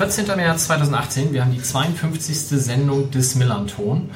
14. 0.00 0.24
März 0.34 0.64
2018. 0.64 1.34
Wir 1.34 1.44
haben 1.44 1.52
die 1.52 1.60
52. 1.60 2.34
Sendung 2.58 3.10
des 3.10 3.34
Millanton. 3.34 4.08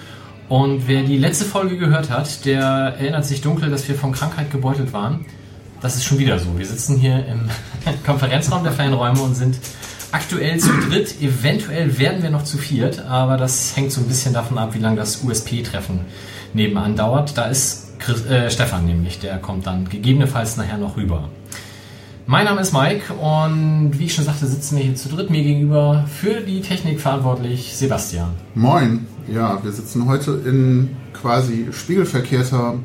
Und 0.49 0.89
wer 0.89 1.03
die 1.03 1.19
letzte 1.19 1.45
Folge 1.45 1.77
gehört 1.77 2.09
hat, 2.09 2.47
der 2.47 2.63
erinnert 2.99 3.27
sich 3.27 3.43
dunkel, 3.43 3.69
dass 3.69 3.87
wir 3.87 3.95
von 3.95 4.13
Krankheit 4.13 4.51
gebeutelt 4.51 4.95
waren. 4.95 5.27
Das 5.83 5.97
ist 5.97 6.05
schon 6.05 6.17
wieder 6.17 6.39
so. 6.39 6.57
Wir 6.57 6.65
sitzen 6.65 6.97
hier 6.97 7.27
im 7.27 7.51
Konferenzraum 8.07 8.65
der 8.65 8.73
Fanräume 8.73 9.21
und 9.21 9.35
sind 9.35 9.59
aktuell 10.11 10.59
zu 10.59 10.71
dritt. 10.89 11.21
Eventuell 11.21 11.99
werden 11.99 12.23
wir 12.23 12.31
noch 12.31 12.45
zu 12.45 12.57
viert, 12.57 13.01
aber 13.01 13.37
das 13.37 13.77
hängt 13.77 13.93
so 13.93 14.01
ein 14.01 14.09
bisschen 14.09 14.33
davon 14.33 14.57
ab, 14.57 14.73
wie 14.73 14.79
lange 14.79 14.97
das 14.97 15.23
USP-Treffen 15.23 16.01
nebenan 16.55 16.97
dauert. 16.97 17.37
Da 17.37 17.45
ist 17.45 17.99
Chris, 17.99 18.25
äh, 18.25 18.51
Stefan 18.51 18.87
nämlich, 18.87 19.19
der 19.19 19.37
kommt 19.37 19.67
dann 19.67 19.87
gegebenenfalls 19.87 20.57
nachher 20.57 20.79
noch 20.79 20.97
rüber. 20.97 21.29
Mein 22.27 22.47
Name 22.47 22.63
ist 22.63 22.73
Mike 22.73 23.13
und 23.13 23.99
wie 23.99 24.07
ich 24.07 24.15
schon 24.15 24.25
sagte, 24.25 24.47
sitzen 24.47 24.79
wir 24.79 24.85
hier 24.85 24.95
zu 24.95 25.11
dritt 25.11 25.29
mir 25.29 25.43
gegenüber 25.43 26.07
für 26.09 26.41
die 26.41 26.63
Technik 26.63 26.99
verantwortlich 26.99 27.77
Sebastian. 27.77 28.31
Moin, 28.55 29.07
ja, 29.31 29.63
wir 29.63 29.71
sitzen 29.73 30.07
heute 30.07 30.41
in 30.47 30.97
quasi 31.13 31.67
spiegelverkehrter 31.71 32.77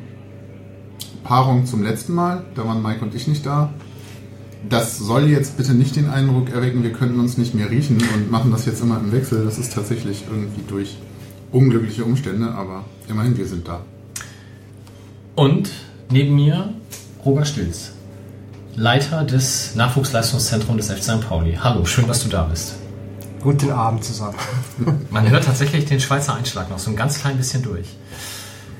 Paarung 1.24 1.64
zum 1.64 1.82
letzten 1.82 2.12
Mal. 2.12 2.44
Da 2.54 2.66
waren 2.66 2.82
Mike 2.82 3.02
und 3.02 3.14
ich 3.14 3.28
nicht 3.28 3.46
da. 3.46 3.72
Das 4.68 4.98
soll 4.98 5.30
jetzt 5.30 5.56
bitte 5.56 5.72
nicht 5.72 5.96
den 5.96 6.10
Eindruck 6.10 6.50
erwecken, 6.50 6.82
wir 6.82 6.92
könnten 6.92 7.18
uns 7.18 7.38
nicht 7.38 7.54
mehr 7.54 7.70
riechen 7.70 7.96
und 8.14 8.30
machen 8.30 8.50
das 8.50 8.66
jetzt 8.66 8.82
immer 8.82 8.98
im 8.98 9.10
Wechsel. 9.10 9.42
Das 9.46 9.56
ist 9.56 9.72
tatsächlich 9.72 10.24
irgendwie 10.30 10.64
durch 10.68 10.98
unglückliche 11.50 12.04
Umstände, 12.04 12.50
aber 12.50 12.84
immerhin, 13.08 13.38
wir 13.38 13.46
sind 13.46 13.66
da. 13.66 13.80
Und 15.34 15.70
neben 16.10 16.34
mir 16.34 16.74
Roger 17.24 17.46
Stilz, 17.46 17.92
Leiter 18.76 19.24
des 19.24 19.74
Nachwuchsleistungszentrums 19.74 20.86
des 20.86 20.98
FC 20.98 21.02
St. 21.02 21.20
Pauli. 21.20 21.58
Hallo, 21.60 21.84
schön, 21.84 22.06
dass 22.06 22.22
du 22.22 22.28
da 22.28 22.44
bist. 22.44 22.76
Guten 23.40 23.70
Abend 23.70 24.04
zusammen. 24.04 24.36
Man 25.10 25.28
hört 25.28 25.44
tatsächlich 25.44 25.86
den 25.86 26.00
Schweizer 26.00 26.34
Einschlag 26.34 26.70
noch 26.70 26.78
so 26.78 26.90
ein 26.90 26.96
ganz 26.96 27.20
klein 27.20 27.36
bisschen 27.36 27.62
durch. 27.62 27.86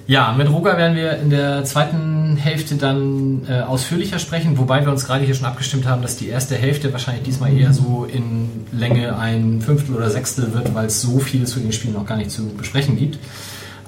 Ja, 0.07 0.33
mit 0.33 0.51
Roger 0.51 0.77
werden 0.77 0.97
wir 0.97 1.19
in 1.19 1.31
der 1.31 1.65
zweiten 1.65 2.37
Hälfte 2.37 2.75
dann 2.75 3.43
äh, 3.49 3.61
ausführlicher 3.61 4.19
sprechen, 4.19 4.59
wobei 4.59 4.85
wir 4.85 4.91
uns 4.91 5.07
gerade 5.07 5.25
hier 5.25 5.35
schon 5.35 5.47
abgestimmt 5.47 5.87
haben, 5.87 6.03
dass 6.03 6.17
die 6.17 6.29
erste 6.29 6.57
Hälfte 6.57 6.93
wahrscheinlich 6.93 7.23
diesmal 7.23 7.57
eher 7.57 7.73
so 7.73 8.07
in 8.11 8.67
Länge 8.73 9.17
ein 9.17 9.61
Fünftel 9.61 9.95
oder 9.95 10.11
Sechstel 10.11 10.53
wird, 10.53 10.75
weil 10.75 10.87
es 10.87 11.01
so 11.01 11.21
viel 11.21 11.47
zu 11.47 11.61
den 11.61 11.73
Spielen 11.73 11.95
noch 11.95 12.07
gar 12.07 12.17
nicht 12.17 12.33
zu 12.33 12.49
besprechen 12.49 12.97
gibt. 12.97 13.19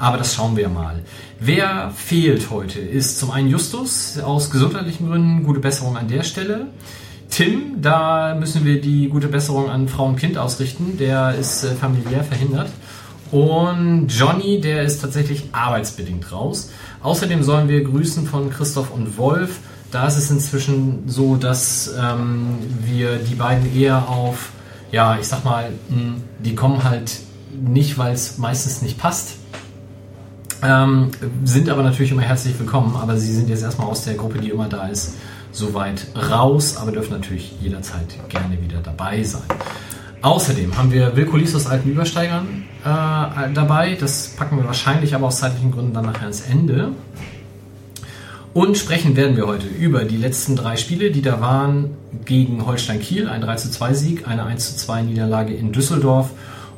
Aber 0.02 0.18
das 0.18 0.34
schauen 0.34 0.56
wir 0.56 0.68
mal. 0.68 1.00
Wer 1.38 1.92
fehlt 1.94 2.50
heute 2.50 2.80
ist 2.80 3.20
zum 3.20 3.30
einen 3.30 3.48
Justus 3.48 4.18
aus 4.18 4.50
gesundheitlichen 4.50 5.08
Gründen, 5.08 5.44
gute 5.44 5.60
Besserung 5.60 5.96
an 5.96 6.08
der 6.08 6.24
Stelle. 6.24 6.66
Tim, 7.30 7.80
da 7.80 8.34
müssen 8.34 8.64
wir 8.64 8.80
die 8.80 9.08
gute 9.08 9.28
Besserung 9.28 9.70
an 9.70 9.86
Frau 9.86 10.06
und 10.06 10.16
Kind 10.16 10.38
ausrichten, 10.38 10.98
der 10.98 11.36
ist 11.36 11.62
äh, 11.62 11.76
familiär 11.76 12.24
verhindert. 12.24 12.68
Und 13.30 14.08
Johnny, 14.08 14.60
der 14.60 14.82
ist 14.82 15.02
tatsächlich 15.02 15.44
arbeitsbedingt 15.52 16.32
raus. 16.32 16.70
Außerdem 17.04 17.44
sollen 17.44 17.68
wir 17.68 17.84
grüßen 17.84 18.26
von 18.26 18.50
Christoph 18.50 18.90
und 18.90 19.16
Wolf. 19.18 19.60
Da 19.92 20.08
ist 20.08 20.16
es 20.16 20.32
inzwischen 20.32 21.04
so, 21.06 21.36
dass 21.36 21.94
ähm, 21.96 22.58
wir 22.84 23.18
die 23.18 23.36
beiden 23.36 23.72
eher 23.72 24.08
auf, 24.08 24.50
ja, 24.90 25.16
ich 25.20 25.28
sag 25.28 25.44
mal, 25.44 25.70
mh, 25.90 26.14
die 26.40 26.56
kommen 26.56 26.82
halt 26.82 27.20
nicht, 27.52 27.98
weil 27.98 28.12
es 28.14 28.38
meistens 28.38 28.82
nicht 28.82 28.98
passt. 28.98 29.36
Ähm, 30.62 31.10
sind 31.44 31.68
aber 31.68 31.82
natürlich 31.82 32.12
immer 32.12 32.22
herzlich 32.22 32.58
willkommen, 32.58 32.94
aber 32.94 33.16
sie 33.16 33.32
sind 33.32 33.48
jetzt 33.48 33.62
erstmal 33.62 33.88
aus 33.88 34.04
der 34.04 34.14
Gruppe, 34.14 34.38
die 34.38 34.50
immer 34.50 34.68
da 34.68 34.86
ist, 34.86 35.14
soweit 35.50 36.06
raus, 36.14 36.76
aber 36.76 36.92
dürfen 36.92 37.12
natürlich 37.12 37.54
jederzeit 37.60 38.06
gerne 38.28 38.62
wieder 38.62 38.78
dabei 38.78 39.22
sein. 39.24 39.42
Außerdem 40.22 40.78
haben 40.78 40.92
wir 40.92 41.16
Wilko 41.16 41.36
aus 41.36 41.66
alten 41.66 41.90
Übersteigern 41.90 42.64
äh, 42.84 43.52
dabei. 43.52 43.96
Das 43.98 44.28
packen 44.36 44.56
wir 44.56 44.64
wahrscheinlich 44.64 45.16
aber 45.16 45.26
aus 45.26 45.38
zeitlichen 45.40 45.72
Gründen 45.72 45.94
dann 45.94 46.06
nachher 46.06 46.22
ans 46.22 46.42
Ende. 46.42 46.92
Und 48.54 48.78
sprechen 48.78 49.16
werden 49.16 49.36
wir 49.36 49.48
heute 49.48 49.66
über 49.66 50.04
die 50.04 50.16
letzten 50.16 50.54
drei 50.54 50.76
Spiele, 50.76 51.10
die 51.10 51.22
da 51.22 51.40
waren 51.40 51.90
gegen 52.24 52.64
Holstein 52.66 53.00
Kiel, 53.00 53.28
ein 53.28 53.40
3 53.40 53.56
zu 53.56 53.70
2 53.70 53.94
Sieg, 53.94 54.28
eine 54.28 54.44
1 54.44 54.72
zu 54.72 54.86
2 54.86 55.02
Niederlage 55.02 55.54
in 55.54 55.72
Düsseldorf 55.72 56.30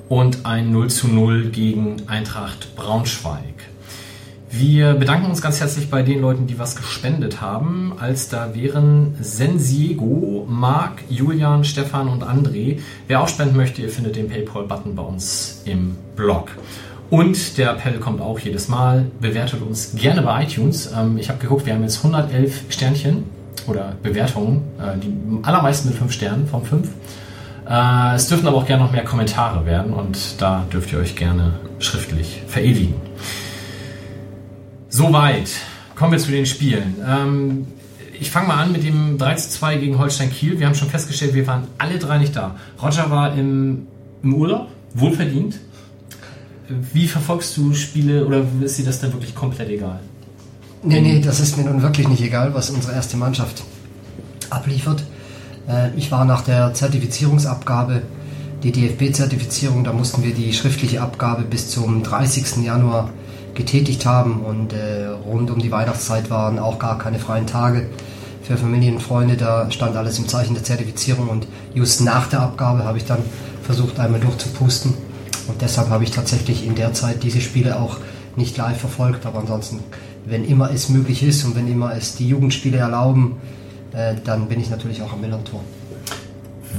und 0.08 0.46
ein 0.46 0.70
0 0.70 0.88
zu 0.88 1.08
0 1.08 1.50
gegen 1.50 1.96
Eintracht 2.06 2.76
Braunschweig. 2.76 3.73
Wir 4.56 4.94
bedanken 4.94 5.26
uns 5.26 5.42
ganz 5.42 5.58
herzlich 5.58 5.90
bei 5.90 6.02
den 6.02 6.20
Leuten, 6.20 6.46
die 6.46 6.60
was 6.60 6.76
gespendet 6.76 7.40
haben, 7.40 7.92
als 7.98 8.28
da 8.28 8.54
wären 8.54 9.16
Sensiego, 9.20 10.46
Marc, 10.48 11.02
Julian, 11.08 11.64
Stefan 11.64 12.06
und 12.06 12.22
André. 12.22 12.78
Wer 13.08 13.20
auch 13.20 13.26
spenden 13.26 13.56
möchte, 13.56 13.82
ihr 13.82 13.88
findet 13.88 14.14
den 14.14 14.28
PayPal-Button 14.28 14.94
bei 14.94 15.02
uns 15.02 15.62
im 15.64 15.96
Blog. 16.14 16.52
Und 17.10 17.58
der 17.58 17.72
Appell 17.72 17.98
kommt 17.98 18.20
auch 18.20 18.38
jedes 18.38 18.68
Mal. 18.68 19.06
Bewertet 19.20 19.60
uns 19.60 19.96
gerne 19.96 20.22
bei 20.22 20.44
iTunes. 20.44 20.88
Ähm, 20.96 21.18
ich 21.18 21.30
habe 21.30 21.40
geguckt, 21.40 21.66
wir 21.66 21.74
haben 21.74 21.82
jetzt 21.82 22.04
111 22.04 22.66
Sternchen 22.68 23.24
oder 23.66 23.96
Bewertungen, 24.04 24.62
äh, 24.78 24.96
die 24.98 25.12
allermeisten 25.42 25.88
mit 25.88 25.98
5 25.98 26.12
Sternen 26.12 26.46
von 26.46 26.62
5. 26.62 26.88
Äh, 27.68 28.14
es 28.14 28.28
dürfen 28.28 28.46
aber 28.46 28.58
auch 28.58 28.66
gerne 28.66 28.84
noch 28.84 28.92
mehr 28.92 29.04
Kommentare 29.04 29.66
werden 29.66 29.92
und 29.92 30.40
da 30.40 30.64
dürft 30.72 30.92
ihr 30.92 31.00
euch 31.00 31.16
gerne 31.16 31.54
schriftlich 31.80 32.42
verewigen. 32.46 32.94
Soweit. 34.94 35.50
Kommen 35.96 36.12
wir 36.12 36.20
zu 36.20 36.30
den 36.30 36.46
Spielen. 36.46 36.94
Ähm, 37.04 37.66
ich 38.20 38.30
fange 38.30 38.46
mal 38.46 38.62
an 38.62 38.70
mit 38.70 38.84
dem 38.84 39.18
3 39.18 39.34
zu 39.34 39.50
2 39.50 39.78
gegen 39.78 39.98
Holstein 39.98 40.30
Kiel. 40.30 40.60
Wir 40.60 40.68
haben 40.68 40.76
schon 40.76 40.88
festgestellt, 40.88 41.34
wir 41.34 41.48
waren 41.48 41.66
alle 41.78 41.98
drei 41.98 42.18
nicht 42.18 42.36
da. 42.36 42.54
Roger 42.80 43.10
war 43.10 43.34
im, 43.34 43.88
im 44.22 44.34
Urlaub, 44.34 44.68
wohlverdient. 44.94 45.58
Wie 46.68 47.08
verfolgst 47.08 47.56
du 47.56 47.74
Spiele 47.74 48.24
oder 48.24 48.44
ist 48.62 48.78
dir 48.78 48.84
das 48.84 49.00
dann 49.00 49.12
wirklich 49.12 49.34
komplett 49.34 49.68
egal? 49.68 49.98
Nee, 50.84 51.00
nee, 51.00 51.20
das 51.20 51.40
ist 51.40 51.58
mir 51.58 51.64
nun 51.64 51.82
wirklich 51.82 52.06
nicht 52.06 52.22
egal, 52.22 52.54
was 52.54 52.70
unsere 52.70 52.92
erste 52.92 53.16
Mannschaft 53.16 53.64
abliefert. 54.48 55.02
Äh, 55.68 55.90
ich 55.96 56.12
war 56.12 56.24
nach 56.24 56.42
der 56.42 56.72
Zertifizierungsabgabe, 56.72 58.02
die 58.62 58.70
DFB-Zertifizierung, 58.70 59.82
da 59.82 59.92
mussten 59.92 60.22
wir 60.22 60.32
die 60.32 60.52
schriftliche 60.52 61.02
Abgabe 61.02 61.42
bis 61.42 61.68
zum 61.68 62.04
30. 62.04 62.64
Januar 62.64 63.10
getätigt 63.54 64.06
haben. 64.06 64.40
Und 64.40 64.72
äh, 64.72 65.06
rund 65.06 65.50
um 65.50 65.58
die 65.58 65.70
Weihnachtszeit 65.70 66.30
waren 66.30 66.58
auch 66.58 66.78
gar 66.78 66.98
keine 66.98 67.18
freien 67.18 67.46
Tage 67.46 67.88
für 68.42 68.56
Familien 68.56 68.96
und 68.96 69.00
Freunde. 69.00 69.36
Da 69.36 69.70
stand 69.70 69.96
alles 69.96 70.18
im 70.18 70.28
Zeichen 70.28 70.54
der 70.54 70.64
Zertifizierung. 70.64 71.28
Und 71.28 71.46
just 71.74 72.00
nach 72.00 72.28
der 72.28 72.40
Abgabe 72.40 72.84
habe 72.84 72.98
ich 72.98 73.04
dann 73.04 73.20
versucht, 73.62 73.98
einmal 73.98 74.20
durchzupusten. 74.20 74.94
Und 75.46 75.60
deshalb 75.60 75.90
habe 75.90 76.04
ich 76.04 76.10
tatsächlich 76.10 76.66
in 76.66 76.74
der 76.74 76.92
Zeit 76.92 77.22
diese 77.22 77.40
Spiele 77.40 77.78
auch 77.78 77.98
nicht 78.36 78.56
live 78.56 78.78
verfolgt. 78.78 79.26
Aber 79.26 79.40
ansonsten, 79.40 79.80
wenn 80.26 80.44
immer 80.44 80.70
es 80.70 80.88
möglich 80.88 81.22
ist 81.22 81.44
und 81.44 81.56
wenn 81.56 81.68
immer 81.68 81.94
es 81.94 82.16
die 82.16 82.28
Jugendspiele 82.28 82.78
erlauben, 82.78 83.36
äh, 83.92 84.14
dann 84.24 84.48
bin 84.48 84.60
ich 84.60 84.70
natürlich 84.70 85.02
auch 85.02 85.12
am 85.12 85.20
Millantor. 85.20 85.60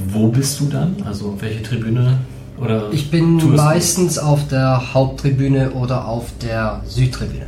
Wo 0.08 0.28
bist 0.28 0.60
du 0.60 0.66
dann? 0.66 0.96
Also 1.04 1.36
welche 1.40 1.62
Tribüne 1.62 2.18
oder 2.58 2.90
ich 2.92 3.10
bin 3.10 3.54
meistens 3.54 4.18
auf 4.18 4.48
der 4.48 4.94
Haupttribüne 4.94 5.72
oder 5.72 6.06
auf 6.06 6.26
der 6.42 6.82
Südtribüne. 6.86 7.46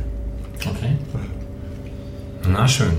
Okay. 0.59 0.97
Na 2.47 2.67
schön. 2.67 2.91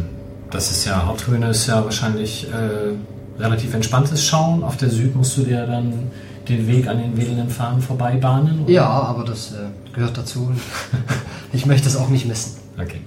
Das 0.51 0.71
ist 0.71 0.85
ja, 0.85 1.07
Haupttribüne 1.07 1.49
ist 1.51 1.67
ja 1.67 1.85
wahrscheinlich 1.85 2.49
äh, 2.51 3.41
relativ 3.41 3.75
entspanntes 3.75 4.25
Schauen. 4.25 4.65
Auf 4.65 4.77
der 4.77 4.91
Süd 4.91 5.15
musst 5.15 5.37
du 5.37 5.43
dir 5.43 5.67
dann 5.67 6.11
den 6.49 6.67
Weg 6.67 6.89
an 6.89 6.99
den 6.99 7.17
wedelnden 7.17 7.49
Fahnen 7.49 7.81
vorbeibahnen? 7.81 8.65
Oder? 8.65 8.73
Ja, 8.73 8.89
aber 8.89 9.25
das 9.25 9.53
äh, 9.53 9.93
gehört 9.95 10.19
dazu. 10.19 10.51
ich 11.53 11.67
möchte 11.67 11.89
es 11.89 11.97
auch 11.97 12.09
nicht 12.09 12.27
missen. 12.27 12.57
Okay. 12.81 13.01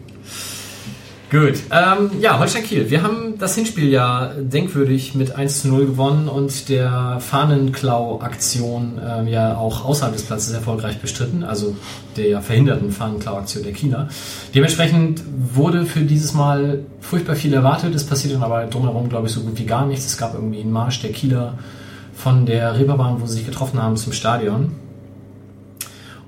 Gut. 1.33 1.63
Ähm, 1.71 2.11
ja, 2.21 2.37
Holstein 2.37 2.63
Kiel. 2.63 2.91
Wir 2.91 3.01
haben 3.01 3.39
das 3.39 3.55
Hinspiel 3.55 3.89
ja 3.89 4.33
denkwürdig 4.37 5.15
mit 5.15 5.35
1 5.35 5.63
zu 5.63 5.67
0 5.67 5.87
gewonnen 5.87 6.27
und 6.27 6.69
der 6.69 7.17
Fahnenklau-Aktion 7.21 9.01
ähm, 9.03 9.27
ja 9.27 9.57
auch 9.57 9.83
außerhalb 9.83 10.13
des 10.13 10.25
Platzes 10.25 10.53
erfolgreich 10.53 10.99
bestritten, 10.99 11.43
also 11.43 11.75
der 12.17 12.43
verhinderten 12.43 12.91
Fahnenklau-Aktion 12.91 13.63
der 13.63 13.73
Kieler. 13.73 14.09
Dementsprechend 14.53 15.23
wurde 15.55 15.87
für 15.87 16.01
dieses 16.01 16.35
Mal 16.35 16.81
furchtbar 16.99 17.33
viel 17.33 17.55
erwartet. 17.55 17.95
Es 17.95 18.05
passierte 18.05 18.35
dann 18.35 18.43
aber 18.43 18.67
drumherum, 18.67 19.09
glaube 19.09 19.25
ich, 19.25 19.33
so 19.33 19.41
gut 19.41 19.57
wie 19.57 19.65
gar 19.65 19.87
nichts. 19.87 20.05
Es 20.05 20.17
gab 20.17 20.35
irgendwie 20.35 20.61
einen 20.61 20.71
Marsch 20.71 21.01
der 21.01 21.13
Kieler 21.13 21.57
von 22.13 22.45
der 22.45 22.77
Reeperbahn, 22.77 23.19
wo 23.19 23.25
sie 23.25 23.37
sich 23.37 23.45
getroffen 23.47 23.81
haben, 23.81 23.97
zum 23.97 24.13
Stadion. 24.13 24.82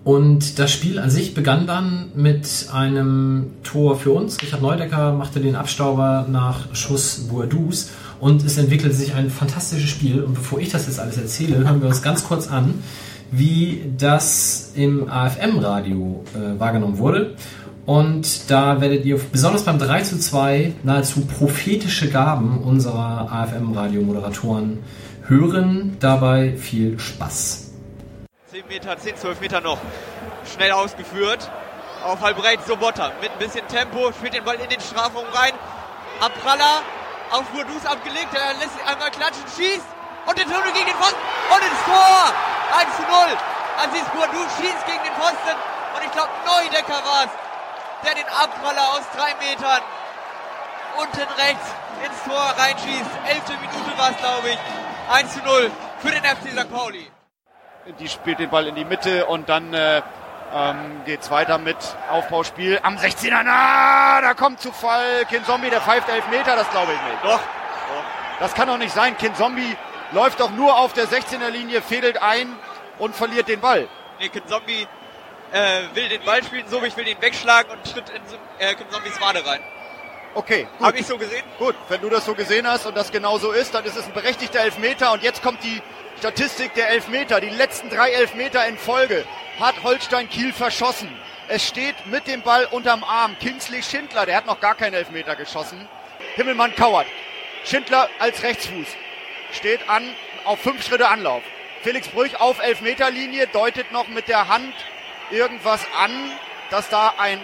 Und 0.06 0.60
das 0.60 0.72
Spiel 0.72 1.00
an 1.00 1.10
sich 1.10 1.34
begann 1.34 1.66
dann 1.66 2.12
mit 2.14 2.68
einem 2.72 3.48
Tor 3.64 3.98
für 3.98 4.12
uns. 4.12 4.40
Richard 4.40 4.62
Neudecker 4.62 5.14
machte 5.14 5.40
den 5.40 5.56
Abstauber 5.56 6.28
nach 6.30 6.74
Schuss 6.76 7.26
Bourdous. 7.28 7.90
und 8.20 8.46
es 8.46 8.60
entwickelt 8.60 8.94
sich 8.94 9.16
ein 9.16 9.32
fantastisches 9.32 9.90
Spiel. 9.90 10.22
Und 10.22 10.36
bevor 10.36 10.60
ich 10.60 10.70
das 10.70 10.86
jetzt 10.86 11.00
alles 11.00 11.18
erzähle, 11.18 11.58
hören 11.58 11.82
wir 11.82 11.88
uns 11.88 12.04
ganz 12.04 12.24
kurz 12.24 12.48
an, 12.48 12.76
wie 13.32 13.82
das 13.98 14.74
im 14.76 15.10
AFM-Radio 15.10 16.24
äh, 16.36 16.60
wahrgenommen 16.60 17.00
wurde. 17.00 17.34
Und 17.88 18.52
da 18.52 18.82
werdet 18.82 19.06
ihr 19.06 19.20
besonders 19.32 19.64
beim 19.64 19.80
3 19.80 20.02
zu 20.02 20.20
2 20.20 20.74
nahezu 20.84 21.22
prophetische 21.22 22.10
Gaben 22.10 22.60
unserer 22.60 23.32
AFM-Radiomoderatoren 23.32 24.78
hören. 25.26 25.98
Dabei 26.00 26.56
viel 26.58 27.00
Spaß. 27.00 27.65
10 28.56 28.68
Meter, 28.70 28.98
10, 28.98 29.18
12 29.18 29.42
Meter 29.42 29.60
noch. 29.60 29.78
Schnell 30.48 30.72
ausgeführt. 30.72 31.52
Auf 32.06 32.22
halbrechts 32.22 32.66
Sobotta. 32.68 33.12
Mit 33.20 33.30
ein 33.30 33.38
bisschen 33.38 33.68
Tempo. 33.68 34.14
Spielt 34.14 34.34
den 34.34 34.46
Ball 34.46 34.56
in 34.56 34.70
den 34.70 34.80
Strafraum 34.80 35.28
rein. 35.34 35.52
Abpraller. 36.22 36.80
Auf 37.32 37.44
Burdus 37.52 37.86
abgelegt. 37.86 38.32
Er 38.32 38.54
lässt 38.54 38.72
sich 38.72 38.86
einmal 38.88 39.12
klatschen. 39.12 39.44
Schießt. 39.58 39.84
Und 40.26 40.40
den 40.40 40.48
Tunnel 40.48 40.72
gegen 40.72 40.88
den 40.88 40.96
Pfosten. 40.96 41.20
Und 41.52 41.64
ins 41.68 41.84
Tor. 41.84 42.32
1 42.80 42.96
zu 42.96 43.04
0. 43.04 43.12
Aziz 43.76 44.08
Burdus 44.16 44.48
schießt 44.56 44.86
gegen 44.88 45.04
den 45.04 45.16
Pfosten. 45.20 45.56
Und 45.92 46.02
ich 46.06 46.12
glaube, 46.16 46.32
Neudecker 46.48 47.04
war 47.04 47.28
es 47.28 47.32
der 48.08 48.16
den 48.16 48.30
Abpraller 48.30 48.88
aus 48.96 49.04
drei 49.18 49.36
Metern 49.44 49.82
unten 50.96 51.28
rechts 51.36 51.68
ins 52.08 52.24
Tor 52.24 52.56
reinschießt. 52.56 53.12
Elfte 53.28 53.52
Minute 53.60 53.98
war 53.98 54.12
es, 54.12 54.18
glaube 54.18 54.50
ich. 54.50 54.60
1 55.12 55.34
zu 55.34 55.40
0 55.44 55.72
für 56.00 56.12
den 56.12 56.24
FC 56.24 56.56
St. 56.56 56.72
Pauli. 56.72 57.15
Die 58.00 58.08
spielt 58.10 58.40
den 58.40 58.50
Ball 58.50 58.68
in 58.68 58.74
die 58.74 58.84
Mitte 58.84 59.28
und 59.28 59.48
dann 59.48 59.72
äh, 59.74 60.02
ähm, 60.52 61.04
es 61.06 61.30
weiter 61.30 61.60
mit 61.60 61.78
Aufbauspiel 62.10 62.80
am 62.82 62.98
16er. 62.98 63.44
Na, 63.46 64.22
da 64.22 64.34
kommt 64.34 64.60
zu 64.60 64.72
Fall 64.72 65.26
Kinzombie, 65.30 65.70
der 65.70 65.82
pfeift 65.82 66.10
elf 66.10 66.28
Meter, 66.30 66.56
das 66.56 66.68
glaube 66.72 66.94
ich 66.94 67.12
nicht. 67.12 67.24
Doch. 67.24 67.40
Das 68.40 68.56
kann 68.56 68.68
doch 68.68 68.80
nicht 68.80 68.92
sein. 68.92 69.16
Kinzombie 69.18 69.78
läuft 70.14 70.40
doch 70.40 70.50
nur 70.50 70.80
auf 70.80 70.94
der 70.94 71.08
16er 71.08 71.50
Linie, 71.52 71.84
fädelt 71.84 72.22
ein 72.22 72.48
und 72.98 73.16
verliert 73.16 73.48
den 73.48 73.62
Ball. 73.62 73.88
Nee, 74.20 74.30
Kinzombie 74.30 74.88
äh, 75.52 75.82
will 75.94 76.10
den 76.10 76.24
Ball 76.24 76.44
spielen, 76.44 76.66
so 76.68 76.82
ich 76.84 76.98
will 76.98 77.08
ihn 77.08 77.22
wegschlagen 77.22 77.72
und 77.72 77.84
tritt 77.84 78.10
in 78.10 78.22
äh, 78.58 78.74
Kim 78.74 78.90
Zombies 78.90 79.22
Wade 79.22 79.46
rein. 79.46 79.62
Okay, 80.34 80.68
gut. 80.78 80.88
Habe 80.88 80.98
ich 80.98 81.06
so 81.06 81.18
gesehen? 81.18 81.44
Gut, 81.60 81.76
wenn 81.88 82.02
du 82.02 82.10
das 82.10 82.26
so 82.26 82.34
gesehen 82.34 82.68
hast 82.68 82.88
und 82.88 82.98
das 82.98 83.12
genau 83.12 83.38
so 83.38 83.52
ist, 83.52 83.76
dann 83.76 83.86
ist 83.86 83.96
es 83.96 84.08
ein 84.08 84.14
berechtigter 84.14 84.60
Elfmeter 84.60 85.14
und 85.14 85.22
jetzt 85.22 85.44
kommt 85.44 85.64
die 85.64 85.82
Statistik 86.20 86.74
der 86.76 86.90
Elfmeter. 86.90 87.42
Die 87.42 87.50
letzten 87.50 87.90
drei 87.90 88.12
Elfmeter 88.12 88.66
in 88.68 88.78
Folge 88.78 89.26
hat 89.60 89.84
Holstein 89.84 90.30
Kiel 90.30 90.54
verschossen. 90.54 91.10
Es 91.48 91.66
steht 91.66 92.08
mit 92.08 92.28
dem 92.28 92.42
Ball 92.42 92.66
unterm 92.66 93.04
Arm. 93.04 93.38
Kingsley 93.40 93.84
Schindler, 93.84 94.26
der 94.26 94.38
hat 94.38 94.46
noch 94.46 94.60
gar 94.60 94.76
keinen 94.76 94.94
Elfmeter 94.94 95.36
geschossen. 95.36 95.88
Himmelmann 96.36 96.76
kauert. 96.76 97.08
Schindler 97.66 98.10
als 98.20 98.44
Rechtsfuß. 98.44 98.88
Steht 99.52 99.88
an 99.90 100.04
auf 100.46 100.60
fünf 100.60 100.86
Schritte 100.86 101.08
Anlauf. 101.08 101.44
Felix 101.84 102.08
Brüch 102.08 102.40
auf 102.40 102.60
Elfmeterlinie, 102.60 103.48
deutet 103.48 103.92
noch 103.92 104.08
mit 104.08 104.28
der 104.28 104.48
Hand 104.48 104.74
irgendwas 105.30 105.86
an, 106.00 106.12
dass 106.72 106.90
da 106.90 107.14
ein 107.18 107.40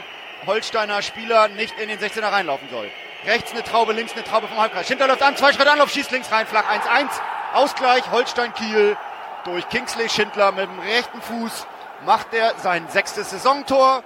Holsteiner 0.47 1.01
Spieler 1.03 1.47
nicht 1.49 1.79
in 1.79 1.89
den 1.89 1.99
16er 1.99 2.31
reinlaufen 2.31 2.67
soll. 2.69 2.89
Rechts 3.25 3.51
eine 3.51 3.63
Traube, 3.63 3.93
links 3.93 4.13
eine 4.13 4.23
Traube 4.23 4.47
vom 4.47 4.57
Halbkreis. 4.57 4.87
Schindler 4.87 5.07
läuft 5.07 5.21
an, 5.21 5.37
zwei 5.37 5.53
Schritte 5.53 5.71
Anlauf, 5.71 5.91
schießt 5.91 6.11
links 6.11 6.31
rein, 6.31 6.47
flach 6.47 6.65
1-1. 6.67 7.09
Ausgleich, 7.53 8.09
Holstein-Kiel 8.11 8.97
durch 9.43 9.67
Kingsley 9.69 10.09
Schindler 10.09 10.51
mit 10.51 10.69
dem 10.69 10.79
rechten 10.79 11.21
Fuß 11.21 11.65
macht 12.05 12.33
er 12.33 12.53
sein 12.57 12.87
sechstes 12.89 13.31
Saisontor. 13.31 14.03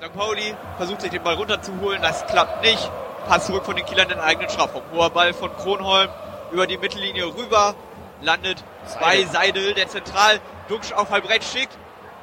St. 0.00 0.12
Pauli 0.12 0.54
versucht 0.76 1.00
sich 1.00 1.10
den 1.10 1.22
Ball 1.22 1.34
runterzuholen, 1.34 2.02
das 2.02 2.26
klappt 2.26 2.62
nicht. 2.62 2.90
Pass 3.28 3.46
zurück 3.46 3.64
von 3.64 3.76
den 3.76 3.86
Kielern 3.86 4.10
in 4.10 4.16
den 4.16 4.20
eigenen 4.20 4.50
Strafraum. 4.50 4.82
Hoher 4.92 5.10
Ball 5.10 5.32
von 5.32 5.54
Kronholm 5.56 6.10
über 6.52 6.66
die 6.66 6.76
Mittellinie 6.76 7.26
rüber, 7.26 7.74
landet 8.20 8.62
bei 9.00 9.24
Seidel, 9.24 9.74
der 9.74 9.88
zentral 9.88 10.40
Duxch 10.68 10.92
auf 10.92 11.10
halb 11.10 11.28
rechts 11.28 11.50
schickt 11.52 11.76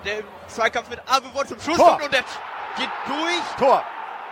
der 0.06 0.20
im 0.20 0.26
Zweikampf 0.48 0.90
mit 0.90 1.00
Abewort 1.08 1.48
zum 1.48 1.60
Schuss 1.60 1.78
Tor. 1.78 1.92
kommt 1.92 2.04
und 2.04 2.14
der 2.14 2.24
geht 2.78 2.90
durch. 3.08 3.58
Tor. 3.58 3.84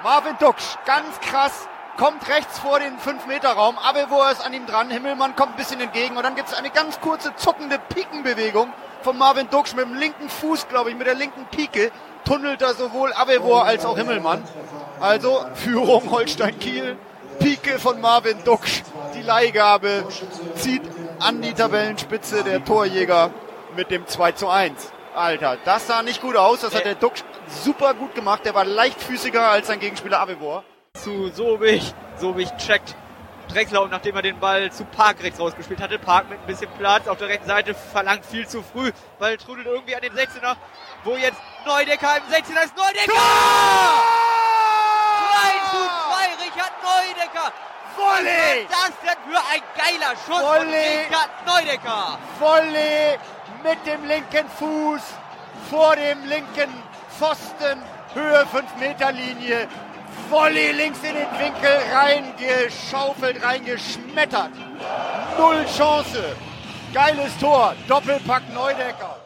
Marvin 0.04 0.38
Duksch, 0.40 0.78
ganz 0.86 1.20
krass, 1.20 1.68
kommt 2.00 2.30
rechts 2.30 2.60
vor 2.60 2.80
den 2.80 2.98
5-Meter-Raum. 2.98 3.78
Abelvor 3.78 4.32
ist 4.32 4.44
an 4.44 4.54
ihm 4.54 4.66
dran. 4.66 4.90
Himmelmann 4.90 5.36
kommt 5.36 5.52
ein 5.52 5.58
bisschen 5.58 5.82
entgegen 5.82 6.16
und 6.16 6.24
dann 6.24 6.36
gibt 6.36 6.48
es 6.48 6.54
eine 6.54 6.70
ganz 6.70 7.02
kurze 7.02 7.36
zuckende 7.36 7.78
Pikenbewegung 7.78 8.72
von 9.02 9.18
Marvin 9.18 9.50
Duksch 9.50 9.76
mit 9.76 9.86
dem 9.86 9.96
linken 9.96 10.30
Fuß, 10.30 10.70
glaube 10.70 10.92
ich, 10.92 10.96
mit 10.96 11.08
der 11.08 11.16
linken 11.16 11.46
Pike. 11.52 11.92
Tunnelt 12.24 12.62
da 12.62 12.74
sowohl 12.74 13.12
Abelvor 13.12 13.66
als 13.66 13.86
auch 13.86 13.98
Himmelmann. 13.98 14.42
Also 15.02 15.46
Führung 15.56 16.10
Holstein-Kiel. 16.10 16.98
Pike 17.40 17.80
von 17.80 18.00
Marvin 18.00 18.44
Duksch. 18.46 18.82
Die 19.14 19.22
Leihgabe 19.22 20.06
zieht 20.56 20.84
an 21.20 21.42
die 21.42 21.54
Tabellenspitze 21.54 22.46
der 22.46 22.64
Torjäger 22.64 23.32
mit 23.76 23.92
dem 23.92 24.08
2 24.08 24.32
zu 24.32 24.48
1. 24.48 24.94
Alter, 25.16 25.58
das 25.66 25.88
sah 25.88 26.02
nicht 26.02 26.22
gut 26.22 26.38
aus. 26.38 26.62
Das 26.62 26.74
hat 26.74 26.86
der 26.86 26.96
Duck 26.96 27.14
super 27.66 27.94
gut 27.94 28.16
gemacht. 28.16 28.46
Der 28.46 28.56
war 28.56 28.64
leichtfüßiger 28.64 29.50
als 29.50 29.68
sein 29.68 29.82
Gegenspieler 29.82 30.22
Avevor. 30.22 30.64
Zu 31.04 31.30
Sobich. 31.30 31.94
Sobich 32.18 32.50
checkt 32.58 32.96
Drexler 33.48 33.82
und 33.82 33.92
nachdem 33.92 34.16
er 34.16 34.22
den 34.22 34.40
Ball 34.40 34.72
zu 34.72 34.86
Park 34.86 35.24
rechts 35.24 35.40
rausgespielt 35.40 35.82
hatte, 35.82 35.98
Park 35.98 36.30
mit 36.30 36.40
ein 36.40 36.46
bisschen 36.46 36.70
Platz 36.78 37.08
auf 37.08 37.18
der 37.18 37.30
rechten 37.30 37.48
Seite 37.48 37.74
verlangt 37.74 38.26
viel 38.26 38.48
zu 38.48 38.62
früh, 38.62 38.92
weil 39.18 39.38
trudelt 39.38 39.66
irgendwie 39.66 39.96
an 39.96 40.02
den 40.02 40.14
16er, 40.14 40.56
wo 41.04 41.16
jetzt 41.16 41.40
Neudecker 41.66 42.18
im 42.18 42.24
16er 42.24 42.64
ist. 42.66 42.78
Neudecker! 42.78 43.08
Tor! 43.08 44.04
2 45.32 45.72
zu 45.72 45.78
2, 45.78 46.46
Richard 46.46 46.74
Neudecker! 46.84 47.54
Volley! 47.96 48.68
Was 48.70 48.78
das 48.78 48.94
denn 49.02 49.20
für 49.32 49.40
ein 49.40 49.64
geiler 49.78 50.16
Schuss 50.16 50.44
Volley! 50.44 51.06
von 51.08 51.18
Richard 51.18 51.32
Neudecker? 51.48 52.20
Volley 52.40 53.18
mit 53.64 53.88
dem 53.88 54.06
linken 54.06 54.50
Fuß 54.60 55.02
vor 55.70 55.96
dem 55.96 56.26
linken 56.26 56.84
Pfosten, 57.18 57.82
Höhe 58.14 58.46
5 58.46 58.76
Meter 58.80 59.12
Linie. 59.12 59.68
Volley 60.30 60.72
links 60.74 61.00
in 61.00 61.16
den 61.16 61.40
Winkel 61.40 61.80
reingeschaufelt, 61.92 63.44
reingeschmettert. 63.44 64.52
Null 65.38 65.66
Chance. 65.76 66.36
Geiles 66.94 67.36
Tor. 67.40 67.74
Doppelpack 67.88 68.44
Neudecker. 68.54 69.18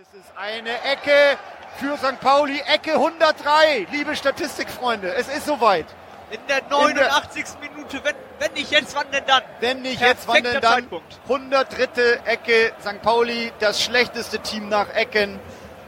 Es 0.00 0.18
ist 0.18 0.32
eine 0.36 0.70
Ecke 0.82 1.38
für 1.76 1.96
St. 1.96 2.18
Pauli. 2.20 2.60
Ecke 2.66 2.94
103. 2.94 3.86
Liebe 3.92 4.16
Statistikfreunde, 4.16 5.14
es 5.14 5.28
ist 5.28 5.46
soweit. 5.46 5.86
In 6.30 6.40
der 6.48 6.62
89. 6.68 7.44
In 7.44 7.60
der 7.60 7.70
Minute, 7.70 8.04
wenn, 8.04 8.14
wenn 8.40 8.52
nicht 8.54 8.72
jetzt, 8.72 8.96
wann 8.96 9.10
denn 9.12 9.24
dann? 9.26 9.42
Wenn 9.60 9.82
nicht 9.82 10.00
jetzt, 10.00 10.26
wann 10.26 10.42
denn 10.42 10.60
dann? 10.60 10.62
Zeitpunkt. 10.62 11.20
103. 11.28 12.20
Ecke 12.24 12.72
St. 12.80 13.00
Pauli, 13.02 13.52
das 13.60 13.80
schlechteste 13.82 14.40
Team 14.40 14.68
nach 14.68 14.88
Ecken. 14.94 15.38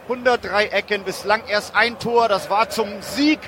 103 0.05 0.67
Ecken, 0.67 1.03
bislang 1.03 1.45
erst 1.49 1.75
ein 1.75 1.99
Tor. 1.99 2.29
Das 2.29 2.49
war 2.49 2.69
zum 2.71 3.03
Sieg 3.03 3.41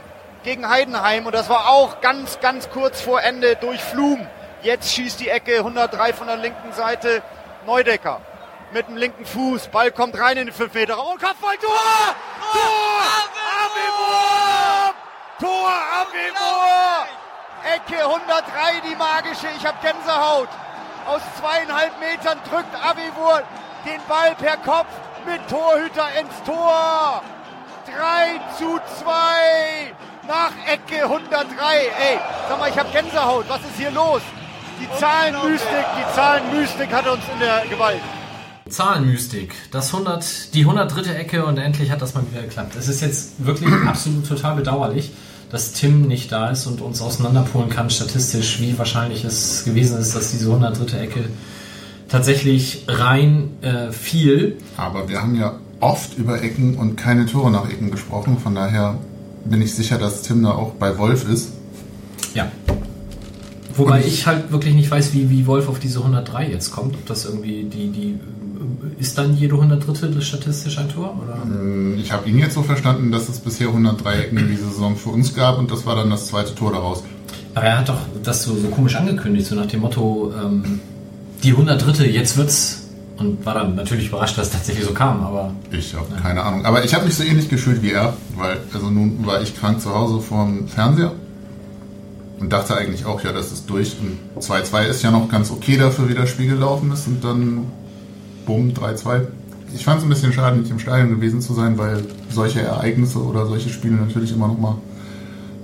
gegen 0.43 0.69
Heidenheim 0.69 1.27
und 1.27 1.35
das 1.35 1.49
war 1.49 1.69
auch 1.69 2.01
ganz, 2.01 2.41
ganz 2.41 2.71
kurz 2.71 3.01
vor 3.01 3.23
Ende 3.23 3.57
durch 3.57 3.81
Flum. 3.81 4.27
Jetzt 4.63 4.93
schießt 4.93 5.21
die 5.21 5.29
Ecke 5.29 5.59
103 5.59 6.13
von 6.13 6.27
der 6.27 6.37
linken 6.37 6.73
Seite. 6.73 7.23
Neudecker 7.67 8.21
mit 8.73 8.89
dem 8.89 8.97
linken 8.97 9.25
Fuß. 9.25 9.69
Ball 9.69 9.91
kommt 9.93 10.19
rein 10.19 10.37
in 10.37 10.47
den 10.47 10.55
5 10.55 10.73
Meter 10.75 10.95
Raum 10.95 11.13
und 11.13 11.23
Kopfball, 11.23 11.57
Tor! 11.59 11.75
Tor! 12.53 13.03
Tor! 13.87 14.95
Tor 15.41 15.73
Avevor! 16.01 17.07
Ecke 17.75 18.05
103, 18.05 18.81
die 18.89 18.97
magische. 18.97 19.47
Ich 19.57 19.67
habe 19.67 19.79
Gänsehaut. 19.83 20.49
Aus 21.07 21.23
zweieinhalb 21.39 21.99
Metern 22.01 22.39
drückt 22.49 22.75
Avivor 22.75 23.43
den 23.87 24.01
Ball 24.09 24.35
per 24.35 24.57
Kopf 24.59 24.89
mit 25.27 25.41
Torhüter 25.49 26.09
ins 26.21 26.43
Tor. 26.45 27.23
3 27.87 28.41
zu 28.59 28.79
2 29.01 29.95
nach 30.29 30.53
Ecke 30.71 31.03
103. 31.05 31.41
Ey, 31.41 32.19
sag 32.49 32.59
mal, 32.59 32.69
ich 32.69 32.79
habe 32.79 32.91
Gänsehaut. 32.93 33.47
Was 33.49 33.61
ist 33.61 33.79
hier 33.79 33.91
los? 33.91 34.21
Die 34.81 35.01
Zahlenmystik, 35.01 35.87
die 35.99 36.15
Zahlenmystik 36.15 36.93
hat 36.93 37.09
uns 37.09 37.23
in 37.33 37.41
der 37.41 37.65
Gewalt. 37.69 38.01
Zahlenmystik, 38.69 39.55
das 39.73 39.93
100, 39.93 40.55
die 40.55 40.61
103. 40.61 41.15
Ecke 41.15 41.45
und 41.47 41.57
endlich 41.57 41.91
hat 41.91 42.03
das 42.03 42.15
mal 42.15 42.23
wieder 42.31 42.43
geklappt. 42.43 42.77
Es 42.77 42.87
ist 42.87 43.01
jetzt 43.01 43.45
wirklich 43.45 43.73
absolut 43.87 44.29
total 44.29 44.57
bedauerlich 44.57 45.13
dass 45.51 45.73
Tim 45.73 46.03
nicht 46.03 46.31
da 46.31 46.51
ist 46.51 46.67
und 46.67 46.81
uns 46.81 47.01
auseinanderpolen 47.01 47.71
kann, 47.71 47.91
statistisch, 47.91 48.61
wie 48.61 48.79
wahrscheinlich 48.79 49.25
es 49.25 49.65
gewesen 49.65 49.99
ist, 49.99 50.15
dass 50.15 50.31
diese 50.31 50.49
103. 50.49 50.99
Ecke 50.99 51.25
tatsächlich 52.09 52.85
rein 52.87 53.51
äh, 53.63 53.93
fiel. 53.93 54.59
Aber 54.77 55.09
wir 55.09 55.23
haben 55.23 55.35
ja 55.37 55.59
oft 55.81 56.19
über 56.19 56.43
Ecken 56.43 56.77
und 56.77 56.97
keine 56.97 57.27
Tore 57.27 57.51
nach 57.51 57.69
Ecken 57.71 57.91
gesprochen, 57.91 58.39
von 58.39 58.55
daher 58.55 58.99
bin 59.51 59.63
ich 59.63 59.75
sicher, 59.75 59.99
dass 59.99 60.23
Tim 60.23 60.43
da 60.43 60.51
auch 60.51 60.73
bei 60.73 60.99
Wolf 60.99 61.29
ist. 61.29 61.53
Ja. 62.35 62.51
Wobei 63.75 64.01
ich, 64.01 64.07
ich, 64.07 64.27
halt 64.27 64.51
wirklich 64.51 64.75
nicht 64.75 64.91
weiß, 64.91 65.13
wie, 65.15 65.31
wie 65.31 65.47
Wolf 65.47 65.69
auf 65.69 65.79
diese 65.79 66.01
103 66.01 66.51
jetzt 66.51 66.73
kommt. 66.73 66.95
Ob 66.95 67.07
das 67.07 67.25
irgendwie 67.25 67.65
die, 67.65 67.91
die 67.91 68.19
ist 68.99 69.17
dann 69.17 69.37
jede 69.37 69.55
103. 69.55 70.21
statistisch 70.21 70.79
ein 70.79 70.89
Tor? 70.89 71.19
Oder? 71.23 71.39
Ähm, 71.45 71.99
ich 71.99 72.13
habe 72.13 72.29
ihn 72.29 72.39
jetzt 72.39 72.55
so 72.55 72.63
verstanden, 72.63 73.13
dass 73.13 73.29
es 73.29 73.39
bisher 73.39 73.69
103 73.69 74.15
Ecken 74.15 74.39
in 74.39 74.49
dieser 74.49 74.69
Saison 74.69 74.97
für 74.97 75.11
uns 75.11 75.35
gab 75.35 75.59
und 75.59 75.71
das 75.71 75.87
war 75.87 75.95
dann 75.95 76.11
das 76.11 76.27
zweite 76.27 76.55
Tor 76.55 76.73
daraus. 76.73 77.05
Aber 77.55 77.67
er 77.67 77.79
hat 77.79 77.89
doch 77.89 78.01
das 78.23 78.43
so, 78.43 78.57
so 78.57 78.69
komisch 78.69 78.97
angekündigt, 78.97 79.47
so 79.47 79.55
nach 79.55 79.67
dem 79.67 79.81
Motto, 79.81 80.33
ähm, 80.37 80.81
die 81.43 81.51
103. 81.51 82.07
jetzt 82.07 82.37
wird's. 82.37 82.88
Und 83.19 83.45
war 83.45 83.55
dann 83.55 83.75
natürlich 83.75 84.09
überrascht, 84.09 84.39
dass 84.39 84.47
es 84.47 84.53
tatsächlich 84.53 84.85
so 84.85 84.95
kam, 84.95 85.25
aber. 85.25 85.53
Ich 85.73 85.95
habe 85.95 86.07
keine 86.23 86.43
Ahnung. 86.43 86.65
Aber 86.65 86.85
ich 86.85 86.95
habe 86.95 87.05
mich 87.05 87.17
so 87.17 87.25
ähnlich 87.25 87.49
gefühlt 87.49 87.83
wie 87.83 87.91
er, 87.91 88.15
weil, 88.37 88.59
also 88.73 88.91
nun 88.91 89.27
war 89.27 89.43
ich 89.43 89.59
krank 89.59 89.81
zu 89.81 89.93
Hause 89.93 90.21
vorm 90.21 90.69
Fernseher 90.69 91.13
und 92.39 92.53
dachte 92.53 92.77
eigentlich 92.77 93.07
auch, 93.07 93.23
ja, 93.25 93.33
das 93.33 93.51
ist 93.51 93.69
durch. 93.69 93.97
Und 94.01 94.41
2-2 94.41 94.85
ist 94.85 95.03
ja 95.03 95.11
noch 95.11 95.29
ganz 95.29 95.51
okay 95.51 95.77
dafür, 95.77 96.09
wie 96.09 96.15
das 96.15 96.31
Spiel 96.31 96.49
gelaufen 96.49 96.93
ist. 96.93 97.09
Und 97.09 97.25
dann, 97.25 97.67
bumm, 98.47 98.73
3-2. 98.73 99.27
Ich 99.75 99.85
fand 99.85 99.99
es 99.99 100.05
ein 100.05 100.09
bisschen 100.09 100.33
schade, 100.33 100.57
nicht 100.57 100.71
im 100.71 100.79
Stadion 100.79 101.11
gewesen 101.11 101.41
zu 101.41 101.55
sein, 101.55 101.77
weil 101.77 102.05
solche 102.31 102.63
Ereignisse 102.63 103.19
oder 103.19 103.47
solche 103.47 103.69
Spiele 103.69 103.97
natürlich 103.97 104.33
immer 104.33 104.47
noch 104.49 104.59
mal 104.59 104.77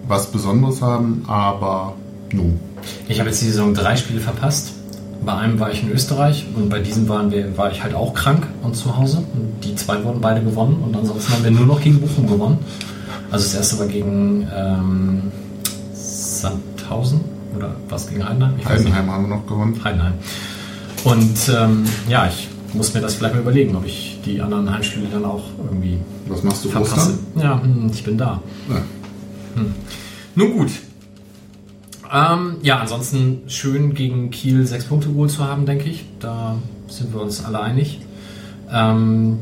was 0.08 0.30
Besonderes 0.32 0.82
haben. 0.82 1.22
Aber 1.28 1.94
nun. 2.32 2.58
Ich 3.08 3.20
habe 3.20 3.30
jetzt 3.30 3.40
die 3.40 3.46
Saison 3.46 3.72
drei 3.72 3.96
Spiele 3.96 4.20
verpasst. 4.20 4.73
Bei 5.24 5.34
einem 5.36 5.58
war 5.58 5.70
ich 5.70 5.82
in 5.82 5.90
Österreich 5.90 6.46
und 6.54 6.68
bei 6.68 6.80
diesem 6.80 7.08
waren 7.08 7.30
wir, 7.30 7.56
war 7.56 7.70
ich 7.70 7.82
halt 7.82 7.94
auch 7.94 8.12
krank 8.14 8.46
und 8.62 8.76
zu 8.76 8.96
Hause. 8.96 9.18
Und 9.18 9.64
die 9.64 9.74
zwei 9.74 10.02
wurden 10.04 10.20
beide 10.20 10.42
gewonnen 10.42 10.82
und 10.84 10.94
ansonsten 10.96 11.32
haben 11.32 11.44
wir 11.44 11.50
nur 11.50 11.66
noch 11.66 11.80
gegen 11.80 12.00
Bochum 12.00 12.26
gewonnen. 12.26 12.58
Also 13.30 13.44
das 13.46 13.54
erste 13.54 13.78
war 13.78 13.86
gegen 13.86 14.46
ähm, 14.54 15.22
Sandhausen 15.94 17.20
oder 17.56 17.74
was 17.88 18.08
gegen 18.08 18.28
Heidenheim? 18.28 18.54
Ich. 18.58 18.66
Heidenheim 18.66 19.10
haben 19.10 19.28
wir 19.28 19.36
noch 19.36 19.46
gewonnen. 19.46 19.80
Heidenheim. 19.82 20.14
Und 21.04 21.50
ähm, 21.54 21.84
ja, 22.08 22.26
ich 22.26 22.48
muss 22.74 22.92
mir 22.92 23.00
das 23.00 23.14
vielleicht 23.14 23.34
mal 23.34 23.40
überlegen, 23.40 23.76
ob 23.76 23.86
ich 23.86 24.20
die 24.24 24.40
anderen 24.40 24.70
Heimspiele 24.72 25.06
dann 25.10 25.24
auch 25.24 25.44
irgendwie 25.64 25.98
Was 26.28 26.42
machst 26.42 26.64
du 26.64 26.68
verpasse. 26.68 27.10
Ostern? 27.10 27.18
Ja, 27.36 27.62
hm, 27.62 27.90
ich 27.92 28.04
bin 28.04 28.18
da. 28.18 28.42
Ja. 28.68 28.82
Nun 30.34 30.52
gut. 30.58 30.70
Ähm, 32.14 32.58
ja, 32.62 32.78
ansonsten 32.78 33.42
schön 33.48 33.94
gegen 33.94 34.30
Kiel 34.30 34.64
sechs 34.66 34.84
Punkte 34.84 35.08
geholt 35.08 35.32
zu 35.32 35.44
haben, 35.44 35.66
denke 35.66 35.88
ich. 35.88 36.04
Da 36.20 36.56
sind 36.86 37.12
wir 37.12 37.20
uns 37.20 37.44
alle 37.44 37.60
einig. 37.60 38.00
Ähm, 38.72 39.40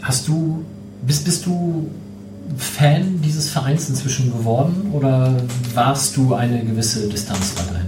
hast 0.00 0.26
du, 0.26 0.64
bist, 1.06 1.26
bist 1.26 1.44
du 1.44 1.90
Fan 2.56 3.20
dieses 3.22 3.50
Vereins 3.50 3.88
inzwischen 3.88 4.32
geworden 4.32 4.90
oder 4.92 5.34
warst 5.74 6.16
du 6.16 6.34
eine 6.34 6.64
gewisse 6.64 7.08
Distanz 7.08 7.54
weiterhin? 7.56 7.86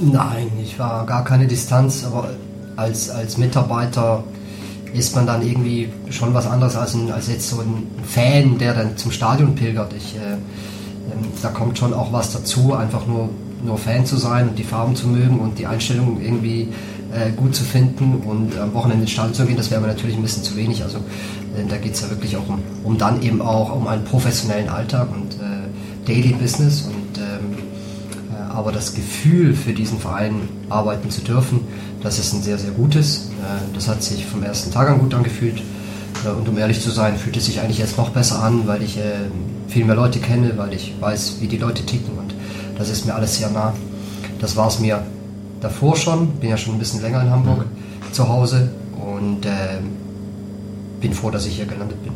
Nein, 0.00 0.50
ich 0.62 0.78
war 0.78 1.06
gar 1.06 1.24
keine 1.24 1.46
Distanz, 1.46 2.04
aber 2.04 2.30
als, 2.76 3.10
als 3.10 3.36
Mitarbeiter 3.36 4.24
ist 4.94 5.14
man 5.14 5.26
dann 5.26 5.42
irgendwie 5.42 5.90
schon 6.10 6.34
was 6.34 6.46
anderes 6.46 6.76
als, 6.76 6.94
ein, 6.94 7.10
als 7.12 7.28
jetzt 7.28 7.48
so 7.48 7.60
ein 7.60 7.86
Fan, 8.04 8.58
der 8.58 8.74
dann 8.74 8.96
zum 8.96 9.12
Stadion 9.12 9.54
pilgert. 9.54 9.92
Ich, 9.92 10.16
äh, 10.16 10.36
da 11.42 11.48
kommt 11.48 11.78
schon 11.78 11.92
auch 11.94 12.12
was 12.12 12.32
dazu, 12.32 12.74
einfach 12.74 13.06
nur, 13.06 13.28
nur 13.64 13.78
Fan 13.78 14.06
zu 14.06 14.16
sein 14.16 14.48
und 14.48 14.58
die 14.58 14.64
Farben 14.64 14.94
zu 14.96 15.08
mögen 15.08 15.38
und 15.40 15.58
die 15.58 15.66
Einstellung 15.66 16.20
irgendwie 16.20 16.68
äh, 17.12 17.30
gut 17.32 17.54
zu 17.54 17.64
finden 17.64 18.22
und 18.24 18.58
am 18.58 18.74
Wochenende 18.74 19.02
ins 19.02 19.12
Stadion 19.12 19.34
zu 19.34 19.46
gehen, 19.46 19.56
das 19.56 19.70
wäre 19.70 19.80
mir 19.80 19.88
natürlich 19.88 20.16
ein 20.16 20.22
bisschen 20.22 20.42
zu 20.42 20.56
wenig. 20.56 20.82
Also 20.82 20.98
äh, 20.98 21.66
da 21.68 21.76
geht 21.76 21.94
es 21.94 22.00
ja 22.02 22.10
wirklich 22.10 22.36
auch 22.36 22.48
um, 22.48 22.60
um 22.84 22.98
dann 22.98 23.22
eben 23.22 23.40
auch 23.40 23.74
um 23.74 23.86
einen 23.86 24.04
professionellen 24.04 24.68
Alltag 24.68 25.08
und 25.12 25.34
äh, 25.34 25.68
Daily 26.06 26.32
Business 26.34 26.82
und 26.82 27.18
ähm, 27.18 27.58
äh, 28.32 28.52
aber 28.52 28.72
das 28.72 28.94
Gefühl 28.94 29.54
für 29.54 29.72
diesen 29.72 29.98
Verein 29.98 30.34
arbeiten 30.68 31.10
zu 31.10 31.20
dürfen, 31.22 31.60
das 32.02 32.18
ist 32.18 32.32
ein 32.32 32.42
sehr, 32.42 32.58
sehr 32.58 32.70
gutes. 32.72 33.30
Äh, 33.40 33.74
Das 33.74 33.88
hat 33.88 34.02
sich 34.02 34.24
vom 34.26 34.42
ersten 34.42 34.70
Tag 34.72 34.88
an 34.88 34.98
gut 34.98 35.14
angefühlt. 35.14 35.62
Äh, 36.24 36.30
Und 36.30 36.48
um 36.48 36.58
ehrlich 36.58 36.80
zu 36.80 36.90
sein, 36.90 37.16
fühlt 37.16 37.36
es 37.36 37.46
sich 37.46 37.60
eigentlich 37.60 37.78
jetzt 37.78 37.96
noch 37.98 38.10
besser 38.10 38.42
an, 38.42 38.66
weil 38.66 38.82
ich 38.82 38.98
viel 39.68 39.84
mehr 39.84 39.96
Leute 39.96 40.18
kenne, 40.18 40.52
weil 40.56 40.72
ich 40.72 40.94
weiß, 41.00 41.36
wie 41.40 41.46
die 41.46 41.58
Leute 41.58 41.84
ticken 41.84 42.18
und 42.18 42.34
das 42.76 42.88
ist 42.88 43.06
mir 43.06 43.14
alles 43.14 43.36
sehr 43.36 43.50
nah. 43.50 43.74
Das 44.40 44.56
war 44.56 44.68
es 44.68 44.78
mir 44.78 45.02
davor 45.60 45.96
schon, 45.96 46.28
bin 46.36 46.50
ja 46.50 46.56
schon 46.56 46.74
ein 46.74 46.78
bisschen 46.78 47.02
länger 47.02 47.22
in 47.22 47.30
Hamburg 47.30 47.64
zu 48.12 48.28
Hause 48.28 48.70
und 48.94 49.44
äh, 49.44 49.80
bin 51.00 51.12
froh, 51.12 51.30
dass 51.30 51.46
ich 51.46 51.56
hier 51.56 51.66
gelandet 51.66 52.02
bin. 52.02 52.12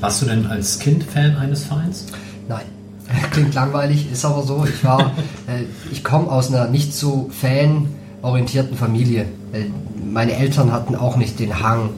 Warst 0.00 0.22
du 0.22 0.26
denn 0.26 0.46
als 0.46 0.78
Kind 0.78 1.04
Fan 1.04 1.36
eines 1.36 1.64
Vereins? 1.64 2.06
Nein. 2.48 2.64
Klingt 3.30 3.54
langweilig, 3.54 4.10
ist 4.10 4.24
aber 4.24 4.42
so. 4.42 4.66
Ich 4.66 4.84
war, 4.84 5.00
äh, 5.46 5.64
ich 5.90 6.04
komme 6.04 6.30
aus 6.30 6.52
einer 6.52 6.68
nicht 6.68 6.94
so 6.94 7.30
fanorientierten 7.30 8.76
Familie. 8.76 9.26
Äh, 9.52 9.64
meine 10.12 10.32
Eltern 10.32 10.72
hatten 10.72 10.94
auch 10.94 11.16
nicht 11.16 11.38
den 11.38 11.60
Hang, 11.60 11.90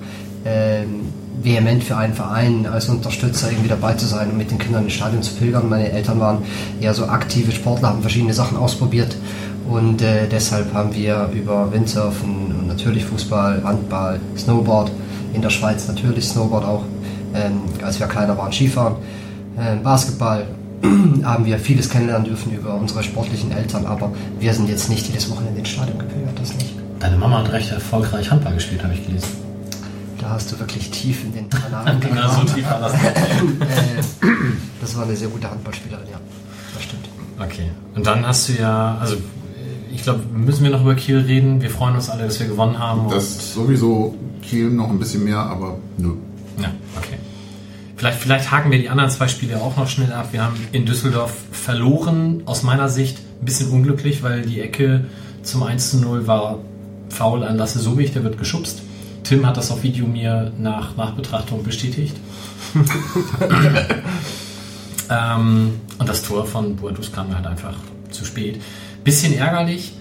ähm, 0.45 1.13
vehement 1.43 1.85
für 1.85 1.97
einen 1.97 2.15
Verein 2.15 2.67
als 2.67 2.89
Unterstützer 2.89 3.51
irgendwie 3.51 3.69
dabei 3.69 3.95
zu 3.95 4.07
sein 4.07 4.31
und 4.31 4.39
mit 4.39 4.51
den 4.51 4.59
Kindern 4.59 4.85
ins 4.85 4.95
Stadion 4.95 5.23
zu 5.23 5.35
pilgern. 5.35 5.69
Meine 5.69 5.91
Eltern 5.91 6.21
waren 6.21 6.39
eher 6.81 6.95
so 6.95 7.07
aktive 7.07 7.53
Sportler, 7.53 7.89
haben 7.89 8.01
verschiedene 8.01 8.35
Sachen 8.35 8.57
ausprobiert 8.57 9.17
und 9.69 10.01
äh, 10.03 10.27
deshalb 10.31 10.73
haben 10.73 10.95
wir 10.95 11.29
über 11.33 11.71
Windsurfen 11.73 12.55
und 12.59 12.69
natürlich 12.69 13.05
Fußball, 13.05 13.63
Handball, 13.63 14.19
Snowboard, 14.37 14.91
in 15.35 15.43
der 15.43 15.51
Schweiz 15.51 15.87
natürlich 15.87 16.29
Snowboard 16.29 16.65
auch, 16.65 16.83
ähm, 17.35 17.61
als 17.85 18.01
wir 18.01 18.07
kleiner 18.07 18.37
waren, 18.37 18.53
Skifahren, 18.53 18.97
äh, 19.57 19.77
Basketball, 19.77 20.47
haben 21.25 21.45
wir 21.45 21.59
vieles 21.59 21.91
kennenlernen 21.91 22.25
dürfen 22.25 22.53
über 22.53 22.75
unsere 22.75 23.03
sportlichen 23.03 23.53
Eltern, 23.53 23.85
aber 23.85 24.13
wir 24.39 24.55
sind 24.55 24.69
jetzt 24.69 24.89
nicht 24.89 25.07
jedes 25.07 25.31
Wochenende 25.31 25.59
ins 25.59 25.69
Stadion 25.69 25.99
gepilgert, 25.99 26.39
das 26.41 26.55
nicht. 26.55 26.75
Deine 26.99 27.17
Mama 27.17 27.39
hat 27.39 27.53
recht 27.53 27.71
erfolgreich 27.71 28.31
Handball 28.31 28.55
gespielt, 28.55 28.83
habe 28.83 28.95
ich 28.95 29.07
gelesen. 29.07 29.48
Da 30.29 30.35
hast 30.35 30.53
du 30.53 30.59
wirklich 30.59 30.91
tief 30.91 31.25
in 31.25 31.33
den 31.33 31.49
Kanal 31.51 31.99
Ja, 32.15 32.29
so 32.29 32.43
tief 32.43 32.69
war 32.69 32.81
das 32.81 32.93
äh, 32.93 32.99
Das 34.79 34.95
war 34.95 35.05
eine 35.05 35.17
sehr 35.17 35.29
gute 35.29 35.51
Handballspielerin, 35.51 36.05
ja. 36.11 36.21
Das 36.75 36.83
stimmt. 36.85 37.09
Okay. 37.41 37.71
Und 37.95 38.07
dann 38.07 38.27
hast 38.27 38.47
du 38.51 38.53
ja, 38.53 38.99
also 39.01 39.17
ich 39.91 40.03
glaube, 40.03 40.21
müssen 40.35 40.65
wir 40.65 40.71
noch 40.71 40.83
über 40.83 40.95
Kiel 40.97 41.21
reden. 41.21 41.63
Wir 41.63 41.71
freuen 41.71 41.95
uns 41.95 42.11
alle, 42.11 42.25
dass 42.25 42.39
wir 42.41 42.47
gewonnen 42.47 42.79
haben. 42.79 43.09
Das 43.09 43.55
sowieso 43.55 44.17
Kiel 44.43 44.69
noch 44.69 44.91
ein 44.91 44.99
bisschen 44.99 45.25
mehr, 45.25 45.39
aber 45.39 45.79
nö. 45.97 46.13
ja, 46.61 46.73
okay. 46.99 47.17
Vielleicht, 47.97 48.19
vielleicht 48.19 48.51
haken 48.51 48.71
wir 48.71 48.79
die 48.79 48.91
anderen 48.91 49.11
zwei 49.11 49.29
Spiele 49.29 49.63
auch 49.63 49.79
noch 49.79 49.89
schnell 49.89 50.13
ab. 50.13 50.29
Wir 50.33 50.45
haben 50.45 50.57
in 50.73 50.85
Düsseldorf 50.85 51.33
verloren, 51.53 52.43
aus 52.45 52.63
meiner 52.63 52.91
Sicht 52.91 53.19
ein 53.41 53.47
bisschen 53.47 53.71
unglücklich, 53.71 54.23
weil 54.23 54.43
die 54.43 54.61
Ecke 54.61 55.07
zum 55.43 55.63
1 55.63 55.93
zu 55.93 55.97
0 56.03 56.27
war 56.27 56.59
faul 57.09 57.45
an 57.45 57.57
Lasse 57.57 57.79
Sobich, 57.79 58.13
der 58.13 58.25
wird 58.25 58.37
geschubst. 58.37 58.83
Tim 59.29 59.45
hat 59.47 59.59
das 59.59 59.71
auf 59.71 59.83
Video 59.83 60.07
mir 60.07 60.53
nach 60.59 60.97
Nachbetrachtung 60.97 61.63
bestätigt. 61.63 62.17
ähm, 65.11 65.81
und 65.99 66.09
das 66.09 66.23
Tor 66.23 66.47
von 66.47 66.77
Buadus 66.77 67.13
kam 67.13 67.35
halt 67.35 67.47
einfach 67.47 67.75
zu 68.11 68.25
spät. 68.25 68.61
Bisschen 69.05 69.35
ärgerlich. 69.35 69.93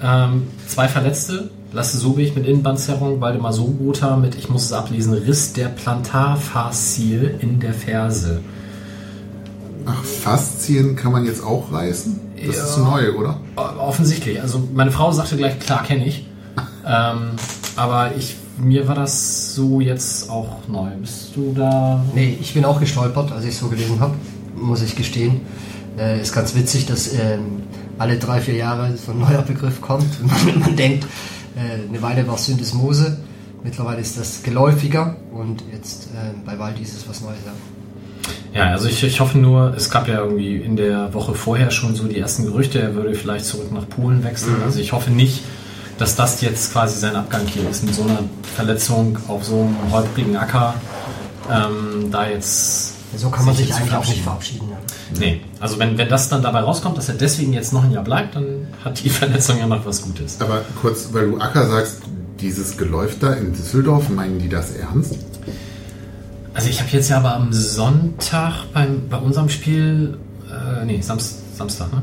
Ähm, 0.00 0.46
zwei 0.68 0.86
Verletzte. 0.86 1.50
Lasse 1.72 1.98
Sobich 1.98 2.36
mit 2.36 2.46
Innenbandzerrung, 2.46 3.20
Waldemar 3.20 3.52
Sobota 3.52 4.16
mit, 4.16 4.36
ich 4.36 4.48
muss 4.48 4.66
es 4.66 4.72
ablesen, 4.72 5.12
Riss 5.14 5.52
der 5.52 5.66
Plantarfaszie 5.66 7.28
in 7.40 7.58
der 7.58 7.74
Ferse. 7.74 8.40
Ach, 9.84 10.02
Faszien 10.04 10.94
kann 10.94 11.10
man 11.10 11.24
jetzt 11.24 11.42
auch 11.42 11.72
reißen? 11.72 12.20
Das 12.46 12.56
Ja. 12.56 12.62
ist 12.64 12.78
neu, 12.78 13.12
oder? 13.14 13.40
Offensichtlich. 13.56 14.40
Also 14.40 14.62
meine 14.72 14.92
Frau 14.92 15.10
sagte 15.10 15.36
gleich, 15.36 15.58
klar 15.58 15.82
kenne 15.82 16.06
ich. 16.06 16.26
ähm, 16.86 17.32
aber 17.76 18.14
ich, 18.16 18.36
mir 18.58 18.88
war 18.88 18.94
das 18.94 19.54
so 19.54 19.80
jetzt 19.80 20.30
auch 20.30 20.66
neu. 20.68 20.90
Bist 21.00 21.36
du 21.36 21.52
da? 21.54 22.04
Nee, 22.14 22.38
ich 22.40 22.54
bin 22.54 22.64
auch 22.64 22.80
gestolpert, 22.80 23.32
als 23.32 23.44
ich 23.44 23.50
es 23.50 23.58
so 23.58 23.68
gelesen 23.68 24.00
habe, 24.00 24.14
muss 24.54 24.82
ich 24.82 24.96
gestehen. 24.96 25.42
Äh, 25.98 26.20
ist 26.20 26.34
ganz 26.34 26.54
witzig, 26.54 26.86
dass 26.86 27.12
ähm, 27.14 27.62
alle 27.98 28.18
drei, 28.18 28.40
vier 28.40 28.56
Jahre 28.56 28.96
so 28.96 29.12
ein 29.12 29.18
neuer 29.18 29.42
Begriff 29.42 29.80
kommt 29.80 30.20
und 30.20 30.46
man, 30.46 30.60
man 30.60 30.76
denkt, 30.76 31.06
äh, 31.56 31.88
eine 31.88 32.02
Weile 32.02 32.26
war 32.26 32.36
Syndesmose, 32.36 33.18
mittlerweile 33.64 34.00
ist 34.00 34.18
das 34.18 34.42
geläufiger 34.42 35.16
und 35.32 35.62
jetzt 35.72 36.08
äh, 36.14 36.34
bei 36.44 36.58
Waldi 36.58 36.82
ist 36.82 36.96
es 36.96 37.08
was 37.08 37.22
Neues. 37.22 37.38
Ja. 37.44 37.52
Ja, 38.52 38.70
also 38.70 38.88
ich, 38.88 39.02
ich 39.04 39.20
hoffe 39.20 39.38
nur, 39.38 39.74
es 39.76 39.90
gab 39.90 40.08
ja 40.08 40.18
irgendwie 40.18 40.56
in 40.56 40.76
der 40.76 41.12
Woche 41.12 41.34
vorher 41.34 41.70
schon 41.70 41.94
so 41.94 42.04
die 42.04 42.18
ersten 42.18 42.44
Gerüchte, 42.44 42.80
er 42.80 42.94
würde 42.94 43.14
vielleicht 43.14 43.44
zurück 43.44 43.70
nach 43.70 43.88
Polen 43.88 44.24
wechseln. 44.24 44.56
Also 44.64 44.80
ich 44.80 44.92
hoffe 44.92 45.10
nicht, 45.10 45.42
dass 45.98 46.16
das 46.16 46.40
jetzt 46.40 46.72
quasi 46.72 46.98
sein 46.98 47.16
Abgang 47.16 47.46
hier 47.46 47.68
ist, 47.68 47.84
mit 47.84 47.94
so 47.94 48.02
einer 48.02 48.20
Verletzung 48.54 49.18
auf 49.28 49.44
so 49.44 49.62
einem 49.62 49.76
holprigen 49.92 50.36
Acker. 50.36 50.74
Ähm, 51.50 52.10
da 52.10 52.28
jetzt. 52.28 52.94
So 53.16 53.30
kann 53.30 53.46
man 53.46 53.54
sich 53.54 53.68
jetzt 53.68 53.78
eigentlich 53.78 53.94
auch 53.94 54.06
nicht 54.06 54.22
verabschieden. 54.22 54.68
verabschieden. 54.68 54.68
Ja. 55.14 55.20
Nee, 55.20 55.40
also 55.60 55.78
wenn, 55.78 55.96
wenn 55.96 56.08
das 56.08 56.28
dann 56.28 56.42
dabei 56.42 56.60
rauskommt, 56.60 56.98
dass 56.98 57.08
er 57.08 57.14
deswegen 57.14 57.52
jetzt 57.52 57.72
noch 57.72 57.84
ein 57.84 57.92
Jahr 57.92 58.04
bleibt, 58.04 58.34
dann 58.34 58.66
hat 58.84 59.02
die 59.02 59.10
Verletzung 59.10 59.58
ja 59.58 59.66
noch 59.66 59.86
was 59.86 60.02
Gutes. 60.02 60.40
Aber 60.40 60.62
kurz, 60.80 61.08
weil 61.12 61.30
du 61.30 61.38
Acker 61.38 61.68
sagst, 61.68 62.02
dieses 62.40 62.76
Geläuf 62.76 63.18
da 63.20 63.32
in 63.32 63.52
Düsseldorf, 63.52 64.08
meinen 64.08 64.38
die 64.38 64.48
das 64.48 64.72
ernst? 64.72 65.14
Also 66.52 66.68
ich 66.68 66.80
habe 66.80 66.90
jetzt 66.90 67.08
ja 67.08 67.18
aber 67.18 67.34
am 67.34 67.52
Sonntag 67.52 68.64
beim, 68.72 69.08
bei 69.08 69.18
unserem 69.18 69.48
Spiel, 69.48 70.18
äh, 70.50 70.84
nee, 70.84 71.00
Samst, 71.00 71.56
Samstag, 71.56 71.92
ne? 71.92 72.02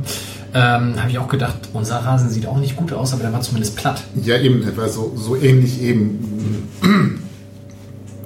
Ähm, 0.55 0.99
habe 0.99 1.09
ich 1.09 1.17
auch 1.17 1.27
gedacht, 1.27 1.55
unser 1.73 1.97
Rasen 1.97 2.29
sieht 2.29 2.45
auch 2.45 2.57
nicht 2.57 2.75
gut 2.75 2.93
aus, 2.93 3.13
aber 3.13 3.23
der 3.23 3.33
war 3.33 3.41
zumindest 3.41 3.75
platt. 3.75 4.03
Ja, 4.23 4.37
eben 4.37 4.61
etwa 4.67 4.87
so, 4.87 5.13
so 5.15 5.35
ähnlich 5.35 5.81
eben. 5.81 6.69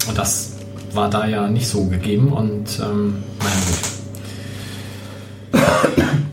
Und 0.07 0.17
das 0.17 0.53
war 0.93 1.09
da 1.09 1.25
ja 1.25 1.47
nicht 1.47 1.67
so 1.67 1.85
gegeben 1.85 2.33
und 2.33 2.79
ähm, 2.79 3.23
naja 3.39 3.55
gut. 3.67 3.77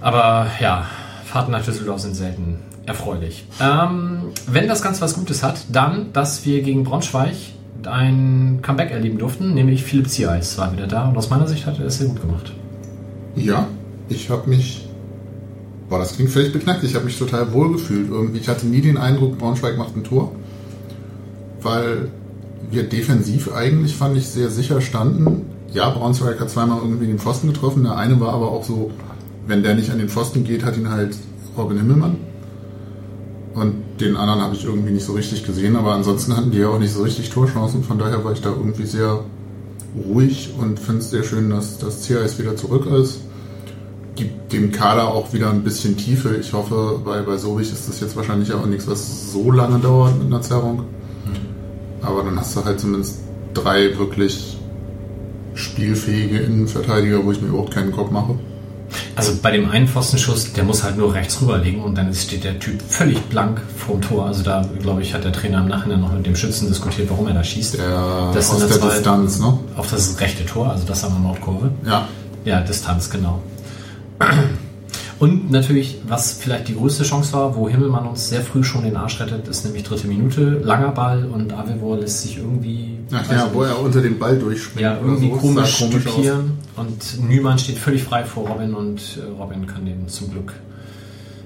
Aber 0.00 0.48
ja, 0.60 0.86
Fahrten 1.24 1.52
nach 1.52 1.64
Düsseldorf 1.64 2.00
sind 2.00 2.14
selten 2.14 2.58
erfreulich. 2.86 3.46
Ähm, 3.60 4.32
wenn 4.46 4.68
das 4.68 4.82
Ganze 4.82 5.00
was 5.00 5.14
Gutes 5.14 5.42
hat, 5.42 5.60
dann, 5.70 6.12
dass 6.12 6.44
wir 6.44 6.62
gegen 6.62 6.84
Braunschweig 6.84 7.34
ein 7.86 8.60
Comeback 8.62 8.90
erleben 8.90 9.18
durften, 9.18 9.54
nämlich 9.54 9.84
Philipp 9.84 10.08
Ziereis 10.08 10.56
war 10.58 10.72
wieder 10.72 10.86
da 10.86 11.08
und 11.08 11.16
aus 11.16 11.30
meiner 11.30 11.46
Sicht 11.46 11.66
hat 11.66 11.78
er 11.78 11.86
es 11.86 11.98
sehr 11.98 12.08
gut 12.08 12.20
gemacht. 12.20 12.52
Ja, 13.36 13.66
ich 14.08 14.30
habe 14.30 14.48
mich. 14.48 14.84
Boah, 15.94 16.00
das 16.00 16.16
klingt 16.16 16.30
völlig 16.30 16.52
beknackt. 16.52 16.82
Ich 16.82 16.96
habe 16.96 17.04
mich 17.04 17.16
total 17.16 17.52
wohl 17.52 17.70
gefühlt 17.70 18.10
irgendwie. 18.10 18.40
Ich 18.40 18.48
hatte 18.48 18.66
nie 18.66 18.80
den 18.80 18.96
Eindruck, 18.98 19.38
Braunschweig 19.38 19.78
macht 19.78 19.94
ein 19.94 20.02
Tor. 20.02 20.32
Weil 21.62 22.10
wir 22.68 22.82
defensiv 22.82 23.52
eigentlich, 23.54 23.94
fand 23.94 24.16
ich, 24.16 24.26
sehr 24.26 24.50
sicher 24.50 24.80
standen. 24.80 25.42
Ja, 25.72 25.90
Braunschweig 25.90 26.40
hat 26.40 26.50
zweimal 26.50 26.80
irgendwie 26.82 27.06
den 27.06 27.20
Pfosten 27.20 27.46
getroffen. 27.46 27.84
Der 27.84 27.96
eine 27.96 28.18
war 28.18 28.32
aber 28.32 28.50
auch 28.50 28.64
so, 28.64 28.90
wenn 29.46 29.62
der 29.62 29.76
nicht 29.76 29.92
an 29.92 29.98
den 29.98 30.08
Pfosten 30.08 30.42
geht, 30.42 30.64
hat 30.64 30.76
ihn 30.76 30.90
halt 30.90 31.16
Robin 31.56 31.76
Himmelmann. 31.76 32.16
Und 33.54 33.76
den 34.00 34.16
anderen 34.16 34.40
habe 34.40 34.56
ich 34.56 34.64
irgendwie 34.64 34.90
nicht 34.90 35.04
so 35.04 35.12
richtig 35.12 35.46
gesehen, 35.46 35.76
aber 35.76 35.92
ansonsten 35.92 36.36
hatten 36.36 36.50
die 36.50 36.58
ja 36.58 36.70
auch 36.70 36.80
nicht 36.80 36.92
so 36.92 37.04
richtig 37.04 37.30
Torchancen. 37.30 37.84
Von 37.84 38.00
daher 38.00 38.24
war 38.24 38.32
ich 38.32 38.40
da 38.40 38.50
irgendwie 38.50 38.86
sehr 38.86 39.20
ruhig 40.08 40.54
und 40.58 40.80
finde 40.80 41.02
es 41.02 41.10
sehr 41.10 41.22
schön, 41.22 41.50
dass 41.50 41.78
das 41.78 42.08
CAS 42.08 42.40
wieder 42.40 42.56
zurück 42.56 42.86
ist. 42.86 43.20
Gibt 44.16 44.52
dem 44.52 44.71
Kader 44.71 45.09
auch 45.09 45.33
wieder 45.33 45.50
ein 45.50 45.64
bisschen 45.64 45.97
Tiefe. 45.97 46.37
Ich 46.37 46.52
hoffe, 46.52 47.00
bei, 47.04 47.23
bei 47.23 47.37
Sobich 47.37 47.73
ist 47.73 47.88
das 47.88 48.00
jetzt 48.00 48.16
wahrscheinlich 48.16 48.52
auch 48.52 48.64
nichts, 48.66 48.87
was 48.87 49.33
so 49.33 49.50
lange 49.50 49.78
dauert 49.78 50.18
mit 50.18 50.28
einer 50.28 50.40
Zerrung. 50.40 50.85
Aber 52.02 52.23
dann 52.23 52.38
hast 52.38 52.56
du 52.56 52.64
halt 52.64 52.78
zumindest 52.78 53.18
drei 53.54 53.99
wirklich 53.99 54.59
spielfähige 55.54 56.38
Innenverteidiger, 56.38 57.25
wo 57.25 57.33
ich 57.33 57.40
mir 57.40 57.49
überhaupt 57.49 57.73
keinen 57.73 57.92
Kopf 57.92 58.11
mache. 58.11 58.38
Also 59.16 59.33
bei 59.40 59.50
dem 59.50 59.71
einen 59.71 59.88
Pfostenschuss, 59.88 60.52
der 60.52 60.64
muss 60.64 60.83
halt 60.83 60.97
nur 60.97 61.14
rechts 61.14 61.40
rüberlegen 61.40 61.83
und 61.83 61.97
dann 61.97 62.12
steht 62.14 62.44
der 62.44 62.59
Typ 62.59 62.80
völlig 62.83 63.21
blank 63.23 63.61
vorm 63.76 64.00
Tor. 64.00 64.26
Also 64.26 64.42
da, 64.42 64.64
glaube 64.80 65.02
ich, 65.02 65.14
hat 65.14 65.25
der 65.25 65.33
Trainer 65.33 65.61
im 65.61 65.68
Nachhinein 65.68 66.00
noch 66.00 66.12
mit 66.12 66.26
dem 66.26 66.37
Schützen 66.37 66.68
diskutiert, 66.68 67.11
warum 67.11 67.26
er 67.28 67.35
da 67.35 67.42
schießt. 67.42 67.78
Der 67.78 68.30
Das 68.33 68.50
aus 68.50 68.66
der 68.66 68.78
Distanz, 68.78 69.40
ne? 69.40 69.59
Auf 69.76 69.90
das 69.90 70.21
rechte 70.21 70.44
Tor, 70.44 70.71
also 70.71 70.85
das 70.87 71.04
an 71.04 71.12
der 71.12 71.21
Nordkurve. 71.21 71.71
Ja. 71.85 72.09
Ja, 72.44 72.61
Distanz, 72.61 73.09
genau. 73.09 73.40
Und 75.21 75.50
natürlich, 75.50 75.99
was 76.09 76.33
vielleicht 76.35 76.68
die 76.68 76.75
größte 76.75 77.04
Chance 77.04 77.33
war, 77.35 77.54
wo 77.56 77.68
Himmelmann 77.68 78.06
uns 78.06 78.28
sehr 78.28 78.40
früh 78.42 78.64
schon 78.64 78.83
den 78.85 78.97
Arsch 78.97 79.21
rettet, 79.21 79.47
ist 79.49 79.64
nämlich 79.64 79.85
dritte 79.85 80.06
Minute, 80.09 80.61
langer 80.62 80.90
Ball 80.90 81.25
und 81.26 81.52
Avevor 81.52 81.97
lässt 81.99 82.23
sich 82.23 82.38
irgendwie 82.38 82.99
Ach 83.12 83.30
ja, 83.30 83.49
wo 83.52 83.62
er 83.62 83.80
unter 83.80 84.00
den 84.02 84.18
Ball 84.18 84.37
durchspringt. 84.38 84.80
ja, 84.80 84.99
irgendwie 85.00 85.30
so. 85.30 85.37
komisch, 85.37 85.78
Sah 85.78 85.87
aus. 85.87 85.92
stüpieren 85.92 86.59
und 86.76 87.28
Nümann 87.28 87.59
steht 87.59 87.78
völlig 87.78 88.02
frei 88.02 88.25
vor 88.25 88.49
Robin 88.49 88.75
und 88.75 88.99
äh, 89.18 89.40
Robin 89.40 89.66
kann 89.66 89.87
den 89.87 90.09
zum 90.09 90.30
Glück 90.33 90.52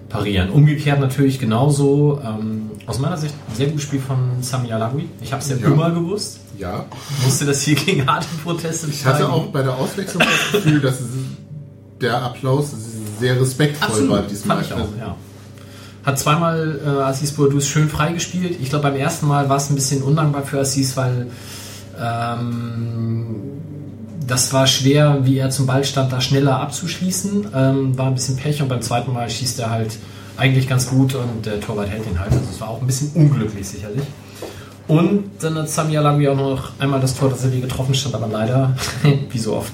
parieren. 0.09 0.49
Umgekehrt 0.49 0.99
natürlich 1.01 1.39
genauso, 1.39 2.19
ähm, 2.25 2.71
aus 2.87 2.99
meiner 2.99 3.19
Sicht 3.19 3.35
ein 3.51 3.55
sehr 3.55 3.67
gutes 3.67 3.83
Spiel 3.83 4.01
von 4.01 4.17
Sami 4.41 4.73
Alawi. 4.73 5.09
Ich 5.21 5.31
habe 5.33 5.43
es 5.43 5.51
ja, 5.51 5.57
Ja. 5.57 5.67
immer 5.67 5.91
gewusst, 5.91 6.39
Ja. 6.59 6.87
wusste 7.23 7.45
das 7.45 7.61
hier 7.63 7.75
gegen 7.75 8.07
harte 8.07 8.27
Proteste 8.43 8.87
Ich 8.89 9.05
hatte 9.05 9.29
auch 9.31 9.47
bei 9.49 9.63
der 9.63 9.75
Auswechslung 9.77 10.23
das 10.23 10.53
Gefühl, 10.63 10.81
dass 10.81 11.01
der 12.01 12.23
Applaus 12.23 12.73
sehr 13.19 13.41
respektvoll 13.41 14.09
war 14.09 14.19
Absolut, 14.19 14.31
diesmal. 14.31 14.57
fand 14.59 14.67
ich 14.67 14.73
auch, 14.75 14.99
ja. 14.99 15.17
Hat 16.05 16.19
zweimal 16.19 16.81
äh, 16.85 16.89
Assis 17.03 17.33
Bourdous 17.33 17.69
schön 17.69 17.89
freigespielt. 17.89 18.59
Ich 18.61 18.71
glaube, 18.71 18.85
beim 18.85 18.97
ersten 18.97 19.27
Mal 19.27 19.49
war 19.49 19.57
es 19.57 19.69
ein 19.69 19.75
bisschen 19.75 20.03
undankbar 20.03 20.43
für 20.43 20.61
Assis, 20.61 20.97
weil 20.97 21.27
ähm, 22.01 23.37
das 24.27 24.53
war 24.53 24.67
schwer, 24.67 25.19
wie 25.23 25.39
er 25.39 25.51
zum 25.51 25.67
Ball 25.67 25.85
stand, 25.85 26.13
da 26.13 26.21
schneller 26.21 26.61
abzuschließen. 26.61 27.49
Ähm, 27.55 27.99
war 27.99 28.07
ein 28.07 28.15
bisschen 28.15 28.37
Pech 28.37 28.63
und 28.63 28.69
beim 28.69 28.83
zweiten 28.83 29.13
Mal 29.13 29.29
schießt 29.29 29.59
er 29.61 29.71
halt 29.71 29.97
eigentlich 30.37 30.69
ganz 30.69 30.89
gut 30.89 31.15
und 31.15 31.45
der 31.45 31.61
Torwart 31.61 31.89
hält 31.89 32.07
ihn 32.07 32.19
halt. 32.19 32.33
Also 32.33 32.45
es 32.51 32.61
war 32.61 32.69
auch 32.69 32.81
ein 32.81 32.87
bisschen 32.87 33.11
unglücklich 33.15 33.67
sicherlich. 33.67 34.05
Und 34.87 35.25
dann 35.41 35.57
hat 35.57 35.69
Sami 35.69 35.99
Alawi 35.99 36.29
auch 36.29 36.37
noch 36.37 36.71
einmal 36.79 37.01
das 37.01 37.15
Tor 37.15 37.29
tatsächlich 37.29 37.61
getroffen, 37.61 37.95
stand 37.95 38.15
aber 38.15 38.29
leider, 38.29 38.75
wie 39.31 39.39
so 39.39 39.57
oft, 39.57 39.73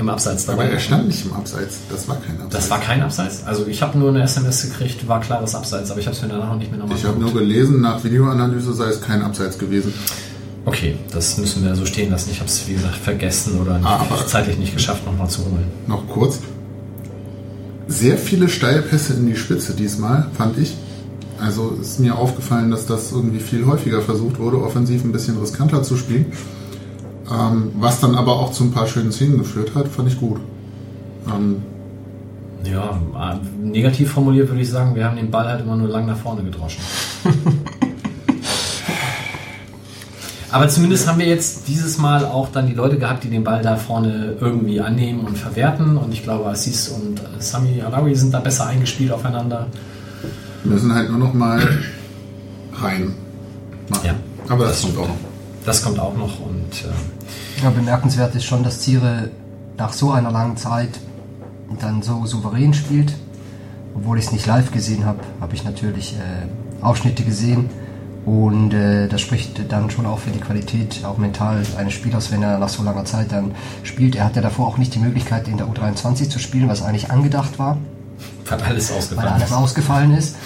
im 0.00 0.08
Abseits 0.08 0.48
Aber 0.48 0.62
dabei. 0.62 0.74
er 0.74 0.80
stand 0.80 1.06
nicht 1.08 1.24
im 1.24 1.32
Abseits. 1.32 1.78
Das 1.90 2.08
war 2.08 2.16
kein 2.16 2.34
Abseits. 2.40 2.52
Das 2.54 2.70
war 2.70 2.80
kein 2.80 3.02
Abseits. 3.02 3.44
Also 3.46 3.66
ich 3.66 3.82
habe 3.82 3.98
nur 3.98 4.08
eine 4.10 4.22
SMS 4.22 4.62
gekriegt, 4.62 5.06
war 5.06 5.20
klares 5.20 5.54
Abseits, 5.54 5.90
aber 5.90 6.00
ich 6.00 6.06
habe 6.06 6.16
es 6.16 6.22
mir 6.22 6.28
danach 6.28 6.50
auch 6.50 6.56
nicht 6.56 6.70
mehr 6.70 6.80
nochmal 6.80 6.96
ich 6.96 7.04
habe 7.04 7.18
nur 7.20 7.32
gelesen, 7.32 7.80
nach 7.80 8.02
Videoanalyse 8.02 8.72
sei 8.74 8.88
es 8.88 9.00
kein 9.00 9.22
Abseits 9.22 9.58
gewesen. 9.58 9.92
Okay, 10.66 10.96
das 11.12 11.38
müssen 11.38 11.64
wir 11.64 11.74
so 11.74 11.86
stehen 11.86 12.10
lassen. 12.10 12.30
Ich 12.30 12.38
habe 12.40 12.48
es, 12.50 12.66
wie 12.68 12.74
gesagt, 12.74 12.96
vergessen 12.96 13.58
oder 13.60 13.78
nicht, 13.78 13.86
Aber- 13.88 14.26
zeitlich 14.26 14.58
nicht 14.58 14.74
geschafft, 14.74 15.06
nochmal 15.06 15.28
zu 15.28 15.42
holen. 15.44 15.64
Noch 15.86 16.06
kurz. 16.08 16.38
Sehr 17.88 18.16
viele 18.18 18.48
Steilpässe 18.48 19.14
in 19.14 19.26
die 19.26 19.36
Spitze 19.36 19.72
diesmal, 19.74 20.28
fand 20.36 20.58
ich. 20.58 20.74
Also 21.40 21.76
ist 21.80 21.98
mir 21.98 22.16
aufgefallen, 22.16 22.70
dass 22.70 22.84
das 22.86 23.10
irgendwie 23.12 23.40
viel 23.40 23.64
häufiger 23.66 24.02
versucht 24.02 24.38
wurde, 24.38 24.62
offensiv 24.62 25.02
ein 25.04 25.12
bisschen 25.12 25.38
riskanter 25.38 25.82
zu 25.82 25.96
spielen. 25.96 26.26
Ähm, 27.30 27.70
was 27.78 28.00
dann 28.00 28.14
aber 28.16 28.32
auch 28.32 28.52
zu 28.52 28.64
ein 28.64 28.72
paar 28.72 28.86
schönen 28.86 29.12
Szenen 29.12 29.38
geführt 29.38 29.74
hat, 29.74 29.88
fand 29.88 30.08
ich 30.08 30.18
gut. 30.18 30.40
Ähm, 31.28 31.62
Ja, 32.64 33.00
äh, 33.18 33.36
negativ 33.64 34.12
formuliert 34.12 34.48
würde 34.48 34.62
ich 34.62 34.70
sagen, 34.70 34.94
wir 34.94 35.04
haben 35.04 35.16
den 35.16 35.30
Ball 35.30 35.46
halt 35.46 35.60
immer 35.62 35.76
nur 35.76 35.88
lang 35.88 36.06
nach 36.06 36.18
vorne 36.18 36.42
gedroschen. 36.42 36.82
Aber 40.52 40.68
zumindest 40.68 41.06
haben 41.06 41.20
wir 41.20 41.26
jetzt 41.26 41.68
dieses 41.68 41.96
Mal 41.98 42.24
auch 42.24 42.48
dann 42.50 42.66
die 42.66 42.74
Leute 42.74 42.98
gehabt, 42.98 43.22
die 43.22 43.30
den 43.30 43.44
Ball 43.44 43.62
da 43.62 43.76
vorne 43.76 44.34
irgendwie 44.40 44.80
annehmen 44.80 45.20
und 45.20 45.38
verwerten. 45.38 45.96
Und 45.96 46.12
ich 46.12 46.24
glaube, 46.24 46.46
Assis 46.50 46.88
und 46.88 47.20
äh, 47.20 47.22
Sami 47.38 47.80
Alawi 47.80 48.16
sind 48.16 48.34
da 48.34 48.40
besser 48.40 48.66
eingespielt 48.66 49.12
aufeinander. 49.12 49.68
wir 50.64 50.72
müssen 50.72 50.92
halt 50.92 51.08
nur 51.08 51.20
noch 51.20 51.32
mal 51.32 51.60
rein 52.74 53.14
machen. 53.88 54.06
Ja, 54.06 54.14
aber 54.48 54.64
das, 54.64 54.82
das 54.82 54.90
stimmt. 54.90 54.98
auch 54.98 55.08
noch. 55.08 55.29
Das 55.64 55.82
kommt 55.82 55.98
auch 55.98 56.16
noch 56.16 56.40
und 56.40 56.84
äh, 56.84 57.62
Ja, 57.62 57.70
bemerkenswert 57.70 58.34
ist 58.34 58.44
schon, 58.44 58.62
dass 58.62 58.80
Ziere 58.80 59.30
nach 59.76 59.92
so 59.92 60.12
einer 60.12 60.30
langen 60.30 60.56
Zeit 60.56 60.90
dann 61.80 62.02
so 62.02 62.24
souverän 62.26 62.74
spielt. 62.74 63.14
Obwohl 63.94 64.18
ich 64.18 64.26
es 64.26 64.32
nicht 64.32 64.46
live 64.46 64.70
gesehen 64.70 65.04
habe, 65.04 65.18
habe 65.40 65.54
ich 65.54 65.64
natürlich 65.64 66.14
äh, 66.14 66.84
Ausschnitte 66.84 67.24
gesehen. 67.24 67.68
Und 68.24 68.74
äh, 68.74 69.08
das 69.08 69.20
spricht 69.20 69.72
dann 69.72 69.90
schon 69.90 70.06
auch 70.06 70.18
für 70.18 70.30
die 70.30 70.40
Qualität, 70.40 71.04
auch 71.04 71.16
mental 71.16 71.62
eines 71.78 71.94
Spielers, 71.94 72.30
wenn 72.30 72.42
er 72.42 72.58
nach 72.58 72.68
so 72.68 72.82
langer 72.82 73.04
Zeit 73.04 73.32
dann 73.32 73.52
spielt. 73.82 74.14
Er 74.14 74.24
hatte 74.24 74.40
davor 74.40 74.66
auch 74.68 74.78
nicht 74.78 74.94
die 74.94 74.98
Möglichkeit, 74.98 75.48
in 75.48 75.56
der 75.56 75.66
U23 75.66 76.28
zu 76.28 76.38
spielen, 76.38 76.68
was 76.68 76.82
eigentlich 76.82 77.10
angedacht 77.10 77.58
war 77.58 77.78
hat 78.50 78.62
alles 78.62 78.90
weil 78.90 78.98
ausgefallen. 78.98 79.32
alles 79.32 79.52
ausgefallen 79.52 80.16
ist. 80.16 80.36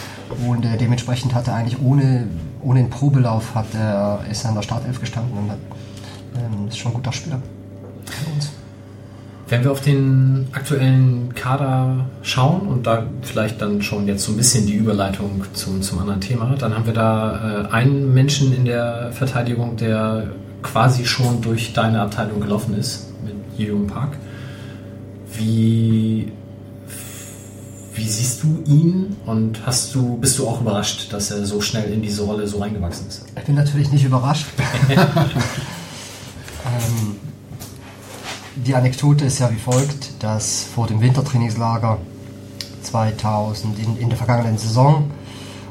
Und 0.46 0.64
äh, 0.64 0.76
dementsprechend 0.76 1.34
hat 1.34 1.48
er 1.48 1.54
eigentlich 1.54 1.80
ohne, 1.80 2.28
ohne 2.62 2.80
den 2.80 2.90
Probelauf 2.90 3.54
hat 3.54 3.66
er, 3.74 4.20
ist 4.30 4.44
er 4.44 4.50
an 4.50 4.56
der 4.56 4.62
Startelf 4.62 5.00
gestanden 5.00 5.36
und 5.36 5.50
hat, 5.50 5.58
ähm, 6.36 6.68
ist 6.68 6.78
schon 6.78 6.92
ein 6.92 6.94
guter 6.94 7.12
Spieler. 7.12 7.40
Für 8.06 8.30
uns. 8.30 8.50
Wenn 9.46 9.62
wir 9.62 9.72
auf 9.72 9.82
den 9.82 10.48
aktuellen 10.52 11.34
Kader 11.34 12.06
schauen 12.22 12.62
und 12.62 12.86
da 12.86 13.04
vielleicht 13.20 13.60
dann 13.60 13.82
schon 13.82 14.06
jetzt 14.06 14.24
so 14.24 14.32
ein 14.32 14.38
bisschen 14.38 14.66
die 14.66 14.74
Überleitung 14.74 15.42
zum, 15.52 15.82
zum 15.82 15.98
anderen 15.98 16.22
Thema, 16.22 16.54
dann 16.58 16.74
haben 16.74 16.86
wir 16.86 16.94
da 16.94 17.66
äh, 17.68 17.72
einen 17.72 18.14
Menschen 18.14 18.54
in 18.54 18.64
der 18.64 19.10
Verteidigung, 19.12 19.76
der 19.76 20.28
quasi 20.62 21.04
schon 21.04 21.42
durch 21.42 21.74
deine 21.74 22.00
Abteilung 22.00 22.40
gelaufen 22.40 22.74
ist, 22.74 23.12
mit 23.22 23.34
Jung 23.58 23.86
Park. 23.86 24.16
Wie, 25.36 26.32
wie 27.94 28.08
siehst 28.08 28.42
du 28.42 28.62
ihn 28.66 29.16
und 29.26 29.64
hast 29.64 29.94
du, 29.94 30.16
bist 30.16 30.38
du 30.38 30.48
auch 30.48 30.60
überrascht, 30.60 31.12
dass 31.12 31.30
er 31.30 31.44
so 31.46 31.60
schnell 31.60 31.92
in 31.92 32.02
diese 32.02 32.22
Rolle 32.22 32.46
so 32.46 32.58
reingewachsen 32.58 33.06
ist? 33.08 33.24
Ich 33.36 33.44
bin 33.44 33.54
natürlich 33.54 33.92
nicht 33.92 34.04
überrascht. 34.04 34.46
ähm, 34.88 34.96
die 38.56 38.74
Anekdote 38.74 39.24
ist 39.24 39.38
ja 39.38 39.50
wie 39.50 39.58
folgt, 39.58 40.22
dass 40.22 40.64
vor 40.74 40.86
dem 40.86 41.00
Wintertrainingslager 41.00 41.98
2000 42.82 43.78
in, 43.78 43.96
in 43.98 44.08
der 44.08 44.18
vergangenen 44.18 44.58
Saison, 44.58 45.10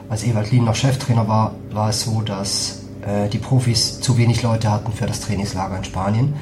als 0.09 0.23
Ewald 0.23 0.51
Lien 0.51 0.63
noch 0.63 0.75
Cheftrainer 0.75 1.27
war, 1.27 1.55
war 1.71 1.89
es 1.89 2.03
so, 2.03 2.21
dass 2.21 2.83
äh, 3.05 3.27
die 3.29 3.39
Profis 3.39 3.99
zu 3.99 4.17
wenig 4.17 4.43
Leute 4.43 4.71
hatten 4.71 4.93
für 4.93 5.07
das 5.07 5.21
Trainingslager 5.21 5.77
in 5.77 5.83
Spanien 5.83 6.33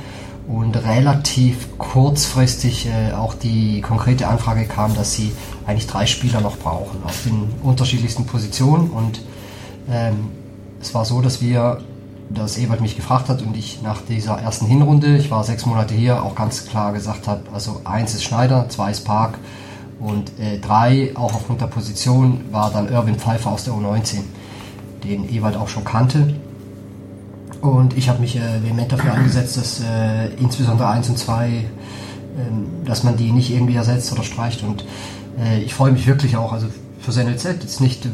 und 0.51 0.75
relativ 0.75 1.77
kurzfristig 1.77 2.87
äh, 2.87 3.13
auch 3.13 3.33
die 3.33 3.81
konkrete 3.81 4.27
Anfrage 4.27 4.65
kam, 4.65 4.93
dass 4.95 5.13
sie 5.13 5.31
eigentlich 5.65 5.87
drei 5.87 6.05
Spieler 6.05 6.41
noch 6.41 6.57
brauchen 6.57 7.03
auf 7.05 7.23
den 7.23 7.49
unterschiedlichsten 7.63 8.25
Positionen 8.25 8.89
und 8.89 9.21
ähm, 9.89 10.29
es 10.81 10.93
war 10.93 11.05
so, 11.05 11.21
dass 11.21 11.41
wir, 11.41 11.81
dass 12.29 12.57
Ewald 12.57 12.81
mich 12.81 12.95
gefragt 12.95 13.29
hat 13.29 13.41
und 13.41 13.55
ich 13.55 13.81
nach 13.81 14.01
dieser 14.01 14.39
ersten 14.39 14.65
Hinrunde, 14.65 15.15
ich 15.17 15.31
war 15.31 15.43
sechs 15.43 15.65
Monate 15.65 15.93
hier, 15.93 16.23
auch 16.23 16.35
ganz 16.35 16.65
klar 16.65 16.91
gesagt 16.91 17.27
habe, 17.27 17.43
also 17.53 17.81
eins 17.85 18.13
ist 18.13 18.23
Schneider, 18.23 18.67
zwei 18.67 18.91
ist 18.91 19.05
Park 19.05 19.37
und 19.99 20.37
äh, 20.39 20.57
drei, 20.59 21.11
auch 21.15 21.33
aufgrund 21.33 21.61
der 21.61 21.67
Position, 21.67 22.41
war 22.51 22.71
dann 22.71 22.89
Irwin 22.89 23.15
Pfeiffer 23.15 23.51
aus 23.51 23.63
der 23.63 23.73
U19, 23.73 24.17
den 25.03 25.33
Ewald 25.33 25.55
auch 25.55 25.69
schon 25.69 25.85
kannte. 25.85 26.33
Und 27.62 27.95
ich 27.95 28.10
habe 28.10 28.19
mich 28.19 28.36
äh, 28.36 28.63
vehement 28.63 28.91
dafür 28.91 29.13
eingesetzt, 29.13 29.58
dass 29.58 29.82
äh, 29.82 30.30
insbesondere 30.39 30.89
eins 30.89 31.10
und 31.10 31.17
zwei, 31.17 31.65
ähm, 32.38 32.67
dass 32.86 33.04
man 33.04 33.17
die 33.17 33.32
nicht 33.32 33.52
irgendwie 33.52 33.76
ersetzt 33.76 34.12
oder 34.12 34.24
streicht. 34.24 34.63
Und 34.63 34.84
äh, 35.39 35.60
ich 35.62 35.74
freue 35.74 35.91
mich 35.91 36.08
wirklich 36.08 36.38
auch, 36.38 36.54
also 36.54 36.67
für 37.00 37.12
NLZ, 37.12 37.43
jetzt 37.43 37.82
nicht, 37.82 38.08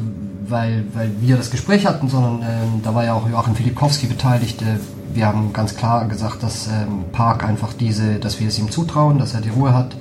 weil, 0.47 0.85
weil 0.93 1.11
wir 1.19 1.37
das 1.37 1.51
Gespräch 1.51 1.85
hatten, 1.85 2.09
sondern 2.09 2.41
äh, 2.41 2.45
da 2.83 2.93
war 2.93 3.05
ja 3.05 3.13
auch 3.13 3.29
Joachim 3.29 3.55
Filipkowski 3.55 4.07
beteiligt. 4.07 4.61
Äh, 4.61 4.79
wir 5.13 5.25
haben 5.25 5.53
ganz 5.53 5.75
klar 5.75 6.07
gesagt, 6.07 6.43
dass 6.43 6.67
ähm, 6.67 7.05
Park 7.11 7.43
einfach 7.43 7.73
diese, 7.73 8.19
dass 8.19 8.39
wir 8.39 8.47
es 8.47 8.59
ihm 8.59 8.69
zutrauen, 8.69 9.17
dass 9.17 9.33
er 9.33 9.41
die 9.41 9.49
Ruhe 9.49 9.73
hat. 9.73 9.95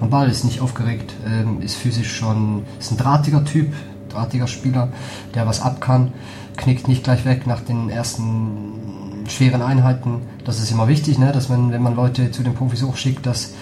Am 0.00 0.10
Ball 0.10 0.28
ist 0.28 0.44
nicht 0.44 0.60
aufgeregt, 0.60 1.14
ähm, 1.26 1.60
ist 1.60 1.76
physisch 1.76 2.14
schon, 2.16 2.64
ist 2.78 2.92
ein 2.92 2.96
drahtiger 2.96 3.44
Typ, 3.44 3.72
drahtiger 4.08 4.46
Spieler, 4.46 4.88
der 5.34 5.46
was 5.46 5.60
ab 5.60 5.80
kann, 5.80 6.12
knickt 6.56 6.88
nicht 6.88 7.04
gleich 7.04 7.24
weg 7.24 7.46
nach 7.46 7.60
den 7.60 7.90
ersten 7.90 9.26
schweren 9.28 9.62
Einheiten. 9.62 10.22
Das 10.44 10.60
ist 10.60 10.70
immer 10.70 10.88
wichtig, 10.88 11.18
ne? 11.18 11.32
dass 11.32 11.48
man, 11.48 11.72
wenn 11.72 11.82
man 11.82 11.94
Leute 11.94 12.30
zu 12.30 12.42
den 12.42 12.54
Profis 12.54 12.82
hochschickt, 12.82 13.24
dass, 13.26 13.54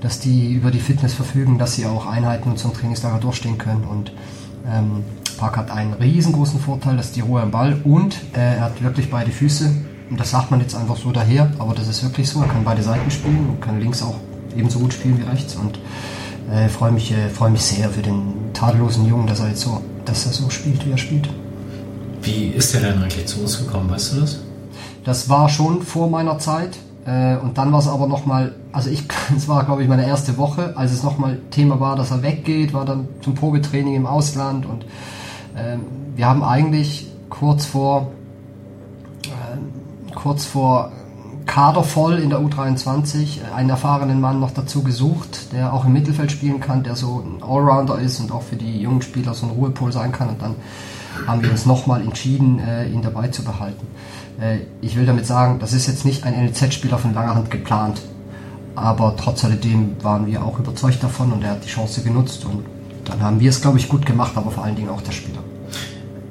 dass 0.00 0.20
die 0.20 0.52
über 0.52 0.70
die 0.70 0.78
Fitness 0.78 1.14
verfügen, 1.14 1.58
dass 1.58 1.74
sie 1.74 1.86
auch 1.86 2.06
Einheiten 2.06 2.56
zum 2.56 2.72
Trainingslager 2.72 3.18
durchstehen 3.18 3.58
können. 3.58 3.84
Und 3.84 4.12
ähm, 4.70 5.04
Park 5.36 5.56
hat 5.56 5.70
einen 5.70 5.94
riesengroßen 5.94 6.60
Vorteil, 6.60 6.96
das 6.96 7.06
ist 7.06 7.16
die 7.16 7.20
Ruhe 7.20 7.42
am 7.42 7.50
Ball 7.50 7.80
und 7.84 8.16
äh, 8.34 8.56
er 8.56 8.60
hat 8.60 8.82
wirklich 8.82 9.10
beide 9.10 9.30
Füße. 9.30 9.70
Und 10.10 10.20
das 10.20 10.30
sagt 10.30 10.50
man 10.50 10.60
jetzt 10.60 10.74
einfach 10.74 10.96
so 10.96 11.12
daher, 11.12 11.50
aber 11.58 11.74
das 11.74 11.88
ist 11.88 12.02
wirklich 12.02 12.28
so. 12.28 12.40
Er 12.42 12.48
kann 12.48 12.62
beide 12.62 12.82
Seiten 12.82 13.10
spielen 13.10 13.48
und 13.48 13.60
kann 13.60 13.80
links 13.80 14.02
auch 14.02 14.16
ebenso 14.56 14.78
gut 14.78 14.92
spielen 14.92 15.18
wie 15.18 15.28
rechts. 15.28 15.56
Und 15.56 15.78
äh, 16.52 16.68
freue 16.68 16.92
mich, 16.92 17.10
äh, 17.12 17.28
freu 17.30 17.50
mich 17.50 17.62
sehr 17.62 17.88
für 17.90 18.02
den 18.02 18.52
tadellosen 18.52 19.06
Jungen, 19.06 19.26
dass 19.26 19.40
er 19.40 19.48
jetzt 19.48 19.62
so, 19.62 19.80
dass 20.04 20.26
er 20.26 20.32
so 20.32 20.50
spielt, 20.50 20.86
wie 20.86 20.92
er 20.92 20.98
spielt. 20.98 21.28
Wie 22.24 22.48
ist 22.48 22.72
der 22.72 22.80
denn 22.80 23.02
eigentlich 23.02 23.26
zu 23.26 23.40
uns 23.40 23.58
gekommen, 23.58 23.90
weißt 23.90 24.14
du 24.14 24.20
das? 24.22 24.40
Das 25.04 25.28
war 25.28 25.48
schon 25.48 25.82
vor 25.82 26.08
meiner 26.08 26.38
Zeit. 26.38 26.78
Äh, 27.06 27.36
und 27.36 27.58
dann 27.58 27.70
war 27.70 27.80
es 27.80 27.88
aber 27.88 28.06
nochmal, 28.06 28.54
also 28.72 28.88
ich, 28.88 29.04
es 29.36 29.46
war 29.46 29.64
glaube 29.64 29.82
ich 29.82 29.88
meine 29.88 30.06
erste 30.06 30.38
Woche, 30.38 30.72
als 30.76 30.92
es 30.92 31.02
nochmal 31.02 31.38
Thema 31.50 31.80
war, 31.80 31.96
dass 31.96 32.10
er 32.10 32.22
weggeht, 32.22 32.72
war 32.72 32.86
dann 32.86 33.08
zum 33.20 33.34
Probetraining 33.34 33.94
im 33.94 34.06
Ausland 34.06 34.64
und 34.64 34.86
ähm, 35.56 35.82
wir 36.16 36.26
haben 36.26 36.42
eigentlich 36.42 37.08
kurz 37.28 37.66
vor, 37.66 38.12
äh, 39.24 40.14
kurz 40.14 40.46
vor 40.46 40.92
Kader 41.46 41.84
voll 41.84 42.20
in 42.20 42.30
der 42.30 42.38
U23, 42.38 43.52
einen 43.54 43.68
erfahrenen 43.68 44.20
Mann 44.20 44.40
noch 44.40 44.52
dazu 44.52 44.82
gesucht, 44.82 45.52
der 45.52 45.74
auch 45.74 45.84
im 45.84 45.92
Mittelfeld 45.92 46.32
spielen 46.32 46.60
kann, 46.60 46.84
der 46.84 46.96
so 46.96 47.22
ein 47.22 47.42
Allrounder 47.42 47.98
ist 47.98 48.18
und 48.20 48.32
auch 48.32 48.42
für 48.42 48.56
die 48.56 48.80
jungen 48.80 49.02
Spieler 49.02 49.34
so 49.34 49.46
ein 49.46 49.52
Ruhepol 49.52 49.92
sein 49.92 50.10
kann. 50.10 50.30
Und 50.30 50.40
dann 50.40 50.54
haben 51.26 51.42
wir 51.42 51.50
uns 51.50 51.66
nochmal 51.66 52.02
entschieden, 52.02 52.58
äh, 52.58 52.88
ihn 52.88 53.02
dabei 53.02 53.28
zu 53.28 53.44
behalten. 53.44 53.86
Äh, 54.40 54.58
ich 54.80 54.96
will 54.96 55.06
damit 55.06 55.26
sagen, 55.26 55.58
das 55.58 55.72
ist 55.72 55.86
jetzt 55.86 56.04
nicht 56.04 56.24
ein 56.24 56.34
NLZ-Spieler 56.34 56.98
von 56.98 57.14
langer 57.14 57.34
Hand 57.34 57.50
geplant, 57.50 58.00
aber 58.74 59.14
trotz 59.16 59.44
alledem 59.44 59.96
waren 60.02 60.26
wir 60.26 60.44
auch 60.44 60.58
überzeugt 60.58 61.02
davon 61.02 61.32
und 61.32 61.42
er 61.44 61.52
hat 61.52 61.64
die 61.64 61.68
Chance 61.68 62.02
genutzt 62.02 62.44
und 62.44 62.64
dann 63.04 63.20
haben 63.22 63.40
wir 63.40 63.50
es, 63.50 63.60
glaube 63.60 63.78
ich, 63.78 63.88
gut 63.88 64.06
gemacht, 64.06 64.32
aber 64.36 64.50
vor 64.50 64.64
allen 64.64 64.76
Dingen 64.76 64.88
auch 64.88 65.02
der 65.02 65.12
Spieler. 65.12 65.40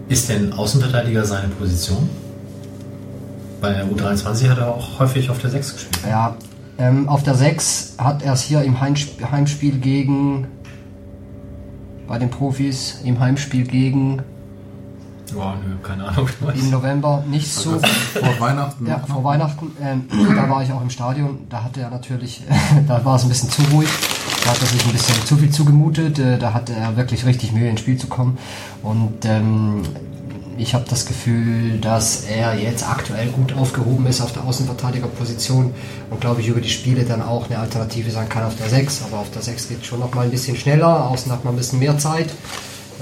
Ist 0.10 0.30
denn 0.30 0.52
Außenverteidiger 0.54 1.24
seine 1.24 1.48
Position? 1.50 2.10
Bei 3.62 3.72
der 3.72 3.86
U23 3.86 4.50
hat 4.50 4.58
er 4.58 4.76
auch 4.76 5.00
häufig 5.00 5.30
auf 5.30 5.40
der 5.40 5.50
6 5.52 5.74
gespielt. 5.74 6.00
Ja, 6.08 6.36
ähm, 6.78 7.08
auf 7.08 7.24
der 7.24 7.36
6 7.36 7.96
hat 7.98 8.22
er 8.24 8.34
es 8.34 8.42
hier 8.42 8.64
im 8.64 8.82
Heimsp 8.82 9.24
Heimspiel 9.32 9.78
gegen, 9.78 10.48
bei 12.08 12.20
den 12.20 12.30
Profis, 12.30 13.00
im 13.06 13.20
Heimspiel 13.20 13.66
gegen 13.66 14.22
Boah, 15.34 15.56
nö, 15.66 15.76
keine 15.82 16.08
Ahnung. 16.08 16.30
im 16.56 16.70
November 16.70 17.24
nicht 17.28 17.52
so. 17.52 17.72
Also 17.72 17.86
vor 18.20 18.40
Weihnachten. 18.40 18.88
Ja, 18.88 19.00
vor 19.00 19.24
Weihnachten. 19.24 19.72
Ähm, 19.82 20.06
da 20.36 20.50
war 20.50 20.64
ich 20.64 20.72
auch 20.72 20.82
im 20.82 20.90
Stadion. 20.90 21.40
Da 21.50 21.64
hatte 21.64 21.82
er 21.82 21.90
natürlich, 21.90 22.44
da 22.88 23.04
war 23.04 23.16
es 23.16 23.24
ein 23.24 23.30
bisschen 23.30 23.50
zu 23.50 23.62
ruhig. 23.74 23.90
Da 24.44 24.52
hat 24.52 24.62
er 24.62 24.68
sich 24.68 24.86
ein 24.86 24.92
bisschen 24.92 25.26
zu 25.26 25.38
viel 25.38 25.50
zugemutet. 25.50 26.20
Äh, 26.20 26.38
da 26.38 26.54
hatte 26.54 26.74
er 26.74 26.96
wirklich 26.98 27.26
richtig 27.26 27.52
Mühe 27.52 27.70
ins 27.70 27.80
Spiel 27.80 27.98
zu 27.98 28.08
kommen. 28.08 28.38
Und 28.82 29.26
ähm, 29.26 29.84
ich 30.58 30.76
habe 30.76 30.86
das 30.88 31.06
Gefühl, 31.06 31.80
dass 31.80 32.26
er 32.26 32.56
jetzt 32.56 32.88
aktuell 32.88 33.28
gut 33.28 33.54
aufgehoben 33.54 34.06
ist 34.06 34.22
auf 34.22 34.34
der 34.34 34.44
Außenverteidigerposition 34.44 35.74
und 36.10 36.22
glaube 36.22 36.42
ich 36.42 36.48
über 36.48 36.62
die 36.62 36.70
Spiele 36.70 37.06
dann 37.06 37.22
auch 37.22 37.50
eine 37.50 37.60
Alternative 37.60 38.12
sein 38.12 38.30
kann 38.30 38.44
auf 38.44 38.56
der 38.56 38.70
6. 38.70 39.04
Aber 39.08 39.20
auf 39.20 39.32
der 39.32 39.42
6 39.42 39.70
geht 39.70 39.82
es 39.82 39.88
schon 39.88 40.00
noch 40.00 40.14
mal 40.14 40.26
ein 40.26 40.32
bisschen 40.32 40.56
schneller. 40.56 41.10
Außen 41.10 41.32
hat 41.32 41.44
man 41.44 41.56
ein 41.56 41.58
bisschen 41.58 41.80
mehr 41.80 41.98
Zeit 41.98 42.32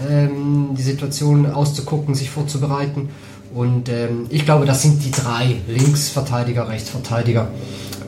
ähm, 0.10 0.70
die 0.78 0.82
Situation 0.82 1.46
auszugucken, 1.52 2.16
sich 2.16 2.30
vorzubereiten. 2.30 3.10
Und 3.54 3.90
ähm, 3.90 4.28
ich 4.30 4.46
glaube, 4.46 4.66
das 4.66 4.82
sind 4.82 5.04
die 5.04 5.12
drei 5.12 5.58
Linksverteidiger, 5.68 6.70
Rechtsverteidiger 6.70 7.50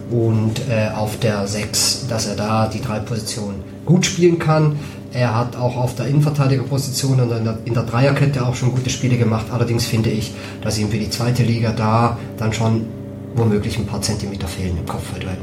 und 0.10 0.62
äh, 0.70 0.90
auf 0.96 1.20
der 1.20 1.48
6, 1.48 2.08
dass 2.08 2.28
er 2.28 2.36
da 2.36 2.68
die 2.68 2.82
drei 2.82 3.00
Positionen 3.00 3.64
gut 3.86 4.06
spielen 4.06 4.40
kann. 4.40 4.78
Er 5.12 5.38
hat 5.38 5.56
auch 5.56 5.76
auf 5.76 5.96
der 5.96 6.08
Innenverteidigerposition 6.08 7.20
und 7.20 7.32
in 7.32 7.44
der, 7.44 7.58
in 7.66 7.74
der 7.74 7.84
Dreierkette 7.84 8.46
auch 8.46 8.56
schon 8.56 8.72
gute 8.72 8.90
Spiele 8.90 9.18
gemacht. 9.18 9.48
Allerdings 9.52 9.86
finde 9.86 10.10
ich, 10.10 10.34
dass 10.62 10.78
ihm 10.78 10.90
für 10.90 10.98
die 10.98 11.10
zweite 11.10 11.44
Liga 11.44 11.72
da 11.72 12.18
dann 12.38 12.54
schon 12.54 12.86
womöglich 13.36 13.78
ein 13.78 13.86
paar 13.86 14.02
Zentimeter 14.02 14.48
fehlen 14.48 14.78
im 14.78 14.86
Kopfballduell. 14.86 15.38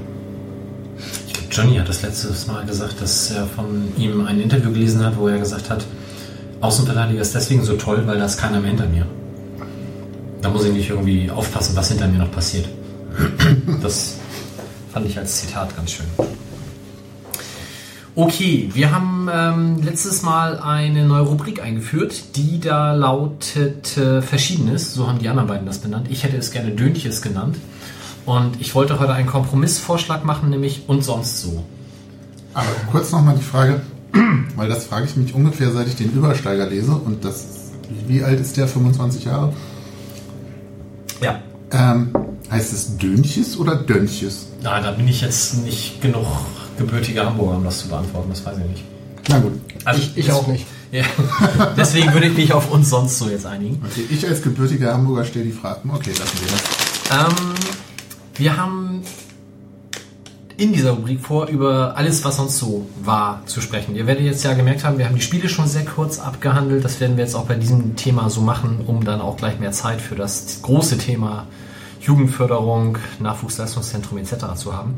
Johnny 1.51 1.77
hat 1.77 1.89
das 1.89 2.03
letztes 2.03 2.47
Mal 2.47 2.65
gesagt, 2.65 3.01
dass 3.01 3.31
er 3.31 3.47
von 3.47 3.93
ihm 3.97 4.25
ein 4.25 4.41
Interview 4.41 4.73
gelesen 4.73 5.05
hat, 5.05 5.17
wo 5.19 5.29
er 5.29 5.39
gesagt 5.39 5.69
hat, 5.69 5.85
Außenverteidiger 6.61 7.21
ist 7.21 7.35
deswegen 7.35 7.65
so 7.65 7.77
toll, 7.77 8.03
weil 8.07 8.19
da 8.19 8.27
ist 8.27 8.39
keiner 8.39 8.61
mehr 8.61 8.71
hinter 8.71 8.87
mir. 8.87 9.07
Da 10.43 10.51
muss 10.51 10.65
ich 10.65 10.73
nicht 10.73 10.91
irgendwie 10.91 11.31
aufpassen, 11.31 11.77
was 11.77 11.89
hinter 11.89 12.09
mir 12.09 12.19
noch 12.19 12.31
passiert. 12.31 12.69
Das 13.83 14.17
fand 14.93 15.07
ich 15.07 15.17
als 15.19 15.41
Zitat 15.41 15.75
ganz 15.77 15.93
schön. 15.93 16.07
Okay, 18.17 18.69
wir 18.75 18.91
haben 18.91 19.29
ähm, 19.33 19.83
letztes 19.83 20.23
Mal 20.23 20.59
eine 20.59 21.07
neue 21.07 21.23
Rubrik 21.23 21.63
eingeführt, 21.63 22.37
die 22.37 22.61
da 22.61 22.93
lautet 22.93 23.97
äh, 23.97 24.21
Verschiedenes. 24.21 24.93
So 24.95 25.07
haben 25.07 25.21
die 25.21 25.29
anderen 25.29 25.49
beiden 25.49 25.67
das 25.67 25.79
benannt. 25.79 26.09
Ich 26.11 26.25
hätte 26.25 26.37
es 26.37 26.51
gerne 26.51 26.73
Dönches 26.73 27.23
genannt. 27.23 27.57
Und 28.27 28.61
ich 28.61 28.75
wollte 28.75 28.99
heute 28.99 29.13
einen 29.13 29.29
Kompromissvorschlag 29.29 30.25
machen, 30.25 30.51
nämlich 30.51 30.83
und 30.89 31.03
sonst 31.03 31.41
so. 31.41 31.65
Aber 32.53 32.67
kurz 32.91 33.13
nochmal 33.13 33.37
die 33.37 33.45
Frage, 33.45 33.81
weil 34.57 34.69
das 34.69 34.85
frage 34.85 35.07
ich 35.07 35.17
mich 35.17 35.35
ungefähr, 35.35 35.71
seit 35.73 35.87
ich 35.87 35.97
den 35.97 36.11
Übersteiger 36.13 36.67
lese. 36.67 36.93
Und 36.93 37.25
das, 37.25 37.71
wie 38.07 38.23
alt 38.23 38.41
ist 38.41 38.57
der? 38.57 38.69
25 38.69 39.25
Jahre? 39.25 39.53
Ja. 41.21 41.41
Ähm, 41.73 42.15
heißt 42.51 42.73
es 42.73 42.97
Dönches 42.97 43.57
oder 43.59 43.77
Dönches? 43.77 44.49
Na, 44.63 44.81
da 44.81 44.91
bin 44.93 45.07
ich 45.09 45.21
jetzt 45.21 45.65
nicht 45.65 46.01
genug 46.01 46.27
gebürtiger 46.79 47.27
Hamburger, 47.27 47.57
um 47.57 47.65
das 47.65 47.81
zu 47.81 47.89
beantworten. 47.89 48.31
Das 48.31 48.45
weiß 48.45 48.59
ich 48.59 48.71
nicht. 48.71 48.85
Na 49.29 49.39
gut. 49.39 49.53
Also 49.85 50.01
Ich, 50.01 50.17
ich 50.17 50.33
auch 50.33 50.47
nicht. 50.47 50.67
Ja. 50.93 51.05
Deswegen 51.77 52.13
würde 52.13 52.27
ich 52.27 52.37
mich 52.37 52.53
auf 52.53 52.73
uns 52.73 52.91
sonst 52.91 53.17
so 53.17 53.29
jetzt 53.31 53.47
einigen. 53.47 53.81
Okay, 53.89 54.05
ich 54.11 54.27
als 54.27 54.43
gebürtiger 54.43 54.93
Hamburger 54.93 55.25
stelle 55.25 55.45
die 55.45 55.53
Fragen. 55.53 55.89
Okay, 55.89 56.11
lassen 56.11 56.37
wir 56.41 56.51
das. 56.51 57.29
Ähm, 57.29 57.55
wir 58.35 58.57
haben 58.57 58.90
in 60.61 60.75
dieser 60.75 60.91
Rubrik 60.91 61.21
vor, 61.21 61.47
über 61.49 61.97
alles, 61.97 62.23
was 62.23 62.37
sonst 62.37 62.59
so 62.59 62.87
war, 63.03 63.43
zu 63.47 63.63
sprechen. 63.63 63.97
Ihr 63.97 64.07
werdet 64.07 64.27
jetzt 64.27 64.45
ja 64.45 64.53
gemerkt 64.53 64.85
haben, 64.85 64.99
wir 64.99 65.07
haben 65.07 65.15
die 65.15 65.23
Spiele 65.23 65.49
schon 65.49 65.67
sehr 65.67 65.87
kurz 65.87 66.19
abgehandelt. 66.19 66.85
Das 66.85 67.01
werden 67.01 67.17
wir 67.17 67.25
jetzt 67.25 67.35
auch 67.35 67.47
bei 67.47 67.55
diesem 67.55 67.97
Thema 67.97 68.29
so 68.29 68.43
machen, 68.43 68.85
um 68.87 69.03
dann 69.03 69.23
auch 69.23 69.39
gleich 69.39 69.59
mehr 69.59 69.73
Zeit 69.73 70.03
für 70.03 70.17
das 70.17 70.61
große 70.61 70.99
Thema 70.99 71.47
Jugendförderung, 72.03 72.99
Nachwuchsleistungszentrum 73.21 74.19
etc. 74.19 74.55
zu 74.55 74.77
haben. 74.77 74.97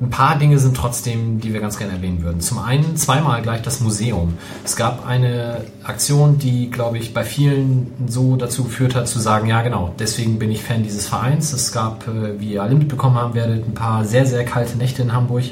Ein 0.00 0.10
paar 0.10 0.38
Dinge 0.38 0.60
sind 0.60 0.76
trotzdem, 0.76 1.40
die 1.40 1.52
wir 1.52 1.60
ganz 1.60 1.76
gerne 1.76 1.94
erwähnen 1.94 2.22
würden. 2.22 2.40
Zum 2.40 2.58
einen 2.58 2.96
zweimal 2.96 3.42
gleich 3.42 3.62
das 3.62 3.80
Museum. 3.80 4.38
Es 4.64 4.76
gab 4.76 5.04
eine 5.04 5.62
Aktion, 5.82 6.38
die, 6.38 6.70
glaube 6.70 6.98
ich, 6.98 7.12
bei 7.12 7.24
vielen 7.24 7.92
so 8.06 8.36
dazu 8.36 8.62
geführt 8.62 8.94
hat, 8.94 9.08
zu 9.08 9.18
sagen, 9.18 9.48
ja 9.48 9.60
genau, 9.62 9.92
deswegen 9.98 10.38
bin 10.38 10.52
ich 10.52 10.62
Fan 10.62 10.84
dieses 10.84 11.08
Vereins. 11.08 11.52
Es 11.52 11.72
gab, 11.72 12.06
äh, 12.06 12.38
wie 12.38 12.52
ihr 12.52 12.62
alle 12.62 12.76
mitbekommen 12.76 13.16
haben 13.16 13.34
werdet, 13.34 13.66
ein 13.66 13.74
paar 13.74 14.04
sehr, 14.04 14.24
sehr 14.24 14.44
kalte 14.44 14.78
Nächte 14.78 15.02
in 15.02 15.12
Hamburg. 15.12 15.44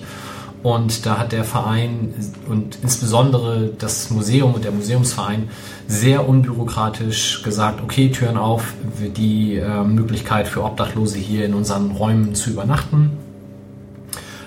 Und 0.62 1.06
da 1.06 1.18
hat 1.18 1.32
der 1.32 1.44
Verein 1.44 2.14
und 2.48 2.78
insbesondere 2.82 3.70
das 3.78 4.10
Museum 4.10 4.54
und 4.54 4.64
der 4.64 4.72
Museumsverein 4.72 5.48
sehr 5.88 6.28
unbürokratisch 6.28 7.42
gesagt, 7.42 7.82
okay, 7.82 8.10
Türen 8.10 8.36
auf, 8.36 8.74
die 9.16 9.56
äh, 9.56 9.82
Möglichkeit 9.82 10.46
für 10.46 10.62
Obdachlose 10.64 11.18
hier 11.18 11.46
in 11.46 11.54
unseren 11.54 11.90
Räumen 11.90 12.34
zu 12.34 12.50
übernachten. 12.50 13.25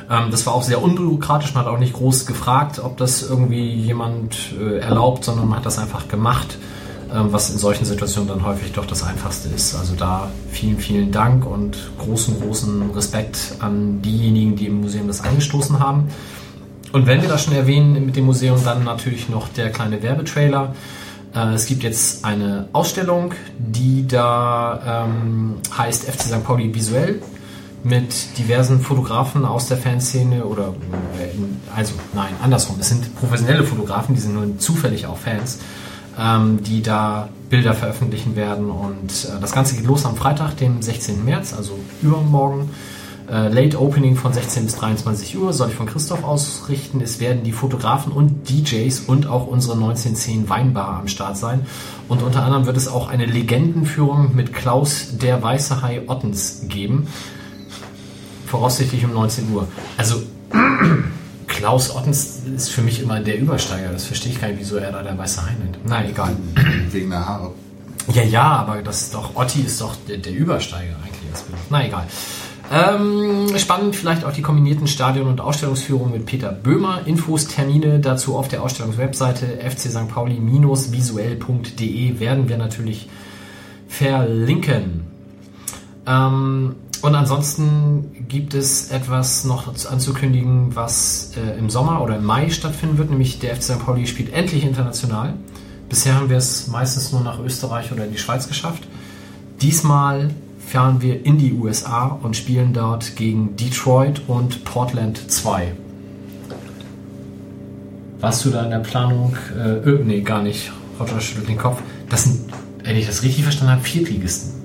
Ähm, 0.09 0.31
das 0.31 0.45
war 0.45 0.53
auch 0.53 0.63
sehr 0.63 0.81
unbürokratisch, 0.81 1.53
man 1.53 1.65
hat 1.65 1.71
auch 1.71 1.79
nicht 1.79 1.93
groß 1.93 2.25
gefragt, 2.25 2.79
ob 2.79 2.97
das 2.97 3.21
irgendwie 3.21 3.73
jemand 3.73 4.53
äh, 4.59 4.79
erlaubt, 4.79 5.25
sondern 5.25 5.47
man 5.47 5.59
hat 5.59 5.65
das 5.65 5.77
einfach 5.77 6.07
gemacht, 6.07 6.57
ähm, 7.13 7.31
was 7.31 7.49
in 7.49 7.57
solchen 7.57 7.85
Situationen 7.85 8.27
dann 8.27 8.45
häufig 8.45 8.71
doch 8.73 8.85
das 8.85 9.03
Einfachste 9.03 9.49
ist. 9.49 9.75
Also 9.75 9.95
da 9.95 10.29
vielen, 10.49 10.77
vielen 10.77 11.11
Dank 11.11 11.45
und 11.45 11.77
großen, 11.99 12.39
großen 12.41 12.91
Respekt 12.91 13.55
an 13.59 14.01
diejenigen, 14.01 14.55
die 14.55 14.67
im 14.67 14.81
Museum 14.81 15.07
das 15.07 15.21
angestoßen 15.21 15.79
haben. 15.79 16.09
Und 16.91 17.05
wenn 17.05 17.21
wir 17.21 17.29
das 17.29 17.43
schon 17.43 17.53
erwähnen 17.53 18.05
mit 18.05 18.15
dem 18.15 18.25
Museum, 18.25 18.63
dann 18.63 18.83
natürlich 18.83 19.29
noch 19.29 19.47
der 19.49 19.71
kleine 19.71 20.01
Werbetrailer. 20.01 20.73
Äh, 21.35 21.53
Es 21.53 21.67
gibt 21.67 21.83
jetzt 21.83 22.25
eine 22.25 22.67
Ausstellung, 22.73 23.33
die 23.59 24.07
da 24.07 25.05
ähm, 25.05 25.55
heißt 25.77 26.05
FC 26.05 26.21
St. 26.21 26.43
Pauli 26.43 26.73
visuell. 26.73 27.21
Mit 27.83 28.37
diversen 28.37 28.81
Fotografen 28.81 29.45
aus 29.45 29.67
der 29.67 29.77
Fanszene 29.77 30.45
oder 30.45 30.73
äh, 31.19 31.75
also 31.75 31.93
nein, 32.13 32.33
andersrum. 32.41 32.77
Es 32.79 32.89
sind 32.89 33.15
professionelle 33.15 33.63
Fotografen, 33.63 34.15
die 34.15 34.21
sind 34.21 34.33
nur 34.33 34.57
zufällig 34.57 35.05
auch 35.05 35.17
Fans, 35.17 35.59
ähm, 36.19 36.61
die 36.63 36.81
da 36.81 37.29
Bilder 37.49 37.73
veröffentlichen 37.73 38.35
werden. 38.35 38.69
Und 38.69 39.11
äh, 39.25 39.39
das 39.39 39.51
Ganze 39.51 39.75
geht 39.75 39.85
los 39.85 40.05
am 40.05 40.15
Freitag, 40.15 40.57
dem 40.57 40.81
16. 40.81 41.23
März, 41.23 41.53
also 41.53 41.79
übermorgen. 42.01 42.69
Äh, 43.29 43.49
Late 43.49 43.79
Opening 43.79 44.15
von 44.15 44.33
16 44.33 44.65
bis 44.65 44.75
23 44.75 45.37
Uhr 45.37 45.53
soll 45.53 45.69
ich 45.69 45.75
von 45.75 45.85
Christoph 45.85 46.23
ausrichten. 46.23 46.99
Es 47.01 47.19
werden 47.19 47.43
die 47.43 47.51
Fotografen 47.51 48.11
und 48.11 48.49
DJs 48.49 49.01
und 49.01 49.27
auch 49.27 49.47
unsere 49.47 49.75
1910 49.75 50.49
Weinbar 50.49 50.99
am 50.99 51.07
Start 51.07 51.37
sein. 51.37 51.65
Und 52.07 52.23
unter 52.23 52.43
anderem 52.43 52.65
wird 52.65 52.77
es 52.77 52.87
auch 52.87 53.07
eine 53.07 53.25
Legendenführung 53.25 54.35
mit 54.35 54.53
Klaus 54.53 55.17
der 55.17 55.43
Weiße 55.43 55.81
Hai 55.81 56.01
Ottens 56.07 56.63
geben. 56.67 57.07
Voraussichtlich 58.49 59.05
um 59.05 59.13
19 59.13 59.53
Uhr. 59.53 59.67
Also 59.97 60.23
Klaus 61.47 61.95
Ottens 61.95 62.41
ist 62.55 62.69
für 62.69 62.81
mich 62.81 63.01
immer 63.01 63.19
der 63.19 63.37
Übersteiger. 63.37 63.91
Das 63.91 64.05
verstehe 64.05 64.31
ich 64.31 64.41
gar 64.41 64.47
nicht, 64.47 64.59
wieso 64.59 64.77
er 64.77 64.91
da 64.91 65.03
der 65.03 65.17
Weiße 65.17 65.45
Hai 65.45 65.55
nennt. 65.59 65.77
Na, 65.85 66.07
egal. 66.07 66.35
Wegen 66.91 67.11
der 67.11 67.27
Haare. 67.27 67.51
Ja, 68.13 68.23
ja, 68.23 68.43
aber 68.43 68.81
das 68.81 69.01
ist 69.03 69.13
doch, 69.13 69.35
Otti 69.35 69.61
ist 69.61 69.79
doch 69.81 69.95
der, 70.07 70.17
der 70.17 70.33
Übersteiger 70.33 70.95
eigentlich. 71.03 71.19
Na, 71.69 71.85
egal. 71.85 72.07
Ähm, 72.71 73.47
spannend 73.57 73.95
vielleicht 73.95 74.25
auch 74.25 74.33
die 74.33 74.41
kombinierten 74.41 74.87
Stadion- 74.87 75.27
und 75.27 75.39
Ausstellungsführungen 75.41 76.11
mit 76.11 76.25
Peter 76.25 76.51
Böhmer. 76.51 77.01
Infos, 77.05 77.45
Termine 77.47 77.99
dazu 77.99 78.35
auf 78.35 78.47
der 78.47 78.63
Ausstellungswebseite 78.63 79.59
fc 79.69 79.89
St. 79.89 80.07
Pauli-visuell.de 80.07 82.19
werden 82.19 82.49
wir 82.49 82.57
natürlich 82.57 83.07
verlinken. 83.87 85.05
Ähm, 86.05 86.75
und 87.01 87.15
ansonsten 87.15 88.25
gibt 88.27 88.53
es 88.53 88.91
etwas 88.91 89.45
noch 89.45 89.67
anzukündigen, 89.89 90.75
was 90.75 91.31
äh, 91.37 91.57
im 91.57 91.69
Sommer 91.69 92.01
oder 92.01 92.17
im 92.17 92.25
Mai 92.25 92.49
stattfinden 92.49 92.97
wird, 92.97 93.09
nämlich 93.09 93.39
der 93.39 93.55
FC 93.55 93.63
St. 93.63 93.79
Pauli 93.79 94.05
spielt 94.05 94.33
endlich 94.33 94.63
international. 94.63 95.33
Bisher 95.87 96.15
haben 96.15 96.29
wir 96.29 96.37
es 96.37 96.67
meistens 96.67 97.11
nur 97.11 97.21
nach 97.21 97.39
Österreich 97.39 97.91
oder 97.91 98.05
in 98.05 98.11
die 98.11 98.17
Schweiz 98.17 98.47
geschafft. 98.47 98.83
Diesmal 99.61 100.29
fahren 100.59 101.01
wir 101.01 101.25
in 101.25 101.37
die 101.37 101.53
USA 101.53 102.19
und 102.21 102.35
spielen 102.35 102.73
dort 102.73 103.15
gegen 103.15 103.55
Detroit 103.55 104.21
und 104.27 104.63
Portland 104.65 105.31
2. 105.31 105.73
Warst 108.19 108.43
du 108.43 108.49
da 108.49 108.63
in 108.63 108.71
der 108.71 108.79
Planung? 108.79 109.35
Äh, 109.57 109.89
nee, 110.03 110.21
gar 110.21 110.41
nicht. 110.41 110.71
Roger 110.99 111.21
schüttelt 111.21 111.47
den 111.47 111.57
Kopf. 111.57 111.81
Das 112.09 112.25
sind, 112.25 112.41
wenn 112.83 112.97
ich 112.97 113.07
das 113.07 113.23
richtig 113.23 113.43
verstanden 113.43 113.73
habe, 113.73 113.83
Viertligisten. 113.83 114.58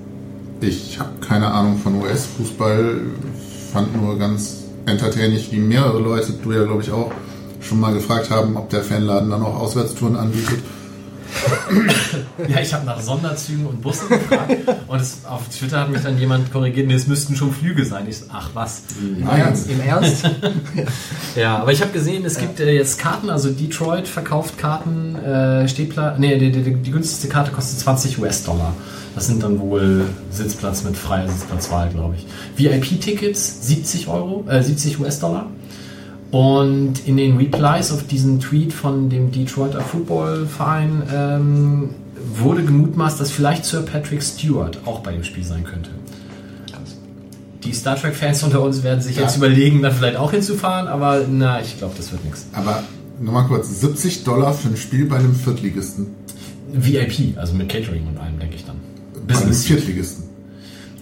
Ich 0.67 0.99
habe 0.99 1.09
keine 1.25 1.51
Ahnung 1.51 1.77
von 1.77 2.01
US-Fußball, 2.01 3.01
fand 3.71 3.95
nur 4.01 4.17
ganz 4.17 4.63
entertaining, 4.85 5.39
wie 5.51 5.59
mehrere 5.59 5.99
Leute, 5.99 6.33
du 6.33 6.51
ja 6.51 6.63
glaube 6.63 6.81
ich 6.81 6.91
auch, 6.91 7.11
schon 7.61 7.79
mal 7.79 7.93
gefragt 7.93 8.29
haben, 8.29 8.57
ob 8.57 8.69
der 8.69 8.83
Fanladen 8.83 9.29
dann 9.29 9.43
auch 9.43 9.55
Auswärtstouren 9.55 10.15
anbietet. 10.15 10.59
ja, 12.47 12.61
ich 12.61 12.73
habe 12.73 12.85
nach 12.85 12.99
Sonderzügen 13.01 13.65
und 13.65 13.81
Bussen 13.81 14.07
gefragt 14.07 14.55
und 14.87 15.01
es, 15.01 15.25
auf 15.25 15.49
Twitter 15.49 15.81
hat 15.81 15.89
mich 15.89 16.01
dann 16.01 16.17
jemand 16.17 16.51
korrigiert, 16.51 16.87
nee, 16.87 16.93
es 16.93 17.07
müssten 17.07 17.35
schon 17.35 17.51
Flüge 17.51 17.83
sein. 17.83 18.05
Ich 18.07 18.19
so, 18.19 18.25
ach 18.31 18.51
was. 18.53 18.83
Im 19.01 19.27
Ernst? 19.27 19.69
Im 19.69 19.81
Ernst? 19.81 20.29
ja, 21.35 21.57
aber 21.57 21.73
ich 21.73 21.81
habe 21.81 21.91
gesehen, 21.91 22.23
es 22.25 22.37
gibt 22.37 22.59
äh, 22.59 22.71
jetzt 22.71 22.99
Karten, 22.99 23.29
also 23.29 23.49
Detroit 23.49 24.07
verkauft 24.07 24.57
Karten, 24.57 25.15
äh, 25.15 25.67
Stehplatz, 25.67 26.17
nee, 26.19 26.37
die, 26.37 26.51
die, 26.51 26.75
die 26.75 26.91
günstigste 26.91 27.27
Karte 27.27 27.51
kostet 27.51 27.79
20 27.79 28.19
US-Dollar. 28.19 28.73
Das 29.15 29.27
sind 29.27 29.41
dann 29.41 29.59
wohl 29.61 30.05
Sitzplatz 30.29 30.83
mit 30.83 30.97
freier 30.97 31.29
Sitzplatzwahl, 31.29 31.89
glaube 31.89 32.15
ich. 32.15 32.27
VIP-Tickets 32.57 33.65
70 33.65 34.09
Euro, 34.09 34.43
äh, 34.49 34.61
70 34.61 34.99
US-Dollar. 34.99 35.49
Und 36.31 37.07
in 37.07 37.15
den 37.15 37.37
Replies 37.37 37.93
auf 37.93 38.05
diesen 38.05 38.41
Tweet 38.41 38.73
von 38.73 39.09
dem 39.09 39.31
Detroiter 39.31 39.79
Football 39.79 40.47
Verein 40.47 41.03
ähm, 41.13 41.89
wurde 42.37 42.63
gemutmaßt, 42.63 43.19
dass 43.21 43.31
vielleicht 43.31 43.63
Sir 43.63 43.83
Patrick 43.83 44.21
Stewart 44.21 44.79
auch 44.85 44.99
bei 44.99 45.13
dem 45.13 45.23
Spiel 45.23 45.45
sein 45.45 45.63
könnte. 45.63 45.91
Die 47.63 47.71
Star 47.71 47.95
Trek-Fans 47.95 48.43
unter 48.43 48.61
uns 48.61 48.83
werden 48.83 49.01
sich 49.01 49.15
ja. 49.15 49.23
jetzt 49.23 49.37
überlegen, 49.37 49.81
da 49.81 49.91
vielleicht 49.91 50.17
auch 50.17 50.31
hinzufahren, 50.31 50.87
aber 50.87 51.21
na, 51.27 51.61
ich 51.61 51.77
glaube, 51.77 51.93
das 51.95 52.11
wird 52.11 52.23
nichts. 52.25 52.47
Aber 52.51 52.83
nochmal 53.19 53.47
kurz, 53.47 53.79
70 53.79 54.23
Dollar 54.23 54.53
für 54.53 54.67
ein 54.67 54.77
Spiel 54.77 55.05
bei 55.05 55.15
einem 55.15 55.33
Viertligisten. 55.33 56.07
VIP, 56.71 57.37
also 57.37 57.55
mit 57.55 57.69
Catering 57.69 58.07
und 58.07 58.17
allem, 58.17 58.37
denke 58.39 58.55
ich 58.55 58.65
dann. 58.65 58.94
Business. 59.27 59.65
Viertligisten. 59.65 60.25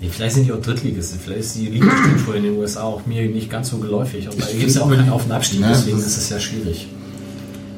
Nee, 0.02 0.10
vielleicht 0.12 0.36
sind 0.36 0.46
die 0.46 0.52
auch 0.52 0.62
Drittligisten. 0.62 1.20
Vielleicht 1.20 1.42
ist 1.42 1.56
die 1.56 1.68
Ligastruktur 1.68 2.36
in 2.36 2.44
den 2.44 2.58
USA 2.58 2.84
auch 2.84 3.06
mir 3.06 3.26
nicht 3.30 3.50
ganz 3.50 3.70
so 3.70 3.78
geläufig. 3.78 4.28
Und 4.30 4.42
da 4.42 4.48
gibt 4.48 4.70
es 4.70 4.78
auch 4.78 4.90
keinen 4.90 5.10
Auf- 5.10 5.26
und 5.26 5.32
Abstieg, 5.32 5.62
ja, 5.62 5.70
deswegen 5.70 5.98
ist 5.98 6.18
es 6.18 6.30
ja 6.30 6.40
schwierig. 6.40 6.88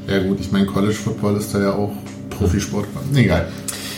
Ja 0.08 0.20
gut, 0.24 0.40
ich 0.40 0.52
meine, 0.52 0.66
College 0.66 0.94
Football 0.94 1.38
ist 1.38 1.54
da 1.54 1.62
ja 1.62 1.74
auch 1.74 1.92
Profisport. 2.32 2.88
Egal. 3.14 3.48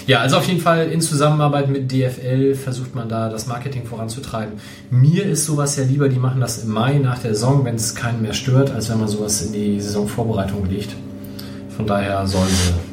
Ja, 0.07 0.19
also 0.19 0.37
auf 0.37 0.47
jeden 0.47 0.61
Fall 0.61 0.89
in 0.89 1.01
Zusammenarbeit 1.01 1.69
mit 1.69 1.91
DFL 1.91 2.55
versucht 2.55 2.95
man 2.95 3.09
da 3.09 3.27
das 3.27 3.45
Marketing 3.45 3.85
voranzutreiben. 3.85 4.53
Mir 4.89 5.25
ist 5.25 5.45
sowas 5.45 5.75
ja 5.75 5.83
lieber, 5.83 6.07
die 6.07 6.17
machen 6.17 6.39
das 6.39 6.63
im 6.63 6.69
Mai 6.71 6.97
nach 6.99 7.19
der 7.19 7.33
Saison, 7.33 7.65
wenn 7.65 7.75
es 7.75 7.93
keinen 7.93 8.21
mehr 8.21 8.33
stört, 8.33 8.71
als 8.71 8.89
wenn 8.89 8.99
man 8.99 9.09
sowas 9.09 9.41
in 9.41 9.51
die 9.51 9.81
Saisonvorbereitung 9.81 10.65
legt. 10.65 10.95
Von 11.75 11.87
daher 11.87 12.25
sollen 12.25 12.47
sie 12.47 12.86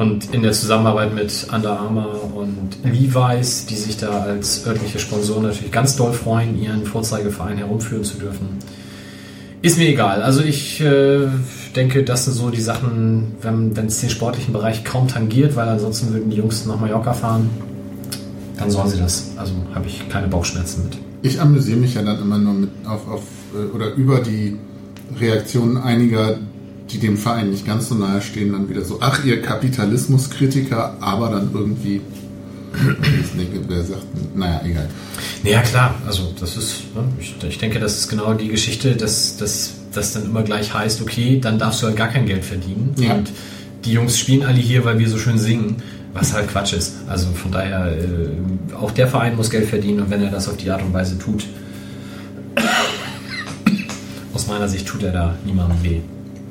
und 0.00 0.32
in 0.32 0.40
der 0.40 0.52
Zusammenarbeit 0.52 1.14
mit 1.14 1.46
Under 1.54 1.78
Armour 1.78 2.32
und 2.34 2.78
Levi's, 2.84 3.66
die 3.66 3.76
sich 3.76 3.98
da 3.98 4.22
als 4.22 4.66
örtliche 4.66 4.98
Sponsoren 4.98 5.42
natürlich 5.42 5.72
ganz 5.72 5.94
doll 5.94 6.14
freuen, 6.14 6.58
ihren 6.58 6.86
Vorzeigeverein 6.86 7.58
herumführen 7.58 8.02
zu 8.02 8.16
dürfen. 8.16 8.48
Ist 9.60 9.76
mir 9.76 9.88
egal. 9.88 10.22
Also 10.22 10.40
ich 10.40 10.80
äh, 10.80 11.26
denke, 11.76 12.02
das 12.02 12.24
sind 12.24 12.32
so 12.32 12.48
die 12.48 12.62
Sachen, 12.62 13.34
wenn 13.42 13.76
es 13.76 14.00
den 14.00 14.08
sportlichen 14.08 14.54
Bereich 14.54 14.84
kaum 14.84 15.06
tangiert, 15.06 15.54
weil 15.54 15.68
ansonsten 15.68 16.14
würden 16.14 16.30
die 16.30 16.38
Jungs 16.38 16.64
nach 16.64 16.80
Mallorca 16.80 17.12
fahren, 17.12 17.50
dann 18.56 18.70
sollen 18.70 18.88
sie 18.88 18.98
das. 18.98 19.32
Also 19.36 19.52
habe 19.74 19.86
ich 19.86 20.08
keine 20.08 20.28
Bauchschmerzen 20.28 20.84
mit. 20.84 20.96
Ich 21.20 21.38
amüsiere 21.38 21.76
mich 21.76 21.92
ja 21.92 22.02
dann 22.02 22.22
immer 22.22 22.38
nur 22.38 22.54
mit 22.54 22.70
auf, 22.86 23.06
auf 23.06 23.22
äh, 23.54 23.76
oder 23.76 23.92
über 23.92 24.20
die 24.20 24.56
Reaktionen 25.20 25.76
einiger 25.76 26.38
die 26.92 26.98
dem 26.98 27.16
Verein 27.16 27.50
nicht 27.50 27.66
ganz 27.66 27.88
so 27.88 27.94
nahe 27.94 28.20
stehen, 28.20 28.52
dann 28.52 28.68
wieder 28.68 28.84
so, 28.84 28.98
ach, 29.00 29.24
ihr 29.24 29.42
Kapitalismuskritiker, 29.42 30.96
aber 31.00 31.30
dann 31.30 31.50
irgendwie, 31.52 32.00
wer 33.68 33.84
sagt, 33.84 34.04
naja, 34.34 34.60
egal. 34.64 34.88
Naja, 35.42 35.62
klar, 35.62 35.94
also 36.06 36.32
das 36.38 36.56
ist, 36.56 36.94
ne, 36.94 37.02
ich, 37.18 37.34
ich 37.42 37.58
denke, 37.58 37.78
das 37.78 37.98
ist 37.98 38.08
genau 38.08 38.34
die 38.34 38.48
Geschichte, 38.48 38.96
dass 38.96 39.36
das 39.36 40.12
dann 40.12 40.24
immer 40.24 40.42
gleich 40.42 40.72
heißt, 40.72 41.02
okay, 41.02 41.38
dann 41.40 41.58
darfst 41.58 41.82
du 41.82 41.86
halt 41.86 41.96
gar 41.96 42.08
kein 42.08 42.26
Geld 42.26 42.44
verdienen. 42.44 42.94
Ja. 42.98 43.14
Und 43.14 43.30
die 43.84 43.92
Jungs 43.92 44.18
spielen 44.18 44.44
alle 44.44 44.58
hier, 44.58 44.84
weil 44.84 44.98
wir 44.98 45.08
so 45.08 45.18
schön 45.18 45.38
singen, 45.38 45.76
was 46.12 46.32
halt 46.32 46.48
Quatsch 46.48 46.72
ist. 46.72 46.96
Also 47.08 47.28
von 47.32 47.52
daher, 47.52 47.96
äh, 47.96 48.74
auch 48.74 48.90
der 48.90 49.08
Verein 49.08 49.36
muss 49.36 49.50
Geld 49.50 49.68
verdienen 49.68 50.00
und 50.00 50.10
wenn 50.10 50.22
er 50.22 50.30
das 50.30 50.48
auf 50.48 50.56
die 50.56 50.70
Art 50.70 50.82
und 50.82 50.92
Weise 50.92 51.18
tut, 51.18 51.44
aus 54.34 54.46
meiner 54.46 54.68
Sicht 54.68 54.86
tut 54.86 55.02
er 55.02 55.12
da 55.12 55.34
niemandem 55.44 55.82
weh. 55.82 56.00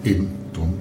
Eben 0.03 0.29
drum. 0.53 0.73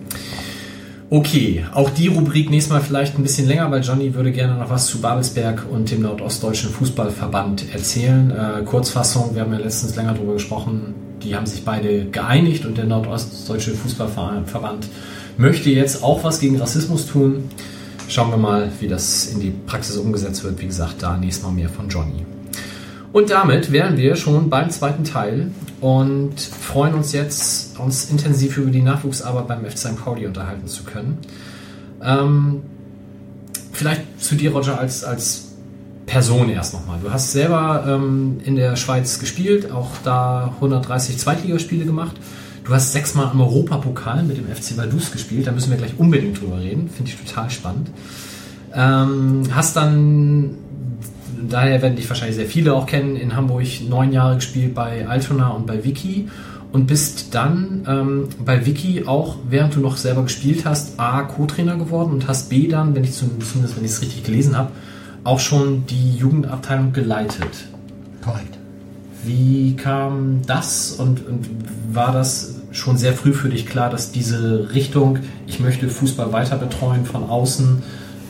Okay, 1.10 1.64
auch 1.72 1.88
die 1.88 2.08
Rubrik 2.08 2.50
nächstes 2.50 2.72
Mal 2.72 2.82
vielleicht 2.82 3.16
ein 3.16 3.22
bisschen 3.22 3.48
länger, 3.48 3.70
weil 3.70 3.82
Johnny 3.82 4.14
würde 4.14 4.30
gerne 4.30 4.54
noch 4.58 4.68
was 4.68 4.86
zu 4.86 5.00
Babelsberg 5.00 5.64
und 5.70 5.90
dem 5.90 6.02
Nordostdeutschen 6.02 6.70
Fußballverband 6.70 7.72
erzählen. 7.72 8.30
Äh, 8.30 8.64
Kurzfassung, 8.64 9.34
wir 9.34 9.40
haben 9.42 9.52
ja 9.52 9.58
letztens 9.58 9.96
länger 9.96 10.12
darüber 10.12 10.34
gesprochen, 10.34 10.94
die 11.22 11.34
haben 11.34 11.46
sich 11.46 11.64
beide 11.64 12.04
geeinigt 12.06 12.66
und 12.66 12.76
der 12.76 12.84
Nordostdeutsche 12.84 13.72
Fußballverband 13.72 14.86
möchte 15.38 15.70
jetzt 15.70 16.02
auch 16.02 16.24
was 16.24 16.40
gegen 16.40 16.60
Rassismus 16.60 17.06
tun. 17.06 17.44
Schauen 18.08 18.30
wir 18.30 18.36
mal, 18.36 18.70
wie 18.80 18.88
das 18.88 19.26
in 19.26 19.40
die 19.40 19.52
Praxis 19.66 19.96
umgesetzt 19.96 20.44
wird. 20.44 20.60
Wie 20.60 20.66
gesagt, 20.66 21.02
da 21.02 21.16
nächstes 21.16 21.44
Mal 21.44 21.52
mehr 21.52 21.68
von 21.68 21.88
Johnny. 21.88 22.26
Und 23.12 23.30
damit 23.30 23.72
wären 23.72 23.96
wir 23.96 24.16
schon 24.16 24.50
beim 24.50 24.70
zweiten 24.70 25.04
Teil 25.04 25.50
und 25.80 26.40
freuen 26.40 26.94
uns 26.94 27.12
jetzt, 27.12 27.78
uns 27.78 28.10
intensiv 28.10 28.56
über 28.58 28.70
die 28.70 28.82
Nachwuchsarbeit 28.82 29.46
beim 29.48 29.64
FC 29.64 29.78
St. 29.78 29.96
Pauli 29.96 30.26
unterhalten 30.26 30.66
zu 30.66 30.84
können. 30.84 31.18
Ähm, 32.02 32.62
vielleicht 33.72 34.20
zu 34.22 34.34
dir, 34.34 34.52
Roger, 34.52 34.78
als, 34.78 35.04
als 35.04 35.48
Person 36.06 36.48
erst 36.48 36.74
nochmal. 36.74 36.98
Du 37.02 37.10
hast 37.12 37.32
selber 37.32 37.84
ähm, 37.86 38.40
in 38.44 38.56
der 38.56 38.76
Schweiz 38.76 39.18
gespielt, 39.20 39.70
auch 39.70 39.90
da 40.04 40.52
130 40.56 41.18
Zweitligaspiele 41.18 41.84
gemacht. 41.84 42.16
Du 42.64 42.74
hast 42.74 42.92
sechsmal 42.92 43.30
im 43.32 43.40
Europapokal 43.40 44.22
mit 44.24 44.36
dem 44.36 44.46
FC 44.46 44.76
Vaduz 44.76 45.10
gespielt, 45.10 45.46
da 45.46 45.52
müssen 45.52 45.70
wir 45.70 45.78
gleich 45.78 45.98
unbedingt 45.98 46.40
drüber 46.40 46.58
reden, 46.58 46.90
finde 46.90 47.10
ich 47.10 47.16
total 47.16 47.50
spannend. 47.50 47.88
Ähm, 48.74 49.44
hast 49.52 49.76
dann 49.76 50.56
daher 51.48 51.82
werden 51.82 51.96
dich 51.96 52.08
wahrscheinlich 52.08 52.36
sehr 52.36 52.46
viele 52.46 52.74
auch 52.74 52.86
kennen, 52.86 53.16
in 53.16 53.36
Hamburg 53.36 53.66
neun 53.88 54.12
Jahre 54.12 54.36
gespielt 54.36 54.74
bei 54.74 55.06
Altona 55.06 55.48
und 55.50 55.66
bei 55.66 55.84
Wiki 55.84 56.28
und 56.72 56.86
bist 56.86 57.34
dann 57.34 57.84
ähm, 57.88 58.28
bei 58.44 58.66
Wiki 58.66 59.04
auch, 59.06 59.36
während 59.48 59.74
du 59.74 59.80
noch 59.80 59.96
selber 59.96 60.22
gespielt 60.22 60.64
hast, 60.64 60.98
A, 61.00 61.22
Co-Trainer 61.22 61.76
geworden 61.76 62.12
und 62.12 62.28
hast 62.28 62.50
B 62.50 62.68
dann, 62.68 62.94
wenn 62.94 63.04
ich 63.04 63.12
zumindest, 63.12 63.76
wenn 63.76 63.84
ich 63.84 63.92
es 63.92 64.02
richtig 64.02 64.24
gelesen 64.24 64.56
habe, 64.56 64.70
auch 65.24 65.40
schon 65.40 65.86
die 65.86 66.16
Jugendabteilung 66.16 66.92
geleitet. 66.92 67.66
Korrekt. 68.22 68.58
Wie 69.24 69.76
kam 69.76 70.42
das 70.46 70.92
und, 70.92 71.26
und 71.26 71.48
war 71.92 72.12
das 72.12 72.56
schon 72.70 72.96
sehr 72.98 73.14
früh 73.14 73.32
für 73.32 73.48
dich 73.48 73.66
klar, 73.66 73.90
dass 73.90 74.12
diese 74.12 74.72
Richtung, 74.74 75.18
ich 75.46 75.60
möchte 75.60 75.88
Fußball 75.88 76.32
weiter 76.32 76.56
betreuen 76.56 77.04
von 77.04 77.24
außen, 77.24 77.82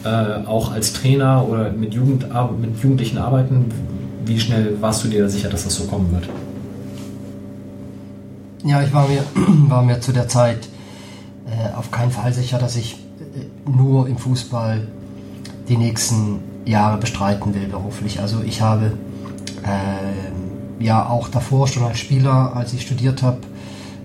äh, 0.09 0.47
auch 0.47 0.73
als 0.73 0.93
Trainer 0.93 1.47
oder 1.47 1.71
mit, 1.71 1.95
Jugend, 1.95 2.27
mit 2.61 2.81
Jugendlichen 2.83 3.19
arbeiten, 3.19 3.67
wie 4.25 4.41
schnell 4.41 4.77
warst 4.81 5.05
du 5.05 5.09
dir 5.09 5.29
sicher, 5.29 5.49
dass 5.49 5.65
das 5.65 5.75
so 5.75 5.85
kommen 5.85 6.13
wird? 6.13 6.29
Ja, 8.65 8.83
ich 8.83 8.93
war 8.93 9.07
mir, 9.09 9.23
war 9.69 9.83
mir 9.83 10.01
zu 10.01 10.13
der 10.13 10.29
Zeit 10.29 10.69
äh, 11.47 11.77
auf 11.77 11.91
keinen 11.91 12.11
Fall 12.11 12.33
sicher, 12.33 12.59
dass 12.59 12.77
ich 12.77 12.95
äh, 12.95 13.71
nur 13.71 14.09
im 14.09 14.19
Fußball 14.19 14.87
die 15.69 15.77
nächsten 15.77 16.41
Jahre 16.65 16.99
bestreiten 16.99 17.55
will 17.55 17.69
beruflich. 17.69 18.21
Also 18.21 18.43
ich 18.45 18.61
habe 18.61 18.93
äh, 19.63 20.85
ja 20.85 21.09
auch 21.09 21.29
davor 21.29 21.69
schon 21.69 21.85
als 21.85 21.99
Spieler, 21.99 22.55
als 22.55 22.73
ich 22.73 22.83
studiert 22.83 23.23
habe, 23.23 23.39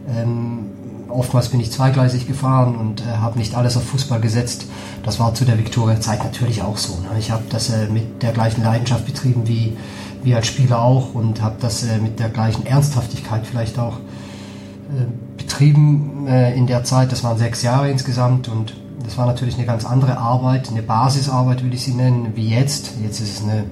ähm, 0.08 0.66
oftmals 1.13 1.49
bin 1.49 1.60
ich 1.60 1.71
zweigleisig 1.71 2.28
gefahren 2.28 2.76
und 2.76 3.02
äh, 3.02 3.17
habe 3.17 3.38
nicht 3.38 3.56
alles 3.56 3.78
auf 3.78 3.84
Fußball 3.84 4.19
gesetzt. 4.19 4.65
Das 5.04 5.19
war 5.19 5.34
zu 5.34 5.45
der 5.45 5.58
Viktoria-Zeit 5.58 6.23
natürlich 6.23 6.62
auch 6.62 6.78
so. 6.78 6.93
Ne? 6.95 7.19
Ich 7.19 7.32
habe 7.32 7.43
das 7.49 7.69
äh, 7.69 7.88
mit 7.88 8.21
der 8.21 8.32
gleichen 8.32 8.63
Leidenschaft 8.63 9.06
betrieben 9.06 9.47
wie, 9.47 9.78
wie 10.23 10.36
als 10.36 10.47
Spieler 10.47 10.82
auch 10.82 11.13
und 11.13 11.41
habe 11.41 11.56
das 11.60 11.84
äh, 11.84 11.97
mit 11.99 12.19
der 12.19 12.30
gleichen 12.30 12.65
Ernsthaftigkeit 12.65 13.45
vielleicht 13.45 13.80
auch 13.80 13.97
äh, 13.97 15.06
betrieben 15.38 16.28
äh, 16.28 16.56
in 16.56 16.67
der 16.67 16.84
Zeit. 16.84 17.12
Das 17.12 17.23
waren 17.23 17.38
sechs 17.38 17.62
Jahre 17.62 17.89
insgesamt 17.89 18.49
und 18.49 18.76
das 19.04 19.17
war 19.17 19.26
natürlich 19.26 19.56
eine 19.56 19.65
ganz 19.65 19.86
andere 19.86 20.17
Arbeit, 20.17 20.69
eine 20.69 20.82
Basisarbeit 20.82 21.63
will 21.63 21.73
ich 21.73 21.84
sie 21.84 21.93
nennen, 21.93 22.32
wie 22.36 22.49
jetzt. 22.49 22.93
Jetzt 23.04 23.19
ist 23.19 23.39
es 23.39 23.43
eine, 23.43 23.65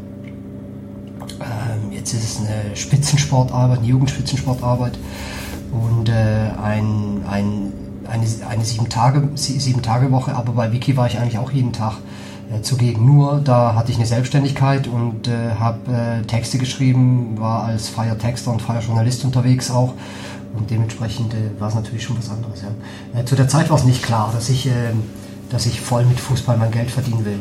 ähm, 1.40 1.92
jetzt 1.92 2.14
ist 2.14 2.24
es 2.24 2.40
eine 2.40 2.76
Spitzensportarbeit, 2.76 3.80
eine 3.80 3.88
Jugendspitzensportarbeit 3.88 4.98
und 5.72 6.10
äh, 6.10 6.52
ein, 6.62 7.24
ein, 7.30 7.74
eine, 8.08 8.26
eine 8.50 8.66
sieben 8.66 8.90
Tage 8.90 9.30
sieben 9.36 9.82
Tage 9.82 10.12
Woche. 10.12 10.36
Aber 10.36 10.54
bei 10.54 10.72
Wiki 10.72 10.98
war 10.98 11.08
ich 11.08 11.18
eigentlich 11.18 11.38
auch 11.38 11.52
jeden 11.52 11.74
Tag 11.74 11.98
äh, 12.52 12.62
zugegen. 12.62 13.06
Nur 13.06 13.40
da 13.40 13.76
hatte 13.76 13.92
ich 13.92 13.98
eine 13.98 14.06
Selbstständigkeit 14.06 14.88
und 14.88 15.28
äh, 15.28 15.52
habe 15.60 15.92
äh, 15.92 16.22
Texte 16.26 16.58
geschrieben, 16.58 17.38
war 17.38 17.64
als 17.64 17.90
freier 17.90 18.18
Texter 18.18 18.52
und 18.52 18.62
freier 18.62 18.82
Journalist 18.82 19.24
unterwegs 19.24 19.72
auch. 19.72 19.94
Und 20.54 20.70
dementsprechend 20.70 21.34
äh, 21.34 21.60
war 21.60 21.70
es 21.70 21.76
natürlich 21.76 22.04
schon 22.04 22.18
was 22.18 22.30
anderes. 22.30 22.62
Ja. 22.62 23.20
Äh, 23.20 23.26
zu 23.26 23.36
der 23.36 23.48
Zeit 23.48 23.70
war 23.70 23.78
es 23.78 23.86
nicht 23.86 24.04
klar, 24.04 24.32
dass 24.34 24.50
ich, 24.50 24.68
äh, 24.68 24.72
dass 25.50 25.66
ich 25.66 25.80
voll 25.80 26.06
mit 26.06 26.20
Fußball 26.20 26.58
mein 26.58 26.72
Geld 26.72 26.92
verdienen 26.92 27.26
will, 27.26 27.40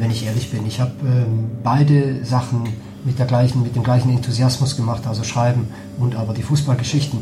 wenn 0.00 0.10
ich 0.10 0.24
ehrlich 0.24 0.50
bin. 0.50 0.66
Ich 0.66 0.80
habe 0.80 0.92
ähm, 1.04 1.50
beide 1.62 2.24
Sachen 2.24 2.64
mit, 3.04 3.18
der 3.18 3.26
gleichen, 3.26 3.62
mit 3.62 3.76
dem 3.76 3.84
gleichen 3.84 4.10
Enthusiasmus 4.10 4.74
gemacht, 4.74 5.06
also 5.06 5.22
Schreiben 5.22 5.68
und 5.98 6.16
aber 6.16 6.34
die 6.34 6.42
Fußballgeschichten. 6.42 7.20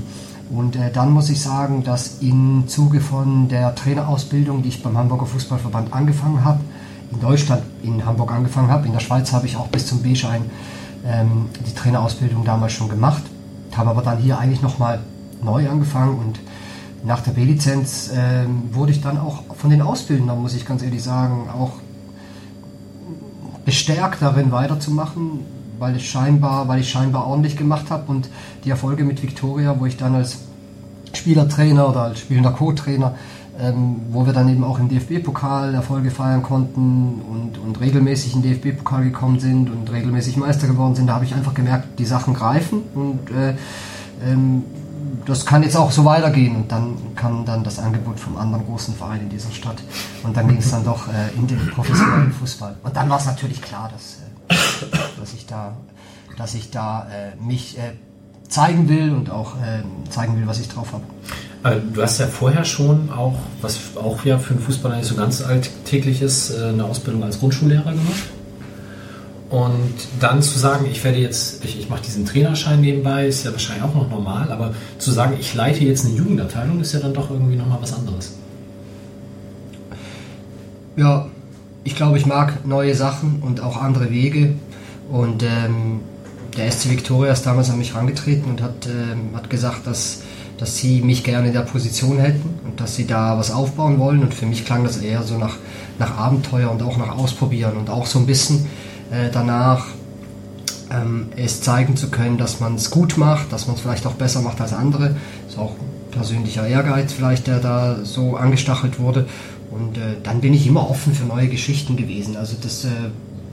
Und 0.50 0.76
äh, 0.76 0.90
dann 0.92 1.10
muss 1.10 1.30
ich 1.30 1.40
sagen, 1.40 1.84
dass 1.84 2.18
im 2.20 2.64
Zuge 2.66 3.00
von 3.00 3.48
der 3.48 3.74
Trainerausbildung, 3.74 4.62
die 4.62 4.68
ich 4.68 4.82
beim 4.82 4.96
Hamburger 4.96 5.26
Fußballverband 5.26 5.92
angefangen 5.92 6.44
habe, 6.44 6.60
in 7.10 7.20
Deutschland 7.20 7.62
in 7.82 8.04
Hamburg 8.04 8.32
angefangen 8.32 8.68
habe, 8.68 8.86
in 8.86 8.92
der 8.92 9.00
Schweiz 9.00 9.32
habe 9.32 9.46
ich 9.46 9.56
auch 9.56 9.68
bis 9.68 9.86
zum 9.86 10.02
B-Schein 10.02 10.42
ähm, 11.06 11.48
die 11.66 11.74
Trainerausbildung 11.74 12.44
damals 12.44 12.72
schon 12.72 12.88
gemacht, 12.88 13.22
habe 13.76 13.90
aber 13.90 14.02
dann 14.02 14.18
hier 14.18 14.38
eigentlich 14.38 14.62
nochmal 14.62 15.00
neu 15.42 15.68
angefangen 15.68 16.18
und 16.18 16.40
nach 17.04 17.20
der 17.20 17.32
B-Lizenz 17.32 18.10
ähm, 18.14 18.70
wurde 18.72 18.92
ich 18.92 19.00
dann 19.02 19.18
auch 19.18 19.42
von 19.54 19.70
den 19.70 19.82
Ausbildern, 19.82 20.40
muss 20.40 20.54
ich 20.54 20.64
ganz 20.64 20.82
ehrlich 20.82 21.02
sagen, 21.02 21.48
auch 21.50 21.72
bestärkt 23.64 24.22
darin 24.22 24.52
weiterzumachen, 24.52 25.40
weil 25.84 25.96
ich 25.96 26.10
scheinbar, 26.10 26.66
weil 26.66 26.80
ich 26.80 26.90
scheinbar 26.90 27.26
ordentlich 27.26 27.58
gemacht 27.58 27.90
habe 27.90 28.10
und 28.10 28.30
die 28.64 28.70
Erfolge 28.70 29.04
mit 29.04 29.22
Victoria, 29.22 29.78
wo 29.78 29.84
ich 29.84 29.98
dann 29.98 30.14
als 30.14 30.38
Spielertrainer 31.12 31.86
oder 31.90 32.04
als 32.04 32.20
spielender 32.20 32.52
Co-Trainer, 32.52 33.14
ähm, 33.60 33.96
wo 34.10 34.24
wir 34.24 34.32
dann 34.32 34.48
eben 34.48 34.64
auch 34.64 34.78
im 34.78 34.88
DFB-Pokal 34.88 35.74
Erfolge 35.74 36.10
feiern 36.10 36.42
konnten 36.42 37.20
und, 37.30 37.58
und 37.58 37.80
regelmäßig 37.82 38.34
in 38.34 38.40
den 38.40 38.54
DFB-Pokal 38.54 39.04
gekommen 39.04 39.38
sind 39.40 39.68
und 39.68 39.92
regelmäßig 39.92 40.38
Meister 40.38 40.66
geworden 40.68 40.94
sind, 40.94 41.06
da 41.06 41.16
habe 41.16 41.26
ich 41.26 41.34
einfach 41.34 41.52
gemerkt, 41.52 41.98
die 41.98 42.06
Sachen 42.06 42.32
greifen 42.32 42.82
und 42.94 43.30
äh, 43.30 43.54
ähm, 44.26 44.64
das 45.26 45.44
kann 45.44 45.62
jetzt 45.62 45.76
auch 45.76 45.90
so 45.90 46.06
weitergehen 46.06 46.56
und 46.56 46.72
dann 46.72 46.96
kam 47.14 47.44
dann 47.44 47.62
das 47.62 47.78
Angebot 47.78 48.18
vom 48.18 48.38
anderen 48.38 48.64
großen 48.64 48.94
Verein 48.94 49.20
in 49.20 49.28
dieser 49.28 49.50
Stadt 49.50 49.82
und 50.22 50.34
dann 50.34 50.48
ging 50.48 50.58
es 50.58 50.70
dann 50.70 50.82
doch 50.82 51.08
äh, 51.08 51.36
in 51.36 51.46
den 51.46 51.58
professionellen 51.70 52.32
Fußball. 52.32 52.76
Und 52.82 52.96
dann 52.96 53.10
war 53.10 53.18
es 53.18 53.26
natürlich 53.26 53.60
klar, 53.60 53.90
dass 53.92 54.16
äh, 54.16 54.23
dass 54.48 55.32
ich 55.34 55.46
da, 55.46 55.76
dass 56.36 56.54
ich 56.54 56.70
da 56.70 57.06
äh, 57.08 57.42
mich 57.42 57.78
äh, 57.78 57.92
zeigen 58.48 58.88
will 58.88 59.10
und 59.12 59.30
auch 59.30 59.56
äh, 59.56 59.82
zeigen 60.10 60.36
will, 60.36 60.46
was 60.46 60.60
ich 60.60 60.68
drauf 60.68 60.92
habe. 60.92 61.04
Äh, 61.64 61.80
du 61.92 62.02
hast 62.02 62.18
ja 62.18 62.26
vorher 62.26 62.64
schon 62.64 63.10
auch, 63.10 63.38
was 63.60 63.78
auch 63.96 64.24
ja 64.24 64.38
für 64.38 64.54
einen 64.54 64.62
Fußballer 64.62 64.96
nicht 64.96 65.08
so 65.08 65.14
ganz 65.14 65.42
alltäglich 65.42 66.22
ist, 66.22 66.50
äh, 66.50 66.68
eine 66.68 66.84
Ausbildung 66.84 67.24
als 67.24 67.40
Grundschullehrer 67.40 67.92
gemacht. 67.92 68.24
Und 69.50 69.94
dann 70.20 70.42
zu 70.42 70.58
sagen, 70.58 70.86
ich 70.90 71.04
werde 71.04 71.18
jetzt, 71.18 71.64
ich, 71.64 71.78
ich 71.78 71.88
mache 71.88 72.02
diesen 72.02 72.26
Trainerschein 72.26 72.80
nebenbei, 72.80 73.26
ist 73.26 73.44
ja 73.44 73.52
wahrscheinlich 73.52 73.84
auch 73.84 73.94
noch 73.94 74.10
normal, 74.10 74.50
aber 74.50 74.74
zu 74.98 75.12
sagen, 75.12 75.36
ich 75.38 75.54
leite 75.54 75.84
jetzt 75.84 76.04
eine 76.04 76.14
Jugendabteilung, 76.14 76.80
ist 76.80 76.92
ja 76.92 77.00
dann 77.00 77.14
doch 77.14 77.30
irgendwie 77.30 77.56
nochmal 77.56 77.78
was 77.80 77.92
anderes. 77.92 78.34
Ja, 80.96 81.26
ich 81.84 81.94
glaube, 81.94 82.18
ich 82.18 82.26
mag 82.26 82.66
neue 82.66 82.94
Sachen 82.94 83.42
und 83.42 83.60
auch 83.60 83.80
andere 83.80 84.10
Wege. 84.10 84.54
Und 85.10 85.42
ähm, 85.42 86.00
der 86.56 86.70
SC 86.70 86.90
Victoria 86.90 87.32
ist 87.32 87.44
damals 87.44 87.70
an 87.70 87.78
mich 87.78 87.92
herangetreten 87.92 88.50
und 88.50 88.62
hat, 88.62 88.86
ähm, 88.86 89.36
hat 89.36 89.50
gesagt, 89.50 89.86
dass, 89.86 90.22
dass 90.58 90.76
sie 90.76 91.02
mich 91.02 91.24
gerne 91.24 91.48
in 91.48 91.52
der 91.52 91.60
Position 91.60 92.18
hätten 92.18 92.58
und 92.64 92.80
dass 92.80 92.96
sie 92.96 93.06
da 93.06 93.38
was 93.38 93.50
aufbauen 93.50 93.98
wollen. 93.98 94.22
Und 94.22 94.32
für 94.32 94.46
mich 94.46 94.64
klang 94.64 94.84
das 94.84 94.96
eher 94.96 95.22
so 95.22 95.36
nach, 95.36 95.56
nach 95.98 96.16
Abenteuer 96.16 96.70
und 96.70 96.82
auch 96.82 96.96
nach 96.96 97.16
Ausprobieren 97.16 97.76
und 97.76 97.90
auch 97.90 98.06
so 98.06 98.18
ein 98.18 98.26
bisschen 98.26 98.66
äh, 99.10 99.28
danach 99.30 99.86
ähm, 100.90 101.28
es 101.36 101.60
zeigen 101.60 101.96
zu 101.96 102.08
können, 102.08 102.38
dass 102.38 102.60
man 102.60 102.76
es 102.76 102.90
gut 102.90 103.18
macht, 103.18 103.52
dass 103.52 103.66
man 103.66 103.76
es 103.76 103.82
vielleicht 103.82 104.06
auch 104.06 104.14
besser 104.14 104.40
macht 104.40 104.60
als 104.60 104.72
andere. 104.72 105.16
Das 105.44 105.54
ist 105.54 105.58
auch 105.58 105.72
persönlicher 106.14 106.66
Ehrgeiz 106.66 107.12
vielleicht, 107.12 107.46
der 107.46 107.58
da 107.58 107.96
so 108.04 108.36
angestachelt 108.36 108.98
wurde. 108.98 109.26
Und 109.74 109.98
äh, 109.98 110.16
dann 110.22 110.40
bin 110.40 110.54
ich 110.54 110.66
immer 110.66 110.88
offen 110.88 111.14
für 111.14 111.24
neue 111.24 111.48
Geschichten 111.48 111.96
gewesen. 111.96 112.36
Also 112.36 112.56
das 112.60 112.84
äh, 112.84 112.88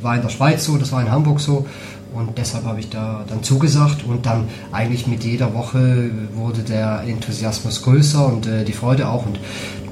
war 0.01 0.15
in 0.15 0.21
der 0.21 0.29
Schweiz 0.29 0.65
so, 0.65 0.77
das 0.77 0.91
war 0.91 1.01
in 1.01 1.11
Hamburg 1.11 1.39
so. 1.39 1.65
Und 2.13 2.37
deshalb 2.37 2.65
habe 2.65 2.79
ich 2.79 2.89
da 2.89 3.23
dann 3.27 3.41
zugesagt 3.41 4.03
und 4.03 4.25
dann 4.25 4.45
eigentlich 4.71 5.07
mit 5.07 5.23
jeder 5.23 5.53
Woche 5.53 6.11
wurde 6.35 6.61
der 6.61 7.03
Enthusiasmus 7.07 7.81
größer 7.83 8.25
und 8.25 8.45
äh, 8.45 8.65
die 8.65 8.73
Freude 8.73 9.07
auch. 9.07 9.25
Und 9.25 9.39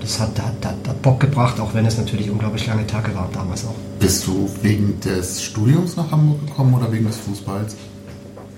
das 0.01 0.19
hat, 0.19 0.37
hat, 0.39 0.65
hat, 0.65 0.87
hat, 0.87 1.01
Bock 1.01 1.19
gebracht, 1.19 1.59
auch 1.59 1.73
wenn 1.73 1.85
es 1.85 1.97
natürlich 1.97 2.29
unglaublich 2.29 2.67
lange 2.67 2.85
Tage 2.85 3.15
waren 3.15 3.31
damals 3.33 3.65
auch. 3.65 3.75
Bist 3.99 4.27
du 4.27 4.49
wegen 4.61 4.99
des 4.99 5.41
Studiums 5.41 5.95
nach 5.95 6.11
Hamburg 6.11 6.45
gekommen 6.45 6.73
oder 6.73 6.91
wegen 6.91 7.05
des 7.05 7.17
Fußballs? 7.17 7.75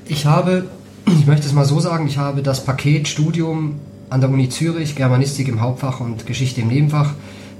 Ich 0.07 0.25
habe, 0.25 0.65
ich 1.05 1.27
möchte 1.27 1.45
es 1.45 1.53
mal 1.53 1.65
so 1.65 1.79
sagen, 1.79 2.07
ich 2.07 2.17
habe 2.17 2.41
das 2.41 2.65
Paket 2.65 3.07
Studium 3.07 3.79
an 4.09 4.21
der 4.21 4.29
Uni 4.29 4.49
Zürich, 4.49 4.95
Germanistik 4.95 5.47
im 5.47 5.61
Hauptfach 5.61 5.99
und 5.99 6.25
Geschichte 6.25 6.61
im 6.61 6.67
Nebenfach 6.67 7.13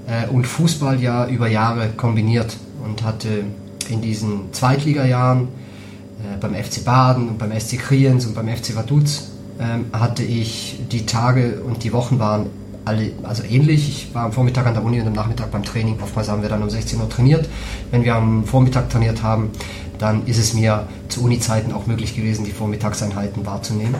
äh, 0.06 0.28
und 0.28 0.46
Fußball 0.46 1.00
ja 1.00 1.26
über 1.26 1.48
Jahre 1.48 1.90
kombiniert 1.96 2.56
und 2.84 3.02
hatte 3.02 3.44
in 3.88 4.00
diesen 4.00 4.52
Zweitligajahren 4.52 5.42
äh, 5.42 6.38
beim 6.40 6.54
FC 6.54 6.84
Baden 6.84 7.28
und 7.28 7.38
beim 7.38 7.58
SC 7.58 7.78
Kriens 7.78 8.26
und 8.26 8.34
beim 8.34 8.48
FC 8.48 8.74
Vaduz 8.74 9.30
äh, 9.58 9.96
hatte 9.96 10.22
ich 10.22 10.80
die 10.90 11.06
Tage 11.06 11.62
und 11.66 11.84
die 11.84 11.92
Wochen 11.92 12.18
waren 12.18 12.46
alle, 12.84 13.12
also 13.22 13.44
ähnlich. 13.44 13.88
Ich 13.88 14.14
war 14.14 14.24
am 14.24 14.32
Vormittag 14.32 14.66
an 14.66 14.74
der 14.74 14.84
Uni 14.84 15.00
und 15.00 15.06
am 15.06 15.12
Nachmittag 15.12 15.50
beim 15.50 15.62
Training. 15.62 15.98
Oftmals 16.02 16.28
haben 16.28 16.42
wir 16.42 16.48
dann 16.48 16.62
um 16.62 16.70
16 16.70 17.00
Uhr 17.00 17.08
trainiert. 17.08 17.48
Wenn 17.90 18.04
wir 18.04 18.16
am 18.16 18.44
Vormittag 18.44 18.90
trainiert 18.90 19.22
haben, 19.22 19.50
dann 19.98 20.26
ist 20.26 20.38
es 20.38 20.52
mir 20.52 20.88
zu 21.08 21.22
Uni-Zeiten 21.22 21.72
auch 21.72 21.86
möglich 21.86 22.16
gewesen, 22.16 22.44
die 22.44 22.50
Vormittagseinheiten 22.50 23.46
wahrzunehmen. 23.46 23.94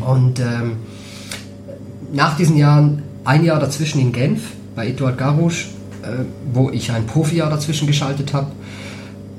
Und 0.00 0.40
ähm, 0.40 0.78
nach 2.12 2.36
diesen 2.36 2.56
Jahren, 2.56 3.02
ein 3.24 3.44
Jahr 3.44 3.60
dazwischen 3.60 4.00
in 4.00 4.12
Genf, 4.12 4.42
bei 4.74 4.88
Eduard 4.88 5.18
Garouche, 5.18 5.68
äh, 6.02 6.24
wo 6.52 6.70
ich 6.70 6.90
ein 6.92 7.06
Profijahr 7.06 7.50
dazwischen 7.50 7.86
geschaltet 7.86 8.32
habe, 8.32 8.52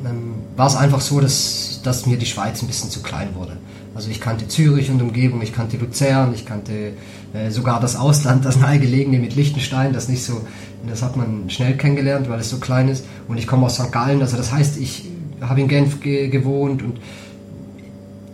ähm, 0.06 0.36
war 0.56 0.68
es 0.68 0.76
einfach 0.76 1.02
so, 1.02 1.20
dass, 1.20 1.82
dass 1.84 2.06
mir 2.06 2.18
die 2.18 2.26
Schweiz 2.26 2.62
ein 2.62 2.68
bisschen 2.68 2.90
zu 2.90 3.02
klein 3.02 3.30
wurde. 3.36 3.58
Also 3.96 4.10
ich 4.10 4.20
kannte 4.20 4.48
Zürich 4.48 4.90
und 4.90 5.02
Umgebung, 5.02 5.42
ich 5.42 5.54
kannte 5.54 5.78
Luzern, 5.78 6.34
ich 6.34 6.46
kannte 6.46 6.94
äh, 7.34 7.52
sogar 7.52 7.80
das 7.80 7.96
Ausland, 7.96 8.44
das 8.44 8.58
nahegelegene 8.58 9.20
mit 9.20 9.36
Liechtenstein, 9.36 9.94
das 9.94 10.08
nicht 10.08 10.24
so, 10.24 10.42
das 10.88 11.04
hat 11.04 11.16
man 11.16 11.50
schnell 11.50 11.78
kennengelernt, 11.78 12.28
weil 12.30 12.40
es 12.40 12.50
so 12.50 12.58
klein 12.58 12.90
ist. 12.90 13.06
Und 13.28 13.38
ich 13.38 13.46
komme 13.46 13.68
aus 13.68 13.76
St. 13.76 13.92
Gallen, 13.92 14.22
also 14.22 14.36
das 14.36 14.52
heißt, 14.52 14.78
ich 14.78 15.06
habe 15.42 15.62
in 15.62 15.68
Genf 15.68 16.00
ge 16.00 16.30
gewohnt 16.30 16.82
und 16.82 17.00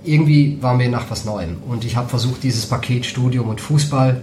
irgendwie 0.05 0.57
war 0.61 0.75
mir 0.75 0.89
nach 0.89 1.09
was 1.09 1.25
Neuem. 1.25 1.57
Und 1.67 1.83
ich 1.83 1.97
habe 1.97 2.07
versucht, 2.07 2.43
dieses 2.43 2.65
Paket 2.65 3.05
Studium 3.05 3.49
und 3.49 3.59
Fußball 3.59 4.21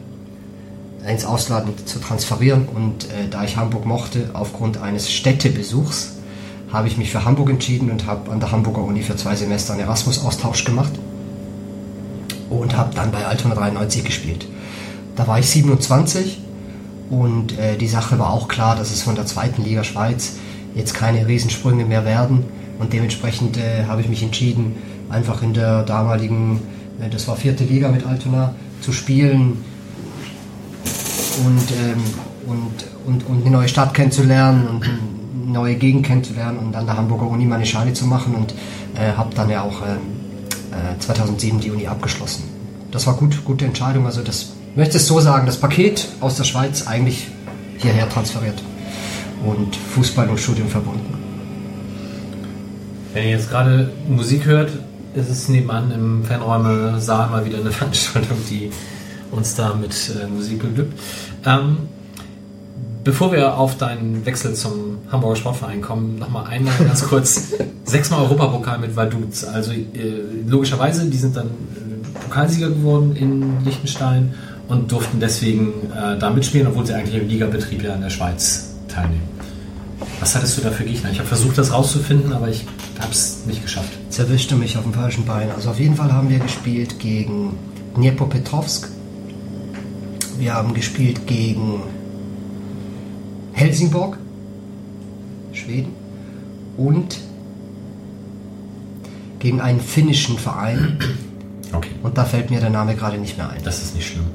ins 1.07 1.25
Ausland 1.25 1.89
zu 1.89 1.99
transferieren. 1.99 2.69
Und 2.69 3.05
äh, 3.05 3.29
da 3.31 3.45
ich 3.45 3.57
Hamburg 3.57 3.87
mochte, 3.87 4.31
aufgrund 4.33 4.79
eines 4.79 5.11
Städtebesuchs, 5.11 6.13
habe 6.73 6.89
ich 6.89 6.97
mich 6.97 7.11
für 7.11 7.25
Hamburg 7.25 7.51
entschieden 7.51 7.91
und 7.91 8.07
habe 8.07 8.31
an 8.31 8.41
der 8.41 8.51
Hamburger 8.51 8.83
Uni 8.83 9.03
für 9.03 9.17
zwei 9.17 9.37
Semester 9.37 9.73
einen 9.73 9.83
Erasmus-Austausch 9.83 10.65
gemacht. 10.65 10.93
und 12.49 12.77
habe 12.77 12.95
dann 12.95 13.11
bei 13.11 13.27
Altona 13.27 13.57
93 13.57 14.05
gespielt. 14.05 14.47
Da 15.17 15.27
war 15.27 15.39
ich 15.39 15.49
27 15.49 16.39
und 17.11 17.59
äh, 17.59 17.77
die 17.77 17.89
Sache 17.89 18.19
war 18.21 18.31
auch 18.31 18.47
klar, 18.47 18.77
dass 18.77 18.93
es 18.93 19.03
von 19.03 19.17
der 19.17 19.27
zweiten 19.27 19.65
Liga 19.65 19.83
Schweiz 19.83 20.37
jetzt 20.75 20.95
keine 20.95 21.27
Riesensprünge 21.27 21.85
mehr 21.85 22.05
werden 22.05 22.45
und 22.79 22.93
dementsprechend 22.93 23.57
äh, 23.57 23.87
habe 23.87 24.01
ich 24.01 24.09
mich 24.09 24.23
entschieden, 24.23 24.77
einfach 25.09 25.43
in 25.43 25.55
der 25.55 25.83
damaligen, 25.83 26.61
äh, 27.01 27.11
das 27.11 27.27
war 27.27 27.37
vierte 27.37 27.65
Liga 27.65 27.89
mit 27.89 28.07
Altona, 28.07 28.55
zu 28.81 28.93
spielen 28.93 29.65
und, 31.45 31.71
ähm, 31.73 32.03
und, 32.47 32.73
und, 33.07 33.27
und 33.29 33.43
eine 33.43 33.51
neue 33.51 33.69
Stadt 33.69 33.95
kennenzulernen 33.95 34.67
und 34.67 34.85
eine 34.85 34.99
neue 35.53 35.75
Gegend 35.77 36.07
kennenzulernen 36.07 36.59
und 36.59 36.75
an 36.77 36.87
der 36.87 36.97
Hamburger 36.97 37.29
Uni 37.29 37.45
meine 37.45 37.67
Scheine 37.67 37.93
zu 37.93 38.07
machen 38.07 38.35
und 38.35 38.53
äh, 38.95 39.13
habe 39.17 39.35
dann 39.35 39.51
ja 39.51 39.63
auch 39.63 39.83
ähm, 39.83 39.99
äh, 40.73 40.99
2007 40.99 41.61
die 41.61 41.71
Uni 41.71 41.87
abgeschlossen. 41.87 42.45
Das 42.91 43.07
war 43.07 43.15
gut, 43.15 43.45
gute 43.45 43.65
Entscheidung. 43.65 44.07
Also 44.07 44.23
das 44.23 44.53
ich 44.77 44.79
möchte 44.79 44.99
es 44.99 45.07
so 45.07 45.21
sagen, 45.21 45.47
das 45.47 45.57
Paket 45.57 46.07
aus 46.21 46.37
der 46.37 46.45
Schweiz 46.45 46.87
eigentlich 46.87 47.29
hierher 47.79 48.11
transferiert 48.11 48.63
und 49.43 49.75
Fußball 49.75 50.29
und 50.29 50.39
Studium 50.39 50.69
verbunden. 50.69 51.15
Wenn 53.15 53.25
ihr 53.25 53.31
jetzt 53.31 53.49
gerade 53.49 53.91
Musik 54.07 54.45
hört, 54.45 54.71
ist 55.15 55.31
es 55.31 55.49
nebenan 55.49 55.91
im 55.93 56.25
Fernräume 56.25 57.01
Saal 57.01 57.31
mal 57.31 57.47
wieder 57.47 57.57
eine 57.57 57.71
Veranstaltung, 57.73 58.37
die 58.51 58.71
uns 59.31 59.55
da 59.55 59.75
mit 59.75 59.93
äh, 60.11 60.27
Musik 60.27 60.63
beglückt. 60.63 60.99
Ähm, 61.45 61.79
bevor 63.05 63.33
wir 63.33 63.57
auf 63.57 63.79
deinen 63.79 64.27
Wechsel 64.27 64.55
zum 64.55 64.99
Hamburger 65.11 65.37
Sportverein 65.37 65.81
kommen, 65.81 66.19
nochmal 66.19 66.47
einmal 66.47 66.75
ganz 66.79 67.07
kurz 67.07 67.55
sechsmal 67.85 68.23
Europapokal 68.23 68.79
mit 68.79 68.97
Vaduz. 68.97 69.45
Also 69.45 69.73
äh, 69.73 69.85
logischerweise, 70.47 71.07
die 71.07 71.17
sind 71.17 71.37
dann 71.37 71.47
äh, 71.47 72.19
Pokalsieger 72.25 72.71
geworden 72.71 73.15
in 73.15 73.65
Liechtenstein 73.65 74.35
und 74.69 74.91
durften 74.91 75.21
deswegen 75.21 75.91
äh, 75.93 76.19
da 76.19 76.31
mitspielen, 76.31 76.67
obwohl 76.67 76.85
sie 76.85 76.95
eigentlich 76.95 77.15
im 77.21 77.29
Ligabetrieb 77.29 77.83
ja 77.83 77.95
in 77.95 78.03
der 78.03 78.11
Schweiz 78.11 78.75
teilnehmen. 78.89 79.37
Was 80.21 80.35
hattest 80.35 80.59
du 80.59 80.63
da 80.63 80.71
für 80.71 80.85
Gegner? 80.85 81.11
Ich 81.11 81.19
habe 81.19 81.29
versucht, 81.29 81.59
das 81.59 81.73
rauszufinden, 81.73 82.33
aber 82.33 82.49
ich 82.49 82.67
habe 83.01 83.13
es 83.13 83.45
nicht 83.47 83.63
geschafft. 83.63 83.93
Zerwischte 84.11 84.57
mich 84.57 84.77
auf 84.77 84.83
dem 84.83 84.95
falschen 84.95 85.25
Bein. 85.25 85.51
Also 85.51 85.71
auf 85.71 85.79
jeden 85.79 85.95
Fall 85.95 86.13
haben 86.13 86.29
wir 86.29 86.39
gespielt 86.39 86.99
gegen 86.99 87.57
Dniepropetrovsk. 87.97 88.96
Wir 90.39 90.55
haben 90.55 90.75
gespielt 90.75 91.27
gegen 91.27 91.83
Helsingborg, 93.53 94.19
Schweden 95.53 95.93
und 96.77 97.19
gegen 99.39 99.61
einen 99.61 99.81
finnischen 99.81 100.39
Verein. 100.39 100.99
Okay. 101.73 101.91
Und 102.03 102.17
da 102.19 102.25
fällt 102.25 102.51
mir 102.51 102.61
der 102.61 102.71
Name 102.71 102.95
gerade 102.95 103.19
nicht 103.19 103.37
mehr 103.37 103.51
ein. 103.51 103.63
Das 103.65 103.83
ist 103.83 103.95
nicht 103.95 104.07
schlimm. 104.09 104.27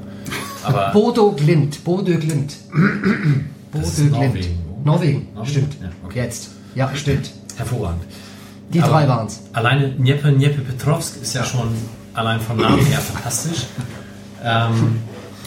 Aber 0.64 0.90
Bodo 0.92 1.32
Glimt. 1.32 1.82
Bodo 1.84 2.18
Glimt. 2.18 2.56
Bodo 3.70 3.88
Glimt. 3.88 4.12
Norwegen. 4.12 4.58
Norwegen, 4.84 5.28
Norwegen? 5.34 5.46
stimmt. 5.46 5.76
Ja, 5.80 5.88
okay. 6.04 6.18
Jetzt. 6.18 6.50
Ja, 6.74 6.90
stimmt. 6.94 7.30
hervorragend. 7.56 8.02
Die 8.72 8.80
Aber 8.80 8.92
drei 8.92 9.08
waren 9.08 9.26
es. 9.26 9.40
Alleine 9.52 9.90
Dnieper 9.90 10.30
Petrovsk 10.30 11.20
ist 11.20 11.34
ja 11.34 11.44
schon 11.44 11.68
allein 12.14 12.40
vom 12.40 12.56
Namen 12.56 12.84
her 12.86 12.98
fantastisch. 12.98 13.66
Ähm, 14.44 14.96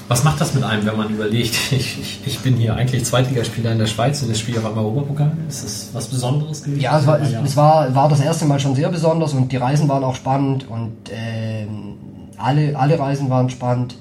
was 0.07 0.23
macht 0.23 0.39
das 0.39 0.53
mit 0.53 0.63
einem, 0.63 0.85
wenn 0.85 0.97
man 0.97 1.09
überlegt, 1.09 1.55
ich, 1.71 1.99
ich, 1.99 2.19
ich 2.25 2.39
bin 2.39 2.55
hier 2.55 2.75
eigentlich 2.75 3.05
Zweitligaspieler 3.05 3.71
in 3.71 3.79
der 3.79 3.87
Schweiz 3.87 4.21
und 4.21 4.35
spiele 4.37 4.57
ich 4.57 4.63
auf 4.63 4.69
einmal 4.69 4.85
Europapokal? 4.85 5.31
Ist 5.47 5.63
das 5.63 5.89
was 5.93 6.07
Besonderes 6.07 6.63
gewesen? 6.63 6.81
Ja, 6.81 6.99
es 6.99 7.07
war, 7.07 7.19
es, 7.19 7.33
es 7.33 7.57
war, 7.57 7.93
war 7.95 8.09
das 8.09 8.19
erste 8.19 8.45
Mal 8.45 8.59
schon 8.59 8.75
sehr 8.75 8.89
besonders 8.89 9.33
und 9.33 9.51
die 9.51 9.57
Reisen 9.57 9.89
waren 9.89 10.03
auch 10.03 10.15
spannend 10.15 10.69
und 10.69 10.93
ähm, 11.11 11.95
alle, 12.37 12.77
alle 12.77 12.99
Reisen 12.99 13.29
waren 13.29 13.49
spannend. 13.49 13.97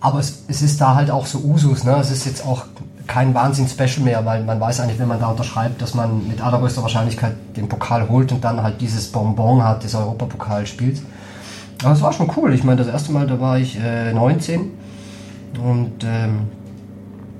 Aber 0.00 0.18
es, 0.18 0.44
es 0.48 0.62
ist 0.62 0.80
da 0.80 0.96
halt 0.96 1.12
auch 1.12 1.26
so 1.26 1.38
Usus. 1.38 1.84
Ne? 1.84 1.96
Es 2.00 2.10
ist 2.10 2.26
jetzt 2.26 2.44
auch 2.44 2.64
kein 3.06 3.34
Wahnsinn-Special 3.34 4.00
mehr, 4.00 4.24
weil 4.24 4.42
man 4.42 4.58
weiß 4.58 4.80
eigentlich, 4.80 4.98
wenn 4.98 5.08
man 5.08 5.20
da 5.20 5.28
unterschreibt, 5.28 5.80
dass 5.80 5.94
man 5.94 6.26
mit 6.26 6.40
allergrößter 6.40 6.82
Wahrscheinlichkeit 6.82 7.34
den 7.56 7.68
Pokal 7.68 8.08
holt 8.08 8.32
und 8.32 8.42
dann 8.42 8.62
halt 8.62 8.80
dieses 8.80 9.12
Bonbon 9.12 9.62
hat, 9.62 9.84
das 9.84 9.94
Europapokal 9.94 10.66
spielt. 10.66 11.00
Aber 11.82 11.92
es 11.92 12.02
war 12.02 12.12
schon 12.12 12.30
cool. 12.36 12.52
Ich 12.54 12.64
meine, 12.64 12.78
das 12.78 12.88
erste 12.88 13.12
Mal, 13.12 13.26
da 13.26 13.40
war 13.40 13.58
ich 13.58 13.78
äh, 13.78 14.12
19 14.12 14.70
und 15.62 16.04
ähm, 16.04 16.48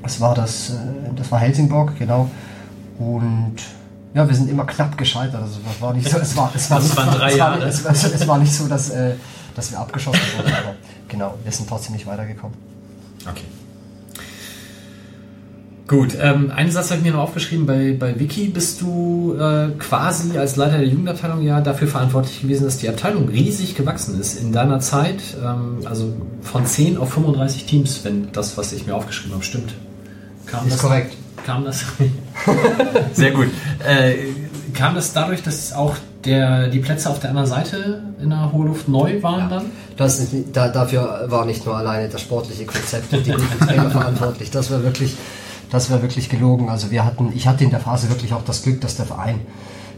das 0.03 0.21
war 0.21 0.35
das, 0.35 0.71
äh, 0.71 0.75
das 1.17 1.31
war 1.31 1.39
Helsingborg, 1.39 1.99
genau. 1.99 2.29
Und 2.99 3.57
ja, 4.15 4.29
wir 4.29 4.35
sind 4.35 4.51
immer 4.51 4.65
knapp 4.67 4.99
gescheitert. 4.99 5.41
Also 5.43 5.61
das 5.67 5.81
war 5.81 5.95
nicht 5.95 6.09
so, 6.09 6.19
es 6.19 6.37
war, 6.37 6.51
es 6.55 6.71
war, 6.71 6.79
Das 6.79 6.89
nicht, 6.89 6.97
waren 6.97 7.11
drei 7.19 7.33
es 7.33 7.39
war, 7.39 7.53
Jahre. 7.57 7.65
es, 7.65 7.85
war, 7.85 7.93
es 7.93 8.29
war 8.29 8.39
nicht 8.39 8.53
so, 8.53 8.69
dass, 8.69 8.91
äh, 8.91 9.15
dass 9.55 9.71
wir 9.71 9.79
abgeschossen 9.79 10.21
wurden. 10.37 10.53
Aber 10.53 10.75
genau, 11.09 11.35
wir 11.43 11.53
sind 11.53 11.69
trotzdem 11.69 11.95
nicht 11.95 12.07
weitergekommen. 12.07 12.57
Okay. 13.29 13.45
Gut, 15.89 16.17
ähm, 16.21 16.53
einen 16.55 16.71
Satz 16.71 16.91
habe 16.91 17.01
ich 17.01 17.05
mir 17.05 17.13
noch 17.13 17.25
aufgeschrieben. 17.25 17.67
Bei, 17.67 17.95
bei 17.99 18.19
Wiki 18.19 18.49
bist 18.49 18.81
du 18.81 19.35
äh, 19.39 19.69
quasi 19.79 20.39
als 20.39 20.57
Leiter 20.57 20.79
der 20.79 20.87
Jugendabteilung 20.87 21.43
ja 21.43 21.61
dafür 21.61 21.89
verantwortlich 21.89 22.41
gewesen, 22.41 22.65
dass 22.65 22.79
die 22.79 22.89
Abteilung 22.89 23.29
riesig 23.29 23.75
gewachsen 23.75 24.19
ist 24.21 24.41
in 24.41 24.53
deiner 24.53 24.79
Zeit. 24.81 25.21
Ähm, 25.43 25.79
also 25.85 26.13
von 26.43 26.65
10 26.65 26.97
auf 26.97 27.13
35 27.13 27.67
Teams, 27.67 28.01
wenn 28.05 28.31
das, 28.33 28.57
was 28.57 28.73
ich 28.73 28.87
mir 28.87 28.95
aufgeschrieben 28.95 29.35
habe, 29.35 29.45
stimmt. 29.45 29.75
Kam 30.47 30.67
Ist 30.67 30.75
das, 30.75 30.83
korrekt. 30.83 31.17
Kam 31.45 31.65
das? 31.65 31.85
Sehr 33.13 33.33
gut. 33.33 33.49
Äh, 33.85 34.15
kam 34.75 34.95
das 34.95 35.13
dadurch, 35.13 35.43
dass 35.43 35.73
auch 35.73 35.97
der, 36.25 36.69
die 36.69 36.79
Plätze 36.79 37.11
auf 37.11 37.19
der 37.19 37.31
anderen 37.31 37.49
Seite 37.49 38.03
in 38.23 38.31
der 38.31 38.53
Hohe 38.53 38.67
Luft 38.67 38.89
neu 38.89 39.23
waren 39.23 39.51
dann? 39.51 39.65
Das 39.97 40.21
ist, 40.21 40.33
da, 40.53 40.69
dafür 40.69 41.25
war 41.29 41.45
nicht 41.45 41.67
nur 41.67 41.77
alleine 41.77 42.09
das 42.09 42.21
sportliche 42.21 42.65
Konzept 42.65 43.13
und 43.13 43.27
die 43.27 43.33
guten 43.33 43.59
Trainer 43.59 43.91
verantwortlich. 43.91 44.51
Das 44.51 44.71
war 44.71 44.83
wirklich, 44.83 45.17
das 45.73 45.91
war 45.91 46.03
wirklich 46.03 46.29
gelogen. 46.29 46.69
Also 46.69 46.91
wir 46.91 47.05
hatten, 47.05 47.33
ich 47.35 47.49
hatte 47.49 47.65
in 47.65 47.71
der 47.71 47.81
Phase 47.81 48.09
wirklich 48.11 48.35
auch 48.35 48.45
das 48.45 48.63
Glück, 48.63 48.81
dass 48.83 48.97
der 48.97 49.07
Verein 49.07 49.41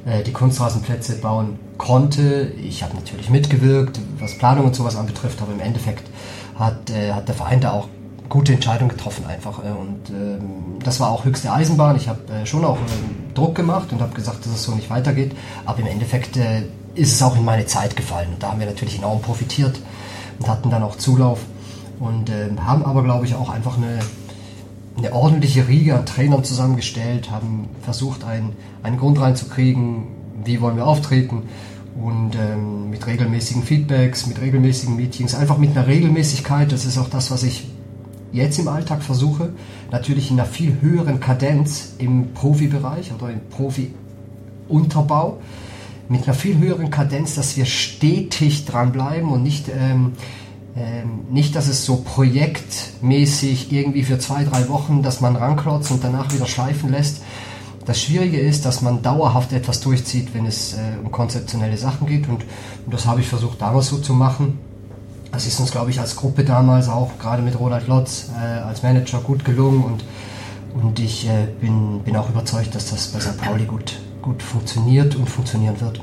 äh, 0.07 0.22
die 0.22 0.33
Kunstrasenplätze 0.33 1.16
bauen 1.16 1.59
konnte. 1.77 2.53
Ich 2.62 2.83
habe 2.83 2.95
natürlich 2.95 3.29
mitgewirkt, 3.29 3.99
was 4.18 4.39
Planung 4.39 4.66
und 4.66 4.77
sowas 4.77 4.97
anbetrifft, 4.97 5.43
aber 5.43 5.53
im 5.53 5.61
Endeffekt 5.61 6.09
hat, 6.57 6.91
äh, 6.91 7.12
hat 7.12 7.27
der 7.27 7.35
Verein 7.35 7.61
da 7.61 7.72
auch 7.72 7.89
gute 8.29 8.53
Entscheidungen 8.53 8.91
getroffen 8.91 9.27
einfach. 9.27 9.59
Äh, 9.64 9.70
und 9.70 10.11
ähm, 10.11 10.79
das 10.83 11.01
war 11.01 11.11
auch 11.11 11.25
höchste 11.25 11.53
Eisenbahn. 11.53 11.97
Ich 11.97 12.09
habe 12.09 12.20
äh, 12.33 12.47
schon 12.47 12.64
auch 12.64 12.79
ähm, 12.79 13.35
Druck 13.35 13.57
gemacht 13.57 13.93
und 13.93 14.01
habe 14.01 14.14
gesagt, 14.14 14.47
dass 14.47 14.53
es 14.53 14.62
so 14.62 14.72
nicht 14.77 14.91
weitergeht. 14.91 15.33
Aber 15.66 15.81
im 15.81 15.87
Endeffekt 15.87 16.37
äh, 16.37 16.62
ist 16.95 17.12
es 17.12 17.22
auch 17.22 17.37
in 17.37 17.45
meine 17.45 17.66
Zeit 17.66 17.97
gefallen. 17.97 18.29
Und 18.35 18.43
da 18.43 18.53
haben 18.53 18.61
wir 18.61 18.66
natürlich 18.66 18.99
enorm 18.99 19.20
profitiert 19.20 19.81
und 20.39 20.49
hatten 20.49 20.70
dann 20.70 20.85
auch 20.85 20.97
Zulauf. 20.97 21.41
Und 21.99 22.31
ähm, 22.31 22.64
haben 22.64 22.85
aber, 22.85 23.03
glaube 23.03 23.27
ich, 23.27 23.35
auch 23.35 23.49
einfach 23.49 23.77
eine, 23.77 23.99
eine 24.97 25.12
ordentliche 25.12 25.66
Riege 25.66 25.97
an 25.97 26.07
Trainern 26.07 26.45
zusammengestellt, 26.45 27.30
haben 27.30 27.68
versucht, 27.82 28.24
einen, 28.24 28.55
einen 28.82 28.97
Grund 28.97 29.20
reinzukriegen, 29.20 30.05
wie 30.45 30.61
wollen 30.61 30.76
wir 30.76 30.86
auftreten. 30.86 31.42
Und 32.01 32.32
ähm, 32.34 32.90
mit 32.90 33.07
regelmäßigen 33.07 33.62
Feedbacks, 33.62 34.26
mit 34.26 34.40
regelmäßigen 34.40 34.97
Meetings, 34.97 35.34
einfach 35.34 35.59
mit 35.59 35.76
einer 35.76 35.86
Regelmäßigkeit, 35.86 36.70
das 36.72 36.84
ist 36.84 36.99
auch 36.99 37.09
das, 37.09 37.30
was 37.30 37.42
ich 37.45 37.66
jetzt 38.32 38.59
im 38.59 38.66
Alltag 38.66 39.03
versuche, 39.03 39.51
natürlich 39.92 40.30
in 40.30 40.40
einer 40.40 40.49
viel 40.49 40.78
höheren 40.80 41.20
Kadenz 41.20 41.95
im 41.99 42.32
Profibereich 42.34 43.12
oder 43.12 43.30
im 43.30 43.40
Profi-Unterbau, 43.49 45.38
mit 46.09 46.24
einer 46.24 46.34
viel 46.34 46.59
höheren 46.59 46.90
Kadenz, 46.90 47.36
dass 47.36 47.57
wir 47.57 47.64
stetig 47.64 48.64
dranbleiben 48.66 49.30
und 49.30 49.42
nicht, 49.42 49.68
ähm, 49.68 50.12
ähm, 50.77 51.27
nicht, 51.31 51.55
dass 51.55 51.68
es 51.68 51.85
so 51.85 51.99
projektmäßig 51.99 53.72
irgendwie 53.72 54.03
für 54.03 54.18
zwei, 54.18 54.45
drei 54.45 54.68
Wochen, 54.68 55.03
dass 55.03 55.20
man 55.20 55.37
ranklotzt 55.37 55.91
und 55.93 56.03
danach 56.03 56.33
wieder 56.33 56.47
schleifen 56.47 56.91
lässt. 56.91 57.22
Das 57.85 58.01
Schwierige 58.01 58.41
ist, 58.41 58.64
dass 58.64 58.81
man 58.81 59.03
dauerhaft 59.03 59.53
etwas 59.53 59.81
durchzieht, 59.81 60.35
wenn 60.35 60.47
es 60.47 60.72
äh, 60.72 60.99
um 61.03 61.12
konzeptionelle 61.12 61.77
Sachen 61.77 62.07
geht 62.07 62.29
und, 62.29 62.45
und 62.87 62.93
das 62.93 63.07
habe 63.07 63.20
ich 63.20 63.29
versucht 63.29 63.61
damals 63.61 63.89
so 63.89 63.99
zu 63.99 64.14
machen. 64.14 64.59
Das 65.31 65.47
ist 65.47 65.61
uns, 65.61 65.70
glaube 65.70 65.91
ich, 65.91 66.01
als 66.01 66.16
Gruppe 66.16 66.45
damals 66.45 66.89
auch 66.89 67.18
gerade 67.18 67.43
mit 67.43 67.59
Ronald 67.59 67.87
Lotz 67.87 68.31
äh, 68.37 68.61
als 68.61 68.83
Manager 68.83 69.18
gut 69.18 69.45
gelungen 69.45 69.85
und, 69.85 70.05
und 70.83 70.99
ich 70.99 71.29
äh, 71.29 71.47
bin, 71.61 72.01
bin 72.01 72.16
auch 72.16 72.29
überzeugt, 72.29 72.75
dass 72.75 72.91
das 72.91 73.09
bei 73.09 73.20
St. 73.20 73.37
Pauli 73.37 73.64
gut, 73.64 73.97
gut 74.22 74.43
funktioniert 74.43 75.14
und 75.14 75.29
funktionieren 75.29 75.81
wird. 75.81 76.01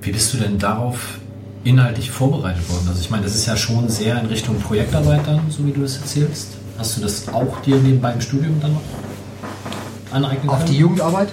Wie 0.00 0.10
bist 0.10 0.32
du 0.32 0.38
denn 0.38 0.58
darauf 0.58 1.18
inhaltlich 1.64 2.10
vorbereitet 2.10 2.68
worden? 2.68 2.86
Also 2.88 3.00
ich 3.00 3.10
meine, 3.10 3.24
das 3.24 3.34
ist 3.34 3.46
ja 3.46 3.56
schon 3.56 3.88
sehr 3.88 4.20
in 4.20 4.26
Richtung 4.26 4.58
Projektarbeit 4.60 5.26
dann, 5.26 5.40
so 5.50 5.66
wie 5.66 5.72
du 5.72 5.82
das 5.82 5.96
erzählst. 5.96 6.52
Hast 6.78 6.96
du 6.96 7.00
das 7.00 7.28
auch 7.28 7.60
dir 7.62 7.76
nebenbei 7.76 8.12
im 8.12 8.20
Studium 8.20 8.60
dann 8.60 8.74
noch 8.74 8.82
aneignen 10.12 10.48
Auf 10.48 10.58
können? 10.58 10.70
die 10.70 10.78
Jugendarbeit? 10.78 11.28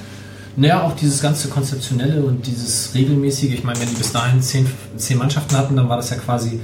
Naja, 0.58 0.84
auch 0.84 0.96
dieses 0.96 1.22
ganze 1.22 1.50
Konzeptionelle 1.50 2.24
und 2.24 2.48
dieses 2.48 2.94
regelmäßige. 2.94 3.54
Ich 3.54 3.64
meine, 3.64 3.80
wenn 3.80 3.90
die 3.90 3.96
bis 3.96 4.12
dahin 4.12 4.42
zehn, 4.42 4.66
zehn 4.96 5.18
Mannschaften 5.18 5.58
hatten, 5.58 5.76
dann 5.76 5.90
war 5.90 5.98
das 5.98 6.10
ja 6.10 6.16
quasi 6.16 6.62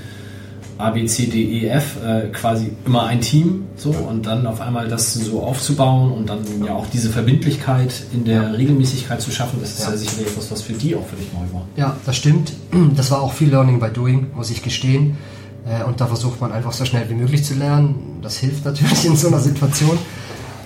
A, 0.82 0.92
B, 0.92 1.06
C, 1.06 1.28
D, 1.28 1.42
E, 1.42 1.68
F, 1.68 1.98
äh, 2.04 2.28
quasi 2.30 2.72
immer 2.86 3.06
ein 3.06 3.22
Team, 3.22 3.66
so, 3.76 3.92
und 3.92 4.26
dann 4.26 4.46
auf 4.46 4.62
einmal 4.62 4.88
das 4.88 5.14
so 5.14 5.42
aufzubauen 5.44 6.12
und 6.12 6.30
dann 6.30 6.40
ja 6.66 6.74
auch 6.74 6.88
diese 6.88 7.10
Verbindlichkeit 7.10 8.04
in 8.14 8.26
der 8.26 8.58
Regelmäßigkeit 8.58 9.22
zu 9.22 9.32
schaffen, 9.32 9.60
das 9.62 9.72
ist 9.72 9.84
ja, 9.86 9.92
ja 9.92 9.98
sicherlich 9.98 10.28
etwas, 10.28 10.52
was 10.52 10.62
für 10.62 10.74
die 10.74 10.96
auch 10.96 11.06
für 11.06 11.16
dich 11.16 11.32
neu 11.34 11.54
war. 11.54 11.66
Ja, 11.76 11.96
das 12.06 12.16
stimmt. 12.16 12.54
Das 12.96 13.10
war 13.12 13.22
auch 13.22 13.34
viel 13.34 13.50
Learning 13.50 13.80
by 13.80 13.90
Doing, 13.90 14.28
muss 14.36 14.50
ich 14.50 14.62
gestehen. 14.62 15.18
Äh, 15.66 15.84
und 15.84 16.02
da 16.02 16.08
versucht 16.08 16.42
man 16.42 16.52
einfach 16.52 16.74
so 16.74 16.86
schnell 16.86 17.10
wie 17.10 17.14
möglich 17.14 17.44
zu 17.44 17.54
lernen. 17.54 18.20
Das 18.22 18.38
hilft 18.38 18.66
natürlich 18.66 19.06
in 19.06 19.16
so 19.16 19.28
einer 19.28 19.40
Situation. 19.40 19.98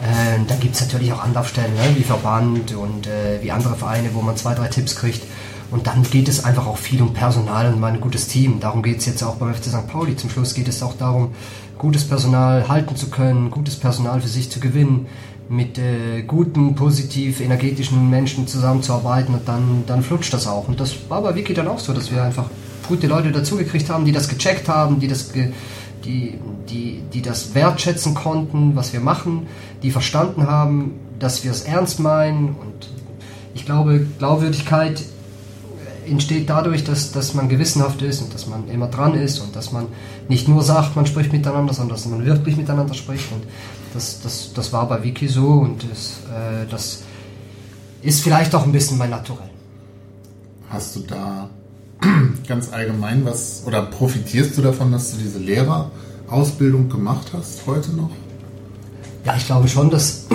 Äh, 0.01 0.39
dann 0.47 0.59
gibt 0.59 0.75
es 0.75 0.81
natürlich 0.81 1.11
auch 1.13 1.23
Anlaufstellen, 1.23 1.73
ne, 1.73 1.95
wie 1.95 2.03
Verband 2.03 2.75
und 2.75 3.07
äh, 3.07 3.41
wie 3.41 3.51
andere 3.51 3.75
Vereine, 3.75 4.09
wo 4.13 4.21
man 4.21 4.35
zwei, 4.37 4.53
drei 4.53 4.67
Tipps 4.67 4.95
kriegt. 4.95 5.23
Und 5.71 5.87
dann 5.87 6.03
geht 6.03 6.27
es 6.27 6.43
einfach 6.43 6.67
auch 6.67 6.77
viel 6.77 7.01
um 7.01 7.13
Personal 7.13 7.73
und 7.73 7.79
mein 7.79 7.99
gutes 7.99 8.27
Team. 8.27 8.59
Darum 8.59 8.83
geht 8.83 8.99
es 8.99 9.05
jetzt 9.05 9.23
auch 9.23 9.35
beim 9.35 9.53
FC 9.53 9.65
St. 9.65 9.87
Pauli. 9.87 10.15
Zum 10.15 10.29
Schluss 10.29 10.53
geht 10.53 10.67
es 10.67 10.83
auch 10.83 10.95
darum, 10.97 11.33
gutes 11.77 12.07
Personal 12.07 12.67
halten 12.67 12.95
zu 12.95 13.09
können, 13.09 13.51
gutes 13.51 13.75
Personal 13.75 14.21
für 14.21 14.27
sich 14.27 14.49
zu 14.49 14.59
gewinnen, 14.59 15.07
mit 15.49 15.77
äh, 15.77 16.23
guten, 16.23 16.75
positiv, 16.75 17.39
energetischen 17.39 18.09
Menschen 18.09 18.47
zusammenzuarbeiten 18.47 19.35
und 19.35 19.47
dann, 19.47 19.83
dann 19.85 20.01
flutscht 20.01 20.33
das 20.33 20.47
auch. 20.47 20.67
Und 20.67 20.79
das 20.79 20.95
war 21.09 21.21
bei 21.21 21.35
Wiki 21.35 21.53
dann 21.53 21.67
auch 21.67 21.79
so, 21.79 21.93
dass 21.93 22.11
wir 22.11 22.23
einfach 22.23 22.49
gute 22.87 23.07
Leute 23.07 23.31
dazugekriegt 23.31 23.89
haben, 23.89 24.05
die 24.05 24.11
das 24.11 24.27
gecheckt 24.27 24.67
haben, 24.69 24.99
die 24.99 25.07
das, 25.07 25.33
ge 25.33 25.51
die, 26.03 26.39
die, 26.69 27.01
die 27.13 27.21
das 27.21 27.55
wertschätzen 27.55 28.13
konnten, 28.13 28.75
was 28.75 28.93
wir 28.93 28.99
machen, 28.99 29.47
die 29.81 29.89
verstanden 29.89 30.45
haben, 30.45 30.93
dass 31.17 31.43
wir 31.43 31.51
es 31.51 31.63
ernst 31.63 31.99
meinen. 31.99 32.49
Und 32.49 32.89
ich 33.55 33.65
glaube, 33.65 34.05
Glaubwürdigkeit 34.19 35.03
entsteht 36.07 36.49
dadurch, 36.49 36.83
dass, 36.83 37.11
dass 37.11 37.33
man 37.33 37.49
gewissenhaft 37.49 38.01
ist 38.01 38.21
und 38.21 38.33
dass 38.33 38.47
man 38.47 38.67
immer 38.69 38.87
dran 38.87 39.15
ist 39.15 39.39
und 39.39 39.55
dass 39.55 39.71
man 39.71 39.87
nicht 40.27 40.47
nur 40.47 40.63
sagt, 40.63 40.95
man 40.95 41.05
spricht 41.05 41.33
miteinander, 41.33 41.73
sondern 41.73 41.95
dass 41.95 42.05
man 42.05 42.25
wirklich 42.25 42.57
miteinander 42.57 42.93
spricht. 42.93 43.31
Und 43.31 43.43
das, 43.93 44.21
das, 44.21 44.51
das 44.53 44.73
war 44.73 44.87
bei 44.87 45.03
Wiki 45.03 45.27
so 45.27 45.47
und 45.47 45.85
das, 45.89 46.19
äh, 46.29 46.65
das 46.69 47.03
ist 48.01 48.21
vielleicht 48.21 48.53
auch 48.55 48.63
ein 48.63 48.71
bisschen 48.71 48.97
mein 48.97 49.09
Naturell. 49.09 49.49
Hast 50.69 50.95
du 50.95 50.99
da 51.01 51.49
ganz 52.47 52.71
allgemein 52.71 53.25
was 53.25 53.63
oder 53.65 53.81
profitierst 53.83 54.57
du 54.57 54.61
davon, 54.61 54.91
dass 54.91 55.11
du 55.11 55.17
diese 55.17 55.39
Lehrerausbildung 55.39 56.89
gemacht 56.89 57.27
hast 57.33 57.61
heute 57.65 57.91
noch? 57.91 58.11
Ja, 59.25 59.35
ich 59.35 59.45
glaube 59.45 59.67
schon, 59.67 59.89
dass 59.89 60.27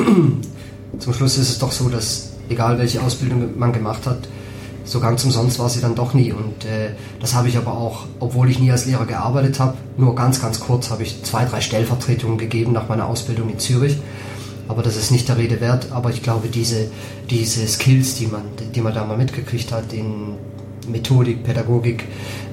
zum 0.99 1.15
Schluss 1.15 1.39
ist 1.39 1.49
es 1.51 1.59
doch 1.59 1.73
so, 1.73 1.89
dass 1.89 2.31
egal 2.49 2.79
welche 2.79 3.03
Ausbildung 3.03 3.59
man 3.59 3.73
gemacht 3.73 4.07
hat, 4.07 4.29
so 4.91 4.99
ganz 4.99 5.25
umsonst 5.25 5.61
war 5.61 5.69
sie 5.69 5.81
dann 5.81 5.95
doch 5.95 6.15
nie. 6.15 6.33
Und 6.33 6.65
äh, 6.65 6.91
das 7.21 7.35
habe 7.35 7.47
ich 7.47 7.57
aber 7.57 7.79
auch, 7.79 8.07
obwohl 8.19 8.51
ich 8.51 8.59
nie 8.59 8.73
als 8.73 8.87
Lehrer 8.87 9.07
gearbeitet 9.07 9.61
habe, 9.61 9.77
nur 9.97 10.17
ganz, 10.17 10.43
ganz 10.43 10.59
kurz 10.59 10.91
habe 10.91 11.05
ich 11.05 11.23
zwei, 11.23 11.45
drei 11.45 11.61
Stellvertretungen 11.61 12.39
gegeben 12.39 12.73
nach 12.73 12.89
meiner 12.89 13.07
Ausbildung 13.07 13.49
in 13.51 13.61
Zürich. 13.61 13.99
Aber 14.67 14.83
das 14.83 14.97
ist 14.97 15.13
nicht 15.13 15.29
der 15.29 15.39
Rede 15.39 15.61
wert. 15.61 15.93
Aber 15.93 16.11
ich 16.11 16.25
glaube, 16.25 16.49
diese, 16.49 16.91
diese 17.31 17.69
Skills, 17.69 18.17
die 18.17 18.27
man, 18.27 18.43
die 18.75 18.81
man 18.81 18.93
da 18.93 19.05
mal 19.05 19.17
mitgekriegt 19.17 19.71
hat 19.71 19.93
in 19.93 20.35
Methodik, 20.89 21.45
Pädagogik, 21.45 22.07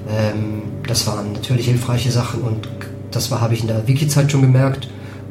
ähm, 0.08 0.62
das 0.86 1.08
waren 1.08 1.32
natürlich 1.32 1.66
hilfreiche 1.66 2.12
Sachen 2.12 2.42
und 2.42 2.68
das 3.10 3.32
habe 3.32 3.54
ich 3.54 3.62
in 3.62 3.66
der 3.66 3.88
Wiki-Zeit 3.88 4.30
schon 4.30 4.42
gemerkt 4.42 4.88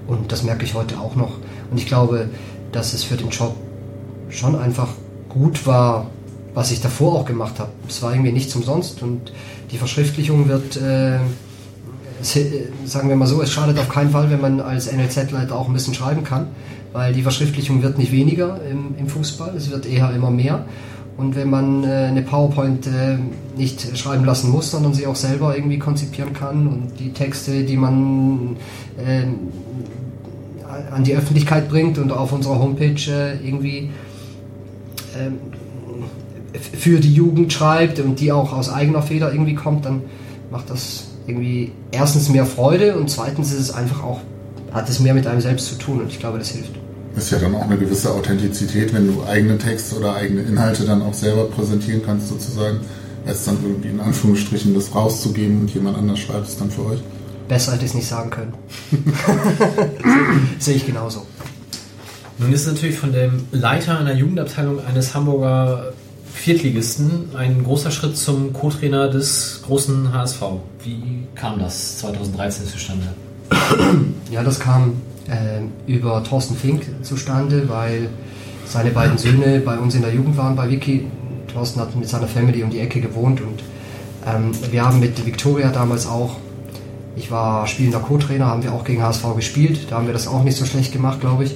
und 0.07 0.33
das 0.33 0.43
merke 0.43 0.65
ich 0.65 0.73
heute 0.73 0.99
auch 0.99 1.15
noch. 1.15 1.37
Und 1.71 1.77
ich 1.77 1.85
glaube, 1.85 2.27
dass 2.73 2.93
es 2.93 3.05
für 3.05 3.15
den 3.15 3.29
Job 3.29 3.55
schon 4.29 4.57
einfach 4.57 4.89
gut 5.29 5.65
war, 5.65 6.07
was 6.57 6.71
ich 6.71 6.81
davor 6.81 7.13
auch 7.13 7.25
gemacht 7.25 7.59
habe. 7.59 7.69
Es 7.87 8.01
war 8.01 8.13
irgendwie 8.13 8.31
nichts 8.31 8.55
umsonst 8.55 9.03
und 9.03 9.31
die 9.69 9.77
Verschriftlichung 9.77 10.47
wird, 10.47 10.75
äh, 10.77 11.19
sagen 12.83 13.09
wir 13.09 13.15
mal 13.15 13.27
so, 13.27 13.43
es 13.43 13.51
schadet 13.51 13.77
auf 13.77 13.89
keinen 13.89 14.09
Fall, 14.09 14.31
wenn 14.31 14.41
man 14.41 14.59
als 14.59 14.91
NLZ-Leiter 14.91 15.55
auch 15.55 15.67
ein 15.67 15.73
bisschen 15.73 15.93
schreiben 15.93 16.23
kann, 16.23 16.47
weil 16.93 17.13
die 17.13 17.21
Verschriftlichung 17.21 17.83
wird 17.83 17.99
nicht 17.99 18.11
weniger 18.11 18.59
im, 18.71 18.95
im 18.97 19.07
Fußball, 19.07 19.55
es 19.55 19.69
wird 19.69 19.85
eher 19.85 20.11
immer 20.15 20.31
mehr. 20.31 20.65
Und 21.15 21.35
wenn 21.35 21.51
man 21.51 21.83
äh, 21.83 22.07
eine 22.09 22.23
PowerPoint 22.23 22.87
äh, 22.87 23.19
nicht 23.55 23.95
schreiben 23.95 24.25
lassen 24.25 24.49
muss, 24.49 24.71
sondern 24.71 24.95
sie 24.95 25.05
auch 25.05 25.15
selber 25.15 25.55
irgendwie 25.55 25.77
konzipieren 25.77 26.33
kann 26.33 26.65
und 26.65 26.99
die 26.99 27.13
Texte, 27.13 27.65
die 27.65 27.77
man 27.77 28.55
äh, 28.97 29.27
an 30.91 31.03
die 31.03 31.15
Öffentlichkeit 31.15 31.69
bringt 31.69 31.99
und 31.99 32.11
auf 32.11 32.33
unserer 32.33 32.57
Homepage 32.57 33.11
äh, 33.11 33.47
irgendwie 33.47 33.91
ähm, 35.15 35.37
für 36.57 36.99
die 36.99 37.13
Jugend 37.13 37.51
schreibt 37.53 37.99
und 37.99 38.19
die 38.19 38.31
auch 38.31 38.53
aus 38.53 38.69
eigener 38.69 39.01
Feder 39.01 39.31
irgendwie 39.31 39.55
kommt, 39.55 39.85
dann 39.85 40.01
macht 40.51 40.69
das 40.69 41.05
irgendwie 41.27 41.71
erstens 41.91 42.29
mehr 42.29 42.45
Freude 42.45 42.97
und 42.97 43.09
zweitens 43.09 43.51
ist 43.51 43.59
es 43.59 43.71
einfach 43.71 44.03
auch, 44.03 44.21
hat 44.71 44.89
es 44.89 44.99
mehr 44.99 45.13
mit 45.13 45.27
einem 45.27 45.41
selbst 45.41 45.67
zu 45.67 45.75
tun 45.75 46.01
und 46.01 46.07
ich 46.07 46.19
glaube, 46.19 46.39
das 46.39 46.49
hilft. 46.49 46.71
Ist 47.15 47.31
ja 47.31 47.39
dann 47.39 47.55
auch 47.55 47.63
eine 47.63 47.77
gewisse 47.77 48.13
Authentizität, 48.13 48.93
wenn 48.93 49.07
du 49.07 49.23
eigene 49.23 49.57
Texte 49.57 49.95
oder 49.97 50.15
eigene 50.15 50.41
Inhalte 50.41 50.85
dann 50.85 51.01
auch 51.01 51.13
selber 51.13 51.45
präsentieren 51.45 52.01
kannst, 52.05 52.29
sozusagen, 52.29 52.79
als 53.25 53.43
dann 53.45 53.57
irgendwie 53.63 53.89
in 53.89 53.99
Anführungsstrichen 53.99 54.73
das 54.75 54.93
rauszugeben 54.93 55.61
und 55.61 55.73
jemand 55.73 55.97
anders 55.97 56.19
schreibt 56.19 56.47
es 56.47 56.57
dann 56.57 56.69
für 56.69 56.85
euch. 56.85 56.99
Besser 57.47 57.73
hätte 57.73 57.85
ich 57.85 57.91
es 57.91 57.95
nicht 57.95 58.07
sagen 58.07 58.29
können. 58.29 58.53
Sehe 60.59 60.75
ich 60.75 60.85
genauso. 60.85 61.25
Nun 62.37 62.53
ist 62.53 62.67
natürlich 62.67 62.97
von 62.97 63.11
dem 63.11 63.45
Leiter 63.51 63.97
einer 63.97 64.13
Jugendabteilung 64.13 64.85
eines 64.85 65.15
Hamburger 65.15 65.93
Viertligisten 66.37 67.29
ein 67.35 67.63
großer 67.63 67.91
Schritt 67.91 68.15
zum 68.15 68.53
Co-Trainer 68.53 69.09
des 69.09 69.61
großen 69.65 70.13
HSV. 70.13 70.41
Wie 70.83 71.23
kam 71.35 71.59
das 71.59 71.97
2013 71.97 72.67
zustande? 72.67 73.07
Ja, 74.31 74.43
das 74.43 74.59
kam 74.59 75.01
äh, 75.27 75.91
über 75.91 76.23
Thorsten 76.23 76.55
Fink 76.55 76.85
zustande, 77.01 77.67
weil 77.67 78.09
seine 78.65 78.91
beiden 78.91 79.17
Söhne 79.17 79.59
bei 79.59 79.77
uns 79.77 79.95
in 79.95 80.01
der 80.01 80.13
Jugend 80.13 80.37
waren 80.37 80.55
bei 80.55 80.69
Wiki. 80.69 81.07
Thorsten 81.51 81.79
hat 81.81 81.95
mit 81.95 82.07
seiner 82.07 82.27
Family 82.27 82.63
um 82.63 82.69
die 82.69 82.79
Ecke 82.79 83.01
gewohnt 83.01 83.41
und 83.41 83.63
ähm, 84.25 84.51
wir 84.71 84.85
haben 84.85 84.99
mit 84.99 85.25
Victoria 85.25 85.71
damals 85.71 86.07
auch, 86.07 86.37
ich 87.15 87.31
war 87.31 87.65
spielender 87.67 87.99
Co-Trainer, 87.99 88.45
haben 88.45 88.63
wir 88.63 88.73
auch 88.73 88.83
gegen 88.83 89.01
HSV 89.01 89.35
gespielt. 89.35 89.87
Da 89.89 89.97
haben 89.97 90.05
wir 90.05 90.13
das 90.13 90.27
auch 90.27 90.43
nicht 90.43 90.57
so 90.57 90.65
schlecht 90.65 90.93
gemacht, 90.93 91.19
glaube 91.19 91.45
ich. 91.45 91.55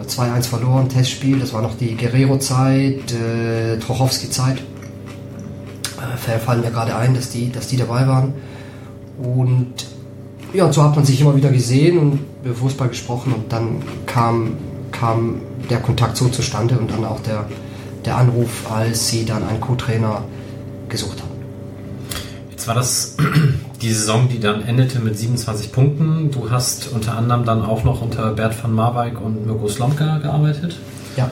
2-1 0.00 0.42
verloren, 0.44 0.88
Testspiel, 0.88 1.38
das 1.38 1.52
war 1.52 1.62
noch 1.62 1.76
die 1.76 1.96
Guerrero-Zeit, 1.96 3.12
äh, 3.12 3.78
Trochowski-Zeit. 3.78 4.58
Äh, 4.58 6.38
fallen 6.38 6.60
mir 6.60 6.70
gerade 6.70 6.96
ein, 6.96 7.14
dass 7.14 7.30
die, 7.30 7.50
dass 7.50 7.68
die 7.68 7.76
dabei 7.76 8.06
waren. 8.06 8.34
Und 9.22 9.86
ja, 10.52 10.66
und 10.66 10.72
so 10.72 10.82
hat 10.82 10.96
man 10.96 11.04
sich 11.04 11.20
immer 11.20 11.34
wieder 11.36 11.50
gesehen 11.50 11.98
und 11.98 12.20
über 12.44 12.54
Fußball 12.54 12.88
gesprochen 12.88 13.32
und 13.32 13.52
dann 13.52 13.82
kam, 14.06 14.56
kam 14.90 15.40
der 15.70 15.80
Kontakt 15.80 16.16
so 16.16 16.28
zustande 16.28 16.78
und 16.78 16.90
dann 16.90 17.04
auch 17.04 17.20
der, 17.20 17.46
der 18.04 18.16
Anruf, 18.16 18.70
als 18.70 19.08
sie 19.08 19.24
dann 19.24 19.44
einen 19.44 19.60
Co-Trainer 19.60 20.24
gesucht 20.88 21.20
haben. 21.22 21.30
Jetzt 22.50 22.66
war 22.66 22.74
das 22.74 23.16
die 23.82 23.92
Saison, 23.92 24.28
die 24.28 24.38
dann 24.38 24.62
endete 24.62 25.00
mit 25.00 25.18
27 25.18 25.72
Punkten. 25.72 26.30
Du 26.30 26.50
hast 26.50 26.88
unter 26.92 27.16
anderem 27.16 27.44
dann 27.44 27.62
auch 27.62 27.84
noch 27.84 28.00
unter 28.00 28.32
Bert 28.32 28.62
van 28.62 28.72
Marwijk 28.72 29.20
und 29.20 29.44
Mirko 29.44 29.68
Slomka 29.68 30.18
gearbeitet. 30.18 30.76
Ja. 31.16 31.30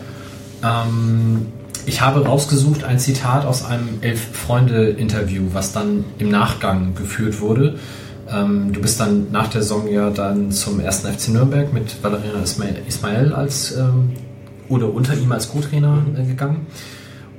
Ähm, 0.62 1.46
ich 1.86 2.00
habe 2.00 2.24
rausgesucht 2.24 2.84
ein 2.84 2.98
Zitat 2.98 3.46
aus 3.46 3.64
einem 3.64 3.98
Elf-Freunde-Interview, 4.00 5.44
was 5.52 5.72
dann 5.72 6.04
im 6.18 6.28
Nachgang 6.28 6.94
geführt 6.94 7.40
wurde. 7.40 7.76
Ähm, 8.28 8.72
du 8.72 8.80
bist 8.80 9.00
dann 9.00 9.30
nach 9.30 9.48
der 9.48 9.62
Saison 9.62 9.88
ja 9.88 10.10
dann 10.10 10.50
zum 10.52 10.80
ersten 10.80 11.12
FC 11.12 11.28
Nürnberg 11.28 11.72
mit 11.72 12.02
Valerian 12.02 12.42
Ismail 12.86 13.32
als 13.32 13.76
ähm, 13.76 14.12
oder 14.68 14.92
unter 14.92 15.14
ihm 15.16 15.32
als 15.32 15.50
Co-Trainer 15.50 15.98
äh, 16.16 16.24
gegangen. 16.24 16.66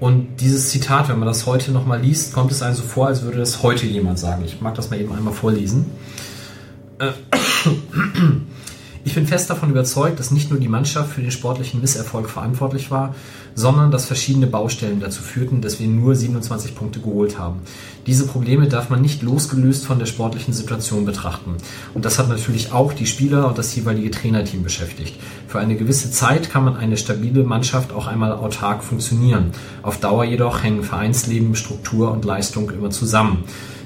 Und 0.02 0.38
dieses 0.38 0.72
Zitat, 0.72 1.10
wenn 1.10 1.20
man 1.20 1.28
das 1.28 1.46
heute 1.46 1.72
nochmal 1.72 2.02
liest, 2.02 2.34
kommt 2.34 2.52
es 2.52 2.64
einem 2.64 2.74
so 2.74 2.82
vor, 2.82 3.06
als 3.06 3.22
würde 3.22 3.38
das 3.38 3.62
heute 3.62 3.86
jemand 3.86 4.18
sagen. 4.18 4.44
Ich 4.44 4.60
mag 4.60 4.74
das 4.74 4.90
mal 4.90 5.00
eben 5.00 5.14
einmal 5.14 5.32
vorlesen. 5.32 5.92
Äh, 6.98 7.12
ich 9.04 9.16
bin 9.16 9.26
fest 9.26 9.50
davon 9.50 9.72
überzeugt, 9.72 10.20
dass 10.20 10.32
nicht 10.32 10.52
nur 10.52 10.60
die 10.60 10.68
Mannschaft 10.68 11.14
für 11.14 11.22
den 11.22 11.32
sportlichen 11.32 11.82
Misserfolg 11.82 12.30
verantwortlich 12.30 12.92
war, 12.92 13.16
sondern 13.56 13.90
dass 13.90 14.06
verschiedene 14.06 14.48
Baustellen 14.48 15.00
dazu 15.00 15.24
führten, 15.24 15.62
dass 15.62 15.80
wir 15.80 15.88
nur 15.88 16.16
27 16.16 16.76
Punkte 16.76 17.00
geholt 17.00 17.40
haben. 17.40 17.62
Diese 18.06 18.28
Probleme 18.28 18.68
darf 18.68 18.90
man 18.90 19.02
nicht 19.02 19.24
losgelöst 19.24 19.86
von 19.86 20.00
der 20.00 20.06
sportlichen 20.06 20.54
Situation 20.54 21.06
betrachten. 21.06 21.56
Und 21.94 22.06
das 22.06 22.20
hat 22.20 22.30
natürlich 22.30 22.72
auch 22.72 22.94
die 22.94 23.08
Spieler 23.08 23.48
und 23.48 23.58
das 23.58 23.76
jeweilige 23.76 24.12
Trainerteam 24.12 24.64
beschäftigt. 24.64 25.16
Für 25.48 25.60
eine 25.60 25.76
gewisse 25.76 26.12
Zeit 26.12 26.52
kann 26.52 26.64
man 26.64 26.78
eine 26.78 26.98
stabile 26.98 27.44
Mannschaft 27.44 27.92
auch 27.92 28.08
einmal 28.08 28.32
autark 28.32 28.84
funktionieren. 28.84 29.52
Auf 29.82 30.00
Dauer 30.00 30.26
jedoch 30.26 30.64
hängen 30.64 30.84
Vereinsleben, 30.84 31.56
Struktur 31.56 32.12
und 32.12 32.24
Leistung 32.24 32.70
immer 32.70 32.92
zusammen. 32.92 33.44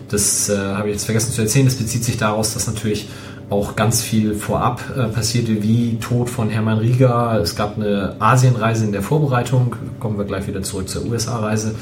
Das 0.09 0.49
äh, 0.49 0.57
habe 0.57 0.89
ich 0.89 0.95
jetzt 0.95 1.05
vergessen 1.05 1.31
zu 1.31 1.41
erzählen. 1.41 1.65
Das 1.65 1.75
bezieht 1.75 2.03
sich 2.03 2.17
daraus, 2.17 2.53
dass 2.53 2.67
natürlich 2.67 3.07
auch 3.49 3.75
ganz 3.75 4.01
viel 4.01 4.33
vorab 4.33 4.81
äh, 4.97 5.03
passierte, 5.07 5.61
wie 5.61 5.97
Tod 5.97 6.29
von 6.29 6.49
Hermann 6.49 6.79
Rieger. 6.79 7.39
Es 7.41 7.55
gab 7.55 7.77
eine 7.77 8.15
Asienreise 8.19 8.85
in 8.85 8.91
der 8.91 9.03
Vorbereitung, 9.03 9.75
kommen 9.99 10.17
wir 10.17 10.25
gleich 10.25 10.47
wieder 10.47 10.63
zurück 10.63 10.89
zur 10.89 11.05
USA-Reise, 11.05 11.75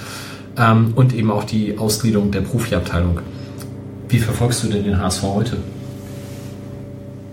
ähm, 0.58 0.94
und 0.96 1.14
eben 1.14 1.32
auch 1.32 1.46
die 1.46 1.78
Ausgliederung 1.78 2.32
der 2.32 2.42
Profiabteilung. 2.42 3.20
Wie 4.10 4.20
verfolgst 4.20 4.64
du 4.64 4.68
denn 4.68 4.84
den 4.84 5.00
HSV 5.00 5.24
heute? 5.24 5.58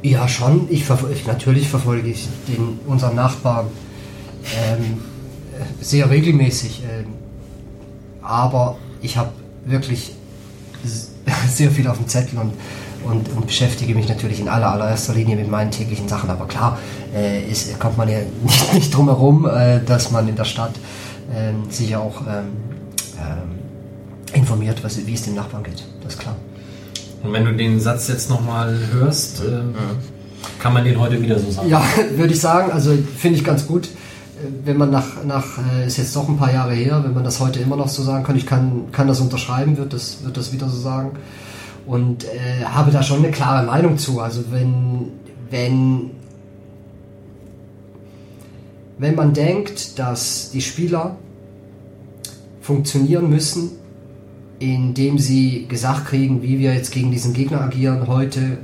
Ja, 0.03 0.29
schon. 0.29 0.67
Ich, 0.71 0.85
ich 1.13 1.27
natürlich 1.27 1.69
verfolge 1.69 2.09
ich 2.09 2.29
den, 2.49 2.79
unseren 2.87 3.17
Nachbarn 3.17 3.67
ähm, 4.45 5.01
sehr 5.81 6.09
regelmäßig. 6.09 6.83
Ähm, 6.85 7.07
aber 8.23 8.79
ich 9.03 9.17
habe 9.17 9.31
wirklich 9.67 10.13
sehr 11.49 11.71
viel 11.71 11.87
auf 11.89 11.99
dem 11.99 12.09
Zettel 12.09 12.39
und, 12.39 12.53
und, 13.05 13.29
und, 13.35 13.47
beschäftige 13.47 13.95
mich 13.95 14.09
natürlich 14.09 14.41
in 14.41 14.49
aller, 14.49 14.71
allererster 14.71 15.15
Linie 15.15 15.37
mit 15.37 15.51
meinen 15.51 15.71
täglichen 15.71 16.09
Sachen. 16.09 16.31
Aber 16.31 16.47
klar, 16.47 16.79
äh, 17.15 17.49
ist, 17.49 17.79
kommt 17.79 17.97
man 17.97 18.09
ja 18.09 18.19
nicht, 18.43 18.75
nicht 18.75 18.95
drum 18.95 19.07
herum, 19.07 19.47
äh, 19.47 19.81
dass 19.85 20.11
man 20.11 20.29
in 20.29 20.37
der 20.37 20.45
Stadt 20.45 20.75
äh, 21.33 21.73
sich 21.73 21.97
auch 21.97 22.23
ähm, 22.23 22.49
ähm, 23.19 23.59
informiert, 24.33 24.83
was, 24.83 25.07
wie 25.07 25.15
es 25.15 25.23
dem 25.23 25.35
Nachbarn 25.35 25.63
geht. 25.63 25.85
Das 26.03 26.15
ist 26.15 26.21
klar. 26.21 26.37
Und 27.23 27.33
wenn 27.33 27.45
du 27.45 27.53
den 27.55 27.81
Satz 27.81 28.09
jetzt 28.09 28.31
nochmal 28.31 28.79
hörst, 28.93 29.41
äh, 29.41 29.61
kann 30.59 30.73
man 30.73 30.85
den 30.85 30.99
heute 30.99 31.21
wieder 31.21 31.39
so 31.39 31.51
sagen? 31.51 31.69
Ja, 31.69 31.83
würde 32.17 32.33
ich 32.33 32.41
sagen. 32.41 32.73
Also 32.73 32.97
finde 33.17 33.39
ich 33.39 33.45
ganz 33.45 33.67
gut. 33.67 33.87
Äh, 33.87 34.49
wenn 34.65 34.77
man 34.77 34.91
nach, 34.91 35.25
nach, 35.25 35.59
äh, 35.59 35.87
ist 35.87 35.99
jetzt 35.99 36.15
doch 36.17 36.29
ein 36.29 36.37
paar 36.37 36.53
Jahre 36.53 36.75
her, 36.75 37.01
wenn 37.05 37.15
man 37.15 37.25
das 37.25 37.41
heute 37.41 37.61
immer 37.61 37.77
noch 37.77 37.89
so 37.89 38.03
sagen 38.03 38.25
kann, 38.25 38.37
ich 38.37 38.47
kann, 38.47 38.87
kann 38.93 39.07
das 39.07 39.21
unterschreiben, 39.21 39.77
wird 39.77 39.93
das, 39.93 40.25
wird 40.25 40.37
das 40.37 40.53
wieder 40.53 40.69
so 40.69 40.79
sagen. 40.79 41.13
Und 41.87 42.25
äh, 42.25 42.65
habe 42.65 42.91
da 42.91 43.03
schon 43.03 43.19
eine 43.19 43.31
klare 43.31 43.67
Meinung 43.67 43.99
zu. 43.99 44.21
Also 44.21 44.45
wenn, 44.51 45.13
wenn, 45.51 46.11
wenn 48.99 49.15
man 49.15 49.33
denkt, 49.33 49.99
dass 49.99 50.51
die 50.51 50.61
Spieler 50.61 51.17
funktionieren 52.61 53.29
müssen, 53.29 53.73
indem 54.61 55.19
sie 55.19 55.67
gesagt 55.69 56.07
kriegen, 56.07 56.43
wie 56.43 56.59
wir 56.59 56.75
jetzt 56.75 56.93
gegen 56.93 57.11
diesen 57.11 57.33
Gegner 57.33 57.63
agieren 57.63 58.07
heute 58.07 58.59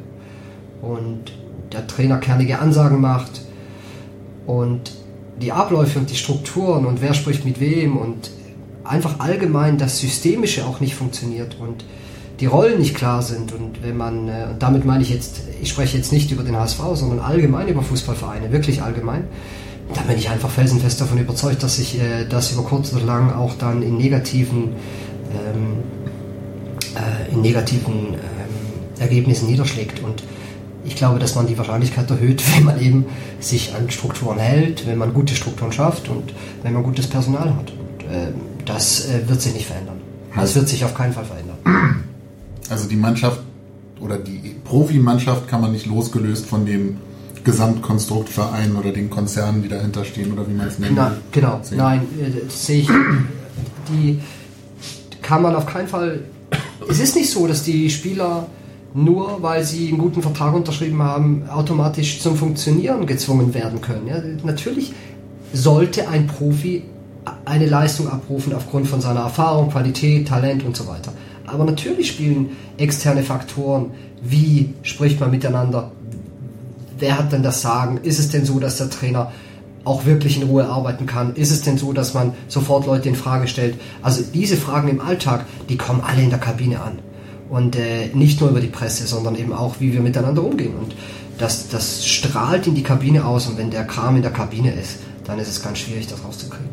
und 0.82 1.32
der 1.72 1.86
Trainer 1.86 2.18
kernige 2.18 2.58
Ansagen 2.58 3.00
macht 3.00 3.40
und 4.46 4.92
die 5.40 5.52
Abläufe 5.52 5.98
und 5.98 6.10
die 6.10 6.16
Strukturen 6.16 6.86
und 6.86 7.00
wer 7.00 7.14
spricht 7.14 7.44
mit 7.44 7.60
wem 7.60 7.96
und 7.96 8.30
einfach 8.84 9.20
allgemein 9.20 9.78
das 9.78 9.98
Systemische 9.98 10.66
auch 10.66 10.80
nicht 10.80 10.94
funktioniert 10.94 11.56
und 11.58 11.84
die 12.40 12.46
Rollen 12.46 12.78
nicht 12.78 12.94
klar 12.94 13.22
sind 13.22 13.52
und 13.52 13.82
wenn 13.82 13.96
man, 13.96 14.28
äh, 14.28 14.46
und 14.50 14.62
damit 14.62 14.84
meine 14.84 15.02
ich 15.02 15.10
jetzt, 15.10 15.40
ich 15.60 15.70
spreche 15.70 15.96
jetzt 15.96 16.12
nicht 16.12 16.30
über 16.30 16.42
den 16.42 16.56
HSV, 16.56 16.80
sondern 16.94 17.20
allgemein 17.20 17.68
über 17.68 17.82
Fußballvereine, 17.82 18.52
wirklich 18.52 18.82
allgemein, 18.82 19.24
da 19.94 20.02
bin 20.02 20.18
ich 20.18 20.28
einfach 20.28 20.50
felsenfest 20.50 21.00
davon 21.00 21.18
überzeugt, 21.18 21.62
dass 21.62 21.76
sich 21.76 22.00
äh, 22.00 22.26
das 22.28 22.52
über 22.52 22.62
kurz 22.62 22.92
oder 22.92 23.04
lang 23.04 23.32
auch 23.32 23.54
dann 23.56 23.82
in 23.82 23.96
negativen 23.96 24.70
ähm, 25.32 25.82
äh, 26.96 27.32
in 27.32 27.40
negativen 27.42 28.14
ähm, 28.14 28.98
Ergebnissen 28.98 29.48
niederschlägt. 29.48 30.02
Und 30.02 30.22
ich 30.84 30.96
glaube, 30.96 31.18
dass 31.18 31.34
man 31.34 31.46
die 31.46 31.56
Wahrscheinlichkeit 31.56 32.10
erhöht, 32.10 32.42
wenn 32.56 32.64
man 32.64 32.80
eben 32.80 33.06
sich 33.40 33.74
an 33.74 33.90
Strukturen 33.90 34.38
hält, 34.38 34.86
wenn 34.86 34.98
man 34.98 35.14
gute 35.14 35.34
Strukturen 35.34 35.72
schafft 35.72 36.08
und 36.08 36.32
wenn 36.62 36.72
man 36.72 36.82
gutes 36.82 37.06
Personal 37.06 37.54
hat. 37.54 37.72
Und, 37.72 38.04
äh, 38.12 38.32
das 38.64 39.06
wird 39.28 39.40
sich 39.40 39.54
nicht 39.54 39.66
verändern. 39.66 40.00
Das 40.34 40.56
wird 40.56 40.68
sich 40.68 40.84
auf 40.84 40.92
keinen 40.92 41.12
Fall 41.12 41.24
verändern. 41.24 41.56
Also 42.70 42.88
die 42.88 42.96
Mannschaft 42.96 43.40
oder 44.00 44.18
die 44.18 44.54
Profimannschaft 44.64 45.48
kann 45.48 45.60
man 45.60 45.72
nicht 45.72 45.86
losgelöst 45.86 46.46
von 46.46 46.66
dem 46.66 46.98
Gesamtkonstrukt 47.44 48.28
Verein 48.28 48.74
oder 48.76 48.90
den 48.92 49.08
Konzernen, 49.08 49.62
die 49.62 49.68
dahinter 49.68 50.04
stehen 50.04 50.32
oder 50.32 50.48
wie 50.48 50.54
man 50.54 50.66
es 50.66 50.78
nennt. 50.78 50.96
Nein, 50.96 51.12
genau. 51.30 51.60
Sehen. 51.62 51.78
Nein, 51.78 52.00
äh, 52.20 52.44
das 52.44 52.66
sehe 52.66 52.82
ich. 52.82 52.88
Die 53.88 54.20
kann 55.22 55.42
man 55.42 55.54
auf 55.54 55.66
keinen 55.66 55.88
Fall. 55.88 56.24
Es 56.88 56.98
ist 56.98 57.14
nicht 57.14 57.30
so, 57.30 57.46
dass 57.46 57.62
die 57.62 57.88
Spieler 57.88 58.46
nur 58.94 59.42
weil 59.42 59.62
sie 59.62 59.88
einen 59.88 59.98
guten 59.98 60.22
Vertrag 60.22 60.54
unterschrieben 60.54 61.02
haben, 61.02 61.48
automatisch 61.48 62.20
zum 62.20 62.34
Funktionieren 62.36 63.06
gezwungen 63.06 63.52
werden 63.52 63.80
können. 63.80 64.06
Ja, 64.06 64.16
natürlich 64.42 64.94
sollte 65.52 66.08
ein 66.08 66.26
Profi 66.26 66.82
eine 67.44 67.66
Leistung 67.66 68.08
abrufen 68.08 68.54
aufgrund 68.54 68.86
von 68.86 69.00
seiner 69.00 69.20
Erfahrung, 69.20 69.70
Qualität, 69.70 70.28
Talent 70.28 70.64
und 70.64 70.76
so 70.76 70.86
weiter. 70.86 71.12
Aber 71.56 71.64
natürlich 71.64 72.08
spielen 72.08 72.50
externe 72.76 73.22
Faktoren, 73.22 73.92
wie 74.22 74.74
spricht 74.82 75.20
man 75.20 75.30
miteinander, 75.30 75.90
wer 76.98 77.18
hat 77.18 77.32
denn 77.32 77.42
das 77.42 77.62
Sagen, 77.62 77.98
ist 78.02 78.18
es 78.18 78.28
denn 78.28 78.44
so, 78.44 78.60
dass 78.60 78.76
der 78.76 78.90
Trainer 78.90 79.32
auch 79.84 80.04
wirklich 80.04 80.38
in 80.38 80.48
Ruhe 80.48 80.66
arbeiten 80.66 81.06
kann? 81.06 81.34
Ist 81.34 81.50
es 81.50 81.62
denn 81.62 81.78
so, 81.78 81.94
dass 81.94 82.12
man 82.12 82.34
sofort 82.46 82.84
Leute 82.84 83.08
in 83.08 83.14
Frage 83.14 83.48
stellt? 83.48 83.76
Also 84.02 84.22
diese 84.34 84.58
Fragen 84.58 84.88
im 84.88 85.00
Alltag, 85.00 85.46
die 85.70 85.78
kommen 85.78 86.02
alle 86.02 86.22
in 86.22 86.28
der 86.28 86.40
Kabine 86.40 86.82
an. 86.82 86.98
Und 87.48 87.74
äh, 87.74 88.08
nicht 88.12 88.42
nur 88.42 88.50
über 88.50 88.60
die 88.60 88.66
Presse, 88.66 89.06
sondern 89.06 89.34
eben 89.36 89.54
auch, 89.54 89.76
wie 89.78 89.94
wir 89.94 90.02
miteinander 90.02 90.44
umgehen. 90.44 90.74
Und 90.78 90.94
das, 91.38 91.68
das 91.68 92.06
strahlt 92.06 92.66
in 92.66 92.74
die 92.74 92.82
Kabine 92.82 93.24
aus. 93.24 93.46
Und 93.46 93.56
wenn 93.56 93.70
der 93.70 93.84
Kram 93.84 94.16
in 94.16 94.22
der 94.22 94.32
Kabine 94.32 94.74
ist, 94.74 94.98
dann 95.24 95.38
ist 95.38 95.48
es 95.48 95.62
ganz 95.62 95.78
schwierig, 95.78 96.06
das 96.06 96.22
rauszukriegen. 96.22 96.68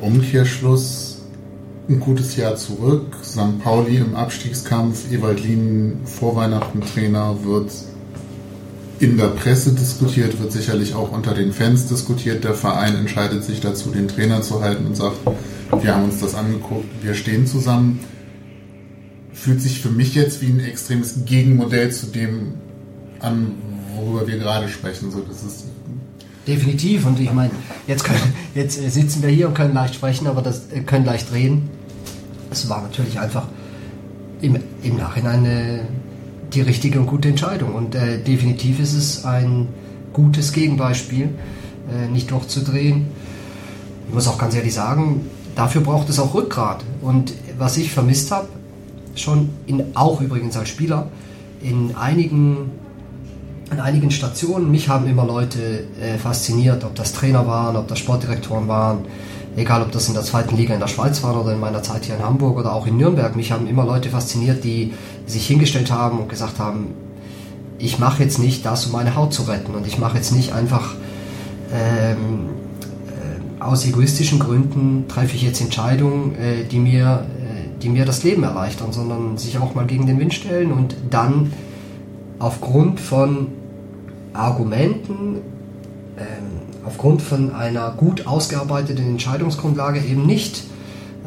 Umkehrschluss, 0.00 1.17
ein 1.88 2.00
gutes 2.00 2.36
Jahr 2.36 2.56
zurück. 2.56 3.16
St. 3.22 3.62
Pauli 3.62 3.96
im 3.96 4.14
Abstiegskampf, 4.14 5.10
Ewald 5.10 5.42
Lien 5.42 6.00
vor 6.04 6.36
Weihnachten 6.36 6.80
Trainer 6.82 7.36
wird 7.44 7.72
in 9.00 9.16
der 9.16 9.28
Presse 9.28 9.72
diskutiert, 9.72 10.40
wird 10.40 10.52
sicherlich 10.52 10.94
auch 10.94 11.12
unter 11.12 11.32
den 11.32 11.52
Fans 11.52 11.86
diskutiert. 11.86 12.44
Der 12.44 12.54
Verein 12.54 12.96
entscheidet 12.96 13.44
sich 13.44 13.60
dazu, 13.60 13.90
den 13.90 14.08
Trainer 14.08 14.42
zu 14.42 14.60
halten 14.60 14.86
und 14.86 14.96
sagt, 14.96 15.18
wir 15.80 15.94
haben 15.94 16.04
uns 16.04 16.20
das 16.20 16.34
angeguckt, 16.34 16.86
wir 17.02 17.14
stehen 17.14 17.46
zusammen. 17.46 18.00
Fühlt 19.32 19.62
sich 19.62 19.80
für 19.80 19.90
mich 19.90 20.14
jetzt 20.14 20.42
wie 20.42 20.46
ein 20.46 20.60
extremes 20.60 21.24
Gegenmodell 21.24 21.92
zu 21.92 22.06
dem 22.06 22.54
an, 23.20 23.52
worüber 23.94 24.26
wir 24.26 24.38
gerade 24.38 24.68
sprechen. 24.68 25.12
So, 25.12 25.20
das 25.20 25.44
ist 25.44 25.64
Definitiv. 26.48 27.04
Und 27.06 27.20
ich 27.20 27.32
meine, 27.32 27.50
jetzt, 27.86 28.08
jetzt 28.54 28.92
sitzen 28.92 29.22
wir 29.22 29.28
hier 29.28 29.48
und 29.48 29.54
können 29.54 29.74
leicht 29.74 29.94
sprechen, 29.94 30.26
aber 30.26 30.40
das 30.40 30.72
äh, 30.72 30.80
können 30.80 31.04
leicht 31.04 31.30
reden. 31.32 31.68
Es 32.50 32.68
war 32.68 32.82
natürlich 32.82 33.18
einfach 33.20 33.46
im, 34.40 34.56
im 34.82 34.96
Nachhinein 34.96 35.44
eine 35.44 35.80
die 36.52 36.60
richtige 36.62 37.00
und 37.00 37.06
gute 37.06 37.28
Entscheidung. 37.28 37.74
Und 37.74 37.94
äh, 37.94 38.22
definitiv 38.22 38.80
ist 38.80 38.94
es 38.94 39.24
ein 39.24 39.68
gutes 40.12 40.52
Gegenbeispiel, 40.52 41.28
äh, 41.92 42.08
nicht 42.08 42.30
durchzudrehen. 42.30 43.06
Ich 44.08 44.14
muss 44.14 44.26
auch 44.28 44.38
ganz 44.38 44.54
ehrlich 44.54 44.74
sagen, 44.74 45.26
dafür 45.54 45.82
braucht 45.82 46.08
es 46.08 46.18
auch 46.18 46.34
Rückgrat. 46.34 46.84
Und 47.02 47.34
was 47.58 47.76
ich 47.76 47.92
vermisst 47.92 48.30
habe, 48.30 48.48
schon 49.14 49.50
in, 49.66 49.84
auch 49.94 50.20
übrigens 50.20 50.56
als 50.56 50.68
Spieler, 50.68 51.08
in 51.60 51.94
einigen, 51.96 52.70
an 53.70 53.80
einigen 53.80 54.10
Stationen, 54.10 54.70
mich 54.70 54.88
haben 54.88 55.06
immer 55.08 55.26
Leute 55.26 55.84
äh, 56.00 56.16
fasziniert, 56.18 56.84
ob 56.84 56.94
das 56.94 57.12
Trainer 57.12 57.46
waren, 57.46 57.76
ob 57.76 57.88
das 57.88 57.98
Sportdirektoren 57.98 58.68
waren, 58.68 59.00
egal 59.58 59.82
ob 59.82 59.92
das 59.92 60.08
in 60.08 60.14
der 60.14 60.22
zweiten 60.22 60.56
Liga 60.56 60.74
in 60.74 60.80
der 60.80 60.88
Schweiz 60.88 61.22
war 61.22 61.40
oder 61.40 61.52
in 61.52 61.60
meiner 61.60 61.82
Zeit 61.82 62.04
hier 62.04 62.16
in 62.16 62.22
Hamburg 62.24 62.56
oder 62.56 62.72
auch 62.72 62.86
in 62.86 62.96
Nürnberg. 62.96 63.36
Mich 63.36 63.52
haben 63.52 63.66
immer 63.66 63.84
Leute 63.84 64.08
fasziniert, 64.08 64.64
die 64.64 64.92
sich 65.26 65.46
hingestellt 65.46 65.90
haben 65.90 66.18
und 66.20 66.28
gesagt 66.28 66.58
haben, 66.58 66.94
ich 67.78 67.98
mache 67.98 68.22
jetzt 68.22 68.38
nicht 68.38 68.64
das, 68.64 68.86
um 68.86 68.92
meine 68.92 69.14
Haut 69.14 69.32
zu 69.32 69.42
retten 69.42 69.74
und 69.74 69.86
ich 69.86 69.98
mache 69.98 70.16
jetzt 70.16 70.32
nicht 70.32 70.52
einfach 70.52 70.94
ähm, 71.72 72.48
äh, 73.06 73.62
aus 73.62 73.86
egoistischen 73.86 74.38
Gründen 74.38 75.06
treffe 75.08 75.36
ich 75.36 75.42
jetzt 75.42 75.60
Entscheidungen, 75.60 76.34
äh, 76.36 76.64
die 76.64 76.78
mir 76.78 77.26
äh, 77.38 77.48
die 77.82 77.88
mir 77.88 78.04
das 78.04 78.24
Leben 78.24 78.42
erleichtern, 78.42 78.92
sondern 78.92 79.38
sich 79.38 79.58
auch 79.58 79.74
mal 79.74 79.86
gegen 79.86 80.06
den 80.06 80.18
Wind 80.18 80.34
stellen 80.34 80.72
und 80.72 80.96
dann 81.10 81.52
aufgrund 82.38 83.00
von 83.00 83.48
Argumenten 84.32 85.36
ähm, 86.16 86.77
aufgrund 86.84 87.22
von 87.22 87.54
einer 87.54 87.90
gut 87.90 88.26
ausgearbeiteten 88.26 89.06
Entscheidungsgrundlage 89.06 90.00
eben 90.00 90.26
nicht 90.26 90.62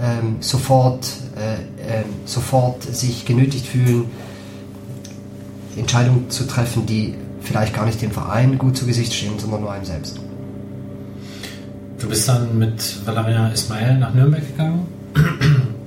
ähm, 0.02 0.38
sofort, 0.40 1.08
äh, 1.36 2.00
äh, 2.00 2.04
sofort 2.26 2.84
sich 2.84 3.26
genötigt 3.26 3.66
fühlen, 3.66 4.06
Entscheidungen 5.78 6.30
zu 6.30 6.48
treffen, 6.48 6.86
die 6.86 7.16
vielleicht 7.42 7.74
gar 7.74 7.86
nicht 7.86 8.02
dem 8.02 8.12
Verein 8.12 8.58
gut 8.58 8.78
zu 8.78 8.86
Gesicht 8.86 9.14
stehen, 9.14 9.40
sondern 9.40 9.62
nur 9.62 9.72
einem 9.72 9.86
selbst. 9.86 10.20
Du 12.00 12.10
bist 12.10 12.28
dann 12.28 12.58
mit 12.58 13.06
Valeria 13.06 13.50
Ismail 13.50 13.98
nach 14.00 14.14
Nürnberg 14.14 14.46
gegangen. 14.46 14.88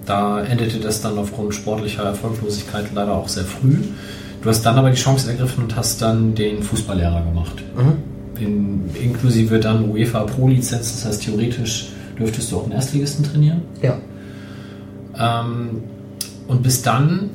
Da 0.06 0.44
endete 0.44 0.80
das 0.80 1.00
dann 1.00 1.18
aufgrund 1.18 1.54
sportlicher 1.54 2.02
Erfolglosigkeit 2.02 2.86
leider 2.94 3.12
auch 3.12 3.26
sehr 3.26 3.44
früh. 3.44 3.78
Du 4.42 4.50
hast 4.50 4.62
dann 4.62 4.76
aber 4.76 4.90
die 4.90 4.98
Chance 4.98 5.30
ergriffen 5.30 5.64
und 5.64 5.76
hast 5.76 6.02
dann 6.02 6.34
den 6.34 6.62
Fußballlehrer 6.62 7.22
gemacht. 7.22 7.62
Mhm 7.74 8.13
in, 8.40 8.90
inklusive 8.94 9.60
dann 9.60 9.90
UEFA 9.90 10.24
Pro-Lizenz, 10.24 10.92
das 10.92 11.04
heißt 11.04 11.22
theoretisch 11.24 11.88
dürftest 12.18 12.52
du 12.52 12.58
auch 12.58 12.64
einen 12.64 12.72
Erstligisten 12.72 13.24
trainieren. 13.24 13.62
Ja. 13.82 13.98
Ähm, 15.18 15.82
und 16.46 16.62
bis 16.62 16.82
dann 16.82 17.30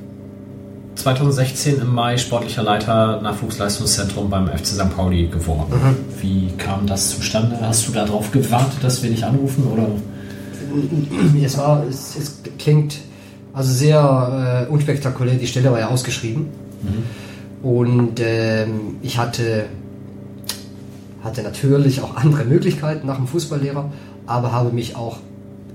2016 0.96 1.80
im 1.82 1.94
Mai 1.94 2.18
sportlicher 2.18 2.64
Leiter 2.64 3.22
Nachwuchsleistungszentrum 3.22 4.30
beim 4.30 4.48
FC 4.48 4.68
St. 4.68 4.96
Pauli 4.96 5.28
geworden. 5.28 5.72
Mhm. 5.72 6.22
Wie 6.22 6.48
kam 6.58 6.86
das 6.86 7.10
zustande? 7.10 7.58
Hast 7.62 7.88
du 7.88 7.92
darauf 7.94 8.32
gewartet, 8.32 8.84
dass 8.84 9.02
wir 9.02 9.10
dich 9.10 9.26
anrufen 9.26 9.66
oder? 9.66 9.88
Es 11.44 11.58
war, 11.58 11.84
es, 11.90 12.16
es 12.16 12.42
klingt 12.60 13.00
Also 13.54 13.74
sehr 13.74 14.68
äh, 14.68 14.72
unspektakulär. 14.72 15.36
Die 15.36 15.48
Stelle 15.48 15.72
war 15.72 15.80
ja 15.80 15.88
ausgeschrieben. 15.88 16.48
Und 17.64 18.20
ähm, 18.20 18.98
ich 19.02 19.18
hatte, 19.18 19.66
hatte 21.24 21.44
natürlich 21.44 22.02
auch 22.02 22.16
andere 22.16 22.46
Möglichkeiten 22.46 23.08
nach 23.08 23.18
dem 23.18 23.28
Fußballlehrer, 23.28 23.92
aber 24.26 24.52
habe 24.52 24.72
mich 24.72 24.96
auch 24.96 25.18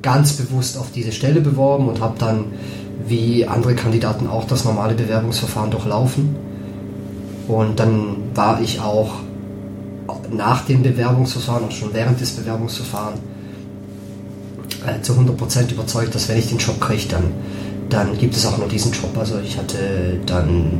ganz 0.03 0.35
bewusst 0.35 0.79
auf 0.79 0.91
diese 0.93 1.13
Stelle 1.13 1.41
beworben 1.41 1.89
und 1.89 2.01
habe 2.01 2.15
dann, 2.19 2.45
wie 3.07 3.47
andere 3.47 3.75
Kandidaten 3.75 4.27
auch, 4.27 4.47
das 4.47 4.65
normale 4.65 4.95
Bewerbungsverfahren 4.95 5.71
durchlaufen. 5.71 6.37
Und 7.49 7.79
dann 7.81 8.17
war 8.35 8.61
ich 8.61 8.81
auch 8.81 9.15
nach 10.31 10.65
dem 10.65 10.83
Bewerbungsverfahren 10.83 11.65
und 11.65 11.73
schon 11.73 11.93
während 11.93 12.21
des 12.21 12.33
Bewerbungsverfahrens 12.33 13.19
äh, 14.87 15.01
zu 15.03 15.15
100% 15.15 15.73
überzeugt, 15.73 16.15
dass 16.15 16.29
wenn 16.29 16.39
ich 16.39 16.49
den 16.49 16.59
Job 16.59 16.81
kriege, 16.81 17.05
dann, 17.09 17.25
dann 17.89 18.19
gibt 18.19 18.37
es 18.37 18.45
auch 18.47 18.59
nur 18.59 18.69
diesen 18.69 18.93
Job. 18.93 19.17
Also 19.19 19.39
ich 19.43 19.57
hatte 19.57 20.21
dann 20.27 20.79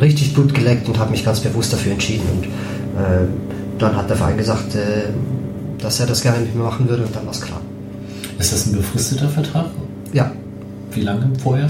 richtig 0.00 0.34
Blut 0.34 0.54
geleckt 0.54 0.88
und 0.88 0.98
habe 0.98 1.10
mich 1.10 1.24
ganz 1.24 1.40
bewusst 1.40 1.72
dafür 1.72 1.92
entschieden. 1.92 2.26
Und 2.30 2.44
äh, 2.44 3.26
dann 3.82 3.96
hat 3.96 4.08
der 4.08 4.16
Verein 4.16 4.36
gesagt, 4.36 4.74
äh, 4.74 5.10
dass 5.78 6.00
er 6.00 6.06
das 6.06 6.22
gerne 6.22 6.40
mit 6.40 6.54
mir 6.54 6.62
machen 6.62 6.88
würde 6.88 7.04
und 7.04 7.14
dann 7.14 7.24
war 7.24 7.32
es 7.32 7.40
klar. 7.40 7.60
Ist 8.38 8.52
das 8.52 8.66
ein 8.66 8.72
befristeter 8.76 9.28
Vertrag? 9.28 9.66
Ja, 10.12 10.32
Wie 10.92 11.00
lange 11.00 11.30
vorher? 11.42 11.68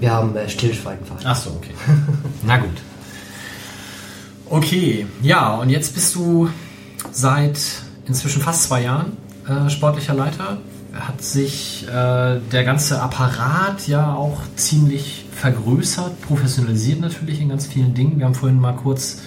wir 0.00 0.10
haben 0.10 0.36
äh, 0.36 0.48
Stillschweigen 0.48 1.04
vereinbart. 1.06 1.36
Ach 1.36 1.40
so, 1.40 1.50
okay. 1.50 1.70
Na 2.42 2.58
gut. 2.58 2.76
Okay, 4.50 5.06
ja, 5.22 5.54
und 5.54 5.70
jetzt 5.70 5.94
bist 5.94 6.14
du 6.14 6.50
seit 7.10 7.58
inzwischen 8.06 8.42
fast 8.42 8.64
zwei 8.64 8.82
Jahren 8.82 9.16
äh, 9.48 9.70
sportlicher 9.70 10.14
Leiter. 10.14 10.58
Hat 10.92 11.22
sich 11.22 11.86
äh, 11.88 11.90
der 11.90 12.64
ganze 12.64 13.00
Apparat 13.00 13.88
ja 13.88 14.14
auch 14.14 14.42
ziemlich 14.56 15.24
vergrößert, 15.34 16.20
professionalisiert 16.20 17.00
natürlich 17.00 17.40
in 17.40 17.48
ganz 17.48 17.66
vielen 17.66 17.94
Dingen. 17.94 18.18
Wir 18.18 18.26
haben 18.26 18.34
vorhin 18.34 18.60
mal 18.60 18.74
kurz 18.74 19.22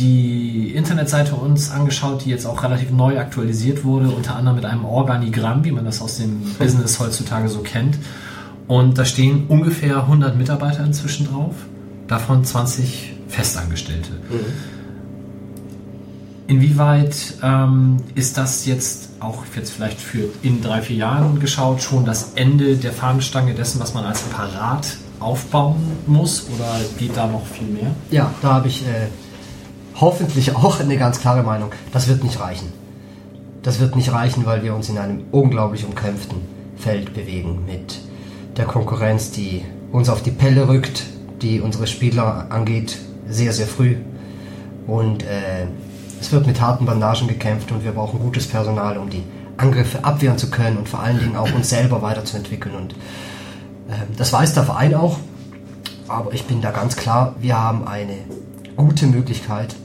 die 0.00 0.72
Internetseite 0.74 1.34
uns 1.34 1.70
angeschaut, 1.70 2.24
die 2.24 2.30
jetzt 2.30 2.46
auch 2.46 2.62
relativ 2.62 2.90
neu 2.90 3.18
aktualisiert 3.18 3.84
wurde, 3.84 4.08
unter 4.08 4.34
anderem 4.34 4.56
mit 4.56 4.64
einem 4.64 4.84
Organigramm, 4.84 5.64
wie 5.64 5.72
man 5.72 5.84
das 5.84 6.00
aus 6.02 6.16
dem 6.16 6.40
Business 6.58 6.98
heutzutage 6.98 7.48
so 7.48 7.60
kennt. 7.60 7.98
Und 8.66 8.98
da 8.98 9.04
stehen 9.04 9.46
ungefähr 9.48 9.96
100 9.98 10.36
Mitarbeiter 10.36 10.84
inzwischen 10.84 11.26
drauf, 11.26 11.54
davon 12.06 12.44
20 12.44 13.14
Festangestellte. 13.28 14.10
Inwieweit 16.46 17.34
ähm, 17.42 17.98
ist 18.14 18.36
das 18.36 18.66
jetzt 18.66 19.10
auch 19.20 19.44
jetzt 19.54 19.70
vielleicht 19.70 20.00
für 20.00 20.28
in 20.42 20.62
drei, 20.62 20.82
vier 20.82 20.96
Jahren 20.96 21.38
geschaut 21.38 21.82
schon 21.82 22.04
das 22.04 22.32
Ende 22.34 22.76
der 22.76 22.92
Fahnenstange 22.92 23.54
dessen, 23.54 23.80
was 23.80 23.94
man 23.94 24.04
als 24.04 24.24
Apparat 24.24 24.96
aufbauen 25.20 25.80
muss? 26.06 26.48
Oder 26.48 26.80
geht 26.98 27.16
da 27.16 27.26
noch 27.26 27.46
viel 27.46 27.68
mehr? 27.68 27.90
Ja, 28.10 28.32
da 28.42 28.54
habe 28.54 28.68
ich 28.68 28.82
äh, 28.82 29.06
hoffentlich 30.00 30.56
auch 30.56 30.80
eine 30.80 30.96
ganz 30.96 31.20
klare 31.20 31.42
Meinung. 31.42 31.70
Das 31.92 32.08
wird 32.08 32.24
nicht 32.24 32.40
reichen. 32.40 32.72
Das 33.62 33.78
wird 33.80 33.96
nicht 33.96 34.12
reichen, 34.12 34.46
weil 34.46 34.62
wir 34.62 34.74
uns 34.74 34.88
in 34.88 34.98
einem 34.98 35.24
unglaublich 35.30 35.84
umkämpften 35.84 36.38
Feld 36.76 37.12
bewegen 37.12 37.64
mit 37.66 38.00
der 38.56 38.64
Konkurrenz, 38.64 39.30
die 39.30 39.62
uns 39.92 40.08
auf 40.08 40.22
die 40.22 40.30
Pelle 40.30 40.68
rückt, 40.68 41.04
die 41.42 41.60
unsere 41.60 41.86
Spieler 41.86 42.46
angeht, 42.50 42.98
sehr, 43.28 43.52
sehr 43.52 43.66
früh. 43.66 43.96
Und 44.86 45.22
äh, 45.22 45.66
es 46.20 46.32
wird 46.32 46.46
mit 46.46 46.60
harten 46.60 46.86
Bandagen 46.86 47.28
gekämpft 47.28 47.70
und 47.70 47.84
wir 47.84 47.92
brauchen 47.92 48.18
gutes 48.20 48.46
Personal, 48.46 48.98
um 48.98 49.10
die 49.10 49.22
Angriffe 49.56 50.04
abwehren 50.04 50.38
zu 50.38 50.50
können 50.50 50.78
und 50.78 50.88
vor 50.88 51.00
allen 51.00 51.18
Dingen 51.18 51.36
auch 51.36 51.52
uns 51.52 51.68
selber 51.68 52.02
weiterzuentwickeln. 52.02 52.74
Und 52.74 52.92
äh, 52.92 54.06
das 54.16 54.32
weiß 54.32 54.54
der 54.54 54.64
Verein 54.64 54.94
auch. 54.94 55.18
Aber 56.08 56.32
ich 56.32 56.44
bin 56.44 56.60
da 56.60 56.70
ganz 56.70 56.96
klar, 56.96 57.36
wir 57.40 57.58
haben 57.58 57.86
eine 57.86 58.16
gute 58.76 59.06
Möglichkeit, 59.06 59.76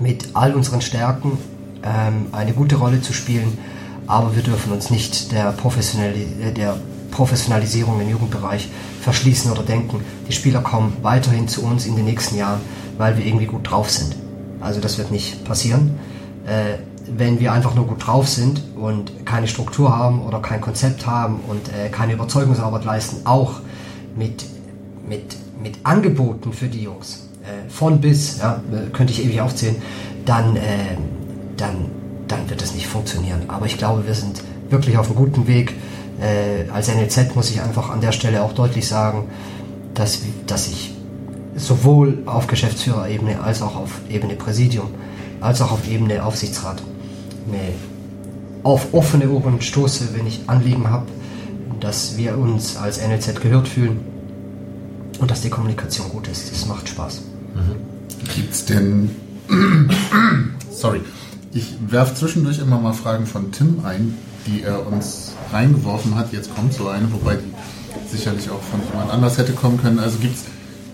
mit 0.00 0.30
all 0.34 0.54
unseren 0.54 0.80
Stärken 0.80 1.38
ähm, 1.82 2.26
eine 2.32 2.52
gute 2.52 2.76
Rolle 2.76 3.00
zu 3.00 3.12
spielen. 3.12 3.58
Aber 4.06 4.34
wir 4.34 4.42
dürfen 4.42 4.72
uns 4.72 4.90
nicht 4.90 5.32
der, 5.32 5.52
Professionali 5.52 6.26
äh, 6.42 6.52
der 6.52 6.76
Professionalisierung 7.10 8.00
im 8.00 8.08
Jugendbereich 8.08 8.68
verschließen 9.00 9.50
oder 9.50 9.62
denken, 9.62 10.00
die 10.28 10.32
Spieler 10.32 10.60
kommen 10.60 10.96
weiterhin 11.02 11.48
zu 11.48 11.64
uns 11.64 11.86
in 11.86 11.96
den 11.96 12.04
nächsten 12.04 12.36
Jahren, 12.36 12.60
weil 12.98 13.16
wir 13.18 13.26
irgendwie 13.26 13.46
gut 13.46 13.68
drauf 13.70 13.90
sind. 13.90 14.16
Also 14.60 14.80
das 14.80 14.98
wird 14.98 15.10
nicht 15.10 15.44
passieren. 15.44 15.98
Äh, 16.46 16.78
wenn 17.06 17.40
wir 17.40 17.52
einfach 17.52 17.74
nur 17.74 17.86
gut 17.86 18.06
drauf 18.06 18.28
sind 18.28 18.62
und 18.76 19.26
keine 19.26 19.48
Struktur 19.48 19.96
haben 19.96 20.22
oder 20.22 20.40
kein 20.40 20.60
Konzept 20.60 21.06
haben 21.06 21.40
und 21.48 21.68
äh, 21.68 21.88
keine 21.88 22.12
Überzeugungsarbeit 22.12 22.84
leisten, 22.84 23.26
auch 23.26 23.60
mit, 24.16 24.44
mit, 25.08 25.36
mit 25.60 25.78
Angeboten 25.82 26.52
für 26.52 26.68
die 26.68 26.82
Jungs, 26.82 27.29
von 27.68 28.00
bis, 28.00 28.38
ja, 28.38 28.62
äh, 28.72 28.90
könnte 28.90 29.12
ich 29.12 29.24
ewig 29.24 29.40
aufzählen, 29.40 29.76
dann, 30.24 30.56
äh, 30.56 30.96
dann, 31.56 31.86
dann 32.28 32.48
wird 32.48 32.62
es 32.62 32.74
nicht 32.74 32.86
funktionieren. 32.86 33.42
Aber 33.48 33.66
ich 33.66 33.78
glaube, 33.78 34.06
wir 34.06 34.14
sind 34.14 34.42
wirklich 34.68 34.98
auf 34.98 35.06
einem 35.06 35.16
guten 35.16 35.46
Weg. 35.46 35.74
Äh, 36.20 36.70
als 36.70 36.88
NLZ 36.88 37.34
muss 37.34 37.50
ich 37.50 37.60
einfach 37.62 37.90
an 37.90 38.00
der 38.00 38.12
Stelle 38.12 38.42
auch 38.42 38.52
deutlich 38.52 38.86
sagen, 38.86 39.28
dass, 39.94 40.20
dass 40.46 40.68
ich 40.68 40.94
sowohl 41.56 42.22
auf 42.26 42.46
Geschäftsführerebene 42.46 43.40
als 43.42 43.62
auch 43.62 43.76
auf 43.76 44.00
Ebene 44.08 44.34
Präsidium, 44.34 44.88
als 45.40 45.60
auch 45.60 45.72
auf 45.72 45.88
Ebene 45.88 46.24
Aufsichtsrat 46.24 46.82
eine 47.48 47.72
auf 48.62 48.92
offene 48.92 49.30
Ohren 49.30 49.60
stoße, 49.60 50.14
wenn 50.14 50.26
ich 50.26 50.40
Anliegen 50.46 50.90
habe, 50.90 51.06
dass 51.80 52.18
wir 52.18 52.36
uns 52.36 52.76
als 52.76 53.00
NLZ 53.00 53.40
gehört 53.40 53.68
fühlen 53.68 54.00
und 55.18 55.30
dass 55.30 55.40
die 55.40 55.50
Kommunikation 55.50 56.08
gut 56.10 56.28
ist. 56.28 56.52
Das 56.52 56.66
macht 56.66 56.88
Spaß. 56.88 57.22
Gibt's 58.34 58.64
denn. 58.64 59.10
Sorry. 60.70 61.00
Ich 61.52 61.74
werfe 61.88 62.14
zwischendurch 62.14 62.60
immer 62.60 62.78
mal 62.78 62.92
Fragen 62.92 63.26
von 63.26 63.50
Tim 63.50 63.84
ein, 63.84 64.14
die 64.46 64.62
er 64.62 64.86
uns 64.86 65.32
reingeworfen 65.52 66.14
hat. 66.14 66.32
Jetzt 66.32 66.54
kommt 66.54 66.72
so 66.72 66.88
eine, 66.88 67.12
wobei 67.12 67.36
die 67.36 68.08
sicherlich 68.16 68.48
auch 68.50 68.62
von 68.62 68.80
jemand 68.88 69.10
anders 69.10 69.36
hätte 69.36 69.52
kommen 69.52 69.80
können. 69.80 69.98
Also 69.98 70.18
gibt's 70.18 70.44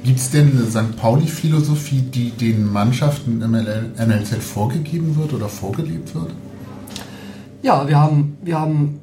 Gibt's 0.07 0.31
denn 0.31 0.53
eine 0.53 0.71
St. 0.71 0.97
Pauli-Philosophie, 0.97 2.01
die 2.01 2.31
den 2.31 2.71
Mannschaften 2.73 3.43
im 3.43 3.51
NLZ 3.51 4.37
vorgegeben 4.37 5.17
wird 5.17 5.33
oder 5.33 5.49
vorgelebt 5.49 6.15
wird? 6.15 6.31
Ja, 7.63 7.89
wir 7.89 7.99
haben, 7.99 8.39
wir 8.41 8.61
haben, 8.61 9.01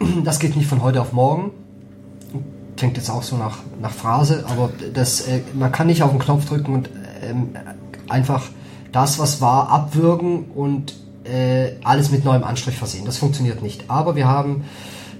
das 0.24 0.38
geht 0.38 0.56
nicht 0.56 0.66
von 0.66 0.82
heute 0.82 1.02
auf 1.02 1.12
morgen. 1.12 1.50
Klingt 2.82 2.96
jetzt 2.96 3.10
auch 3.10 3.22
so 3.22 3.36
nach, 3.36 3.58
nach 3.80 3.92
Phrase, 3.92 4.44
aber 4.48 4.68
das, 4.92 5.20
äh, 5.20 5.42
man 5.54 5.70
kann 5.70 5.86
nicht 5.86 6.02
auf 6.02 6.10
den 6.10 6.18
Knopf 6.18 6.46
drücken 6.46 6.74
und 6.74 6.90
ähm, 7.22 7.50
einfach 8.08 8.42
das, 8.90 9.20
was 9.20 9.40
war, 9.40 9.68
abwürgen 9.68 10.46
und 10.52 10.92
äh, 11.22 11.74
alles 11.84 12.10
mit 12.10 12.24
neuem 12.24 12.42
Anstrich 12.42 12.74
versehen. 12.74 13.04
Das 13.04 13.18
funktioniert 13.18 13.62
nicht. 13.62 13.84
Aber 13.86 14.16
wir 14.16 14.26
haben 14.26 14.64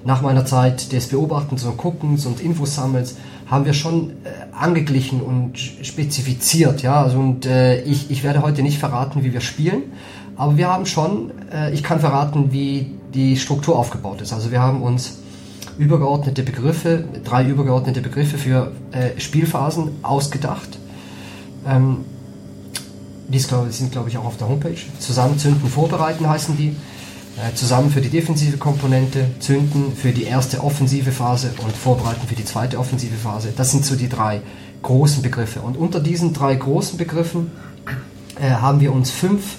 nach 0.05 0.23
meiner 0.23 0.45
Zeit 0.45 0.91
des 0.91 1.07
Beobachtens 1.07 1.63
und 1.63 1.77
Guckens 1.77 2.27
und 2.27 2.41
Infosammels 2.41 3.15
haben 3.47 3.65
wir 3.65 3.75
schon 3.75 4.11
äh, 4.11 4.31
angeglichen 4.59 5.21
und 5.21 5.57
spezifiziert, 5.57 6.83
ja. 6.83 7.01
Also 7.01 7.21
und 7.21 7.47
äh, 7.47 7.81
ich, 7.83 8.11
ich 8.11 8.25
werde 8.25 8.43
heute 8.43 8.65
nicht 8.65 8.81
verraten, 8.81 9.23
wie 9.23 9.33
wir 9.33 9.41
spielen, 9.41 9.85
aber 10.35 10.57
wir 10.57 10.67
haben 10.67 10.85
schon, 10.85 11.31
äh, 11.53 11.73
ich 11.73 11.85
kann 11.85 12.01
verraten, 12.01 12.51
wie 12.51 12.91
die 13.15 13.37
Struktur 13.37 13.79
aufgebaut 13.79 14.21
ist. 14.21 14.33
Also 14.33 14.51
wir 14.51 14.61
haben 14.61 14.83
uns 14.83 15.22
übergeordnete 15.79 16.43
Begriffe, 16.43 17.05
drei 17.25 17.47
übergeordnete 17.47 18.01
Begriffe 18.01 18.39
für 18.39 18.73
äh, 18.93 19.19
Spielphasen 19.19 19.91
ausgedacht. 20.03 20.79
Ähm, 21.67 22.05
die 23.29 23.39
sind, 23.39 23.93
glaube 23.93 24.09
ich, 24.09 24.19
auch 24.19 24.27
auf 24.27 24.37
der 24.37 24.49
Homepage. 24.49 24.77
Zusammenzünden, 24.99 25.69
vorbereiten 25.69 26.29
heißen 26.29 26.57
die. 26.57 26.77
Äh, 27.39 27.55
zusammen 27.55 27.91
für 27.91 28.03
die 28.03 28.11
defensive 28.11 28.59
Komponente, 28.59 29.27
zünden 29.41 29.97
für 29.97 30.13
die 30.13 30.25
erste 30.25 30.63
offensive 30.63 31.13
Phase 31.13 31.51
und 31.65 31.75
vorbereiten 31.75 32.27
für 32.27 32.35
die 32.35 32.45
zweite 32.45 32.79
offensive 32.79 33.17
Phase. 33.17 33.55
Das 33.57 33.71
sind 33.71 33.87
so 33.87 33.97
die 33.97 34.11
drei 34.11 34.43
großen 34.83 35.23
Begriffe. 35.23 35.61
Und 35.61 35.79
unter 35.79 36.01
diesen 36.01 36.35
drei 36.35 36.55
großen 36.55 36.99
Begriffen 36.99 37.51
äh, 38.39 38.51
haben 38.51 38.81
wir 38.81 38.93
uns 38.93 39.11
fünf 39.11 39.57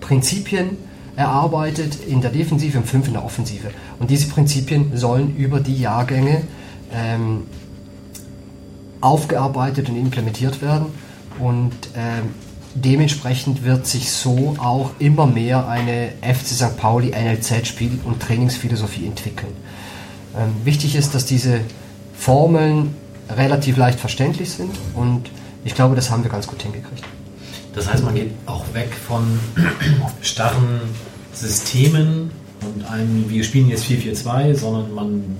Prinzipien 0.00 0.76
erarbeitet 1.16 1.98
in 2.06 2.20
der 2.20 2.30
Defensive 2.30 2.78
und 2.78 2.86
fünf 2.86 3.06
in 3.06 3.14
der 3.14 3.24
Offensive. 3.24 3.70
Und 3.98 4.10
diese 4.10 4.28
Prinzipien 4.28 4.96
sollen 4.96 5.34
über 5.36 5.60
die 5.60 5.78
Jahrgänge 5.80 6.42
ähm, 6.92 7.44
aufgearbeitet 9.00 9.88
und 9.88 9.96
implementiert 9.96 10.60
werden. 10.60 10.86
Und 11.38 11.72
ähm, 11.96 12.34
dementsprechend 12.74 13.64
wird 13.64 13.86
sich 13.86 14.10
so 14.10 14.56
auch 14.58 14.90
immer 14.98 15.26
mehr 15.26 15.68
eine 15.68 16.12
FC 16.20 16.46
St. 16.46 16.76
Pauli 16.76 17.10
NLZ-Spiel- 17.10 18.00
und 18.04 18.20
Trainingsphilosophie 18.20 19.06
entwickeln. 19.06 19.52
Ähm, 20.36 20.64
wichtig 20.64 20.96
ist, 20.96 21.14
dass 21.14 21.24
diese 21.24 21.60
Formeln 22.14 22.94
relativ 23.34 23.76
leicht 23.76 23.98
verständlich 23.98 24.50
sind 24.50 24.74
und 24.94 25.30
ich 25.64 25.74
glaube, 25.74 25.96
das 25.96 26.10
haben 26.10 26.22
wir 26.22 26.30
ganz 26.30 26.46
gut 26.46 26.62
hingekriegt. 26.62 27.02
Das 27.76 27.92
heißt, 27.92 28.02
man 28.02 28.14
geht 28.14 28.30
auch 28.46 28.64
weg 28.72 28.88
von 29.06 29.38
starren 30.22 30.80
Systemen 31.34 32.30
und 32.62 32.90
einem, 32.90 33.28
wir 33.28 33.44
spielen 33.44 33.68
jetzt 33.68 33.84
4-4-2, 33.84 34.54
sondern 34.54 34.94
man 34.94 35.36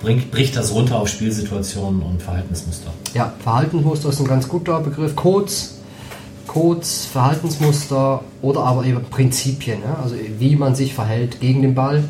bringt, 0.00 0.30
bricht 0.30 0.56
das 0.56 0.72
runter 0.72 0.98
auf 0.98 1.08
Spielsituationen 1.08 2.00
und 2.00 2.22
Verhaltensmuster. 2.22 2.90
Ja, 3.12 3.34
Verhaltensmuster 3.42 4.08
ist 4.08 4.18
ein 4.18 4.26
ganz 4.26 4.48
guter 4.48 4.80
Begriff. 4.80 5.14
Codes, 5.14 5.76
Codes, 6.46 7.04
Verhaltensmuster 7.04 8.22
oder 8.40 8.64
aber 8.64 8.86
eben 8.86 9.04
Prinzipien, 9.04 9.82
ja? 9.82 10.00
also 10.02 10.16
wie 10.38 10.56
man 10.56 10.74
sich 10.74 10.94
verhält 10.94 11.38
gegen 11.38 11.60
den 11.60 11.74
Ball. 11.74 12.02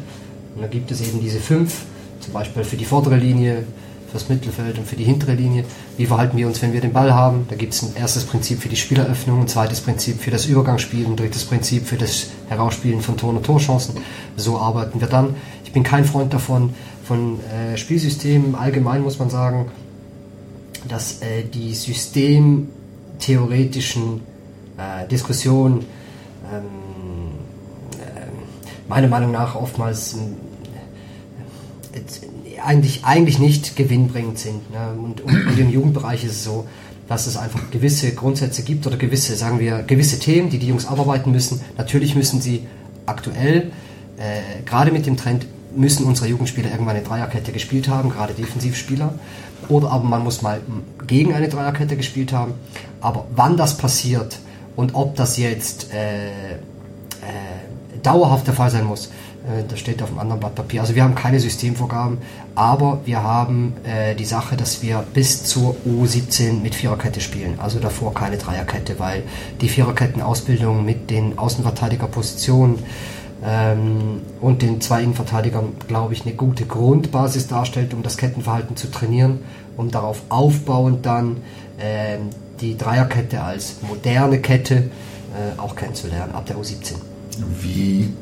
Und 0.54 0.62
da 0.62 0.68
gibt 0.68 0.92
es 0.92 1.00
eben 1.00 1.20
diese 1.20 1.40
fünf, 1.40 1.82
zum 2.20 2.32
Beispiel 2.32 2.62
für 2.62 2.76
die 2.76 2.84
vordere 2.84 3.16
Linie, 3.16 3.64
fürs 4.10 4.28
Mittelfeld 4.28 4.78
und 4.78 4.86
für 4.86 4.96
die 4.96 5.04
hintere 5.04 5.34
Linie. 5.34 5.64
Wie 5.96 6.06
verhalten 6.06 6.36
wir 6.36 6.46
uns, 6.46 6.62
wenn 6.62 6.72
wir 6.72 6.80
den 6.80 6.92
Ball 6.92 7.14
haben? 7.14 7.46
Da 7.48 7.56
gibt 7.56 7.74
es 7.74 7.82
ein 7.82 7.94
erstes 7.94 8.24
Prinzip 8.24 8.60
für 8.60 8.68
die 8.68 8.76
Spieleröffnung, 8.76 9.42
ein 9.42 9.48
zweites 9.48 9.80
Prinzip 9.80 10.20
für 10.20 10.30
das 10.30 10.46
Übergangsspiel, 10.46 11.06
ein 11.06 11.16
drittes 11.16 11.44
Prinzip 11.44 11.86
für 11.86 11.96
das 11.96 12.28
Herausspielen 12.48 13.00
von 13.00 13.16
Tor- 13.16 13.30
und 13.30 13.44
Torchancen. 13.44 13.96
So 14.36 14.58
arbeiten 14.58 15.00
wir 15.00 15.08
dann. 15.08 15.34
Ich 15.64 15.72
bin 15.72 15.82
kein 15.82 16.04
Freund 16.04 16.32
davon, 16.32 16.74
von 17.04 17.40
äh, 17.40 17.76
Spielsystemen. 17.76 18.54
Allgemein 18.54 19.02
muss 19.02 19.18
man 19.18 19.30
sagen, 19.30 19.72
dass 20.86 21.22
äh, 21.22 21.42
die 21.44 21.74
systemtheoretischen 21.74 24.20
äh, 24.76 25.08
Diskussionen 25.08 25.86
ähm, 26.52 26.64
äh, 27.98 28.28
meiner 28.88 29.08
Meinung 29.08 29.32
nach 29.32 29.54
oftmals 29.54 30.14
äh, 30.14 30.18
eigentlich, 32.60 33.04
eigentlich 33.04 33.38
nicht 33.38 33.76
gewinnbringend 33.76 34.38
sind. 34.38 34.70
Ne? 34.70 34.94
Und, 35.02 35.20
und, 35.20 35.58
im 35.58 35.70
Jugendbereich 35.70 36.24
ist 36.24 36.32
es 36.32 36.44
so, 36.44 36.66
dass 37.08 37.26
es 37.26 37.36
einfach 37.36 37.70
gewisse 37.70 38.12
Grundsätze 38.14 38.62
gibt 38.62 38.86
oder 38.86 38.96
gewisse, 38.96 39.34
sagen 39.34 39.58
wir, 39.58 39.82
gewisse 39.82 40.18
Themen, 40.18 40.50
die 40.50 40.58
die 40.58 40.68
Jungs 40.68 40.86
abarbeiten 40.86 41.32
müssen. 41.32 41.60
Natürlich 41.78 42.14
müssen 42.14 42.40
sie 42.40 42.66
aktuell, 43.06 43.72
äh, 44.18 44.62
gerade 44.64 44.92
mit 44.92 45.06
dem 45.06 45.16
Trend, 45.16 45.46
müssen 45.74 46.04
unsere 46.04 46.28
Jugendspieler 46.28 46.70
irgendwann 46.70 46.96
eine 46.96 47.04
Dreierkette 47.04 47.52
gespielt 47.52 47.88
haben, 47.88 48.10
gerade 48.10 48.34
Defensivspieler. 48.34 49.14
Oder 49.68 49.90
aber 49.90 50.04
man 50.04 50.22
muss 50.22 50.42
mal 50.42 50.60
gegen 51.06 51.34
eine 51.34 51.48
Dreierkette 51.48 51.96
gespielt 51.96 52.32
haben. 52.32 52.54
Aber 53.00 53.26
wann 53.34 53.56
das 53.56 53.76
passiert 53.76 54.38
und 54.76 54.94
ob 54.94 55.16
das 55.16 55.36
jetzt 55.36 55.92
äh, 55.92 56.28
äh, 56.52 56.58
dauerhaft 58.02 58.46
der 58.46 58.54
Fall 58.54 58.70
sein 58.70 58.84
muss, 58.84 59.10
das 59.68 59.78
steht 59.78 60.02
auf 60.02 60.10
einem 60.10 60.18
anderen 60.18 60.40
Blatt 60.40 60.54
Papier. 60.54 60.80
Also 60.82 60.94
wir 60.94 61.02
haben 61.02 61.14
keine 61.14 61.40
Systemvorgaben, 61.40 62.18
aber 62.54 63.00
wir 63.04 63.22
haben 63.22 63.74
äh, 63.84 64.14
die 64.14 64.24
Sache, 64.24 64.56
dass 64.56 64.82
wir 64.82 65.04
bis 65.14 65.44
zur 65.44 65.76
U17 65.86 66.60
mit 66.60 66.74
Viererkette 66.74 67.20
spielen. 67.20 67.58
Also 67.58 67.78
davor 67.78 68.12
keine 68.12 68.36
Dreierkette, 68.36 68.98
weil 68.98 69.22
die 69.60 69.68
Viererkettenausbildung 69.68 70.84
mit 70.84 71.10
den 71.10 71.38
Außenverteidigerpositionen 71.38 72.80
ähm, 73.44 74.22
und 74.40 74.62
den 74.62 74.80
zwei 74.80 75.02
Innenverteidigern, 75.02 75.72
glaube 75.86 76.12
ich, 76.12 76.26
eine 76.26 76.34
gute 76.34 76.66
Grundbasis 76.66 77.46
darstellt, 77.46 77.94
um 77.94 78.02
das 78.02 78.16
Kettenverhalten 78.16 78.76
zu 78.76 78.90
trainieren, 78.90 79.40
um 79.76 79.90
darauf 79.90 80.22
aufbauend 80.28 81.06
dann 81.06 81.38
ähm, 81.80 82.30
die 82.60 82.76
Dreierkette 82.76 83.42
als 83.42 83.76
moderne 83.82 84.40
Kette 84.40 84.74
äh, 84.74 85.58
auch 85.58 85.76
kennenzulernen 85.76 86.34
ab 86.34 86.46
der 86.46 86.56
U17. 86.56 86.94
Wie 87.60 88.12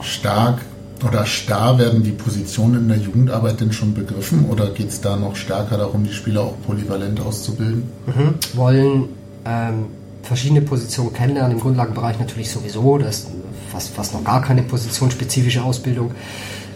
stark 0.00 0.60
oder 1.06 1.26
starr 1.26 1.78
werden 1.78 2.02
die 2.02 2.12
Positionen 2.12 2.82
in 2.82 2.88
der 2.88 2.98
Jugendarbeit 2.98 3.60
denn 3.60 3.72
schon 3.72 3.94
begriffen? 3.94 4.46
Oder 4.50 4.70
geht 4.70 4.88
es 4.88 5.00
da 5.00 5.16
noch 5.16 5.36
stärker 5.36 5.76
darum, 5.76 6.04
die 6.04 6.12
Spieler 6.12 6.42
auch 6.42 6.54
polyvalent 6.66 7.20
auszubilden? 7.20 7.84
Mhm. 8.06 8.34
Wollen 8.54 9.08
ähm, 9.44 9.86
verschiedene 10.22 10.62
Positionen 10.62 11.12
kennenlernen, 11.12 11.52
im 11.52 11.60
Grundlagenbereich 11.60 12.18
natürlich 12.18 12.50
sowieso, 12.50 12.98
das 12.98 13.18
ist 13.18 13.28
fast, 13.70 13.90
fast 13.90 14.14
noch 14.14 14.24
gar 14.24 14.40
keine 14.40 14.62
positionsspezifische 14.62 15.62
Ausbildung, 15.62 16.12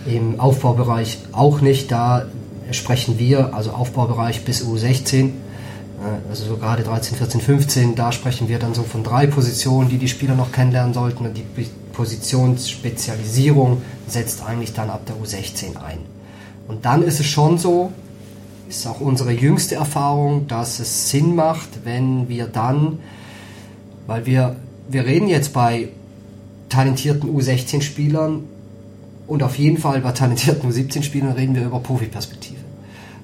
im 0.06 0.38
Aufbaubereich 0.40 1.18
auch 1.32 1.60
nicht, 1.60 1.90
da 1.90 2.26
sprechen 2.70 3.18
wir, 3.18 3.54
also 3.54 3.70
Aufbaubereich 3.70 4.44
bis 4.44 4.62
U16, 4.62 5.30
also 6.30 6.44
so 6.44 6.56
gerade 6.56 6.82
13, 6.82 7.16
14, 7.16 7.40
15, 7.40 7.94
da 7.94 8.12
sprechen 8.12 8.48
wir 8.48 8.58
dann 8.58 8.74
so 8.74 8.82
von 8.82 9.02
drei 9.02 9.26
Positionen, 9.26 9.88
die 9.88 9.98
die 9.98 10.08
Spieler 10.08 10.34
noch 10.34 10.52
kennenlernen 10.52 10.94
sollten. 10.94 11.26
Und 11.26 11.36
die 11.36 11.44
Positionsspezialisierung 11.98 13.82
setzt 14.06 14.44
eigentlich 14.44 14.72
dann 14.72 14.88
ab 14.88 15.02
der 15.06 15.16
U16 15.16 15.76
ein. 15.84 15.98
Und 16.68 16.84
dann 16.84 17.02
ist 17.02 17.18
es 17.18 17.26
schon 17.26 17.58
so, 17.58 17.92
ist 18.68 18.86
auch 18.86 19.00
unsere 19.00 19.32
jüngste 19.32 19.74
Erfahrung, 19.74 20.46
dass 20.46 20.78
es 20.78 21.10
Sinn 21.10 21.34
macht, 21.34 21.68
wenn 21.82 22.28
wir 22.28 22.46
dann, 22.46 23.00
weil 24.06 24.26
wir, 24.26 24.54
wir 24.88 25.06
reden 25.06 25.26
jetzt 25.26 25.52
bei 25.52 25.88
talentierten 26.68 27.36
U16-Spielern 27.36 28.44
und 29.26 29.42
auf 29.42 29.58
jeden 29.58 29.78
Fall 29.78 30.00
bei 30.00 30.12
talentierten 30.12 30.70
U17-Spielern 30.70 31.32
reden 31.32 31.56
wir 31.56 31.64
über 31.64 31.80
Profiperspektive. 31.80 32.60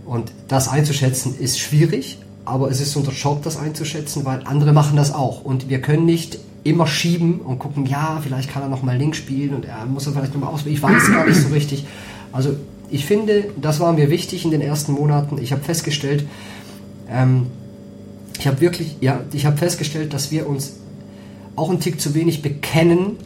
Und 0.04 0.32
das 0.48 0.66
einzuschätzen 0.66 1.38
ist 1.38 1.60
schwierig, 1.60 2.18
aber 2.44 2.70
es 2.70 2.80
ist 2.80 2.96
unser 2.96 3.12
Job, 3.12 3.44
das 3.44 3.56
einzuschätzen, 3.56 4.24
weil 4.24 4.42
andere 4.46 4.72
machen 4.72 4.96
das 4.96 5.14
auch. 5.14 5.44
Und 5.44 5.68
wir 5.68 5.80
können 5.80 6.06
nicht 6.06 6.40
immer 6.64 6.86
schieben 6.86 7.40
und 7.40 7.58
gucken, 7.58 7.86
ja, 7.86 8.20
vielleicht 8.22 8.50
kann 8.50 8.62
er 8.62 8.68
noch 8.68 8.82
mal 8.82 8.96
links 8.96 9.18
spielen 9.18 9.54
und 9.54 9.66
er 9.66 9.84
muss 9.84 10.06
er 10.06 10.12
vielleicht 10.12 10.34
noch 10.34 10.40
mal 10.40 10.48
auswählen. 10.48 10.74
Ich 10.74 10.82
weiß 10.82 11.12
gar 11.12 11.26
nicht 11.26 11.40
so 11.40 11.48
richtig. 11.48 11.86
Also 12.32 12.56
ich 12.90 13.04
finde, 13.04 13.50
das 13.60 13.80
war 13.80 13.92
mir 13.92 14.10
wichtig 14.10 14.44
in 14.44 14.50
den 14.50 14.62
ersten 14.62 14.92
Monaten. 14.92 15.38
Ich 15.38 15.52
habe 15.52 15.62
festgestellt, 15.62 16.26
ähm, 17.08 17.46
ich 18.38 18.46
habe 18.46 18.60
wirklich, 18.60 18.96
ja, 19.00 19.20
ich 19.32 19.46
habe 19.46 19.56
festgestellt, 19.56 20.14
dass 20.14 20.30
wir 20.30 20.48
uns 20.48 20.74
auch 21.54 21.68
einen 21.68 21.80
Tick 21.80 22.00
zu 22.00 22.14
wenig 22.14 22.42
bekennen 22.42 23.16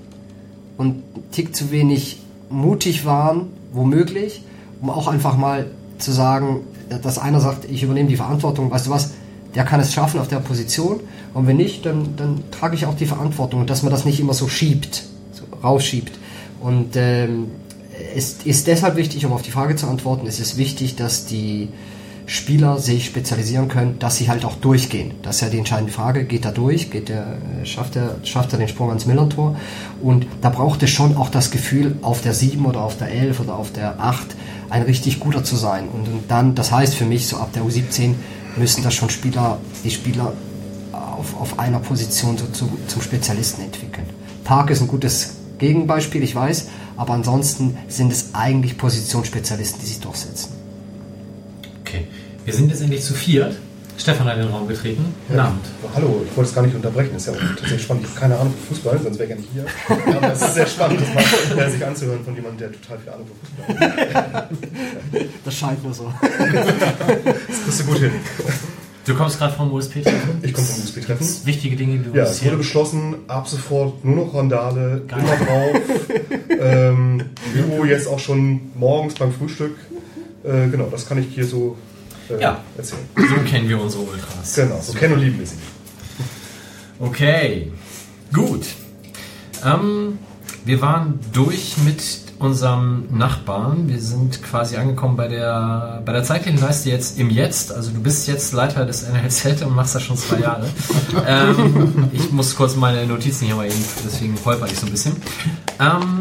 und 0.77 0.87
einen 0.87 1.31
Tick 1.31 1.55
zu 1.55 1.71
wenig 1.71 2.21
mutig 2.51 3.05
waren, 3.05 3.49
womöglich, 3.73 4.43
um 4.81 4.91
auch 4.91 5.09
einfach 5.09 5.37
mal 5.37 5.67
zu 5.99 6.13
sagen, 6.13 6.61
dass 7.03 7.19
einer 7.19 7.41
sagt, 7.41 7.67
ich 7.71 7.83
übernehme 7.83 8.09
die 8.09 8.17
Verantwortung, 8.17 8.71
weißt 8.71 8.87
du 8.87 8.91
was, 8.91 9.13
der 9.55 9.65
kann 9.65 9.81
es 9.81 9.93
schaffen 9.93 10.21
auf 10.21 10.29
der 10.29 10.39
Position 10.39 11.01
und 11.39 11.47
wenn 11.47 11.57
nicht, 11.57 11.87
dann, 11.87 12.17
dann 12.17 12.43
trage 12.51 12.75
ich 12.75 12.85
auch 12.85 12.97
die 12.97 13.07
Verantwortung, 13.07 13.65
dass 13.65 13.85
man 13.85 13.93
das 13.93 14.05
nicht 14.05 14.19
immer 14.19 14.35
so 14.35 14.49
schiebt, 14.49 15.05
so 15.31 15.45
rausschiebt. 15.63 16.19
Und 16.59 16.97
ähm, 16.97 17.47
es 18.13 18.39
ist 18.45 18.67
deshalb 18.67 18.97
wichtig, 18.97 19.25
um 19.25 19.33
auf 19.33 19.43
die 19.43 19.53
Frage 19.53 19.77
zu 19.77 19.87
antworten, 19.87 20.27
es 20.27 20.41
ist 20.41 20.57
wichtig, 20.57 20.97
dass 20.97 21.27
die 21.27 21.69
Spieler 22.27 22.79
sich 22.79 23.07
spezialisieren 23.07 23.69
können, 23.69 24.01
dass 24.01 24.17
sie 24.17 24.29
halt 24.29 24.45
auch 24.45 24.57
durchgehen. 24.57 25.13
Das 25.23 25.37
ist 25.37 25.43
ja 25.43 25.49
die 25.49 25.59
entscheidende 25.59 25.93
Frage. 25.93 26.25
Geht 26.25 26.45
er 26.45 26.51
durch? 26.51 26.91
Geht 26.91 27.09
der, 27.09 27.39
schafft, 27.63 27.95
er, 27.95 28.17
schafft 28.25 28.53
er 28.53 28.59
den 28.59 28.67
Sprung 28.67 28.89
ans 28.89 29.07
Millertor? 29.07 29.55
Und 30.03 30.27
da 30.41 30.51
braucht 30.51 30.83
es 30.83 30.91
schon 30.91 31.17
auch 31.17 31.31
das 31.31 31.53
Gefühl, 31.53 31.99
auf 32.03 32.21
der 32.21 32.35
7 32.35 32.67
oder 32.67 32.81
auf 32.81 32.99
der 32.99 33.13
11 33.13 33.39
oder 33.39 33.55
auf 33.55 33.71
der 33.71 34.01
8 34.01 34.27
ein 34.71 34.83
richtig 34.83 35.21
guter 35.21 35.45
zu 35.45 35.55
sein. 35.55 35.85
Und, 35.89 36.09
und 36.09 36.23
dann, 36.27 36.57
das 36.57 36.73
heißt 36.73 36.97
für 36.97 37.07
mich, 37.07 37.29
so 37.29 37.37
ab 37.37 37.53
der 37.55 37.63
U17 37.63 38.15
müssen 38.57 38.83
das 38.83 38.95
schon 38.95 39.09
Spieler, 39.09 39.59
die 39.85 39.91
Spieler 39.93 40.33
auf, 41.19 41.41
auf 41.41 41.59
einer 41.59 41.81
Position 41.81 42.39
so 42.39 42.47
zu, 42.47 42.71
zum 42.87 43.03
Spezialisten 43.03 43.63
entwickeln. 43.63 44.07
Park 44.45 44.71
ist 44.71 44.81
ein 44.81 44.89
gutes 44.89 45.35
Gegenbeispiel, 45.59 46.23
ich 46.23 46.35
weiß, 46.35 46.69
aber 46.97 47.15
ansonsten 47.15 47.77
sind 47.89 48.13
es 48.13 48.35
eigentlich 48.35 48.79
Positionsspezialisten, 48.79 49.81
die 49.81 49.87
sich 49.87 50.01
durchsetzen. 50.01 50.53
Okay, 51.81 52.07
wir 52.45 52.55
sind 52.55 52.71
jetzt 52.71 52.81
endlich 52.81 53.03
zu 53.03 53.15
viert. 53.15 53.57
Stefan 53.99 54.29
hat 54.29 54.37
in 54.37 54.43
den 54.43 54.51
Raum 54.51 54.69
getreten. 54.69 55.13
Guten 55.27 55.41
Abend. 55.41 55.65
Hallo, 55.93 56.23
ich 56.25 56.37
wollte 56.37 56.51
es 56.51 56.55
gar 56.55 56.63
nicht 56.63 56.77
unterbrechen. 56.77 57.11
Das 57.15 57.27
ist 57.27 57.35
ja 57.35 57.41
auch 57.41 57.49
tatsächlich 57.51 57.83
spannend. 57.83 58.05
Ich 58.05 58.11
habe 58.11 58.21
keine 58.21 58.39
Ahnung 58.39 58.55
von 58.55 58.77
Fußball, 58.77 59.01
sonst 59.03 59.19
wäre 59.19 59.25
ich 59.25 59.31
ja 59.31 59.37
nicht 59.37 59.49
hier. 59.53 60.17
Aber 60.17 60.33
es 60.33 60.41
ist 60.41 60.55
sehr 60.55 60.67
spannend, 60.69 61.01
das 61.01 61.57
mal 61.57 61.71
sich 61.71 61.85
anzuhören 61.85 62.25
von 62.25 62.35
jemandem, 62.37 62.71
der 62.71 62.81
total 62.81 62.99
viel 63.01 63.13
Ahnung 63.13 63.27
von 63.27 63.77
Fußball 63.77 64.33
hat. 64.33 64.51
Das 65.45 65.55
scheint 65.55 65.83
nur 65.83 65.93
so. 65.93 66.13
Das 66.29 67.63
kriegst 67.65 67.81
du 67.81 67.85
gut 67.87 67.99
hin. 67.99 68.13
Du 69.09 69.15
kommst 69.15 69.39
gerade 69.39 69.55
vom 69.55 69.73
USP-Treffen. 69.73 70.41
Ich 70.43 70.53
komme 70.53 70.67
vom 70.67 70.85
USP-Treffen. 70.85 71.27
Wichtige 71.47 71.77
Dinge, 71.77 71.97
die 71.99 72.11
du 72.11 72.17
Ja, 72.17 72.25
es 72.25 72.45
wurde 72.45 72.59
beschlossen, 72.59 73.15
ab 73.27 73.49
sofort 73.49 74.05
nur 74.05 74.27
noch 74.27 74.35
Randale, 74.35 75.03
Geil. 75.09 75.21
immer 75.21 75.47
drauf. 75.47 75.77
ähm, 76.61 77.23
Jugo 77.57 77.87
jetzt 77.87 78.07
auch 78.07 78.19
schon 78.19 78.61
morgens 78.75 79.15
beim 79.15 79.33
Frühstück. 79.33 79.77
Äh, 80.45 80.69
genau, 80.69 80.89
das 80.91 81.09
kann 81.09 81.17
ich 81.17 81.29
hier 81.35 81.47
so 81.47 81.79
äh, 82.29 82.39
Ja. 82.43 82.63
erzählen. 82.77 83.01
So 83.17 83.51
kennen 83.51 83.67
wir 83.71 83.81
unsere 83.81 84.03
Ultras. 84.03 84.55
Genau, 84.55 84.79
so 84.83 84.93
kennen 84.93 85.15
und 85.15 85.21
lieben 85.21 85.39
wir 85.39 85.47
sie. 85.47 85.57
Okay, 87.01 87.73
gut. 88.31 88.67
Ähm, 89.65 90.19
wir 90.67 90.83
waren 90.83 91.19
durch 91.33 91.77
mit 91.79 92.03
unserem 92.39 93.05
Nachbarn. 93.11 93.89
Wir 93.89 94.01
sind 94.01 94.43
quasi 94.43 94.77
angekommen 94.77 95.17
bei 95.17 95.29
der, 95.29 96.03
bei 96.05 96.13
der 96.13 96.23
zeitlichen 96.23 96.61
Leiste 96.61 96.91
jetzt 96.91 97.19
im 97.19 97.31
Jetzt. 97.31 97.73
Also 97.73 97.91
du 97.91 98.01
bist 98.01 98.29
jetzt 98.29 98.53
Leiter 98.53 98.85
des 98.87 99.05
NLZ 99.09 99.63
und 99.63 99.75
machst 99.75 99.95
das 99.95 100.03
schon 100.03 100.17
zwei 100.17 100.41
Jahre. 100.41 100.67
ähm, 101.27 102.09
ich 102.13 102.31
muss 102.31 102.55
kurz 102.55 102.77
meine 102.77 103.07
Notizen 103.07 103.47
hier 103.47 103.57
mal 103.57 103.67
eben, 103.67 103.85
deswegen 104.05 104.39
holper 104.45 104.67
ich 104.67 104.79
so 104.79 104.87
ein 104.87 104.93
bisschen. 104.93 105.17
Ähm, 105.81 106.21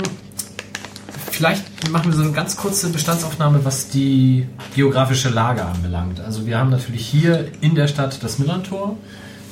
vielleicht 1.32 1.90
machen 1.92 2.12
wir 2.12 2.18
so 2.18 2.24
eine 2.24 2.32
ganz 2.32 2.58
kurze 2.58 2.90
Bestandsaufnahme, 2.90 3.64
was 3.64 3.90
die 3.90 4.48
geografische 4.76 5.30
Lage 5.30 5.66
anbelangt. 5.66 6.20
Also 6.20 6.46
wir 6.48 6.58
haben 6.58 6.72
natürlich 6.72 7.06
hier 7.06 7.52
in 7.62 7.76
der 7.76 7.88
Stadt 7.88 8.24
das 8.24 8.40
Millantor. 8.40 8.98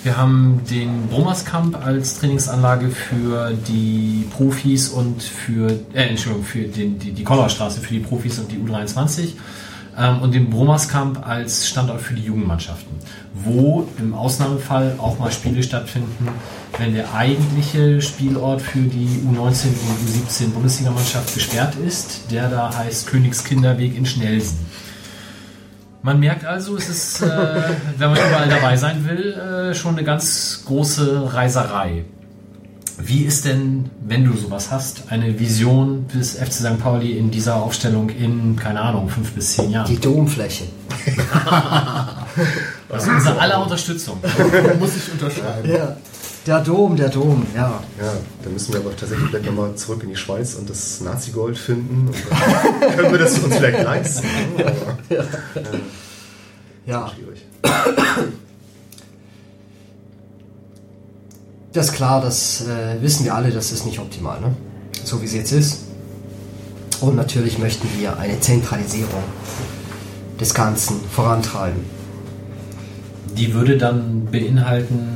Wir 0.05 0.17
haben 0.17 0.61
den 0.69 1.07
Brummerskamp 1.07 1.83
als 1.83 2.19
Trainingsanlage 2.19 2.91
für 2.91 3.53
die 3.67 4.27
Profis 4.29 4.89
und 4.89 5.23
für, 5.23 5.71
äh, 5.95 6.09
Entschuldigung, 6.09 6.45
für 6.45 6.59
den, 6.59 6.99
die, 6.99 7.11
die 7.11 7.23
Kollerstraße 7.23 7.81
für 7.81 7.91
die 7.91 8.01
Profis 8.01 8.37
und 8.37 8.51
die 8.51 8.57
U23. 8.57 9.29
ähm, 9.97 10.21
und 10.21 10.35
den 10.35 10.51
Bromerskamp 10.51 11.27
als 11.27 11.67
Standort 11.67 12.01
für 12.01 12.13
die 12.13 12.21
Jugendmannschaften, 12.21 12.95
wo 13.33 13.87
im 13.97 14.13
Ausnahmefall 14.13 14.93
auch 14.99 15.17
mal 15.17 15.31
Spiele 15.31 15.63
stattfinden, 15.63 16.27
wenn 16.77 16.93
der 16.93 17.11
eigentliche 17.15 17.99
Spielort 17.99 18.61
für 18.61 18.83
die 18.83 19.23
U19 19.27 19.69
und 19.69 20.29
U17 20.29 20.49
Bundesligamannschaft 20.53 21.33
gesperrt 21.33 21.77
ist, 21.77 22.29
der 22.29 22.47
da 22.49 22.77
heißt 22.77 23.07
Königskinderweg 23.07 23.97
in 23.97 24.05
Schnelsen. 24.05 24.59
Man 26.05 26.19
merkt 26.19 26.45
also, 26.45 26.77
es 26.77 26.87
ist, 26.87 27.21
äh, 27.23 27.27
wenn 27.97 28.11
man 28.11 28.19
überall 28.19 28.47
dabei 28.47 28.77
sein 28.77 29.09
will, 29.09 29.33
äh, 29.33 29.73
schon 29.73 29.95
eine 29.95 30.03
ganz 30.03 30.61
große 30.67 31.33
Reiserei. 31.33 32.05
Wie 32.99 33.23
ist 33.23 33.45
denn, 33.45 33.89
wenn 34.05 34.23
du 34.23 34.37
sowas 34.37 34.69
hast, 34.69 35.05
eine 35.09 35.39
Vision 35.39 36.07
des 36.13 36.35
FC 36.35 36.53
St. 36.53 36.79
Pauli 36.79 37.13
in 37.13 37.31
dieser 37.31 37.55
Aufstellung 37.55 38.09
in, 38.09 38.55
keine 38.55 38.81
Ahnung, 38.81 39.09
fünf 39.09 39.31
bis 39.31 39.53
zehn 39.53 39.71
Jahren? 39.71 39.87
Die 39.87 39.99
Domfläche. 39.99 40.65
Das 42.87 43.03
ist 43.03 43.09
unsere 43.09 43.39
aller 43.39 43.63
Unterstützung. 43.63 44.19
Muss 44.79 44.95
ich 44.95 45.11
unterschreiben. 45.11 45.69
Ja. 45.69 45.97
Der 46.45 46.59
Dom, 46.61 46.95
der 46.95 47.09
Dom, 47.09 47.43
ja. 47.55 47.81
Ja, 47.99 48.13
dann 48.43 48.53
müssen 48.53 48.71
wir 48.73 48.79
aber 48.81 48.95
tatsächlich 48.95 49.29
vielleicht 49.29 49.45
nochmal 49.47 49.73
zurück 49.75 50.03
in 50.03 50.09
die 50.09 50.15
Schweiz 50.15 50.53
und 50.53 50.69
das 50.69 51.01
Nazi-Gold 51.01 51.57
finden. 51.57 52.11
Können 52.95 53.11
wir 53.11 53.17
das 53.17 53.39
uns 53.39 53.55
vielleicht 53.55 53.83
leisten. 53.83 54.27
ne? 54.55 54.65
Aber, 54.65 55.77
Ja, 56.85 57.09
schwierig. 57.15 57.47
das 61.73 61.87
ist 61.87 61.93
klar, 61.93 62.21
das 62.21 62.61
äh, 62.67 63.01
wissen 63.01 63.25
wir 63.25 63.33
alle, 63.33 63.49
das 63.49 63.71
ist 63.71 63.85
nicht 63.87 63.97
optimal, 63.97 64.39
ne? 64.39 64.55
so 65.03 65.19
wie 65.21 65.25
es 65.25 65.33
jetzt 65.33 65.51
ist. 65.51 65.85
Und 67.01 67.15
natürlich 67.15 67.57
möchten 67.57 67.87
wir 67.99 68.17
eine 68.19 68.39
Zentralisierung 68.39 69.23
des 70.39 70.53
Ganzen 70.53 71.01
vorantreiben. 71.09 71.81
Die 73.35 73.53
würde 73.55 73.77
dann 73.77 74.25
beinhalten 74.31 75.14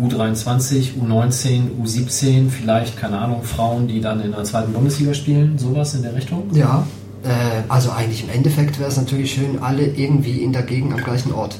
U23, 0.00 0.92
U19, 1.00 1.70
U17, 1.82 2.50
vielleicht, 2.50 2.96
keine 2.96 3.18
Ahnung, 3.18 3.42
Frauen, 3.42 3.88
die 3.88 4.00
dann 4.00 4.20
in 4.20 4.30
der 4.30 4.44
zweiten 4.44 4.72
Bundesliga 4.72 5.12
spielen, 5.12 5.58
sowas 5.58 5.94
in 5.94 6.02
der 6.02 6.14
Richtung? 6.14 6.44
Ja, 6.52 6.86
äh, 7.24 7.62
also 7.68 7.90
eigentlich 7.90 8.22
im 8.22 8.30
Endeffekt 8.30 8.78
wäre 8.78 8.88
es 8.88 8.96
natürlich 8.96 9.32
schön, 9.32 9.58
alle 9.60 9.84
irgendwie 9.84 10.42
in 10.42 10.52
der 10.52 10.62
Gegend 10.62 10.92
am 10.92 11.00
gleichen 11.00 11.32
Ort. 11.32 11.58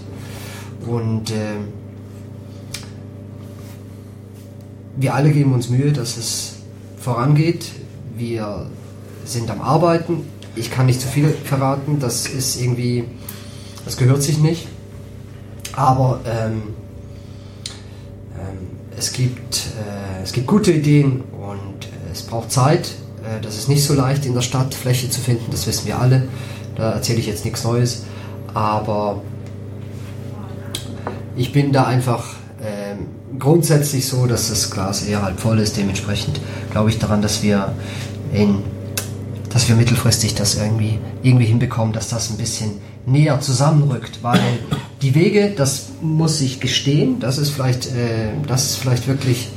Und 0.86 1.30
äh, 1.30 1.56
wir 4.96 5.14
alle 5.14 5.30
geben 5.30 5.52
uns 5.52 5.68
Mühe, 5.68 5.92
dass 5.92 6.16
es 6.16 6.56
vorangeht. 6.98 7.72
Wir 8.16 8.66
sind 9.24 9.50
am 9.50 9.60
Arbeiten. 9.60 10.22
Ich 10.54 10.70
kann 10.70 10.86
nicht 10.86 11.00
zu 11.00 11.08
viel 11.08 11.28
verraten, 11.44 11.98
das 12.00 12.26
ist 12.26 12.60
irgendwie, 12.60 13.04
das 13.84 13.96
gehört 13.96 14.22
sich 14.22 14.38
nicht. 14.38 14.68
Aber 15.74 16.20
ähm, 16.24 16.62
es, 18.98 19.12
gibt, 19.12 19.56
äh, 19.56 20.22
es 20.22 20.32
gibt 20.32 20.46
gute 20.46 20.72
Ideen 20.72 21.22
und 21.32 21.84
äh, 21.84 22.12
es 22.12 22.22
braucht 22.22 22.50
Zeit. 22.50 22.88
Äh, 23.22 23.40
das 23.40 23.56
ist 23.56 23.68
nicht 23.68 23.84
so 23.84 23.94
leicht 23.94 24.26
in 24.26 24.34
der 24.34 24.42
Stadt 24.42 24.74
Fläche 24.74 25.08
zu 25.08 25.20
finden, 25.20 25.50
das 25.50 25.66
wissen 25.66 25.86
wir 25.86 25.98
alle. 25.98 26.28
Da 26.76 26.92
erzähle 26.92 27.20
ich 27.20 27.26
jetzt 27.26 27.44
nichts 27.44 27.64
Neues. 27.64 28.04
Aber 28.54 29.22
ich 31.36 31.52
bin 31.52 31.72
da 31.72 31.84
einfach 31.84 32.24
ähm, 32.62 33.06
grundsätzlich 33.38 34.06
so, 34.06 34.26
dass 34.26 34.48
das 34.48 34.70
Glas 34.70 35.02
eher 35.02 35.22
halb 35.22 35.38
voll 35.38 35.58
ist. 35.60 35.76
Dementsprechend 35.76 36.40
glaube 36.70 36.90
ich 36.90 36.98
daran, 36.98 37.22
dass 37.22 37.42
wir 37.42 37.74
in, 38.32 38.62
dass 39.50 39.68
wir 39.68 39.76
mittelfristig 39.76 40.34
das 40.34 40.56
irgendwie, 40.56 40.98
irgendwie 41.22 41.46
hinbekommen, 41.46 41.92
dass 41.92 42.08
das 42.08 42.30
ein 42.30 42.36
bisschen 42.36 42.80
näher 43.06 43.40
zusammenrückt, 43.40 44.20
weil 44.22 44.40
die 45.02 45.14
Wege, 45.14 45.52
das 45.56 45.86
muss 46.00 46.40
ich 46.40 46.60
gestehen, 46.60 47.20
das 47.20 47.38
ist 47.38 47.50
vielleicht, 47.50 47.86
äh, 47.86 48.30
das 48.46 48.64
ist 48.64 48.76
vielleicht 48.76 49.06
wirklich, 49.06 49.50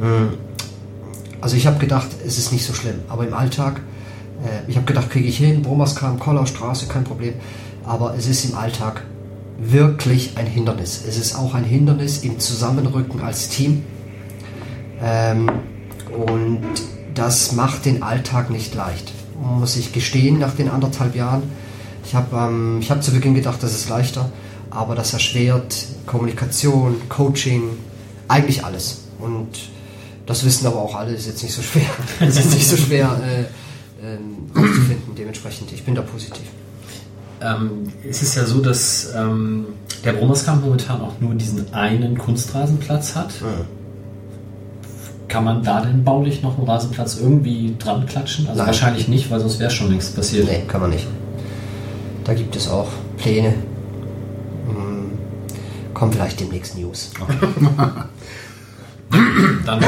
mh, 0.00 0.34
also 1.40 1.56
ich 1.56 1.66
habe 1.66 1.78
gedacht, 1.78 2.08
es 2.26 2.38
ist 2.38 2.52
nicht 2.52 2.64
so 2.64 2.72
schlimm, 2.72 3.00
aber 3.08 3.26
im 3.26 3.34
Alltag, 3.34 3.80
äh, 4.44 4.70
ich 4.70 4.76
habe 4.76 4.86
gedacht, 4.86 5.10
kriege 5.10 5.28
ich 5.28 5.38
hin, 5.38 5.62
Bromerskam, 5.62 6.18
Kollerstraße, 6.18 6.86
kein 6.86 7.04
Problem, 7.04 7.34
aber 7.84 8.14
es 8.16 8.26
ist 8.26 8.44
im 8.44 8.56
Alltag 8.56 9.02
wirklich 9.58 10.36
ein 10.36 10.46
Hindernis. 10.46 11.04
Es 11.06 11.16
ist 11.16 11.36
auch 11.36 11.54
ein 11.54 11.64
Hindernis 11.64 12.24
im 12.24 12.40
Zusammenrücken 12.40 13.20
als 13.20 13.48
Team. 13.48 13.84
Ähm, 15.00 15.50
und 16.26 16.62
das 17.14 17.52
macht 17.52 17.84
den 17.84 18.02
Alltag 18.02 18.50
nicht 18.50 18.74
leicht, 18.74 19.12
muss 19.40 19.76
ich 19.76 19.92
gestehen, 19.92 20.38
nach 20.38 20.54
den 20.54 20.68
anderthalb 20.68 21.14
Jahren. 21.14 21.42
Ich 22.12 22.16
habe 22.16 22.36
ähm, 22.36 22.78
ich 22.78 22.90
hab 22.90 23.02
zu 23.02 23.10
Beginn 23.10 23.34
gedacht, 23.34 23.62
das 23.62 23.72
ist 23.72 23.88
leichter, 23.88 24.30
aber 24.68 24.94
das 24.94 25.14
erschwert 25.14 25.86
Kommunikation, 26.04 27.08
Coaching, 27.08 27.62
eigentlich 28.28 28.62
alles. 28.66 29.04
Und 29.18 29.48
das 30.26 30.44
wissen 30.44 30.66
aber 30.66 30.82
auch 30.82 30.94
alle, 30.94 31.12
ist 31.14 31.26
jetzt 31.26 31.42
nicht 31.42 31.54
so 31.54 31.62
schwer. 31.62 31.86
Es 32.20 32.36
ist 32.36 32.52
nicht 32.52 32.68
so 32.68 32.76
schwer 32.76 33.18
äh, 33.24 34.06
ähm, 34.06 34.50
rauszufinden, 34.54 35.14
dementsprechend. 35.16 35.72
Ich 35.72 35.84
bin 35.84 35.94
da 35.94 36.02
positiv. 36.02 36.44
Ähm, 37.40 37.90
es 38.06 38.20
ist 38.20 38.34
ja 38.34 38.44
so, 38.44 38.60
dass 38.60 39.14
ähm, 39.16 39.68
der 40.04 40.12
Bromerskamp 40.12 40.62
momentan 40.62 41.00
auch 41.00 41.18
nur 41.18 41.34
diesen 41.34 41.72
einen 41.72 42.18
Kunstrasenplatz 42.18 43.14
hat. 43.14 43.32
Kann 45.28 45.44
man 45.44 45.62
da 45.62 45.80
denn 45.80 46.04
baulich 46.04 46.42
noch 46.42 46.58
einen 46.58 46.66
Rasenplatz 46.66 47.16
irgendwie 47.18 47.74
dran 47.78 48.04
klatschen? 48.04 48.48
Also 48.48 48.58
Nein. 48.58 48.66
wahrscheinlich 48.66 49.08
nicht, 49.08 49.30
weil 49.30 49.40
sonst 49.40 49.58
wäre 49.58 49.70
schon 49.70 49.88
längst 49.88 50.14
passiert. 50.14 50.46
Nee, 50.46 50.64
kann 50.68 50.82
man 50.82 50.90
nicht. 50.90 51.06
Da 52.24 52.34
gibt 52.34 52.54
es 52.56 52.68
auch 52.68 52.88
Pläne. 53.16 53.54
Hm, 54.68 55.12
kommen 55.94 56.12
vielleicht 56.12 56.40
demnächst 56.40 56.76
News. 56.78 57.10
Dann 59.66 59.84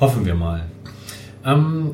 hoffen 0.00 0.24
wir 0.24 0.34
mal. 0.34 0.64
Ähm, 1.44 1.92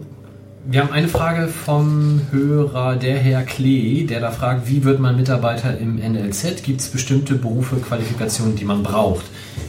wir 0.67 0.81
haben 0.81 0.93
eine 0.93 1.09
Frage 1.09 1.49
vom 1.49 2.23
Hörer, 2.31 2.97
der 2.97 3.19
Herr 3.19 3.43
Klee, 3.43 4.05
der 4.05 4.21
da 4.21 4.31
fragt, 4.31 4.67
wie 4.69 4.83
wird 4.85 4.99
man 4.99 5.15
Mitarbeiter 5.15 5.77
im 5.77 5.97
NLZ? 5.97 6.63
Gibt 6.63 6.81
es 6.81 6.89
bestimmte 6.89 7.35
Berufe, 7.35 7.77
Qualifikationen, 7.77 8.57
die 8.57 8.65
man 8.65 8.83
braucht? 8.83 9.25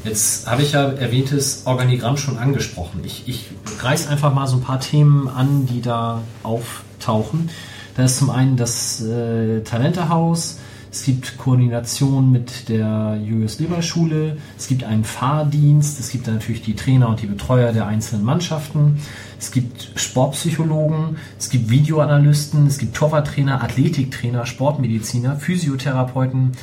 Jetzt 0.06 0.50
habe 0.50 0.62
ich 0.62 0.72
ja 0.72 0.92
erwähntes 0.92 1.64
Organigramm 1.66 2.16
schon 2.16 2.38
angesprochen. 2.38 3.02
Ich, 3.04 3.24
ich 3.28 3.50
reiß 3.82 4.08
einfach 4.08 4.34
mal 4.34 4.48
so 4.48 4.56
ein 4.56 4.62
paar 4.62 4.80
Themen 4.80 5.28
an, 5.28 5.66
die 5.66 5.82
da 5.82 6.22
auftauchen. 6.44 7.50
Da 7.96 8.04
ist 8.04 8.18
zum 8.18 8.30
einen 8.30 8.58
das 8.58 9.02
äh, 9.02 9.62
Talentehaus, 9.62 10.60
es 10.92 11.04
gibt 11.04 11.38
Koordination 11.38 12.32
mit 12.32 12.70
der 12.70 13.20
Julius 13.22 13.60
Leber 13.60 13.82
Schule, 13.82 14.38
es 14.58 14.68
gibt 14.68 14.86
einen 14.86 15.04
Fahrdienst, 15.04 16.00
es 16.00 16.10
gibt 16.10 16.28
natürlich 16.28 16.62
die 16.62 16.76
Trainer 16.76 17.10
und 17.10 17.22
die 17.22 17.26
Betreuer 17.26 17.74
der 17.74 17.86
einzelnen 17.88 18.24
Mannschaften, 18.24 19.02
es 19.38 19.52
gibt 19.52 19.92
Sportpsychologen, 19.96 21.18
es 21.38 21.50
gibt 21.50 21.70
Videoanalysten, 21.70 22.66
es 22.68 22.78
gibt 22.78 22.96
Torwarttrainer, 22.96 23.62
Athletiktrainer, 23.62 24.46
Sportmediziner, 24.46 25.36
Physiotherapeuten, 25.36 26.54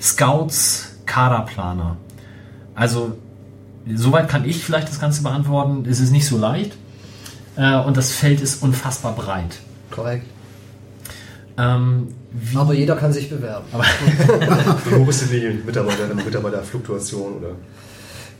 Scouts, 0.00 0.96
Kaderplaner. 1.04 1.98
Also 2.74 3.18
soweit 3.94 4.28
kann 4.28 4.48
ich 4.48 4.64
vielleicht 4.64 4.88
das 4.88 5.00
Ganze 5.00 5.22
beantworten. 5.22 5.84
Es 5.88 6.00
ist 6.00 6.10
nicht 6.10 6.26
so 6.26 6.38
leicht 6.38 6.72
äh, 7.56 7.76
und 7.76 7.96
das 7.96 8.12
Feld 8.12 8.40
ist 8.40 8.62
unfassbar 8.62 9.14
breit. 9.14 9.58
Korrekt. 9.90 10.33
Ähm, 11.56 12.08
wie, 12.32 12.56
Aber 12.56 12.74
jeder 12.74 12.96
kann 12.96 13.12
sich 13.12 13.30
bewerben. 13.30 13.64
Wo 14.90 15.04
bist 15.04 15.22
du 15.22 15.26
die 15.26 15.62
Mitarbeiter, 15.64 16.12
Mitarbeiterfluktuation 16.14 17.34
oder? 17.38 17.50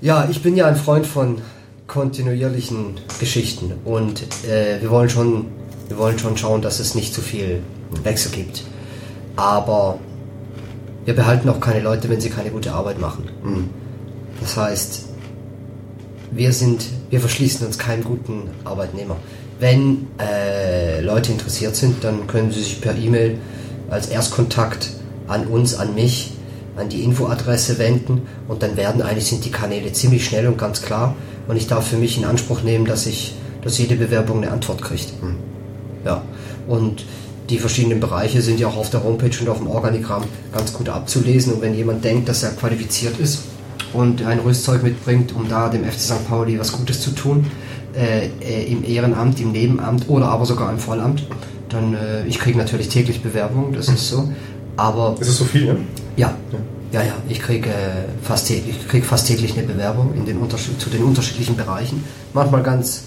Ja, 0.00 0.28
ich 0.28 0.42
bin 0.42 0.56
ja 0.56 0.66
ein 0.66 0.76
Freund 0.76 1.06
von 1.06 1.38
kontinuierlichen 1.86 2.96
Geschichten 3.20 3.72
und 3.84 4.22
äh, 4.46 4.80
wir 4.80 4.90
wollen 4.90 5.08
schon, 5.08 5.46
wir 5.88 5.98
wollen 5.98 6.18
schon 6.18 6.36
schauen, 6.36 6.62
dass 6.62 6.80
es 6.80 6.94
nicht 6.94 7.14
zu 7.14 7.20
viel 7.20 7.62
Wechsel 8.02 8.32
gibt. 8.32 8.64
Aber 9.36 9.98
wir 11.04 11.14
behalten 11.14 11.48
auch 11.48 11.60
keine 11.60 11.80
Leute, 11.80 12.08
wenn 12.08 12.20
sie 12.20 12.30
keine 12.30 12.50
gute 12.50 12.72
Arbeit 12.72 12.98
machen. 12.98 13.28
Das 14.40 14.56
heißt, 14.56 15.06
wir 16.30 16.52
sind, 16.52 16.86
wir 17.10 17.20
verschließen 17.20 17.66
uns 17.66 17.78
keinem 17.78 18.04
guten 18.04 18.50
Arbeitnehmer. 18.64 19.16
Wenn 19.61 20.09
äh, 20.18 21.00
Leute 21.00 21.32
interessiert 21.32 21.76
sind, 21.76 22.02
dann 22.02 22.26
können 22.26 22.50
sie 22.50 22.61
sich 22.61 22.80
per 22.80 22.96
E-Mail 22.96 23.38
als 23.88 24.09
Erstkontakt 24.09 24.90
an 25.28 25.46
uns, 25.46 25.74
an 25.76 25.94
mich, 25.94 26.32
an 26.76 26.88
die 26.88 27.05
Infoadresse 27.05 27.78
wenden 27.78 28.22
und 28.48 28.62
dann 28.62 28.76
werden 28.76 29.00
eigentlich 29.00 29.26
sind 29.26 29.44
die 29.44 29.50
Kanäle 29.50 29.92
ziemlich 29.92 30.24
schnell 30.24 30.46
und 30.48 30.59
ganz 30.59 30.82
klar 30.82 31.14
und 31.46 31.57
ich 31.57 31.66
darf 31.66 31.86
für 31.86 31.96
mich 31.96 32.18
in 32.18 32.24
Anspruch 32.24 32.62
nehmen, 32.62 32.84
dass 32.84 33.07
ich, 33.07 33.34
dass 33.62 33.78
jede 33.78 33.94
Bewerbung 33.94 34.42
eine 34.42 34.50
Antwort 34.50 34.82
kriegt. 34.82 35.12
Ja, 36.05 36.22
und 36.66 37.05
die 37.50 37.59
verschiedenen 37.59 38.00
Bereiche 38.00 38.40
sind 38.40 38.59
ja 38.59 38.68
auch 38.68 38.76
auf 38.76 38.90
der 38.90 39.05
Homepage 39.05 39.38
und 39.40 39.48
auf 39.48 39.59
dem 39.59 39.68
Organigramm 39.68 40.24
ganz 40.52 40.72
gut 40.72 40.88
abzulesen 40.88 41.55
und 41.55 41.62
wenn 41.62 41.74
jemand 41.74 42.05
denkt, 42.05 42.28
dass 42.28 42.42
er 42.42 42.50
qualifiziert 42.50 43.18
ist 43.20 43.42
und 43.92 44.24
ein 44.24 44.40
Rüstzeug 44.40 44.82
mitbringt, 44.82 45.34
um 45.34 45.48
da 45.48 45.68
dem 45.68 45.84
FC 45.84 46.00
St. 46.00 46.28
Pauli 46.28 46.59
was 46.59 46.72
Gutes 46.72 47.00
zu 47.00 47.11
tun, 47.11 47.46
äh, 47.97 48.28
äh, 48.40 48.64
im 48.70 48.84
Ehrenamt, 48.84 49.40
im 49.40 49.53
Nebenamt 49.53 50.09
oder 50.09 50.26
aber 50.28 50.47
sogar 50.47 50.70
im 50.70 50.78
Vollamt, 50.78 51.26
dann 51.68 51.95
äh, 51.95 52.26
ich 52.26 52.38
kriege 52.38 52.59
natürlich 52.59 52.88
täglich 52.88 53.22
Bewerbungen, 53.22 53.72
das 53.72 53.88
ist 53.88 54.09
so. 54.09 54.28
Aber 54.76 55.16
Ist 55.20 55.28
es 55.28 55.38
so 55.38 55.45
viel, 55.45 55.66
ne? 55.66 55.76
ja, 56.16 56.34
ja, 56.92 57.03
ja, 57.03 57.12
ich 57.28 57.40
kriege 57.40 57.70
äh, 57.70 57.72
fast 58.22 58.49
täglich, 58.49 58.76
ich 58.80 58.88
krieg 58.88 59.05
fast 59.05 59.26
täglich 59.26 59.57
eine 59.57 59.66
Bewerbung 59.66 60.14
in 60.14 60.24
den 60.24 60.38
Unterschied, 60.38 60.80
zu 60.80 60.90
den 60.90 61.03
unterschiedlichen 61.03 61.57
Bereichen. 61.57 62.05
Manchmal 62.32 62.62
ganz, 62.62 63.05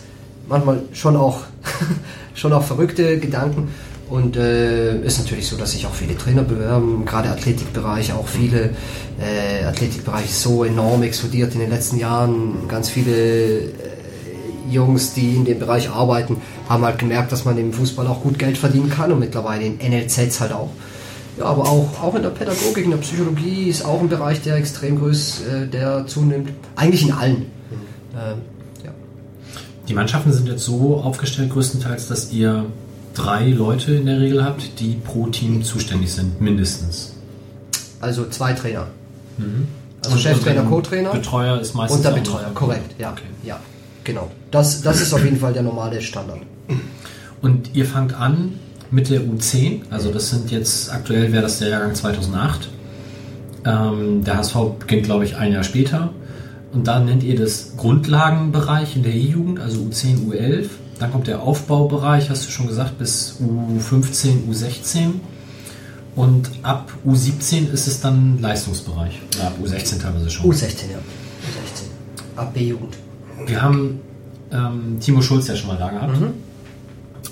manchmal 0.47 0.81
schon 0.93 1.15
auch, 1.15 1.41
schon 2.33 2.53
auch 2.53 2.63
verrückte 2.63 3.19
Gedanken. 3.19 3.69
Und 4.09 4.37
äh, 4.37 5.01
ist 5.01 5.19
natürlich 5.19 5.47
so, 5.47 5.57
dass 5.57 5.71
sich 5.71 5.85
auch 5.85 5.93
viele 5.93 6.17
Trainer 6.17 6.43
bewerben, 6.43 7.03
gerade 7.05 7.29
Athletikbereich, 7.29 8.13
auch 8.13 8.27
viele 8.27 8.69
äh, 9.19 9.65
Athletikbereich 9.65 10.25
ist 10.25 10.41
so 10.41 10.63
enorm 10.63 11.03
explodiert 11.03 11.53
in 11.55 11.59
den 11.59 11.69
letzten 11.69 11.97
Jahren. 11.97 12.69
Ganz 12.69 12.89
viele 12.89 13.11
äh, 13.11 13.71
Jungs, 14.69 15.13
die 15.13 15.35
in 15.35 15.45
dem 15.45 15.59
Bereich 15.59 15.89
arbeiten, 15.89 16.37
haben 16.69 16.83
halt 16.83 16.99
gemerkt, 16.99 17.31
dass 17.31 17.45
man 17.45 17.57
im 17.57 17.73
Fußball 17.73 18.07
auch 18.07 18.21
gut 18.21 18.37
Geld 18.39 18.57
verdienen 18.57 18.89
kann 18.89 19.11
und 19.11 19.19
mittlerweile 19.19 19.63
in 19.65 19.77
NLZs 19.77 20.39
halt 20.39 20.51
auch. 20.53 20.69
Ja, 21.37 21.45
aber 21.45 21.63
auch, 21.63 22.01
auch 22.01 22.15
in 22.15 22.23
der 22.23 22.29
Pädagogik, 22.31 22.85
in 22.85 22.91
der 22.91 22.97
Psychologie 22.97 23.69
ist 23.69 23.85
auch 23.85 24.01
ein 24.01 24.09
Bereich, 24.09 24.41
der 24.41 24.55
extrem 24.55 24.97
groß, 24.99 25.41
äh, 25.41 25.67
der 25.67 26.07
zunimmt. 26.07 26.49
Eigentlich 26.75 27.03
in 27.03 27.11
allen. 27.11 27.45
Ähm, 28.13 28.39
ja. 28.83 28.91
Die 29.87 29.93
Mannschaften 29.93 30.33
sind 30.33 30.47
jetzt 30.47 30.63
so 30.63 30.97
aufgestellt, 30.97 31.51
größtenteils, 31.51 32.07
dass 32.07 32.31
ihr 32.31 32.65
drei 33.13 33.49
Leute 33.49 33.93
in 33.93 34.07
der 34.07 34.19
Regel 34.19 34.43
habt, 34.43 34.79
die 34.79 34.95
pro 34.95 35.27
Team 35.27 35.63
zuständig 35.63 36.11
sind, 36.13 36.41
mindestens. 36.41 37.13
Also 37.99 38.27
zwei 38.29 38.53
Trainer. 38.53 38.87
Also 40.03 40.15
Und- 40.15 40.21
Cheftrainer, 40.21 40.63
Co-Trainer 40.63 41.11
Betreuer 41.11 41.59
ist 41.59 41.75
meistens 41.75 41.97
und 41.97 42.05
der 42.05 42.11
Betreuer, 42.19 42.51
korrekt, 42.53 42.95
ja. 42.99 43.11
Okay. 43.11 43.23
Ja, 43.43 43.59
genau. 44.07 44.31
Das, 44.49 44.81
das 44.81 45.01
ist 45.01 45.13
auf 45.13 45.23
jeden 45.23 45.37
Fall 45.37 45.53
der 45.53 45.61
normale 45.61 46.01
Standard. 46.01 46.39
Und 47.41 47.75
ihr 47.75 47.85
fangt 47.85 48.15
an 48.15 48.53
mit 48.89 49.09
der 49.11 49.21
U10, 49.21 49.81
also 49.91 50.11
das 50.11 50.31
sind 50.31 50.49
jetzt, 50.49 50.91
aktuell 50.91 51.31
wäre 51.31 51.43
das 51.43 51.59
der 51.59 51.69
Jahrgang 51.69 51.93
2008. 51.93 52.69
Ähm, 53.65 54.23
der 54.23 54.37
HSV 54.37 54.55
beginnt, 54.79 55.03
glaube 55.03 55.25
ich, 55.25 55.35
ein 55.35 55.51
Jahr 55.51 55.63
später. 55.63 56.11
Und 56.73 56.87
da 56.87 56.99
nennt 56.99 57.23
ihr 57.23 57.37
das 57.37 57.73
Grundlagenbereich 57.77 58.95
in 58.95 59.03
der 59.03 59.13
E-Jugend, 59.13 59.59
also 59.59 59.81
U10, 59.81 60.27
U11. 60.27 60.69
Dann 60.99 61.11
kommt 61.11 61.27
der 61.27 61.41
Aufbaubereich, 61.41 62.29
hast 62.29 62.47
du 62.47 62.51
schon 62.51 62.67
gesagt, 62.67 62.97
bis 62.97 63.37
U15, 63.39 64.49
U16. 64.49 65.19
Und 66.15 66.49
ab 66.63 66.91
U17 67.05 67.71
ist 67.71 67.87
es 67.87 68.01
dann 68.01 68.41
Leistungsbereich. 68.41 69.21
Ab 69.41 69.53
U16 69.63 70.01
teilweise 70.01 70.29
schon. 70.31 70.49
U16, 70.49 70.91
ja. 70.91 70.97
U16. 70.97 72.37
AB 72.37 72.57
Jugend. 72.57 72.97
Wir 73.45 73.61
haben 73.61 74.01
ähm, 74.51 74.97
Timo 74.99 75.21
Schulz 75.21 75.47
ja 75.47 75.55
schon 75.55 75.67
mal 75.69 75.77
da 75.77 75.89
gehabt. 75.89 76.17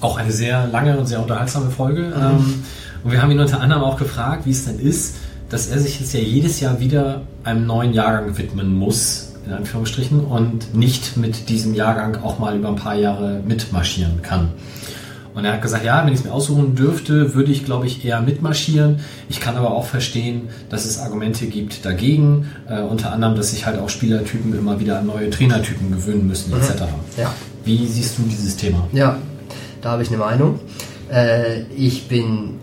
Auch 0.01 0.17
eine 0.17 0.31
sehr 0.31 0.67
lange 0.67 0.97
und 0.97 1.05
sehr 1.07 1.21
unterhaltsame 1.21 1.71
Folge. 1.71 2.13
Ähm, 2.15 2.63
und 3.03 3.11
wir 3.11 3.21
haben 3.21 3.31
ihn 3.31 3.39
unter 3.39 3.61
anderem 3.61 3.83
auch 3.83 3.97
gefragt, 3.97 4.45
wie 4.45 4.51
es 4.51 4.65
denn 4.65 4.79
ist, 4.79 5.15
dass 5.49 5.67
er 5.67 5.79
sich 5.79 5.99
jetzt 5.99 6.13
ja 6.13 6.19
jedes 6.19 6.59
Jahr 6.59 6.79
wieder 6.79 7.21
einem 7.43 7.65
neuen 7.65 7.93
Jahrgang 7.93 8.37
widmen 8.37 8.75
muss, 8.75 9.33
in 9.45 9.53
Anführungsstrichen, 9.53 10.21
und 10.21 10.73
nicht 10.73 11.17
mit 11.17 11.49
diesem 11.49 11.73
Jahrgang 11.75 12.17
auch 12.23 12.39
mal 12.39 12.57
über 12.57 12.69
ein 12.69 12.75
paar 12.75 12.95
Jahre 12.95 13.41
mitmarschieren 13.45 14.21
kann. 14.21 14.49
Und 15.35 15.43
er 15.43 15.53
hat 15.53 15.61
gesagt, 15.61 15.83
ja, 15.83 16.05
wenn 16.05 16.13
ich 16.13 16.19
es 16.19 16.25
mir 16.25 16.31
aussuchen 16.31 16.75
dürfte, 16.75 17.35
würde 17.35 17.51
ich, 17.51 17.65
glaube 17.65 17.85
ich, 17.87 18.05
eher 18.05 18.21
mitmarschieren. 18.21 19.01
Ich 19.27 19.41
kann 19.41 19.57
aber 19.57 19.71
auch 19.71 19.85
verstehen, 19.85 20.47
dass 20.69 20.85
es 20.85 20.97
Argumente 20.97 21.47
gibt 21.47 21.85
dagegen. 21.85 22.49
Äh, 22.69 22.79
unter 22.81 23.11
anderem, 23.11 23.35
dass 23.35 23.51
sich 23.51 23.65
halt 23.65 23.77
auch 23.77 23.89
Spielertypen 23.89 24.57
immer 24.57 24.79
wieder 24.79 24.99
an 24.99 25.07
neue 25.07 25.29
Trainertypen 25.29 25.91
gewöhnen 25.91 26.25
müssen, 26.25 26.53
etc. 26.53 26.83
Ja. 27.17 27.33
Wie 27.65 27.85
siehst 27.85 28.17
du 28.17 28.23
dieses 28.23 28.55
Thema? 28.55 28.87
Ja, 28.93 29.17
da 29.81 29.91
habe 29.91 30.03
ich 30.03 30.09
eine 30.09 30.19
Meinung. 30.19 30.59
Äh, 31.11 31.63
ich 31.75 32.07
bin 32.07 32.59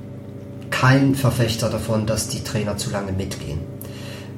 kein 0.71 1.15
Verfechter 1.15 1.69
davon, 1.69 2.07
dass 2.07 2.29
die 2.29 2.43
Trainer 2.43 2.79
zu 2.79 2.91
lange 2.91 3.13
mitgehen. 3.13 3.59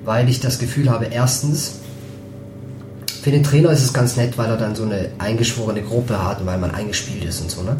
Weil 0.04 0.28
ich 0.28 0.40
das 0.40 0.58
Gefühl 0.58 0.90
habe, 0.90 1.06
erstens, 1.06 1.76
für 3.22 3.30
den 3.30 3.44
Trainer 3.44 3.70
ist 3.70 3.82
es 3.82 3.92
ganz 3.92 4.16
nett, 4.16 4.36
weil 4.36 4.50
er 4.50 4.56
dann 4.56 4.74
so 4.74 4.82
eine 4.82 5.10
eingeschworene 5.18 5.82
Gruppe 5.82 6.22
hat 6.22 6.40
und 6.40 6.46
weil 6.46 6.58
man 6.58 6.72
eingespielt 6.72 7.24
ist 7.24 7.40
und 7.40 7.50
so. 7.50 7.62
Ne? 7.62 7.76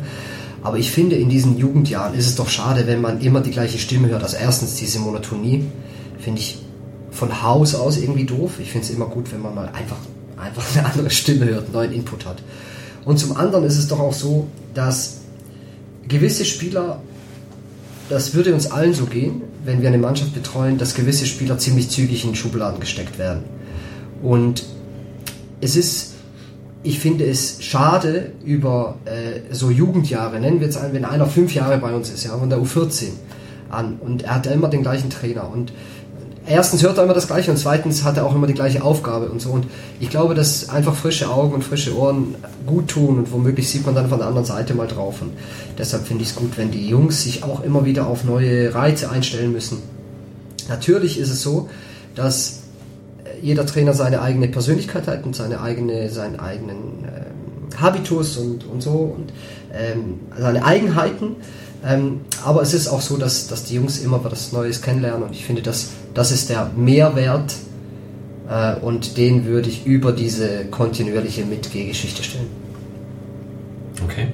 Aber 0.65 0.79
ich 0.79 0.91
finde, 0.91 1.17
in 1.17 1.29
diesen 1.29 1.59
Jugendjahren 1.59 2.15
ist 2.15 2.27
es 2.27 2.37
doch 2.37 2.49
schade, 2.49 2.87
wenn 2.87 3.03
man 3.03 3.21
immer 3.21 3.43
die 3.43 3.51
gleiche 3.51 3.79
Stimme 3.79 4.09
hört. 4.09 4.23
Also 4.23 4.39
erstens 4.39 4.77
diese 4.77 4.99
Monotonie 4.99 5.67
finde 6.19 6.41
ich 6.41 6.59
von 7.11 7.43
Haus 7.43 7.75
aus 7.75 7.99
irgendwie 7.99 8.25
doof. 8.25 8.53
Ich 8.59 8.71
finde 8.71 8.87
es 8.87 8.91
immer 8.91 9.05
gut, 9.05 9.31
wenn 9.31 9.43
man 9.43 9.55
mal 9.55 9.69
einfach, 9.69 9.99
einfach 10.39 10.65
eine 10.75 10.87
andere 10.87 11.11
Stimme 11.11 11.45
hört, 11.45 11.71
neuen 11.71 11.93
Input 11.93 12.25
hat. 12.25 12.43
Und 13.05 13.19
zum 13.19 13.37
anderen 13.37 13.65
ist 13.65 13.77
es 13.77 13.89
doch 13.89 14.01
auch 14.01 14.15
so, 14.15 14.47
dass 14.73 15.19
gewisse 16.09 16.47
Spieler, 16.47 17.03
das 18.09 18.33
würde 18.33 18.55
uns 18.55 18.71
allen 18.71 18.95
so 18.95 19.05
gehen, 19.05 19.43
wenn 19.67 19.83
wir 19.83 19.89
eine 19.89 19.99
Mannschaft 19.99 20.33
betreuen, 20.33 20.79
dass 20.79 20.95
gewisse 20.95 21.27
Spieler 21.27 21.59
ziemlich 21.59 21.91
zügig 21.91 22.25
in 22.25 22.35
Schubladen 22.35 22.81
gesteckt 22.81 23.19
werden. 23.19 23.45
Und 24.23 24.65
es 25.61 25.77
ist, 25.77 26.14
ich 26.85 27.01
finde 27.01 27.25
es 27.25 27.63
schade 27.63 28.33
über 28.45 28.97
äh, 29.07 29.53
so 29.53 29.71
Jugendjahre, 29.71 30.39
nennen 30.39 30.61
wir 30.61 30.67
jetzt 30.67 30.77
ein, 30.77 30.93
wenn 30.93 31.05
einer 31.05 31.27
fünf 31.27 31.55
Jahre 31.55 31.79
bei 31.79 31.93
uns 31.95 32.11
ist, 32.11 32.25
ja, 32.25 32.37
von 32.37 32.51
der 32.51 32.59
U14 32.59 33.09
an 33.71 33.97
und 34.01 34.23
er 34.23 34.37
hat 34.37 34.47
ja 34.47 34.53
immer 34.53 34.69
den 34.69 34.83
gleichen 34.83 35.11
Trainer 35.11 35.51
und 35.51 35.73
erstens 36.47 36.83
hört 36.83 36.99
er 36.99 37.05
immer 37.05 37.15
das 37.15 37.27
Gleiche 37.27 37.51
und 37.51 37.57
zweitens 37.57 38.05
hat 38.05 38.19
er 38.19 38.27
auch 38.27 38.35
immer 38.35 38.47
die 38.47 38.55
gleiche 38.55 38.85
Aufgabe 38.85 39.31
und 39.31 39.41
so. 39.41 39.51
Und 39.51 39.67
ich 39.99 40.11
glaube, 40.11 40.35
dass 40.35 40.69
einfach 40.69 40.95
frische 40.95 41.31
Augen 41.31 41.55
und 41.55 41.65
frische 41.65 41.97
Ohren 41.97 42.35
gut 42.67 42.89
tun 42.89 43.19
und 43.19 43.33
womöglich 43.33 43.69
sieht 43.69 43.87
man 43.87 43.95
dann 43.95 44.11
von 44.11 44.19
der 44.19 44.29
anderen 44.29 44.45
Seite 44.45 44.75
mal 44.75 44.87
drauf. 44.87 45.23
Und 45.23 45.33
deshalb 45.79 46.07
finde 46.07 46.23
ich 46.23 46.31
es 46.31 46.37
gut, 46.37 46.57
wenn 46.57 46.71
die 46.71 46.87
Jungs 46.87 47.23
sich 47.23 47.43
auch 47.45 47.65
immer 47.65 47.87
wieder 47.87 48.07
auf 48.07 48.25
neue 48.25 48.75
Reize 48.75 49.11
einstellen 49.11 49.53
müssen. 49.53 49.79
Natürlich 50.69 51.19
ist 51.19 51.31
es 51.31 51.43
so, 51.43 51.69
dass 52.15 52.64
jeder 53.45 53.67
Trainer 53.67 53.93
seine 53.93 54.23
eigene 54.23 54.49
Persönlichkeit 54.49 55.07
hat 55.07 55.25
und 55.25 55.37
seine 55.37 55.61
eigene, 55.61 56.09
seinen 56.09 56.41
eigenen 56.41 57.05
ähm, 57.05 57.81
Habitus 57.81 58.39
und, 58.39 58.65
und 58.65 58.83
so 58.83 59.15
und 59.17 59.33
ähm, 59.75 60.21
seine 60.39 60.65
Eigenheiten. 60.65 61.37
Ähm, 61.85 62.21
aber 62.43 62.63
es 62.63 62.73
ist 62.73 62.89
auch 62.89 63.03
so, 63.03 63.19
dass, 63.19 63.47
dass 63.49 63.65
die 63.65 63.75
Jungs 63.75 63.99
immer 63.99 64.25
was 64.25 64.53
Neues 64.53 64.81
kennenlernen 64.81 65.25
und 65.25 65.33
ich 65.33 65.45
finde, 65.45 65.61
dass, 65.61 65.91
das 66.15 66.33
ist 66.33 66.49
der 66.49 66.71
Mehrwert 66.75 67.55
äh, 68.49 68.77
und 68.77 69.19
den 69.19 69.45
würde 69.45 69.69
ich 69.69 69.85
über 69.85 70.13
diese 70.13 70.65
kontinuierliche 70.71 71.45
Mitgehgeschichte 71.45 72.23
stellen. 72.23 72.49
Okay. 74.05 74.29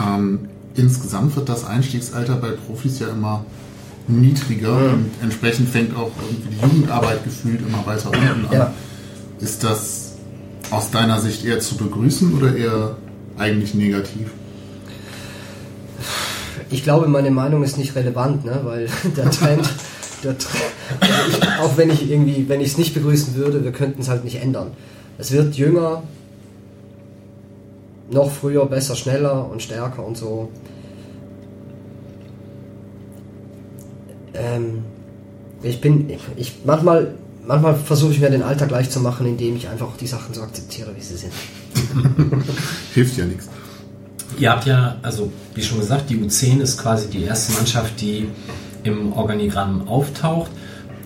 Ähm, 0.00 0.48
insgesamt 0.76 1.34
wird 1.34 1.48
das 1.48 1.64
Einstiegsalter 1.64 2.36
bei 2.36 2.50
Profis 2.50 3.00
ja 3.00 3.08
immer 3.08 3.44
niedriger 4.08 4.92
und 4.92 5.10
entsprechend 5.22 5.68
fängt 5.68 5.96
auch 5.96 6.10
irgendwie 6.20 6.48
die 6.54 6.60
Jugendarbeit 6.62 7.24
gefühlt 7.24 7.60
immer 7.60 7.84
weiter 7.86 8.10
unten 8.10 8.46
an. 8.46 8.52
Ja. 8.52 8.74
Ist 9.40 9.64
das 9.64 10.14
aus 10.70 10.90
deiner 10.90 11.20
Sicht 11.20 11.44
eher 11.44 11.60
zu 11.60 11.76
begrüßen 11.76 12.34
oder 12.34 12.56
eher 12.56 12.96
eigentlich 13.36 13.74
negativ? 13.74 14.30
Ich 16.70 16.82
glaube, 16.82 17.08
meine 17.08 17.30
Meinung 17.30 17.62
ist 17.62 17.78
nicht 17.78 17.94
relevant, 17.94 18.44
ne? 18.44 18.60
weil 18.64 18.88
der 19.16 19.30
Trend, 19.30 19.68
der 20.22 20.36
Trend 20.36 20.64
also 21.00 21.38
ich, 21.38 21.48
auch 21.60 21.76
wenn 21.76 21.90
ich 21.90 22.10
irgendwie, 22.10 22.48
wenn 22.48 22.60
ich 22.60 22.68
es 22.68 22.78
nicht 22.78 22.94
begrüßen 22.94 23.34
würde, 23.34 23.64
wir 23.64 23.72
könnten 23.72 24.00
es 24.00 24.08
halt 24.08 24.24
nicht 24.24 24.36
ändern. 24.36 24.72
Es 25.18 25.32
wird 25.32 25.54
jünger, 25.56 26.02
noch 28.10 28.30
früher, 28.30 28.66
besser, 28.66 28.96
schneller 28.96 29.50
und 29.50 29.62
stärker 29.62 30.04
und 30.04 30.16
so. 30.16 30.50
Ähm, 34.34 34.84
ich 35.62 35.80
bin, 35.80 36.08
ich, 36.10 36.20
ich 36.36 36.52
manchmal, 36.64 37.14
manchmal 37.46 37.74
versuche 37.74 38.12
ich 38.12 38.20
mir 38.20 38.30
den 38.30 38.42
Alltag 38.42 38.70
leicht 38.70 38.92
zu 38.92 39.00
machen, 39.00 39.26
indem 39.26 39.56
ich 39.56 39.68
einfach 39.68 39.96
die 39.96 40.06
Sachen 40.06 40.34
so 40.34 40.42
akzeptiere, 40.42 40.94
wie 40.96 41.02
sie 41.02 41.16
sind. 41.16 41.32
Hilft 42.94 43.16
ja 43.16 43.24
nichts. 43.24 43.48
Ihr 44.38 44.50
habt 44.50 44.66
ja, 44.66 44.96
also 45.02 45.32
wie 45.54 45.62
schon 45.62 45.80
gesagt, 45.80 46.10
die 46.10 46.16
U10 46.16 46.60
ist 46.60 46.78
quasi 46.78 47.08
die 47.08 47.24
erste 47.24 47.52
Mannschaft, 47.54 48.00
die 48.00 48.28
im 48.84 49.12
Organigramm 49.12 49.88
auftaucht. 49.88 50.50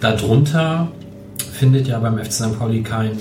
Darunter 0.00 0.88
findet 1.52 1.86
ja 1.86 1.98
beim 1.98 2.18
FC 2.18 2.32
St. 2.32 2.58
Pauli 2.58 2.82
kein 2.82 3.12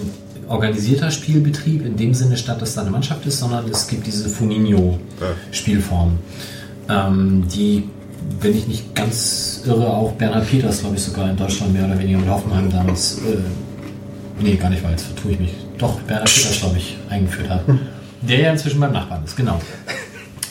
organisierter 0.47 1.11
Spielbetrieb 1.11 1.85
in 1.85 1.95
dem 1.95 2.13
Sinne 2.13 2.37
statt, 2.37 2.61
dass 2.61 2.75
da 2.75 2.81
eine 2.81 2.91
Mannschaft 2.91 3.25
ist, 3.25 3.39
sondern 3.39 3.69
es 3.69 3.87
gibt 3.87 4.05
diese 4.05 4.27
Funinho-Spielform, 4.27 6.17
ähm, 6.89 7.45
die, 7.53 7.87
wenn 8.39 8.56
ich 8.56 8.68
nicht 8.68 8.95
ganz 8.95 9.61
irre, 9.65 9.88
auch 9.88 10.14
Bernhard 10.14 10.49
Peters, 10.49 10.81
glaube 10.81 10.95
ich, 10.95 11.03
sogar 11.03 11.30
in 11.30 11.38
Deutschland 11.38 11.73
mehr 11.73 11.85
oder 11.85 11.98
weniger 11.99 12.19
mit 12.19 12.30
Hoffenheim 12.30 12.69
damals, 12.69 13.18
äh, 13.19 13.38
nee, 14.39 14.56
gar 14.56 14.69
nicht, 14.69 14.84
weil 14.84 14.91
jetzt 14.91 15.06
vertue 15.06 15.31
ich 15.31 15.39
mich, 15.39 15.53
doch, 15.77 15.99
Bernhard 16.02 16.34
Peters, 16.34 16.60
glaube 16.60 16.77
ich, 16.77 16.98
eingeführt 17.10 17.49
hat. 17.49 17.61
Der 18.22 18.39
ja 18.39 18.52
inzwischen 18.52 18.80
beim 18.80 18.93
Nachbarn 18.93 19.23
ist, 19.23 19.35
genau. 19.35 19.60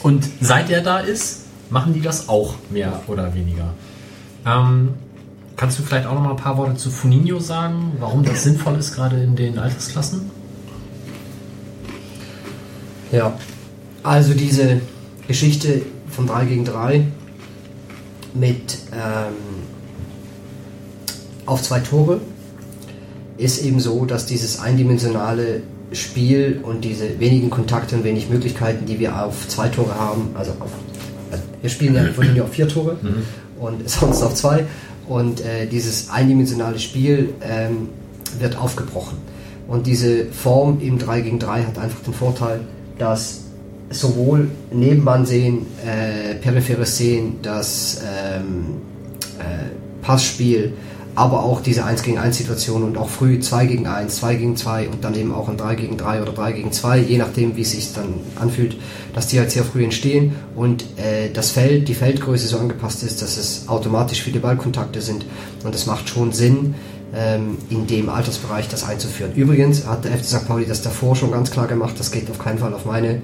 Und 0.03 0.27
seit 0.41 0.69
er 0.69 0.81
da 0.81 0.99
ist, 0.99 1.45
machen 1.69 1.93
die 1.93 2.01
das 2.01 2.27
auch 2.27 2.55
mehr 2.69 3.01
oder 3.07 3.33
weniger. 3.33 3.73
Ähm, 4.45 4.93
kannst 5.55 5.79
du 5.79 5.83
vielleicht 5.83 6.05
auch 6.05 6.13
noch 6.13 6.21
mal 6.21 6.31
ein 6.31 6.37
paar 6.37 6.57
Worte 6.57 6.75
zu 6.75 6.89
Funinho 6.89 7.39
sagen, 7.39 7.93
warum 7.99 8.23
das 8.23 8.43
sinnvoll 8.43 8.75
ist, 8.77 8.95
gerade 8.95 9.21
in 9.23 9.35
den 9.35 9.57
Altersklassen? 9.57 10.29
Ja, 13.11 13.33
also 14.03 14.33
diese 14.33 14.81
Geschichte 15.27 15.83
von 16.09 16.27
3 16.27 16.45
gegen 16.45 16.65
3 16.65 17.05
mit 18.33 18.77
ähm, 18.93 19.33
auf 21.45 21.61
zwei 21.61 21.79
Tore 21.79 22.21
ist 23.37 23.63
eben 23.63 23.79
so, 23.79 24.05
dass 24.05 24.25
dieses 24.25 24.59
eindimensionale 24.59 25.63
Spiel 25.91 26.59
und 26.63 26.85
diese 26.85 27.19
wenigen 27.19 27.49
Kontakte 27.49 27.95
und 27.95 28.03
wenig 28.03 28.29
Möglichkeiten, 28.29 28.85
die 28.85 28.99
wir 28.99 29.21
auf 29.21 29.47
zwei 29.47 29.67
Tore 29.67 29.95
haben, 29.95 30.29
also, 30.35 30.51
auf, 30.59 30.71
also 31.31 31.43
wir 31.61 31.69
spielen 31.69 31.95
ja 31.95 32.05
von 32.13 32.39
auf 32.41 32.51
vier 32.51 32.67
Tore 32.67 32.97
und 33.59 33.89
sonst 33.89 34.21
auf 34.21 34.35
zwei 34.35 34.65
und 35.07 35.41
äh, 35.41 35.65
dieses 35.67 36.09
eindimensionale 36.09 36.79
Spiel 36.79 37.33
ähm, 37.41 37.89
wird 38.39 38.57
aufgebrochen. 38.57 39.17
Und 39.67 39.87
diese 39.87 40.25
Form 40.25 40.79
im 40.81 40.97
3 40.97 41.21
gegen 41.21 41.39
3 41.39 41.63
hat 41.63 41.77
einfach 41.77 42.01
den 42.01 42.13
Vorteil, 42.13 42.61
dass 42.97 43.40
sowohl 43.91 44.49
Nebenmann 44.71 45.25
sehen, 45.25 45.67
äh, 45.85 46.35
peripheres 46.35 46.97
Sehen, 46.97 47.39
das 47.41 48.01
ähm, 48.03 48.81
äh, 49.39 50.03
Passspiel, 50.05 50.73
aber 51.13 51.43
auch 51.43 51.61
diese 51.61 51.83
1 51.83 52.03
gegen 52.03 52.17
1 52.17 52.37
Situation 52.37 52.83
und 52.83 52.97
auch 52.97 53.09
früh 53.09 53.39
2 53.39 53.65
gegen 53.65 53.85
1, 53.85 54.15
2 54.17 54.35
gegen 54.35 54.55
2 54.55 54.87
und 54.87 55.03
dann 55.03 55.13
eben 55.15 55.33
auch 55.33 55.49
ein 55.49 55.57
3 55.57 55.75
gegen 55.75 55.97
3 55.97 56.21
oder 56.21 56.31
3 56.31 56.53
gegen 56.53 56.71
2, 56.71 56.99
je 56.99 57.17
nachdem 57.17 57.57
wie 57.57 57.61
es 57.61 57.71
sich 57.71 57.93
dann 57.93 58.13
anfühlt, 58.39 58.77
dass 59.13 59.27
die 59.27 59.39
halt 59.39 59.51
sehr 59.51 59.63
früh 59.63 59.83
entstehen 59.83 60.35
und 60.55 60.83
äh, 60.97 61.29
das 61.33 61.51
Feld, 61.51 61.89
die 61.89 61.95
Feldgröße 61.95 62.47
so 62.47 62.57
angepasst 62.59 63.03
ist, 63.03 63.21
dass 63.21 63.37
es 63.37 63.67
automatisch 63.67 64.21
viele 64.21 64.39
Ballkontakte 64.39 65.01
sind 65.01 65.25
und 65.65 65.75
es 65.75 65.85
macht 65.85 66.07
schon 66.07 66.31
Sinn, 66.31 66.75
ähm, 67.13 67.57
in 67.69 67.87
dem 67.87 68.07
Altersbereich 68.07 68.69
das 68.69 68.85
einzuführen. 68.85 69.33
Übrigens 69.35 69.85
hat 69.85 70.05
der 70.05 70.17
FC 70.17 70.23
St. 70.23 70.47
Pauli 70.47 70.65
das 70.65 70.81
davor 70.81 71.17
schon 71.17 71.31
ganz 71.31 71.51
klar 71.51 71.67
gemacht, 71.67 71.95
das 71.97 72.11
geht 72.11 72.29
auf 72.29 72.39
keinen 72.39 72.59
Fall 72.59 72.73
auf 72.73 72.85
meine, 72.85 73.21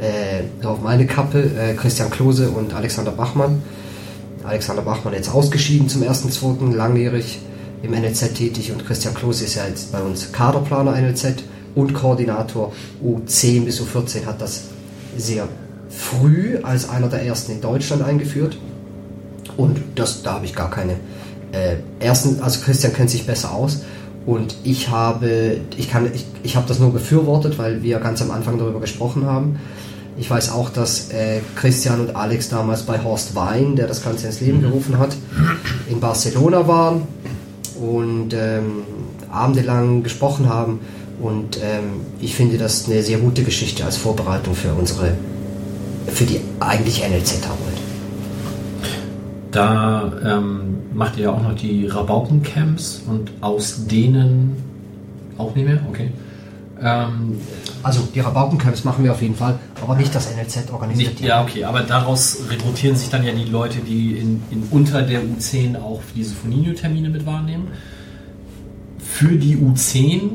äh, 0.00 0.66
auf 0.66 0.80
meine 0.82 1.06
Kappe, 1.06 1.42
äh, 1.42 1.74
Christian 1.74 2.10
Klose 2.10 2.50
und 2.50 2.74
Alexander 2.74 3.10
Bachmann. 3.10 3.62
Alexander 4.44 4.82
Bachmann 4.82 5.14
jetzt 5.14 5.30
ausgeschieden 5.30 5.88
zum 5.88 6.02
ersten, 6.02 6.30
zweiten, 6.30 6.72
langjährig 6.72 7.40
im 7.82 7.92
NLZ 7.92 8.34
tätig 8.34 8.72
und 8.72 8.86
Christian 8.86 9.14
Klose 9.14 9.44
ist 9.44 9.54
ja 9.54 9.66
jetzt 9.66 9.92
bei 9.92 10.00
uns 10.00 10.32
Kaderplaner 10.32 10.92
NLZ 11.00 11.42
und 11.74 11.94
Koordinator 11.94 12.72
U10 13.04 13.64
bis 13.64 13.80
U14 13.80 14.26
hat 14.26 14.40
das 14.40 14.64
sehr 15.16 15.48
früh 15.90 16.58
als 16.62 16.88
einer 16.88 17.08
der 17.08 17.22
ersten 17.22 17.52
in 17.52 17.60
Deutschland 17.60 18.02
eingeführt 18.02 18.58
und 19.56 19.78
das, 19.94 20.22
da 20.22 20.34
habe 20.34 20.44
ich 20.44 20.54
gar 20.54 20.70
keine 20.70 20.94
äh, 21.52 21.76
erstens, 22.00 22.40
also 22.40 22.60
Christian 22.60 22.92
kennt 22.92 23.10
sich 23.10 23.26
besser 23.26 23.52
aus 23.52 23.82
und 24.26 24.56
ich 24.64 24.90
habe, 24.90 25.58
ich 25.76 25.90
kann, 25.90 26.10
ich, 26.12 26.26
ich 26.42 26.56
habe 26.56 26.68
das 26.68 26.78
nur 26.78 26.92
befürwortet, 26.92 27.58
weil 27.58 27.82
wir 27.82 27.98
ganz 27.98 28.20
am 28.20 28.30
Anfang 28.30 28.58
darüber 28.58 28.80
gesprochen 28.80 29.24
haben. 29.24 29.58
Ich 30.18 30.28
weiß 30.28 30.50
auch, 30.50 30.70
dass 30.70 31.10
äh, 31.10 31.40
Christian 31.54 32.00
und 32.00 32.16
Alex 32.16 32.48
damals 32.48 32.82
bei 32.82 33.02
Horst 33.02 33.34
Wein, 33.34 33.76
der 33.76 33.86
das 33.86 34.02
Ganze 34.02 34.26
ins 34.26 34.40
Leben 34.40 34.60
gerufen 34.62 34.98
hat, 34.98 35.16
in 35.88 36.00
Barcelona 36.00 36.66
waren 36.66 37.02
und 37.80 38.34
ähm, 38.34 38.82
abendelang 39.30 40.02
gesprochen 40.02 40.48
haben. 40.48 40.80
Und 41.20 41.58
ähm, 41.58 42.00
ich 42.20 42.34
finde 42.34 42.58
das 42.58 42.86
eine 42.86 43.02
sehr 43.02 43.18
gute 43.18 43.42
Geschichte 43.44 43.84
als 43.84 43.96
Vorbereitung 43.96 44.54
für 44.54 44.72
unsere, 44.72 45.12
für 46.08 46.24
die 46.24 46.40
eigentliche 46.60 47.08
NLZ-Arbeit. 47.08 47.58
Da 49.52 50.12
ähm, 50.24 50.78
macht 50.94 51.16
ihr 51.16 51.24
ja 51.24 51.30
auch 51.32 51.42
noch 51.42 51.54
die 51.54 51.86
Rabaukencamps 51.86 53.02
und 53.06 53.30
aus 53.40 53.86
denen 53.86 54.56
auch 55.38 55.54
nicht 55.54 55.66
mehr? 55.66 55.80
Okay. 55.88 56.10
Ähm, 56.80 57.38
Also 57.82 58.00
die 58.14 58.20
Rabaukencamps 58.20 58.84
machen 58.84 59.04
wir 59.04 59.12
auf 59.12 59.22
jeden 59.22 59.36
Fall, 59.36 59.54
aber 59.82 59.96
nicht 59.96 60.14
das 60.14 60.34
NLZ 60.34 60.70
organisiert 60.72 61.14
nicht, 61.14 61.24
ja, 61.24 61.42
okay, 61.42 61.64
aber 61.64 61.82
daraus 61.82 62.38
rekrutieren 62.48 62.96
sich 62.96 63.10
dann 63.10 63.24
ja 63.24 63.32
die 63.32 63.44
Leute, 63.44 63.78
die 63.78 64.12
in, 64.12 64.42
in 64.50 64.62
unter 64.70 65.02
der 65.02 65.22
U10 65.22 65.80
auch 65.80 66.00
diese 66.14 66.34
Foninho-Termine 66.34 67.08
mit 67.08 67.26
wahrnehmen. 67.26 67.68
Für 68.98 69.36
die 69.36 69.56
U10 69.56 70.32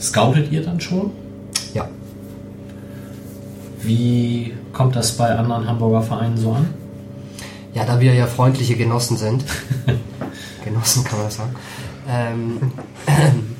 scoutet 0.00 0.52
ihr 0.52 0.62
dann 0.62 0.80
schon? 0.80 1.10
Ja. 1.74 1.88
Wie 3.82 4.52
kommt 4.72 4.96
das 4.96 5.16
bei 5.16 5.34
anderen 5.34 5.66
Hamburger 5.66 6.02
Vereinen 6.02 6.36
so 6.36 6.52
an? 6.52 6.68
Ja, 7.74 7.84
da 7.84 8.00
wir 8.00 8.14
ja 8.14 8.26
freundliche 8.26 8.76
Genossen 8.76 9.16
sind. 9.16 9.44
Genossen 10.64 11.04
kann 11.04 11.18
man 11.18 11.26
das 11.28 11.36
sagen. 11.36 11.54
Ähm, 12.08 12.72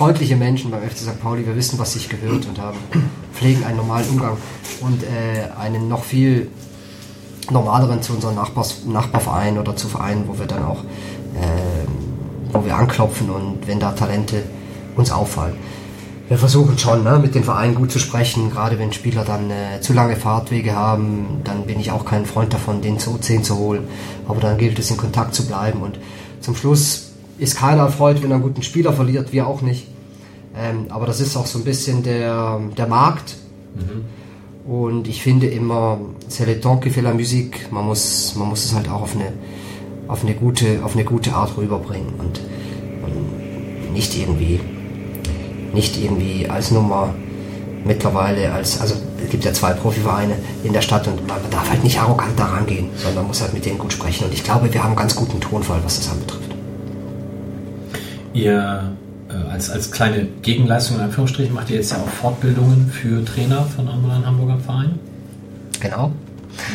freundliche 0.00 0.34
Menschen 0.34 0.70
beim 0.70 0.80
FC 0.80 1.00
St. 1.00 1.20
Pauli, 1.20 1.44
wir 1.44 1.54
wissen, 1.54 1.78
was 1.78 1.92
sich 1.92 2.08
gehört 2.08 2.46
und 2.46 2.58
haben, 2.58 2.78
pflegen 3.34 3.64
einen 3.64 3.76
normalen 3.76 4.08
Umgang 4.08 4.38
und 4.80 5.02
äh, 5.02 5.50
einen 5.60 5.88
noch 5.88 6.04
viel 6.04 6.48
normaleren 7.50 8.00
zu 8.00 8.14
unseren 8.14 8.34
Nachbars, 8.34 8.86
Nachbarvereinen 8.86 9.58
oder 9.58 9.76
zu 9.76 9.88
Vereinen, 9.88 10.26
wo 10.26 10.38
wir 10.38 10.46
dann 10.46 10.64
auch, 10.64 10.84
äh, 11.34 11.84
wo 12.50 12.64
wir 12.64 12.76
anklopfen 12.76 13.28
und 13.28 13.66
wenn 13.66 13.78
da 13.78 13.92
Talente 13.92 14.42
uns 14.96 15.10
auffallen. 15.12 15.56
Wir 16.28 16.38
versuchen 16.38 16.78
schon, 16.78 17.04
ne, 17.04 17.18
mit 17.18 17.34
den 17.34 17.44
Vereinen 17.44 17.74
gut 17.74 17.92
zu 17.92 17.98
sprechen, 17.98 18.50
gerade 18.50 18.78
wenn 18.78 18.94
Spieler 18.94 19.26
dann 19.26 19.50
äh, 19.50 19.82
zu 19.82 19.92
lange 19.92 20.16
Fahrtwege 20.16 20.74
haben, 20.74 21.42
dann 21.44 21.66
bin 21.66 21.78
ich 21.78 21.90
auch 21.90 22.06
kein 22.06 22.24
Freund 22.24 22.54
davon, 22.54 22.80
den 22.80 22.98
zu 22.98 23.18
10 23.18 23.44
zu 23.44 23.58
holen. 23.58 23.86
Aber 24.26 24.40
dann 24.40 24.56
gilt 24.56 24.78
es, 24.78 24.90
in 24.90 24.96
Kontakt 24.96 25.34
zu 25.34 25.46
bleiben 25.46 25.82
und 25.82 25.98
zum 26.40 26.56
Schluss 26.56 27.10
ist 27.40 27.56
keiner 27.56 27.84
erfreut, 27.84 28.22
wenn 28.22 28.30
er 28.30 28.34
einen 28.34 28.42
guten 28.42 28.62
Spieler 28.62 28.92
verliert, 28.92 29.32
wir 29.32 29.46
auch 29.46 29.62
nicht. 29.62 29.86
Ähm, 30.56 30.86
aber 30.88 31.06
das 31.06 31.20
ist 31.20 31.36
auch 31.36 31.46
so 31.46 31.58
ein 31.58 31.64
bisschen 31.64 32.02
der, 32.02 32.60
der 32.76 32.86
Markt. 32.86 33.36
Und 34.66 35.08
ich 35.08 35.22
finde 35.22 35.46
immer, 35.46 35.98
c'est 36.28 36.46
le 36.46 36.60
temps 36.60 36.80
qui 36.80 36.90
fait 36.90 37.02
la 37.02 37.14
musique. 37.14 37.70
Man 37.70 37.86
muss, 37.86 38.34
man 38.36 38.48
muss 38.48 38.64
es 38.64 38.74
halt 38.74 38.88
auch 38.88 39.02
auf 39.02 39.14
eine, 39.14 39.32
auf 40.08 40.24
eine, 40.24 40.34
gute, 40.34 40.80
auf 40.84 40.94
eine 40.94 41.04
gute 41.04 41.32
Art 41.32 41.56
rüberbringen 41.56 42.14
und, 42.18 42.40
und 43.04 43.92
nicht 43.92 44.16
irgendwie, 44.16 44.60
nicht 45.72 45.96
irgendwie 46.00 46.48
als 46.48 46.70
Nummer 46.70 47.14
mittlerweile 47.84 48.52
als, 48.52 48.80
also 48.80 48.94
es 49.22 49.30
gibt 49.30 49.44
ja 49.44 49.52
zwei 49.52 49.72
Profivereine 49.72 50.34
in 50.64 50.72
der 50.72 50.82
Stadt 50.82 51.06
und 51.08 51.26
man 51.26 51.38
darf 51.50 51.70
halt 51.70 51.82
nicht 51.82 51.98
arrogant 51.98 52.38
daran 52.38 52.66
gehen, 52.66 52.90
sondern 52.96 53.26
muss 53.26 53.40
halt 53.40 53.54
mit 53.54 53.64
denen 53.64 53.78
gut 53.78 53.92
sprechen. 53.92 54.24
Und 54.26 54.34
ich 54.34 54.44
glaube, 54.44 54.72
wir 54.72 54.82
haben 54.82 54.90
einen 54.90 54.98
ganz 54.98 55.14
guten 55.14 55.40
Tonfall, 55.40 55.80
was 55.82 55.96
das 55.96 56.10
anbetrifft. 56.10 56.54
Ihr 58.32 58.92
als, 59.50 59.70
als 59.70 59.90
kleine 59.90 60.26
Gegenleistung 60.42 60.96
in 60.96 61.02
Anführungsstrichen 61.04 61.54
macht 61.54 61.70
ihr 61.70 61.76
jetzt 61.76 61.92
ja 61.92 61.98
auch 61.98 62.08
Fortbildungen 62.08 62.90
für 62.90 63.24
Trainer 63.24 63.64
von 63.64 63.88
anderen 63.88 64.26
Hamburger 64.26 64.58
Vereinen. 64.58 64.98
Genau. 65.80 66.12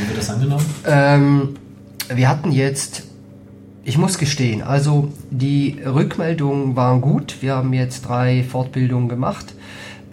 Wie 0.02 0.08
wird 0.08 0.18
das 0.18 0.30
angenommen? 0.30 0.66
Ähm, 0.86 1.56
wir 2.14 2.30
hatten 2.30 2.52
jetzt, 2.52 3.04
ich 3.84 3.98
muss 3.98 4.18
gestehen, 4.18 4.62
also 4.62 5.12
die 5.30 5.80
Rückmeldungen 5.86 6.76
waren 6.76 7.02
gut. 7.02 7.38
Wir 7.42 7.56
haben 7.56 7.74
jetzt 7.74 8.08
drei 8.08 8.44
Fortbildungen 8.44 9.10
gemacht. 9.10 9.54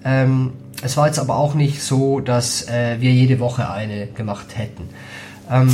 Ähm, 0.04 0.52
es 0.82 0.96
war 0.96 1.06
jetzt 1.06 1.18
aber 1.18 1.36
auch 1.36 1.54
nicht 1.54 1.82
so, 1.82 2.20
dass 2.20 2.68
äh, 2.68 3.00
wir 3.00 3.12
jede 3.12 3.38
Woche 3.38 3.70
eine 3.70 4.08
gemacht 4.08 4.56
hätten. 4.56 4.88
Ähm, 5.50 5.68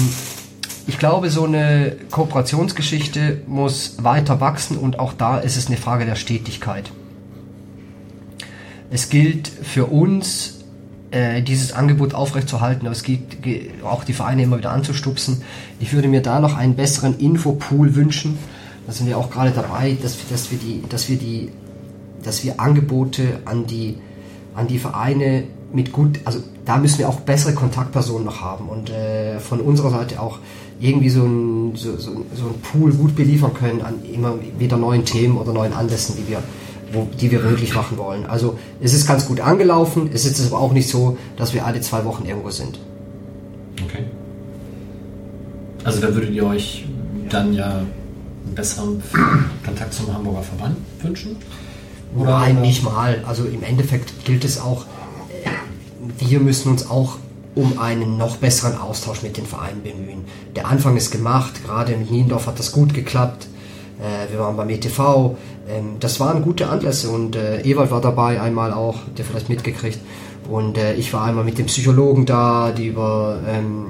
ich 0.89 0.99
glaube, 0.99 1.31
so 1.31 1.45
eine 1.45 1.97
Kooperationsgeschichte 2.11 3.43
muss 3.47 4.03
weiter 4.03 4.41
wachsen 4.41 4.77
und 4.77 4.99
auch 4.99 5.13
da 5.13 5.39
ist 5.39 5.57
es 5.57 5.69
eine 5.69 5.77
Frage 5.77 6.05
der 6.07 6.17
Stetigkeit. 6.17 6.91
Es 8.91 9.11
gilt 9.11 9.49
für 9.49 9.87
uns, 9.87 10.61
äh, 11.11 11.43
dieses 11.43 11.73
Angebot 11.73 12.15
aufrechtzuerhalten, 12.15 12.87
aber 12.87 12.93
es 12.97 13.03
gilt 13.03 13.21
auch 13.85 14.05
die 14.05 14.15
Vereine 14.15 14.43
immer 14.43 14.59
wieder 14.59 14.71
anzustupsen. 14.73 15.43
Ich 15.79 15.93
würde 15.93 16.09
mir 16.09 16.23
da 16.23 16.41
noch 16.41 16.57
einen 16.57 16.75
besseren 16.75 17.19
Infopool 17.19 17.95
wünschen. 17.95 18.39
Da 18.87 18.93
sind 18.93 19.07
wir 19.07 19.19
auch 19.19 19.31
gerade 19.31 19.51
dabei, 19.51 19.97
dass, 20.03 20.17
wir- 20.17 20.25
dass 20.31 20.51
wir 20.51 20.59
die, 20.59 20.83
dass 20.89 21.09
wir 21.11 21.19
die, 21.19 21.51
dass 22.23 22.45
wir 22.45 22.59
Angebote 22.61 23.41
an 23.45 23.67
die, 23.67 23.99
an 24.55 24.67
die 24.69 24.79
Vereine 24.79 25.45
mit 25.73 25.93
gut, 25.93 26.21
also 26.25 26.41
da 26.65 26.79
müssen 26.79 26.99
wir 26.99 27.11
auch 27.11 27.21
bessere 27.21 27.53
Kontaktpersonen 27.53 28.25
noch 28.25 28.41
haben 28.41 28.69
und 28.71 28.89
äh, 28.89 29.39
von 29.39 29.61
unserer 29.61 29.91
Seite 29.91 30.21
auch 30.21 30.39
irgendwie 30.81 31.11
so 31.11 31.25
ein, 31.25 31.77
so, 31.77 31.97
so, 31.97 32.25
so 32.35 32.47
ein 32.47 32.61
Pool 32.63 32.93
gut 32.93 33.17
beliefern 33.17 33.53
können 33.55 33.83
an 33.83 33.95
immer 34.13 34.35
wieder 34.59 34.77
neuen 34.77 35.05
Themen 35.05 35.37
oder 35.37 35.53
neuen 35.53 35.73
Anlässen, 35.73 36.17
die 36.17 36.31
wir, 36.31 36.43
wo, 36.93 37.09
die 37.21 37.31
wir 37.31 37.41
möglich 37.41 37.75
machen 37.75 37.99
wollen. 37.99 38.27
Also 38.27 38.59
es 38.81 38.95
ist 38.95 39.07
ganz 39.07 39.27
gut 39.27 39.41
angelaufen, 39.41 40.11
es 40.13 40.25
ist 40.25 40.41
aber 40.47 40.61
auch 40.61 40.73
nicht 40.73 40.89
so, 40.89 41.17
dass 41.37 41.53
wir 41.53 41.67
alle 41.67 41.81
zwei 41.81 42.05
Wochen 42.05 42.25
irgendwo 42.27 42.51
sind. 42.51 42.79
Okay. 43.85 44.05
Also 45.85 46.01
da 46.01 46.15
würdet 46.15 46.31
ihr 46.31 46.47
euch 46.47 46.87
dann 47.29 47.53
ja 47.53 47.79
einen 47.79 48.55
besseren 48.55 49.03
Kontakt 49.65 49.95
zum 49.95 50.13
Hamburger 50.13 50.43
Verband 50.43 50.77
wünschen? 51.03 51.37
Nein, 52.17 52.61
nicht 52.61 52.83
mal. 52.85 53.23
Also 53.27 53.45
im 53.45 53.63
Endeffekt 53.63 54.25
gilt 54.25 54.45
es 54.45 54.61
auch, 54.61 54.87
wir 56.19 56.41
müssen 56.41 56.71
uns 56.71 56.89
auch 56.89 57.19
um 57.59 57.81
einen 57.81 58.17
noch 58.17 58.37
besseren 58.37 58.79
Austausch 58.79 59.23
mit 59.23 59.37
den 59.37 59.45
Vereinen 59.45 59.83
bemühen. 59.83 60.25
Der 60.55 60.69
Anfang 60.69 60.97
ist 60.97 61.11
gemacht, 61.11 61.65
gerade 61.65 61.93
in 61.93 62.03
Niendorf 62.03 62.47
hat 62.47 62.61
das 62.61 62.71
gut 62.71 62.95
geklappt. 62.95 63.49
Äh, 64.01 64.33
wir 64.33 64.39
waren 64.39 64.57
beim 64.57 64.71
ETV, 64.71 65.37
ähm, 65.69 65.97
das 65.99 66.21
waren 66.21 66.43
gute 66.43 66.69
Anlässe 66.69 67.11
und 67.11 67.35
äh, 67.35 67.61
Ewald 67.63 67.91
war 67.91 68.01
dabei 68.01 68.41
einmal 68.41 68.73
auch, 68.73 68.99
der 69.17 69.25
vielleicht 69.25 69.49
mitgekriegt. 69.49 69.99
Und 70.49 70.79
äh, 70.79 70.95
ich 70.95 71.13
war 71.13 71.25
einmal 71.25 71.43
mit 71.43 71.59
dem 71.59 71.67
Psychologen 71.67 72.27
da, 72.27 72.71
die 72.71 72.87
über, 72.87 73.41
ähm, 73.49 73.87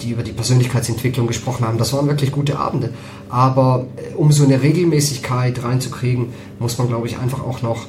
die 0.00 0.12
über 0.12 0.22
die 0.22 0.32
Persönlichkeitsentwicklung 0.32 1.26
gesprochen 1.26 1.66
haben. 1.66 1.76
Das 1.76 1.92
waren 1.92 2.08
wirklich 2.08 2.32
gute 2.32 2.58
Abende. 2.58 2.88
Aber 3.28 3.84
um 4.16 4.32
so 4.32 4.44
eine 4.44 4.62
Regelmäßigkeit 4.62 5.62
reinzukriegen, 5.62 6.32
muss 6.58 6.78
man, 6.78 6.88
glaube 6.88 7.06
ich, 7.06 7.18
einfach 7.18 7.44
auch 7.44 7.60
noch 7.60 7.84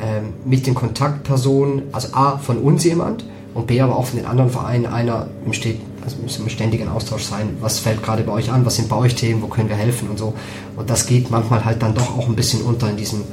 ähm, 0.00 0.34
mit 0.44 0.68
den 0.68 0.76
Kontaktpersonen, 0.76 1.82
also 1.90 2.08
A, 2.12 2.38
von 2.38 2.58
uns 2.58 2.84
jemand 2.84 3.24
und 3.58 3.66
B, 3.66 3.80
aber 3.80 3.96
auch 3.96 4.06
von 4.06 4.18
den 4.18 4.26
anderen 4.26 4.50
Vereinen 4.50 4.86
einer 4.86 5.26
im, 5.44 5.52
Stet 5.52 5.80
also 6.04 6.16
im 6.22 6.48
ständigen 6.48 6.88
Austausch 6.88 7.24
sein. 7.24 7.56
Was 7.60 7.80
fällt 7.80 8.02
gerade 8.02 8.22
bei 8.22 8.32
euch 8.32 8.50
an? 8.50 8.64
Was 8.64 8.76
sind 8.76 8.88
bei 8.88 8.96
euch 8.96 9.16
Themen? 9.16 9.42
Wo 9.42 9.48
können 9.48 9.68
wir 9.68 9.76
helfen 9.76 10.08
und 10.08 10.18
so? 10.18 10.34
Und 10.76 10.88
das 10.88 11.06
geht 11.06 11.30
manchmal 11.30 11.64
halt 11.64 11.82
dann 11.82 11.94
doch 11.94 12.16
auch 12.16 12.28
ein 12.28 12.36
bisschen 12.36 12.62
unter 12.62 12.88
in 12.88 12.96
diesem 12.96 13.24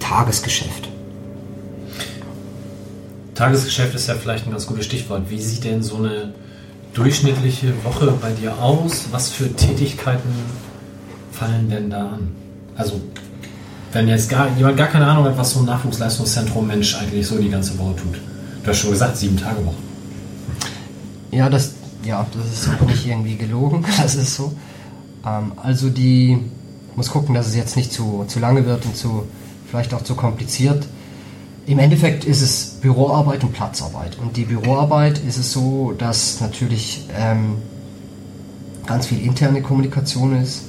Tagesgeschäft. 0.00 0.88
Tagesgeschäft 3.34 3.94
ist 3.94 4.08
ja 4.08 4.14
vielleicht 4.14 4.46
ein 4.46 4.52
ganz 4.52 4.66
gutes 4.66 4.86
Stichwort. 4.86 5.24
Wie 5.28 5.40
sieht 5.40 5.64
denn 5.64 5.82
so 5.82 5.96
eine 5.96 6.32
durchschnittliche 6.94 7.72
Woche 7.84 8.12
bei 8.20 8.30
dir 8.30 8.56
aus? 8.58 9.06
Was 9.10 9.28
für 9.28 9.52
Tätigkeiten 9.54 10.30
fallen 11.30 11.68
denn 11.68 11.90
da 11.90 12.08
an? 12.08 12.32
Also, 12.74 13.00
wenn 13.92 14.08
jetzt 14.08 14.30
gar, 14.30 14.48
jemand 14.56 14.78
gar 14.78 14.88
keine 14.88 15.06
Ahnung 15.06 15.24
hat, 15.24 15.36
was 15.36 15.52
so 15.52 15.60
ein 15.60 15.66
Nachwuchsleistungszentrum 15.66 16.66
Mensch 16.66 16.96
eigentlich 16.96 17.26
so 17.26 17.38
die 17.38 17.50
ganze 17.50 17.78
Woche 17.78 17.96
tut. 17.96 18.31
Du 18.62 18.70
hast 18.70 18.78
schon 18.78 18.90
gesagt, 18.90 19.16
sieben 19.16 19.36
Tage 19.36 19.64
Woche. 19.66 19.74
Ja, 21.32 21.48
das, 21.48 21.72
ja, 22.04 22.24
das 22.32 22.52
ist 22.52 22.68
auch 22.68 22.86
nicht 22.86 23.06
irgendwie 23.06 23.36
gelogen. 23.36 23.84
Das 23.96 24.14
ist 24.14 24.36
so. 24.36 24.52
Ähm, 25.26 25.52
also 25.56 25.90
die, 25.90 26.38
muss 26.94 27.10
gucken, 27.10 27.34
dass 27.34 27.48
es 27.48 27.56
jetzt 27.56 27.76
nicht 27.76 27.92
zu, 27.92 28.24
zu 28.28 28.38
lange 28.38 28.64
wird 28.64 28.84
und 28.84 28.96
zu, 28.96 29.26
vielleicht 29.68 29.92
auch 29.94 30.02
zu 30.02 30.14
kompliziert. 30.14 30.86
Im 31.66 31.78
Endeffekt 31.78 32.24
ist 32.24 32.40
es 32.40 32.78
Büroarbeit 32.80 33.42
und 33.44 33.52
Platzarbeit. 33.52 34.18
Und 34.18 34.36
die 34.36 34.44
Büroarbeit 34.44 35.18
ist 35.18 35.38
es 35.38 35.52
so, 35.52 35.92
dass 35.96 36.40
natürlich 36.40 37.08
ähm, 37.16 37.56
ganz 38.86 39.06
viel 39.06 39.20
interne 39.20 39.62
Kommunikation 39.62 40.40
ist. 40.40 40.62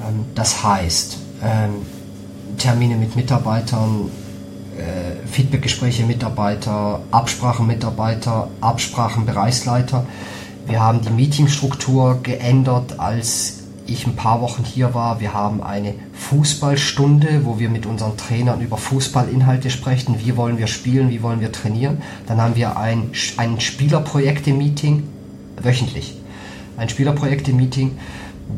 Ähm, 0.00 0.24
das 0.34 0.62
heißt, 0.62 1.18
ähm, 1.42 1.70
Termine 2.56 2.96
mit 2.96 3.16
Mitarbeitern, 3.16 4.10
äh, 4.78 5.26
Feedbackgespräche 5.26 6.04
Mitarbeiter, 6.04 7.00
Absprachen 7.10 7.66
Mitarbeiter, 7.66 8.48
Absprachen 8.60 9.26
Bereichsleiter. 9.26 10.06
Wir 10.66 10.80
haben 10.80 11.00
die 11.02 11.10
Meetingstruktur 11.10 12.20
geändert, 12.22 12.98
als 12.98 13.64
ich 13.86 14.06
ein 14.06 14.16
paar 14.16 14.40
Wochen 14.40 14.64
hier 14.64 14.94
war. 14.94 15.20
Wir 15.20 15.34
haben 15.34 15.62
eine 15.62 15.94
Fußballstunde, 16.14 17.44
wo 17.44 17.58
wir 17.58 17.68
mit 17.68 17.86
unseren 17.86 18.16
Trainern 18.16 18.60
über 18.60 18.76
Fußballinhalte 18.76 19.70
sprechen. 19.70 20.16
Wie 20.24 20.36
wollen 20.36 20.58
wir 20.58 20.66
spielen? 20.66 21.10
Wie 21.10 21.22
wollen 21.22 21.40
wir 21.40 21.52
trainieren? 21.52 21.98
Dann 22.26 22.40
haben 22.40 22.56
wir 22.56 22.78
ein, 22.78 23.10
ein 23.36 23.60
Spielerprojekte-Meeting 23.60 25.02
wöchentlich. 25.62 26.16
Ein 26.76 26.88
Spielerprojekte-Meeting. 26.88 27.98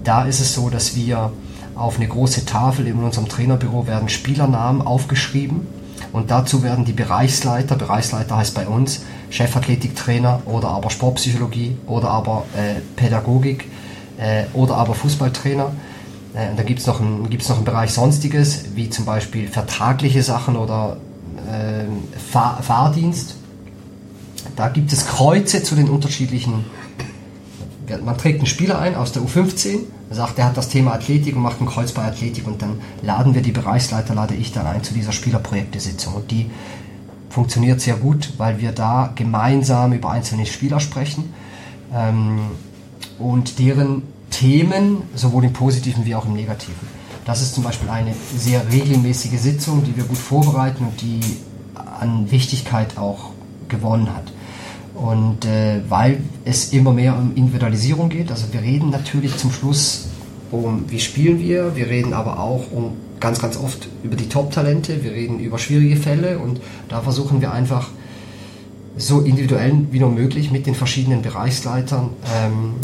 Da 0.05 0.25
ist 0.25 0.41
es 0.41 0.55
so, 0.55 0.71
dass 0.71 0.97
wir 0.97 1.33
auf 1.75 1.97
eine 1.97 2.09
große 2.09 2.47
Tafel 2.47 2.87
in 2.87 2.95
unserem 2.95 3.29
Trainerbüro 3.29 3.87
werden 3.87 4.09
Spielernamen 4.09 4.81
aufgeschrieben 4.81 5.67
und 6.13 6.31
dazu 6.31 6.63
werden 6.63 6.85
die 6.85 6.93
Bereichsleiter, 6.93 7.77
Bereichsleiter 7.77 8.37
heißt 8.37 8.55
bei 8.55 8.67
uns 8.67 9.03
Chefathletiktrainer 9.31 10.43
oder 10.47 10.69
aber 10.69 10.91
Sportpsychologie 10.91 11.77
oder 11.87 12.11
aber 12.11 12.45
äh, 12.55 12.81
Pädagogik 12.97 13.69
äh, 14.19 14.45
oder 14.53 14.77
aber 14.77 14.95
Fußballtrainer. 14.95 15.73
Äh, 16.35 16.51
und 16.51 16.59
da 16.59 16.63
gibt 16.63 16.81
es 16.81 16.87
noch, 16.87 17.01
noch 17.01 17.07
einen 17.57 17.65
Bereich 17.65 17.93
Sonstiges, 17.93 18.67
wie 18.75 18.91
zum 18.91 19.05
Beispiel 19.05 19.49
vertragliche 19.49 20.23
Sachen 20.23 20.57
oder 20.57 20.99
äh, 21.51 21.85
Fahr 22.19 22.63
Fahrdienst. 22.63 23.37
Da 24.55 24.69
gibt 24.69 24.93
es 24.93 25.07
Kreuze 25.07 25.63
zu 25.63 25.75
den 25.75 25.89
unterschiedlichen. 25.89 26.65
Man 28.05 28.19
trägt 28.19 28.39
einen 28.39 28.47
Spieler 28.47 28.79
ein 28.79 28.95
aus 28.95 29.13
der 29.13 29.23
U15, 29.23 29.79
sagt, 30.11 30.39
er 30.39 30.47
hat 30.47 30.57
das 30.57 30.69
Thema 30.69 30.93
Athletik 30.93 31.37
und 31.37 31.43
macht 31.43 31.61
ein 31.61 31.67
Kreuz 31.67 31.93
bei 31.93 32.03
Athletik 32.03 32.47
und 32.47 32.63
dann 32.63 32.81
laden 33.03 33.35
wir 33.35 33.43
die 33.43 33.53
Bereichsleiter, 33.53 34.15
lade 34.15 34.35
ich 34.35 34.53
dann 34.53 34.67
ein 34.67 34.83
zu 34.83 34.93
dieser 34.93 35.13
Spielerprojektesitzung. 35.13 36.15
Und 36.15 36.31
die 36.31 36.51
funktioniert 37.31 37.81
sehr 37.81 37.97
gut, 37.97 38.33
weil 38.39 38.61
wir 38.61 38.73
da 38.73 39.13
gemeinsam 39.15 39.93
über 39.93 40.11
einzelne 40.11 40.47
Spieler 40.47 40.81
sprechen. 40.81 41.33
Ähm, 41.95 42.39
und 43.19 43.59
deren 43.59 44.03
Themen, 44.31 45.03
sowohl 45.15 45.45
im 45.45 45.53
positiven 45.53 46.05
wie 46.05 46.15
auch 46.15 46.27
im 46.27 46.35
negativen. 46.35 46.89
Das 47.25 47.43
ist 47.43 47.55
zum 47.55 47.65
Beispiel 47.65 47.89
eine 47.89 48.15
sehr 48.37 48.71
regelmäßige 48.71 49.39
Sitzung, 49.39 49.83
die 49.85 49.97
wir 49.97 50.05
gut 50.05 50.19
vorbereiten 50.19 50.85
und 50.85 51.01
die 51.01 51.21
an 52.01 52.31
Wichtigkeit 52.31 52.99
auch 52.99 53.31
gewonnen 53.69 54.15
hat. 54.15 54.33
Und 54.97 55.45
äh, 55.45 55.81
weil 55.89 56.21
es 56.45 56.73
immer 56.73 56.93
mehr 56.93 57.17
um 57.17 57.35
Individualisierung 57.35 58.09
geht, 58.09 58.31
also 58.31 58.47
wir 58.53 58.63
reden 58.63 58.91
natürlich 58.91 59.37
zum 59.37 59.53
Schluss 59.53 60.09
um, 60.51 60.85
wie 60.89 61.01
spielen 61.01 61.39
wir, 61.39 61.77
wir 61.77 61.89
reden 61.89 62.15
aber 62.15 62.41
auch 62.41 62.71
um 62.73 62.93
ganz, 63.21 63.41
ganz 63.41 63.57
oft 63.57 63.89
über 64.03 64.17
die 64.17 64.29
Top-Talente, 64.29 65.03
wir 65.05 65.13
reden 65.13 65.39
über 65.41 65.59
schwierige 65.59 65.97
Fälle 65.97 66.39
und 66.39 66.61
da 66.89 67.01
versuchen 67.01 67.41
wir 67.41 67.53
einfach 67.53 67.89
so 68.97 69.21
individuell 69.21 69.87
wie 69.91 70.01
nur 70.01 70.11
möglich 70.11 70.51
mit 70.51 70.67
den 70.67 70.75
verschiedenen 70.75 71.21
Bereichsleitern 71.23 72.11
ähm, 72.35 72.75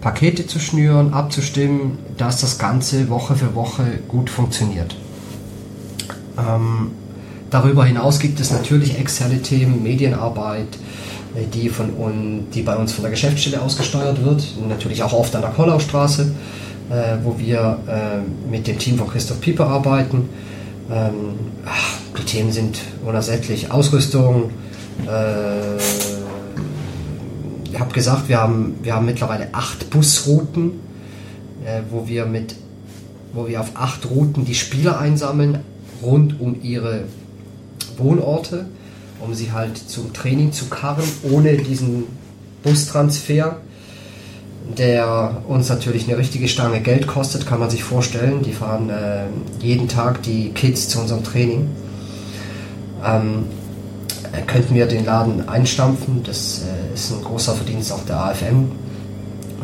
Pakete 0.00 0.46
zu 0.46 0.58
schnüren, 0.58 1.12
abzustimmen, 1.12 1.98
dass 2.16 2.40
das 2.40 2.58
Ganze 2.58 3.10
Woche 3.10 3.34
für 3.34 3.54
Woche 3.54 3.98
gut 4.08 4.30
funktioniert. 4.30 4.96
Ähm, 6.38 6.92
darüber 7.50 7.84
hinaus 7.84 8.18
gibt 8.18 8.40
es 8.40 8.50
natürlich 8.50 8.98
externe 8.98 9.40
Themen, 9.40 9.82
Medienarbeit, 9.82 10.68
äh, 11.34 11.46
die, 11.52 11.68
von 11.68 11.90
die 12.54 12.62
bei 12.62 12.76
uns 12.76 12.92
von 12.92 13.02
der 13.02 13.10
Geschäftsstelle 13.10 13.60
ausgesteuert 13.60 14.24
wird, 14.24 14.44
natürlich 14.68 15.02
auch 15.02 15.12
oft 15.12 15.34
an 15.34 15.42
der 15.42 15.50
Kollaustraße, 15.50 16.32
äh, 16.90 17.16
wo 17.22 17.38
wir 17.38 17.78
äh, 17.86 18.50
mit 18.50 18.66
dem 18.66 18.78
Team 18.78 18.98
von 18.98 19.08
Christoph 19.08 19.40
Pieper 19.40 19.66
arbeiten. 19.66 20.28
Ähm, 20.90 21.34
die 22.18 22.24
Themen 22.24 22.50
sind 22.52 22.80
unersättlich. 23.04 23.70
Ausrüstung, 23.70 24.50
ich 27.72 27.78
habe 27.78 27.94
gesagt, 27.94 28.28
wir 28.28 28.38
haben, 28.40 28.74
wir 28.82 28.96
haben 28.96 29.06
mittlerweile 29.06 29.46
acht 29.52 29.90
Busrouten, 29.90 30.72
wo, 31.90 32.08
wir 32.08 32.26
mit, 32.26 32.56
wo 33.32 33.46
wir 33.46 33.60
auf 33.60 33.70
acht 33.74 34.10
Routen 34.10 34.44
die 34.44 34.56
Spieler 34.56 34.98
einsammeln, 34.98 35.60
rund 36.02 36.40
um 36.40 36.60
ihre 36.60 37.04
Wohnorte, 37.98 38.66
um 39.20 39.34
sie 39.34 39.52
halt 39.52 39.76
zum 39.76 40.12
Training 40.12 40.52
zu 40.52 40.66
karren, 40.66 41.04
ohne 41.22 41.56
diesen 41.56 42.04
Bustransfer, 42.62 43.56
der 44.76 45.42
uns 45.46 45.68
natürlich 45.68 46.08
eine 46.08 46.18
richtige 46.18 46.48
Stange 46.48 46.80
Geld 46.80 47.06
kostet, 47.06 47.46
kann 47.46 47.58
man 47.58 47.70
sich 47.70 47.82
vorstellen. 47.82 48.42
Die 48.42 48.52
fahren 48.52 48.90
äh, 48.90 49.24
jeden 49.60 49.88
Tag 49.88 50.22
die 50.22 50.50
Kids 50.50 50.88
zu 50.88 51.00
unserem 51.00 51.24
Training. 51.24 51.68
Ähm, 53.04 53.44
äh, 54.32 54.42
könnten 54.42 54.74
wir 54.74 54.86
den 54.86 55.04
Laden 55.04 55.48
einstampfen. 55.48 56.22
Das 56.22 56.62
äh, 56.62 56.94
ist 56.94 57.12
ein 57.12 57.22
großer 57.22 57.54
Verdienst 57.54 57.92
auch 57.92 58.04
der 58.04 58.20
AFM. 58.20 58.70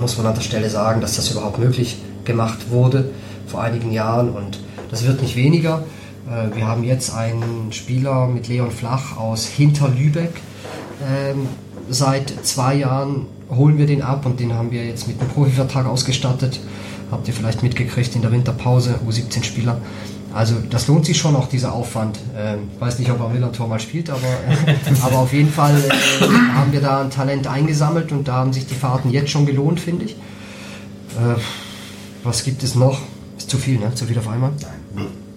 Muss 0.01 0.17
man 0.17 0.27
an 0.27 0.35
der 0.35 0.43
Stelle 0.43 0.71
sagen, 0.71 1.01
dass 1.01 1.17
das 1.17 1.31
überhaupt 1.31 1.59
möglich 1.59 1.99
gemacht 2.25 2.71
wurde 2.71 3.11
vor 3.47 3.63
einigen 3.63 3.93
Jahren 3.93 4.31
und 4.31 4.59
das 4.91 5.05
wird 5.05 5.23
nicht 5.23 5.37
weniger. 5.37 5.85
Äh, 6.27 6.55
wir 6.57 6.67
haben 6.67 6.85
jetzt 6.85 7.15
einen 7.15 7.73
Spieler 7.73 8.27
mit 8.27 8.49
Leon 8.49 8.71
Flach 8.71 9.17
aus 9.17 9.47
Hinterlübeck. 9.47 10.33
Ähm, 11.07 11.49
seit 11.89 12.33
zwei 12.45 12.77
Jahren 12.77 13.27
holen 13.51 13.79
wir 13.79 13.87
den 13.87 14.03
ab 14.03 14.27
und 14.27 14.41
den 14.41 14.55
haben 14.55 14.71
wir 14.71 14.85
jetzt 14.85 15.07
mit 15.07 15.21
einem 15.21 15.29
Profivertrag 15.29 15.87
ausgestattet. 15.87 16.61
Habt 17.11 17.29
ihr 17.29 17.35
vielleicht 17.35 17.63
mitgekriegt 17.63 18.15
in 18.17 18.23
der 18.23 18.33
Winterpause, 18.33 18.99
U17 19.07 19.45
Spieler. 19.45 19.81
Also 20.33 20.57
das 20.69 20.89
lohnt 20.89 21.07
sich 21.07 21.17
schon 21.17 21.37
auch 21.37 21.49
dieser 21.49 21.73
Aufwand. 21.73 22.19
Ähm, 22.37 22.71
weiß 22.81 22.99
nicht, 22.99 23.11
ob 23.11 23.21
er 23.21 23.29
Millantor 23.29 23.69
mal 23.69 23.79
spielt, 23.79 24.11
aber, 24.11 24.21
äh, 24.21 24.75
aber 25.03 25.19
auf 25.19 25.33
jeden 25.33 25.51
Fall 25.51 25.77
äh, 25.77 26.25
haben 26.55 26.73
wir 26.73 26.81
da 26.81 27.03
ein 27.03 27.11
Talent 27.11 27.47
eingesammelt 27.47 28.11
und 28.11 28.27
da 28.27 28.35
haben 28.35 28.53
sich 28.53 28.67
die 28.67 28.75
Fahrten 28.75 29.11
jetzt 29.11 29.31
schon 29.31 29.47
gelohnt, 29.47 29.81
finde 29.81 30.07
ich. 30.07 30.17
Was 32.25 32.43
gibt 32.43 32.65
es 32.65 32.75
noch? 32.75 33.01
Ist 33.39 33.49
zu 33.49 33.57
viel, 33.57 33.79
ne? 33.79 33.95
Zu 33.95 34.07
viel 34.07 34.19
auf 34.19 34.27
einmal? 34.27 34.51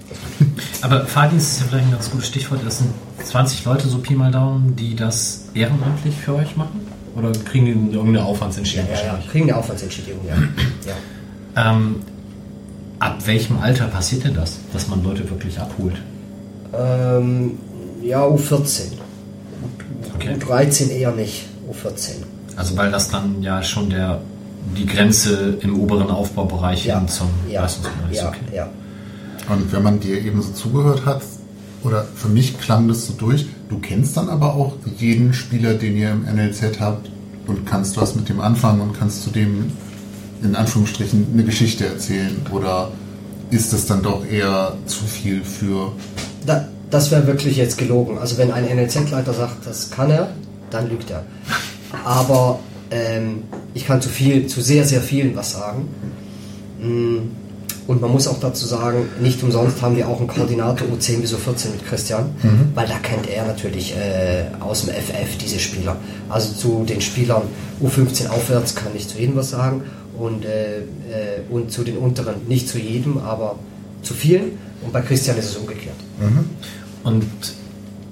Aber 0.82 1.06
Fahrdienst 1.06 1.54
ist 1.54 1.60
ja 1.62 1.66
vielleicht 1.68 1.88
ein 1.88 1.92
ganz 1.92 2.12
gutes 2.12 2.28
Stichwort. 2.28 2.62
Das 2.66 2.80
sind 2.80 2.92
20 3.24 3.66
Leute, 3.66 3.88
so 3.88 3.98
Pi 3.98 4.16
mal 4.16 4.32
Daumen, 4.32 4.76
die 4.76 4.96
das 4.96 5.46
ehrenamtlich 5.54 6.16
für 6.16 6.36
euch 6.36 6.56
machen? 6.56 6.82
Oder 7.16 7.32
kriegen 7.32 7.66
die 7.66 7.96
irgendeine 7.96 8.26
Aufwandsentschädigung? 8.26 8.94
Ja, 8.94 9.02
ja, 9.02 9.14
ja. 9.14 9.32
kriegen 9.32 9.50
eine 9.50 9.58
Aufwandsentschädigung, 9.58 10.22
ja. 10.28 10.36
ja. 11.56 11.72
Ähm, 11.72 11.96
Ab 13.00 13.28
welchem 13.28 13.60
Alter 13.60 13.86
passiert 13.86 14.24
denn 14.24 14.34
das, 14.34 14.58
dass 14.74 14.88
man 14.88 15.04
Leute 15.04 15.30
wirklich 15.30 15.60
abholt? 15.60 15.96
Ähm, 16.74 17.60
ja, 18.02 18.24
U14. 18.26 18.94
Okay. 20.16 20.36
U13 20.36 20.90
eher 20.90 21.12
nicht, 21.12 21.46
U14. 21.72 22.24
Also 22.56 22.76
weil 22.76 22.90
das 22.90 23.10
dann 23.10 23.44
ja 23.44 23.62
schon 23.62 23.92
der, 23.92 24.22
die 24.76 24.88
Grenze 24.88 25.58
im 25.62 25.80
oberen 25.80 26.10
Aufbaubereich 26.10 26.86
ja. 26.86 26.98
hin 26.98 27.08
zum 27.08 27.30
ja. 27.48 27.62
Leistungsbereich 27.62 28.12
ist. 28.12 28.18
Ja. 28.18 28.30
Okay. 28.30 28.40
ja. 28.56 28.70
Und 29.50 29.72
wenn 29.72 29.84
man 29.84 30.00
dir 30.00 30.22
eben 30.22 30.42
so 30.42 30.52
zugehört 30.52 31.06
hat 31.06 31.22
oder 31.84 32.06
für 32.16 32.28
mich 32.28 32.60
klang 32.60 32.88
das 32.88 33.08
so 33.08 33.14
durch. 33.14 33.46
Du 33.70 33.80
kennst 33.80 34.18
dann 34.18 34.30
aber 34.30 34.56
auch 34.56 34.74
jeden 34.98 35.34
Spieler, 35.34 35.74
den 35.74 35.96
ihr 35.98 36.12
im 36.12 36.24
NLZ 36.24 36.80
habt 36.80 37.10
und 37.48 37.66
kannst 37.66 37.98
was 37.98 38.16
mit 38.16 38.30
dem 38.30 38.42
anfangen 38.42 38.82
und 38.82 38.98
kannst 38.98 39.24
zu 39.24 39.30
dem 39.30 39.72
in 40.44 40.56
Anführungsstrichen 40.56 41.28
eine 41.34 41.44
Geschichte 41.44 41.86
erzählen 41.86 42.36
oder 42.52 42.92
ist 43.50 43.74
das 43.74 43.86
dann 43.86 44.04
doch 44.04 44.26
eher 44.26 44.78
zu 44.86 45.06
viel 45.06 45.44
für 45.44 45.94
Da, 46.46 46.68
das 46.90 47.12
wäre 47.12 47.26
wirklich 47.26 47.58
jetzt 47.58 47.78
gelogen. 47.78 48.18
Also 48.18 48.38
wenn 48.38 48.52
ein 48.52 48.66
NLZ-Leiter 48.66 49.34
sagt, 49.34 49.66
das 49.66 49.90
kann 49.90 50.12
er, 50.12 50.30
dann 50.70 50.90
lügt 50.90 51.10
er. 51.10 51.26
Aber 52.04 52.60
ähm, 52.92 53.44
ich 53.74 53.86
kann 53.86 54.02
zu 54.02 54.10
viel, 54.10 54.48
zu 54.48 54.62
sehr, 54.62 54.86
sehr 54.86 55.02
vielen 55.02 55.36
was 55.36 55.54
sagen. 55.54 55.88
Mm, 56.82 57.18
Und 57.88 58.02
man 58.02 58.12
muss 58.12 58.28
auch 58.28 58.40
dazu 58.40 58.66
sagen, 58.68 59.08
nicht 59.22 59.42
umsonst 59.42 59.82
haben 59.82 59.96
wir 59.96 60.10
auch 60.10 60.20
einen 60.20 60.28
Koordinator 60.28 60.88
U10 60.90 61.22
bis 61.22 61.34
U14 61.34 61.72
mit 61.72 61.88
Christian, 61.88 62.26
weil 62.76 62.86
da 62.86 63.00
kennt 63.00 63.30
er 63.30 63.46
natürlich 63.48 63.96
äh, 63.96 64.48
aus 64.60 64.86
dem 64.86 64.94
FF 64.94 65.38
diese 65.42 65.58
Spieler. 65.58 65.96
Also 66.28 66.54
zu 66.54 66.84
den 66.84 67.00
Spielern 67.00 67.44
U15 67.82 68.28
aufwärts 68.28 68.76
kann 68.76 68.92
ich 68.94 69.08
zu 69.08 69.18
jedem 69.18 69.38
was 69.38 69.52
sagen 69.52 69.84
und, 70.18 70.44
äh, 70.44 70.80
äh, 70.80 70.82
und 71.50 71.72
zu 71.72 71.84
den 71.84 71.98
unteren 71.98 72.36
nicht 72.48 72.68
zu 72.68 72.78
jedem, 72.78 73.20
aber 73.20 73.56
zu 74.04 74.14
vielen. 74.14 74.60
Und 74.82 74.92
bei 74.92 75.02
Christian 75.02 75.38
ist 75.38 75.46
es 75.46 75.56
umgekehrt. 75.56 75.96
Und 77.04 77.26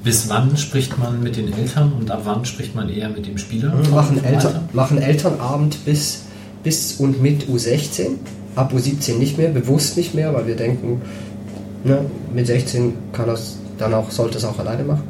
bis 0.04 0.30
wann 0.30 0.56
spricht 0.56 0.98
man 0.98 1.22
mit 1.22 1.36
den 1.36 1.52
Eltern 1.52 1.92
und 1.94 2.10
ab 2.12 2.22
wann 2.24 2.46
spricht 2.46 2.76
man 2.76 2.90
eher 2.90 3.10
mit 3.10 3.28
dem 3.28 3.38
Spieler? 3.38 3.74
Machen? 3.92 4.24
Eltern, 4.24 4.70
machen 4.72 5.00
Elternabend 5.00 5.84
bis, 5.84 6.22
bis 6.64 6.94
und 6.94 7.22
mit 7.22 7.50
U16. 7.50 8.18
Ab 8.56 8.74
U17 8.74 9.18
nicht 9.18 9.38
mehr, 9.38 9.50
bewusst 9.50 9.98
nicht 9.98 10.16
mehr, 10.16 10.34
weil 10.34 10.48
wir 10.48 10.56
denken, 10.56 11.02
ne, 11.84 12.06
mit 12.34 12.48
16 12.48 12.94
kann 13.12 13.28
das 13.28 13.58
dann 13.78 13.94
auch, 13.94 14.12
sollte 14.12 14.38
es 14.38 14.46
auch 14.46 14.60
alleine 14.60 14.84
machen. 14.84 15.04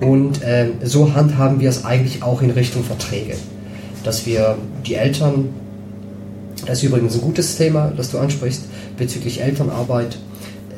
Und 0.00 0.40
ähm, 0.44 0.72
so 0.82 1.14
handhaben 1.14 1.60
wir 1.60 1.70
es 1.70 1.84
eigentlich 1.84 2.22
auch 2.22 2.42
in 2.42 2.50
Richtung 2.50 2.84
Verträge. 2.84 3.34
Dass 4.04 4.26
wir 4.26 4.58
die 4.86 4.94
Eltern, 4.94 5.48
das 6.66 6.78
ist 6.78 6.84
übrigens 6.84 7.14
ein 7.14 7.22
gutes 7.22 7.56
Thema, 7.56 7.92
das 7.96 8.10
du 8.10 8.18
ansprichst, 8.18 8.64
bezüglich 8.98 9.40
Elternarbeit, 9.40 10.18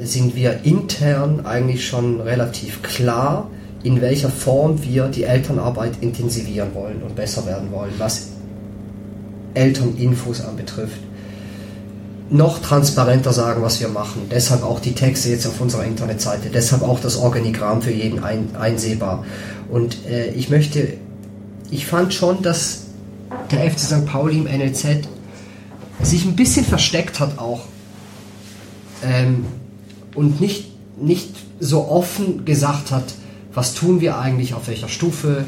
sind 0.00 0.36
wir 0.36 0.60
intern 0.62 1.44
eigentlich 1.44 1.86
schon 1.86 2.20
relativ 2.20 2.82
klar, 2.82 3.50
in 3.82 4.00
welcher 4.00 4.30
Form 4.30 4.82
wir 4.82 5.08
die 5.08 5.24
Elternarbeit 5.24 5.94
intensivieren 6.00 6.74
wollen 6.74 7.02
und 7.02 7.16
besser 7.16 7.46
werden 7.46 7.70
wollen, 7.72 7.92
was 7.98 8.28
Elterninfos 9.54 10.40
anbetrifft. 10.44 11.00
Noch 12.30 12.58
transparenter 12.58 13.32
sagen, 13.32 13.62
was 13.62 13.80
wir 13.80 13.88
machen. 13.88 14.28
Deshalb 14.30 14.62
auch 14.62 14.80
die 14.80 14.92
Texte 14.92 15.30
jetzt 15.30 15.46
auf 15.46 15.60
unserer 15.60 15.84
Internetseite. 15.84 16.50
Deshalb 16.50 16.82
auch 16.82 17.00
das 17.00 17.16
Organigramm 17.16 17.80
für 17.80 17.90
jeden 17.90 18.22
ein, 18.22 18.50
einsehbar. 18.58 19.24
Und 19.70 20.06
äh, 20.06 20.30
ich 20.32 20.50
möchte, 20.50 20.94
ich 21.70 21.86
fand 21.86 22.12
schon, 22.12 22.42
dass 22.42 22.82
der 23.50 23.70
FC 23.70 23.78
St. 23.78 24.06
Pauli 24.06 24.38
im 24.38 24.44
NLZ 24.44 25.08
sich 26.02 26.24
ein 26.24 26.36
bisschen 26.36 26.64
versteckt 26.64 27.18
hat 27.20 27.38
auch. 27.38 27.62
Ähm, 29.02 29.46
und 30.14 30.40
nicht, 30.40 30.66
nicht 31.00 31.34
so 31.60 31.88
offen 31.88 32.44
gesagt 32.44 32.90
hat, 32.90 33.04
was 33.54 33.74
tun 33.74 34.00
wir 34.00 34.18
eigentlich, 34.18 34.54
auf 34.54 34.68
welcher 34.68 34.88
Stufe, 34.88 35.44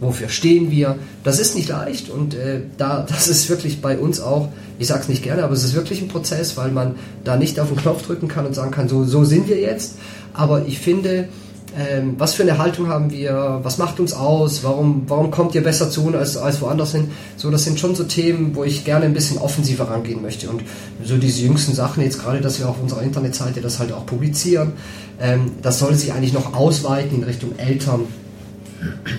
wofür 0.00 0.28
stehen 0.28 0.70
wir. 0.70 0.96
Das 1.24 1.38
ist 1.38 1.54
nicht 1.56 1.68
leicht 1.68 2.10
und 2.10 2.34
äh, 2.34 2.60
da, 2.76 3.00
das 3.08 3.28
ist 3.28 3.48
wirklich 3.48 3.80
bei 3.80 3.98
uns 3.98 4.20
auch, 4.20 4.48
ich 4.78 4.86
sage 4.86 5.02
es 5.02 5.08
nicht 5.08 5.22
gerne, 5.22 5.44
aber 5.44 5.54
es 5.54 5.64
ist 5.64 5.74
wirklich 5.74 6.00
ein 6.02 6.08
Prozess, 6.08 6.56
weil 6.56 6.70
man 6.70 6.94
da 7.24 7.36
nicht 7.36 7.58
auf 7.58 7.68
den 7.68 7.76
Knopf 7.76 8.06
drücken 8.06 8.28
kann 8.28 8.46
und 8.46 8.54
sagen 8.54 8.70
kann, 8.70 8.88
so, 8.88 9.04
so 9.04 9.24
sind 9.24 9.48
wir 9.48 9.58
jetzt. 9.58 9.96
Aber 10.34 10.66
ich 10.66 10.78
finde, 10.78 11.28
ähm, 11.76 12.14
was 12.16 12.34
für 12.34 12.42
eine 12.42 12.58
Haltung 12.58 12.88
haben 12.88 13.10
wir, 13.10 13.60
was 13.62 13.78
macht 13.78 14.00
uns 14.00 14.12
aus, 14.12 14.64
warum, 14.64 15.02
warum 15.06 15.30
kommt 15.30 15.54
ihr 15.54 15.62
besser 15.62 15.90
zu 15.90 16.04
uns 16.04 16.16
als, 16.16 16.36
als 16.36 16.60
woanders 16.60 16.92
hin? 16.92 17.10
So, 17.36 17.50
das 17.50 17.64
sind 17.64 17.78
schon 17.78 17.94
so 17.94 18.04
Themen, 18.04 18.54
wo 18.54 18.64
ich 18.64 18.84
gerne 18.84 19.04
ein 19.04 19.12
bisschen 19.12 19.38
offensiver 19.38 19.84
rangehen 19.84 20.22
möchte. 20.22 20.48
Und 20.48 20.62
so 21.04 21.16
diese 21.18 21.42
jüngsten 21.42 21.74
Sachen, 21.74 22.02
jetzt 22.02 22.20
gerade, 22.20 22.40
dass 22.40 22.58
wir 22.58 22.68
auf 22.68 22.80
unserer 22.80 23.02
Internetseite 23.02 23.60
das 23.60 23.78
halt 23.78 23.92
auch 23.92 24.06
publizieren, 24.06 24.72
ähm, 25.20 25.52
das 25.62 25.78
soll 25.78 25.94
sich 25.94 26.12
eigentlich 26.12 26.32
noch 26.32 26.54
ausweiten 26.54 27.18
in 27.18 27.24
Richtung 27.24 27.58
Eltern, 27.58 28.00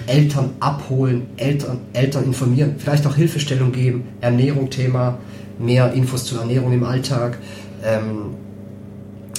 Eltern 0.08 0.52
abholen, 0.60 1.28
Eltern, 1.38 1.80
Eltern 1.94 2.24
informieren, 2.26 2.76
vielleicht 2.78 3.06
auch 3.06 3.16
Hilfestellung 3.16 3.72
geben, 3.72 4.08
Ernährung 4.22 4.70
Thema, 4.70 5.18
mehr 5.58 5.94
Infos 5.94 6.26
zur 6.26 6.40
Ernährung 6.40 6.72
im 6.74 6.84
Alltag. 6.84 7.38
Ähm, 7.84 8.36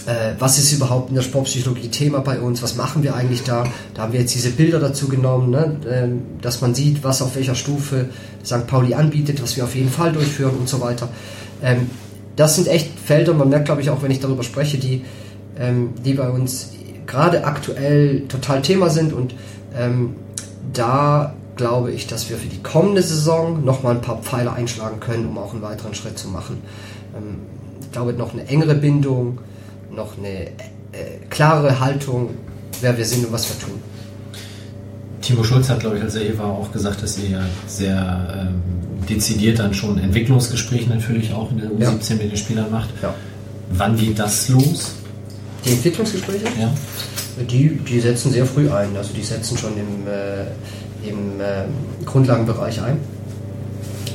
äh, 0.07 0.35
was 0.39 0.59
ist 0.59 0.73
überhaupt 0.73 1.11
in 1.11 1.15
der 1.15 1.23
Sportpsychologie 1.23 1.89
Thema 1.89 2.21
bei 2.21 2.41
uns, 2.41 2.63
was 2.63 2.77
machen 2.77 3.03
wir 3.03 3.15
eigentlich 3.15 3.43
da. 3.43 3.65
Da 3.95 4.03
haben 4.03 4.13
wir 4.13 4.21
jetzt 4.21 4.35
diese 4.35 4.51
Bilder 4.51 4.81
dazu 4.81 5.09
genommen, 5.09 5.51
ne? 5.51 5.77
ähm, 5.91 6.23
dass 6.41 6.61
man 6.61 6.75
sieht, 6.75 7.05
was 7.05 7.23
auf 7.23 7.37
welcher 7.37 7.55
Stufe 7.55 8.09
St. 8.45 8.67
Pauli 8.67 8.95
anbietet, 8.95 9.43
was 9.43 9.57
wir 9.57 9.65
auf 9.65 9.75
jeden 9.75 9.91
Fall 9.91 10.13
durchführen 10.13 10.55
und 10.59 10.69
so 10.69 10.81
weiter. 10.81 11.09
Ähm, 11.63 11.91
das 12.37 12.57
sind 12.57 12.69
echt 12.69 12.99
Felder, 12.99 13.35
man 13.35 13.51
merkt, 13.51 13.67
glaube 13.67 13.83
ich, 13.83 13.91
auch 13.91 14.03
wenn 14.03 14.11
ich 14.11 14.21
darüber 14.21 14.43
spreche, 14.43 14.79
die, 14.79 15.03
ähm, 15.59 15.91
die 16.05 16.15
bei 16.15 16.31
uns 16.31 16.71
gerade 17.07 17.45
aktuell 17.45 18.23
total 18.29 18.63
Thema 18.63 18.89
sind 18.89 19.13
und 19.13 19.35
ähm, 19.77 20.15
da 20.73 21.35
glaube 21.57 21.93
ich, 21.93 22.07
dass 22.07 22.31
wir 22.31 22.37
für 22.37 22.49
die 22.49 22.63
kommende 22.63 23.03
Saison 23.03 23.65
nochmal 23.65 23.97
ein 23.97 24.01
paar 24.01 24.19
Pfeile 24.23 24.53
einschlagen 24.53 24.99
können, 25.01 25.27
um 25.27 25.39
auch 25.39 25.53
einen 25.53 25.63
weiteren 25.63 25.95
Schritt 25.95 26.19
zu 26.19 26.29
machen. 26.29 26.59
Ähm, 27.17 27.37
ich 27.83 27.93
glaube, 27.93 28.13
noch 28.13 28.33
eine 28.33 28.47
engere 28.47 28.75
Bindung, 28.75 29.39
noch 29.91 30.17
eine 30.17 30.47
äh, 30.47 31.19
klarere 31.29 31.81
Haltung, 31.81 32.31
wer 32.81 32.97
wir 32.97 33.05
sind 33.05 33.27
und 33.27 33.33
was 33.33 33.49
wir 33.49 33.59
tun. 33.67 33.81
Timo 35.21 35.45
Schulz 35.45 35.69
hat, 35.69 35.81
glaube 35.81 35.99
ich, 35.99 36.03
als 36.03 36.15
er 36.15 36.23
hier 36.23 36.39
war, 36.39 36.47
auch 36.47 36.73
gesagt, 36.73 37.03
dass 37.03 37.19
ihr 37.19 37.29
ja 37.29 37.41
sehr 37.67 38.49
ähm, 38.49 38.63
dezidiert 39.09 39.59
dann 39.59 39.75
schon 39.75 39.99
Entwicklungsgespräche 39.99 40.89
natürlich 40.89 41.33
auch 41.33 41.51
in 41.51 41.59
der 41.59 41.71
U17 41.71 42.13
mit 42.15 42.31
den 42.31 42.37
Spielern 42.37 42.71
macht. 42.71 42.91
Ja. 43.03 43.15
Wann 43.71 43.97
geht 43.97 44.19
das 44.19 44.49
los? 44.49 44.95
Die 45.65 45.71
Entwicklungsgespräche, 45.73 46.45
Ja. 46.59 46.73
die, 47.45 47.69
die 47.77 48.01
setzen 48.01 48.33
sehr 48.33 48.47
früh 48.47 48.71
ein. 48.71 48.97
Also 48.97 49.13
die 49.13 49.23
setzen 49.23 49.57
schon 49.59 49.73
im, 49.77 50.07
äh, 50.07 51.09
im 51.09 51.41
äh, 51.41 52.05
Grundlagenbereich 52.05 52.83
ein. 52.83 52.99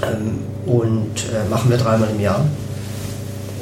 Ähm, 0.02 0.40
und 0.66 1.24
äh, 1.32 1.48
machen 1.50 1.70
wir 1.70 1.78
dreimal 1.78 2.10
im 2.10 2.20
Jahr. 2.20 2.46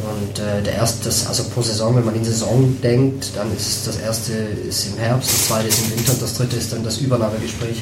Und 0.03 0.39
äh, 0.39 0.61
der 0.63 0.73
erste, 0.73 1.09
also 1.09 1.43
pro 1.53 1.61
Saison, 1.61 1.95
wenn 1.95 2.05
man 2.05 2.15
in 2.15 2.25
Saison 2.25 2.75
denkt, 2.81 3.31
dann 3.35 3.47
ist 3.55 3.87
das 3.87 3.97
erste 3.97 4.33
ist 4.33 4.87
im 4.87 4.97
Herbst, 4.99 5.31
das 5.31 5.47
zweite 5.47 5.67
ist 5.69 5.79
im 5.85 5.97
Winter 5.97 6.11
und 6.13 6.21
das 6.21 6.33
dritte 6.33 6.55
ist 6.57 6.73
dann 6.73 6.83
das 6.83 6.97
Übernahmegespräch 6.97 7.77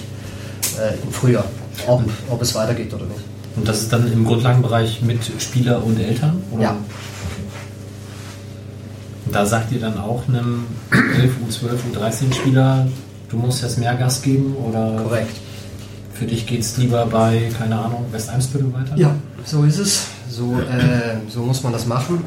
äh, 0.79 0.93
im 1.03 1.11
Frühjahr, 1.11 1.45
ob, 1.87 2.03
ob 2.29 2.41
es 2.41 2.53
weitergeht 2.53 2.93
oder 2.93 3.05
nicht. 3.05 3.21
Und 3.55 3.67
das 3.67 3.81
ist 3.81 3.91
dann 3.91 4.11
im 4.11 4.23
Grundlagenbereich 4.23 5.01
mit 5.01 5.19
Spieler 5.39 5.83
und 5.83 5.99
Eltern? 5.99 6.41
Oder? 6.51 6.63
Ja. 6.63 6.77
Und 9.31 9.35
Da 9.35 9.45
sagt 9.45 9.71
ihr 9.71 9.79
dann 9.79 9.97
auch 9.97 10.27
einem 10.27 10.65
11, 10.91 11.31
U12, 11.47 11.95
U13 11.95 12.33
Spieler, 12.33 12.85
du 13.29 13.37
musst 13.37 13.63
jetzt 13.63 13.77
mehr 13.77 13.95
Gas 13.95 14.21
geben? 14.21 14.57
Oder 14.57 15.03
Korrekt. 15.03 15.37
für 16.13 16.25
dich 16.25 16.45
geht 16.45 16.59
es 16.59 16.75
lieber 16.75 17.05
bei, 17.05 17.49
keine 17.57 17.79
Ahnung, 17.79 18.07
West-Eimsbüttel 18.11 18.73
weiter? 18.73 18.97
Ja, 18.97 19.15
so 19.45 19.63
ist 19.63 19.79
es. 19.79 20.07
So, 20.29 20.59
äh, 20.59 21.15
so 21.29 21.43
muss 21.43 21.63
man 21.63 21.71
das 21.71 21.85
machen, 21.85 22.25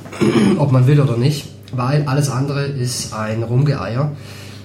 ob 0.58 0.72
man 0.72 0.86
will 0.86 0.98
oder 0.98 1.18
nicht, 1.18 1.44
weil 1.72 2.04
alles 2.08 2.30
andere 2.30 2.64
ist 2.64 3.12
ein 3.12 3.42
Rumgeeier. 3.42 4.12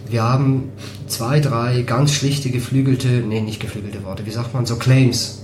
Wir 0.07 0.23
haben 0.23 0.71
zwei, 1.07 1.41
drei 1.41 1.81
ganz 1.81 2.13
schlichte 2.13 2.51
geflügelte, 2.51 3.21
nee, 3.27 3.41
nicht 3.41 3.59
geflügelte 3.59 4.05
Worte, 4.05 4.25
wie 4.25 4.31
sagt 4.31 4.53
man, 4.53 4.65
so 4.65 4.77
Claims. 4.77 5.41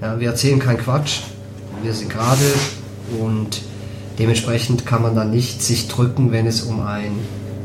Ja, 0.00 0.18
wir 0.18 0.28
erzählen 0.28 0.60
keinen 0.60 0.78
Quatsch, 0.78 1.20
wir 1.82 1.92
sind 1.92 2.08
gerade 2.08 2.40
und 3.20 3.60
dementsprechend 4.18 4.86
kann 4.86 5.02
man 5.02 5.14
dann 5.14 5.30
nicht 5.30 5.62
sich 5.62 5.88
drücken, 5.88 6.32
wenn 6.32 6.46
es 6.46 6.62
um 6.62 6.80
ein 6.80 7.12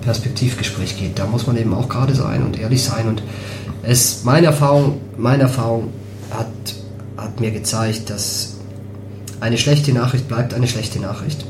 Perspektivgespräch 0.01 0.97
geht. 0.97 1.19
Da 1.19 1.25
muss 1.25 1.47
man 1.47 1.57
eben 1.57 1.73
auch 1.73 1.89
gerade 1.89 2.15
sein 2.15 2.43
und 2.43 2.59
ehrlich 2.59 2.83
sein 2.83 3.07
und 3.07 3.21
es, 3.83 4.23
meine 4.23 4.47
Erfahrung, 4.47 4.99
meine 5.17 5.43
Erfahrung 5.43 5.91
hat, 6.31 6.47
hat 7.15 7.39
mir 7.39 7.51
gezeigt, 7.51 8.09
dass 8.09 8.55
eine 9.39 9.57
schlechte 9.57 9.93
Nachricht 9.93 10.27
bleibt 10.27 10.53
eine 10.53 10.67
schlechte 10.67 10.99
Nachricht. 10.99 11.45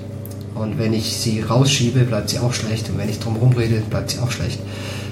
Und 0.53 0.78
wenn 0.78 0.94
ich 0.94 1.18
sie 1.18 1.41
rausschiebe, 1.41 2.02
bleibt 2.02 2.30
sie 2.30 2.40
auch 2.40 2.53
schlecht. 2.53 2.90
Und 2.90 2.98
wenn 2.98 3.10
ich 3.10 3.19
drum 3.19 3.38
rede, 3.53 3.82
bleibt 3.90 4.11
sie 4.11 4.19
auch 4.19 4.32
schlecht. 4.32 4.60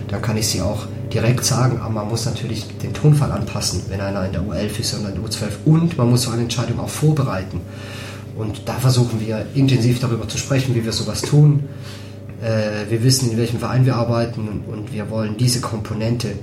Dann 0.07 0.21
kann 0.21 0.37
ich 0.37 0.47
sie 0.47 0.61
auch 0.61 0.85
direkt 1.13 1.45
sagen. 1.45 1.79
Aber 1.79 1.89
man 1.89 2.09
muss 2.09 2.25
natürlich 2.25 2.65
den 2.81 2.93
Tonfall 2.93 3.31
anpassen, 3.31 3.81
wenn 3.89 4.01
einer 4.01 4.25
in 4.25 4.31
der 4.31 4.41
U11 4.41 4.79
ist 4.79 4.99
oder 4.99 5.09
in 5.09 5.21
der 5.21 5.23
U12. 5.23 5.49
Und 5.65 5.97
man 5.97 6.09
muss 6.09 6.23
so 6.23 6.31
eine 6.31 6.41
Entscheidung 6.41 6.79
auch 6.79 6.89
vorbereiten. 6.89 7.61
Und 8.37 8.63
da 8.65 8.73
versuchen 8.73 9.19
wir 9.19 9.45
intensiv 9.53 9.99
darüber 9.99 10.27
zu 10.27 10.37
sprechen, 10.37 10.75
wie 10.75 10.83
wir 10.83 10.91
sowas 10.91 11.21
tun. 11.21 11.63
Äh, 12.41 12.89
wir 12.89 13.03
wissen, 13.03 13.31
in 13.31 13.37
welchem 13.37 13.59
Verein 13.59 13.85
wir 13.85 13.95
arbeiten 13.95 14.63
und, 14.67 14.91
wir 14.93 15.09
wollen 15.09 15.37
diese 15.37 15.61
Komponente 15.61 16.33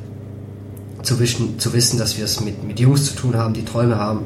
zu 1.02 1.18
wissen, 1.18 1.58
zu 1.58 1.72
wissen, 1.72 1.98
dass 1.98 2.16
wir 2.16 2.24
es 2.24 2.40
mit, 2.40 2.64
mit 2.64 2.80
Jungs 2.80 3.06
zu 3.06 3.14
tun 3.14 3.36
haben, 3.36 3.54
die 3.54 3.64
Träume 3.64 3.98
haben, 3.98 4.20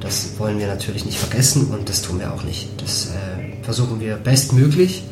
das 0.00 0.30
wollen 0.38 0.58
wir 0.58 0.66
natürlich 0.66 1.04
nicht 1.06 1.18
vergessen 1.18 1.68
und 1.68 1.88
das 1.88 2.02
tun 2.02 2.18
wir 2.18 2.32
auch 2.32 2.44
nicht. 2.44 2.68
Das 2.82 3.06
äh, 3.06 3.62
versuchen 3.62 4.00
wir 4.00 4.16
bestmöglich 4.16 5.04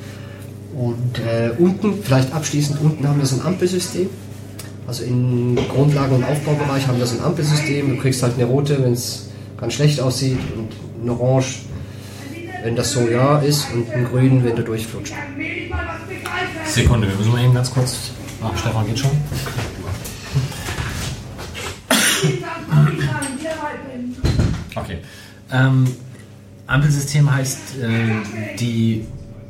Und 0.75 1.21
äh, 1.21 1.51
unten, 1.59 2.03
vielleicht 2.03 2.33
abschließend, 2.35 2.81
unten 2.81 3.07
haben 3.07 3.19
wir 3.19 3.27
so 3.27 3.37
ein 3.37 3.47
Ampelsystem. 3.47 4.09
Also 4.87 5.05
im 5.05 5.57
Grundlagen- 5.69 6.17
und 6.17 6.25
Aufbaubereich 6.25 6.87
haben 6.87 6.99
wir 6.99 7.07
so 7.07 7.17
ein 7.17 7.25
Ampelsystem. 7.25 7.91
Du 7.91 7.97
kriegst 8.03 8.23
halt 8.23 8.35
eine 8.35 8.45
rote, 8.45 8.83
wenn 8.83 8.93
es 8.93 9.29
ganz 9.59 9.75
schlecht 9.75 10.01
aussieht 10.01 10.39
und 10.57 10.69
ein 11.03 11.11
orange, 11.11 11.61
wenn 12.65 12.75
das 12.75 12.93
so 12.93 13.07
ja 13.07 13.39
ist 13.41 13.71
und 13.75 13.93
ein 13.93 14.07
grün, 14.07 14.43
wenn 14.43 14.57
du 14.57 14.63
durchflutscht. 14.63 15.13
Sekunde, 16.65 17.07
wir 17.07 17.15
müssen 17.15 17.31
mal 17.31 17.45
eben 17.45 17.53
ganz 17.53 17.71
kurz. 17.71 18.13
Ach, 18.43 18.57
Stefan 18.57 18.87
geht 18.87 18.99
schon. 18.99 19.11
Okay. 24.75 24.99
Ähm, 25.53 25.87
Ampelsystem 26.67 27.31
heißt, 27.31 27.59
äh, 27.83 28.57
die 28.59 29.05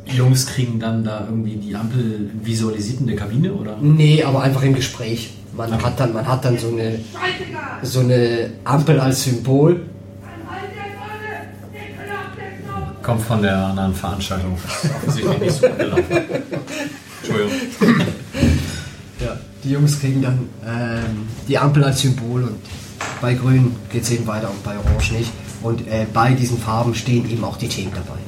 Jungs 0.07 0.47
kriegen 0.47 0.81
dann 0.81 1.05
da 1.05 1.27
irgendwie 1.29 1.55
die 1.55 1.77
Ampel 1.77 2.31
visualisiert 2.43 3.01
in 3.01 3.07
der 3.07 3.17
Kabine 3.17 3.53
oder? 3.55 3.79
Nee, 3.81 4.25
aber 4.25 4.43
einfach 4.43 4.63
im 4.65 4.75
Gespräch. 4.75 5.35
Man 5.57 5.71
hat 5.81 6.01
dann, 6.01 6.13
man 6.13 6.27
hat 6.27 6.45
dann 6.45 6.59
so 6.59 6.69
eine, 6.69 6.99
so 7.83 8.01
eine 8.01 8.51
Ampel 8.65 8.99
als 8.99 9.23
Symbol. 9.23 9.83
Kommt 13.05 13.23
von 13.23 13.43
der 13.43 13.57
anderen 13.57 13.95
Veranstaltung. 13.95 14.59
Offensichtlich 14.97 15.39
nicht 15.39 15.53
so 15.53 15.69
gut 15.69 15.79
gelaufen. 15.79 16.05
Entschuldigung. 17.23 17.53
Ja, 19.21 19.37
die 19.63 19.71
Jungs 19.71 20.01
kriegen 20.01 20.23
dann 20.23 20.49
ähm, 20.67 21.29
die 21.47 21.59
Ampel 21.59 21.85
als 21.85 22.01
Symbol 22.01 22.43
und 22.45 22.57
bei 23.21 23.35
Grün 23.35 23.77
geht 23.93 24.03
es 24.05 24.11
eben 24.11 24.27
weiter 24.27 24.49
und 24.51 24.65
bei 24.65 24.77
Orange 24.79 25.13
nicht. 25.13 25.31
Und 25.63 25.87
äh, 25.87 26.07
bei 26.13 26.33
diesen 26.33 26.59
Farben 26.59 26.95
stehen 26.95 27.31
eben 27.31 27.45
auch 27.45 27.59
die 27.59 27.69
Themen 27.69 27.93
dabei. 27.95 28.19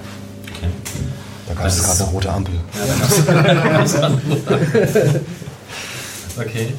Da 1.49 1.55
gab 1.55 1.67
es 1.67 1.83
gerade 1.83 2.05
eine 2.05 2.13
rote 2.13 2.33
Ampel. 2.33 2.55
Okay. 6.39 6.75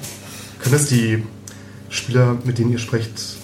Können 0.59 0.73
das 0.73 0.85
die 0.85 1.23
Spieler, 1.89 2.37
mit 2.43 2.59
denen 2.59 2.71
ihr 2.71 2.77
sprecht, 2.77 3.36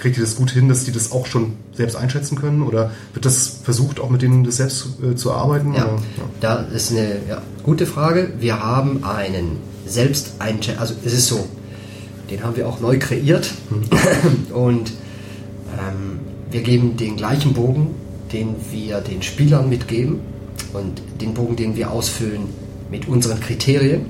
kriegt 0.00 0.16
ihr 0.16 0.24
das 0.24 0.36
gut 0.36 0.50
hin, 0.50 0.68
dass 0.68 0.84
die 0.84 0.92
das 0.92 1.12
auch 1.12 1.26
schon 1.26 1.54
selbst 1.72 1.96
einschätzen 1.96 2.36
können? 2.36 2.62
Oder 2.62 2.90
wird 3.12 3.24
das 3.24 3.60
versucht, 3.62 4.00
auch 4.00 4.10
mit 4.10 4.22
denen 4.22 4.44
das 4.44 4.56
selbst 4.56 4.78
zu, 4.78 5.06
äh, 5.06 5.14
zu 5.14 5.32
arbeiten? 5.32 5.74
Ja, 5.74 5.86
Oder? 5.86 6.00
da 6.40 6.56
ist 6.74 6.90
eine 6.90 7.20
ja, 7.28 7.42
gute 7.62 7.86
Frage. 7.86 8.32
Wir 8.38 8.62
haben 8.62 9.04
einen 9.04 9.58
Selbsteincheck, 9.86 10.80
also 10.80 10.94
es 11.04 11.12
ist 11.12 11.28
so, 11.28 11.46
den 12.30 12.42
haben 12.42 12.56
wir 12.56 12.68
auch 12.68 12.80
neu 12.80 12.98
kreiert 12.98 13.52
und 14.52 14.90
ähm, 15.78 16.20
wir 16.50 16.62
geben 16.62 16.96
den 16.96 17.16
gleichen 17.16 17.54
Bogen, 17.54 17.94
den 18.32 18.56
wir 18.70 19.00
den 19.00 19.22
Spielern 19.22 19.68
mitgeben 19.68 20.20
und 20.72 21.02
den 21.20 21.34
Bogen, 21.34 21.56
den 21.56 21.76
wir 21.76 21.90
ausfüllen 21.90 22.42
mit 22.90 23.08
unseren 23.08 23.40
Kriterien, 23.40 24.06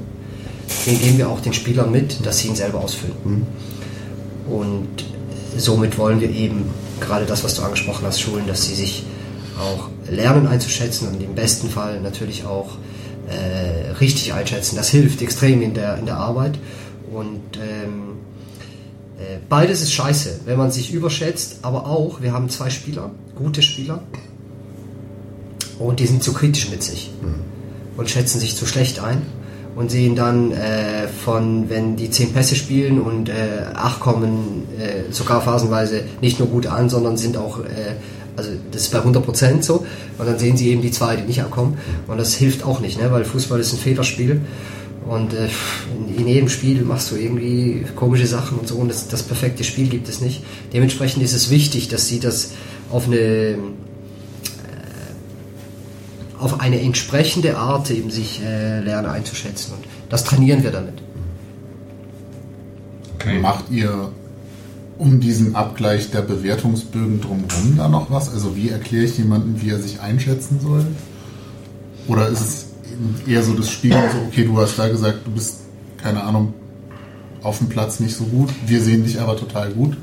den 0.86 1.01
geben 1.01 1.19
wir 1.19 1.28
auch 1.28 1.40
den 1.40 1.52
Spielern 1.52 1.90
mit, 1.90 2.24
dass 2.27 2.39
sie 2.39 2.48
ihn 2.48 2.56
selber 2.56 2.81
ausfüllen. 2.81 3.47
Und 4.48 5.05
somit 5.59 5.98
wollen 5.98 6.20
wir 6.20 6.30
eben 6.30 6.70
gerade 7.01 7.26
das, 7.26 7.44
was 7.44 7.55
du 7.55 7.62
angesprochen 7.62 8.06
hast, 8.06 8.20
schulen, 8.20 8.47
dass 8.47 8.64
sie 8.64 8.74
sich 8.74 9.05
auch 9.59 9.89
lernen 10.10 10.47
einzuschätzen 10.47 11.09
und 11.09 11.22
im 11.22 11.35
besten 11.35 11.68
Fall 11.68 12.01
natürlich 12.01 12.44
auch 12.44 12.70
äh, 13.28 13.90
richtig 14.01 14.32
einschätzen. 14.32 14.76
Das 14.76 14.89
hilft 14.89 15.20
extrem 15.20 15.60
in 15.62 15.74
der, 15.74 15.98
in 15.98 16.06
der 16.06 16.16
Arbeit. 16.16 16.59
Und 17.12 17.56
ähm, 17.56 18.18
äh, 19.18 19.39
beides 19.48 19.82
ist 19.82 19.93
scheiße, 19.93 20.40
wenn 20.44 20.59
man 20.59 20.70
sich 20.70 20.93
überschätzt, 20.93 21.59
aber 21.62 21.86
auch, 21.86 22.20
wir 22.22 22.32
haben 22.32 22.48
zwei 22.48 22.70
Spieler, 22.70 23.10
gute 23.35 23.62
Spieler, 23.62 24.02
und 25.78 26.01
die 26.01 26.06
sind 26.06 26.22
zu 26.22 26.32
kritisch 26.32 26.70
mit 26.70 26.82
sich 26.82 27.10
und 27.97 28.10
schätzen 28.10 28.40
sich 28.40 28.56
zu 28.56 28.66
schlecht 28.66 28.98
ein 28.98 29.22
und 29.78 29.92
sehen 29.92 30.16
dann 30.16 30.50
äh, 30.50 31.06
von, 31.06 31.70
wenn 31.70 31.94
die 31.94 32.10
zehn 32.10 32.32
Pässe 32.32 32.56
spielen 32.56 33.00
und 33.00 33.28
äh, 33.28 33.32
acht 33.74 34.00
kommen 34.00 34.66
äh, 34.76 35.12
sogar 35.12 35.40
phasenweise 35.40 36.02
nicht 36.20 36.40
nur 36.40 36.48
gut 36.48 36.66
an, 36.66 36.88
sondern 36.88 37.16
sind 37.16 37.36
auch, 37.36 37.60
äh, 37.60 37.94
also 38.34 38.50
das 38.72 38.82
ist 38.82 38.92
bei 38.92 38.98
100% 38.98 39.62
so 39.62 39.86
und 40.18 40.26
dann 40.26 40.36
sehen 40.36 40.56
sie 40.56 40.70
eben 40.70 40.82
die 40.82 40.90
zwei, 40.90 41.14
die 41.14 41.22
nicht 41.22 41.44
ankommen 41.44 41.78
und 42.09 42.18
das 42.18 42.34
hilft 42.34 42.64
auch 42.64 42.80
nicht, 42.80 43.00
ne? 43.00 43.12
weil 43.12 43.24
Fußball 43.24 43.60
ist 43.60 43.72
ein 43.72 43.78
Fehlerspiel 43.78 44.40
und 45.09 45.32
äh, 45.32 45.48
in, 46.09 46.22
in 46.22 46.26
jedem 46.26 46.48
Spiel 46.48 46.82
machst 46.82 47.12
du 47.12 47.14
irgendwie 47.14 47.86
komische 47.94 48.26
Sachen 48.26 48.59
und 48.59 48.66
so 48.66 48.74
und 48.78 48.88
das, 48.88 49.06
das 49.06 49.22
perfekte 49.22 49.62
Spiel 49.62 49.86
gibt 49.86 50.09
es 50.09 50.20
nicht. 50.20 50.42
Dementsprechend 50.72 51.22
ist 51.22 51.34
es 51.34 51.50
wichtig, 51.50 51.86
dass 51.86 52.09
sie 52.09 52.18
das 52.18 52.50
auf 52.90 53.06
eine 53.06 53.56
auf 56.39 56.60
eine 56.60 56.81
entsprechende 56.81 57.56
Art 57.56 57.90
eben 57.90 58.10
sich 58.10 58.40
äh, 58.43 58.81
lernen 58.81 59.09
einzuschätzen. 59.09 59.74
Und 59.74 59.85
das 60.09 60.24
trainieren 60.24 60.62
wir 60.62 60.70
damit. 60.70 60.94
Macht 63.43 63.70
ihr 63.70 64.12
um 64.97 65.20
diesen 65.20 65.55
Abgleich 65.55 66.10
der 66.10 66.23
Bewertungsbögen 66.23 67.20
drumherum 67.20 67.77
da 67.77 67.89
noch 67.89 68.10
was? 68.10 68.32
Also 68.32 68.56
wie 68.56 68.70
erkläre 68.70 69.05
ich 69.05 69.19
jemandem, 69.19 69.60
wie 69.60 69.70
er 69.70 69.78
sich 69.78 70.01
einschätzen 70.01 70.60
soll? 70.60 70.86
Oder 72.06 72.28
ist 72.28 72.40
es 72.40 72.66
eher 73.27 73.43
so 73.43 73.55
das 73.55 73.70
Spiel, 73.70 73.93
so, 73.93 74.19
okay, 74.27 74.44
du 74.44 74.59
hast 74.59 74.78
da 74.78 74.89
gesagt, 74.89 75.27
du 75.27 75.31
bist, 75.31 75.60
keine 76.02 76.23
Ahnung, 76.23 76.55
auf 77.43 77.59
dem 77.59 77.69
Platz 77.69 78.01
nicht 78.01 78.16
so 78.16 78.24
gut, 78.24 78.51
wir 78.66 78.81
sehen 78.81 79.05
dich 79.05 79.20
aber 79.20 79.36
total 79.36 79.70
gut. 79.73 79.97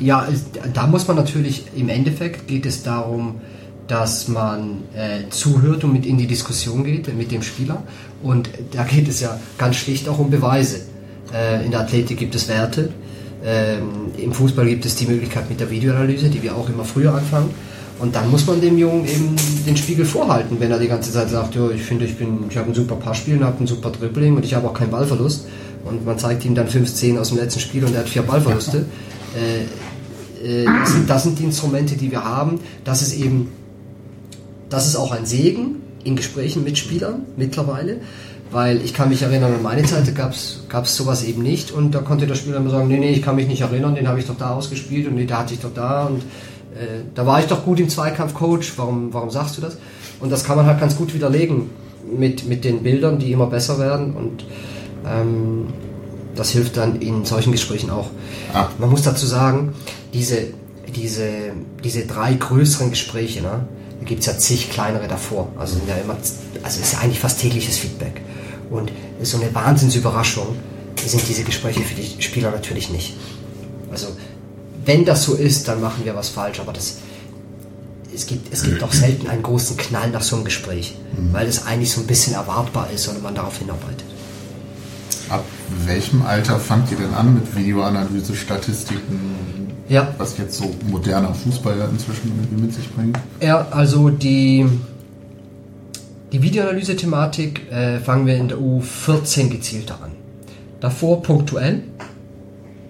Ja, 0.00 0.26
da 0.74 0.86
muss 0.86 1.06
man 1.06 1.16
natürlich, 1.16 1.66
im 1.76 1.88
Endeffekt 1.88 2.48
geht 2.48 2.66
es 2.66 2.82
darum, 2.82 3.40
dass 3.88 4.28
man 4.28 4.82
äh, 4.94 5.28
zuhört 5.30 5.82
und 5.82 5.94
mit 5.94 6.06
in 6.06 6.18
die 6.18 6.26
Diskussion 6.26 6.84
geht 6.84 7.14
mit 7.16 7.32
dem 7.32 7.42
Spieler. 7.42 7.82
Und 8.22 8.48
da 8.72 8.84
geht 8.84 9.08
es 9.08 9.20
ja 9.20 9.38
ganz 9.56 9.76
schlicht 9.76 10.08
auch 10.08 10.18
um 10.18 10.30
Beweise. 10.30 10.80
Äh, 11.34 11.64
in 11.64 11.70
der 11.70 11.80
Athletik 11.80 12.18
gibt 12.18 12.34
es 12.34 12.48
Werte. 12.48 12.90
Ähm, 13.44 14.12
Im 14.16 14.32
Fußball 14.32 14.66
gibt 14.66 14.84
es 14.84 14.96
die 14.96 15.06
Möglichkeit 15.06 15.48
mit 15.48 15.58
der 15.60 15.70
Videoanalyse, 15.70 16.28
die 16.28 16.42
wir 16.42 16.54
auch 16.54 16.68
immer 16.68 16.84
früher 16.84 17.14
anfangen. 17.14 17.50
Und 17.98 18.14
dann 18.14 18.30
muss 18.30 18.46
man 18.46 18.60
dem 18.60 18.78
Jungen 18.78 19.06
eben 19.06 19.34
den 19.66 19.76
Spiegel 19.76 20.04
vorhalten, 20.04 20.56
wenn 20.60 20.70
er 20.70 20.78
die 20.78 20.86
ganze 20.86 21.12
Zeit 21.12 21.30
sagt, 21.30 21.56
ja, 21.56 21.68
ich 21.70 21.82
finde, 21.82 22.04
ich 22.04 22.16
bin, 22.16 22.44
ich 22.48 22.56
habe 22.56 22.70
ein 22.70 22.74
super 22.74 22.94
Passspiel 22.94 23.38
und 23.38 23.44
habe 23.44 23.64
ein 23.64 23.66
super 23.66 23.90
Dribbling 23.90 24.36
und 24.36 24.44
ich 24.44 24.54
habe 24.54 24.68
auch 24.68 24.74
keinen 24.74 24.90
Ballverlust. 24.90 25.46
Und 25.84 26.04
man 26.04 26.18
zeigt 26.18 26.44
ihm 26.44 26.54
dann 26.54 26.68
15 26.68 27.18
aus 27.18 27.30
dem 27.30 27.38
letzten 27.38 27.60
Spiel 27.60 27.84
und 27.84 27.94
er 27.94 28.00
hat 28.00 28.08
vier 28.08 28.22
Ballverluste. 28.22 28.84
Äh, 29.36 30.62
äh, 30.62 30.64
das, 30.64 30.92
sind, 30.92 31.10
das 31.10 31.22
sind 31.22 31.38
die 31.38 31.44
Instrumente, 31.44 31.96
die 31.96 32.10
wir 32.10 32.24
haben. 32.24 32.60
Das 32.82 33.02
ist 33.02 33.12
eben, 33.12 33.52
das 34.70 34.86
ist 34.86 34.96
auch 34.96 35.12
ein 35.12 35.26
Segen 35.26 35.76
in 36.04 36.16
Gesprächen 36.16 36.64
mit 36.64 36.78
Spielern 36.78 37.22
mittlerweile, 37.36 38.00
weil 38.50 38.82
ich 38.82 38.94
kann 38.94 39.08
mich 39.08 39.22
erinnern, 39.22 39.54
an 39.54 39.62
meine 39.62 39.82
Zeit 39.84 40.14
gab 40.14 40.32
es 40.32 40.96
sowas 40.96 41.24
eben 41.24 41.42
nicht 41.42 41.70
und 41.70 41.94
da 41.94 42.00
konnte 42.00 42.26
der 42.26 42.34
Spieler 42.34 42.58
immer 42.58 42.70
sagen, 42.70 42.88
nee, 42.88 42.98
nee, 42.98 43.12
ich 43.12 43.22
kann 43.22 43.36
mich 43.36 43.46
nicht 43.48 43.60
erinnern, 43.60 43.94
den 43.94 44.08
habe 44.08 44.18
ich 44.18 44.26
doch 44.26 44.36
da 44.36 44.54
ausgespielt 44.54 45.06
und 45.06 45.16
nee, 45.16 45.26
da 45.26 45.40
hatte 45.40 45.54
ich 45.54 45.60
doch 45.60 45.74
da 45.74 46.06
und 46.06 46.20
äh, 46.74 47.02
da 47.14 47.26
war 47.26 47.40
ich 47.40 47.46
doch 47.46 47.64
gut 47.64 47.80
im 47.80 47.88
Zweikampf, 47.88 48.34
Coach, 48.34 48.74
warum, 48.76 49.12
warum 49.12 49.30
sagst 49.30 49.56
du 49.56 49.60
das? 49.60 49.76
Und 50.20 50.30
das 50.30 50.44
kann 50.44 50.56
man 50.56 50.66
halt 50.66 50.80
ganz 50.80 50.96
gut 50.96 51.14
widerlegen 51.14 51.70
mit, 52.16 52.48
mit 52.48 52.64
den 52.64 52.82
Bildern, 52.82 53.18
die 53.18 53.32
immer 53.32 53.46
besser 53.46 53.78
werden 53.78 54.14
und 54.14 54.44
ähm, 55.06 55.66
das 56.34 56.50
hilft 56.50 56.76
dann 56.76 57.00
in 57.00 57.24
solchen 57.24 57.52
Gesprächen 57.52 57.90
auch. 57.90 58.10
Ah. 58.54 58.68
Man 58.78 58.90
muss 58.90 59.02
dazu 59.02 59.26
sagen, 59.26 59.74
diese, 60.14 60.38
diese, 60.94 61.28
diese 61.82 62.06
drei 62.06 62.34
größeren 62.34 62.90
Gespräche, 62.90 63.42
ne, 63.42 63.66
da 64.00 64.06
gibt 64.06 64.20
es 64.20 64.26
ja 64.26 64.38
zig 64.38 64.70
kleinere 64.70 65.08
davor. 65.08 65.48
Also 65.58 65.74
sind 65.74 65.88
ja 65.88 65.96
immer, 65.96 66.16
also 66.62 66.80
ist 66.80 66.92
ja 66.92 67.00
eigentlich 67.00 67.20
fast 67.20 67.40
tägliches 67.40 67.78
Feedback. 67.78 68.20
Und 68.70 68.92
so 69.22 69.40
eine 69.40 69.54
Wahnsinnsüberraschung 69.54 70.56
sind 71.04 71.28
diese 71.28 71.44
Gespräche 71.44 71.80
für 71.80 71.94
die 71.94 72.22
Spieler 72.22 72.50
natürlich 72.50 72.90
nicht. 72.90 73.14
Also 73.90 74.08
wenn 74.84 75.04
das 75.04 75.24
so 75.24 75.34
ist, 75.34 75.68
dann 75.68 75.80
machen 75.80 76.04
wir 76.04 76.14
was 76.14 76.28
falsch, 76.28 76.60
aber 76.60 76.72
das, 76.72 76.98
es 78.14 78.26
gibt, 78.26 78.52
es 78.52 78.62
gibt 78.62 78.82
auch 78.82 78.92
selten 78.92 79.28
einen 79.28 79.42
großen 79.42 79.76
Knall 79.76 80.10
nach 80.10 80.22
so 80.22 80.36
einem 80.36 80.44
Gespräch, 80.44 80.96
weil 81.32 81.46
es 81.46 81.66
eigentlich 81.66 81.92
so 81.92 82.00
ein 82.00 82.06
bisschen 82.06 82.34
erwartbar 82.34 82.90
ist 82.90 83.08
und 83.08 83.22
man 83.22 83.34
darauf 83.34 83.58
hinarbeitet. 83.58 84.04
Ab 85.28 85.44
welchem 85.84 86.22
Alter 86.22 86.58
fangt 86.58 86.90
ihr 86.90 86.96
denn 86.96 87.12
an 87.12 87.34
mit 87.34 87.54
Videoanalyse, 87.54 88.34
Statistiken, 88.34 89.57
Ja. 89.88 90.14
was 90.18 90.36
jetzt 90.36 90.58
so 90.58 90.70
moderner 90.90 91.32
Fußball 91.32 91.78
ja 91.78 91.86
inzwischen 91.86 92.32
irgendwie 92.36 92.62
mit 92.62 92.74
sich 92.74 92.90
bringt? 92.90 93.18
Ja, 93.40 93.66
also 93.70 94.10
die, 94.10 94.66
die 96.32 96.42
Videoanalyse-Thematik 96.42 97.72
äh, 97.72 97.98
fangen 98.00 98.26
wir 98.26 98.36
in 98.36 98.48
der 98.48 98.58
U14 98.58 99.48
gezielter 99.48 99.98
an. 100.02 100.12
Davor 100.80 101.22
punktuell. 101.22 101.82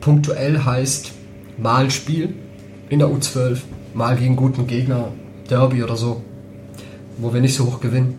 Punktuell 0.00 0.64
heißt 0.64 1.12
mal 1.56 1.90
Spiel 1.90 2.34
in 2.88 2.98
der 2.98 3.08
U12, 3.08 3.58
mal 3.94 4.16
gegen 4.16 4.36
guten 4.36 4.66
Gegner, 4.66 5.08
Derby 5.48 5.82
oder 5.82 5.96
so, 5.96 6.22
wo 7.18 7.32
wir 7.32 7.40
nicht 7.40 7.54
so 7.54 7.66
hoch 7.66 7.80
gewinnen. 7.80 8.18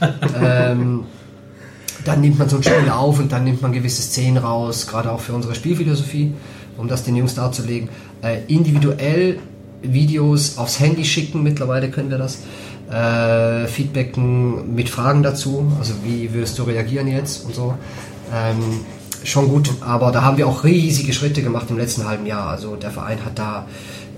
ähm, 0.42 1.04
dann 2.04 2.20
nimmt 2.20 2.38
man 2.38 2.48
so 2.48 2.56
ein 2.56 2.62
Spiel 2.62 2.88
auf 2.90 3.18
und 3.18 3.30
dann 3.32 3.44
nimmt 3.44 3.62
man 3.62 3.72
gewisse 3.72 4.02
Szenen 4.02 4.38
raus, 4.38 4.86
gerade 4.86 5.12
auch 5.12 5.20
für 5.20 5.34
unsere 5.34 5.54
Spielphilosophie, 5.54 6.32
um 6.80 6.88
das 6.88 7.04
den 7.04 7.16
Jungs 7.16 7.34
darzulegen. 7.34 7.88
Äh, 8.22 8.38
individuell 8.48 9.38
Videos 9.82 10.58
aufs 10.58 10.80
Handy 10.80 11.04
schicken, 11.04 11.42
mittlerweile 11.42 11.90
können 11.90 12.10
wir 12.10 12.18
das. 12.18 12.38
äh, 12.90 13.66
feedbacken 13.66 14.74
mit 14.74 14.88
Fragen 14.88 15.22
dazu, 15.22 15.70
also 15.78 15.94
wie 16.04 16.32
wirst 16.34 16.58
du 16.58 16.64
reagieren 16.64 17.06
jetzt 17.06 17.44
und 17.46 17.54
so. 17.54 17.74
Ähm, 18.34 18.84
schon 19.22 19.48
gut, 19.48 19.72
aber 19.80 20.12
da 20.12 20.22
haben 20.22 20.38
wir 20.38 20.48
auch 20.48 20.64
riesige 20.64 21.12
Schritte 21.12 21.42
gemacht 21.42 21.66
im 21.70 21.78
letzten 21.78 22.06
halben 22.06 22.26
Jahr. 22.26 22.48
Also 22.48 22.76
der 22.76 22.90
Verein 22.90 23.24
hat 23.24 23.38
da 23.38 23.66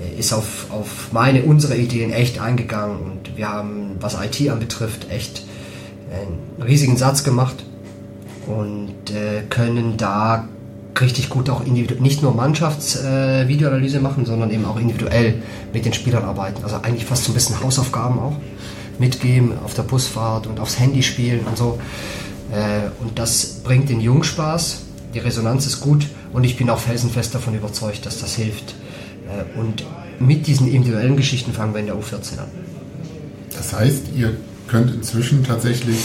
äh, 0.00 0.18
ist 0.18 0.32
auf, 0.32 0.66
auf 0.70 1.12
meine, 1.12 1.42
unsere 1.42 1.76
Ideen 1.76 2.12
echt 2.12 2.40
eingegangen 2.40 2.96
und 2.98 3.36
wir 3.36 3.48
haben, 3.48 3.96
was 4.00 4.16
IT 4.22 4.48
anbetrifft, 4.48 5.10
echt 5.10 5.44
einen 6.10 6.62
riesigen 6.62 6.96
Satz 6.96 7.24
gemacht 7.24 7.64
und 8.46 9.10
äh, 9.10 9.42
können 9.48 9.96
da 9.96 10.48
richtig 11.02 11.28
gut 11.28 11.50
auch 11.50 11.64
individuell, 11.64 12.00
nicht 12.00 12.22
nur 12.22 12.34
Mannschaftsvideoanalyse 12.34 13.98
äh, 13.98 14.00
machen, 14.00 14.24
sondern 14.24 14.50
eben 14.50 14.64
auch 14.64 14.78
individuell 14.78 15.42
mit 15.72 15.84
den 15.84 15.92
Spielern 15.92 16.24
arbeiten. 16.24 16.64
Also 16.64 16.76
eigentlich 16.76 17.04
fast 17.04 17.24
so 17.24 17.32
ein 17.32 17.34
bisschen 17.34 17.60
Hausaufgaben 17.62 18.18
auch 18.18 18.36
mitgeben 18.98 19.52
auf 19.64 19.74
der 19.74 19.82
Busfahrt 19.82 20.46
und 20.46 20.60
aufs 20.60 20.78
Handy 20.78 21.02
spielen 21.02 21.40
und 21.46 21.58
so. 21.58 21.78
Äh, 22.52 22.90
und 23.02 23.18
das 23.18 23.60
bringt 23.64 23.88
den 23.88 24.00
Jungen 24.00 24.24
Spaß, 24.24 24.82
die 25.14 25.18
Resonanz 25.18 25.66
ist 25.66 25.80
gut 25.80 26.06
und 26.32 26.44
ich 26.44 26.56
bin 26.56 26.70
auch 26.70 26.78
felsenfest 26.78 27.34
davon 27.34 27.54
überzeugt, 27.54 28.06
dass 28.06 28.18
das 28.18 28.34
hilft. 28.34 28.74
Äh, 29.26 29.58
und 29.58 29.84
mit 30.18 30.46
diesen 30.46 30.68
individuellen 30.68 31.16
Geschichten 31.16 31.52
fangen 31.52 31.74
wir 31.74 31.80
in 31.80 31.86
der 31.86 31.96
U14 31.96 32.38
an. 32.38 32.48
Das 33.56 33.72
heißt, 33.72 34.04
ihr 34.16 34.36
könnt 34.68 34.94
inzwischen 34.94 35.44
tatsächlich, 35.44 35.96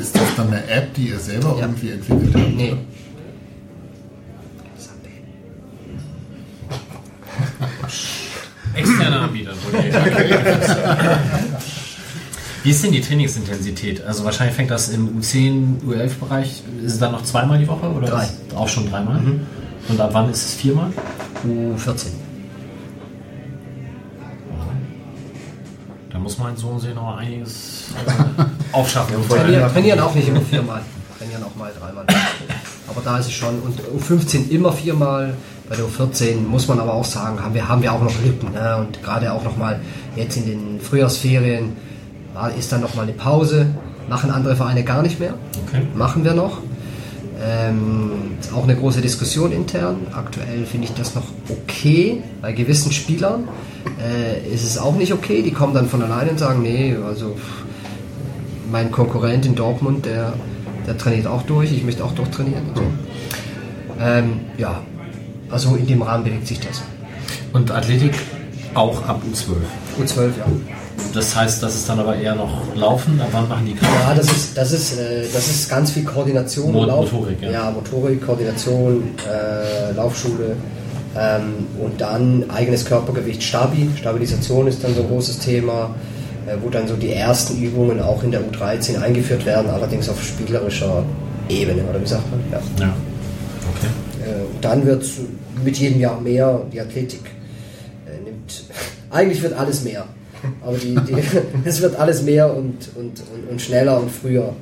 ist 0.00 0.16
das 0.16 0.34
dann 0.36 0.48
eine 0.48 0.66
App, 0.68 0.94
die 0.94 1.08
ihr 1.08 1.18
selber 1.18 1.56
ja. 1.58 1.66
irgendwie 1.66 1.90
entwickelt 1.90 2.34
habt? 2.34 2.56
Nee. 2.56 2.76
Externe 8.74 9.20
Anbieter. 9.20 9.52
Wie 12.62 12.70
ist 12.70 12.82
denn 12.82 12.92
die 12.92 13.00
Trainingsintensität? 13.02 14.02
Also 14.04 14.24
wahrscheinlich 14.24 14.56
fängt 14.56 14.70
das 14.70 14.88
im 14.88 15.20
U10, 15.20 15.82
U11-Bereich, 15.86 16.62
ist 16.82 16.92
es 16.94 16.98
dann 16.98 17.12
noch 17.12 17.22
zweimal 17.22 17.58
die 17.58 17.68
Woche? 17.68 17.86
Oder 17.90 18.08
Drei. 18.08 18.28
Auch 18.56 18.68
schon 18.68 18.90
dreimal? 18.90 19.20
Mhm. 19.20 19.46
Und 19.88 20.00
ab 20.00 20.10
wann 20.12 20.30
ist 20.30 20.44
es 20.46 20.54
viermal? 20.54 20.90
U14. 21.46 22.06
Da 26.10 26.18
muss 26.18 26.38
mein 26.38 26.56
Sohn 26.56 26.80
sich 26.80 26.94
noch 26.94 27.18
einiges 27.18 27.88
äh, 28.06 28.42
aufschaffen. 28.72 29.16
Wir 29.28 29.36
trainieren, 29.36 29.70
trainieren 29.70 30.00
auch 30.00 30.14
nicht 30.14 30.28
immer 30.28 30.40
viermal. 30.40 30.80
Trainieren 31.18 31.42
auch 31.42 31.54
mal 31.56 31.70
dreimal. 31.78 32.06
Aber 32.88 33.00
da 33.04 33.18
ist 33.18 33.26
es 33.26 33.32
schon. 33.32 33.60
Und 33.60 33.78
U15 34.00 34.48
immer 34.48 34.72
viermal. 34.72 35.34
Bei 35.68 35.76
der 35.76 35.86
U14 35.86 36.40
muss 36.46 36.68
man 36.68 36.78
aber 36.78 36.92
auch 36.92 37.04
sagen, 37.04 37.42
haben 37.42 37.54
wir, 37.54 37.68
haben 37.68 37.82
wir 37.82 37.92
auch 37.92 38.02
noch 38.02 38.14
Lücken. 38.22 38.52
Ne? 38.52 38.76
Und 38.76 39.02
gerade 39.02 39.32
auch 39.32 39.44
noch 39.44 39.56
mal 39.56 39.80
jetzt 40.14 40.36
in 40.36 40.46
den 40.46 40.80
Frühjahrsferien 40.80 41.72
ist 42.58 42.70
dann 42.72 42.82
noch 42.82 42.94
mal 42.94 43.02
eine 43.02 43.12
Pause. 43.12 43.66
Machen 44.08 44.30
andere 44.30 44.56
Vereine 44.56 44.84
gar 44.84 45.02
nicht 45.02 45.20
mehr. 45.20 45.34
Okay. 45.66 45.82
Machen 45.94 46.24
wir 46.24 46.34
noch. 46.34 46.58
Ähm, 47.42 48.12
ist 48.40 48.52
auch 48.52 48.64
eine 48.64 48.76
große 48.76 49.00
Diskussion 49.00 49.52
intern. 49.52 50.06
Aktuell 50.12 50.66
finde 50.66 50.86
ich 50.86 50.94
das 50.94 51.14
noch 51.14 51.24
okay. 51.48 52.22
Bei 52.42 52.52
gewissen 52.52 52.92
Spielern 52.92 53.48
äh, 54.02 54.52
ist 54.52 54.64
es 54.64 54.76
auch 54.76 54.96
nicht 54.96 55.12
okay. 55.14 55.42
Die 55.42 55.50
kommen 55.50 55.72
dann 55.72 55.88
von 55.88 56.02
alleine 56.02 56.30
und 56.30 56.38
sagen, 56.38 56.62
nee, 56.62 56.94
also 56.94 57.36
mein 58.70 58.90
Konkurrent 58.92 59.46
in 59.46 59.54
Dortmund, 59.54 60.04
der, 60.04 60.34
der 60.86 60.98
trainiert 60.98 61.26
auch 61.26 61.42
durch, 61.42 61.72
ich 61.72 61.84
möchte 61.84 62.04
auch 62.04 62.12
durchtrainieren. 62.12 62.68
Und 62.68 62.76
so. 62.76 62.82
Ähm, 64.00 64.40
ja, 64.58 64.82
also 65.50 65.76
in 65.76 65.86
dem 65.86 66.02
Rahmen 66.02 66.24
bewegt 66.24 66.46
sich 66.46 66.60
das. 66.60 66.82
Und 67.52 67.70
Athletik 67.70 68.14
auch 68.74 69.06
ab 69.06 69.20
U12? 69.30 70.02
U12, 70.02 70.20
ja. 70.38 70.46
Das 71.12 71.34
heißt, 71.34 71.62
das 71.62 71.76
ist 71.76 71.88
dann 71.88 72.00
aber 72.00 72.16
eher 72.16 72.34
noch 72.34 72.74
Laufen, 72.74 73.20
ab 73.20 73.28
wann 73.32 73.48
machen 73.48 73.66
die 73.66 73.74
Kraft? 73.74 73.92
Ja, 73.94 74.14
das 74.14 74.30
ist, 74.30 74.56
das 74.56 74.72
ist, 74.72 74.98
äh, 74.98 75.24
das 75.32 75.48
ist 75.48 75.68
ganz 75.68 75.92
viel 75.92 76.04
Koordination. 76.04 76.72
Mo 76.72 76.86
Motorik, 76.86 77.40
ja. 77.40 77.50
Ja, 77.50 77.70
Motorik, 77.70 78.24
Koordination, 78.24 79.10
äh, 79.28 79.92
Laufschule 79.92 80.56
ähm, 81.16 81.66
und 81.80 82.00
dann 82.00 82.44
eigenes 82.50 82.84
Körpergewicht, 82.84 83.42
Stabi. 83.42 83.90
Stabilisation 83.96 84.66
ist 84.66 84.82
dann 84.82 84.94
so 84.94 85.02
ein 85.02 85.08
großes 85.08 85.38
Thema, 85.38 85.94
äh, 86.46 86.56
wo 86.62 86.68
dann 86.68 86.88
so 86.88 86.96
die 86.96 87.12
ersten 87.12 87.62
Übungen 87.62 88.00
auch 88.00 88.22
in 88.22 88.30
der 88.30 88.40
U13 88.40 89.00
eingeführt 89.00 89.46
werden, 89.46 89.70
allerdings 89.70 90.08
auf 90.08 90.22
spielerischer 90.22 91.04
Ebene, 91.48 91.82
oder 91.88 92.00
wie 92.00 92.06
sagt 92.06 92.28
man? 92.30 92.40
Ja. 92.50 92.84
ja. 92.84 92.92
Okay. 93.76 93.88
Dann 94.64 94.86
wird 94.86 95.04
mit 95.62 95.76
jedem 95.76 96.00
Jahr 96.00 96.18
mehr 96.18 96.62
die 96.72 96.80
Athletik 96.80 97.20
äh, 98.06 98.24
nimmt. 98.24 98.64
Eigentlich 99.10 99.42
wird 99.42 99.52
alles 99.52 99.84
mehr. 99.84 100.06
Aber 100.62 100.78
die, 100.78 100.94
die, 100.94 101.14
es 101.64 101.82
wird 101.82 101.96
alles 101.96 102.22
mehr 102.22 102.54
und, 102.54 102.88
und, 102.94 103.20
und, 103.20 103.50
und, 103.50 103.60
schneller 103.60 104.00
und 104.00 104.10
früher. 104.10 104.54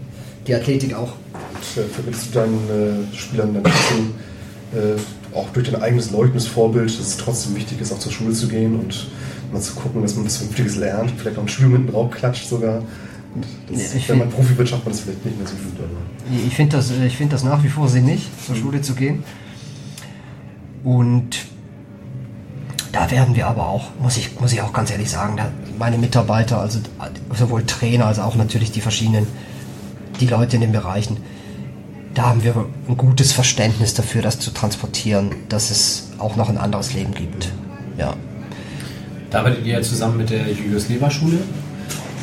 Die 0.48 0.54
Athletik 0.56 0.92
auch. 0.94 1.12
Und, 1.32 1.82
äh, 1.82 1.86
verbindest 1.88 2.34
du 2.34 2.38
deinen 2.40 3.12
äh, 3.12 3.16
Spielern 3.16 3.54
dann 3.54 3.64
äh, 3.64 5.36
auch 5.36 5.48
durch 5.50 5.70
dein 5.70 5.80
eigenes 5.80 6.10
leuchtendes 6.10 6.48
Vorbild, 6.48 6.90
dass 6.90 7.06
es 7.06 7.16
trotzdem 7.16 7.54
wichtig 7.54 7.80
ist, 7.80 7.92
auch 7.92 8.00
zur 8.00 8.10
Schule 8.10 8.32
zu 8.32 8.48
gehen 8.48 8.74
und 8.74 9.06
mal 9.52 9.60
zu 9.60 9.74
gucken, 9.74 10.02
dass 10.02 10.16
man 10.16 10.26
was 10.26 10.38
Vernünftiges 10.38 10.76
lernt, 10.76 11.12
vielleicht 11.16 11.38
auch 11.38 11.42
ein 11.42 11.48
Studium 11.48 11.74
hinten 11.74 11.92
drauf 11.92 12.10
klatscht 12.10 12.48
sogar. 12.48 12.82
Das, 13.70 13.94
ja, 13.94 14.00
wenn 14.08 14.18
man 14.18 14.30
Profi 14.30 14.58
wird, 14.58 14.68
schafft 14.68 14.84
man 14.84 14.92
das 14.92 15.00
vielleicht 15.00 15.24
nicht 15.24 15.38
mehr 15.38 15.46
so 15.46 15.54
gut. 15.54 15.78
Oder? 15.78 16.44
Ich 16.46 16.54
finde 16.54 16.76
das, 16.76 16.90
find 16.90 17.32
das 17.32 17.44
nach 17.44 17.62
wie 17.62 17.68
vor 17.68 17.88
sinnig, 17.88 18.26
zur 18.44 18.56
mhm. 18.56 18.60
Schule 18.60 18.82
zu 18.82 18.94
gehen. 18.94 19.22
Und 20.84 21.36
da 22.92 23.10
werden 23.10 23.34
wir 23.34 23.46
aber 23.46 23.68
auch, 23.68 23.90
muss 24.00 24.16
ich, 24.16 24.38
muss 24.40 24.52
ich 24.52 24.60
auch 24.60 24.72
ganz 24.72 24.90
ehrlich 24.90 25.10
sagen, 25.10 25.38
meine 25.78 25.98
Mitarbeiter, 25.98 26.60
also 26.60 26.78
sowohl 27.34 27.64
Trainer 27.64 28.06
als 28.06 28.18
auch 28.18 28.34
natürlich 28.34 28.70
die 28.70 28.80
verschiedenen, 28.80 29.26
die 30.20 30.26
Leute 30.26 30.56
in 30.56 30.62
den 30.62 30.72
Bereichen, 30.72 31.18
da 32.14 32.24
haben 32.24 32.44
wir 32.44 32.66
ein 32.88 32.96
gutes 32.96 33.32
Verständnis 33.32 33.94
dafür, 33.94 34.20
das 34.20 34.38
zu 34.38 34.52
transportieren, 34.52 35.30
dass 35.48 35.70
es 35.70 36.10
auch 36.18 36.36
noch 36.36 36.50
ein 36.50 36.58
anderes 36.58 36.92
Leben 36.92 37.14
gibt. 37.14 37.50
Ja. 37.96 38.14
Da 39.30 39.38
arbeitet 39.38 39.64
ihr 39.64 39.74
ja 39.74 39.82
zusammen 39.82 40.18
mit 40.18 40.28
der 40.28 40.46
Julius 40.52 40.90
Leber 40.90 41.10
Schule. 41.10 41.38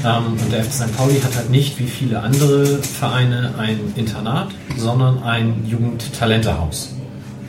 Ähm, 0.05 0.37
und 0.39 0.51
der 0.51 0.63
FC 0.63 0.73
St. 0.73 0.95
Pauli 0.95 1.19
hat 1.19 1.35
halt 1.35 1.49
nicht 1.49 1.79
wie 1.79 1.87
viele 1.87 2.19
andere 2.19 2.81
Vereine 2.83 3.55
ein 3.57 3.79
Internat, 3.95 4.49
sondern 4.77 5.23
ein 5.23 5.65
Jugendtalentehaus. 5.65 6.93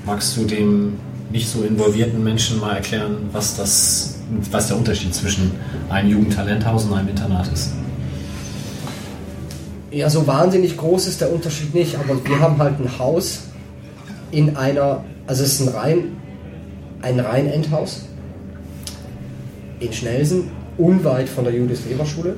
Magst 0.06 0.36
du 0.36 0.44
dem 0.44 0.98
nicht 1.31 1.48
so 1.48 1.62
involvierten 1.62 2.22
Menschen 2.22 2.59
mal 2.59 2.77
erklären, 2.77 3.28
was, 3.32 3.56
das, 3.56 4.16
was 4.51 4.68
der 4.68 4.77
Unterschied 4.77 5.14
zwischen 5.14 5.52
einem 5.89 6.10
Jugendtalenthaus 6.10 6.85
und 6.85 6.94
einem 6.94 7.09
Internat 7.09 7.48
ist? 7.52 7.70
Ja, 9.90 10.09
so 10.09 10.27
wahnsinnig 10.27 10.77
groß 10.77 11.06
ist 11.06 11.20
der 11.20 11.32
Unterschied 11.32 11.74
nicht, 11.74 11.97
aber 11.97 12.24
wir 12.24 12.39
haben 12.40 12.59
halt 12.59 12.81
ein 12.81 12.98
Haus 12.98 13.43
in 14.31 14.56
einer, 14.56 15.05
also 15.27 15.43
es 15.43 15.60
ist 15.60 15.68
ein 15.68 15.74
rein, 15.74 16.16
ein 17.02 17.18
rein 17.18 17.47
Endhaus 17.48 18.06
in 19.81 19.93
Schnelsen, 19.93 20.51
unweit 20.78 21.28
von 21.28 21.44
der 21.44 21.55
Judith-Weber-Schule. 21.55 22.36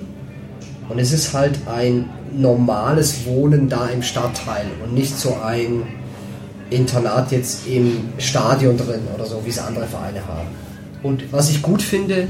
Und 0.88 0.98
es 0.98 1.12
ist 1.12 1.32
halt 1.32 1.58
ein 1.66 2.08
normales 2.32 3.26
Wohnen 3.26 3.68
da 3.68 3.86
im 3.86 4.02
Stadtteil 4.02 4.66
und 4.82 4.94
nicht 4.94 5.18
so 5.18 5.36
ein 5.42 5.82
Internat 6.72 7.32
jetzt 7.32 7.66
im 7.66 8.08
Stadion 8.18 8.76
drin 8.76 9.02
oder 9.14 9.26
so, 9.26 9.42
wie 9.44 9.50
es 9.50 9.58
andere 9.58 9.86
Vereine 9.86 10.26
haben. 10.26 10.48
Und 11.02 11.32
was 11.32 11.50
ich 11.50 11.62
gut 11.62 11.82
finde 11.82 12.28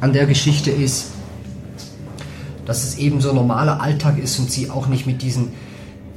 an 0.00 0.12
der 0.12 0.26
Geschichte 0.26 0.70
ist, 0.70 1.06
dass 2.66 2.84
es 2.84 2.98
eben 2.98 3.20
so 3.20 3.32
normaler 3.32 3.80
Alltag 3.80 4.18
ist 4.18 4.38
und 4.38 4.50
sie 4.50 4.70
auch 4.70 4.86
nicht 4.86 5.06
mit 5.06 5.22
diesen. 5.22 5.52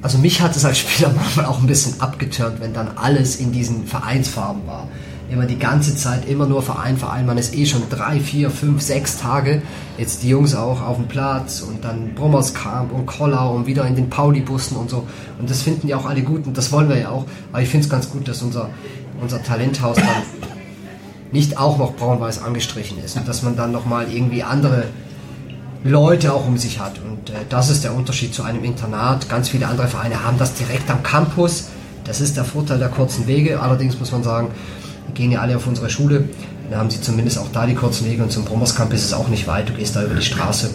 Also 0.02 0.18
mich 0.18 0.42
hat 0.42 0.56
es 0.56 0.66
als 0.66 0.80
Spieler 0.80 1.12
manchmal 1.16 1.46
auch 1.46 1.60
ein 1.60 1.68
bisschen 1.68 2.00
abgeturnt, 2.02 2.60
wenn 2.60 2.74
dann 2.74 2.90
alles 2.96 3.38
in 3.38 3.52
diesen 3.52 3.88
Vereinsfarben 3.88 4.68
war 4.68 4.88
immer 5.34 5.46
die 5.46 5.58
ganze 5.58 5.96
Zeit 5.96 6.30
immer 6.30 6.46
nur 6.46 6.62
Verein, 6.62 6.96
Verein. 6.96 7.26
Man 7.26 7.38
ist 7.38 7.56
eh 7.56 7.66
schon 7.66 7.82
drei, 7.90 8.20
vier, 8.20 8.52
fünf, 8.52 8.82
sechs 8.82 9.18
Tage. 9.18 9.64
Jetzt 9.98 10.22
die 10.22 10.30
Jungs 10.30 10.54
auch 10.54 10.82
auf 10.82 10.98
dem 10.98 11.08
Platz 11.08 11.62
und 11.62 11.84
dann 11.84 12.14
Brommerskamp 12.14 12.92
und 12.92 13.08
Kollau 13.08 13.56
und 13.56 13.66
wieder 13.66 13.86
in 13.86 13.96
den 13.96 14.10
Pauli-Bussen 14.10 14.78
und 14.78 14.90
so. 14.90 15.08
Und 15.40 15.50
das 15.50 15.64
finden 15.64 15.88
die 15.88 15.96
auch 15.96 16.06
alle 16.06 16.22
gut 16.22 16.46
und 16.46 16.58
das 16.58 16.72
wollen 16.72 16.88
wir 16.88 17.00
ja 17.00 17.10
auch. 17.10 17.26
Aber 17.52 17.62
ich 17.62 17.70
finde 17.70 17.86
es 17.86 17.90
ganz 17.90 18.10
gut, 18.12 18.28
dass 18.28 18.44
unser, 18.44 18.70
unser 19.20 19.42
Talenthaus 19.42 19.98
dann 19.98 20.08
nicht 21.32 21.58
auch 21.58 21.80
noch 21.80 21.96
braun-weiß 21.96 22.44
angestrichen 22.44 23.04
ist 23.04 23.18
und 23.18 23.28
dass 23.28 23.42
man 23.42 23.56
dann 23.56 23.72
nochmal 23.72 24.12
irgendwie 24.12 24.44
andere 24.44 24.86
Leute 25.84 26.32
auch 26.32 26.48
um 26.48 26.58
sich 26.58 26.80
hat. 26.80 27.00
Und 27.00 27.32
äh, 27.32 27.34
das 27.50 27.72
ist 27.72 27.84
der 27.84 27.96
Unterschied 27.96 28.36
zu 28.36 28.44
einem 28.44 28.64
Internat. 28.64 29.30
Ganz 29.30 29.50
viele 29.50 29.68
andere 29.68 29.88
Vereine 29.88 30.24
haben 30.24 30.38
das 30.38 30.54
direkt 30.54 30.90
am 30.92 31.02
Campus. 31.02 31.70
Das 32.04 32.22
ist 32.22 32.38
der 32.38 32.46
Vorteil 32.46 32.78
der 32.78 32.90
kurzen 32.90 33.26
Wege. 33.26 33.60
Allerdings 33.60 34.00
muss 34.00 34.12
man 34.12 34.24
sagen, 34.24 34.50
gehen 35.14 35.32
ja 35.32 35.42
alle 35.42 35.56
auf 35.56 35.68
unsere 35.68 35.90
Schule. 35.90 36.30
Da 36.70 36.78
haben 36.78 36.90
sie 36.90 37.02
zumindest 37.02 37.38
auch 37.38 37.52
da 37.52 37.66
die 37.66 37.76
kurzen 37.76 38.06
Wege 38.10 38.24
und 38.24 38.32
zum 38.32 38.46
Brommerskamp 38.46 38.94
ist 38.94 39.04
es 39.04 39.14
auch 39.14 39.28
nicht 39.28 39.48
weit, 39.48 39.70
du 39.70 39.74
gehst 39.74 39.96
da 39.96 40.04
über 40.04 40.16
die 40.16 40.26
Straße. 40.26 40.72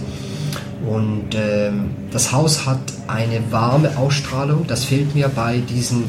Und 0.86 1.34
ähm, 1.34 1.90
das 2.10 2.32
Haus 2.32 2.66
hat 2.66 2.80
eine 3.08 3.50
warme 3.50 3.96
Ausstrahlung, 3.96 4.66
das 4.66 4.84
fehlt 4.84 5.14
mir 5.14 5.28
bei 5.28 5.58
diesen 5.58 6.04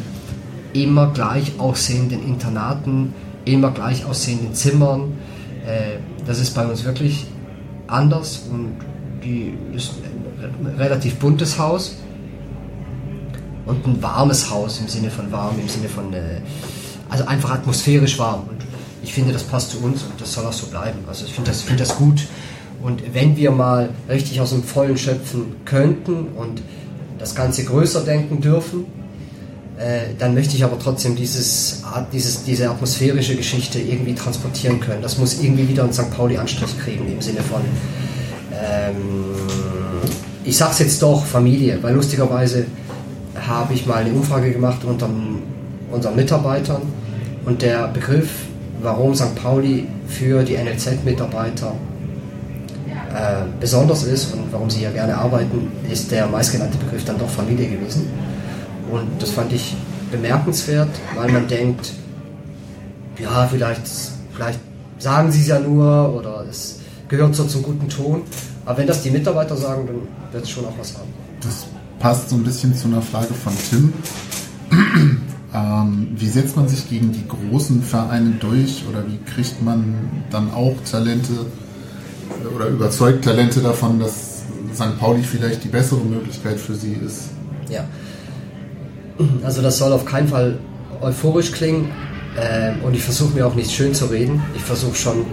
immer 0.74 1.12
gleich 1.12 1.60
aussehenden 1.60 2.24
Internaten, 2.24 3.14
immer 3.46 3.72
gleich 3.72 4.06
aussehenden 4.06 4.54
Zimmern. 4.54 5.14
Äh, 5.66 5.98
das 6.26 6.40
ist 6.40 6.54
bei 6.54 6.66
uns 6.66 6.86
wirklich 6.86 7.26
anders 7.88 8.44
und 8.52 8.78
die 9.24 9.54
ist 9.76 9.94
ein 10.42 10.76
relativ 10.78 11.16
buntes 11.16 11.58
Haus 11.58 11.98
und 13.66 13.86
ein 13.86 14.02
warmes 14.02 14.50
Haus 14.50 14.80
im 14.80 14.88
Sinne 14.88 15.10
von 15.10 15.32
warm, 15.32 15.60
im 15.60 15.68
Sinne 15.68 15.90
von, 15.90 16.14
äh, 16.14 16.42
also 17.10 17.26
einfach 17.26 17.52
atmosphärisch 17.52 18.18
warm. 18.20 18.44
Und 18.50 18.62
ich 19.04 19.14
finde, 19.14 19.34
das 19.34 19.44
passt 19.44 19.72
zu 19.72 19.80
uns 19.80 20.04
und 20.04 20.20
das 20.20 20.34
soll 20.34 20.46
auch 20.46 20.54
so 20.54 20.68
bleiben. 20.68 21.00
Also 21.08 21.26
ich 21.26 21.34
finde 21.34 21.52
das, 21.52 21.62
finde 21.62 21.84
das 21.84 21.96
gut. 21.96 22.28
Und 22.82 23.14
wenn 23.14 23.36
wir 23.36 23.52
mal 23.52 23.90
richtig 24.08 24.40
aus 24.40 24.52
dem 24.52 24.64
Vollen 24.64 24.98
schöpfen 24.98 25.58
könnten 25.66 26.30
und 26.36 26.62
das 27.18 27.36
Ganze 27.36 27.66
größer 27.66 28.02
denken 28.02 28.40
dürfen, 28.40 28.86
äh, 29.78 30.14
dann 30.18 30.34
möchte 30.34 30.56
ich 30.56 30.64
aber 30.64 30.78
trotzdem 30.80 31.16
dieses, 31.16 31.84
dieses, 32.12 32.44
diese 32.44 32.70
atmosphärische 32.70 33.36
Geschichte 33.36 33.80
irgendwie 33.80 34.14
transportieren 34.14 34.80
können. 34.80 35.02
Das 35.02 35.18
muss 35.18 35.42
irgendwie 35.42 35.68
wieder 35.68 35.84
einen 35.84 35.94
St. 35.94 36.12
Pauli-Anstrich 36.12 36.80
kriegen 36.80 37.12
im 37.12 37.22
Sinne 37.22 37.42
von, 37.42 37.62
ähm, 38.52 38.96
ich 40.44 40.58
sag's 40.58 40.80
jetzt 40.80 41.02
doch, 41.02 41.26
Familie, 41.26 41.80
weil 41.82 41.94
lustigerweise 41.96 42.66
habe 43.48 43.74
ich 43.74 43.86
mal 43.86 44.04
eine 44.04 44.14
Umfrage 44.14 44.52
gemacht 44.52 44.84
unter 44.84 45.10
unseren 45.92 46.16
Mitarbeitern 46.16 46.82
und 47.46 47.62
der 47.62 47.88
Begriff, 47.88 48.30
warum 48.82 49.16
St. 49.16 49.36
Pauli 49.36 49.88
für 50.08 50.44
die 50.44 50.56
NLZ-Mitarbeiter 50.58 51.74
äh, 53.14 53.46
besonders 53.60 54.04
ist 54.04 54.34
und 54.34 54.52
warum 54.52 54.70
sie 54.70 54.80
hier 54.80 54.92
gerne 54.92 55.18
arbeiten, 55.18 55.72
ist 55.90 56.12
der 56.12 56.28
meistgenannte 56.28 56.78
Begriff 56.78 57.04
dann 57.06 57.18
doch 57.18 57.30
Familie 57.30 57.68
gewesen. 57.68 58.08
Und 58.92 59.08
das 59.20 59.32
fand 59.32 59.54
ich 59.54 59.76
bemerkenswert, 60.12 60.90
weil 61.16 61.32
man 61.32 61.48
denkt, 61.48 61.94
ja, 63.20 63.48
vielleicht, 63.48 63.82
vielleicht 64.34 64.60
sagen 64.98 65.32
sie 65.32 65.42
es 65.42 65.48
ja 65.48 65.60
nur 65.60 66.14
oder 66.16 66.46
es 66.50 66.80
gehört 67.08 67.36
so 67.36 67.44
zum 67.46 67.64
guten 67.64 67.90
Ton. 67.90 68.22
Aber 68.66 68.78
wenn 68.78 68.88
das 68.88 69.02
die 69.02 69.12
Mitarbeiter 69.12 69.56
sagen, 69.56 69.88
dann 69.88 70.32
wird 70.32 70.44
es 70.44 70.50
schon 70.50 70.66
auch 70.66 70.78
was 70.80 70.94
haben. 70.94 71.10
Das 71.42 71.66
passt 72.00 72.30
so 72.30 72.36
ein 72.36 72.44
bisschen 72.44 72.76
zu 72.76 72.88
einer 72.88 73.02
Frage 73.02 73.34
von 73.34 73.54
Tim. 73.70 73.94
Ähm, 75.54 76.10
wie 76.16 76.28
setzt 76.28 76.56
man 76.56 76.68
sich 76.68 76.90
gegen 76.90 77.12
die 77.12 77.28
großen 77.28 77.82
Vereine 77.82 78.32
durch 78.40 78.84
oder 78.90 79.04
wie 79.08 79.18
kriegt 79.32 79.62
man 79.64 79.96
dann 80.30 80.52
auch 80.54 80.76
Talente 80.90 81.34
oder 82.56 82.68
überzeugt 82.68 83.24
Talente 83.24 83.60
davon, 83.62 84.00
dass 84.00 84.44
St. 84.76 85.00
Pauli 85.00 85.24
vielleicht 85.24 85.64
die 85.64 85.70
bessere 85.70 86.02
Möglichkeit 86.02 86.60
für 86.60 86.76
sie 86.76 86.94
ist? 86.94 87.30
Ja. 87.70 87.86
Also 89.44 89.62
das 89.62 89.78
soll 89.78 89.92
auf 89.92 90.06
keinen 90.06 90.28
Fall 90.28 90.60
euphorisch 91.02 91.52
klingen 91.52 91.90
äh, 92.36 92.72
und 92.86 92.94
ich 92.94 93.04
versuche 93.04 93.36
mir 93.36 93.48
auch 93.48 93.56
nicht 93.56 93.72
schön 93.72 93.94
zu 93.94 94.06
reden. 94.06 94.42
Ich 94.56 94.62
versuche 94.62 94.96
schon, 94.96 95.26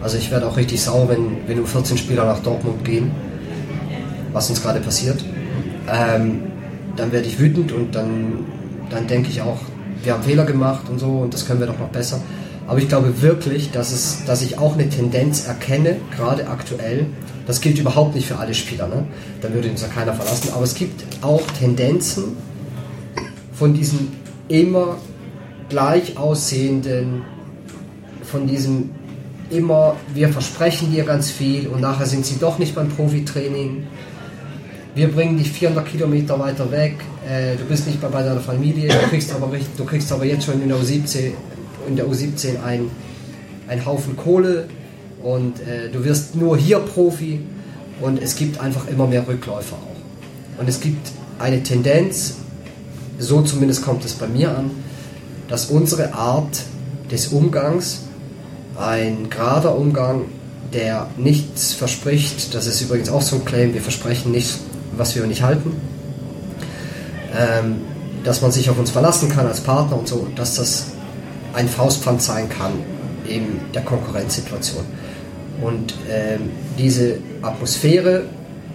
also 0.00 0.16
ich 0.16 0.30
werde 0.30 0.46
auch 0.46 0.56
richtig 0.56 0.82
sauer, 0.82 1.08
wenn, 1.08 1.46
wenn 1.46 1.58
nur 1.58 1.66
14 1.66 1.98
Spieler 1.98 2.24
nach 2.24 2.40
Dortmund 2.40 2.84
gehen, 2.84 3.10
was 4.32 4.48
uns 4.50 4.62
gerade 4.62 4.80
passiert. 4.80 5.24
Ähm, 5.90 6.42
dann 6.96 7.12
werde 7.12 7.28
ich 7.28 7.38
wütend 7.38 7.72
und 7.72 7.94
dann, 7.94 8.44
dann 8.90 9.06
denke 9.06 9.28
ich 9.30 9.42
auch, 9.42 9.58
wir 10.02 10.12
haben 10.12 10.22
Fehler 10.22 10.44
gemacht 10.44 10.88
und 10.88 10.98
so 10.98 11.18
und 11.18 11.34
das 11.34 11.46
können 11.46 11.60
wir 11.60 11.66
doch 11.66 11.78
noch 11.78 11.88
besser. 11.88 12.20
Aber 12.66 12.78
ich 12.78 12.88
glaube 12.88 13.22
wirklich, 13.22 13.70
dass, 13.70 13.92
es, 13.92 14.24
dass 14.26 14.42
ich 14.42 14.58
auch 14.58 14.74
eine 14.74 14.88
Tendenz 14.88 15.46
erkenne, 15.46 15.96
gerade 16.14 16.48
aktuell. 16.48 17.06
Das 17.46 17.62
gilt 17.62 17.78
überhaupt 17.78 18.14
nicht 18.14 18.28
für 18.28 18.36
alle 18.36 18.52
Spieler, 18.52 18.88
ne? 18.88 19.06
dann 19.40 19.54
würde 19.54 19.70
uns 19.70 19.80
ja 19.80 19.88
keiner 19.88 20.12
verlassen. 20.12 20.50
Aber 20.54 20.64
es 20.64 20.74
gibt 20.74 21.02
auch 21.22 21.40
Tendenzen 21.58 22.36
von 23.54 23.72
diesen 23.72 24.12
immer 24.48 24.98
gleich 25.70 26.18
aussehenden, 26.18 27.22
von 28.22 28.46
diesem 28.46 28.90
immer, 29.50 29.96
wir 30.12 30.28
versprechen 30.28 30.92
dir 30.92 31.04
ganz 31.04 31.30
viel 31.30 31.68
und 31.68 31.80
nachher 31.80 32.06
sind 32.06 32.26
sie 32.26 32.38
doch 32.38 32.58
nicht 32.58 32.74
beim 32.74 32.90
Profitraining. 32.90 33.86
Wir 34.94 35.08
bringen 35.08 35.38
dich 35.38 35.52
400 35.52 35.86
Kilometer 35.86 36.38
weiter 36.38 36.70
weg, 36.70 36.96
äh, 37.28 37.56
du 37.56 37.64
bist 37.64 37.86
nicht 37.86 38.00
mehr 38.00 38.10
bei 38.10 38.22
deiner 38.22 38.40
Familie, 38.40 38.88
du 38.88 39.08
kriegst 39.08 39.32
aber, 39.32 39.50
du 39.76 39.84
kriegst 39.84 40.10
aber 40.10 40.24
jetzt 40.24 40.46
schon 40.46 40.60
in 40.62 40.68
der 40.68 40.78
U17 40.78 41.32
in 41.88 41.96
der 41.96 42.06
U17 42.06 42.62
ein, 42.62 42.90
ein 43.66 43.84
Haufen 43.84 44.16
Kohle. 44.16 44.68
Und 45.22 45.60
äh, 45.60 45.90
du 45.90 46.04
wirst 46.04 46.36
nur 46.36 46.56
hier 46.56 46.78
Profi. 46.78 47.40
Und 48.00 48.22
es 48.22 48.36
gibt 48.36 48.60
einfach 48.60 48.86
immer 48.86 49.08
mehr 49.08 49.26
Rückläufer 49.26 49.74
auch. 49.76 50.60
Und 50.60 50.68
es 50.68 50.80
gibt 50.80 51.10
eine 51.40 51.62
Tendenz, 51.64 52.36
so 53.18 53.42
zumindest 53.42 53.82
kommt 53.82 54.04
es 54.04 54.12
bei 54.12 54.28
mir 54.28 54.56
an, 54.56 54.70
dass 55.48 55.66
unsere 55.66 56.14
Art 56.14 56.62
des 57.10 57.28
Umgangs, 57.28 58.02
ein 58.76 59.30
gerader 59.30 59.76
Umgang, 59.76 60.26
der 60.72 61.08
nichts 61.16 61.72
verspricht, 61.72 62.54
das 62.54 62.68
ist 62.68 62.80
übrigens 62.82 63.08
auch 63.08 63.22
so 63.22 63.36
ein 63.36 63.44
Claim, 63.44 63.74
wir 63.74 63.80
versprechen 63.80 64.30
nichts, 64.30 64.60
was 64.98 65.14
wir 65.14 65.26
nicht 65.26 65.42
halten, 65.42 65.72
ähm, 67.36 67.76
dass 68.24 68.42
man 68.42 68.52
sich 68.52 68.68
auf 68.68 68.78
uns 68.78 68.90
verlassen 68.90 69.28
kann 69.28 69.46
als 69.46 69.60
Partner 69.60 69.98
und 69.98 70.08
so, 70.08 70.26
dass 70.34 70.56
das 70.56 70.88
ein 71.54 71.68
Faustpfand 71.68 72.20
sein 72.22 72.48
kann 72.48 72.72
in 73.26 73.60
der 73.74 73.82
Konkurrenzsituation. 73.82 74.84
Und 75.62 75.94
ähm, 76.10 76.50
diese 76.78 77.18
Atmosphäre, 77.42 78.24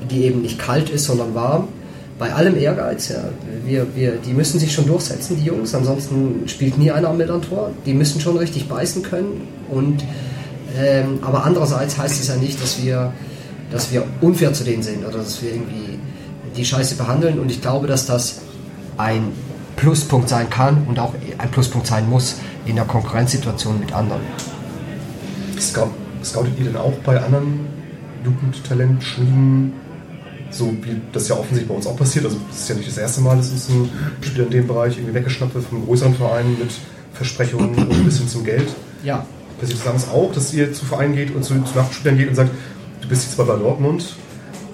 die 0.10 0.24
eben 0.24 0.41
nicht 0.41 0.60
kalt 0.60 0.90
ist, 0.90 1.06
sondern 1.06 1.34
warm, 1.34 1.68
bei 2.20 2.32
allem 2.34 2.58
Ehrgeiz, 2.58 3.10
ja, 3.10 3.24
wir, 3.66 3.88
wir, 3.95 4.14
die 4.14 4.34
müssen 4.34 4.60
sich 4.60 4.72
schon 4.72 4.86
durchsetzen, 4.86 5.38
die 5.38 5.45
Jungs, 5.45 5.74
ansonsten 5.74 6.48
spielt 6.48 6.78
nie 6.78 6.91
einer 6.91 7.10
ein 7.10 7.41
Tor. 7.41 7.72
Die 7.86 7.94
müssen 7.94 8.22
schon 8.22 8.38
richtig 8.38 8.68
beißen 8.70 9.02
können. 9.02 9.48
Und, 9.70 10.04
ähm, 10.78 11.20
aber 11.22 11.45
andererseits 11.45 11.98
heißt 11.98 12.22
es 12.22 12.28
ja 12.28 12.36
nicht, 12.36 12.62
dass 12.62 12.84
wir, 12.84 13.12
dass 13.72 13.91
wir 13.91 14.06
unfair 14.22 14.54
zu 14.54 14.64
denen 14.64 14.84
sind 14.84 15.06
oder 15.06 15.18
dass 15.18 15.41
wir 15.41 15.52
irgendwie 15.52 15.93
die 16.55 16.65
Scheiße 16.65 16.95
behandeln. 16.95 17.39
Und 17.39 17.51
ich 17.51 17.61
glaube, 17.61 17.88
dass 17.88 18.05
das 18.05 18.41
ein 18.97 19.31
Pluspunkt 19.75 20.30
sein 20.30 20.49
kann 20.49 20.85
und 20.88 20.99
auch 20.99 21.13
ein 21.38 21.51
Pluspunkt 21.51 21.88
sein 21.88 22.09
muss 22.09 22.35
in 22.65 22.75
der 22.75 22.85
Konkurrenzsituation 22.85 23.80
mit 23.80 23.93
anderen. 23.93 24.21
Scoutet 25.59 26.57
ihr 26.57 26.65
denn 26.65 26.77
auch 26.77 26.93
bei 27.03 27.21
anderen 27.21 27.67
Jugendtalentschmieden, 28.23 29.73
so 30.51 30.71
wie 30.81 31.01
das 31.11 31.27
ja 31.27 31.35
offensichtlich 31.35 31.67
bei 31.67 31.75
uns 31.75 31.88
auch 31.88 31.97
passiert? 31.97 32.25
Also, 32.25 32.38
es 32.51 32.61
ist 32.61 32.69
ja 32.69 32.75
nicht 32.75 32.88
das 32.88 32.97
erste 32.97 33.21
Mal, 33.21 33.38
dass 33.38 33.49
uns 33.49 33.69
ein 33.69 33.89
Spieler 34.21 34.45
in 34.45 34.51
dem 34.51 34.67
Bereich 34.67 34.97
irgendwie 34.97 35.15
weggeschnappt 35.15 35.55
wird 35.55 35.65
von 35.65 35.85
größeren 35.85 36.15
Vereinen 36.15 36.57
mit 36.59 36.71
Versprechungen 37.13 37.75
und 37.75 37.91
ein 37.91 38.05
bisschen 38.05 38.27
zum 38.27 38.43
Geld. 38.43 38.69
Ja. 39.03 39.25
Passiert 39.59 39.80
das 39.80 39.85
damals 39.85 40.09
auch, 40.09 40.31
dass 40.34 40.53
ihr 40.53 40.71
zu 40.73 40.85
Vereinen 40.85 41.15
geht 41.15 41.35
und 41.35 41.43
zu, 41.43 41.53
zu 41.63 41.77
Nachspielern 41.77 42.17
geht 42.17 42.30
und 42.30 42.35
sagt, 42.35 42.51
du 43.01 43.07
bist 43.07 43.25
jetzt 43.25 43.38
bei 43.38 43.43
Dortmund, 43.43 44.15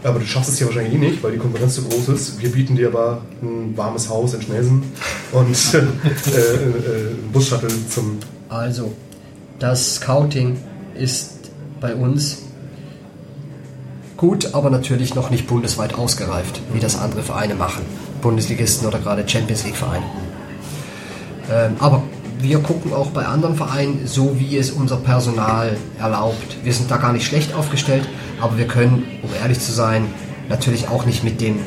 aber 0.03 0.19
du 0.19 0.25
schaffst 0.25 0.49
es 0.49 0.57
hier 0.57 0.67
wahrscheinlich 0.67 0.93
eh 0.93 0.97
nicht, 0.97 1.23
weil 1.23 1.33
die 1.33 1.37
Konkurrenz 1.37 1.75
zu 1.75 1.83
groß 1.83 2.09
ist. 2.09 2.41
Wir 2.41 2.51
bieten 2.51 2.75
dir 2.75 2.87
aber 2.87 3.21
ein 3.41 3.75
warmes 3.75 4.09
Haus 4.09 4.33
in 4.33 4.41
Schnelsen 4.41 4.83
und 5.31 5.73
äh, 5.73 5.77
äh, 5.77 6.39
äh, 6.39 7.15
Busshuttle 7.31 7.69
zum. 7.89 8.17
Also, 8.47 8.93
das 9.59 9.95
Scouting 9.95 10.57
ist 10.95 11.51
bei 11.79 11.93
uns 11.95 12.43
gut, 14.17 14.53
aber 14.53 14.69
natürlich 14.69 15.15
noch 15.15 15.29
nicht 15.29 15.47
bundesweit 15.47 15.93
ausgereift, 15.93 16.61
wie 16.73 16.79
das 16.79 16.97
andere 16.97 17.21
Vereine 17.21 17.55
machen. 17.55 17.83
Bundesligisten 18.21 18.87
oder 18.87 18.99
gerade 18.99 19.27
Champions 19.27 19.63
League 19.63 19.77
Vereine. 19.77 20.05
Ähm, 21.51 21.75
aber 21.79 22.03
wir 22.39 22.59
gucken 22.59 22.93
auch 22.93 23.07
bei 23.07 23.25
anderen 23.25 23.55
Vereinen, 23.55 24.07
so 24.07 24.39
wie 24.39 24.57
es 24.57 24.71
unser 24.71 24.97
Personal 24.97 25.75
erlaubt. 25.99 26.57
Wir 26.63 26.73
sind 26.73 26.89
da 26.89 26.97
gar 26.97 27.11
nicht 27.11 27.25
schlecht 27.25 27.53
aufgestellt, 27.53 28.07
aber 28.39 28.57
wir 28.57 28.65
können, 28.65 29.05
um 29.21 29.29
ehrlich 29.41 29.59
zu 29.59 29.73
sein, 29.73 30.05
natürlich 30.47 30.87
auch 30.87 31.05
nicht 31.05 31.23
mit 31.23 31.41
dem, 31.41 31.59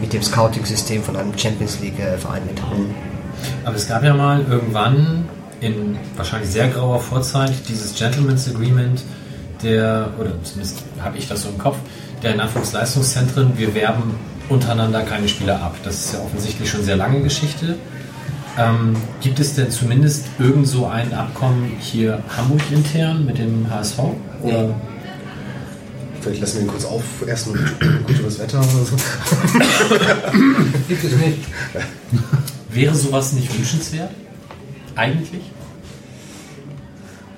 mit 0.00 0.12
dem 0.12 0.22
Scouting-System 0.22 1.02
von 1.02 1.16
einem 1.16 1.36
Champions 1.38 1.80
League-Verein 1.80 2.44
mithalten. 2.46 2.94
Aber 3.64 3.76
es 3.76 3.86
gab 3.86 4.02
ja 4.02 4.14
mal 4.14 4.44
irgendwann 4.48 5.28
in 5.60 5.96
wahrscheinlich 6.16 6.50
sehr 6.50 6.68
grauer 6.68 7.00
Vorzeit 7.00 7.52
dieses 7.68 7.94
Gentleman's 7.94 8.48
Agreement, 8.48 9.02
der, 9.62 10.10
oder 10.18 10.32
zumindest 10.42 10.82
habe 11.00 11.16
ich 11.18 11.28
das 11.28 11.42
so 11.42 11.48
im 11.48 11.58
Kopf, 11.58 11.76
der 12.22 12.34
Nachwuchsleistungszentren, 12.36 13.56
wir 13.56 13.74
werben 13.74 14.14
untereinander 14.48 15.02
keine 15.02 15.28
Spieler 15.28 15.62
ab. 15.62 15.76
Das 15.84 16.06
ist 16.06 16.14
ja 16.14 16.20
offensichtlich 16.20 16.68
schon 16.68 16.82
sehr 16.82 16.96
lange 16.96 17.20
Geschichte. 17.22 17.76
Ähm, 18.58 18.96
gibt 19.20 19.38
es 19.38 19.54
denn 19.54 19.70
zumindest 19.70 20.26
irgend 20.38 20.66
so 20.66 20.86
ein 20.86 21.14
Abkommen 21.14 21.76
hier 21.78 22.22
Hamburg 22.36 22.60
intern 22.72 23.24
mit 23.24 23.38
dem 23.38 23.70
HSV? 23.70 23.98
Oder? 24.42 24.62
Nee. 24.62 24.74
Vielleicht 26.20 26.40
lassen 26.40 26.56
wir 26.56 26.62
ihn 26.62 26.68
kurz 26.68 26.84
auf, 26.84 27.04
erst 27.26 27.46
ein 27.46 27.54
gut 28.04 28.18
übers 28.18 28.38
Wetter 28.40 28.58
oder 28.58 28.84
so. 28.84 28.96
Gibt 30.88 31.04
es 31.04 31.12
nicht. 31.12 31.38
Wäre 32.70 32.94
sowas 32.96 33.32
nicht 33.32 33.56
wünschenswert? 33.56 34.10
Eigentlich? 34.96 35.42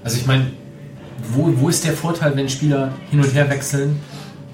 Also 0.03 0.17
ich 0.17 0.27
meine, 0.27 0.47
wo, 1.35 1.53
wo 1.57 1.69
ist 1.69 1.85
der 1.85 1.93
Vorteil, 1.93 2.35
wenn 2.37 2.49
Spieler 2.49 2.95
hin 3.11 3.21
und 3.21 3.35
her 3.35 3.51
wechseln, 3.51 4.01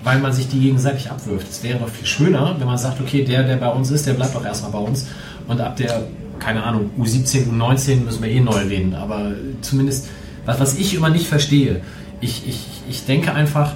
weil 0.02 0.18
man 0.18 0.32
sich 0.32 0.48
die 0.48 0.59
gegenseitig 0.59 1.09
abwirft? 1.10 1.48
Es 1.48 1.62
wäre 1.62 1.78
doch 1.78 1.88
viel 1.88 2.06
schöner, 2.06 2.56
wenn 2.59 2.66
man 2.66 2.78
sagt, 2.78 3.01
okay, 3.01 3.24
der, 3.24 3.44
der 3.44 3.56
bei 3.56 3.68
uns 3.68 3.93
ist, 3.93 4.06
der 4.06 4.14
bleibt 4.14 4.34
doch 4.34 4.44
erstmal 4.44 4.72
bei 4.72 4.78
uns. 4.80 5.06
Und 5.47 5.60
ab 5.60 5.76
der 5.76 6.09
keine 6.39 6.63
Ahnung, 6.65 6.91
U17, 6.99 7.49
U19 7.51 8.05
müssen 8.05 8.23
wir 8.23 8.31
eh 8.31 8.41
neu 8.41 8.59
reden, 8.59 8.95
aber 8.95 9.33
zumindest, 9.61 10.09
was, 10.45 10.61
was 10.61 10.79
ich 10.79 10.95
immer 10.95 11.09
nicht 11.09 11.27
verstehe, 11.27 11.83
ich, 12.21 12.47
ich, 12.49 12.67
ich 12.89 13.05
denke 13.05 13.33
einfach, 13.35 13.75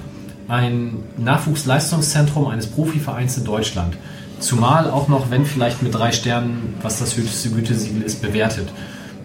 ein 0.48 1.04
Nachwuchsleistungszentrum 1.16 2.48
eines 2.48 2.66
Profivereins 2.66 3.38
in 3.38 3.44
Deutschland. 3.44 3.96
Zumal 4.40 4.90
auch 4.90 5.06
noch, 5.08 5.30
wenn 5.30 5.46
vielleicht 5.46 5.82
mit 5.82 5.94
drei 5.94 6.12
Sternen, 6.12 6.74
was 6.82 6.98
das 6.98 7.16
höchste 7.16 7.50
Gütesiegel 7.50 8.02
ist, 8.02 8.20
bewertet. 8.20 8.68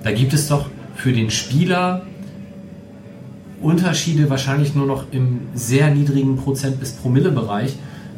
Da 0.03 0.11
gibt 0.11 0.33
es 0.33 0.47
doch 0.47 0.67
für 0.95 1.13
den 1.13 1.31
Spieler 1.31 2.03
Unterschiede 3.61 4.29
wahrscheinlich 4.29 4.75
nur 4.75 4.85
noch 4.85 5.05
im 5.11 5.41
sehr 5.55 5.89
niedrigen 5.89 6.37
Prozent- 6.37 6.79
bis 6.79 6.91
Promille-Bereich 6.91 7.75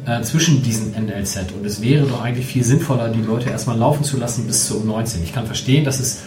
äh, 0.08 0.22
zwischen 0.22 0.62
diesen 0.62 0.92
NLZ. 0.92 1.52
Und 1.58 1.66
es 1.66 1.82
wäre 1.82 2.06
doch 2.06 2.22
eigentlich 2.22 2.46
viel 2.46 2.64
sinnvoller, 2.64 3.08
die 3.10 3.20
Leute 3.22 3.50
erstmal 3.50 3.76
laufen 3.76 4.04
zu 4.04 4.16
lassen 4.16 4.46
bis 4.46 4.66
zu 4.66 4.74
U19. 4.80 5.16
Ich 5.22 5.32
kann 5.34 5.46
verstehen, 5.46 5.84
dass 5.84 6.00
es 6.00 6.20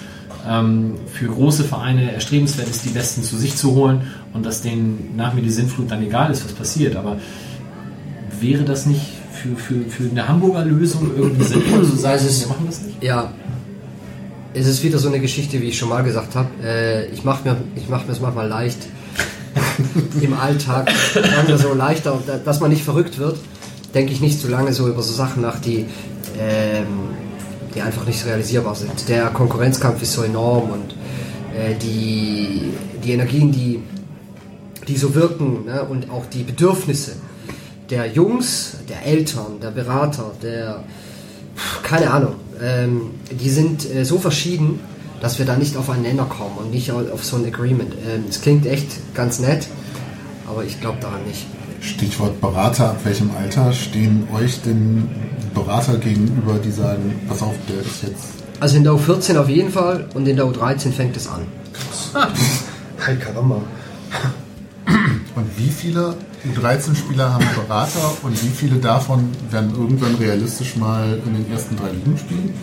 ähm, 0.48 0.96
für 1.12 1.28
große 1.28 1.64
Vereine 1.64 2.12
erstrebenswert 2.14 2.70
ist, 2.70 2.86
die 2.86 2.90
Besten 2.90 3.24
zu 3.24 3.38
sich 3.38 3.56
zu 3.56 3.74
holen 3.76 4.02
und 4.34 4.46
dass 4.46 4.62
denen 4.62 5.14
nach 5.16 5.34
mir 5.34 5.42
die 5.42 5.50
Sinnflut 5.52 5.90
dann 5.92 6.02
egal 6.04 6.32
ist, 6.32 6.44
was 6.46 6.54
passiert. 6.54 6.96
Aber 6.96 7.18
wäre 8.40 8.64
das 8.64 8.86
nicht 8.86 9.02
für, 9.34 9.56
für, 9.56 9.90
für 9.90 10.10
eine 10.10 10.28
Hamburger 10.28 10.66
Lösung 10.66 11.12
irgendwie 11.16 11.44
sinnvoll 11.46 11.84
zu 11.86 11.96
sagen, 11.96 12.14
Also 12.14 12.28
es- 12.28 12.42
wir 12.42 12.48
machen 12.50 12.66
das 12.68 12.82
nicht? 12.82 13.04
Ja, 13.04 13.32
es 14.54 14.68
ist 14.68 14.84
wieder 14.84 14.98
so 15.00 15.08
eine 15.08 15.20
Geschichte, 15.20 15.62
wie 15.62 15.66
ich 15.70 15.78
schon 15.78 15.90
mal 15.90 16.04
gesagt 16.04 16.36
habe. 16.36 16.50
Äh, 16.64 17.06
ich 17.08 17.24
mache 17.24 17.48
mir, 17.48 17.58
ich 17.76 17.88
mach 17.88 18.06
mir 18.06 18.12
es 18.12 18.20
manchmal 18.20 18.48
leicht 18.48 18.78
im 20.22 20.34
Alltag, 20.34 20.92
so 21.58 21.74
leichter, 21.74 22.18
da- 22.28 22.38
dass 22.38 22.60
man 22.60 22.70
nicht 22.72 22.84
verrückt 22.84 23.18
wird. 23.18 23.38
Denke 23.94 24.14
ich 24.14 24.22
nicht 24.22 24.40
so 24.40 24.48
lange 24.48 24.74
so 24.74 24.88
über 24.88 25.02
so 25.02 25.14
Sachen 25.14 25.42
nach, 25.42 25.60
die, 25.60 25.86
ähm, 26.40 26.86
die 27.76 27.82
einfach 27.82 28.06
nicht 28.06 28.26
realisierbar 28.26 28.76
sind. 28.76 29.08
Der 29.10 29.28
Konkurrenzkampf 29.28 30.02
ist 30.02 30.14
so 30.14 30.24
enorm 30.24 30.70
und 30.72 30.96
äh, 31.58 31.76
die, 31.76 32.72
die 33.04 33.12
Energien, 33.12 33.52
die, 33.52 33.82
die 34.88 34.98
so 34.98 35.14
wirken 35.16 35.66
ne, 35.66 35.84
und 35.84 36.10
auch 36.10 36.26
die 36.28 36.44
Bedürfnisse 36.44 37.14
der 37.90 38.08
Jungs, 38.08 38.78
der 38.88 39.06
Eltern, 39.06 39.60
der 39.62 39.72
Berater, 39.72 40.32
der 40.42 40.84
keine 41.84 42.10
Ahnung, 42.12 42.36
ähm, 42.64 43.02
die 43.30 43.50
sind 43.50 43.94
äh, 43.94 44.06
so 44.06 44.18
verschieden, 44.18 44.80
dass 45.20 45.38
wir 45.38 45.46
da 45.46 45.58
nicht 45.58 45.76
auf 45.76 45.90
einen 45.90 46.04
Nenner 46.04 46.24
kommen 46.26 46.56
und 46.58 46.72
nicht 46.72 46.92
au- 46.92 47.12
auf 47.14 47.26
so 47.26 47.36
ein 47.36 47.46
Agreement. 47.46 47.94
Ähm, 48.10 48.24
Es 48.30 48.42
klingt 48.42 48.66
echt 48.66 48.88
ganz 49.14 49.40
nett, 49.40 49.68
aber 50.48 50.64
ich 50.64 50.80
glaube 50.80 51.00
daran 51.02 51.24
nicht. 51.28 51.46
Stichwort 51.82 52.40
Berater, 52.40 52.92
ab 52.92 53.00
welchem 53.04 53.32
Alter 53.36 53.74
stehen 53.74 54.28
euch 54.34 54.62
denn 54.62 55.10
Berater 55.54 55.98
gegenüber, 55.98 56.60
die 56.64 56.72
sagen, 56.72 57.20
pass 57.28 57.42
auf, 57.42 57.56
der 57.68 57.82
ist 57.82 58.04
jetzt. 58.04 58.24
Also 58.60 58.78
in 58.78 58.84
der 58.84 58.94
U14 58.94 59.38
auf 59.38 59.50
jeden 59.50 59.72
Fall 59.72 60.08
und 60.14 60.28
in 60.28 60.36
der 60.36 60.46
U13 60.46 60.92
fängt 60.92 61.18
es 61.18 61.28
an. 61.28 61.42
Hi, 62.14 63.16
Karamba. 63.16 63.64
Und 65.36 65.58
wie 65.58 65.70
viele 65.70 66.16
13-Spieler 66.56 67.34
haben 67.34 67.46
Berater 67.56 68.16
und 68.22 68.44
wie 68.44 68.50
viele 68.50 68.76
davon 68.78 69.32
werden 69.50 69.72
irgendwann 69.72 70.16
realistisch 70.16 70.76
mal 70.76 71.20
in 71.26 71.34
den 71.34 71.52
ersten 71.52 71.76
drei 71.78 71.90
Ligen 71.90 72.16
spielen? 72.18 72.54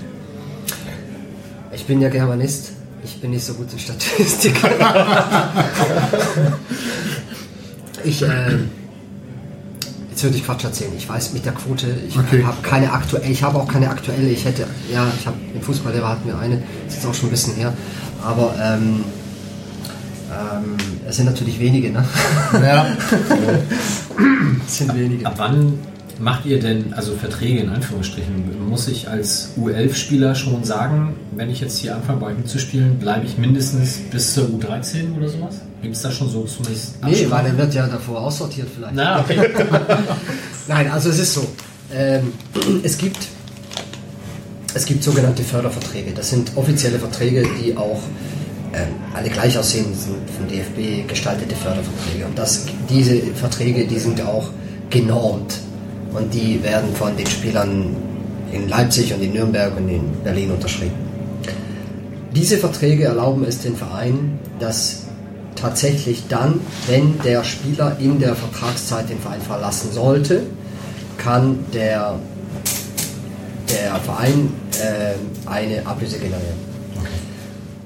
Ich 1.73 1.87
bin 1.87 2.01
ja 2.01 2.09
Germanist, 2.09 2.71
ich 3.03 3.21
bin 3.21 3.33
nicht 3.33 3.45
so 3.45 3.55
gut 3.55 3.73
in 3.73 3.79
Statistik. 3.81 4.55
ich, 8.05 8.23
äh, 8.23 8.59
jetzt 10.19 10.25
würde 10.25 10.37
ich 10.37 10.45
Quatsch 10.45 10.65
erzählen. 10.65 10.91
Ich 10.97 11.09
weiß 11.09 11.33
mit 11.33 11.45
der 11.45 11.53
Quote, 11.53 11.87
ich 12.09 12.19
Okay. 12.19 12.43
habe 12.43 12.57
keine 12.63 12.93
aktuelle, 12.93 13.27
ich 13.27 13.41
habe 13.45 13.57
auch 13.59 13.69
keine 13.69 13.89
aktuelle. 13.89 14.29
Ich 14.29 14.45
hätte, 14.45 14.67
ja, 14.93 15.07
ich 15.17 15.25
habe 15.29 15.37
im 15.55 15.63
Fußballlehrer 15.63 16.09
hatten 16.09 16.27
wir 16.27 16.37
eine, 16.37 16.57
das 16.87 16.95
ist 16.97 17.03
jetzt 17.05 17.07
auch 17.07 17.15
schon 17.15 17.29
ein 17.29 17.31
bisschen 17.31 17.55
her, 17.55 17.73
aber 18.25 18.53
ähm, 18.61 19.05
ähm, 20.33 20.77
es 21.09 21.17
sind 21.17 21.27
natürlich 21.27 21.61
wenige, 21.61 21.91
ne? 21.93 22.05
Ja. 22.53 22.87
Es 24.67 24.79
sind 24.79 24.93
wenige. 24.97 25.25
Ab 25.25 25.35
wann 25.37 25.79
macht 26.19 26.47
ihr 26.47 26.59
denn, 26.59 26.93
also 26.95 27.15
Verträge 27.15 27.61
in 27.61 27.69
Anführungsstrichen, 27.69 28.69
muss 28.69 28.89
ich 28.89 29.09
als 29.09 29.51
U11-Spieler 29.59 30.35
schon 30.35 30.65
sagen, 30.65 31.15
wenn 31.37 31.51
ich 31.51 31.61
jetzt 31.61 31.79
hier 31.79 31.95
anfange 31.95 32.21
bei 32.21 32.27
euch 32.29 32.37
mitzuspielen, 32.37 32.99
bleibe 32.99 33.27
ich 33.27 33.39
mindestens 33.39 33.99
bis 34.11 34.35
zur 34.35 34.47
U13 34.47 35.17
oder 35.17 35.29
sowas? 35.29 35.61
Gibt 35.83 35.95
es 35.95 36.03
da 36.03 36.11
schon 36.11 36.29
so 36.29 36.43
zumindest 36.45 36.97
Nee, 37.03 37.11
weil 37.11 37.13
Absprachen? 37.13 37.47
er 37.47 37.59
wird 37.59 37.75
ja 37.75 37.87
davor 37.87 38.21
aussortiert 38.23 38.69
vielleicht. 38.75 38.95
Na, 38.95 39.21
okay. 39.21 39.49
Nein, 40.69 40.91
also 40.91 41.11
es 41.11 41.19
ist 41.21 41.35
so. 41.35 41.47
Ähm, 41.93 42.33
es 42.83 42.99
gibt 42.99 43.19
es 44.75 44.85
gibt 44.85 45.03
sogenannte 45.03 45.43
Förderverträge. 45.43 46.13
Das 46.15 46.31
sind 46.31 46.53
offizielle 46.57 46.99
Verträge, 46.99 47.47
die 47.61 47.77
auch 47.77 48.01
ähm, 48.75 48.89
alle 49.15 49.31
gleich 49.31 49.57
aussehen, 49.57 49.87
Das 49.93 50.05
sind 50.05 50.17
vom 50.37 50.47
DFB 50.47 51.09
gestaltete 51.09 51.55
Förderverträge. 51.57 52.27
Und 52.27 52.39
das, 52.39 52.67
diese 52.91 53.17
Verträge, 53.35 53.87
die 53.87 53.99
sind 53.99 54.21
auch 54.21 54.51
genormt. 54.91 55.55
Und 56.15 56.33
die 56.33 56.63
werden 56.63 56.95
von 56.95 57.17
den 57.17 57.27
Spielern 57.27 57.97
in 58.53 58.69
Leipzig 58.69 59.13
und 59.13 59.23
in 59.23 59.33
Nürnberg 59.33 59.77
und 59.77 59.89
in 59.89 60.03
Berlin 60.25 60.51
unterschrieben. 60.51 60.95
Diese 62.35 62.59
Verträge 62.59 63.05
erlauben 63.05 63.45
es 63.45 63.61
den 63.61 63.77
Vereinen, 63.77 64.39
dass 64.59 65.03
tatsächlich 65.55 66.25
dann, 66.29 66.61
wenn 66.87 67.19
der 67.23 67.45
Spieler 67.45 67.97
in 67.99 68.21
der 68.21 68.35
Vertragszeit 68.35 69.11
den 69.11 69.19
Verein 69.19 69.41
verlassen 69.41 69.93
sollte, 69.93 70.43
kann 71.19 71.65
der, 71.73 72.19
der 73.71 73.97
Verein 73.97 74.53
äh, 74.81 75.15
eine 75.49 75.85
Ablöse 75.87 76.19
generieren. 76.19 76.69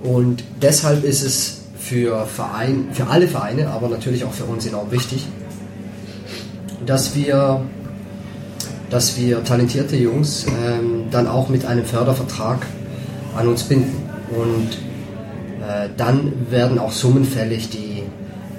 Und 0.02 0.44
deshalb 0.60 1.04
ist 1.04 1.22
es 1.22 1.58
für, 1.78 2.26
Verein, 2.26 2.88
für 2.92 3.06
alle 3.06 3.28
Vereine, 3.28 3.68
aber 3.68 3.88
natürlich 3.88 4.24
auch 4.24 4.32
für 4.32 4.44
uns 4.44 4.66
enorm 4.66 4.90
wichtig, 4.90 5.26
dass 6.84 7.14
wir, 7.14 7.62
dass 8.92 9.18
wir 9.18 9.42
talentierte 9.42 9.96
Jungs 9.96 10.44
ähm, 10.66 11.04
dann 11.10 11.26
auch 11.26 11.48
mit 11.48 11.64
einem 11.64 11.86
Fördervertrag 11.86 12.66
an 13.34 13.48
uns 13.48 13.64
binden. 13.64 13.96
Und 14.30 14.68
äh, 15.66 15.88
dann 15.96 16.50
werden 16.50 16.78
auch 16.78 16.92
Summen 16.92 17.24
fällig, 17.24 17.70
die, 17.70 18.02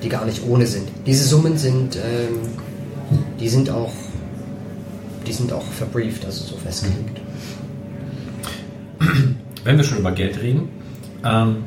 die 0.02 0.10
gar 0.10 0.26
nicht 0.26 0.42
ohne 0.50 0.66
sind. 0.66 0.88
Diese 1.06 1.24
Summen 1.24 1.56
sind, 1.58 1.98
ähm, 1.98 2.50
die 3.40 3.48
sind 3.48 3.70
auch, 3.70 3.92
die 5.28 5.34
sind 5.34 5.54
auch 5.54 5.66
verbrieft, 5.66 6.26
also 6.26 6.46
so 6.46 6.58
festgelegt. 6.58 7.22
wenn 9.64 9.78
wir 9.78 9.84
schon 9.84 10.00
über 10.00 10.14
Geld 10.14 10.42
reden, 10.42 10.70
ähm, 11.24 11.58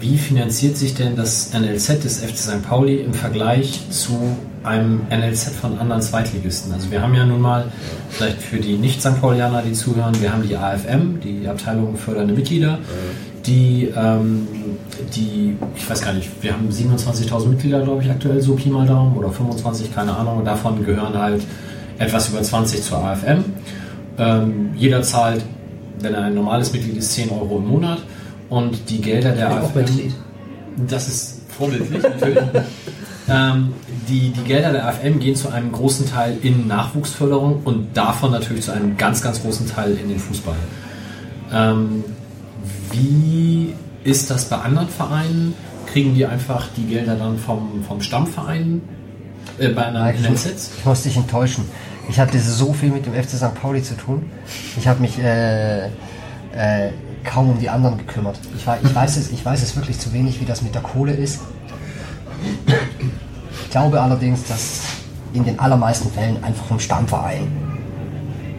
wie 0.00 0.18
finanziert 0.18 0.76
sich 0.76 0.94
denn 0.94 1.14
das 1.14 1.52
NLZ 1.54 2.02
des 2.02 2.18
FC 2.18 2.36
St. 2.36 2.62
Pauli 2.64 2.96
im 2.96 3.14
Vergleich 3.14 3.78
zu 3.90 4.36
einem 4.66 5.02
NLZ 5.10 5.50
von 5.60 5.78
anderen 5.78 6.02
Zweitligisten? 6.02 6.72
Also 6.72 6.90
wir 6.90 7.00
haben 7.02 7.14
ja 7.14 7.24
nun 7.24 7.40
mal, 7.40 7.66
vielleicht 8.10 8.42
für 8.42 8.58
die 8.58 8.76
Nicht-St. 8.76 9.20
Paulianer, 9.20 9.62
die 9.62 9.72
zuhören, 9.72 10.20
wir 10.20 10.32
haben 10.32 10.46
die 10.46 10.56
AFM, 10.56 11.20
die 11.20 11.46
Abteilung 11.48 11.96
fördernde 11.96 12.34
Mitglieder, 12.34 12.78
die, 13.46 13.92
ähm, 13.96 14.48
die, 15.14 15.56
ich 15.76 15.88
weiß 15.88 16.02
gar 16.02 16.12
nicht, 16.12 16.30
wir 16.42 16.52
haben 16.52 16.68
27.000 16.68 17.48
Mitglieder, 17.48 17.82
glaube 17.82 18.02
ich, 18.02 18.10
aktuell, 18.10 18.40
so 18.40 18.54
Pi 18.54 18.68
mal 18.68 18.86
Daumen, 18.86 19.16
oder 19.16 19.30
25, 19.30 19.94
keine 19.94 20.16
Ahnung, 20.16 20.44
davon 20.44 20.84
gehören 20.84 21.16
halt 21.16 21.42
etwas 21.98 22.28
über 22.28 22.42
20 22.42 22.82
zur 22.82 22.98
AFM. 22.98 23.44
Ähm, 24.18 24.70
jeder 24.76 25.02
zahlt, 25.02 25.42
wenn 26.00 26.14
er 26.14 26.24
ein 26.24 26.34
normales 26.34 26.72
Mitglied 26.72 26.96
ist, 26.96 27.12
10 27.12 27.30
Euro 27.30 27.58
im 27.58 27.68
Monat. 27.68 27.98
Und 28.48 28.90
die 28.90 29.00
Gelder 29.00 29.32
der 29.32 29.50
AFM. 29.50 30.12
Das 30.88 31.08
ist 31.08 31.40
vorbildlich, 31.48 32.02
natürlich. 32.02 32.38
Ähm, 33.28 33.74
die, 34.08 34.30
die 34.30 34.42
Gelder 34.42 34.72
der 34.72 34.86
AFM 34.86 35.18
gehen 35.18 35.34
zu 35.34 35.48
einem 35.48 35.72
großen 35.72 36.08
Teil 36.08 36.38
in 36.42 36.66
Nachwuchsförderung 36.66 37.62
und 37.64 37.96
davon 37.96 38.30
natürlich 38.30 38.64
zu 38.64 38.72
einem 38.72 38.96
ganz, 38.96 39.22
ganz 39.22 39.42
großen 39.42 39.68
Teil 39.68 39.96
in 39.96 40.08
den 40.08 40.18
Fußball. 40.18 40.56
Ähm, 41.52 42.04
wie 42.92 43.74
ist 44.04 44.30
das 44.30 44.48
bei 44.48 44.56
anderen 44.56 44.88
Vereinen? 44.88 45.54
Kriegen 45.86 46.14
die 46.14 46.26
einfach 46.26 46.68
die 46.76 46.84
Gelder 46.84 47.16
dann 47.16 47.38
vom, 47.38 47.84
vom 47.86 48.00
Stammverein 48.00 48.82
äh, 49.58 49.68
bei 49.68 49.86
einer 49.86 50.12
ich, 50.14 50.28
muss, 50.28 50.44
NLZ? 50.44 50.70
ich 50.78 50.84
muss 50.84 51.02
dich 51.02 51.16
enttäuschen. 51.16 51.64
Ich 52.08 52.20
hatte 52.20 52.38
so 52.38 52.72
viel 52.72 52.90
mit 52.90 53.06
dem 53.06 53.14
FC 53.14 53.30
St. 53.30 53.54
Pauli 53.54 53.82
zu 53.82 53.96
tun. 53.96 54.30
Ich 54.76 54.86
habe 54.86 55.00
mich 55.00 55.18
äh, 55.18 55.86
äh, 55.86 56.90
kaum 57.24 57.50
um 57.50 57.58
die 57.58 57.68
anderen 57.68 57.98
gekümmert. 57.98 58.38
Ich, 58.54 58.62
ich, 58.62 58.94
weiß 58.94 59.16
es, 59.16 59.32
ich 59.32 59.44
weiß 59.44 59.62
es 59.62 59.74
wirklich 59.74 59.98
zu 59.98 60.12
wenig, 60.12 60.40
wie 60.40 60.44
das 60.44 60.62
mit 60.62 60.74
der 60.74 60.82
Kohle 60.82 61.12
ist. 61.12 61.40
Ich 63.64 63.70
glaube 63.70 64.00
allerdings, 64.00 64.44
dass 64.44 64.82
in 65.32 65.44
den 65.44 65.58
allermeisten 65.58 66.10
Fällen 66.10 66.42
einfach 66.42 66.64
vom 66.64 66.80
Stammverein 66.80 67.46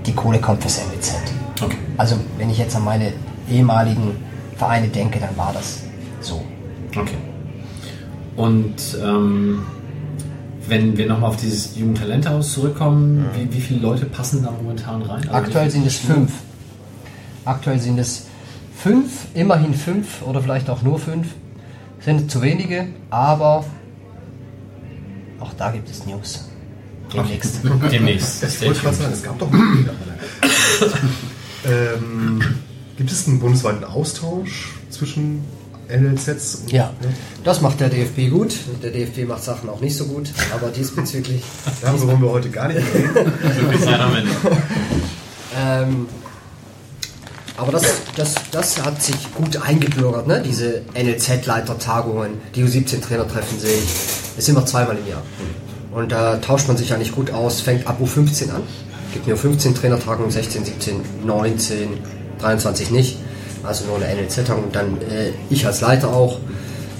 die 0.05 0.14
Kohle 0.14 0.39
kommt 0.39 0.61
fürs 0.61 0.80
MWZ. 0.80 1.15
Okay. 1.61 1.77
Also 1.97 2.18
wenn 2.38 2.49
ich 2.49 2.57
jetzt 2.57 2.76
an 2.76 2.84
meine 2.84 3.14
ehemaligen 3.49 4.15
Vereine 4.55 4.88
denke, 4.88 5.19
dann 5.19 5.35
war 5.38 5.53
das 5.53 5.84
so. 6.22 6.43
Okay. 6.95 7.18
Und 8.35 8.76
ähm, 9.03 9.64
wenn 10.68 10.97
wir 10.97 11.07
nochmal 11.07 11.31
auf 11.31 11.38
dieses 11.38 11.76
Jugendtalentehaus 11.76 12.53
zurückkommen, 12.53 13.26
wie, 13.35 13.51
wie 13.53 13.61
viele 13.61 13.80
Leute 13.80 14.05
passen 14.05 14.43
da 14.43 14.51
momentan 14.51 15.01
rein? 15.01 15.22
Also 15.30 15.34
Aktuell 15.34 15.69
sind 15.72 15.88
es 15.88 15.97
fünf. 15.97 16.31
Aktuell 17.45 17.80
sind 17.80 17.97
es 17.97 18.27
fünf, 18.76 19.27
immerhin 19.34 19.73
fünf 19.73 20.22
oder 20.22 20.41
vielleicht 20.41 20.69
auch 20.69 20.81
nur 20.81 20.99
fünf. 20.99 21.27
Sind 21.99 22.30
zu 22.30 22.41
wenige, 22.41 22.88
aber 23.09 23.65
auch 25.48 25.53
da 25.57 25.72
gibt 25.72 25.90
es 25.90 26.06
News. 26.06 26.45
Demnächst. 27.14 27.60
Demnächst. 27.91 28.44
Ich 28.44 28.61
wollte 28.65 28.80
gerade 28.82 28.95
sagen, 28.95 29.14
es 29.14 29.24
gab 29.24 29.40
doch 29.40 29.49
mal 29.49 29.60
ähm, 31.65 32.41
Gibt 32.98 33.11
es 33.11 33.28
einen 33.28 33.40
bundesweiten 33.40 33.84
Austausch 33.84 34.69
zwischen 34.90 35.44
NLZs? 35.90 36.56
und- 36.64 36.72
Ja, 36.72 36.91
das 37.44 37.61
macht 37.61 37.80
der 37.80 37.90
DFB 37.90 38.30
gut. 38.30 38.56
Der 38.84 38.91
DFB 38.91 39.26
macht 39.28 39.44
Sachen 39.44 39.69
auch 39.69 39.80
nicht 39.80 39.95
so 39.95 40.06
gut, 40.06 40.32
aber 40.53 40.69
diesbezüglich. 40.69 41.44
Darüber 41.82 42.07
wollen 42.07 42.22
wir 42.22 42.30
heute 42.32 42.49
gar 42.49 42.68
nicht 42.68 42.80
reden. 42.94 43.32
Ähm, 45.60 46.07
aber 47.57 47.71
das, 47.71 47.84
das, 48.15 48.35
das 48.51 48.84
hat 48.84 49.01
sich 49.01 49.15
gut 49.34 49.59
eingebürgert, 49.61 50.27
ne? 50.27 50.43
diese 50.45 50.84
NLZ-Leitertagungen, 50.93 52.39
die 52.55 52.63
U17-Trainer 52.63 53.27
treffen 53.27 53.59
sich. 53.59 53.81
Das 54.35 54.43
ist 54.43 54.49
immer 54.49 54.65
zweimal 54.65 54.95
im 54.97 55.07
Jahr. 55.07 55.23
Und 55.91 56.11
da 56.11 56.38
tauscht 56.38 56.67
man 56.67 56.77
sich 56.77 56.93
eigentlich 56.93 57.11
gut 57.11 57.31
aus, 57.31 57.61
fängt 57.61 57.88
ab 57.88 57.99
U15 57.99 58.51
an. 58.51 58.61
Gibt 59.11 59.27
nur 59.27 59.38
15 59.38 59.73
Trainertagungen, 59.73 60.29
16, 60.29 60.65
17, 60.65 61.01
19, 61.25 61.89
23 62.39 62.91
nicht. 62.91 63.17
Also 63.63 63.85
nur 63.85 63.95
eine 63.97 64.21
NLZ-Tagung 64.21 64.65
und 64.65 64.75
dann 64.75 65.01
äh, 65.01 65.31
ich 65.49 65.65
als 65.65 65.81
Leiter 65.81 66.13
auch, 66.13 66.38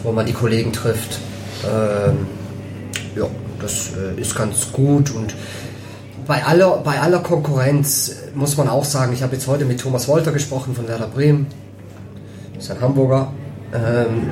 wo 0.02 0.12
man 0.12 0.26
die 0.26 0.34
Kollegen 0.34 0.74
trifft. 0.74 1.20
Ähm, 1.64 2.26
ja, 3.16 3.28
das 3.62 3.92
äh, 3.96 4.20
ist 4.20 4.36
ganz 4.36 4.72
gut 4.72 5.12
und 5.12 5.36
bei 6.26 6.44
aller, 6.44 6.78
bei 6.78 7.00
aller 7.00 7.20
Konkurrenz 7.20 8.16
muss 8.38 8.56
man 8.56 8.70
auch 8.70 8.86
sagen, 8.86 9.14
ich 9.14 9.24
habe 9.24 9.34
jetzt 9.34 9.48
heute 9.48 9.66
mit 9.66 9.82
Thomas 9.82 10.08
Wolter 10.08 10.32
gesprochen 10.32 10.76
von 10.76 10.88
Werder 10.88 11.08
Bremen, 11.08 11.48
ist 12.58 12.70
ein 12.72 12.80
Hamburger. 12.80 13.32
Ähm, 13.74 14.32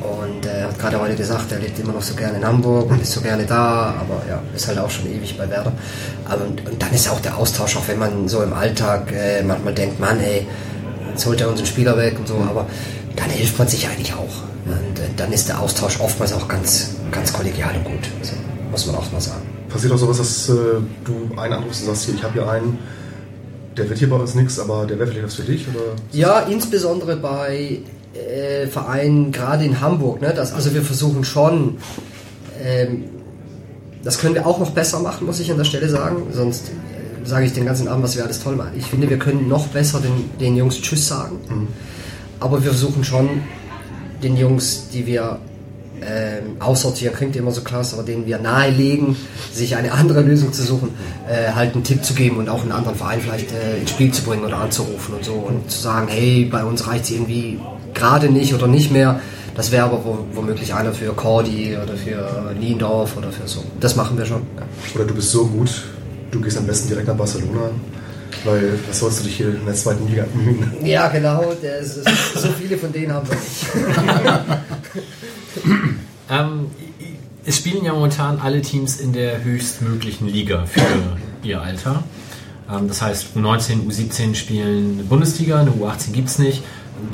und 0.00 0.46
er 0.46 0.68
hat 0.68 0.78
gerade 0.78 1.00
heute 1.00 1.14
gesagt, 1.14 1.52
er 1.52 1.58
lebt 1.58 1.78
immer 1.78 1.92
noch 1.92 2.02
so 2.02 2.14
gerne 2.14 2.38
in 2.38 2.46
Hamburg 2.46 2.90
und 2.90 3.02
ist 3.02 3.12
so 3.12 3.20
gerne 3.20 3.44
da, 3.44 3.94
aber 4.00 4.22
ja, 4.28 4.40
ist 4.54 4.66
halt 4.66 4.78
auch 4.78 4.90
schon 4.90 5.06
ewig 5.06 5.36
bei 5.36 5.48
Werder. 5.48 5.72
Aber, 6.24 6.44
und, 6.44 6.66
und 6.66 6.80
dann 6.82 6.92
ist 6.92 7.10
auch 7.10 7.20
der 7.20 7.36
Austausch, 7.36 7.76
auch 7.76 7.86
wenn 7.86 7.98
man 7.98 8.28
so 8.28 8.42
im 8.42 8.52
Alltag 8.52 9.12
äh, 9.12 9.42
manchmal 9.42 9.74
denkt, 9.74 10.00
Mann, 10.00 10.18
ey, 10.20 10.46
jetzt 11.10 11.26
holt 11.26 11.40
er 11.40 11.50
unseren 11.50 11.66
Spieler 11.66 11.96
weg 11.98 12.18
und 12.18 12.26
so, 12.26 12.36
aber 12.36 12.66
dann 13.16 13.28
hilft 13.28 13.58
man 13.58 13.68
sich 13.68 13.86
eigentlich 13.86 14.14
auch. 14.14 14.42
Und 14.64 14.98
äh, 14.98 15.08
dann 15.16 15.32
ist 15.32 15.48
der 15.48 15.60
Austausch 15.60 16.00
oftmals 16.00 16.32
auch 16.32 16.48
ganz, 16.48 16.94
ganz 17.10 17.32
kollegial 17.32 17.74
und 17.76 17.84
gut. 17.84 18.08
Also, 18.20 18.32
muss 18.70 18.86
man 18.86 18.96
auch 18.96 19.12
mal 19.12 19.20
sagen. 19.20 19.42
Passiert 19.68 19.92
auch 19.92 19.98
sowas, 19.98 20.16
dass 20.16 20.48
äh, 20.48 20.52
du 21.04 21.30
einen 21.36 21.52
anrufst 21.52 21.82
und 21.82 21.88
sagst, 21.88 22.04
hier, 22.06 22.14
ich 22.14 22.22
habe 22.22 22.32
hier 22.34 22.48
einen, 22.48 22.78
der 23.78 23.88
wird 23.88 23.98
hier 23.98 24.10
bei 24.10 24.16
uns 24.16 24.34
nichts, 24.34 24.58
aber 24.58 24.86
der 24.86 24.98
wäre 24.98 25.08
vielleicht 25.08 25.26
was 25.26 25.34
für 25.34 25.42
dich? 25.42 25.66
Oder? 25.68 25.96
Ja, 26.12 26.40
insbesondere 26.40 27.16
bei 27.16 27.80
äh, 28.14 28.66
Vereinen, 28.66 29.32
gerade 29.32 29.64
in 29.64 29.80
Hamburg. 29.80 30.20
Ne? 30.20 30.32
Das, 30.34 30.52
also 30.52 30.74
wir 30.74 30.82
versuchen 30.82 31.24
schon, 31.24 31.78
ähm, 32.62 33.04
das 34.02 34.18
können 34.18 34.34
wir 34.34 34.46
auch 34.46 34.58
noch 34.58 34.70
besser 34.70 35.00
machen, 35.00 35.26
muss 35.26 35.40
ich 35.40 35.50
an 35.50 35.56
der 35.56 35.64
Stelle 35.64 35.88
sagen. 35.88 36.26
Sonst 36.32 36.68
äh, 36.68 37.26
sage 37.26 37.46
ich 37.46 37.52
den 37.52 37.64
ganzen 37.64 37.88
Abend, 37.88 38.04
was 38.04 38.16
wir 38.16 38.24
alles 38.24 38.42
toll 38.42 38.56
machen. 38.56 38.72
Ich 38.76 38.86
finde, 38.86 39.08
wir 39.08 39.18
können 39.18 39.48
noch 39.48 39.68
besser 39.68 40.00
den, 40.00 40.30
den 40.38 40.56
Jungs 40.56 40.80
Tschüss 40.80 41.08
sagen. 41.08 41.38
Aber 42.40 42.62
wir 42.62 42.70
versuchen 42.70 43.04
schon, 43.04 43.42
den 44.22 44.36
Jungs, 44.36 44.88
die 44.92 45.06
wir 45.06 45.38
ähm, 46.02 46.56
aussortieren, 46.60 47.14
klingt 47.14 47.36
immer 47.36 47.52
so 47.52 47.62
klasse, 47.62 47.96
aber 47.96 48.04
denen 48.04 48.26
wir 48.26 48.38
nahelegen, 48.38 49.16
sich 49.52 49.76
eine 49.76 49.92
andere 49.92 50.22
Lösung 50.22 50.52
zu 50.52 50.62
suchen, 50.62 50.90
äh, 51.28 51.52
halt 51.52 51.74
einen 51.74 51.84
Tipp 51.84 52.04
zu 52.04 52.14
geben 52.14 52.36
und 52.36 52.48
auch 52.48 52.62
einen 52.62 52.72
anderen 52.72 52.96
Verein 52.96 53.20
vielleicht 53.20 53.52
äh, 53.52 53.78
ins 53.78 53.90
Spiel 53.90 54.12
zu 54.12 54.22
bringen 54.22 54.44
oder 54.44 54.58
anzurufen 54.58 55.14
und 55.14 55.24
so 55.24 55.32
und 55.32 55.70
zu 55.70 55.80
sagen, 55.80 56.08
hey, 56.08 56.48
bei 56.50 56.64
uns 56.64 56.86
reicht 56.86 57.04
es 57.04 57.10
irgendwie 57.10 57.58
gerade 57.94 58.30
nicht 58.30 58.54
oder 58.54 58.66
nicht 58.66 58.92
mehr. 58.92 59.20
Das 59.54 59.72
wäre 59.72 59.86
aber 59.86 60.04
wo, 60.04 60.24
womöglich 60.34 60.72
einer 60.72 60.92
für 60.92 61.12
Cordy 61.14 61.76
oder 61.76 61.96
für 61.96 62.54
Niendorf 62.58 63.16
oder 63.16 63.32
für 63.32 63.48
so. 63.48 63.64
Das 63.80 63.96
machen 63.96 64.16
wir 64.16 64.24
schon. 64.24 64.42
Ja. 64.56 64.62
Oder 64.94 65.04
du 65.04 65.14
bist 65.14 65.32
so 65.32 65.46
gut, 65.46 65.82
du 66.30 66.40
gehst 66.40 66.58
am 66.58 66.66
besten 66.66 66.88
direkt 66.88 67.08
nach 67.08 67.16
Barcelona, 67.16 67.70
weil 68.44 68.78
was 68.86 69.00
sollst 69.00 69.18
du 69.20 69.24
dich 69.24 69.36
hier 69.36 69.48
in 69.48 69.66
der 69.66 69.74
zweiten 69.74 70.06
Liga 70.06 70.24
bemühen? 70.32 70.72
Ja, 70.84 71.08
genau. 71.08 71.52
Ist, 71.82 72.04
so 72.40 72.48
viele 72.52 72.78
von 72.78 72.92
denen 72.92 73.12
haben 73.12 73.28
wir 73.28 73.36
nicht. 73.36 73.66
Ähm, 76.30 76.66
es 77.44 77.56
spielen 77.56 77.84
ja 77.84 77.92
momentan 77.92 78.38
alle 78.40 78.60
Teams 78.60 79.00
in 79.00 79.12
der 79.12 79.42
höchstmöglichen 79.42 80.28
Liga 80.28 80.66
für 80.66 80.82
ihr 81.42 81.62
Alter. 81.62 82.02
Ähm, 82.70 82.88
das 82.88 83.02
heißt, 83.02 83.36
U19, 83.36 83.88
U17 83.88 84.34
spielen 84.34 85.06
Bundesliga, 85.08 85.60
eine 85.60 85.70
U18 85.70 86.12
gibt 86.12 86.28
es 86.28 86.38
nicht. 86.38 86.62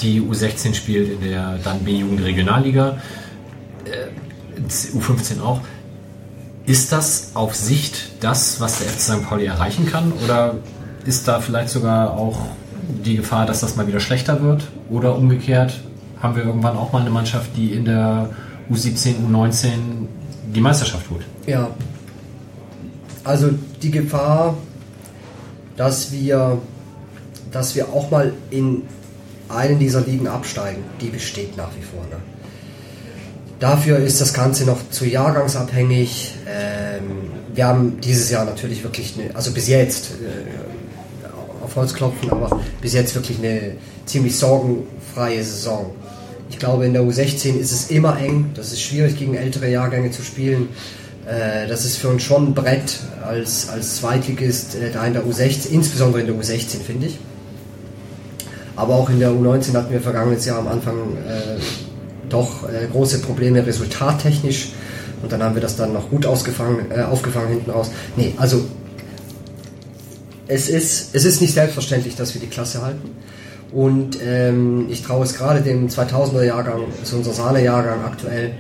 Die 0.00 0.20
U16 0.20 0.74
spielt 0.74 1.10
in 1.12 1.20
der 1.20 1.58
dann 1.62 1.80
B-Jugend-Regionalliga. 1.80 2.98
Äh, 3.84 4.58
U15 4.96 5.40
auch. 5.42 5.60
Ist 6.66 6.92
das 6.92 7.32
auf 7.34 7.54
Sicht 7.54 8.12
das, 8.20 8.60
was 8.60 8.78
der 8.78 8.88
FC 8.88 9.00
St. 9.00 9.28
Pauli 9.28 9.44
erreichen 9.44 9.86
kann? 9.86 10.12
Oder 10.24 10.56
ist 11.04 11.28
da 11.28 11.40
vielleicht 11.40 11.68
sogar 11.68 12.12
auch 12.12 12.40
die 13.04 13.16
Gefahr, 13.16 13.44
dass 13.44 13.60
das 13.60 13.76
mal 13.76 13.86
wieder 13.86 14.00
schlechter 14.00 14.42
wird? 14.42 14.66
Oder 14.88 15.14
umgekehrt, 15.14 15.80
haben 16.22 16.36
wir 16.36 16.44
irgendwann 16.44 16.76
auch 16.76 16.92
mal 16.92 17.02
eine 17.02 17.10
Mannschaft, 17.10 17.50
die 17.56 17.72
in 17.72 17.84
der 17.84 18.30
U17, 18.70 19.14
U19 19.28 19.68
die 20.54 20.60
Meisterschaft 20.60 21.10
holt? 21.10 21.24
Ja. 21.46 21.70
Also 23.24 23.50
die 23.82 23.90
Gefahr, 23.90 24.56
dass 25.76 26.12
wir, 26.12 26.58
dass 27.50 27.74
wir 27.74 27.88
auch 27.88 28.10
mal 28.10 28.32
in 28.50 28.82
einen 29.48 29.78
dieser 29.78 30.00
Ligen 30.00 30.26
absteigen, 30.26 30.82
die 31.00 31.08
besteht 31.08 31.56
nach 31.56 31.70
wie 31.78 31.82
vor. 31.82 32.02
Ne? 32.10 32.16
Dafür 33.60 33.98
ist 33.98 34.20
das 34.20 34.34
Ganze 34.34 34.64
noch 34.64 34.90
zu 34.90 35.06
jahrgangsabhängig. 35.06 36.34
Ähm, 36.46 37.30
wir 37.54 37.66
haben 37.66 38.00
dieses 38.00 38.30
Jahr 38.30 38.44
natürlich 38.44 38.82
wirklich, 38.82 39.14
eine, 39.18 39.34
also 39.34 39.52
bis 39.52 39.68
jetzt, 39.68 40.10
äh, 40.10 41.64
auf 41.64 41.74
Holz 41.76 41.94
klopfen, 41.94 42.30
aber 42.30 42.60
bis 42.80 42.92
jetzt 42.92 43.14
wirklich 43.14 43.38
eine 43.38 43.76
ziemlich 44.06 44.36
sorgenfreie 44.36 45.42
Saison. 45.42 45.92
Ich 46.54 46.60
glaube, 46.60 46.86
in 46.86 46.92
der 46.92 47.02
U16 47.02 47.56
ist 47.58 47.72
es 47.72 47.90
immer 47.90 48.16
eng. 48.16 48.52
Das 48.54 48.70
ist 48.70 48.80
schwierig, 48.80 49.18
gegen 49.18 49.34
ältere 49.34 49.68
Jahrgänge 49.68 50.12
zu 50.12 50.22
spielen. 50.22 50.68
Äh, 51.26 51.66
das 51.66 51.84
ist 51.84 51.96
für 51.96 52.06
uns 52.06 52.22
schon 52.22 52.50
ein 52.50 52.54
Brett 52.54 53.00
als, 53.24 53.68
als 53.68 53.96
Zweitligist 53.96 54.76
äh, 54.76 54.92
da 54.92 55.04
in 55.04 55.14
der 55.14 55.24
U16, 55.24 55.70
insbesondere 55.70 56.20
in 56.20 56.28
der 56.28 56.36
U16, 56.36 56.78
finde 56.78 57.08
ich. 57.08 57.18
Aber 58.76 58.94
auch 58.94 59.10
in 59.10 59.18
der 59.18 59.30
U19 59.30 59.74
hatten 59.74 59.92
wir 59.92 60.00
vergangenes 60.00 60.44
Jahr 60.44 60.60
am 60.60 60.68
Anfang 60.68 60.94
äh, 60.94 61.58
doch 62.28 62.68
große 62.92 63.18
Probleme 63.18 63.66
resultattechnisch. 63.66 64.68
Und 65.22 65.32
dann 65.32 65.42
haben 65.42 65.56
wir 65.56 65.62
das 65.62 65.74
dann 65.74 65.92
noch 65.92 66.08
gut 66.08 66.24
ausgefangen, 66.24 66.86
äh, 66.92 67.02
aufgefangen 67.02 67.48
hinten 67.48 67.70
raus. 67.70 67.90
Nee, 68.16 68.32
also 68.36 68.64
es 70.46 70.68
ist, 70.68 71.16
es 71.16 71.24
ist 71.24 71.40
nicht 71.40 71.54
selbstverständlich, 71.54 72.14
dass 72.14 72.32
wir 72.32 72.40
die 72.40 72.46
Klasse 72.46 72.80
halten. 72.80 73.10
Und 73.74 74.18
ähm, 74.24 74.86
ich 74.88 75.02
traue 75.02 75.24
es 75.24 75.34
gerade 75.34 75.60
dem 75.60 75.88
2000er 75.88 76.44
Jahrgang, 76.44 76.82
das 77.00 77.08
ist 77.08 77.14
unser 77.14 77.32
Sahne-Jahrgang 77.32 78.04
aktuell, 78.04 78.52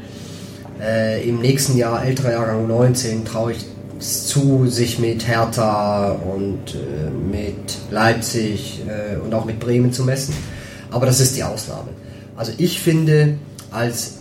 äh, 0.82 1.26
im 1.28 1.40
nächsten 1.40 1.76
Jahr, 1.78 2.04
älterer 2.04 2.32
Jahrgang 2.32 2.66
19, 2.66 3.24
traue 3.24 3.52
ich 3.52 3.64
es 4.00 4.26
zu, 4.26 4.66
sich 4.66 4.98
mit 4.98 5.28
Hertha 5.28 6.10
und 6.10 6.74
äh, 6.74 7.10
mit 7.10 7.78
Leipzig 7.92 8.82
äh, 8.88 9.16
und 9.24 9.32
auch 9.34 9.44
mit 9.44 9.60
Bremen 9.60 9.92
zu 9.92 10.02
messen. 10.02 10.34
Aber 10.90 11.06
das 11.06 11.20
ist 11.20 11.36
die 11.36 11.44
Ausnahme. 11.44 11.90
Also 12.36 12.50
ich 12.58 12.80
finde, 12.80 13.34
als 13.70 14.14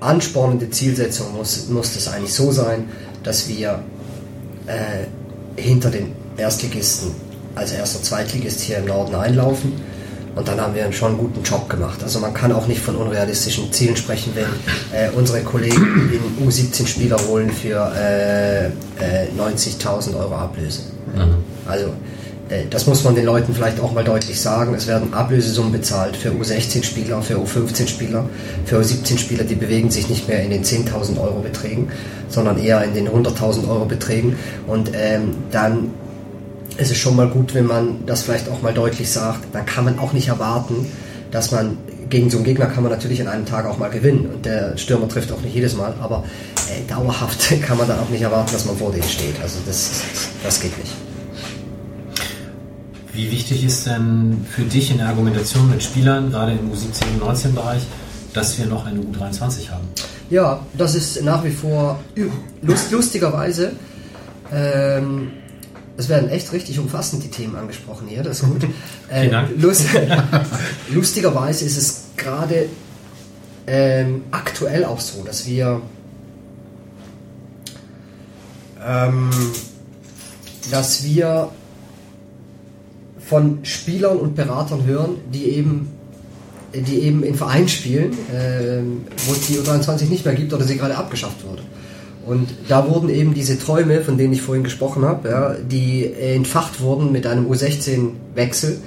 anspornende 0.00 0.68
Zielsetzung 0.68 1.34
muss, 1.34 1.68
muss 1.68 1.94
das 1.94 2.08
eigentlich 2.08 2.34
so 2.34 2.52
sein, 2.52 2.90
dass 3.22 3.48
wir 3.48 3.82
äh, 4.66 5.60
hinter 5.60 5.90
den 5.90 6.12
Erstligisten 6.36 7.12
als 7.54 7.72
erster 7.72 8.02
Zweitligist 8.02 8.60
hier 8.60 8.78
im 8.78 8.86
Norden 8.86 9.14
einlaufen. 9.14 9.72
Und 10.34 10.48
dann 10.48 10.60
haben 10.60 10.74
wir 10.74 10.90
schon 10.92 11.10
einen 11.10 11.18
guten 11.18 11.42
Job 11.42 11.68
gemacht. 11.68 12.02
Also 12.02 12.18
man 12.18 12.32
kann 12.32 12.52
auch 12.52 12.66
nicht 12.66 12.80
von 12.80 12.96
unrealistischen 12.96 13.72
Zielen 13.72 13.96
sprechen, 13.96 14.32
wenn 14.34 14.46
äh, 14.98 15.10
unsere 15.14 15.42
Kollegen 15.42 16.10
in 16.12 16.48
U17 16.48 16.86
Spieler 16.86 17.18
holen 17.28 17.50
für 17.50 17.92
äh, 17.94 18.66
äh, 18.66 18.70
90.000 19.38 20.16
Euro 20.16 20.34
Ablöse. 20.34 20.82
Also 21.66 21.88
äh, 22.48 22.66
das 22.70 22.86
muss 22.86 23.04
man 23.04 23.14
den 23.14 23.24
Leuten 23.24 23.54
vielleicht 23.54 23.80
auch 23.80 23.92
mal 23.92 24.04
deutlich 24.04 24.40
sagen. 24.40 24.74
Es 24.74 24.86
werden 24.86 25.12
Ablösesummen 25.12 25.72
bezahlt 25.72 26.16
für 26.16 26.30
U16 26.30 26.84
Spieler, 26.84 27.22
für 27.22 27.36
U15 27.36 27.88
Spieler, 27.88 28.24
für 28.64 28.78
U17 28.78 29.18
Spieler, 29.18 29.44
die 29.44 29.54
bewegen 29.54 29.90
sich 29.90 30.08
nicht 30.08 30.28
mehr 30.28 30.42
in 30.42 30.50
den 30.50 30.64
10.000 30.64 31.20
Euro 31.20 31.40
Beträgen, 31.40 31.88
sondern 32.28 32.58
eher 32.58 32.82
in 32.84 32.94
den 32.94 33.08
100.000 33.08 33.68
Euro 33.68 33.84
Beträgen. 33.84 34.36
Und 34.66 34.92
ähm, 34.94 35.34
dann 35.50 35.90
es 36.78 36.90
ist 36.90 36.98
schon 36.98 37.16
mal 37.16 37.28
gut, 37.28 37.54
wenn 37.54 37.66
man 37.66 38.06
das 38.06 38.22
vielleicht 38.22 38.48
auch 38.48 38.62
mal 38.62 38.74
deutlich 38.74 39.10
sagt. 39.10 39.54
Dann 39.54 39.66
kann 39.66 39.84
man 39.84 39.98
auch 39.98 40.12
nicht 40.12 40.28
erwarten, 40.28 40.86
dass 41.30 41.50
man 41.50 41.78
gegen 42.08 42.30
so 42.30 42.38
einen 42.38 42.44
Gegner 42.44 42.66
kann 42.66 42.82
man 42.82 42.92
natürlich 42.92 43.20
an 43.20 43.28
einem 43.28 43.46
Tag 43.46 43.66
auch 43.66 43.78
mal 43.78 43.88
gewinnen. 43.88 44.26
Und 44.26 44.44
der 44.44 44.76
Stürmer 44.76 45.08
trifft 45.08 45.32
auch 45.32 45.40
nicht 45.40 45.54
jedes 45.54 45.74
Mal, 45.74 45.94
aber 46.00 46.24
äh, 46.68 46.88
dauerhaft 46.88 47.52
kann 47.62 47.78
man 47.78 47.88
dann 47.88 48.00
auch 48.00 48.08
nicht 48.10 48.22
erwarten, 48.22 48.52
dass 48.52 48.64
man 48.66 48.76
vor 48.76 48.92
denen 48.92 49.08
steht. 49.08 49.40
Also 49.42 49.58
das, 49.66 50.02
das 50.42 50.60
geht 50.60 50.76
nicht. 50.78 50.92
Wie 53.14 53.30
wichtig 53.30 53.64
ist 53.64 53.86
denn 53.86 54.46
für 54.48 54.62
dich 54.62 54.90
in 54.90 54.98
der 54.98 55.08
Argumentation 55.08 55.70
mit 55.70 55.82
Spielern, 55.82 56.30
gerade 56.30 56.52
im 56.52 56.70
U17 56.70 57.02
und 57.14 57.22
U19-Bereich, 57.22 57.82
dass 58.32 58.58
wir 58.58 58.66
noch 58.66 58.86
eine 58.86 59.00
U23 59.00 59.70
haben? 59.70 59.86
Ja, 60.30 60.60
das 60.72 60.94
ist 60.94 61.22
nach 61.22 61.44
wie 61.44 61.50
vor 61.50 62.00
lust, 62.62 62.90
lustigerweise 62.90 63.72
Ähm, 64.52 65.30
es 65.96 66.08
werden 66.08 66.30
echt 66.30 66.52
richtig 66.52 66.78
umfassend 66.78 67.22
die 67.22 67.28
Themen 67.28 67.56
angesprochen 67.56 68.08
hier, 68.08 68.22
das 68.22 68.40
ist 68.40 68.48
gut. 68.48 68.66
Äh. 69.10 69.30
Lust, 69.58 69.88
lustigerweise 70.90 71.66
ist 71.66 71.76
es 71.76 72.02
gerade 72.16 72.66
ähm, 73.66 74.22
aktuell 74.30 74.86
auch 74.86 75.00
so, 75.00 75.22
dass 75.22 75.46
wir 75.46 75.82
ähm, 78.82 79.30
dass 80.70 81.04
wir 81.04 81.50
von 83.18 83.64
Spielern 83.64 84.16
und 84.16 84.34
Beratern 84.34 84.84
hören, 84.86 85.16
die 85.32 85.50
eben 85.50 85.90
die 86.74 87.00
eben 87.00 87.22
in 87.22 87.34
Vereinen 87.34 87.68
spielen, 87.68 88.16
ähm, 88.34 89.04
wo 89.26 89.32
es 89.32 89.46
die 89.46 89.58
U23 89.58 90.04
nicht 90.08 90.24
mehr 90.24 90.34
gibt 90.34 90.54
oder 90.54 90.64
sie 90.64 90.78
gerade 90.78 90.96
abgeschafft 90.96 91.44
wurde. 91.46 91.62
Und 92.26 92.48
da 92.68 92.88
wurden 92.88 93.08
eben 93.08 93.34
diese 93.34 93.58
Träume, 93.58 94.00
von 94.00 94.16
denen 94.16 94.32
ich 94.32 94.42
vorhin 94.42 94.62
gesprochen 94.62 95.04
habe, 95.04 95.28
ja, 95.28 95.54
die 95.54 96.12
entfacht 96.12 96.80
wurden 96.80 97.10
mit 97.10 97.26
einem 97.26 97.50
U16-Wechsel 97.50 98.78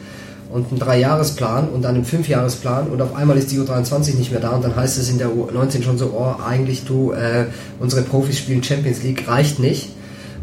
und 0.51 0.69
einem 0.69 0.79
Dreijahresplan 0.79 1.67
und 1.67 1.85
einem 1.85 2.05
Fünfjahresplan 2.05 2.87
und 2.87 3.01
auf 3.01 3.13
einmal 3.13 3.37
ist 3.37 3.51
die 3.51 3.59
U23 3.59 4.15
nicht 4.15 4.31
mehr 4.31 4.39
da 4.39 4.51
und 4.51 4.63
dann 4.63 4.75
heißt 4.75 4.97
es 4.97 5.09
in 5.09 5.17
der 5.17 5.27
U19 5.27 5.83
schon 5.83 5.97
so, 5.97 6.13
oh, 6.17 6.41
eigentlich 6.41 6.85
du, 6.85 7.11
äh, 7.11 7.45
unsere 7.79 8.03
Profis 8.03 8.37
spielen 8.37 8.63
Champions 8.63 9.03
League, 9.03 9.27
reicht 9.27 9.59
nicht. 9.59 9.89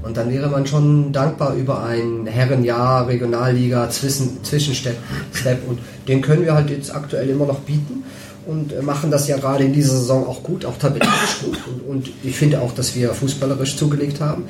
Und 0.03 0.17
dann 0.17 0.31
wäre 0.33 0.49
man 0.49 0.67
schon 0.67 1.13
dankbar 1.13 1.55
über 1.55 1.85
ein 1.85 2.27
Herrenjahr, 2.27 3.07
Regionalliga, 3.07 3.89
Zwischen, 3.89 4.43
Zwischenstep 4.43 4.97
Step. 5.33 5.61
und 5.69 5.79
den 6.09 6.21
können 6.21 6.45
wir 6.45 6.55
halt 6.55 6.71
jetzt 6.71 6.93
aktuell 6.93 7.29
immer 7.29 7.47
noch 7.47 7.61
bieten 7.61 8.03
und 8.47 8.73
äh, 8.73 8.83
machen 8.83 9.11
das 9.11 9.29
ja 9.29 9.37
gerade 9.37 9.65
in 9.65 9.73
dieser 9.73 9.97
Saison 9.97 10.27
auch 10.27 10.43
gut, 10.43 10.65
auch 10.65 10.77
tabellarisch 10.79 11.41
gut. 11.45 11.59
Und, 11.67 11.89
und 11.89 12.11
ich 12.23 12.37
finde 12.37 12.61
auch, 12.61 12.73
dass 12.75 12.95
wir 12.95 13.15
fußballerisch 13.15 13.77
zugelegt 13.77 14.21
haben 14.21 14.45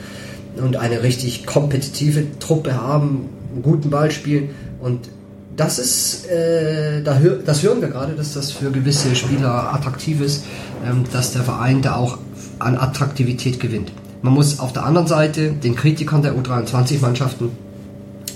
und 0.56 0.76
eine 0.76 1.02
richtig 1.02 1.46
kompetitive 1.46 2.38
Truppe 2.38 2.80
haben, 2.80 3.28
einen 3.52 3.62
guten 3.62 3.90
Ball 3.90 4.10
spielen 4.10 4.50
und 4.80 5.08
das 5.56 5.78
ist, 5.78 6.26
äh, 6.26 7.02
da 7.02 7.18
hör, 7.18 7.36
das 7.36 7.62
hören 7.62 7.80
wir 7.80 7.88
gerade, 7.88 8.14
dass 8.14 8.32
das 8.32 8.52
für 8.52 8.70
gewisse 8.70 9.14
Spieler 9.14 9.74
attraktiv 9.74 10.20
ist, 10.20 10.44
ähm, 10.84 11.04
dass 11.12 11.32
der 11.32 11.42
Verein 11.42 11.82
da 11.82 11.96
auch 11.96 12.18
an 12.58 12.76
Attraktivität 12.76 13.60
gewinnt. 13.60 13.92
Man 14.22 14.32
muss 14.32 14.60
auf 14.60 14.72
der 14.72 14.84
anderen 14.84 15.06
Seite 15.06 15.52
den 15.52 15.74
Kritikern 15.74 16.22
der 16.22 16.34
U23-Mannschaften 16.34 17.50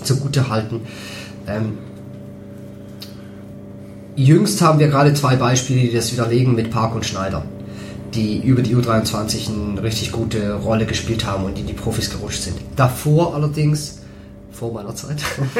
zugute 0.02 0.48
halten. 0.48 0.80
Ähm, 1.46 1.78
jüngst 4.16 4.60
haben 4.62 4.78
wir 4.78 4.88
gerade 4.88 5.14
zwei 5.14 5.36
Beispiele, 5.36 5.82
die 5.82 5.92
das 5.92 6.12
widerlegen 6.12 6.54
mit 6.54 6.70
Park 6.70 6.94
und 6.94 7.04
Schneider, 7.04 7.44
die 8.14 8.38
über 8.38 8.62
die 8.62 8.74
U23 8.74 9.48
eine 9.48 9.82
richtig 9.82 10.12
gute 10.12 10.54
Rolle 10.54 10.86
gespielt 10.86 11.26
haben 11.26 11.44
und 11.44 11.58
in 11.58 11.66
die 11.66 11.74
Profis 11.74 12.10
gerutscht 12.10 12.42
sind. 12.42 12.56
Davor 12.74 13.34
allerdings, 13.34 14.00
vor 14.50 14.72
meiner 14.72 14.94
Zeit, 14.94 15.18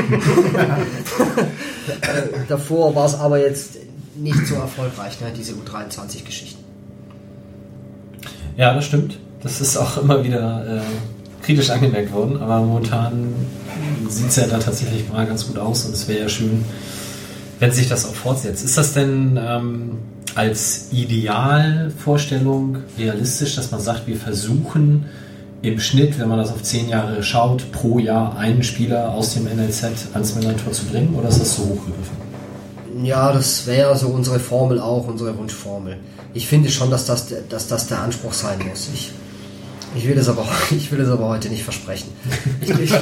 äh, 2.01 2.39
davor 2.49 2.95
war 2.95 3.07
es 3.07 3.15
aber 3.15 3.39
jetzt 3.39 3.77
nicht 4.17 4.47
so 4.47 4.55
erfolgreich, 4.55 5.21
ne, 5.21 5.27
diese 5.37 5.53
U23-Geschichten. 5.53 6.65
Ja, 8.57 8.73
das 8.73 8.87
stimmt. 8.87 9.19
Das 9.43 9.61
ist 9.61 9.77
auch 9.77 9.99
immer 9.99 10.25
wieder 10.25 10.79
äh, 10.79 11.45
kritisch 11.45 11.69
angemerkt 11.71 12.13
worden, 12.13 12.39
aber 12.39 12.61
momentan 12.61 13.35
sieht 14.09 14.29
es 14.29 14.37
ja 14.37 14.47
da 14.47 14.59
tatsächlich 14.59 15.09
mal 15.13 15.27
ganz 15.27 15.47
gut 15.47 15.59
aus 15.59 15.85
und 15.85 15.93
es 15.95 16.09
wäre 16.09 16.21
ja 16.21 16.29
schön, 16.29 16.65
wenn 17.59 17.73
sich 17.73 17.89
das 17.89 18.07
auch 18.07 18.15
fortsetzt. 18.15 18.65
Ist 18.65 18.77
das 18.77 18.93
denn 18.93 19.39
ähm, 19.41 19.99
als 20.35 20.89
Idealvorstellung 20.93 22.79
realistisch, 22.99 23.57
dass 23.57 23.71
man 23.71 23.81
sagt, 23.81 24.07
wir 24.07 24.17
versuchen 24.17 25.07
im 25.63 25.81
Schnitt, 25.81 26.19
wenn 26.19 26.29
man 26.29 26.39
das 26.39 26.53
auf 26.53 26.63
zehn 26.63 26.89
Jahre 26.89 27.23
schaut, 27.23 27.73
pro 27.73 27.99
Jahr 27.99 28.37
einen 28.37 28.63
Spieler 28.63 29.13
aus 29.13 29.35
dem 29.35 29.45
NLZ 29.45 30.09
ans 30.13 30.35
Millantor 30.35 30.73
zu 30.73 30.85
bringen 30.85 31.15
oder 31.15 31.29
ist 31.29 31.41
das 31.41 31.57
so 31.57 31.63
hochgegriffen? 31.63 32.27
Ja, 33.03 33.33
das 33.33 33.67
wäre 33.67 33.97
so 33.97 34.09
unsere 34.09 34.39
Formel 34.39 34.79
auch, 34.81 35.07
unsere 35.07 35.37
Wunschformel. 35.37 35.97
Ich 36.35 36.47
finde 36.47 36.71
schon, 36.71 36.91
dass 36.91 37.07
das, 37.07 37.27
dass 37.49 37.69
das 37.69 37.87
der 37.89 38.01
Anspruch 38.01 38.33
sein 38.33 38.59
muss. 38.69 38.89
Ich, 38.93 39.13
ich 39.97 40.07
will 40.09 40.19
es 40.19 40.29
aber, 40.29 40.47
ich 40.71 40.91
will 40.93 41.01
es 41.01 41.09
aber 41.09 41.29
heute 41.29 41.49
nicht 41.49 41.63
versprechen. 41.63 42.09
Ich, 42.61 42.71
äh, 42.93 42.97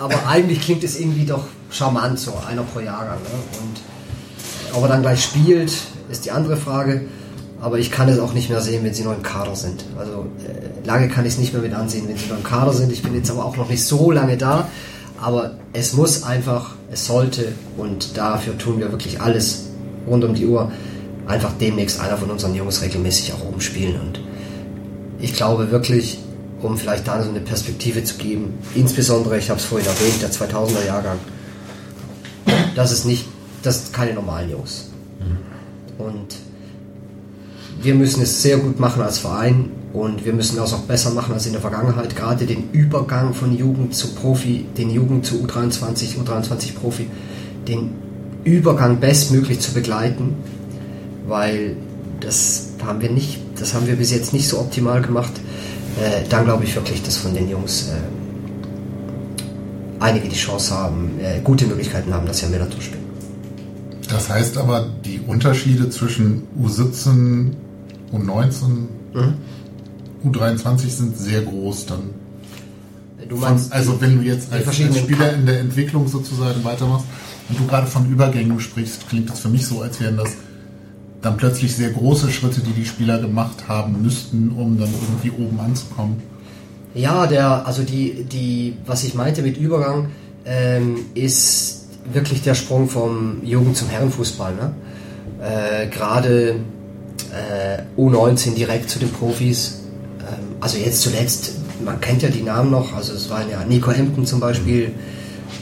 aber 0.00 0.26
eigentlich 0.28 0.60
klingt 0.60 0.84
es 0.84 0.98
irgendwie 0.98 1.24
doch 1.24 1.44
charmant, 1.70 2.18
so 2.18 2.34
einer 2.48 2.62
pro 2.62 2.80
Jahrgang. 2.80 3.18
Ne? 3.22 3.60
Und 3.60 3.80
ob 4.76 4.82
er 4.82 4.88
dann 4.88 5.02
gleich 5.02 5.22
spielt, 5.22 5.72
ist 6.10 6.24
die 6.24 6.30
andere 6.30 6.56
Frage. 6.56 7.02
Aber 7.60 7.78
ich 7.78 7.90
kann 7.90 8.08
es 8.08 8.18
auch 8.18 8.34
nicht 8.34 8.50
mehr 8.50 8.60
sehen, 8.60 8.84
wenn 8.84 8.92
sie 8.92 9.04
noch 9.04 9.16
im 9.16 9.22
Kader 9.22 9.56
sind. 9.56 9.84
Also 9.98 10.26
äh, 10.46 10.86
lange 10.86 11.08
kann 11.08 11.24
ich 11.24 11.32
es 11.32 11.38
nicht 11.38 11.52
mehr 11.52 11.62
mit 11.62 11.72
ansehen, 11.72 12.06
wenn 12.08 12.16
sie 12.16 12.26
noch 12.26 12.36
im 12.36 12.44
Kader 12.44 12.72
sind. 12.72 12.92
Ich 12.92 13.02
bin 13.02 13.14
jetzt 13.14 13.30
aber 13.30 13.44
auch 13.44 13.56
noch 13.56 13.70
nicht 13.70 13.84
so 13.84 14.10
lange 14.10 14.36
da. 14.36 14.68
Aber 15.20 15.52
es 15.72 15.94
muss 15.94 16.24
einfach, 16.24 16.74
es 16.90 17.06
sollte 17.06 17.52
und 17.78 18.18
dafür 18.18 18.58
tun 18.58 18.78
wir 18.80 18.90
wirklich 18.90 19.20
alles 19.20 19.66
rund 20.06 20.24
um 20.24 20.34
die 20.34 20.44
Uhr. 20.44 20.70
Einfach 21.26 21.52
demnächst 21.58 22.00
einer 22.00 22.18
von 22.18 22.30
unseren 22.30 22.54
Jungs 22.54 22.82
regelmäßig 22.82 23.32
auch 23.32 23.46
oben 23.46 23.62
spielen. 23.62 23.98
Und 23.98 24.20
ich 25.24 25.32
glaube 25.32 25.70
wirklich, 25.70 26.18
um 26.60 26.76
vielleicht 26.76 27.08
da 27.08 27.22
so 27.22 27.30
eine 27.30 27.40
Perspektive 27.40 28.04
zu 28.04 28.16
geben, 28.16 28.58
insbesondere, 28.74 29.38
ich 29.38 29.48
habe 29.48 29.58
es 29.58 29.64
vorhin 29.64 29.88
erwähnt, 29.88 30.20
der 30.20 30.30
2000er 30.30 30.86
Jahrgang, 30.86 31.18
das 32.74 32.92
ist 32.92 33.06
nicht, 33.06 33.24
das 33.62 33.84
sind 33.84 33.94
keine 33.94 34.12
normalen 34.12 34.50
Jungs. 34.50 34.90
Und 35.96 36.36
wir 37.80 37.94
müssen 37.94 38.22
es 38.22 38.42
sehr 38.42 38.58
gut 38.58 38.78
machen 38.78 39.00
als 39.02 39.18
Verein 39.18 39.70
und 39.94 40.26
wir 40.26 40.34
müssen 40.34 40.58
es 40.58 40.72
auch 40.72 40.80
besser 40.80 41.10
machen 41.10 41.32
als 41.32 41.46
in 41.46 41.52
der 41.52 41.60
Vergangenheit. 41.60 42.14
Gerade 42.14 42.44
den 42.44 42.70
Übergang 42.72 43.32
von 43.32 43.56
Jugend 43.56 43.94
zu 43.94 44.08
Profi, 44.08 44.66
den 44.76 44.90
Jugend 44.90 45.24
zu 45.24 45.36
U23, 45.36 46.18
U23 46.18 46.74
Profi, 46.74 47.06
den 47.66 47.92
Übergang 48.44 49.00
bestmöglich 49.00 49.60
zu 49.60 49.72
begleiten, 49.72 50.36
weil 51.26 51.76
das 52.20 52.72
haben 52.84 53.00
wir 53.00 53.10
nicht, 53.10 53.40
das 53.58 53.74
haben 53.74 53.86
wir 53.86 53.96
bis 53.96 54.10
jetzt 54.10 54.32
nicht 54.32 54.48
so 54.48 54.58
optimal 54.58 55.02
gemacht. 55.02 55.32
Äh, 56.00 56.28
dann 56.28 56.44
glaube 56.44 56.64
ich 56.64 56.74
wirklich, 56.74 57.02
dass 57.02 57.16
von 57.16 57.34
den 57.34 57.48
Jungs 57.48 57.88
äh, 57.88 57.92
einige 60.00 60.28
die 60.28 60.36
Chance 60.36 60.74
haben, 60.74 61.18
äh, 61.20 61.40
gute 61.42 61.66
Möglichkeiten 61.66 62.12
haben, 62.12 62.26
dass 62.26 62.38
sie 62.38 62.46
am 62.46 62.52
Millantor 62.52 62.80
spielen. 62.80 63.04
Das 64.08 64.28
heißt 64.28 64.58
aber, 64.58 64.88
die 65.04 65.20
Unterschiede 65.26 65.88
zwischen 65.90 66.42
U17, 66.60 67.52
U19, 68.12 68.88
Mhm. 69.14 69.34
U23 70.24 70.88
sind 70.88 71.16
sehr 71.16 71.42
groß 71.42 71.86
dann. 71.86 72.10
Du 73.28 73.36
Von, 73.36 73.50
meinst, 73.50 73.72
also 73.72 74.00
wenn 74.00 74.18
du 74.18 74.22
jetzt 74.24 74.52
als, 74.52 74.66
als 74.66 74.98
Spieler 74.98 75.32
in 75.32 75.46
der 75.46 75.60
Entwicklung 75.60 76.08
sozusagen 76.08 76.62
weitermachst 76.64 77.06
und 77.48 77.58
du 77.58 77.66
gerade 77.66 77.86
von 77.86 78.10
Übergängen 78.10 78.60
sprichst, 78.60 79.08
klingt 79.08 79.30
das 79.30 79.40
für 79.40 79.48
mich 79.48 79.66
so, 79.66 79.80
als 79.80 80.00
wären 80.00 80.16
das 80.16 80.30
dann 81.24 81.36
plötzlich 81.38 81.74
sehr 81.74 81.90
große 81.90 82.30
Schritte, 82.30 82.60
die 82.60 82.72
die 82.72 82.84
Spieler 82.84 83.18
gemacht 83.18 83.66
haben 83.66 84.02
müssten, 84.02 84.50
um 84.50 84.78
dann 84.78 84.90
irgendwie 84.92 85.30
oben 85.30 85.58
anzukommen. 85.58 86.22
Ja, 86.94 87.26
der, 87.26 87.66
also 87.66 87.82
die, 87.82 88.24
die, 88.24 88.76
was 88.86 89.04
ich 89.04 89.14
meinte 89.14 89.42
mit 89.42 89.56
Übergang, 89.56 90.10
ähm, 90.44 90.96
ist 91.14 91.86
wirklich 92.12 92.42
der 92.42 92.54
Sprung 92.54 92.88
vom 92.88 93.42
Jugend 93.42 93.76
zum 93.76 93.88
Herrenfußball. 93.88 94.54
Ne? 94.54 94.74
Äh, 95.40 95.86
Gerade 95.88 96.56
äh, 97.32 98.00
U19 98.00 98.54
direkt 98.54 98.90
zu 98.90 98.98
den 98.98 99.10
Profis. 99.10 99.80
Ähm, 100.20 100.56
also 100.60 100.76
jetzt 100.76 101.00
zuletzt, 101.00 101.54
man 101.82 102.00
kennt 102.00 102.22
ja 102.22 102.28
die 102.28 102.42
Namen 102.42 102.70
noch, 102.70 102.94
also 102.94 103.14
es 103.14 103.30
waren 103.30 103.48
ja 103.50 103.64
Nico 103.64 103.90
Emden 103.90 104.26
zum 104.26 104.40
Beispiel, 104.40 104.92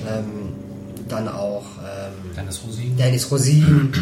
ähm, 0.09 0.25
dann 1.09 1.29
auch 1.29 1.65
ähm, 1.79 2.35
Dennis 2.37 2.61
Rosin. 2.67 2.97
Dennis 2.97 3.31
Rosin, 3.31 3.93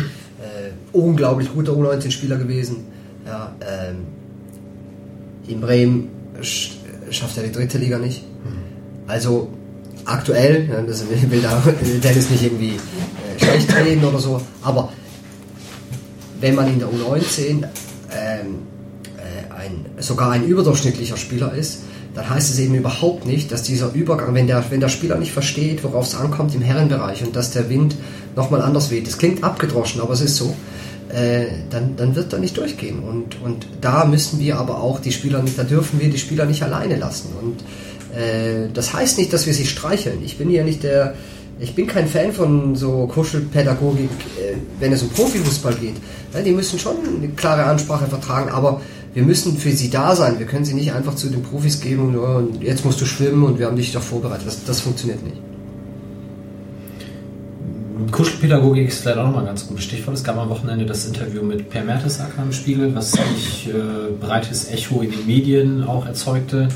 unglaublich 0.92 1.52
guter 1.52 1.72
U19-Spieler 1.72 2.36
gewesen. 2.36 2.84
Ja, 3.26 3.54
ähm, 3.60 4.06
in 5.46 5.60
Bremen 5.60 6.08
sch 6.42 6.76
schafft 7.10 7.36
er 7.38 7.42
die 7.42 7.52
dritte 7.52 7.78
Liga 7.78 7.98
nicht. 7.98 8.22
Also 9.06 9.48
aktuell, 10.04 10.68
ja, 10.68 10.80
das 10.82 11.08
will, 11.08 11.30
will 11.30 11.40
da 11.42 11.60
Dennis 12.04 12.30
nicht 12.30 12.44
irgendwie 12.44 12.76
äh, 12.76 13.44
schlecht 13.44 13.74
reden 13.74 14.04
oder 14.04 14.18
so, 14.18 14.40
aber 14.62 14.92
wenn 16.40 16.54
man 16.54 16.68
in 16.68 16.78
der 16.78 16.88
U19 16.88 17.48
ähm, 17.50 17.64
äh, 19.16 19.52
ein, 19.52 19.86
sogar 19.98 20.30
ein 20.30 20.44
überdurchschnittlicher 20.44 21.16
Spieler 21.16 21.52
ist, 21.52 21.80
dann 22.14 22.28
heißt 22.28 22.50
es 22.50 22.58
eben 22.58 22.74
überhaupt 22.74 23.26
nicht, 23.26 23.52
dass 23.52 23.62
dieser 23.62 23.92
Übergang, 23.92 24.34
wenn 24.34 24.46
der, 24.46 24.64
wenn 24.70 24.80
der 24.80 24.88
Spieler 24.88 25.16
nicht 25.16 25.32
versteht, 25.32 25.84
worauf 25.84 26.06
es 26.06 26.14
ankommt 26.14 26.54
im 26.54 26.62
Herrenbereich 26.62 27.22
und 27.22 27.36
dass 27.36 27.52
der 27.52 27.68
Wind 27.68 27.94
nochmal 28.34 28.62
anders 28.62 28.90
weht. 28.90 29.06
Das 29.06 29.18
klingt 29.18 29.44
abgedroschen, 29.44 30.00
aber 30.00 30.14
es 30.14 30.20
ist 30.20 30.36
so. 30.36 30.54
Äh, 31.12 31.46
dann, 31.70 31.96
dann 31.96 32.14
wird 32.14 32.32
er 32.32 32.38
nicht 32.38 32.56
durchgehen. 32.56 33.00
Und, 33.00 33.40
und 33.42 33.66
da 33.80 34.04
müssen 34.04 34.38
wir 34.38 34.58
aber 34.58 34.80
auch 34.80 35.00
die 35.00 35.12
Spieler 35.12 35.42
nicht, 35.42 35.58
da 35.58 35.64
dürfen 35.64 36.00
wir 36.00 36.08
die 36.08 36.18
Spieler 36.18 36.46
nicht 36.46 36.62
alleine 36.62 36.96
lassen. 36.96 37.30
Und 37.40 37.60
äh, 38.16 38.68
das 38.72 38.92
heißt 38.92 39.18
nicht, 39.18 39.32
dass 39.32 39.46
wir 39.46 39.54
sie 39.54 39.66
streicheln. 39.66 40.22
Ich 40.24 40.38
bin 40.38 40.50
ja 40.50 40.62
nicht 40.62 40.82
der, 40.82 41.14
Ich 41.62 41.74
bin 41.74 41.86
kein 41.86 42.06
Fan 42.08 42.32
von 42.32 42.74
so 42.74 43.06
Kuschelpädagogik, 43.06 44.08
äh, 44.38 44.54
wenn 44.78 44.92
es 44.92 45.02
um 45.02 45.10
Profifußball 45.10 45.74
geht. 45.74 45.96
Ja, 46.32 46.40
die 46.40 46.52
müssen 46.52 46.78
schon 46.78 46.96
eine 47.18 47.28
klare 47.28 47.64
Ansprache 47.64 48.06
vertragen, 48.06 48.50
aber 48.50 48.80
wir 49.12 49.22
müssen 49.24 49.58
für 49.58 49.70
sie 49.72 49.90
da 49.90 50.16
sein. 50.16 50.38
Wir 50.38 50.46
können 50.46 50.64
sie 50.64 50.74
nicht 50.74 50.92
einfach 50.92 51.16
zu 51.16 51.28
den 51.28 51.42
Profis 51.42 51.80
geben 51.80 52.08
und, 52.08 52.18
oh, 52.18 52.38
und 52.38 52.62
jetzt 52.62 52.84
musst 52.84 53.00
du 53.00 53.04
schwimmen 53.04 53.42
und 53.44 53.58
wir 53.58 53.66
haben 53.66 53.76
dich 53.76 53.92
doch 53.92 54.02
vorbereitet. 54.02 54.46
Das, 54.46 54.64
das 54.64 54.80
funktioniert 54.80 55.22
nicht. 55.22 55.49
Kuschelpädagogik 58.10 58.88
ist 58.88 59.00
vielleicht 59.00 59.18
auch 59.18 59.24
nochmal 59.24 59.42
ein 59.42 59.46
ganz 59.46 59.66
gutes 59.66 59.84
Stichwort. 59.84 60.16
Es 60.16 60.24
gab 60.24 60.36
am 60.36 60.48
Wochenende 60.48 60.86
das 60.86 61.06
Interview 61.06 61.42
mit 61.42 61.70
Per 61.70 61.84
Mertesacker 61.84 62.42
im 62.42 62.52
Spiegel, 62.52 62.94
was 62.94 63.12
sich 63.12 63.68
äh, 63.68 64.12
breites 64.20 64.70
Echo 64.70 65.02
in 65.02 65.10
den 65.10 65.26
Medien 65.26 65.84
auch 65.84 66.06
erzeugte. 66.06 66.68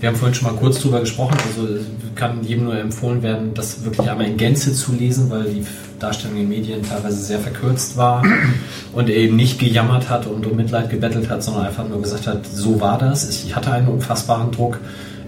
Wir 0.00 0.08
haben 0.08 0.16
vorhin 0.16 0.34
schon 0.34 0.52
mal 0.52 0.58
kurz 0.58 0.80
drüber 0.80 0.98
gesprochen, 1.00 1.36
also 1.46 1.78
kann 2.16 2.42
jedem 2.42 2.64
nur 2.64 2.76
empfohlen 2.76 3.22
werden, 3.22 3.54
das 3.54 3.84
wirklich 3.84 4.10
einmal 4.10 4.26
in 4.26 4.36
Gänze 4.36 4.74
zu 4.74 4.92
lesen, 4.92 5.30
weil 5.30 5.44
die 5.44 5.64
Darstellung 6.00 6.36
in 6.36 6.42
den 6.42 6.48
Medien 6.48 6.82
teilweise 6.82 7.22
sehr 7.22 7.38
verkürzt 7.38 7.96
war 7.96 8.24
und 8.92 9.08
er 9.08 9.16
eben 9.16 9.36
nicht 9.36 9.60
gejammert 9.60 10.10
hat 10.10 10.26
und 10.26 10.44
um 10.44 10.56
Mitleid 10.56 10.90
gebettelt 10.90 11.30
hat, 11.30 11.44
sondern 11.44 11.66
einfach 11.66 11.88
nur 11.88 12.02
gesagt 12.02 12.26
hat, 12.26 12.44
so 12.46 12.80
war 12.80 12.98
das. 12.98 13.28
Ich 13.30 13.54
hatte 13.54 13.70
einen 13.70 13.86
unfassbaren 13.86 14.50
Druck. 14.50 14.80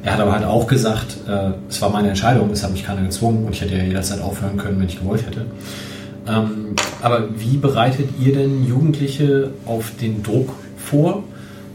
Er 0.05 0.13
hat 0.13 0.21
aber 0.21 0.33
halt 0.33 0.45
auch 0.45 0.67
gesagt, 0.67 1.17
äh, 1.27 1.53
es 1.69 1.81
war 1.81 1.89
meine 1.89 2.09
Entscheidung, 2.09 2.51
es 2.51 2.63
hat 2.63 2.73
mich 2.73 2.85
keiner 2.85 3.03
gezwungen 3.03 3.47
und 3.47 3.55
ich 3.55 3.63
hätte 3.63 3.75
ja 3.75 3.85
jederzeit 3.85 4.21
aufhören 4.21 4.59
können, 4.59 4.79
wenn 4.79 4.87
ich 4.87 4.99
gewollt 4.99 5.27
hätte. 5.27 5.47
Ähm, 6.29 6.75
aber 7.01 7.29
wie 7.39 7.57
bereitet 7.57 8.11
ihr 8.21 8.35
denn 8.35 8.67
Jugendliche 8.67 9.51
auf 9.65 9.93
den 10.01 10.23
Druck 10.23 10.51
vor? 10.77 11.25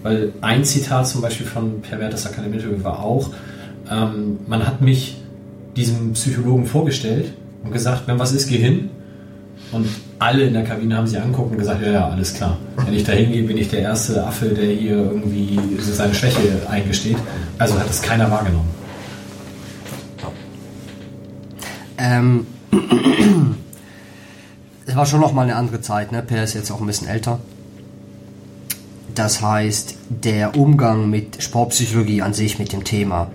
Weil 0.03 0.31
ein 0.41 0.63
Zitat 0.63 1.07
zum 1.07 1.21
Beispiel 1.21 1.47
von 1.47 1.81
Pervertes 1.81 2.27
Akademie 2.27 2.61
war 2.83 3.03
auch, 3.03 3.31
ähm, 3.91 4.39
man 4.47 4.65
hat 4.65 4.81
mich 4.81 5.17
diesem 5.75 6.13
Psychologen 6.13 6.65
vorgestellt 6.65 7.33
und 7.63 7.71
gesagt, 7.71 8.03
wenn 8.05 8.19
was 8.19 8.31
ist, 8.31 8.47
geh 8.47 8.57
hin. 8.57 8.91
Und 9.71 9.87
alle 10.17 10.43
in 10.45 10.53
der 10.53 10.63
Kabine 10.63 10.97
haben 10.97 11.07
sich 11.07 11.19
angeguckt 11.19 11.51
und 11.51 11.57
gesagt, 11.59 11.81
ja, 11.81 11.91
ja, 11.91 12.09
alles 12.09 12.33
klar. 12.33 12.57
Wenn 12.75 12.93
ich 12.93 13.03
da 13.03 13.11
hingehe, 13.11 13.43
bin 13.43 13.57
ich 13.57 13.69
der 13.69 13.81
erste 13.81 14.25
Affe, 14.25 14.47
der 14.47 14.65
hier 14.65 14.97
irgendwie 14.97 15.59
seine 15.79 16.13
Schwäche 16.13 16.67
eingesteht. 16.69 17.17
Also 17.57 17.79
hat 17.79 17.89
es 17.89 18.01
keiner 18.01 18.29
wahrgenommen. 18.31 18.69
Ähm, 21.99 22.47
es 24.85 24.95
war 24.95 25.05
schon 25.05 25.19
noch 25.19 25.33
mal 25.33 25.43
eine 25.43 25.55
andere 25.55 25.81
Zeit. 25.81 26.11
Ne? 26.11 26.23
Per 26.23 26.43
ist 26.43 26.55
jetzt 26.55 26.71
auch 26.71 26.81
ein 26.81 26.87
bisschen 26.87 27.07
älter. 27.07 27.39
Das 29.13 29.41
heißt, 29.41 29.95
der 30.09 30.57
Umgang 30.57 31.09
mit 31.09 31.43
Sportpsychologie 31.43 32.21
an 32.21 32.33
sich, 32.33 32.57
mit 32.57 32.71
dem 32.71 32.83
Thema, 32.83 33.29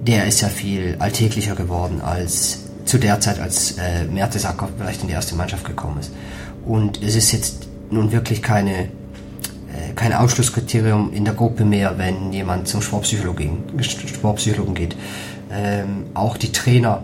der 0.00 0.26
ist 0.26 0.40
ja 0.40 0.48
viel 0.48 0.96
alltäglicher 0.98 1.54
geworden 1.54 2.00
als 2.02 2.63
zu 2.84 2.98
der 2.98 3.20
Zeit, 3.20 3.40
als 3.40 3.72
äh, 3.78 4.04
Mertesacker 4.04 4.68
vielleicht 4.76 5.02
in 5.02 5.08
die 5.08 5.14
erste 5.14 5.34
Mannschaft 5.36 5.64
gekommen 5.64 5.98
ist. 6.00 6.12
Und 6.64 7.02
es 7.02 7.16
ist 7.16 7.32
jetzt 7.32 7.68
nun 7.90 8.12
wirklich 8.12 8.42
keine, 8.42 8.84
äh, 8.84 9.92
kein 9.94 10.12
Ausschlusskriterium 10.12 11.12
in 11.12 11.24
der 11.24 11.34
Gruppe 11.34 11.64
mehr, 11.64 11.98
wenn 11.98 12.32
jemand 12.32 12.68
zum 12.68 12.82
Sportpsychologen, 12.82 13.58
Sportpsychologen 13.80 14.74
geht. 14.74 14.96
Ähm, 15.50 16.06
auch 16.14 16.36
die 16.36 16.52
Trainer, 16.52 17.02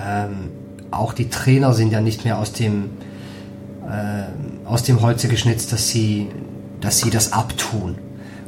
ähm, 0.00 0.50
auch 0.90 1.12
die 1.12 1.28
Trainer 1.28 1.74
sind 1.74 1.92
ja 1.92 2.00
nicht 2.00 2.24
mehr 2.24 2.38
aus 2.38 2.52
dem, 2.52 2.90
äh, 3.86 4.66
aus 4.66 4.82
dem 4.82 5.02
Holze 5.02 5.28
geschnitzt, 5.28 5.72
dass 5.72 5.88
sie 5.88 6.28
dass 6.80 6.98
sie 7.00 7.10
das 7.10 7.32
abtun. 7.32 7.96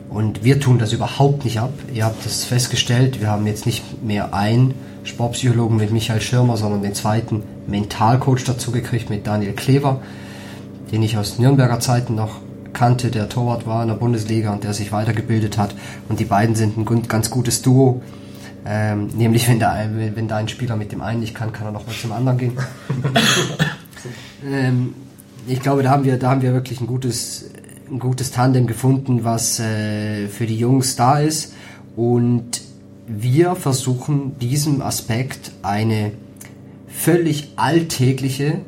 Und 0.09 0.45
wir 0.45 0.59
tun 0.59 0.79
das 0.79 0.93
überhaupt 0.93 1.45
nicht 1.45 1.61
ab. 1.61 1.73
Ihr 1.93 2.05
habt 2.05 2.27
es 2.27 2.45
festgestellt, 2.45 3.21
wir 3.21 3.29
haben 3.29 3.47
jetzt 3.47 3.67
nicht 3.67 4.03
mehr 4.03 4.35
einen 4.35 4.75
Sportpsychologen 5.11 5.77
mit 5.77 5.93
Michael 5.93 6.21
Schirmer, 6.21 6.57
sondern 6.57 6.83
den 6.83 6.95
zweiten 6.95 7.43
Mentalcoach 7.67 8.45
dazu 8.45 8.71
gekriegt 8.71 9.11
mit 9.11 9.27
Daniel 9.27 9.53
Klever, 9.53 10.01
den 10.91 11.03
ich 11.03 11.19
aus 11.19 11.39
Nürnberger 11.39 11.81
Zeiten 11.81 12.15
noch 12.15 12.41
kannte, 12.73 13.11
der 13.11 13.29
Torwart 13.29 13.67
war 13.67 13.83
in 13.83 13.89
der 13.89 13.97
Bundesliga 13.97 14.53
und 14.53 14.65
der 14.65 14.73
sich 14.73 14.93
weitergebildet 14.93 15.59
hat. 15.59 15.75
Und 16.09 16.21
die 16.21 16.25
beiden 16.25 16.55
sind 16.55 16.77
ein 16.77 17.09
ganz 17.09 17.31
gutes 17.31 17.63
Duo. 17.63 18.03
Ähm, 18.65 19.09
nämlich, 19.09 19.49
wenn 19.49 19.59
da, 19.59 19.77
wenn 19.91 20.29
da 20.29 20.37
ein 20.37 20.49
Spieler 20.49 20.77
mit 20.77 20.93
dem 20.93 21.01
einen 21.01 21.21
nicht 21.21 21.35
kann, 21.35 21.53
kann 21.53 21.67
er 21.67 21.73
noch 21.73 21.87
mal 21.87 21.95
zum 21.95 22.13
anderen 22.13 22.39
gehen. 22.39 22.53
ähm, 24.47 24.95
ich 25.47 25.61
glaube, 25.61 25.83
da 25.83 25.91
haben 25.91 26.05
wir, 26.05 26.19
da 26.19 26.31
haben 26.31 26.43
wir 26.43 26.53
wirklich 26.53 26.81
ein 26.81 26.87
gutes, 26.87 27.51
ein 27.91 27.99
gutes 27.99 28.31
Tandem 28.31 28.67
gefunden, 28.67 29.25
was 29.25 29.59
äh, 29.61 30.29
für 30.29 30.47
die 30.47 30.57
Jungs 30.57 30.97
da 30.97 31.19
ist. 31.19 31.55
Und 31.97 32.60
wir 33.13 33.57
versuchen 33.57 34.39
diesem 34.39 34.83
Aspekt 34.83 35.53
eine 35.63 36.13
völlig 36.87 37.53
alltägliche 37.57 38.61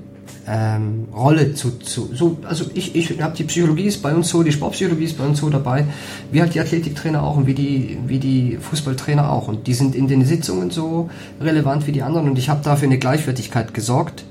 ähm, 0.49 1.07
Rolle 1.15 1.55
zu, 1.55 1.79
zu 1.79 2.11
so, 2.13 2.39
also 2.43 2.65
ich, 2.75 2.97
ich 2.97 3.21
habe 3.21 3.37
die 3.37 3.45
Psychologie 3.45 3.85
ist 3.85 4.03
bei 4.03 4.13
uns 4.13 4.29
so, 4.29 4.43
die 4.43 4.51
Sportpsychologie 4.51 5.05
ist 5.05 5.17
bei 5.17 5.25
uns 5.25 5.39
so 5.39 5.49
dabei, 5.49 5.85
wie 6.33 6.41
halt 6.41 6.55
die 6.55 6.61
Athletiktrainer 6.61 7.23
auch 7.23 7.37
und 7.37 7.47
wie 7.47 7.55
die, 7.55 7.99
wie 8.07 8.19
die 8.19 8.59
Fußballtrainer 8.61 9.31
auch. 9.31 9.47
Und 9.47 9.69
die 9.69 9.75
sind 9.75 9.95
in 9.95 10.09
den 10.09 10.25
Sitzungen 10.25 10.71
so 10.71 11.11
relevant 11.41 11.87
wie 11.87 11.93
die 11.93 12.03
anderen 12.03 12.29
und 12.29 12.39
ich 12.39 12.49
habe 12.49 12.65
dafür 12.65 12.89
eine 12.89 12.99
Gleichwertigkeit 12.99 13.75
gesorgt, 13.75 14.25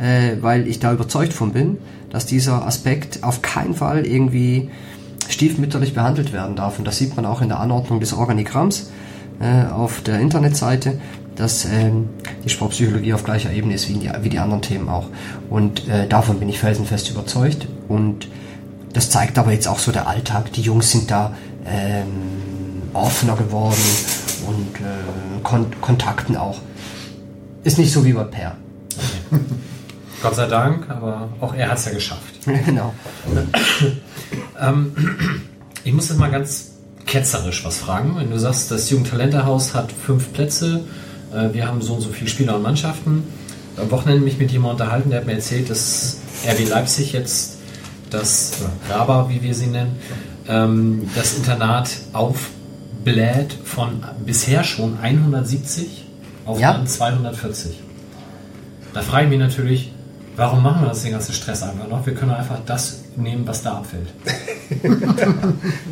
äh, 0.00 0.36
weil 0.40 0.66
ich 0.66 0.80
da 0.80 0.92
überzeugt 0.92 1.32
von 1.32 1.52
bin, 1.52 1.78
dass 2.10 2.26
dieser 2.26 2.66
Aspekt 2.66 3.22
auf 3.22 3.42
keinen 3.42 3.74
Fall 3.74 4.04
irgendwie 4.04 4.70
stiefmütterlich 5.28 5.94
behandelt 5.94 6.32
werden 6.32 6.56
darf. 6.56 6.80
Und 6.80 6.86
das 6.86 6.98
sieht 6.98 7.14
man 7.14 7.24
auch 7.24 7.40
in 7.40 7.48
der 7.48 7.60
Anordnung 7.60 8.00
des 8.00 8.12
Organigramms 8.12 8.90
äh, 9.40 9.70
auf 9.70 10.00
der 10.02 10.20
Internetseite, 10.20 11.00
dass 11.36 11.64
ähm, 11.64 12.08
die 12.44 12.48
Sportpsychologie 12.48 13.14
auf 13.14 13.24
gleicher 13.24 13.52
Ebene 13.52 13.74
ist 13.74 13.88
wie 13.88 13.94
die, 13.94 14.10
wie 14.20 14.28
die 14.28 14.38
anderen 14.38 14.62
Themen 14.62 14.88
auch. 14.88 15.06
Und 15.48 15.88
äh, 15.88 16.06
davon 16.06 16.38
bin 16.38 16.48
ich 16.48 16.58
felsenfest 16.58 17.10
überzeugt. 17.10 17.66
Und 17.88 18.28
das 18.92 19.10
zeigt 19.10 19.38
aber 19.38 19.52
jetzt 19.52 19.68
auch 19.68 19.78
so 19.78 19.92
der 19.92 20.06
Alltag. 20.06 20.52
Die 20.52 20.62
Jungs 20.62 20.90
sind 20.90 21.10
da 21.10 21.34
ähm, 21.64 22.82
offener 22.92 23.36
geworden 23.36 23.80
und 24.46 24.76
äh, 24.80 25.40
Kon 25.42 25.66
Kontakten 25.80 26.36
auch. 26.36 26.58
Ist 27.64 27.78
nicht 27.78 27.92
so 27.92 28.04
wie 28.04 28.12
bei 28.12 28.24
Per. 28.24 28.56
Okay. 29.30 29.40
Gott 30.22 30.36
sei 30.36 30.46
Dank, 30.46 30.88
aber 30.88 31.30
auch 31.40 31.54
er 31.54 31.70
hat 31.70 31.78
es 31.78 31.84
ja 31.86 31.92
geschafft. 31.92 32.34
genau. 32.66 32.94
ähm, 34.60 34.94
ich 35.82 35.92
muss 35.92 36.08
jetzt 36.08 36.18
mal 36.18 36.30
ganz 36.30 36.71
ketzerisch 37.06 37.64
was 37.64 37.78
fragen. 37.78 38.16
Wenn 38.16 38.30
du 38.30 38.38
sagst, 38.38 38.70
das 38.70 38.90
Jugendtalentehaus 38.90 39.74
hat 39.74 39.92
fünf 39.92 40.32
Plätze, 40.32 40.84
äh, 41.32 41.52
wir 41.52 41.66
haben 41.66 41.82
so 41.82 41.94
und 41.94 42.00
so 42.00 42.10
viele 42.10 42.28
Spieler 42.28 42.56
und 42.56 42.62
Mannschaften. 42.62 43.24
Am 43.76 43.90
Wochenende 43.90 44.22
mich 44.22 44.38
mit 44.38 44.50
jemandem 44.50 44.72
unterhalten, 44.72 45.10
der 45.10 45.20
hat 45.20 45.26
mir 45.26 45.34
erzählt, 45.34 45.70
dass 45.70 46.18
RB 46.46 46.68
Leipzig 46.68 47.12
jetzt 47.12 47.58
das 48.10 48.52
Raba, 48.90 49.28
wie 49.30 49.42
wir 49.42 49.54
sie 49.54 49.66
nennen, 49.66 49.96
ähm, 50.48 51.08
das 51.14 51.34
Internat 51.34 51.90
aufbläht 52.12 53.54
von 53.64 54.04
bisher 54.24 54.64
schon 54.64 54.98
170 55.00 56.04
auf 56.44 56.60
ja. 56.60 56.72
dann 56.72 56.86
240. 56.86 57.80
Da 58.92 59.00
frage 59.00 59.24
ich 59.24 59.30
mich 59.30 59.38
natürlich, 59.38 59.92
Warum 60.36 60.62
machen 60.62 60.82
wir 60.82 60.88
uns 60.88 61.02
den 61.02 61.12
ganzen 61.12 61.34
Stress 61.34 61.62
einfach 61.62 61.88
noch? 61.88 62.06
Wir 62.06 62.14
können 62.14 62.30
einfach 62.30 62.58
das 62.64 63.01
nehmen, 63.16 63.46
was 63.46 63.62
da 63.62 63.78
abfällt. 63.78 64.08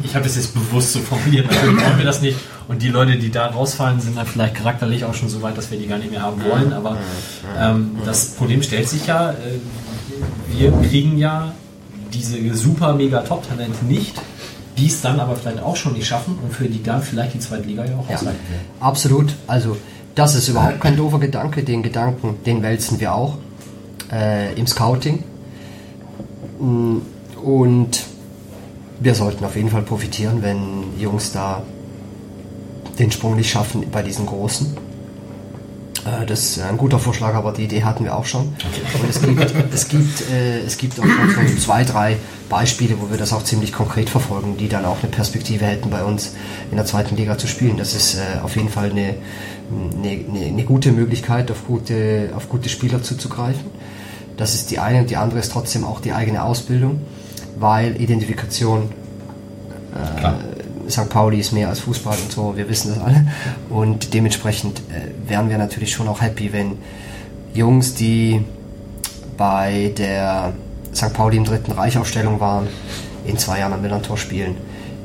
ich 0.02 0.14
habe 0.14 0.26
es 0.26 0.36
jetzt 0.36 0.55
bewusst 0.55 0.92
so 0.92 1.01
formuliert, 1.01 1.47
natürlich 1.47 1.84
wollen 1.84 1.98
wir 1.98 2.05
das 2.05 2.20
nicht. 2.22 2.38
Und 2.68 2.82
die 2.82 2.88
Leute, 2.88 3.16
die 3.16 3.30
da 3.30 3.47
rausfallen, 3.47 4.01
sind 4.01 4.16
dann 4.16 4.26
vielleicht 4.26 4.55
charakterlich 4.55 5.05
auch 5.05 5.14
schon 5.14 5.28
so 5.28 5.42
weit, 5.42 5.59
dass 5.59 5.70
wir 5.70 5.78
die 5.78 5.86
gar 5.86 5.98
nicht 5.98 6.10
mehr 6.10 6.22
haben 6.22 6.42
wollen. 6.44 6.72
Aber 6.72 6.97
ähm, 7.59 7.98
das 8.05 8.30
Problem 8.32 8.62
stellt 8.62 8.88
sich 8.88 9.06
ja, 9.06 9.30
äh, 9.30 9.34
wir 10.48 10.72
kriegen 10.88 11.18
ja 11.18 11.52
diese 12.12 12.55
super 12.55 12.94
mega 12.94 13.20
Top-Talente 13.20 13.84
nicht, 13.84 14.20
die 14.78 14.86
es 14.86 15.01
dann 15.01 15.20
aber 15.20 15.36
vielleicht 15.36 15.60
auch 15.62 15.76
schon 15.76 15.92
nicht 15.92 16.06
schaffen 16.06 16.38
und 16.42 16.52
für 16.52 16.64
die 16.64 16.82
dann 16.82 17.02
vielleicht 17.02 17.34
die 17.34 17.38
zweite 17.38 17.66
Liga 17.66 17.84
ja 17.84 17.97
auch 17.97 18.09
ja, 18.09 18.16
ausreichen 18.16 18.38
wird. 18.48 18.60
Absolut. 18.80 19.34
Also 19.47 19.76
das 20.14 20.34
ist 20.34 20.48
überhaupt 20.48 20.80
kein 20.80 20.97
doofer 20.97 21.18
Gedanke. 21.18 21.62
Den 21.62 21.82
Gedanken, 21.82 22.36
den 22.44 22.62
wälzen 22.62 23.01
wir 23.01 23.14
auch 23.14 23.38
äh, 24.12 24.52
im 24.55 24.66
Scouting. 24.66 25.24
Mm, 26.61 26.99
und 27.43 28.05
wir 29.01 29.15
sollten 29.15 29.45
auf 29.45 29.57
jeden 29.57 29.70
Fall 29.70 29.82
profitieren, 29.82 30.43
wenn 30.43 30.99
Jungs 30.99 31.32
da 31.32 31.62
den 32.99 33.11
Sprung 33.11 33.37
nicht 33.37 33.51
schaffen 33.51 33.87
bei 33.91 34.03
diesen 34.03 34.27
Großen. 34.27 34.77
Äh, 36.05 36.27
das 36.27 36.45
ist 36.45 36.61
ein 36.61 36.77
guter 36.77 36.99
Vorschlag, 36.99 37.35
aber 37.35 37.53
die 37.53 37.65
Idee 37.65 37.82
hatten 37.82 38.05
wir 38.05 38.16
auch 38.16 38.24
schon. 38.27 38.43
Und 38.49 39.09
es 39.09 39.20
gibt, 39.20 39.55
es 39.73 39.89
gibt, 39.89 40.31
äh, 40.31 40.61
es 40.61 40.77
gibt 40.78 41.01
auch 41.01 41.05
schon 41.05 41.59
zwei, 41.59 41.85
drei 41.85 42.16
Beispiele, 42.49 43.01
wo 43.01 43.11
wir 43.11 43.16
das 43.16 43.32
auch 43.32 43.45
ziemlich 43.45 43.73
konkret 43.73 44.11
verfolgen, 44.11 44.57
die 44.57 44.69
dann 44.69 44.85
auch 44.85 44.99
eine 45.03 45.11
Perspektive 45.11 45.65
hätten, 45.65 45.91
bei 45.91 46.05
uns 46.05 46.35
in 46.70 46.77
der 46.77 46.87
zweiten 46.87 47.16
Liga 47.16 47.39
zu 47.39 47.47
spielen. 47.47 47.77
Das 47.77 47.95
ist 47.95 48.16
äh, 48.16 48.41
auf 48.43 48.57
jeden 48.57 48.69
Fall 48.69 48.91
eine, 48.91 49.15
eine, 49.99 50.11
eine, 50.11 50.47
eine 50.47 50.65
gute 50.65 50.93
Möglichkeit, 50.93 51.51
auf 51.51 51.66
gute, 51.66 52.31
auf 52.37 52.49
gute 52.49 52.69
Spieler 52.69 53.03
zuzugreifen. 53.03 53.66
Das 54.41 54.55
ist 54.55 54.71
die 54.71 54.79
eine 54.79 55.01
und 55.01 55.11
die 55.11 55.19
andere 55.19 55.39
ist 55.39 55.53
trotzdem 55.53 55.85
auch 55.85 56.01
die 56.01 56.15
eigene 56.15 56.43
Ausbildung, 56.43 57.03
weil 57.59 58.01
Identifikation 58.01 58.91
äh, 59.95 60.91
St. 60.91 61.11
Pauli 61.11 61.41
ist 61.41 61.53
mehr 61.53 61.69
als 61.69 61.81
Fußball 61.81 62.17
und 62.17 62.33
so, 62.33 62.57
wir 62.57 62.67
wissen 62.71 62.95
das 62.95 63.05
alle. 63.05 63.27
Und 63.69 64.15
dementsprechend 64.15 64.79
äh, 64.79 65.29
wären 65.29 65.51
wir 65.51 65.59
natürlich 65.59 65.93
schon 65.93 66.09
auch 66.09 66.23
happy, 66.23 66.55
wenn 66.55 66.79
Jungs, 67.53 67.93
die 67.93 68.43
bei 69.37 69.93
der 69.99 70.55
St. 70.95 71.12
Pauli 71.12 71.37
im 71.37 71.45
Dritten 71.45 71.73
Reich 71.73 71.99
Aufstellung 71.99 72.41
waren, 72.41 72.67
in 73.27 73.37
zwei 73.37 73.59
Jahren 73.59 73.75
am 73.75 73.83
Millantor 73.83 74.17
spielen, 74.17 74.57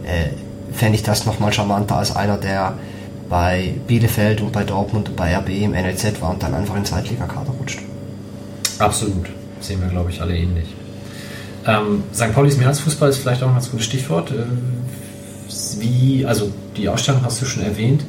äh, 0.06 0.30
fände 0.74 0.96
ich 0.96 1.04
das 1.04 1.26
nochmal 1.26 1.52
charmanter 1.52 1.98
als 1.98 2.16
einer, 2.16 2.38
der 2.38 2.76
bei 3.28 3.74
Bielefeld 3.86 4.40
und 4.40 4.54
bei 4.54 4.64
Dortmund 4.64 5.10
und 5.10 5.18
bei 5.18 5.36
RB 5.36 5.50
im 5.50 5.72
NLZ 5.72 6.22
war 6.22 6.30
und 6.30 6.42
dann 6.42 6.54
einfach 6.54 6.78
in 6.78 6.86
Zweitligakader. 6.86 7.55
Absolut. 8.80 9.28
Sehen 9.62 9.82
wir, 9.82 9.90
glaube 9.90 10.10
ich, 10.12 10.22
alle 10.22 10.36
ähnlich. 10.38 10.68
Ähm, 11.66 12.04
St. 12.14 12.34
Paulis 12.34 12.58
Mehrheitsfußball 12.58 13.10
ist 13.10 13.18
vielleicht 13.18 13.42
auch 13.42 13.48
ein 13.48 13.54
ganz 13.54 13.72
gutes 13.72 13.86
Stichwort. 13.86 14.32
Äh, 14.32 14.44
wie, 15.80 16.26
also 16.26 16.52
die 16.78 16.88
Ausstellung 16.90 17.22
hast 17.24 17.42
du 17.42 17.46
schon 17.46 17.64
erwähnt. 17.64 18.04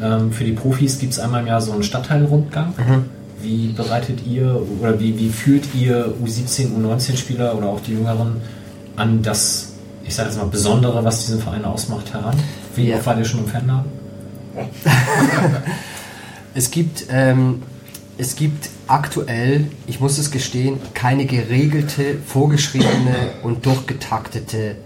Ähm, 0.00 0.32
für 0.32 0.44
die 0.44 0.52
Profis 0.52 0.98
gibt 0.98 1.12
es 1.12 1.18
einmal 1.18 1.42
im 1.42 1.46
Jahr 1.48 1.60
so 1.60 1.72
einen 1.72 1.82
Stadtteilrundgang. 1.82 2.68
Mhm. 2.76 3.04
Wie 3.42 3.68
bereitet 3.68 4.20
ihr 4.26 4.60
oder 4.80 4.98
wie, 5.00 5.18
wie 5.18 5.30
führt 5.30 5.64
ihr 5.74 6.12
U17, 6.24 6.68
U19-Spieler 6.78 7.56
oder 7.56 7.68
auch 7.68 7.80
die 7.80 7.92
Jüngeren 7.92 8.36
an 8.96 9.22
das, 9.22 9.72
ich 10.06 10.14
sage 10.14 10.28
jetzt 10.28 10.38
mal, 10.38 10.46
Besondere, 10.46 11.02
was 11.04 11.24
diesen 11.26 11.40
Verein 11.40 11.64
ausmacht, 11.64 12.12
heran? 12.12 12.36
Wie 12.76 12.88
Ja. 12.88 13.04
wart 13.04 13.18
ihr 13.18 13.24
schon 13.24 13.40
im 13.40 13.46
Fanladen? 13.46 13.90
Es 16.52 16.70
gibt, 16.72 17.04
ähm, 17.10 17.62
es 18.20 18.36
gibt 18.36 18.68
aktuell, 18.86 19.70
ich 19.86 19.98
muss 19.98 20.18
es 20.18 20.30
gestehen, 20.30 20.78
keine 20.92 21.24
geregelte, 21.24 22.18
vorgeschriebene 22.26 23.32
und 23.42 23.64
durchgetaktete 23.64 24.76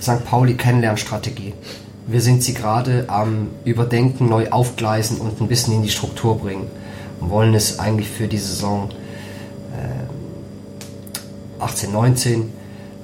St. 0.00 0.24
Pauli 0.24 0.54
Kennenlernstrategie. 0.54 1.54
Wir 2.08 2.20
sind 2.20 2.42
sie 2.42 2.52
gerade 2.52 3.04
am 3.06 3.50
Überdenken, 3.64 4.28
neu 4.28 4.50
aufgleisen 4.50 5.18
und 5.18 5.40
ein 5.40 5.46
bisschen 5.46 5.72
in 5.72 5.82
die 5.84 5.90
Struktur 5.90 6.36
bringen. 6.36 6.66
Und 7.20 7.30
wollen 7.30 7.54
es 7.54 7.78
eigentlich 7.78 8.08
für 8.08 8.26
die 8.26 8.38
Saison 8.38 8.90
äh, 11.60 11.62
18, 11.62 11.92
19 11.92 12.52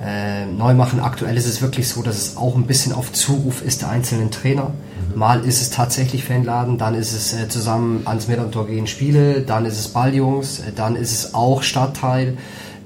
äh, 0.05 0.47
neu 0.47 0.75
machen. 0.75 0.99
Aktuell 0.99 1.37
ist 1.37 1.47
es 1.47 1.63
wirklich 1.63 1.87
so, 1.87 2.03
dass 2.03 2.17
es 2.17 2.37
auch 2.37 2.57
ein 2.57 2.67
bisschen 2.67 2.93
auf 2.93 3.13
Zuruf 3.13 3.63
ist 3.63 3.83
der 3.83 3.91
einzelnen 3.91 4.33
Trainer. 4.33 4.73
Mal 5.15 5.45
ist 5.45 5.61
es 5.61 5.71
tatsächlich 5.71 6.25
Fanladen, 6.25 6.79
dann 6.79 6.95
ist 6.95 7.13
es 7.13 7.33
äh, 7.33 7.49
zusammen 7.49 8.03
ans 8.07 8.29
Millantor 8.29 8.67
gehen 8.67 8.87
Spiele, 8.87 9.43
dann 9.43 9.65
ist 9.65 9.79
es 9.79 9.89
Balljungs, 9.89 10.61
äh, 10.61 10.73
dann 10.75 10.97
ist 10.97 11.13
es 11.13 11.35
auch 11.35 11.63
Stadtteil, 11.63 12.37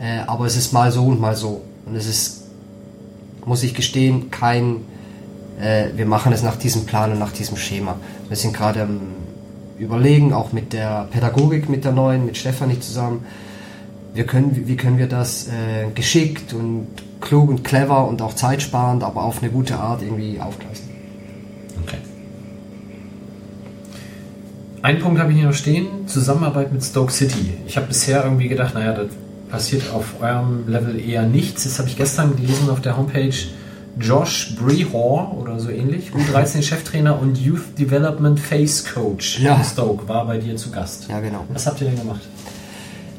äh, 0.00 0.20
aber 0.26 0.46
es 0.46 0.56
ist 0.56 0.72
mal 0.72 0.90
so 0.92 1.04
und 1.06 1.20
mal 1.20 1.36
so. 1.36 1.62
Und 1.84 1.96
es 1.96 2.06
ist, 2.06 2.42
muss 3.44 3.62
ich 3.62 3.74
gestehen, 3.74 4.30
kein, 4.30 4.76
äh, 5.60 5.88
wir 5.96 6.06
machen 6.06 6.32
es 6.32 6.42
nach 6.42 6.56
diesem 6.56 6.86
Plan 6.86 7.12
und 7.12 7.18
nach 7.18 7.32
diesem 7.32 7.56
Schema. 7.56 7.96
Wir 8.28 8.36
sind 8.36 8.54
gerade 8.54 8.82
am 8.82 9.00
Überlegen, 9.78 10.32
auch 10.32 10.52
mit 10.52 10.72
der 10.72 11.08
Pädagogik, 11.10 11.68
mit 11.68 11.84
der 11.84 11.92
neuen, 11.92 12.24
mit 12.24 12.36
Stefanie 12.36 12.78
zusammen, 12.78 13.24
wir 14.14 14.24
können, 14.24 14.66
wie 14.66 14.76
können 14.76 14.98
wir 14.98 15.06
das 15.08 15.48
äh, 15.48 15.90
geschickt 15.94 16.52
und 16.52 16.88
klug 17.20 17.48
und 17.48 17.64
clever 17.64 18.06
und 18.06 18.20
auch 18.20 18.34
zeitsparend, 18.34 19.02
aber 19.02 19.22
auf 19.22 19.42
eine 19.42 19.50
gute 19.50 19.78
Art 19.78 20.02
irgendwie 20.02 20.38
aufgleisen. 20.40 20.90
Okay. 21.82 21.98
Einen 24.82 24.98
Punkt 24.98 25.20
habe 25.20 25.30
ich 25.32 25.38
hier 25.38 25.46
noch 25.46 25.54
stehen: 25.54 26.06
Zusammenarbeit 26.08 26.72
mit 26.72 26.82
Stoke 26.84 27.12
City. 27.12 27.52
Ich 27.66 27.76
habe 27.76 27.86
bisher 27.86 28.24
irgendwie 28.24 28.48
gedacht, 28.48 28.74
naja, 28.74 28.92
das 28.92 29.08
passiert 29.48 29.84
auf 29.92 30.20
eurem 30.20 30.68
Level 30.68 30.98
eher 30.98 31.22
nichts. 31.24 31.64
Jetzt 31.64 31.78
habe 31.78 31.88
ich 31.88 31.96
gestern 31.96 32.34
gelesen 32.36 32.68
auf 32.70 32.80
der 32.80 32.96
Homepage, 32.96 33.34
Josh 34.00 34.56
Brehor 34.58 35.36
oder 35.38 35.60
so 35.60 35.70
ähnlich, 35.70 36.10
U13 36.32 36.62
Cheftrainer 36.62 37.20
und 37.20 37.38
Youth 37.38 37.78
Development 37.78 38.40
Face 38.40 38.84
Coach 38.84 39.38
Ja. 39.40 39.56
in 39.56 39.64
Stoke, 39.64 40.08
war 40.08 40.26
bei 40.26 40.38
dir 40.38 40.56
zu 40.56 40.70
Gast. 40.70 41.06
Ja, 41.08 41.20
genau. 41.20 41.44
Was 41.52 41.66
habt 41.66 41.80
ihr 41.80 41.88
denn 41.88 41.98
gemacht? 41.98 42.22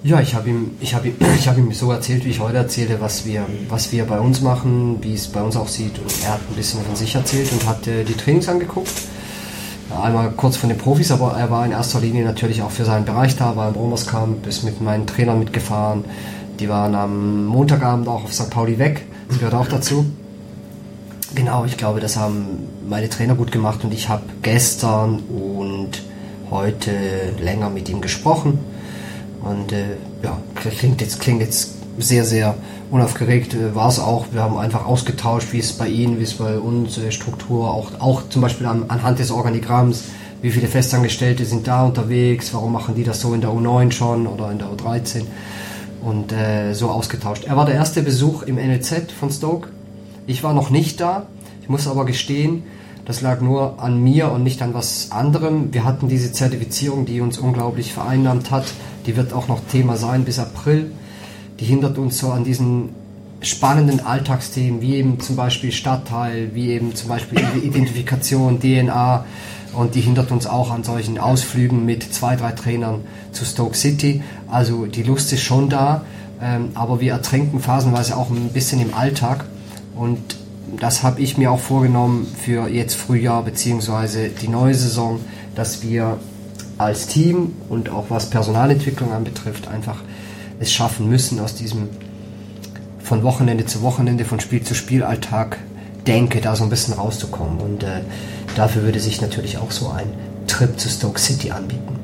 Ja, 0.04 0.20
ich 0.20 0.36
habe 0.36 0.50
ihm, 0.50 0.72
ich 0.82 0.94
habe 0.96 1.08
ihm, 1.10 1.16
ich 1.40 1.48
habe 1.48 1.62
ihm 1.62 1.72
so 1.72 1.90
erzählt, 1.92 2.26
wie 2.26 2.30
ich 2.32 2.40
heute 2.42 2.58
erzähle, 2.58 2.98
was 3.00 3.26
wir, 3.26 3.46
was 3.70 3.92
wir 3.94 4.04
bei 4.04 4.20
uns 4.20 4.42
machen, 4.42 4.98
wie 5.02 5.14
es 5.14 5.28
bei 5.30 5.42
uns 5.42 5.56
aussieht. 5.56 5.98
Und 6.00 6.12
er 6.26 6.34
hat 6.34 6.42
ein 6.50 6.56
bisschen 6.56 6.82
von 6.84 6.96
sich 6.98 7.16
erzählt 7.16 7.50
und 7.54 7.66
hat 7.70 7.88
äh, 7.88 8.04
die 8.04 8.16
Trainings 8.16 8.50
angeguckt. 8.50 8.92
Einmal 9.90 10.32
kurz 10.32 10.58
von 10.58 10.70
den 10.70 10.78
Profis, 10.78 11.12
aber 11.12 11.34
er 11.34 11.52
war 11.52 11.66
in 11.66 11.72
erster 11.72 12.00
Linie 12.00 12.24
natürlich 12.24 12.62
auch 12.62 12.72
für 12.72 12.86
seinen 12.86 13.06
Bereich 13.06 13.36
da, 13.36 13.56
war 13.56 13.70
im 13.70 13.76
Romerskamp, 13.76 14.48
ist 14.48 14.64
mit 14.64 14.82
meinen 14.82 15.06
Trainern 15.06 15.40
mitgefahren. 15.40 16.06
Die 16.60 16.70
waren 16.70 16.96
am 16.96 17.46
Montagabend 17.46 18.08
auch 18.08 18.24
auf 18.24 18.34
St. 18.34 18.50
Pauli 18.50 18.80
weg. 18.80 19.06
Das 19.28 19.40
gehört 19.40 19.54
auch 19.54 19.68
dazu. 19.68 20.06
Genau, 21.36 21.66
ich 21.66 21.78
glaube, 21.78 22.00
das 22.00 22.16
haben 22.16 22.68
meine 22.88 23.10
Trainer 23.10 23.36
gut 23.36 23.52
gemacht 23.52 23.84
und 23.84 23.94
ich 23.94 24.08
habe 24.10 24.24
gestern 24.42 25.20
und 25.20 26.04
heute 26.52 26.92
länger 27.40 27.70
mit 27.70 27.90
ihm 27.90 28.02
gesprochen. 28.02 28.60
Und 29.44 29.72
äh, 29.72 29.98
ja, 30.24 30.38
klingt 30.56 31.02
jetzt, 31.02 31.20
klingt 31.20 31.42
jetzt 31.42 31.72
sehr, 31.98 32.24
sehr 32.24 32.56
unaufgeregt. 32.94 33.56
Äh, 33.56 33.76
War 33.76 33.90
es 33.90 34.00
auch. 34.00 34.28
Wir 34.32 34.42
haben 34.42 34.58
einfach 34.58 34.86
ausgetauscht, 34.86 35.52
wie 35.52 35.60
es 35.60 35.74
bei 35.74 35.88
Ihnen, 35.88 36.20
wie 36.20 36.24
es 36.24 36.36
bei 36.36 36.58
uns, 36.60 36.98
äh, 36.98 37.12
Struktur, 37.12 37.72
auch, 37.72 37.92
auch 38.00 38.30
zum 38.30 38.42
Beispiel 38.42 38.68
an, 38.68 38.86
anhand 38.88 39.20
des 39.20 39.32
Organigramms, 39.32 40.06
wie 40.42 40.52
viele 40.52 40.68
Festangestellte 40.68 41.46
sind 41.46 41.68
da 41.68 41.84
unterwegs, 41.84 42.54
warum 42.54 42.72
machen 42.72 42.96
die 42.96 43.04
das 43.04 43.20
so 43.20 43.34
in 43.34 43.42
der 43.42 43.50
U9 43.50 43.92
schon 43.92 44.28
oder 44.28 44.52
in 44.52 44.60
der 44.60 44.68
U13 44.68 45.24
und 46.02 46.32
äh, 46.32 46.74
so 46.74 46.90
ausgetauscht. 46.90 47.46
Er 47.46 47.58
war 47.58 47.66
der 47.66 47.76
erste 47.76 48.04
Besuch 48.04 48.44
im 48.44 48.56
NLZ 48.56 49.12
von 49.12 49.32
Stoke. 49.32 49.70
Ich 50.28 50.44
war 50.44 50.54
noch 50.54 50.70
nicht 50.70 51.02
da. 51.02 51.26
Ich 51.62 51.70
muss 51.70 51.88
aber 51.88 52.06
gestehen, 52.06 52.64
das 53.06 53.22
lag 53.22 53.42
nur 53.42 53.82
an 53.82 54.04
mir 54.04 54.32
und 54.32 54.44
nicht 54.44 54.62
an 54.62 54.74
was 54.74 55.12
anderem. 55.12 55.74
Wir 55.74 55.86
hatten 55.86 56.10
diese 56.10 56.32
Zertifizierung, 56.32 57.06
die 57.06 57.22
uns 57.22 57.38
unglaublich 57.38 57.94
vereinnahmt 57.94 58.52
hat. 58.52 58.66
Die 59.06 59.16
wird 59.16 59.34
auch 59.34 59.48
noch 59.48 59.62
Thema 59.72 59.96
sein 59.96 60.26
bis 60.26 60.40
April. 60.40 60.92
Die 61.64 61.70
hindert 61.70 61.98
uns 61.98 62.18
so 62.18 62.30
an 62.34 62.44
diesen 62.44 62.90
spannenden 63.42 64.02
Alltagsthemen, 64.06 64.82
wie 64.82 64.96
eben 64.96 65.22
zum 65.22 65.38
Beispiel 65.38 65.72
Stadtteil, 65.72 66.50
wie 66.54 66.72
eben 66.72 66.94
zum 66.94 67.08
Beispiel 67.08 67.40
Identifikation, 67.64 68.60
DNA. 68.60 69.24
Und 69.72 69.96
die 69.96 70.02
hindert 70.02 70.32
uns 70.32 70.46
auch 70.46 70.72
an 70.72 70.84
solchen 70.84 71.18
Ausflügen 71.18 71.86
mit 71.86 72.04
zwei, 72.14 72.36
drei 72.36 72.52
Trainern 72.52 73.06
zu 73.32 73.46
Stoke 73.46 73.78
City. 73.78 74.22
Also 74.52 74.88
die 74.88 75.04
Lust 75.04 75.32
ist 75.32 75.44
schon 75.44 75.70
da, 75.70 76.04
ähm, 76.42 76.72
aber 76.74 77.00
wir 77.00 77.14
ertrinken 77.14 77.62
phasenweise 77.62 78.18
auch 78.18 78.30
ein 78.30 78.50
bisschen 78.50 78.82
im 78.82 78.94
Alltag. 78.94 79.46
Und 79.96 80.20
das 80.82 81.02
habe 81.02 81.22
ich 81.22 81.38
mir 81.38 81.50
auch 81.50 81.62
vorgenommen 81.62 82.28
für 82.38 82.68
jetzt 82.68 82.96
Frühjahr 82.96 83.42
beziehungsweise 83.42 84.28
die 84.28 84.50
neue 84.50 84.74
Saison, 84.74 85.22
dass 85.56 85.82
wir 85.82 86.18
als 86.78 87.08
Team 87.08 87.54
und 87.70 87.88
auch 87.88 88.08
was 88.10 88.30
Personalentwicklung 88.30 89.14
anbetrifft, 89.14 89.70
einfach 89.70 90.02
es 90.64 90.74
schaffen 90.74 91.10
müssen, 91.10 91.40
aus 91.40 91.56
diesem 91.56 91.90
von 93.00 93.24
Wochenende 93.24 93.66
zu 93.66 93.82
Wochenende, 93.82 94.26
von 94.26 94.40
Spiel 94.40 94.64
zu 94.64 94.74
Spiel 94.74 95.04
Alltag 95.04 95.60
denke, 96.08 96.42
da 96.42 96.56
so 96.56 96.64
ein 96.64 96.70
bisschen 96.70 96.94
rauszukommen. 96.94 97.60
Und 97.60 97.84
äh, 97.84 98.02
dafür 98.56 98.84
würde 98.84 99.00
sich 99.00 99.22
natürlich 99.22 99.58
auch 99.58 99.72
so 99.72 99.90
ein 99.90 100.08
Trip 100.48 100.80
zu 100.80 100.90
Stoke 100.90 101.20
City 101.20 101.52
anbieten. 101.52 102.00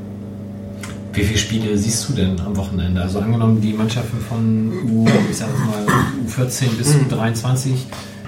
Wie 1.13 1.23
viele 1.23 1.39
Spiele 1.39 1.77
siehst 1.77 2.07
du 2.07 2.13
denn 2.13 2.39
am 2.39 2.55
Wochenende? 2.55 3.01
Also 3.01 3.19
angenommen, 3.19 3.59
die 3.59 3.73
Mannschaften 3.73 4.19
von 4.19 4.71
U, 4.89 5.07
ich 5.29 5.37
sag 5.37 5.49
mal, 5.65 5.85
U14 6.27 6.77
bis 6.77 6.93
U23 6.95 7.71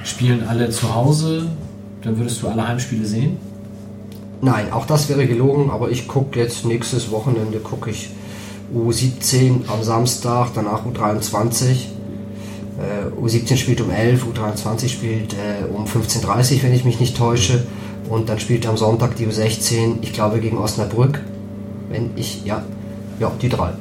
spielen 0.03 0.47
alle 0.47 0.69
zu 0.71 0.93
Hause, 0.93 1.47
dann 2.01 2.17
würdest 2.17 2.41
du 2.41 2.47
alle 2.47 2.67
Heimspiele 2.67 3.05
sehen? 3.05 3.37
Nein, 4.41 4.71
auch 4.71 4.87
das 4.87 5.07
wäre 5.07 5.27
gelogen, 5.27 5.69
aber 5.69 5.91
ich 5.91 6.07
gucke 6.07 6.39
jetzt 6.39 6.65
nächstes 6.65 7.11
Wochenende 7.11 7.59
gucke 7.59 7.91
ich 7.91 8.09
U17 8.75 9.67
am 9.67 9.83
Samstag, 9.83 10.51
danach 10.55 10.85
U23. 10.85 11.65
Äh, 12.77 13.21
U17 13.21 13.57
spielt 13.57 13.81
um 13.81 13.91
11, 13.91 14.25
U23 14.25 14.89
spielt 14.89 15.33
äh, 15.33 15.65
um 15.71 15.85
15.30 15.85 16.55
Uhr, 16.55 16.63
wenn 16.63 16.73
ich 16.73 16.85
mich 16.85 16.99
nicht 16.99 17.17
täusche. 17.17 17.65
Und 18.09 18.29
dann 18.29 18.39
spielt 18.39 18.67
am 18.67 18.77
Sonntag 18.77 19.15
die 19.15 19.27
U16, 19.27 19.97
ich 20.01 20.13
glaube 20.13 20.39
gegen 20.39 20.57
Osnabrück. 20.57 21.21
Wenn 21.89 22.11
ich, 22.15 22.45
ja, 22.45 22.63
ja, 23.19 23.31
die 23.41 23.49
drei. 23.49 23.71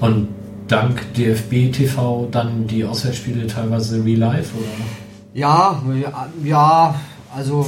Und 0.00 0.28
dank 0.68 1.12
DFB 1.14 1.72
TV 1.72 2.28
dann 2.30 2.66
die 2.66 2.84
Auswärtsspiele 2.84 3.46
teilweise 3.46 4.04
real 4.04 4.18
life 4.18 4.50
oder? 4.56 4.66
Ja, 5.34 5.82
ja, 6.42 6.94
also 7.34 7.66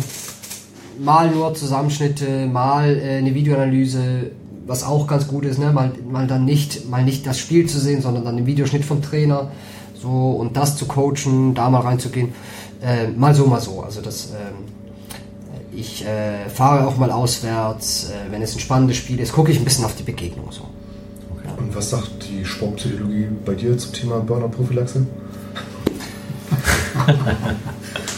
mal 0.98 1.30
nur 1.30 1.54
Zusammenschnitte, 1.54 2.46
mal 2.46 2.96
äh, 2.96 3.18
eine 3.18 3.34
Videoanalyse, 3.34 4.30
was 4.66 4.82
auch 4.82 5.06
ganz 5.06 5.28
gut 5.28 5.44
ist, 5.44 5.58
ne? 5.58 5.72
mal, 5.72 5.92
mal 6.10 6.26
dann 6.26 6.44
nicht, 6.44 6.88
mal 6.90 7.04
nicht 7.04 7.26
das 7.26 7.38
Spiel 7.38 7.68
zu 7.68 7.78
sehen, 7.78 8.02
sondern 8.02 8.24
dann 8.24 8.36
den 8.36 8.46
Videoschnitt 8.46 8.84
vom 8.84 9.00
Trainer, 9.00 9.50
so 9.94 10.32
und 10.32 10.56
das 10.56 10.76
zu 10.76 10.86
coachen, 10.86 11.54
da 11.54 11.70
mal 11.70 11.80
reinzugehen, 11.80 12.34
äh, 12.82 13.08
mal 13.08 13.34
so, 13.34 13.46
mal 13.46 13.60
so. 13.60 13.82
Also 13.82 14.00
das, 14.00 14.30
ähm, 14.30 14.64
ich 15.72 16.04
äh, 16.04 16.48
fahre 16.48 16.86
auch 16.86 16.96
mal 16.96 17.10
auswärts, 17.10 18.10
äh, 18.10 18.32
wenn 18.32 18.42
es 18.42 18.54
ein 18.54 18.60
spannendes 18.60 18.96
Spiel 18.96 19.20
ist, 19.20 19.32
gucke 19.32 19.52
ich 19.52 19.58
ein 19.58 19.64
bisschen 19.64 19.84
auf 19.84 19.94
die 19.94 20.02
Begegnung 20.02 20.50
so. 20.50 20.62
Und 21.58 21.74
was 21.74 21.90
sagt 21.90 22.28
die 22.28 22.44
Sportpsychologie 22.44 23.28
bei 23.44 23.54
dir 23.54 23.78
zum 23.78 23.92
Thema 23.92 24.18
Burnout-Prophylaxe? 24.20 25.06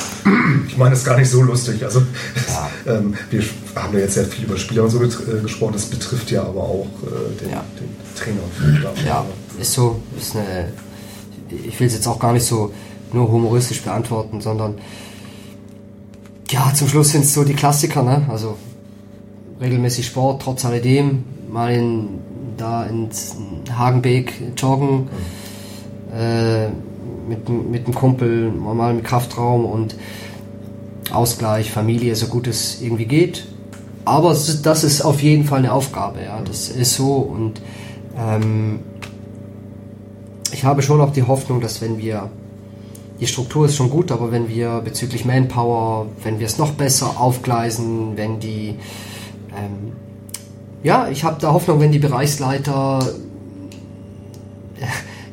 Ich 0.68 0.76
meine, 0.76 0.90
das 0.90 1.00
ist 1.00 1.04
gar 1.04 1.18
nicht 1.18 1.30
so 1.30 1.42
lustig. 1.42 1.84
Also, 1.84 2.00
ja. 2.46 2.70
ähm, 2.94 3.14
wir 3.30 3.42
haben 3.74 3.94
ja 3.94 4.00
jetzt 4.00 4.14
sehr 4.14 4.24
viel 4.24 4.44
über 4.44 4.56
Spieler 4.56 4.84
und 4.84 4.90
so 4.90 5.02
äh, 5.02 5.40
gesprochen. 5.42 5.72
Das 5.72 5.86
betrifft 5.86 6.30
ja 6.30 6.42
aber 6.42 6.62
auch 6.62 6.86
äh, 7.04 7.42
den, 7.42 7.50
ja. 7.50 7.64
den, 7.78 7.96
Trainer. 8.14 8.40
Ja, 9.06 9.24
ist 9.60 9.72
so. 9.72 10.00
Ist 10.16 10.34
eine, 10.34 10.70
ich 11.50 11.78
will 11.78 11.86
es 11.86 11.94
jetzt 11.94 12.06
auch 12.06 12.18
gar 12.18 12.32
nicht 12.32 12.44
so 12.44 12.72
nur 13.12 13.30
humoristisch 13.30 13.82
beantworten, 13.82 14.40
sondern 14.40 14.74
ja, 16.50 16.72
zum 16.74 16.88
Schluss 16.88 17.10
sind 17.10 17.24
es 17.24 17.34
so 17.34 17.44
die 17.44 17.54
Klassiker, 17.54 18.02
ne? 18.02 18.26
Also 18.28 18.56
regelmäßig 19.60 20.06
Sport, 20.06 20.42
trotz 20.42 20.64
alledem, 20.64 21.24
mal 21.50 21.72
in, 21.72 22.08
da 22.56 22.84
ins 22.84 23.36
Hagenbeek 23.70 24.32
joggen, 24.56 25.08
mhm. 26.10 26.18
äh, 26.18 26.68
mit, 27.28 27.48
mit 27.48 27.84
einem 27.86 27.94
Kumpel, 27.94 28.50
mal 28.50 28.90
im 28.90 29.02
Kraftraum 29.02 29.64
und 29.64 29.96
Ausgleich, 31.12 31.70
Familie, 31.70 32.14
so 32.16 32.26
gut 32.26 32.46
es 32.46 32.82
irgendwie 32.82 33.06
geht. 33.06 33.46
Aber 34.04 34.30
das 34.30 34.84
ist 34.84 35.02
auf 35.02 35.22
jeden 35.22 35.44
Fall 35.44 35.58
eine 35.58 35.72
Aufgabe, 35.72 36.22
ja, 36.24 36.40
das 36.40 36.68
ist 36.70 36.94
so 36.94 37.16
und 37.16 37.60
ähm, 38.16 38.80
ich 40.52 40.64
habe 40.64 40.80
schon 40.82 41.00
auch 41.00 41.12
die 41.12 41.22
Hoffnung, 41.22 41.60
dass 41.60 41.82
wenn 41.82 41.98
wir 41.98 42.30
die 43.20 43.26
Struktur 43.26 43.66
ist 43.66 43.76
schon 43.76 43.90
gut, 43.90 44.12
aber 44.12 44.32
wenn 44.32 44.48
wir 44.48 44.80
bezüglich 44.80 45.24
Manpower, 45.24 46.06
wenn 46.22 46.38
wir 46.38 46.46
es 46.46 46.56
noch 46.56 46.72
besser 46.72 47.20
aufgleisen, 47.20 48.16
wenn 48.16 48.40
die, 48.40 48.76
ähm, 49.56 49.92
ja, 50.82 51.08
ich 51.08 51.24
habe 51.24 51.38
da 51.40 51.52
Hoffnung, 51.52 51.80
wenn 51.80 51.92
die 51.92 51.98
Bereichsleiter 51.98 53.00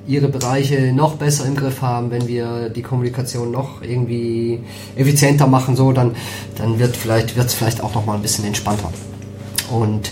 ihre 0.08 0.28
Bereiche 0.28 0.94
noch 0.94 1.16
besser 1.16 1.46
im 1.46 1.56
Griff 1.56 1.82
haben, 1.82 2.12
wenn 2.12 2.28
wir 2.28 2.70
die 2.70 2.82
Kommunikation 2.82 3.52
noch 3.52 3.82
irgendwie 3.82 4.60
effizienter 4.96 5.48
machen, 5.48 5.76
so, 5.76 5.92
dann, 5.92 6.16
dann 6.58 6.80
wird 6.80 6.96
vielleicht, 6.96 7.32
vielleicht 7.32 7.82
auch 7.82 7.94
noch 7.96 8.06
mal 8.06 8.14
ein 8.16 8.22
bisschen 8.22 8.46
entspannter. 8.46 8.92
Und, 9.72 10.12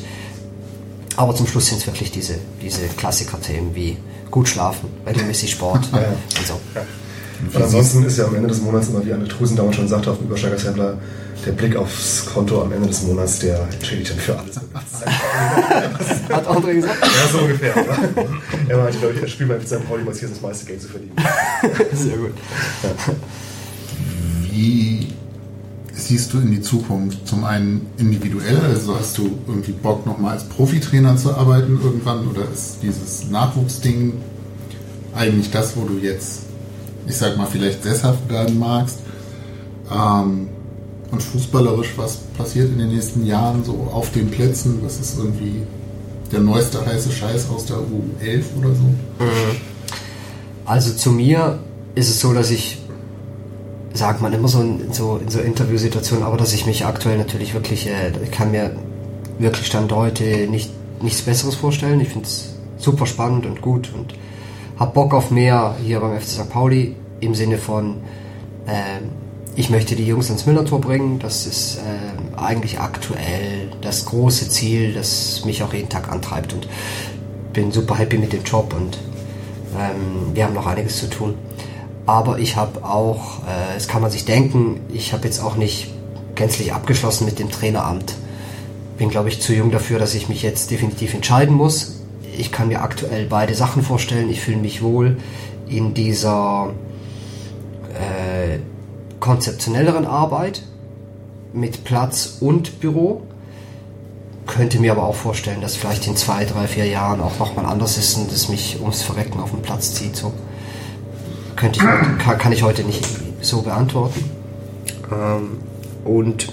aber 1.15 1.35
zum 1.35 1.45
Schluss 1.45 1.67
sind 1.67 1.77
es 1.77 1.87
wirklich 1.87 2.11
diese, 2.11 2.39
diese 2.61 2.87
Klassiker-Themen 2.87 3.75
wie 3.75 3.97
gut 4.31 4.47
schlafen, 4.47 4.89
regelmäßig 5.05 5.51
Sport 5.51 5.87
und 5.91 6.47
so. 6.47 6.59
Und 7.53 7.61
ansonsten 7.61 8.03
ist 8.05 8.17
ja 8.17 8.25
am 8.25 8.35
Ende 8.35 8.47
des 8.47 8.61
Monats 8.61 8.89
immer, 8.89 9.05
wie 9.05 9.13
Anne 9.13 9.27
Trusen 9.27 9.55
damals 9.55 9.75
schon 9.75 9.87
sagte, 9.87 10.11
auf 10.11 10.17
dem 10.17 10.27
Übersteigershändler, 10.27 10.97
der 11.45 11.51
Blick 11.51 11.75
aufs 11.75 12.25
Konto 12.25 12.61
am 12.61 12.71
Ende 12.71 12.87
des 12.87 13.03
Monats, 13.03 13.39
der 13.39 13.67
entschädigt 13.71 14.11
dann 14.11 14.19
für 14.19 14.39
alles. 14.39 14.55
Hat 16.29 16.47
André 16.47 16.75
gesagt? 16.75 16.97
Ja, 17.01 17.31
so 17.31 17.39
ungefähr. 17.39 17.75
er 18.69 18.77
meinte, 18.77 18.97
glaube 18.99 19.13
ich, 19.15 19.21
er 19.21 19.27
spielt 19.27 19.49
mal 19.49 19.57
mit 19.57 19.67
seinem 19.67 19.83
Pauli, 19.83 20.05
was 20.05 20.19
hier 20.19 20.29
das 20.29 20.41
meiste 20.41 20.65
Geld 20.65 20.81
zu 20.81 20.87
verdienen. 20.87 21.15
Sehr 21.93 22.17
gut. 22.17 22.31
Ja. 22.83 23.13
Wie 24.49 25.07
siehst 25.93 26.33
du 26.33 26.39
in 26.39 26.51
die 26.51 26.61
Zukunft? 26.61 27.27
Zum 27.27 27.43
einen 27.43 27.87
individuell, 27.97 28.59
also 28.59 28.97
hast 28.97 29.17
du 29.17 29.37
irgendwie 29.47 29.71
Bock, 29.73 30.05
nochmal 30.05 30.33
als 30.33 30.45
Profitrainer 30.45 31.17
zu 31.17 31.35
arbeiten 31.35 31.79
irgendwann 31.83 32.27
oder 32.27 32.43
ist 32.51 32.77
dieses 32.81 33.29
Nachwuchsding 33.29 34.13
eigentlich 35.13 35.51
das, 35.51 35.75
wo 35.75 35.85
du 35.85 35.97
jetzt 35.97 36.42
ich 37.07 37.17
sag 37.17 37.37
mal, 37.37 37.47
vielleicht 37.47 37.83
sesshaft 37.83 38.29
werden 38.29 38.59
magst. 38.59 38.99
Ähm, 39.91 40.49
und 41.11 41.21
fußballerisch, 41.21 41.93
was 41.95 42.17
passiert 42.37 42.69
in 42.69 42.79
den 42.79 42.89
nächsten 42.89 43.25
Jahren 43.25 43.63
so 43.63 43.87
auf 43.93 44.11
den 44.11 44.31
Plätzen? 44.31 44.79
Was 44.83 44.99
ist 44.99 45.17
irgendwie 45.17 45.61
der 46.31 46.39
neueste 46.39 46.83
heiße 46.83 47.11
Scheiß 47.11 47.49
aus 47.49 47.65
der 47.65 47.77
U11 47.77 48.43
oder 48.57 48.69
so? 48.69 48.83
Mhm. 48.83 49.57
Also 50.65 50.93
zu 50.93 51.11
mir 51.11 51.59
ist 51.93 52.09
es 52.09 52.19
so, 52.19 52.33
dass 52.33 52.49
ich, 52.49 52.79
sagt 53.93 54.21
man 54.21 54.33
immer 54.33 54.47
so 54.47 54.61
in 54.61 54.91
so, 54.91 55.17
in 55.17 55.29
so 55.29 55.39
Interviewsituationen, 55.39 56.25
aber 56.25 56.37
dass 56.37 56.53
ich 56.53 56.65
mich 56.65 56.85
aktuell 56.85 57.17
natürlich 57.17 57.53
wirklich, 57.53 57.87
äh, 57.87 58.11
kann 58.31 58.51
mir 58.51 58.75
wirklich 59.37 59.67
Stand 59.67 59.91
heute 59.91 60.23
nicht, 60.47 60.71
nichts 61.01 61.21
Besseres 61.21 61.55
vorstellen. 61.55 61.99
Ich 61.99 62.09
finde 62.09 62.25
es 62.27 62.53
super 62.77 63.05
spannend 63.05 63.45
und 63.45 63.61
gut 63.61 63.91
und 63.93 64.15
habe 64.77 64.93
Bock 64.93 65.13
auf 65.13 65.31
mehr 65.31 65.75
hier 65.83 65.99
beim 65.99 66.19
FC 66.19 66.27
St. 66.27 66.49
Pauli 66.49 66.95
im 67.19 67.35
Sinne 67.35 67.57
von, 67.57 68.01
äh, 68.65 69.01
ich 69.55 69.69
möchte 69.69 69.95
die 69.95 70.05
Jungs 70.05 70.29
ans 70.29 70.45
Millertor 70.45 70.81
bringen. 70.81 71.19
Das 71.19 71.45
ist 71.45 71.77
äh, 71.77 72.37
eigentlich 72.37 72.79
aktuell 72.79 73.69
das 73.81 74.05
große 74.05 74.49
Ziel, 74.49 74.93
das 74.93 75.45
mich 75.45 75.63
auch 75.63 75.73
jeden 75.73 75.89
Tag 75.89 76.11
antreibt 76.11 76.53
und 76.53 76.67
bin 77.53 77.71
super 77.71 77.97
happy 77.97 78.17
mit 78.17 78.33
dem 78.33 78.43
Job 78.43 78.73
und 78.73 78.97
ähm, 79.77 80.33
wir 80.33 80.45
haben 80.45 80.53
noch 80.53 80.65
einiges 80.65 80.97
zu 80.97 81.09
tun. 81.09 81.35
Aber 82.05 82.39
ich 82.39 82.55
habe 82.55 82.83
auch, 82.83 83.43
äh, 83.43 83.75
das 83.75 83.87
kann 83.87 84.01
man 84.01 84.11
sich 84.11 84.25
denken, 84.25 84.81
ich 84.91 85.13
habe 85.13 85.25
jetzt 85.25 85.41
auch 85.41 85.55
nicht 85.55 85.91
gänzlich 86.35 86.73
abgeschlossen 86.73 87.25
mit 87.25 87.37
dem 87.37 87.51
Traineramt. 87.51 88.15
Bin, 88.97 89.09
glaube 89.09 89.29
ich, 89.29 89.41
zu 89.41 89.53
jung 89.53 89.71
dafür, 89.71 89.99
dass 89.99 90.15
ich 90.15 90.29
mich 90.29 90.41
jetzt 90.41 90.71
definitiv 90.71 91.13
entscheiden 91.13 91.55
muss 91.55 92.02
ich 92.37 92.51
kann 92.51 92.67
mir 92.67 92.81
aktuell 92.81 93.25
beide 93.25 93.53
Sachen 93.55 93.83
vorstellen. 93.83 94.29
Ich 94.29 94.41
fühle 94.41 94.57
mich 94.57 94.81
wohl 94.81 95.17
in 95.67 95.93
dieser 95.93 96.71
äh, 97.93 98.59
konzeptionelleren 99.19 100.05
Arbeit 100.05 100.63
mit 101.53 101.83
Platz 101.83 102.37
und 102.39 102.79
Büro. 102.79 103.23
Könnte 104.45 104.79
mir 104.79 104.91
aber 104.91 105.03
auch 105.03 105.15
vorstellen, 105.15 105.61
dass 105.61 105.77
vielleicht 105.77 106.07
in 106.07 106.17
zwei, 106.17 106.43
drei, 106.43 106.67
vier 106.67 106.85
Jahren 106.85 107.21
auch 107.21 107.39
nochmal 107.39 107.65
anders 107.65 107.97
ist 107.97 108.17
und 108.17 108.31
es 108.31 108.49
mich 108.49 108.79
ums 108.81 109.01
Verrecken 109.01 109.39
auf 109.39 109.51
den 109.51 109.61
Platz 109.61 109.93
zieht. 109.93 110.15
So. 110.15 110.33
Könnte 111.55 111.79
ich, 111.79 112.23
kann, 112.23 112.37
kann 112.37 112.51
ich 112.51 112.63
heute 112.63 112.83
nicht 112.83 113.05
so 113.41 113.61
beantworten. 113.61 114.29
Ähm, 115.11 115.59
und 116.03 116.49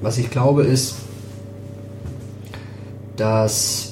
was 0.00 0.18
ich 0.18 0.30
glaube 0.30 0.64
ist, 0.64 0.96
dass 3.16 3.91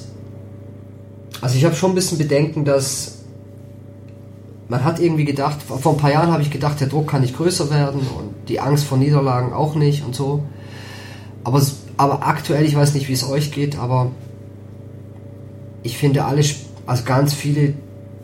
also 1.41 1.55
ich 1.55 1.65
habe 1.65 1.75
schon 1.75 1.91
ein 1.91 1.95
bisschen 1.95 2.17
Bedenken, 2.17 2.65
dass 2.65 3.17
man 4.69 4.85
hat 4.85 4.99
irgendwie 4.99 5.25
gedacht, 5.25 5.61
vor 5.61 5.93
ein 5.93 5.97
paar 5.97 6.11
Jahren 6.11 6.31
habe 6.31 6.41
ich 6.41 6.49
gedacht, 6.49 6.79
der 6.79 6.87
Druck 6.87 7.09
kann 7.09 7.21
nicht 7.21 7.35
größer 7.35 7.69
werden 7.69 7.99
und 7.99 8.47
die 8.47 8.61
Angst 8.61 8.85
vor 8.85 8.97
Niederlagen 8.97 9.51
auch 9.51 9.75
nicht 9.75 10.05
und 10.05 10.15
so. 10.15 10.43
Aber, 11.43 11.61
aber 11.97 12.25
aktuell, 12.25 12.63
ich 12.63 12.75
weiß 12.75 12.93
nicht, 12.93 13.09
wie 13.09 13.13
es 13.13 13.27
euch 13.27 13.51
geht, 13.51 13.77
aber 13.77 14.11
ich 15.83 15.97
finde 15.97 16.23
alle, 16.23 16.43
also 16.85 17.03
ganz 17.03 17.33
viele 17.33 17.73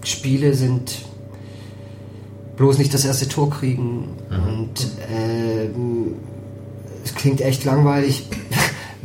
Spiele 0.04 0.54
sind 0.54 1.00
bloß 2.56 2.78
nicht 2.78 2.94
das 2.94 3.04
erste 3.04 3.28
Tor 3.28 3.50
kriegen 3.50 4.10
mhm. 4.30 4.48
und 4.48 4.88
äh, 5.12 5.70
es 7.04 7.14
klingt 7.16 7.42
echt 7.42 7.66
langweilig. 7.66 8.28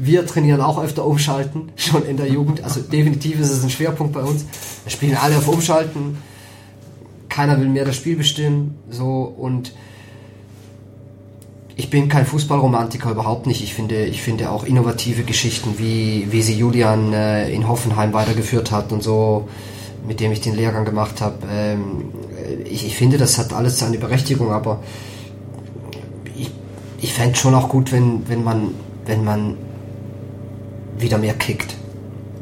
Wir 0.04 0.26
trainieren 0.26 0.60
auch 0.60 0.82
öfter 0.82 1.06
Umschalten, 1.06 1.70
schon 1.76 2.04
in 2.04 2.16
der 2.16 2.26
Jugend. 2.26 2.64
Also 2.64 2.80
definitiv 2.80 3.38
ist 3.38 3.50
es 3.50 3.62
ein 3.62 3.70
Schwerpunkt 3.70 4.12
bei 4.12 4.22
uns. 4.22 4.44
Wir 4.82 4.90
spielen 4.90 5.16
alle 5.16 5.36
auf 5.36 5.46
Umschalten. 5.46 6.18
Keiner 7.28 7.60
will 7.60 7.68
mehr 7.68 7.84
das 7.84 7.94
Spiel 7.94 8.16
bestimmen. 8.16 8.76
So 8.90 9.32
und 9.38 9.72
ich 11.76 11.88
bin 11.88 12.08
kein 12.08 12.26
Fußballromantiker, 12.26 13.12
überhaupt 13.12 13.46
nicht. 13.46 13.62
Ich 13.62 13.74
finde, 13.74 14.04
ich 14.06 14.22
finde 14.22 14.50
auch 14.50 14.64
innovative 14.64 15.22
Geschichten, 15.22 15.74
wie, 15.78 16.26
wie 16.32 16.42
sie 16.42 16.54
Julian 16.54 17.12
äh, 17.12 17.52
in 17.52 17.68
Hoffenheim 17.68 18.12
weitergeführt 18.12 18.72
hat 18.72 18.90
und 18.90 19.04
so, 19.04 19.46
mit 20.04 20.18
dem 20.18 20.32
ich 20.32 20.40
den 20.40 20.56
Lehrgang 20.56 20.84
gemacht 20.84 21.20
habe. 21.20 21.46
Ähm, 21.48 22.06
ich, 22.64 22.84
ich 22.84 22.96
finde, 22.96 23.18
das 23.18 23.38
hat 23.38 23.52
alles 23.52 23.78
seine 23.78 23.98
Berechtigung, 23.98 24.50
aber 24.50 24.82
ich, 26.36 26.50
ich 27.00 27.12
fände 27.14 27.36
schon 27.36 27.54
auch 27.54 27.68
gut, 27.68 27.92
wenn, 27.92 28.28
wenn 28.28 28.42
man, 28.42 28.74
wenn 29.06 29.22
man 29.22 29.56
wieder 30.98 31.19
mehr 31.19 31.35
kickt. 31.35 31.74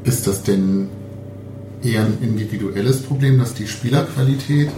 Ist 0.05 0.27
das 0.27 0.43
denn 0.43 0.89
eher 1.83 2.03
ein 2.03 2.19
individuelles 2.21 3.03
Problem, 3.03 3.39
dass 3.39 3.55
die 3.55 3.67
Spielerqualität 3.67 4.71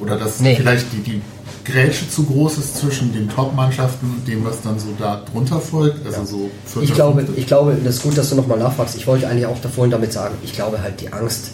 oder 0.00 0.16
dass 0.16 0.40
nee. 0.40 0.56
vielleicht 0.56 0.86
die, 0.92 0.98
die 0.98 1.22
Grätsche 1.64 2.08
zu 2.08 2.24
groß 2.24 2.58
ist 2.58 2.78
zwischen 2.78 3.12
den 3.12 3.28
Top-Mannschaften 3.28 4.10
und 4.10 4.28
dem, 4.28 4.44
was 4.44 4.62
dann 4.62 4.78
so 4.78 4.88
da 4.98 5.22
drunter 5.30 5.60
folgt? 5.60 6.04
Also 6.06 6.24
so 6.24 6.80
ich, 6.80 6.94
glaube, 6.94 7.26
ich 7.36 7.46
glaube, 7.46 7.76
das 7.84 7.96
ist 7.96 8.02
gut, 8.02 8.16
dass 8.16 8.30
du 8.30 8.36
nochmal 8.36 8.58
nachfragst. 8.58 8.96
Ich 8.96 9.06
wollte 9.06 9.28
eigentlich 9.28 9.46
auch 9.46 9.60
davor 9.60 9.86
damit 9.88 10.12
sagen, 10.12 10.34
ich 10.42 10.52
glaube 10.52 10.82
halt 10.82 11.00
die 11.00 11.12
Angst 11.12 11.50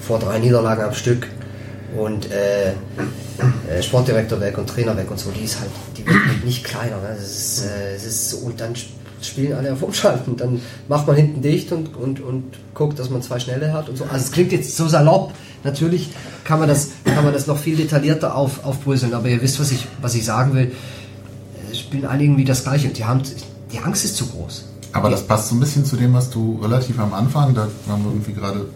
vor 0.00 0.18
drei 0.18 0.38
Niederlagen 0.38 0.82
am 0.82 0.94
Stück 0.94 1.26
und 1.96 2.30
äh, 2.30 2.70
äh, 2.70 3.82
Sportdirektor 3.82 4.40
weg 4.40 4.56
und 4.58 4.68
Trainer 4.68 4.96
weg 4.96 5.10
und 5.10 5.18
so, 5.18 5.30
die 5.30 5.44
ist 5.44 5.60
halt, 5.60 5.70
die 5.96 6.06
wird 6.06 6.26
halt 6.26 6.44
nicht 6.44 6.64
kleiner. 6.64 6.96
Ne? 6.96 7.16
Das 7.16 7.30
ist, 7.30 7.64
äh, 7.64 7.94
das 7.94 8.04
ist 8.04 8.30
so, 8.30 8.38
und 8.38 8.60
dann 8.60 8.74
spielen 9.26 9.52
alle 9.54 9.72
auf 9.72 9.82
Umschalten. 9.82 10.36
Dann 10.36 10.60
macht 10.88 11.06
man 11.06 11.16
hinten 11.16 11.42
dicht 11.42 11.72
und, 11.72 11.96
und, 11.96 12.20
und 12.20 12.44
guckt, 12.74 12.98
dass 12.98 13.10
man 13.10 13.22
zwei 13.22 13.38
Schnelle 13.38 13.72
hat 13.72 13.88
und 13.88 13.96
so. 13.96 14.04
Also 14.04 14.16
es 14.16 14.32
klingt 14.32 14.52
jetzt 14.52 14.76
so 14.76 14.88
salopp. 14.88 15.32
Natürlich 15.62 16.10
kann 16.44 16.58
man 16.58 16.68
das, 16.68 16.90
kann 17.04 17.24
man 17.24 17.32
das 17.32 17.46
noch 17.46 17.58
viel 17.58 17.76
detaillierter 17.76 18.34
auf, 18.34 18.64
aufbröseln, 18.64 19.12
aber 19.12 19.28
ihr 19.28 19.42
wisst, 19.42 19.60
was 19.60 19.70
ich, 19.72 19.86
was 20.00 20.14
ich 20.14 20.24
sagen 20.24 20.54
will. 20.54 20.72
Es 21.70 21.80
spielen 21.80 22.06
alle 22.06 22.24
irgendwie 22.24 22.44
das 22.44 22.62
Gleiche 22.62 22.88
und 22.88 22.96
die 22.96 23.04
haben, 23.04 23.22
die 23.72 23.78
Angst 23.78 24.04
ist 24.04 24.16
zu 24.16 24.26
groß. 24.26 24.64
Aber 24.92 25.10
das 25.10 25.26
passt 25.26 25.48
so 25.48 25.54
ein 25.54 25.60
bisschen 25.60 25.84
zu 25.84 25.96
dem, 25.96 26.14
was 26.14 26.30
du 26.30 26.58
relativ 26.62 26.98
am 26.98 27.12
Anfang, 27.12 27.54
da 27.54 27.68
haben 27.88 28.04
wir 28.04 28.10
irgendwie 28.10 28.32
gerade 28.32 28.66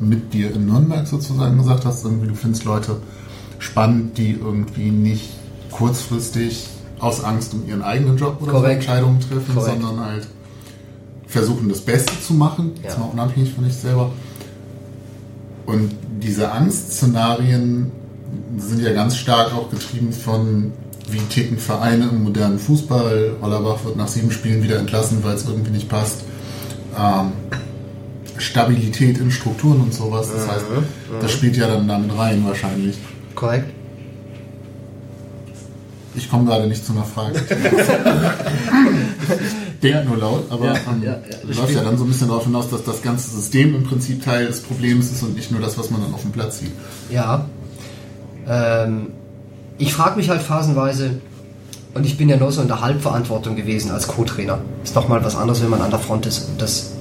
mit 0.00 0.32
dir 0.32 0.52
in 0.54 0.66
Nürnberg 0.66 1.06
sozusagen 1.06 1.58
gesagt 1.58 1.84
hast, 1.84 2.04
irgendwie 2.04 2.28
du 2.28 2.34
findest 2.34 2.64
Leute 2.64 2.96
spannend, 3.58 4.16
die 4.18 4.32
irgendwie 4.32 4.90
nicht 4.90 5.30
kurzfristig 5.70 6.66
aus 7.00 7.24
Angst 7.24 7.54
um 7.54 7.66
ihren 7.66 7.82
eigenen 7.82 8.16
Job 8.16 8.36
oder 8.40 8.52
so 8.52 8.58
Korrekt. 8.58 8.74
Entscheidungen 8.82 9.20
treffen, 9.20 9.54
Korrekt. 9.54 9.80
sondern 9.82 10.04
halt 10.04 10.26
versuchen, 11.26 11.68
das 11.68 11.80
Beste 11.80 12.12
zu 12.20 12.34
machen, 12.34 12.72
jetzt 12.82 12.94
Ja. 12.94 13.00
mal 13.00 13.06
unabhängig 13.12 13.52
von 13.54 13.64
sich 13.64 13.74
selber. 13.76 14.10
Und 15.66 15.92
diese 16.20 16.50
Angstszenarien 16.52 17.92
sind 18.58 18.80
ja 18.82 18.92
ganz 18.92 19.16
stark 19.16 19.54
auch 19.54 19.70
getrieben 19.70 20.12
von, 20.12 20.72
wie 21.08 21.18
ticken 21.18 21.58
Vereine 21.58 22.08
im 22.10 22.24
modernen 22.24 22.58
Fußball. 22.58 23.32
Hollerbach 23.40 23.84
wird 23.84 23.96
nach 23.96 24.08
sieben 24.08 24.30
Spielen 24.30 24.62
wieder 24.62 24.78
entlassen, 24.78 25.18
weil 25.22 25.34
es 25.36 25.46
irgendwie 25.46 25.70
nicht 25.70 25.88
passt. 25.88 26.22
Ähm, 26.98 27.32
Stabilität 28.38 29.18
in 29.18 29.30
Strukturen 29.30 29.80
und 29.82 29.94
sowas. 29.94 30.28
Das 30.34 30.48
heißt, 30.48 30.64
das 31.20 31.30
spielt 31.30 31.56
ja 31.56 31.66
dann 31.68 31.86
damit 31.86 32.16
rein 32.16 32.44
wahrscheinlich. 32.46 32.96
Korrekt. 33.34 33.70
Ich 36.14 36.30
komme 36.30 36.44
gerade 36.44 36.66
nicht 36.66 36.84
zu 36.84 36.92
einer 36.92 37.04
Frage. 37.04 37.40
Denkt 39.82 40.08
nur 40.08 40.18
laut, 40.18 40.44
aber 40.50 40.66
Ja, 40.66 40.74
ähm, 40.74 41.02
ja, 41.02 41.12
ja. 41.12 41.60
läuft 41.60 41.74
ja 41.74 41.82
dann 41.82 41.96
so 41.96 42.04
ein 42.04 42.08
bisschen 42.08 42.28
darauf 42.28 42.44
hinaus, 42.44 42.68
dass 42.68 42.84
das 42.84 43.02
ganze 43.02 43.30
System 43.30 43.74
im 43.74 43.84
Prinzip 43.84 44.24
Teil 44.24 44.46
des 44.46 44.60
Problems 44.60 45.10
ist 45.10 45.22
und 45.22 45.34
nicht 45.34 45.50
nur 45.50 45.60
das, 45.60 45.78
was 45.78 45.90
man 45.90 46.02
dann 46.02 46.12
auf 46.12 46.22
dem 46.22 46.32
Platz 46.32 46.58
sieht. 46.58 46.72
Ja. 47.10 47.46
Ähm, 48.46 49.08
ich 49.78 49.94
frage 49.94 50.16
mich 50.16 50.28
halt 50.28 50.42
phasenweise, 50.42 51.20
und 51.94 52.06
ich 52.06 52.16
bin 52.16 52.28
ja 52.28 52.36
nur 52.36 52.52
so 52.52 52.62
in 52.62 52.68
der 52.68 52.80
Halbverantwortung 52.80 53.56
gewesen 53.56 53.90
als 53.90 54.06
Co-Trainer. 54.06 54.60
Ist 54.84 54.94
doch 54.94 55.08
mal 55.08 55.24
was 55.24 55.34
anderes, 55.34 55.60
wenn 55.62 55.70
man 55.70 55.82
an 55.82 55.90
der 55.90 55.98
Front 55.98 56.24
ist. 56.26 56.48
Und 56.48 56.62
das 56.62 56.92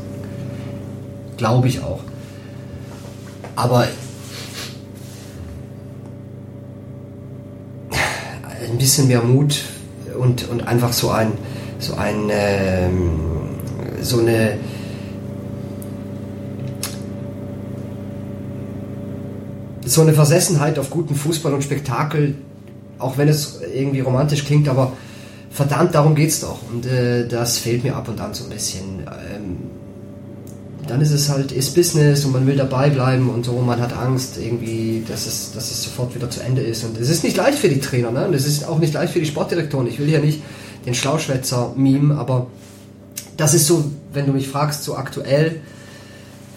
glaube 1.38 1.68
ich 1.68 1.84
auch. 1.84 1.99
Aber 3.56 3.88
ein 8.72 8.78
bisschen 8.78 9.08
mehr 9.08 9.22
Mut 9.22 9.64
und, 10.18 10.48
und 10.50 10.68
einfach 10.68 10.94
so 10.94 11.10
ein, 11.10 11.32
so 11.80 11.96
ein, 11.96 12.30
ähm, 12.30 13.20
so 14.02 14.20
eine, 14.20 14.58
so 19.86 20.02
eine 20.02 20.14
Versessenheit 20.14 20.78
auf 20.78 20.90
guten 20.90 21.16
Fußball 21.16 21.54
und 21.54 21.64
Spektakel, 21.64 22.36
auch 23.00 23.18
wenn 23.18 23.28
es 23.28 23.60
irgendwie 23.74 24.02
romantisch 24.02 24.46
klingt, 24.46 24.68
aber 24.70 24.94
verdammt, 25.52 25.96
darum 25.96 26.16
geht's 26.16 26.41
doch. 26.41 26.60
Und 26.72 26.86
äh, 26.86 27.28
das 27.28 27.58
fehlt 27.58 27.84
mir 27.84 27.96
ab 27.96 28.08
und 28.08 28.20
an 28.22 28.34
so 28.34 28.44
ein 28.44 28.50
bisschen. 28.50 29.02
Ähm, 29.08 29.58
dann 30.90 31.02
ist 31.02 31.11
es 31.11 31.30
halt, 31.30 31.52
ist 31.52 31.76
Business 31.76 32.26
und 32.26 32.34
man 32.34 32.48
will 32.48 32.56
dabei 32.56 32.90
bleiben 32.90 33.30
und 33.30 33.45
so, 33.45 33.53
man 33.61 33.80
hat 33.80 33.95
Angst 33.95 34.40
irgendwie, 34.41 35.03
dass 35.07 35.28
es, 35.28 35.52
dass 35.53 35.70
es 35.70 35.84
sofort 35.84 36.16
wieder 36.16 36.30
zu 36.32 36.41
Ende 36.41 36.61
ist. 36.61 36.84
Und 36.84 36.99
es 36.99 37.10
ist 37.10 37.24
nicht 37.24 37.38
leicht 37.38 37.60
für 37.60 37.70
die 37.70 37.80
Trainer, 37.80 38.10
ne? 38.10 38.28
Und 38.28 38.34
es 38.34 38.48
ist 38.48 38.68
auch 38.68 38.80
nicht 38.80 38.94
leicht 38.94 39.14
für 39.14 39.20
die 39.20 39.28
Sportdirektoren. 39.28 39.88
Ich 39.88 39.99
will 39.99 40.07
hier 40.07 40.20
nicht 40.20 40.41
den 40.88 40.95
Schlauschwätzer 40.95 41.74
meme, 41.76 42.16
aber 42.18 42.48
das 43.38 43.53
ist 43.53 43.68
so, 43.68 43.86
wenn 44.14 44.26
du 44.26 44.32
mich 44.32 44.48
fragst, 44.48 44.84
so 44.84 44.95
aktuell, 44.95 45.61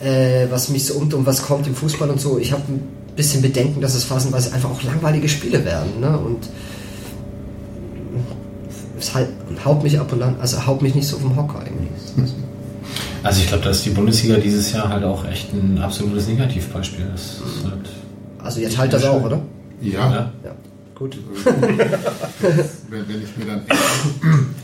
äh, 0.00 0.46
was 0.48 0.70
mich 0.70 0.86
so 0.86 0.94
um, 0.94 1.12
um 1.12 1.26
was 1.26 1.42
kommt 1.42 1.66
im 1.66 1.74
Fußball 1.74 2.08
und 2.08 2.20
so. 2.20 2.38
Ich 2.38 2.52
habe 2.52 2.62
ein 2.68 2.80
bisschen 3.14 3.42
Bedenken, 3.42 3.82
dass 3.82 3.94
es 3.94 4.04
phasenweise 4.04 4.54
einfach 4.54 4.70
auch 4.70 4.82
langweilige 4.82 5.28
Spiele 5.28 5.62
werden. 5.66 6.00
Ne? 6.00 6.18
Und 6.18 6.48
es 8.98 9.12
halt, 9.12 9.28
haut 9.62 9.82
mich 9.82 10.00
ab 10.00 10.10
und 10.10 10.22
an, 10.22 10.36
also 10.40 10.66
haut 10.66 10.80
mich 10.80 10.94
nicht 10.94 11.06
so 11.06 11.18
vom 11.18 11.36
Hocker 11.36 11.62
irgendwie. 11.66 12.32
Also 13.22 13.40
ich 13.40 13.46
glaube, 13.48 13.64
da 13.64 13.70
ist 13.70 13.84
die 13.84 13.90
Bundesliga 13.90 14.36
dieses 14.36 14.72
Jahr 14.72 14.88
halt 14.88 15.04
auch 15.04 15.24
echt 15.24 15.52
ein 15.52 15.78
absolutes 15.78 16.26
Negativbeispiel. 16.26 17.06
Das 17.12 17.22
ist 17.22 17.64
halt, 17.64 17.88
Also 18.38 18.60
jetzt 18.60 18.76
halt 18.76 18.92
das 18.92 19.04
auch, 19.04 19.22
oder? 19.22 19.40
Ja, 19.80 20.10
ja. 20.10 20.32
Ja, 20.44 20.54
gut. 20.94 21.16
wenn, 21.44 23.08
wenn 23.08 23.22
ich 23.22 23.36
mir 23.36 23.46
dann, 23.46 23.62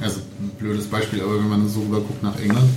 also 0.01 0.20
ein 0.40 0.51
blödes 0.59 0.86
Beispiel, 0.86 1.22
aber 1.22 1.39
wenn 1.39 1.48
man 1.48 1.68
so 1.68 1.80
rüber 1.80 1.98
guckt 1.98 2.22
nach 2.22 2.39
England, 2.40 2.68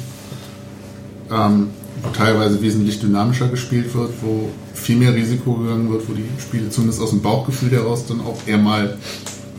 ähm, 1.31 1.67
wo 2.03 2.09
teilweise 2.09 2.61
wesentlich 2.61 2.99
dynamischer 2.99 3.47
gespielt 3.47 3.93
wird, 3.95 4.11
wo 4.21 4.49
viel 4.73 4.97
mehr 4.97 5.13
Risiko 5.13 5.53
gegangen 5.53 5.91
wird, 5.91 6.07
wo 6.07 6.13
die 6.13 6.25
Spiele 6.39 6.69
zumindest 6.69 7.01
aus 7.01 7.09
dem 7.09 7.21
Bauchgefühl 7.21 7.71
heraus 7.71 8.05
dann 8.07 8.21
auch 8.21 8.37
eher 8.45 8.57
mal 8.57 8.97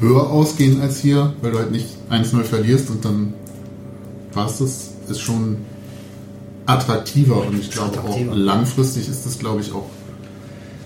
höher 0.01 0.31
ausgehen 0.31 0.81
als 0.81 0.99
hier, 0.99 1.33
weil 1.43 1.53
du 1.53 1.59
halt 1.59 1.71
nicht 1.71 1.87
1-0 2.11 2.43
verlierst 2.43 2.91
und 2.91 3.05
dann 3.05 3.35
passt 4.33 4.61
es, 4.61 4.91
ist 5.09 5.21
schon 5.21 5.59
attraktiver 6.73 7.47
und 7.47 7.59
ich 7.59 7.71
glaube 7.71 8.01
auch 8.01 8.19
langfristig 8.33 9.09
ist 9.09 9.27
es, 9.27 9.39
glaube 9.39 9.61
ich, 9.61 9.73
auch 9.73 9.89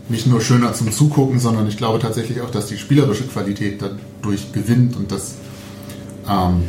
nicht 0.09 0.27
nur 0.27 0.41
schöner 0.41 0.73
zum 0.73 0.93
Zugucken, 0.93 1.41
sondern 1.41 1.67
ich 1.67 1.77
glaube 1.77 1.99
tatsächlich 1.99 2.41
auch, 2.41 2.51
dass 2.51 2.67
die 2.67 2.79
spielerische 2.79 3.25
Qualität 3.25 3.83
dadurch 3.83 4.53
gewinnt 4.53 4.97
und 4.97 5.11
dass 5.11 5.35
ähm, 6.29 6.63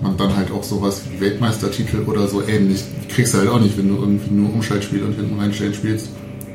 man 0.00 0.16
dann 0.16 0.36
halt 0.36 0.50
auch 0.50 0.62
sowas 0.62 1.02
wie 1.10 1.20
Weltmeistertitel 1.20 2.02
oder 2.06 2.28
so 2.28 2.42
ähnlich 2.42 2.84
kriegst 3.08 3.34
du 3.34 3.38
halt 3.38 3.48
auch 3.48 3.60
nicht, 3.60 3.76
wenn 3.78 3.88
du 3.88 3.96
irgendwie 3.96 4.34
nur 4.34 4.52
Umschaltspiel 4.52 5.02
und 5.02 5.14
hinten 5.14 5.38
reinstellen 5.38 5.74
spielst. 5.74 6.08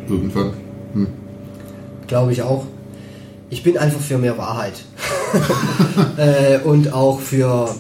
Irgendwann. 0.09 0.53
Hm. 0.93 1.07
Glaube 2.07 2.31
ich 2.31 2.41
auch. 2.41 2.65
Ich 3.49 3.64
bin 3.64 3.77
einfach 3.77 4.01
für 4.01 4.18
mehr 4.18 4.38
Wahrheit. 4.38 4.73
äh, 6.18 6.59
und 6.59 6.91
auch 6.91 7.19
für, 7.19 7.73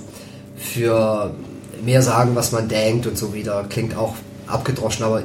für 0.55 1.33
mehr 1.83 2.01
sagen, 2.01 2.35
was 2.35 2.51
man 2.51 2.67
denkt 2.67 3.07
und 3.07 3.17
so 3.17 3.33
wieder. 3.33 3.65
Klingt 3.69 3.95
auch 3.95 4.15
abgedroschen, 4.47 5.05
aber 5.05 5.23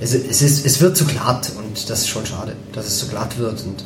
es, 0.00 0.14
es, 0.14 0.42
ist, 0.42 0.66
es 0.66 0.80
wird 0.80 0.96
zu 0.96 1.04
glatt 1.04 1.52
und 1.56 1.88
das 1.88 2.00
ist 2.00 2.08
schon 2.08 2.26
schade, 2.26 2.56
dass 2.72 2.86
es 2.86 2.98
zu 2.98 3.08
glatt 3.08 3.38
wird. 3.38 3.64
Und 3.64 3.84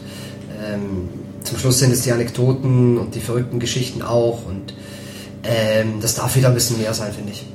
ähm, 0.64 1.08
zum 1.42 1.58
Schluss 1.58 1.78
sind 1.78 1.92
es 1.92 2.02
die 2.02 2.12
Anekdoten 2.12 2.98
und 2.98 3.14
die 3.14 3.20
verrückten 3.20 3.58
Geschichten 3.58 4.02
auch. 4.02 4.46
Und 4.46 4.74
ähm, 5.42 6.00
das 6.00 6.14
darf 6.14 6.34
wieder 6.36 6.48
ein 6.48 6.54
bisschen 6.54 6.78
mehr 6.78 6.94
sein, 6.94 7.12
finde 7.12 7.32
ich. 7.32 7.46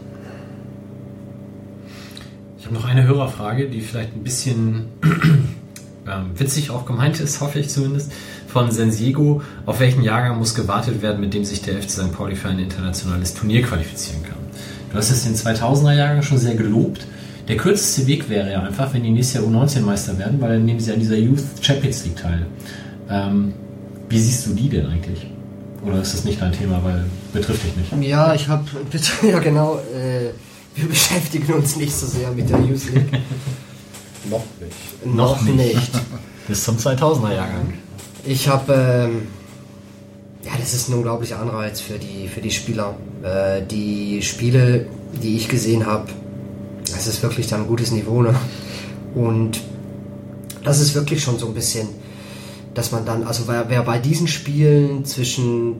Ich 2.60 2.66
habe 2.66 2.76
noch 2.76 2.86
eine 2.86 3.03
Hörerfrage, 3.03 3.70
die 3.70 3.82
vielleicht 3.82 4.16
ein 4.16 4.24
bisschen 4.24 4.86
ähm, 6.08 6.32
witzig 6.36 6.70
auch 6.70 6.86
gemeint 6.86 7.20
ist, 7.20 7.41
hoffe 7.41 7.60
ich 7.60 7.70
zumindest, 7.70 8.12
von 8.52 8.72
Sensiego. 8.72 9.41
Auf 9.65 9.80
welchen 9.80 10.03
Jahrgang 10.03 10.38
muss 10.38 10.53
gewartet 10.56 11.02
werden, 11.02 11.22
mit 11.22 11.34
dem 11.34 11.45
sich 11.45 11.61
der 11.61 11.82
FC 11.82 11.90
St. 11.90 12.11
Pauli 12.11 12.36
für 12.36 12.49
ein 12.49 12.60
internationales 12.60 13.34
Turnier 13.34 13.61
qualifizieren 13.61 14.23
kann? 14.23 14.38
Du 14.91 14.98
hast 14.98 15.10
es 15.10 15.23
den 15.23 15.36
2000er 15.36 15.94
Jahrgang 15.94 16.22
schon 16.22 16.38
sehr 16.38 16.56
gelobt. 16.56 17.07
Der 17.48 17.57
kürzeste 17.57 18.07
Weg 18.07 18.30
wäre 18.30 18.52
ja 18.52 18.61
einfach, 18.64 18.94
wenn 18.94 19.03
die 19.03 19.10
nächstes 19.10 19.41
Jahr 19.41 19.44
U19-Meister 19.45 20.18
werden, 20.19 20.40
weil 20.41 20.53
dann 20.53 20.65
nehmen 20.65 20.80
sie 20.80 20.91
an 20.91 20.99
dieser 20.99 21.15
Youth 21.18 21.44
Champions 21.61 22.03
League 22.06 22.18
teil. 22.18 22.45
Ähm, 23.10 23.53
wie 24.10 24.19
siehst 24.19 24.45
du 24.45 24.53
die 24.53 24.69
denn 24.69 24.88
eigentlich? 24.88 25.28
Oder 25.86 26.02
ist 26.02 26.14
das 26.14 26.26
nicht 26.26 26.41
dein 26.41 26.52
Thema, 26.52 26.84
weil 26.84 27.06
betrifft 27.34 27.64
dich 27.64 27.76
nicht? 27.76 28.10
Ja, 28.10 28.34
ich 28.34 28.48
habe, 28.48 28.64
ja 29.28 29.40
genau, 29.40 29.78
äh, 29.78 30.30
wir 30.76 30.88
beschäftigen 30.88 31.53
uns 31.53 31.76
nicht 31.76 31.94
so 31.94 32.06
sehr 32.06 32.32
mit 32.32 32.49
der 32.49 32.60
Youth 32.60 32.94
League. 32.94 33.11
Noch 34.30 34.44
nicht. 34.60 35.15
Noch 35.15 35.41
nicht. 35.41 35.91
Bis 36.48 36.64
zum 36.64 36.78
2000er 36.78 37.34
Jahrgang. 37.34 37.73
Ich 38.23 38.48
habe, 38.48 38.73
ähm, 38.73 39.27
ja, 40.43 40.52
das 40.60 40.73
ist 40.73 40.89
ein 40.89 40.93
unglaublicher 40.93 41.39
Anreiz 41.39 41.81
für 41.81 41.98
die, 41.98 42.27
für 42.27 42.41
die 42.41 42.52
Spieler. 42.52 42.95
Äh, 43.23 43.64
die 43.65 44.22
Spiele, 44.22 44.85
die 45.22 45.38
ich 45.38 45.48
gesehen 45.48 45.85
habe, 45.85 46.07
das 46.91 47.07
ist 47.07 47.23
wirklich 47.23 47.48
dann 47.48 47.61
ein 47.61 47.68
gutes 47.68 47.91
Niveau. 47.91 48.22
Ne? 48.22 48.35
Und 49.15 49.60
das 50.64 50.80
ist 50.80 50.93
wirklich 50.93 51.23
schon 51.23 51.39
so 51.39 51.48
ein 51.48 51.53
bisschen, 51.53 51.88
dass 52.76 52.91
man 52.91 53.06
dann, 53.06 53.23
also 53.23 53.48
wer, 53.48 53.69
wer 53.69 53.81
bei 53.81 53.98
diesen 53.98 54.27
Spielen 54.27 55.03
zwischen 55.03 55.77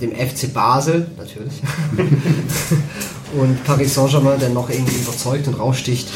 dem 0.00 0.12
FC 0.12 0.52
Basel, 0.52 1.06
natürlich, 1.18 1.52
und 3.38 3.62
Paris 3.64 3.94
Saint-Germain, 3.94 4.40
der 4.40 4.48
noch 4.48 4.70
irgendwie 4.70 4.96
überzeugt 4.96 5.46
und 5.46 5.54
raussticht, 5.54 6.08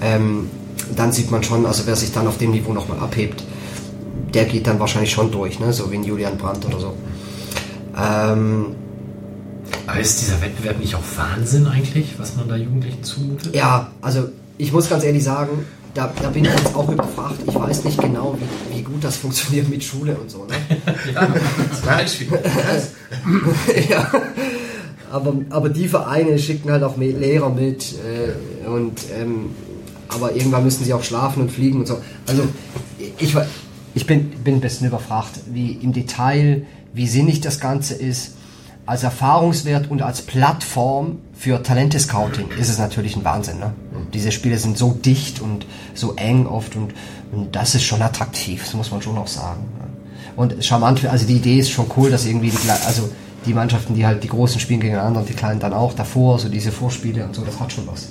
ähm, 0.00 0.48
dann 0.96 1.12
sieht 1.12 1.30
man 1.30 1.42
schon, 1.42 1.66
also 1.66 1.86
wer 1.86 1.96
sich 1.96 2.12
dann 2.12 2.26
auf 2.26 2.38
dem 2.38 2.50
Niveau 2.50 2.72
nochmal 2.72 2.98
abhebt, 2.98 3.42
der 4.34 4.44
geht 4.44 4.66
dann 4.66 4.78
wahrscheinlich 4.78 5.10
schon 5.10 5.30
durch, 5.30 5.58
ne? 5.58 5.72
so 5.72 5.90
wie 5.90 5.96
ein 5.96 6.04
Julian 6.04 6.36
Brandt 6.36 6.64
oder 6.66 6.80
so. 6.80 6.94
Ähm, 7.96 8.66
Aber 9.86 10.00
ist 10.00 10.20
dieser 10.20 10.40
Wettbewerb 10.40 10.78
nicht 10.78 10.94
auch 10.94 11.02
Wahnsinn 11.16 11.66
eigentlich, 11.66 12.18
was 12.18 12.36
man 12.36 12.48
da 12.48 12.56
Jugendlichen 12.56 13.02
zumutet? 13.02 13.54
ja, 13.54 13.90
also 14.00 14.28
ich 14.58 14.72
muss 14.72 14.88
ganz 14.88 15.04
ehrlich 15.04 15.24
sagen, 15.24 15.64
da, 15.94 16.12
da 16.22 16.28
bin 16.28 16.44
ich 16.44 16.50
jetzt 16.50 16.74
auch 16.74 16.88
überfragt. 16.88 17.40
Ich 17.46 17.54
weiß 17.54 17.84
nicht 17.84 18.00
genau, 18.00 18.36
wie, 18.38 18.76
wie 18.76 18.82
gut 18.82 19.02
das 19.02 19.16
funktioniert 19.16 19.68
mit 19.68 19.82
Schule 19.82 20.16
und 20.16 20.30
so. 20.30 20.44
Ne? 20.44 20.54
Ja, 21.14 21.28
Beispiel. 21.84 22.28
ja. 23.88 24.10
Aber, 25.10 25.34
aber 25.50 25.68
die 25.70 25.88
Vereine 25.88 26.38
schicken 26.38 26.70
halt 26.70 26.82
auch 26.82 26.96
Lehrer 26.98 27.48
mit 27.50 27.94
äh, 27.94 28.68
und 28.68 29.00
ähm, 29.18 29.50
aber 30.08 30.34
irgendwann 30.34 30.64
müssen 30.64 30.84
sie 30.84 30.92
auch 30.94 31.02
schlafen 31.02 31.42
und 31.42 31.52
fliegen 31.52 31.80
und 31.80 31.86
so. 31.86 31.98
Also 32.26 32.44
ich, 33.18 33.34
ich 33.94 34.06
bin, 34.06 34.30
bin 34.30 34.56
ein 34.56 34.60
bisschen 34.60 34.86
überfragt, 34.86 35.40
wie 35.52 35.72
im 35.72 35.92
Detail, 35.92 36.66
wie 36.92 37.06
sinnig 37.06 37.40
das 37.40 37.60
Ganze 37.60 37.94
ist. 37.94 38.34
Als 38.86 39.02
Erfahrungswert 39.02 39.90
und 39.90 40.00
als 40.00 40.22
Plattform 40.22 41.18
für 41.34 41.62
Talente-Scouting 41.62 42.48
ist 42.58 42.70
es 42.70 42.78
natürlich 42.78 43.16
ein 43.16 43.24
Wahnsinn. 43.24 43.58
Ne? 43.58 43.74
Diese 44.14 44.32
Spiele 44.32 44.56
sind 44.56 44.78
so 44.78 44.92
dicht 44.92 45.40
und 45.40 45.66
so 45.94 46.14
eng 46.14 46.46
oft 46.46 46.74
und, 46.74 46.94
und 47.30 47.54
das 47.54 47.74
ist 47.74 47.82
schon 47.82 48.00
attraktiv, 48.00 48.64
das 48.64 48.72
muss 48.72 48.90
man 48.90 49.02
schon 49.02 49.18
auch 49.18 49.26
sagen. 49.26 49.60
ne? 49.78 49.88
Und 50.36 50.64
charmant, 50.64 51.04
also 51.04 51.26
die 51.26 51.36
Idee 51.36 51.58
ist 51.58 51.70
schon 51.70 51.86
cool, 51.96 52.10
dass 52.10 52.24
irgendwie 52.24 52.50
die, 52.50 52.70
also 52.86 53.10
die 53.44 53.52
Mannschaften, 53.52 53.94
die 53.94 54.06
halt 54.06 54.22
die 54.22 54.28
Großen 54.28 54.60
spielen 54.60 54.80
gegeneinander 54.80 55.20
und 55.20 55.28
die 55.28 55.34
Kleinen 55.34 55.60
dann 55.60 55.74
auch 55.74 55.92
davor, 55.92 56.38
so 56.38 56.48
diese 56.48 56.72
Vorspiele 56.72 57.24
und 57.24 57.34
so, 57.34 57.44
das 57.44 57.60
hat 57.60 57.72
schon 57.72 57.86
was. 57.86 58.08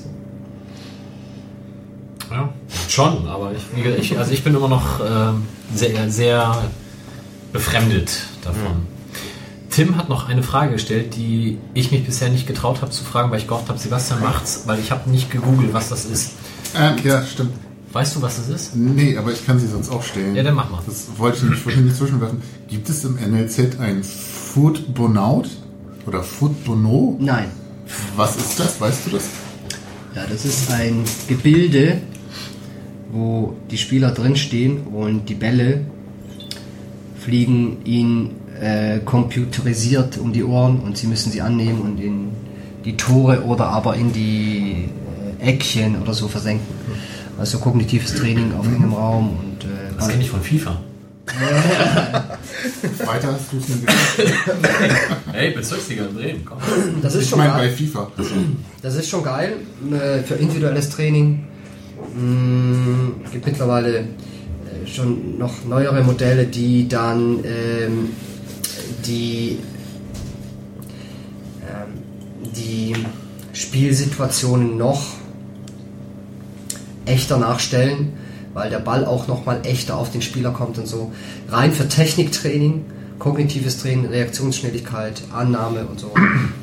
Ja, 2.30 2.49
schon, 2.90 3.28
aber 3.28 3.52
ich, 3.54 3.86
ich, 3.99 4.18
also 4.18 4.32
ich 4.32 4.44
bin 4.44 4.56
immer 4.56 4.68
noch 4.68 4.99
ähm, 4.99 5.44
sehr, 5.74 6.10
sehr 6.10 6.64
befremdet 7.54 8.12
davon. 8.44 8.88
Tim 9.70 9.95
hat 9.95 10.10
noch 10.10 10.28
eine 10.28 10.44
Frage 10.44 10.74
gestellt, 10.74 11.16
die 11.16 11.58
ich 11.74 11.91
mich 11.91 12.06
bisher 12.06 12.30
nicht 12.30 12.48
getraut 12.48 12.82
habe 12.82 12.91
zu 12.91 13.04
fragen, 13.04 13.32
weil 13.32 13.40
ich 13.40 13.48
gehofft 13.48 13.70
habe, 13.70 13.78
Sebastian 13.78 14.22
macht's, 14.22 14.64
weil 14.66 14.80
ich 14.80 14.91
habe 14.91 15.10
nicht 15.10 15.30
gegoogelt, 15.30 15.74
was 15.74 15.90
das 15.90 16.06
ist. 16.06 16.32
Äh, 16.76 16.99
ja, 17.08 17.24
stimmt. 17.24 17.54
Weißt 17.94 18.16
du, 18.16 18.22
was 18.22 18.38
das 18.38 18.49
ist? 18.49 18.76
Nee, 18.76 19.18
aber 19.18 19.32
ich 19.32 19.45
kann 19.45 19.60
sie 19.60 19.68
sonst 19.68 19.90
auch 19.90 20.04
stellen. 20.04 20.36
Ja, 20.36 20.44
dann 20.44 20.56
mach 20.56 20.70
mal. 20.70 20.82
Das 20.86 21.06
wollte 21.18 21.38
ich 21.38 21.44
nicht 21.44 21.62
vorhin 21.62 21.86
nicht 21.86 21.95
zwischenwerfen. 21.95 22.41
Gibt 22.68 22.90
es 22.90 23.06
im 23.06 23.16
NLZ 23.16 23.80
ein 23.80 24.04
Food 24.04 24.94
Bonaut? 24.94 25.48
Oder 26.06 26.24
Food 26.24 26.64
Bono? 26.64 27.18
Nein. 27.20 27.52
Was 28.16 28.36
ist 28.36 28.60
das? 28.60 28.80
Weißt 28.82 29.06
du 29.06 29.12
das? 29.12 29.24
Ja, 30.16 30.26
das 30.30 30.45
ist 30.45 30.72
ein 30.72 31.04
Gebilde, 31.28 32.02
wo 33.11 33.55
die 33.71 33.77
Spieler 33.77 34.11
drinstehen 34.11 34.81
und 34.88 35.27
die 35.29 35.35
Bälle 35.35 35.81
fliegen 37.19 37.77
ihnen 37.85 38.35
äh, 38.61 38.99
computerisiert 38.99 40.17
um 40.17 40.34
die 40.34 40.43
Ohren 40.43 40.79
und 40.79 40.97
sie 40.97 41.07
müssen 41.07 41.31
sie 41.31 41.41
annehmen 41.41 41.81
und 41.81 41.99
in 41.99 42.29
die 42.85 42.95
Tore 42.97 43.43
oder 43.43 43.67
aber 43.67 43.95
in 43.95 44.11
die 44.13 44.85
äh, 45.41 45.49
Eckchen 45.49 46.01
oder 46.01 46.13
so 46.13 46.27
versenken. 46.27 46.65
Also 47.38 47.59
kognitives 47.59 48.15
Training 48.15 48.53
auf 48.57 48.65
engem 48.65 48.93
Raum 48.93 49.29
und 49.39 49.63
äh, 49.63 49.67
Das 49.97 50.07
kenne 50.09 50.23
ich 50.23 50.29
von 50.29 50.41
FIFA. 50.41 50.81
Weiter 53.05 53.34
hast 53.34 53.51
du 53.51 53.57
es 53.57 53.67
mir 53.67 53.75
gesagt. 53.85 55.21
Hey, 55.34 55.51
Bezirksliga 55.51 56.05
in 56.05 56.13
Bremen, 56.15 56.45
komm. 56.45 56.57
das 57.01 57.15
ist 57.15 57.23
Ich 57.23 57.29
schon 57.29 57.39
meine 57.39 57.51
bei 57.51 57.67
geil. 57.67 57.75
FIFA. 57.75 58.11
Das 58.81 58.95
ist 58.95 59.09
schon 59.09 59.23
geil 59.23 59.57
äh, 59.91 60.23
für 60.23 60.35
individuelles 60.35 60.89
Training. 60.89 61.43
Mm, 62.15 63.24
gibt 63.32 63.45
mittlerweile 63.45 63.99
äh, 63.99 64.06
schon 64.86 65.38
noch 65.38 65.65
neuere 65.65 66.03
Modelle, 66.03 66.45
die 66.45 66.88
dann 66.88 67.44
ähm, 67.44 68.10
die 69.06 69.60
ähm, 71.61 72.02
die 72.56 72.95
Spielsituationen 73.53 74.78
noch 74.78 75.02
echter 77.06 77.38
nachstellen, 77.38 78.14
weil 78.53 78.69
der 78.69 78.80
Ball 78.80 79.06
auch 79.06 79.28
noch 79.28 79.45
mal 79.45 79.61
echter 79.64 79.98
auf 79.98 80.11
den 80.11 80.22
Spieler 80.22 80.52
kommt 80.52 80.78
und 80.78 80.88
so. 80.88 81.11
Rein 81.49 81.72
für 81.72 81.88
Techniktraining, 81.88 82.86
kognitives 83.19 83.78
Training, 83.80 84.07
Reaktionsschnelligkeit, 84.07 85.22
Annahme 85.34 85.86
und 85.86 85.99
so 85.99 86.11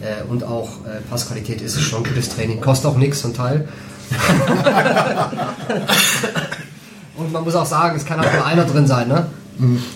äh, 0.03 0.29
und 0.29 0.45
auch 0.45 0.85
äh, 0.85 1.01
Passqualität 1.09 1.61
ist 1.61 1.77
es 1.77 1.83
schon 1.83 2.05
gutes 2.05 2.29
Training. 2.29 2.61
Kostet 2.61 2.91
auch 2.91 2.97
nichts 2.97 3.21
zum 3.21 3.35
Teil. 3.35 3.69
und 7.17 7.33
man 7.33 7.45
muss 7.45 7.55
auch 7.55 7.67
sagen, 7.67 7.97
es 7.97 8.05
kann 8.05 8.21
auch 8.21 8.33
nur 8.33 8.47
einer 8.47 8.65
drin 8.65 8.87
sein, 8.87 9.09
ne? 9.09 9.27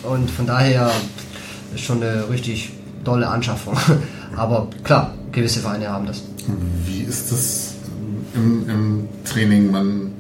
Und 0.03 0.31
von 0.31 0.47
daher 0.47 0.91
ist 1.75 1.85
schon 1.85 2.03
eine 2.03 2.29
richtig 2.31 2.73
dolle 3.05 3.29
Anschaffung. 3.29 3.77
Aber 4.37 4.69
klar, 4.85 5.15
gewisse 5.33 5.61
Vereine 5.61 5.89
haben 5.89 6.07
das. 6.07 6.23
Wie 6.85 7.01
ist 7.01 7.33
das 7.33 7.75
im, 8.35 8.69
im 8.69 9.09
Training? 9.25 9.71
Man 9.71 10.13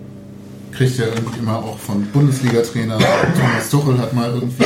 kriegt 0.72 0.98
ja 0.98 1.06
irgendwie 1.06 1.38
immer 1.38 1.58
auch 1.58 1.78
von 1.78 2.04
Bundesliga-Trainer, 2.06 2.98
Thomas 2.98 3.70
Tuchel 3.70 3.98
hat 3.98 4.12
mal 4.12 4.30
irgendwie, 4.30 4.64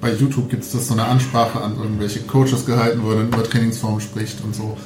bei 0.00 0.12
YouTube 0.12 0.50
gibt 0.50 0.62
es 0.62 0.72
das 0.72 0.88
so 0.88 0.94
eine 0.94 1.04
Ansprache 1.04 1.60
an 1.60 1.76
irgendwelche 1.76 2.20
Coaches 2.20 2.66
gehalten, 2.66 3.00
wo 3.02 3.10
er 3.10 3.16
dann 3.16 3.28
über 3.28 3.42
Trainingsformen 3.42 4.00
spricht 4.00 4.42
und 4.44 4.54
so. 4.54 4.76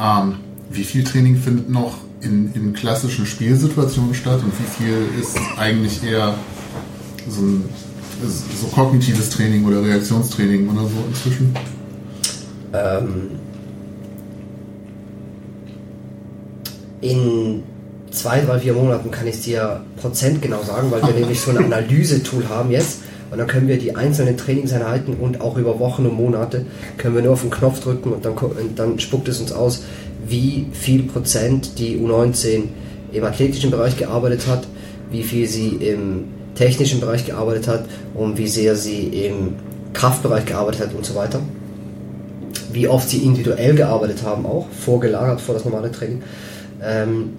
Ähm, 0.00 0.36
wie 0.70 0.84
viel 0.84 1.04
Training 1.04 1.36
findet 1.36 1.68
noch 1.68 1.98
in, 2.20 2.52
in 2.54 2.72
klassischen 2.72 3.26
Spielsituationen 3.26 4.14
statt 4.14 4.40
und 4.42 4.52
wie 4.58 4.84
viel 4.84 5.20
ist 5.20 5.36
eigentlich 5.56 6.02
eher 6.02 6.34
so, 7.28 7.42
ein, 7.42 7.64
so 8.22 8.66
kognitives 8.68 9.30
Training 9.30 9.64
oder 9.64 9.82
Reaktionstraining 9.82 10.68
oder 10.68 10.82
so 10.82 11.04
inzwischen? 11.08 11.54
Ähm, 12.72 13.30
in 17.00 17.62
zwei, 18.10 18.40
drei, 18.40 18.58
vier 18.58 18.72
Monaten 18.72 19.10
kann 19.10 19.26
ich 19.26 19.40
dir 19.42 19.84
prozentgenau 19.96 20.62
sagen, 20.62 20.90
weil 20.90 21.02
wir 21.02 21.14
nämlich 21.20 21.40
so 21.40 21.50
ein 21.50 21.58
Analyse-Tool 21.58 22.48
haben 22.48 22.70
jetzt. 22.70 23.00
Und 23.30 23.38
dann 23.38 23.46
können 23.46 23.68
wir 23.68 23.78
die 23.78 23.96
einzelnen 23.96 24.36
Trainingseinheiten 24.36 25.14
und 25.14 25.40
auch 25.40 25.56
über 25.56 25.78
Wochen 25.78 26.06
und 26.06 26.14
Monate 26.14 26.64
können 26.96 27.14
wir 27.14 27.22
nur 27.22 27.32
auf 27.32 27.42
den 27.42 27.50
Knopf 27.50 27.80
drücken 27.80 28.12
und 28.12 28.24
dann, 28.24 28.34
und 28.34 28.78
dann 28.78 28.98
spuckt 28.98 29.28
es 29.28 29.40
uns 29.40 29.52
aus, 29.52 29.82
wie 30.26 30.66
viel 30.72 31.02
Prozent 31.02 31.78
die 31.78 31.98
U19 31.98 32.62
im 33.12 33.24
athletischen 33.24 33.70
Bereich 33.70 33.96
gearbeitet 33.96 34.46
hat, 34.46 34.66
wie 35.10 35.22
viel 35.22 35.48
sie 35.48 35.68
im 35.68 36.24
technischen 36.54 37.00
Bereich 37.00 37.26
gearbeitet 37.26 37.68
hat 37.68 37.84
und 38.14 38.38
wie 38.38 38.48
sehr 38.48 38.76
sie 38.76 39.26
im 39.26 39.54
Kraftbereich 39.92 40.46
gearbeitet 40.46 40.88
hat 40.88 40.94
und 40.94 41.04
so 41.04 41.14
weiter 41.14 41.40
wie 42.76 42.88
oft 42.88 43.08
sie 43.08 43.18
individuell 43.18 43.74
gearbeitet 43.74 44.22
haben, 44.22 44.46
auch 44.46 44.68
vorgelagert 44.70 45.40
vor 45.40 45.54
das 45.54 45.64
normale 45.64 45.90
Training. 45.90 46.22
Ähm, 46.82 47.30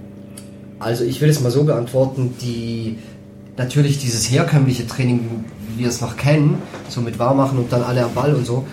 also 0.79 1.03
ich 1.03 1.21
will 1.21 1.29
es 1.29 1.39
mal 1.39 1.51
so 1.51 1.63
beantworten, 1.63 2.35
die 2.41 2.97
natürlich 3.55 3.99
dieses 3.99 4.29
herkömmliche 4.29 4.87
Training, 4.87 5.45
wir 5.77 5.87
es 5.87 6.01
noch 6.01 6.17
kennen, 6.17 6.61
so 6.89 7.01
mit 7.01 7.19
Warmmachen 7.19 7.57
und 7.57 7.71
dann 7.71 7.83
alle 7.83 8.03
am 8.03 8.13
Ball 8.13 8.33
und 8.33 8.45
so, 8.45 8.65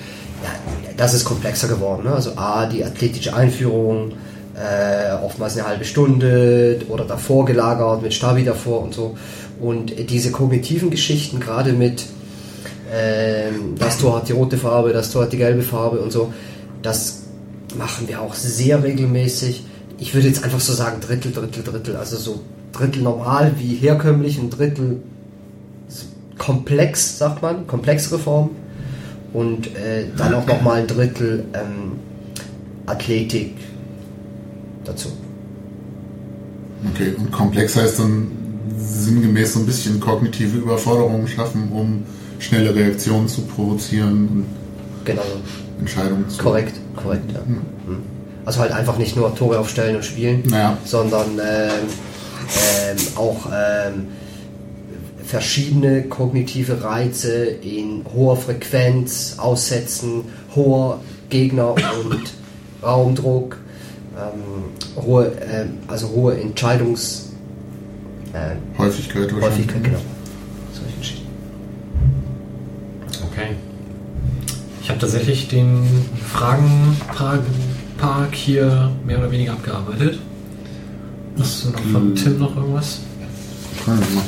das 0.96 1.14
ist 1.14 1.24
komplexer 1.24 1.68
geworden. 1.68 2.04
Ne? 2.04 2.12
Also 2.12 2.32
A, 2.36 2.66
die 2.66 2.84
athletische 2.84 3.34
Einführung, 3.34 4.12
äh, 4.54 5.12
oftmals 5.24 5.56
eine 5.56 5.66
halbe 5.66 5.84
Stunde 5.84 6.80
oder 6.88 7.04
davor 7.04 7.44
gelagert, 7.44 8.02
mit 8.02 8.14
Stabi 8.14 8.44
davor 8.44 8.82
und 8.82 8.94
so. 8.94 9.16
Und 9.60 10.10
diese 10.10 10.30
kognitiven 10.30 10.90
Geschichten, 10.90 11.40
gerade 11.40 11.72
mit 11.72 12.06
ähm, 12.92 13.74
das 13.78 13.98
Tor 13.98 14.16
hat 14.16 14.28
die 14.28 14.32
rote 14.32 14.56
Farbe, 14.56 14.92
das 14.92 15.10
Tor 15.10 15.22
hat 15.22 15.32
die 15.32 15.38
gelbe 15.38 15.62
Farbe 15.62 16.00
und 16.00 16.12
so. 16.12 16.32
Das 16.82 17.22
machen 17.76 18.06
wir 18.06 18.20
auch 18.20 18.34
sehr 18.34 18.82
regelmäßig. 18.82 19.64
Ich 19.98 20.14
würde 20.14 20.28
jetzt 20.28 20.44
einfach 20.44 20.60
so 20.60 20.72
sagen 20.72 21.00
Drittel, 21.00 21.32
Drittel, 21.32 21.64
Drittel. 21.64 21.96
Also 21.96 22.16
so 22.16 22.42
Drittel 22.72 23.02
normal 23.02 23.52
wie 23.58 23.74
herkömmlich, 23.74 24.38
ein 24.38 24.50
Drittel 24.50 25.02
komplex, 26.44 27.18
sagt 27.18 27.42
man, 27.42 27.66
komplexere 27.66 28.18
Form. 28.18 28.50
Und 29.32 29.66
äh, 29.74 30.06
dann 30.16 30.34
auch 30.34 30.46
nochmal 30.46 30.80
ein 30.80 30.86
Drittel 30.86 31.44
ähm, 31.54 31.92
Athletik 32.86 33.54
dazu. 34.84 35.08
Okay, 36.92 37.14
und 37.18 37.32
komplex 37.32 37.76
heißt 37.76 37.98
dann 37.98 38.28
sinngemäß 38.76 39.54
so 39.54 39.60
ein 39.60 39.66
bisschen 39.66 39.98
kognitive 39.98 40.58
Überforderungen 40.58 41.26
schaffen, 41.26 41.70
um 41.72 42.04
schnelle 42.38 42.74
Reaktionen 42.74 43.26
zu 43.26 43.42
provozieren 43.42 44.28
und 44.28 44.46
Genau. 45.04 45.22
Entscheidungen 45.80 46.28
zu 46.28 46.42
Korrekt, 46.42 46.74
korrekt, 46.96 47.30
ja. 47.32 47.40
Mhm. 47.40 48.02
Also 48.44 48.60
halt 48.60 48.72
einfach 48.72 48.98
nicht 48.98 49.16
nur 49.16 49.34
Tore 49.34 49.58
aufstellen 49.58 49.96
und 49.96 50.04
spielen, 50.04 50.42
Naja. 50.46 50.76
sondern 50.84 51.38
ähm, 51.38 51.88
ähm, 52.56 52.96
auch 53.16 53.46
ähm, 53.52 54.06
verschiedene 55.26 56.02
kognitive 56.02 56.82
Reize 56.82 57.44
in 57.44 58.04
hoher 58.14 58.36
Frequenz 58.36 59.36
aussetzen, 59.38 60.24
hoher 60.54 61.00
Gegner- 61.30 61.72
und 61.72 62.34
Raumdruck, 62.82 63.56
ähm, 64.16 65.02
hohe, 65.02 65.32
ähm, 65.50 65.78
also 65.88 66.10
hohe 66.10 66.38
Entscheidungs... 66.38 67.30
ähm, 68.34 68.58
Häufigkeit. 68.78 69.32
Häufigkeit, 69.32 69.82
genau. 69.82 69.98
Solche 70.72 70.98
Geschichten. 70.98 71.26
Okay. 73.32 73.48
Ich 74.82 74.90
habe 74.90 74.98
tatsächlich 74.98 75.48
den 75.48 75.82
Fragenpark 76.28 77.40
hier 78.34 78.92
mehr 79.06 79.18
oder 79.18 79.30
weniger 79.30 79.52
abgearbeitet. 79.52 80.18
Hast 81.38 81.64
du 81.64 81.70
noch 81.70 81.80
von 81.80 82.14
Tim 82.14 82.38
noch 82.38 82.54
irgendwas? 82.54 83.00
Fragen 83.82 84.00
mal. 84.14 84.22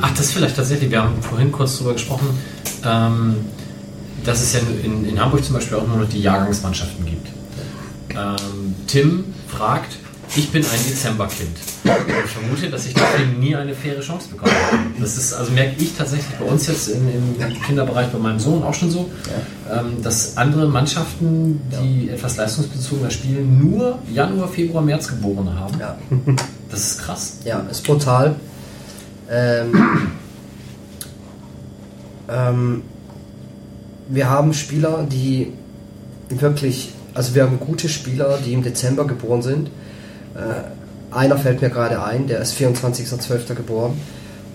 Ach, 0.00 0.10
das 0.16 0.32
vielleicht 0.32 0.56
tatsächlich. 0.56 0.90
Wir 0.90 1.02
haben 1.02 1.20
vorhin 1.22 1.50
kurz 1.52 1.76
darüber 1.78 1.94
gesprochen, 1.94 2.28
ähm, 2.84 3.36
dass 4.24 4.42
es 4.42 4.52
ja 4.54 4.60
in, 4.82 5.08
in 5.08 5.20
Hamburg 5.20 5.44
zum 5.44 5.54
Beispiel 5.54 5.76
auch 5.76 5.86
nur 5.86 5.98
noch 5.98 6.08
die 6.08 6.20
Jahrgangsmannschaften 6.20 7.04
gibt. 7.04 7.28
Ähm, 8.10 8.74
Tim 8.86 9.24
fragt, 9.48 9.96
ich 10.36 10.50
bin 10.50 10.64
ein 10.64 10.84
Dezemberkind. 10.88 11.56
Ich 11.84 12.30
vermute, 12.30 12.70
dass 12.70 12.86
ich 12.86 12.94
deswegen 12.94 13.38
nie 13.38 13.54
eine 13.54 13.74
faire 13.74 14.00
Chance 14.00 14.28
bekommen 14.30 14.52
habe. 14.52 14.78
Das 14.98 15.16
ist, 15.16 15.32
also 15.32 15.52
merke 15.52 15.74
ich 15.82 15.94
tatsächlich 15.96 16.34
bei 16.38 16.44
uns 16.44 16.66
jetzt 16.66 16.88
in, 16.88 17.08
im 17.08 17.62
Kinderbereich 17.62 18.08
bei 18.08 18.18
meinem 18.18 18.40
Sohn 18.40 18.62
auch 18.62 18.74
schon 18.74 18.90
so, 18.90 19.10
ähm, 19.70 20.02
dass 20.02 20.36
andere 20.36 20.66
Mannschaften, 20.66 21.60
die 21.82 22.08
etwas 22.08 22.36
leistungsbezogener 22.36 23.10
spielen, 23.10 23.60
nur 23.60 23.98
Januar, 24.12 24.48
Februar, 24.48 24.82
März 24.82 25.08
Geborene 25.08 25.54
haben. 25.58 25.78
Ja. 25.78 25.98
Das 26.74 26.90
ist 26.90 26.98
krass. 26.98 27.32
Ja, 27.44 27.60
ist 27.70 27.84
brutal. 27.84 28.34
Ähm, 29.30 30.12
Ähm, 32.28 32.82
wir 34.08 34.28
haben 34.28 34.52
Spieler, 34.52 35.06
die 35.10 35.52
wirklich, 36.28 36.92
also 37.14 37.34
wir 37.34 37.44
haben 37.44 37.58
gute 37.60 37.88
Spieler, 37.88 38.38
die 38.44 38.52
im 38.52 38.62
Dezember 38.62 39.06
geboren 39.06 39.42
sind. 39.42 39.68
Äh, 40.34 41.14
einer 41.14 41.38
fällt 41.38 41.62
mir 41.62 41.70
gerade 41.70 42.02
ein, 42.02 42.26
der 42.26 42.40
ist 42.40 42.54
24.12. 42.56 43.54
geboren. 43.54 43.98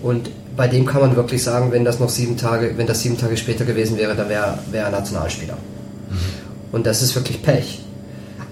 Und 0.02 0.30
bei 0.56 0.66
dem 0.68 0.86
kann 0.86 1.00
man 1.00 1.16
wirklich 1.16 1.42
sagen, 1.42 1.72
wenn 1.72 1.84
das 1.84 2.00
noch 2.00 2.08
sieben 2.08 2.36
Tage, 2.36 2.76
wenn 2.76 2.86
das 2.86 3.00
sieben 3.00 3.18
Tage 3.18 3.36
später 3.36 3.64
gewesen 3.64 3.96
wäre, 3.96 4.14
dann 4.14 4.28
wäre 4.28 4.58
wär 4.70 4.84
er 4.84 4.90
Nationalspieler. 4.90 5.56
Und 6.72 6.86
das 6.86 7.02
ist 7.02 7.14
wirklich 7.14 7.42
Pech. 7.42 7.80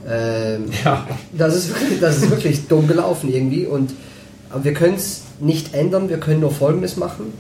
Ähm, 0.09 0.65
Ja. 0.85 1.07
das, 1.33 1.57
ist 1.57 1.69
wirklich, 1.69 2.01
das 2.01 2.19
ist 2.19 2.31
wirklich 2.31 2.69
dumm 2.69 2.87
gelaufen 2.89 3.33
irgendwie. 3.33 3.67
Und 3.67 3.91
aber 4.51 4.65
wir 4.65 4.75
können 4.75 4.95
es 4.95 5.23
nicht 5.41 5.75
ändern, 5.75 6.09
wir 6.09 6.19
können 6.19 6.41
nur 6.41 6.51
Folgendes 6.51 6.97
machen. 6.97 7.33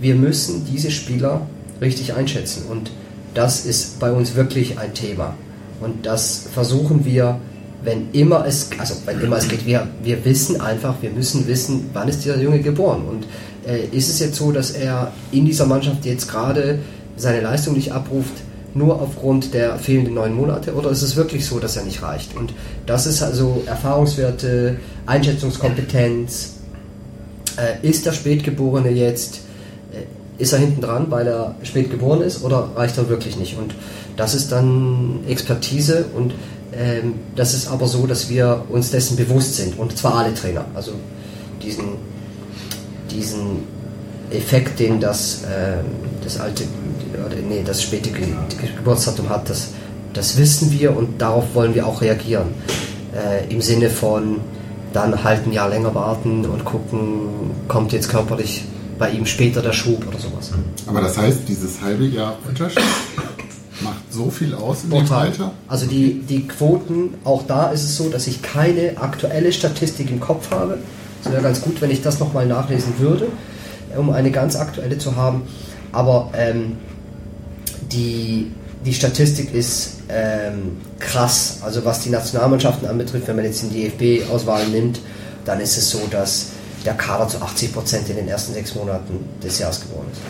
Wir 0.00 0.14
müssen 0.14 0.64
diese 0.64 0.90
Spieler 0.90 1.46
richtig 1.80 2.14
einschätzen. 2.14 2.64
Und 2.68 2.90
das 3.34 3.64
ist 3.66 4.00
bei 4.00 4.10
uns 4.10 4.34
wirklich 4.34 4.78
ein 4.78 4.94
Thema. 4.94 5.34
Und 5.80 6.06
das 6.06 6.46
versuchen 6.52 7.04
wir, 7.04 7.38
wenn 7.82 8.10
immer 8.12 8.44
es, 8.46 8.70
also 8.78 8.94
wenn 9.06 9.20
immer 9.20 9.36
es 9.36 9.48
geht, 9.48 9.64
wir, 9.64 9.86
wir 10.02 10.24
wissen 10.24 10.60
einfach, 10.60 10.96
wir 11.00 11.10
müssen 11.10 11.46
wissen, 11.46 11.90
wann 11.92 12.08
ist 12.08 12.24
dieser 12.24 12.40
Junge 12.40 12.60
geboren. 12.60 13.04
Und 13.08 13.26
äh, 13.66 13.86
ist 13.96 14.08
es 14.08 14.18
jetzt 14.18 14.36
so, 14.36 14.52
dass 14.52 14.72
er 14.72 15.12
in 15.32 15.46
dieser 15.46 15.66
Mannschaft 15.66 16.04
jetzt 16.04 16.28
gerade 16.28 16.80
seine 17.16 17.40
Leistung 17.40 17.74
nicht 17.74 17.92
abruft, 17.92 18.32
nur 18.74 19.00
aufgrund 19.00 19.54
der 19.54 19.76
fehlenden 19.78 20.14
neun 20.14 20.34
Monate 20.34 20.74
oder 20.74 20.90
ist 20.90 21.02
es 21.02 21.16
wirklich 21.16 21.44
so, 21.44 21.58
dass 21.58 21.76
er 21.76 21.84
nicht 21.84 22.02
reicht? 22.02 22.36
Und 22.36 22.52
das 22.86 23.06
ist 23.06 23.22
also 23.22 23.62
Erfahrungswerte, 23.66 24.76
Einschätzungskompetenz. 25.06 26.56
Äh, 27.56 27.86
ist 27.86 28.06
der 28.06 28.12
Spätgeborene 28.12 28.90
jetzt, 28.90 29.40
äh, 29.92 30.42
ist 30.42 30.52
er 30.52 30.60
hinten 30.60 30.80
dran, 30.80 31.06
weil 31.10 31.26
er 31.26 31.56
spät 31.62 31.90
geboren 31.90 32.22
ist 32.22 32.44
oder 32.44 32.70
reicht 32.76 32.96
er 32.96 33.08
wirklich 33.08 33.36
nicht? 33.36 33.58
Und 33.58 33.74
das 34.16 34.34
ist 34.34 34.52
dann 34.52 35.20
Expertise 35.26 36.04
und 36.16 36.32
ähm, 36.72 37.14
das 37.34 37.54
ist 37.54 37.68
aber 37.68 37.88
so, 37.88 38.06
dass 38.06 38.30
wir 38.30 38.64
uns 38.68 38.90
dessen 38.90 39.16
bewusst 39.16 39.56
sind 39.56 39.78
und 39.78 39.96
zwar 39.96 40.16
alle 40.18 40.34
Trainer. 40.34 40.64
Also 40.74 40.92
diesen, 41.62 41.84
diesen 43.10 43.79
Effekt, 44.30 44.78
den 44.78 45.00
das, 45.00 45.42
ähm, 45.44 45.84
das 46.22 46.40
alte, 46.40 46.64
oder 47.14 47.36
nee, 47.36 47.62
das 47.64 47.82
späte 47.82 48.10
Ge 48.10 48.26
Geburtsdatum 48.76 49.28
hat, 49.28 49.48
das, 49.50 49.70
das 50.12 50.36
wissen 50.36 50.72
wir 50.72 50.96
und 50.96 51.20
darauf 51.20 51.54
wollen 51.54 51.74
wir 51.74 51.86
auch 51.86 52.00
reagieren. 52.00 52.48
Äh, 53.14 53.52
Im 53.52 53.60
Sinne 53.60 53.90
von 53.90 54.40
dann 54.92 55.22
halt 55.22 55.46
ein 55.46 55.52
Jahr 55.52 55.68
länger 55.68 55.94
warten 55.94 56.44
und 56.44 56.64
gucken, 56.64 57.50
kommt 57.68 57.92
jetzt 57.92 58.08
körperlich 58.08 58.64
bei 58.98 59.10
ihm 59.10 59.24
später 59.24 59.62
der 59.62 59.72
Schub 59.72 60.06
oder 60.06 60.18
sowas. 60.18 60.50
Aber 60.86 61.00
das 61.00 61.16
heißt, 61.16 61.48
dieses 61.48 61.80
halbe 61.80 62.04
Jahr 62.06 62.36
Unterschied 62.46 62.82
macht 63.80 64.12
so 64.12 64.30
viel 64.30 64.54
aus 64.54 64.84
in 64.84 64.90
dem 64.90 65.06
Total. 65.06 65.28
Alter? 65.28 65.52
Also 65.68 65.86
die, 65.86 66.20
die 66.20 66.46
Quoten, 66.46 67.14
auch 67.24 67.46
da 67.46 67.70
ist 67.70 67.84
es 67.84 67.96
so, 67.96 68.08
dass 68.10 68.26
ich 68.26 68.42
keine 68.42 68.98
aktuelle 68.98 69.52
Statistik 69.52 70.10
im 70.10 70.20
Kopf 70.20 70.50
habe. 70.50 70.78
Es 71.24 71.30
wäre 71.30 71.42
ganz 71.42 71.60
gut, 71.60 71.80
wenn 71.80 71.90
ich 71.90 72.02
das 72.02 72.18
nochmal 72.18 72.46
nachlesen 72.46 72.98
würde, 72.98 73.28
um 73.96 74.10
eine 74.10 74.30
ganz 74.30 74.56
aktuelle 74.56 74.98
zu 74.98 75.16
haben. 75.16 75.42
Aber 75.92 76.30
ähm, 76.34 76.76
die, 77.92 78.52
die 78.84 78.94
Statistik 78.94 79.52
ist 79.54 79.98
ähm, 80.08 80.78
krass. 80.98 81.58
Also 81.62 81.84
was 81.84 82.00
die 82.00 82.10
Nationalmannschaften 82.10 82.88
anbetrifft, 82.88 83.28
wenn 83.28 83.36
man 83.36 83.44
jetzt 83.44 83.62
die 83.62 83.90
DFB-Auswahl 83.90 84.68
nimmt, 84.68 85.00
dann 85.44 85.60
ist 85.60 85.76
es 85.76 85.90
so, 85.90 86.00
dass 86.10 86.50
der 86.84 86.94
Kader 86.94 87.28
zu 87.28 87.40
80 87.40 87.72
Prozent 87.72 88.08
in 88.08 88.16
den 88.16 88.28
ersten 88.28 88.54
sechs 88.54 88.74
Monaten 88.74 89.24
des 89.42 89.58
Jahres 89.58 89.80
geworden 89.82 90.08
ist. 90.12 90.20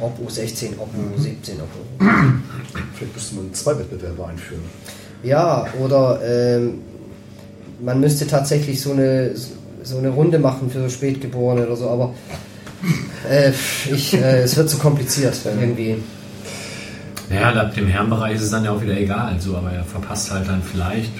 Ob 0.00 0.18
U16, 0.18 0.70
ob 0.78 0.88
U17, 0.88 1.52
ob 1.60 1.68
U 2.00 2.04
Vielleicht 2.94 3.14
müsste 3.14 3.34
man 3.36 3.54
zwei 3.54 3.78
Wettbewerbe 3.78 4.26
einführen. 4.26 4.62
ja, 5.22 5.66
oder 5.80 6.20
ähm, 6.24 6.80
man 7.80 8.00
müsste 8.00 8.26
tatsächlich 8.26 8.80
so 8.80 8.92
eine, 8.92 9.32
so 9.82 9.98
eine 9.98 10.08
Runde 10.08 10.38
machen 10.38 10.70
für 10.70 10.88
Spätgeborene 10.88 11.66
oder 11.66 11.76
so, 11.76 11.88
aber 11.88 12.14
äh, 13.30 13.52
ich, 13.92 14.14
äh, 14.14 14.42
es 14.42 14.56
wird 14.56 14.68
zu 14.68 14.78
kompliziert 14.78 15.36
irgendwie. 15.44 15.96
Ja, 17.30 17.52
ab 17.52 17.74
dem 17.74 17.86
Herrenbereich 17.86 18.36
ist 18.36 18.42
es 18.42 18.50
dann 18.50 18.64
ja 18.64 18.72
auch 18.72 18.82
wieder 18.82 18.96
egal, 18.96 19.36
so, 19.40 19.56
aber 19.56 19.70
er 19.72 19.84
verpasst 19.84 20.30
halt 20.30 20.48
dann 20.48 20.62
vielleicht 20.62 21.12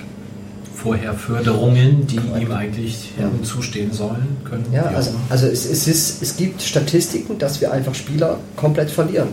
vorher 0.74 1.15
Förderungen, 1.15 2.07
die 2.07 2.16
ihm 2.16 2.50
eigentlich 2.52 3.12
hätten 3.16 3.44
zustehen 3.44 3.92
sollen 3.92 4.36
können. 4.44 4.66
Ja, 4.73 4.82
also, 4.82 5.12
also 5.28 5.47
es, 5.47 5.65
es, 5.65 5.86
ist, 5.86 6.23
es 6.23 6.36
gibt 6.36 6.60
Statistiken, 6.60 7.39
dass 7.39 7.60
wir 7.60 7.73
einfach 7.73 7.94
Spieler 7.94 8.39
komplett 8.57 8.91
verlieren, 8.91 9.28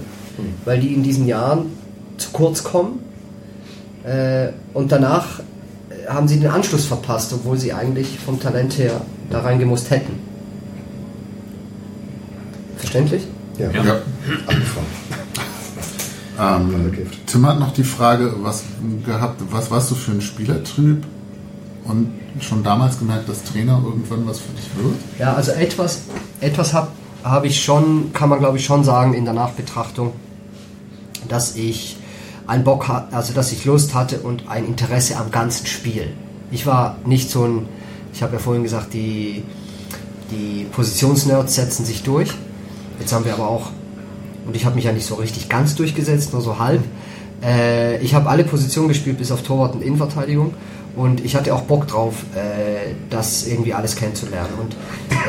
weil 0.64 0.80
die 0.80 0.93
in 0.93 1.03
diesen 1.03 1.27
Jahren 1.27 1.66
zu 2.17 2.30
kurz 2.32 2.64
kommen 2.64 2.99
äh, 4.03 4.49
und 4.74 4.91
danach 4.91 5.41
haben 6.08 6.27
sie 6.27 6.40
den 6.40 6.49
Anschluss 6.49 6.85
verpasst, 6.85 7.33
obwohl 7.33 7.58
sie 7.58 7.74
eigentlich 7.74 8.19
vom 8.19 8.40
Talent 8.40 8.77
her 8.77 9.01
da 9.30 9.41
reingemusst 9.41 9.90
hätten. 9.91 10.28
Verständlich? 12.90 13.27
Ja, 13.59 13.69
Ja. 13.69 13.84
Ja. 13.84 13.95
angefangen. 14.48 14.88
Ähm. 16.40 16.98
Tim 17.27 17.45
hat 17.45 17.59
noch 17.59 17.72
die 17.74 17.84
Frage 17.84 18.34
was 18.42 18.64
gehabt, 19.06 19.42
was 19.51 19.69
warst 19.69 19.92
du 19.92 19.95
für 19.95 20.11
ein 20.11 20.22
Spielertyp? 20.22 21.03
Und 21.84 22.11
schon 22.40 22.64
damals 22.64 22.98
gemerkt, 22.98 23.30
dass 23.30 23.43
Trainer 23.43 23.80
irgendwann 23.85 24.26
was 24.27 24.40
für 24.40 24.51
dich 24.53 24.66
wird? 24.76 24.95
Ja, 25.19 25.34
also 25.34 25.51
etwas, 25.51 26.01
etwas 26.40 26.74
habe 26.74 26.88
hab 27.24 27.45
ich 27.45 27.64
schon, 27.64 28.11
kann 28.14 28.30
man 28.30 28.40
glaube 28.40 28.58
ich 28.58 28.66
schon 28.66 28.84
sagen 28.84 29.14
in 29.14 29.26
der 29.26 29.34
Nachbetrachtung, 29.35 30.14
dass 31.27 31.56
ich 31.56 31.98
einen 32.48 32.64
Bock 32.64 32.88
hatte, 32.88 33.16
also 33.16 33.34
dass 33.34 33.51
ich 33.51 33.66
Lust 33.66 33.93
hatte 33.93 34.19
und 34.19 34.50
ein 34.50 34.66
Interesse 34.66 35.18
am 35.18 35.30
ganzen 35.30 35.68
Spiel. 35.68 36.14
Ich 36.50 36.66
war 36.66 36.98
nicht 37.06 37.30
so 37.30 37.43
ein, 37.43 37.68
ich 38.14 38.24
habe 38.24 38.34
ja 38.34 38.40
vorhin 38.40 38.64
gesagt, 38.64 38.93
die, 38.93 39.43
die 40.32 40.66
Positionsnerds 40.72 41.53
setzen 41.53 41.85
sich 41.85 42.01
durch. 42.01 42.32
Jetzt 43.00 43.14
haben 43.14 43.26
wir 43.26 43.34
aber 43.34 43.48
auch, 43.48 43.72
und 44.45 44.56
ich 44.56 44.66
habe 44.66 44.76
mich 44.76 44.86
ja 44.86 44.92
nicht 44.92 45.06
so 45.06 45.16
richtig 45.16 45.50
ganz 45.50 45.76
durchgesetzt, 45.76 46.34
nur 46.34 46.42
so 46.42 46.60
halb. 46.60 46.84
Äh, 47.44 48.02
ich 48.02 48.14
habe 48.14 48.30
alle 48.30 48.44
Positionen 48.44 48.90
gespielt, 48.90 49.18
bis 49.18 49.32
auf 49.32 49.42
Torwart 49.44 49.76
und 49.76 49.82
Innenverteidigung. 49.82 50.53
Und 50.95 51.24
ich 51.24 51.36
hatte 51.36 51.53
auch 51.53 51.61
Bock 51.61 51.88
drauf, 51.88 52.26
äh, 52.36 52.94
das 53.10 53.48
irgendwie 53.48 53.74
alles 53.74 53.95
kennenzulernen 53.95 54.53
und 54.60 54.76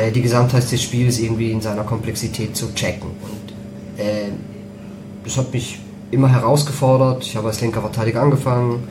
äh, 0.02 0.10
die 0.10 0.22
Gesamtheit 0.22 0.70
des 0.70 0.82
Spiels 0.82 1.18
irgendwie 1.18 1.52
in 1.52 1.60
seiner 1.60 1.84
Komplexität 1.84 2.56
zu 2.56 2.74
checken. 2.74 3.10
Und 3.10 4.00
äh, 4.02 4.30
das 5.22 5.36
hat 5.36 5.52
mich 5.52 5.78
immer 6.10 6.28
herausgefordert. 6.28 7.22
Ich 7.24 7.36
habe 7.36 7.48
als 7.48 7.60
linker 7.60 7.82
Verteidiger 7.82 8.22
angefangen, 8.22 8.82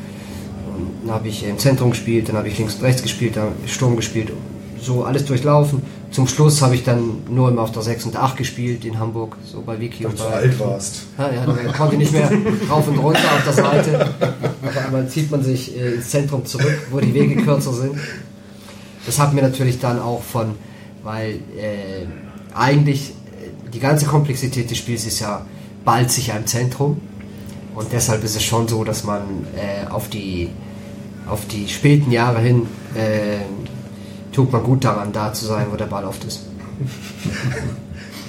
dann 1.03 1.15
habe 1.15 1.27
ich 1.27 1.45
im 1.45 1.57
Zentrum 1.57 1.89
gespielt, 1.89 2.29
dann 2.29 2.37
habe 2.37 2.47
ich 2.47 2.57
links 2.57 2.75
und 2.75 2.83
rechts 2.83 3.01
gespielt, 3.01 3.35
dann 3.35 3.49
Sturm 3.65 3.95
gespielt, 3.95 4.31
so 4.79 5.03
alles 5.03 5.25
durchlaufen. 5.25 5.81
Zum 6.11 6.27
Schluss 6.27 6.61
habe 6.61 6.73
ich 6.73 6.83
dann 6.83 7.23
nur 7.29 7.49
immer 7.49 7.61
auf 7.61 7.71
der 7.71 7.83
6 7.83 8.05
und 8.05 8.15
8 8.15 8.37
gespielt 8.37 8.83
in 8.83 8.99
Hamburg, 8.99 9.37
so 9.45 9.61
bei 9.61 9.79
Wiki 9.79 10.03
Weil 10.03 10.11
und 10.11 10.19
du 10.19 10.23
zu 10.23 10.29
alt 10.29 10.59
warst. 10.59 11.01
ja, 11.17 11.31
ja, 11.31 11.45
dann 11.45 11.71
konnte 11.73 11.95
ich 11.95 11.99
nicht 11.99 12.13
mehr 12.13 12.31
rauf 12.69 12.87
und 12.87 12.97
runter 12.97 13.19
auf 13.19 13.43
der 13.43 13.53
Seite. 13.53 14.09
Auf 14.65 14.77
einmal 14.77 15.07
zieht 15.07 15.29
man 15.29 15.43
sich 15.43 15.77
äh, 15.77 15.95
ins 15.95 16.09
Zentrum 16.09 16.45
zurück, 16.45 16.87
wo 16.89 16.99
die 16.99 17.13
Wege 17.13 17.35
kürzer 17.43 17.73
sind. 17.73 17.95
Das 19.05 19.19
hat 19.19 19.33
mir 19.33 19.41
natürlich 19.41 19.79
dann 19.79 19.99
auch 19.99 20.23
von, 20.23 20.55
weil 21.03 21.35
äh, 21.57 22.05
eigentlich 22.55 23.11
äh, 23.11 23.69
die 23.71 23.79
ganze 23.79 24.07
Komplexität 24.07 24.69
des 24.71 24.79
Spiels 24.79 25.05
ist 25.05 25.19
ja 25.19 25.45
bald 25.85 26.09
sicher 26.09 26.35
im 26.37 26.47
Zentrum. 26.47 27.01
Und 27.75 27.93
deshalb 27.93 28.23
ist 28.23 28.35
es 28.35 28.43
schon 28.43 28.67
so, 28.67 28.83
dass 28.83 29.03
man 29.03 29.21
äh, 29.55 29.87
auf, 29.89 30.09
die, 30.09 30.49
auf 31.27 31.45
die 31.45 31.67
späten 31.67 32.11
Jahre 32.11 32.39
hin 32.39 32.63
äh, 32.95 33.37
tut 34.39 34.53
man 34.53 34.63
gut 34.63 34.85
daran, 34.85 35.11
da 35.11 35.33
zu 35.33 35.47
sein, 35.47 35.65
wo 35.69 35.75
der 35.75 35.87
Ball 35.87 36.05
oft 36.05 36.23
ist. 36.23 36.45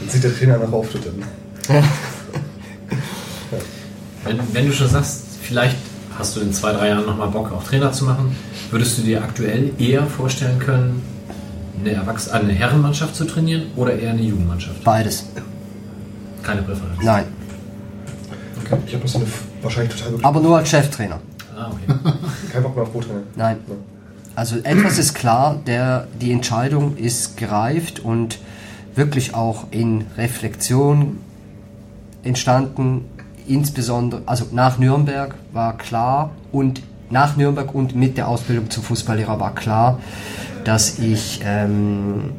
Dann 0.00 0.08
sieht 0.08 0.24
der 0.24 0.36
Trainer 0.36 0.58
nach 0.58 0.72
Auftritten. 0.72 1.22
Wenn, 4.24 4.40
wenn 4.52 4.66
du 4.66 4.72
schon 4.72 4.88
sagst, 4.88 5.22
vielleicht 5.40 5.76
hast 6.18 6.34
du 6.34 6.40
in 6.40 6.52
zwei, 6.52 6.72
drei 6.72 6.88
Jahren 6.88 7.06
nochmal 7.06 7.28
Bock, 7.28 7.52
auch 7.52 7.62
Trainer 7.62 7.92
zu 7.92 8.06
machen, 8.06 8.36
würdest 8.72 8.98
du 8.98 9.02
dir 9.02 9.22
aktuell 9.22 9.70
eher 9.78 10.04
vorstellen 10.04 10.58
können, 10.58 11.00
eine, 11.78 11.92
Erwachs 11.92 12.28
eine 12.28 12.52
Herrenmannschaft 12.54 13.14
zu 13.14 13.24
trainieren 13.24 13.68
oder 13.76 13.96
eher 13.96 14.10
eine 14.10 14.22
Jugendmannschaft? 14.22 14.82
Beides. 14.82 15.26
Keine 16.42 16.62
Präferenz. 16.62 17.02
Nein. 17.02 17.26
Ich 18.86 18.94
habe 18.94 19.02
das 19.02 19.14
eine 19.14 19.26
wahrscheinlich 19.62 19.94
total 19.94 20.18
Aber 20.24 20.40
nur 20.40 20.58
als 20.58 20.68
Cheftrainer. 20.70 21.20
Ah, 21.56 21.70
okay. 21.70 22.00
kein 22.52 22.62
Bock 22.64 22.74
mehr 22.74 22.82
auf 22.82 22.92
Brottrainer. 22.92 23.22
Nein. 23.36 23.58
Also 24.36 24.56
etwas 24.56 24.98
ist 24.98 25.14
klar, 25.14 25.60
der, 25.66 26.06
die 26.20 26.32
Entscheidung 26.32 26.96
ist 26.96 27.36
gereift 27.36 28.00
und 28.00 28.38
wirklich 28.94 29.34
auch 29.34 29.66
in 29.70 30.06
Reflexion 30.16 31.18
entstanden. 32.22 33.04
Insbesondere, 33.46 34.22
also 34.26 34.46
nach 34.52 34.78
Nürnberg 34.78 35.34
war 35.52 35.76
klar 35.76 36.30
und 36.52 36.82
nach 37.10 37.36
Nürnberg 37.36 37.74
und 37.74 37.96
mit 37.96 38.16
der 38.16 38.28
Ausbildung 38.28 38.70
zum 38.70 38.84
Fußballlehrer 38.84 39.40
war 39.40 39.54
klar, 39.54 39.98
dass 40.64 40.98
ich 41.00 41.40
ähm, 41.44 42.32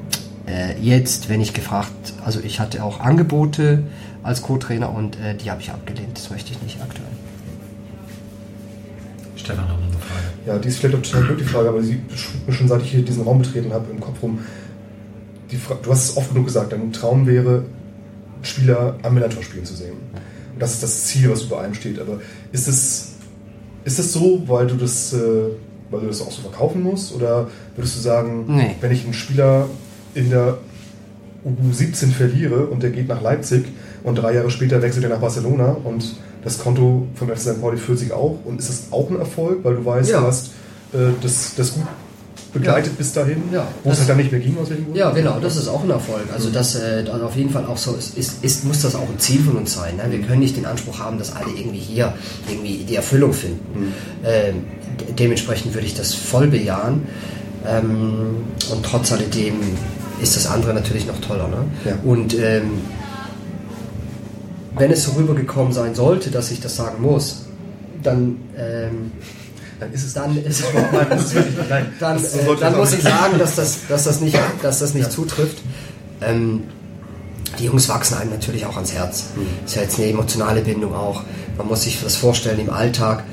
äh, 0.48 0.80
jetzt, 0.82 1.30
wenn 1.30 1.42
ich 1.42 1.54
gefragt, 1.54 2.14
also 2.24 2.40
ich 2.40 2.60
hatte 2.60 2.84
auch 2.84 3.00
Angebote 3.00 3.84
als 4.24 4.42
Co-Trainer 4.42 4.94
und 4.94 5.20
äh, 5.20 5.36
die 5.36 5.52
habe 5.52 5.62
ich 5.62 5.72
abgelehnt. 5.72 6.16
Das 6.18 6.30
möchte 6.30 6.52
ich 6.52 6.62
nicht 6.62 6.82
aktuell. 6.82 7.11
Stefan 9.54 9.68
noch 9.68 9.78
eine 9.82 9.92
Frage. 9.92 10.26
Ja, 10.48 10.58
die 10.58 10.68
ist 10.68 10.78
vielleicht 10.80 10.96
auch 10.96 11.02
total 11.02 11.24
blöd, 11.24 11.40
die 11.40 11.44
Frage, 11.44 11.70
aber 11.70 11.82
sie 11.84 12.00
schwirrt 12.16 12.48
mir 12.48 12.54
schon 12.54 12.68
seit 12.68 12.82
ich 12.82 12.92
hier 12.92 13.04
diesen 13.04 13.24
Raum 13.24 13.40
betreten 13.40 13.72
habe 13.74 13.86
im 13.92 14.00
Kopf 14.00 14.22
rum. 14.24 14.40
Du 15.84 15.92
hast 15.92 16.10
es 16.12 16.18
oft 16.18 16.30
genug 16.30 16.46
gesagt, 16.46 16.72
dein 16.72 16.92
Traum 16.94 17.28
wäre, 17.28 17.64
Spieler 18.42 18.96
am 19.04 19.14
Millantor 19.14 19.44
spielen 19.44 19.66
zu 19.66 19.76
sehen. 19.76 19.94
Und 20.54 20.60
das 20.62 20.74
ist 20.74 20.84
das 20.84 21.06
Ziel, 21.06 21.30
was 21.30 21.44
über 21.44 21.60
allem 21.60 21.74
steht. 21.74 22.00
Aber 22.00 22.20
ist 22.52 22.68
es, 22.68 23.14
ist 23.84 24.00
es 24.00 24.14
so, 24.14 24.44
weil 24.48 24.68
du 24.68 24.76
das, 24.76 25.14
äh, 25.14 25.18
weil 25.90 26.02
du 26.02 26.08
das 26.08 26.22
auch 26.22 26.32
so 26.32 26.42
verkaufen 26.42 26.82
musst? 26.82 27.14
Oder 27.14 27.48
würdest 27.76 27.98
du 27.98 28.00
sagen, 28.02 28.46
Nee. 28.48 28.76
wenn 28.80 28.92
ich 28.92 29.04
einen 29.04 29.14
Spieler 29.14 29.68
in 30.16 30.30
der 30.30 30.58
U17 31.46 32.12
verliere 32.12 32.68
und 32.68 32.82
der 32.84 32.92
geht 32.92 33.08
nach 33.08 33.22
Leipzig 33.22 33.66
und 34.04 34.16
drei 34.16 34.34
Jahre 34.36 34.52
später 34.52 34.82
wechselt 34.82 35.04
er 35.04 35.10
nach 35.10 35.20
Barcelona 35.20 35.76
und 35.84 36.16
das 36.44 36.58
Konto 36.60 37.08
von 37.16 37.28
FC 37.30 37.40
St. 37.40 37.62
Pauli 37.62 37.78
füllt 37.78 38.00
sich 38.00 38.12
auch 38.12 38.38
und 38.46 38.60
ist 38.60 38.70
das 38.70 38.82
auch 38.92 39.10
ein 39.10 39.20
Erfolg, 39.20 39.60
weil 39.64 39.76
du 39.76 39.86
weißt, 39.86 40.10
Ja. 40.12 40.22
du 40.22 40.28
hast 40.28 40.48
äh, 40.94 40.98
das, 41.22 41.54
das 41.56 41.74
gut 41.74 41.84
begleitet 42.54 42.92
Ja. 42.94 42.98
bis 42.98 43.14
dahin, 43.14 43.44
Ja. 43.54 43.66
wo 43.84 43.92
es 43.92 44.00
halt 44.00 44.10
dann 44.10 44.18
nicht 44.18 44.32
mehr 44.32 44.42
ging 44.42 44.58
aus 44.58 44.70
welchem 44.70 44.86
Grund? 44.86 44.98
Ja, 44.98 45.12
genau, 45.12 45.40
das 45.40 45.56
ist 45.56 45.68
auch 45.70 45.84
ein 45.84 45.90
Erfolg. 45.90 46.24
Also 46.34 46.50
das 46.50 46.76
äh, 46.76 47.04
dann 47.04 47.22
auf 47.22 47.36
jeden 47.38 47.50
Fall 47.50 47.66
auch 47.66 47.78
so 47.78 47.94
ist, 47.96 48.18
ist, 48.18 48.44
ist, 48.44 48.66
muss 48.66 48.82
das 48.82 48.96
auch 48.96 49.08
ein 49.08 49.20
Ziel 49.20 49.42
von 49.42 49.56
uns 49.56 49.74
sein. 49.74 49.96
Ne? 49.98 50.04
Wir 50.10 50.20
können 50.20 50.40
nicht 50.42 50.58
den 50.58 50.66
Anspruch 50.66 51.00
haben, 51.00 51.18
dass 51.18 51.34
alle 51.36 51.52
irgendwie 51.56 51.78
hier 51.80 52.14
irgendwie 52.50 52.84
die 52.84 52.96
Erfüllung 52.96 53.32
finden. 53.34 53.94
Ähm, 54.26 54.64
de- 55.00 55.14
dementsprechend 55.14 55.74
würde 55.74 55.88
ich 55.88 55.94
das 55.96 56.14
voll 56.14 56.48
bejahen. 56.48 57.04
Ähm, 57.66 58.36
und 58.72 58.84
trotz 58.84 59.12
alledem 59.12 59.54
ist 60.22 60.36
das 60.36 60.48
andere 60.48 60.74
natürlich 60.74 61.06
noch 61.08 61.20
toller. 61.22 61.48
Ne? 61.48 61.58
Ja. 61.86 61.94
Und 62.04 62.34
ähm, 62.38 62.72
wenn 64.78 64.92
es 64.92 65.04
so 65.04 65.12
rübergekommen 65.12 65.74
sein 65.74 65.96
sollte, 65.96 66.32
dass 66.32 66.52
ich 66.52 66.62
das 66.62 66.76
sagen 66.76 67.02
muss, 67.02 67.46
dann 68.04 68.38
ähm, 68.58 69.12
Dann 69.80 69.94
ist 69.94 70.06
es 70.06 70.14
dann 70.14 70.38
ist 70.38 70.64
Nein, 70.74 71.12
ist 71.18 71.34
wirklich. 71.34 71.56
Nein, 71.70 71.88
dann, 72.00 72.18
äh, 72.18 72.56
dann 72.60 72.78
muss 72.78 72.94
ich 72.94 73.02
sagen, 73.02 73.40
dass 73.40 73.56
das, 73.56 73.88
dass 73.90 74.04
das 74.04 74.22
nicht, 74.22 74.38
dass 74.62 74.80
das 74.80 74.94
nicht 74.94 75.12
zutrifft. 75.12 75.58
Ähm, 76.22 76.64
die 77.58 77.66
Jungs 77.66 77.90
wachsen 77.90 78.16
einem 78.18 78.30
natürlich 78.30 78.66
auch 78.66 78.76
ans 78.76 78.94
Herz. 78.94 79.26
Mhm. 79.36 79.66
Ist 79.66 79.76
ja 79.76 79.82
jetzt 79.82 79.98
eine 80.00 80.10
emotionale 80.10 80.62
Bindung 80.62 80.94
auch. 80.94 81.24
Man 81.58 81.68
muss 81.68 81.84
sich 81.84 82.00
das 82.02 82.16
vorstellen 82.16 82.60
im 82.60 82.70
Alltag. 82.70 83.24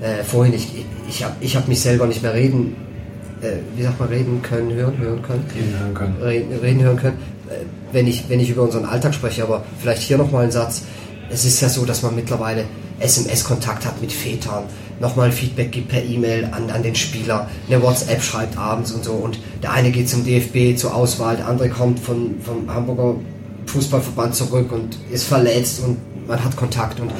Äh, 0.00 0.24
vorhin, 0.24 0.54
ich, 0.54 0.86
ich 1.08 1.24
habe 1.24 1.34
ich 1.40 1.56
hab 1.56 1.68
mich 1.68 1.80
selber 1.80 2.06
nicht 2.06 2.22
mehr 2.22 2.32
reden, 2.32 2.74
äh, 3.42 3.58
wie 3.76 3.82
sagt 3.82 4.00
man, 4.00 4.08
reden 4.08 4.40
können, 4.42 4.72
hören, 4.72 4.96
hören 4.98 5.22
können. 5.22 5.44
Reden 5.54 5.78
hören 5.78 5.94
können. 5.94 6.16
Reden, 6.22 6.58
reden 6.58 6.82
hören 6.82 6.96
können, 6.96 7.18
äh, 7.50 7.77
wenn 7.92 8.06
ich, 8.06 8.28
wenn 8.28 8.40
ich 8.40 8.50
über 8.50 8.62
unseren 8.62 8.84
Alltag 8.84 9.14
spreche. 9.14 9.42
Aber 9.42 9.64
vielleicht 9.80 10.02
hier 10.02 10.18
nochmal 10.18 10.44
ein 10.44 10.50
Satz. 10.50 10.82
Es 11.30 11.44
ist 11.44 11.60
ja 11.60 11.68
so, 11.68 11.84
dass 11.84 12.02
man 12.02 12.14
mittlerweile 12.14 12.64
SMS-Kontakt 13.00 13.86
hat 13.86 14.00
mit 14.00 14.12
Vätern, 14.12 14.64
nochmal 15.00 15.30
Feedback 15.30 15.70
gibt 15.70 15.88
per 15.88 16.02
E-Mail 16.02 16.48
an, 16.50 16.70
an 16.70 16.82
den 16.82 16.94
Spieler, 16.94 17.48
eine 17.68 17.82
WhatsApp 17.82 18.22
schreibt 18.22 18.56
abends 18.56 18.92
und 18.92 19.04
so. 19.04 19.12
Und 19.12 19.38
der 19.62 19.72
eine 19.72 19.90
geht 19.90 20.08
zum 20.08 20.24
DFB 20.24 20.76
zur 20.76 20.94
Auswahl, 20.94 21.36
der 21.36 21.46
andere 21.46 21.68
kommt 21.68 22.00
von, 22.00 22.36
vom 22.42 22.72
Hamburger 22.72 23.16
Fußballverband 23.66 24.34
zurück 24.34 24.72
und 24.72 24.96
ist 25.10 25.24
verletzt 25.24 25.80
und 25.84 25.98
man 26.26 26.42
hat 26.42 26.56
Kontakt. 26.56 27.00
Und 27.00 27.12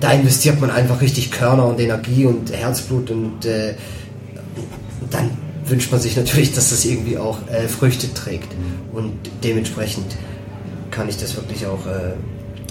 da 0.00 0.12
investiert 0.12 0.60
man 0.60 0.70
einfach 0.70 1.00
richtig 1.00 1.30
Körner 1.30 1.66
und 1.66 1.80
Energie 1.80 2.24
und 2.24 2.52
Herzblut 2.52 3.10
und 3.10 3.44
äh, 3.44 3.74
wünscht 5.70 5.90
man 5.90 6.00
sich 6.00 6.16
natürlich, 6.16 6.52
dass 6.52 6.70
das 6.70 6.84
irgendwie 6.84 7.18
auch 7.18 7.38
äh, 7.48 7.68
Früchte 7.68 8.12
trägt. 8.12 8.48
Und 8.92 9.12
dementsprechend 9.44 10.16
kann 10.90 11.08
ich 11.08 11.16
das 11.16 11.36
wirklich 11.36 11.66
auch 11.66 11.86
äh, 11.86 12.14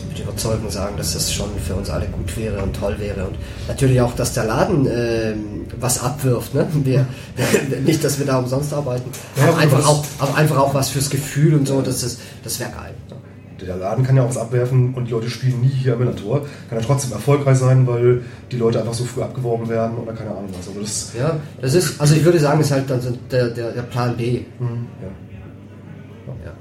mit 0.09 0.19
Überzeugung 0.19 0.69
sagen, 0.69 0.97
dass 0.97 1.13
das 1.13 1.33
schon 1.33 1.49
für 1.65 1.75
uns 1.75 1.89
alle 1.89 2.07
gut 2.07 2.35
wäre 2.37 2.61
und 2.61 2.75
toll 2.75 2.95
wäre. 2.99 3.25
Und 3.25 3.37
natürlich 3.67 4.01
auch, 4.01 4.13
dass 4.15 4.33
der 4.33 4.45
Laden 4.45 4.87
ähm, 4.91 5.65
was 5.79 6.01
abwirft. 6.01 6.53
Ne? 6.53 6.67
Wir, 6.83 7.05
nicht, 7.85 8.03
dass 8.03 8.19
wir 8.19 8.25
da 8.25 8.39
umsonst 8.39 8.73
arbeiten, 8.73 9.09
Ja, 9.35 9.49
aber, 9.49 9.57
einfach 9.57 9.87
auch, 9.87 10.03
aber 10.19 10.35
einfach 10.35 10.57
auch 10.57 10.73
was 10.73 10.89
fürs 10.89 11.09
Gefühl 11.09 11.55
und 11.55 11.67
so. 11.67 11.81
Das, 11.81 12.03
ist, 12.03 12.19
das 12.43 12.59
wäre 12.59 12.71
geil. 12.71 12.93
Der 13.61 13.75
Laden 13.75 14.05
kann 14.05 14.15
ja 14.15 14.23
auch 14.23 14.29
was 14.29 14.37
abwerfen 14.37 14.93
und 14.93 15.05
die 15.05 15.11
Leute 15.11 15.29
spielen 15.29 15.61
nie 15.61 15.69
hier 15.69 15.93
am 15.93 15.99
Millantor. 15.99 16.45
Kann 16.69 16.79
ja 16.79 16.85
trotzdem 16.85 17.11
erfolgreich 17.13 17.57
sein, 17.57 17.87
weil 17.87 18.21
die 18.51 18.57
Leute 18.57 18.79
einfach 18.79 18.93
so 18.93 19.03
früh 19.03 19.21
abgeworben 19.23 19.67
werden 19.67 19.97
oder 19.97 20.13
keine 20.13 20.29
Ahnung 20.31 20.49
was. 20.57 20.67
Also 20.67 20.79
das, 20.79 21.13
Ja, 21.17 21.39
das 21.59 21.73
ist, 21.73 21.99
also 21.99 22.15
ich 22.15 22.23
würde 22.23 22.39
sagen, 22.39 22.61
ist 22.61 22.71
halt 22.71 22.89
dann 22.89 23.01
so 23.01 23.17
der, 23.31 23.49
der, 23.49 23.71
der 23.71 23.81
Plan 23.81 24.15
B. 24.15 24.41
ja. 24.59 25.07
Ja. 26.45 26.51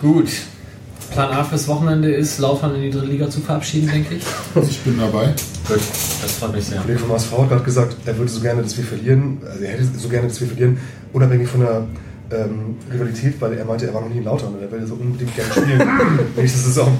Gut. 0.00 0.28
Plan 1.10 1.30
A 1.32 1.42
fürs 1.44 1.66
Wochenende 1.68 2.12
ist, 2.12 2.38
Lautern 2.38 2.74
in 2.74 2.82
die 2.82 2.90
dritte 2.90 3.06
Liga 3.06 3.30
zu 3.30 3.40
verabschieden, 3.40 3.88
denke 3.90 4.16
ich. 4.16 4.22
Ich 4.68 4.80
bin 4.80 4.98
dabei. 4.98 5.34
Gut, 5.66 5.80
das 6.22 6.32
freut 6.32 6.52
mich 6.52 6.64
sehr. 6.64 6.76
Der 6.76 6.82
Kollege 6.82 7.00
vom 7.00 7.12
HSV 7.12 7.32
hat 7.32 7.48
gerade 7.48 7.64
gesagt, 7.64 7.96
er 8.04 8.18
würde 8.18 8.30
so 8.30 8.40
gerne, 8.40 8.62
dass 8.62 8.76
wir 8.76 8.84
verlieren. 8.84 9.38
Also 9.48 9.64
er 9.64 9.72
hätte 9.72 9.84
so 9.96 10.08
gerne, 10.08 10.28
dass 10.28 10.40
wir 10.40 10.48
verlieren, 10.48 10.78
unabhängig 11.12 11.48
von 11.48 11.60
der 11.60 11.86
ähm, 12.30 12.76
Rivalität, 12.92 13.40
weil 13.40 13.54
er 13.54 13.64
meinte, 13.64 13.86
er 13.86 13.94
war 13.94 14.02
noch 14.02 14.08
nie 14.10 14.18
in 14.18 14.24
Lautern 14.24 14.54
und 14.54 14.60
er 14.62 14.70
will 14.70 14.86
so 14.86 14.94
unbedingt 14.94 15.34
gerne 15.34 15.50
spielen. 15.52 15.88
Nächste 16.36 16.58
Saison. 16.58 16.96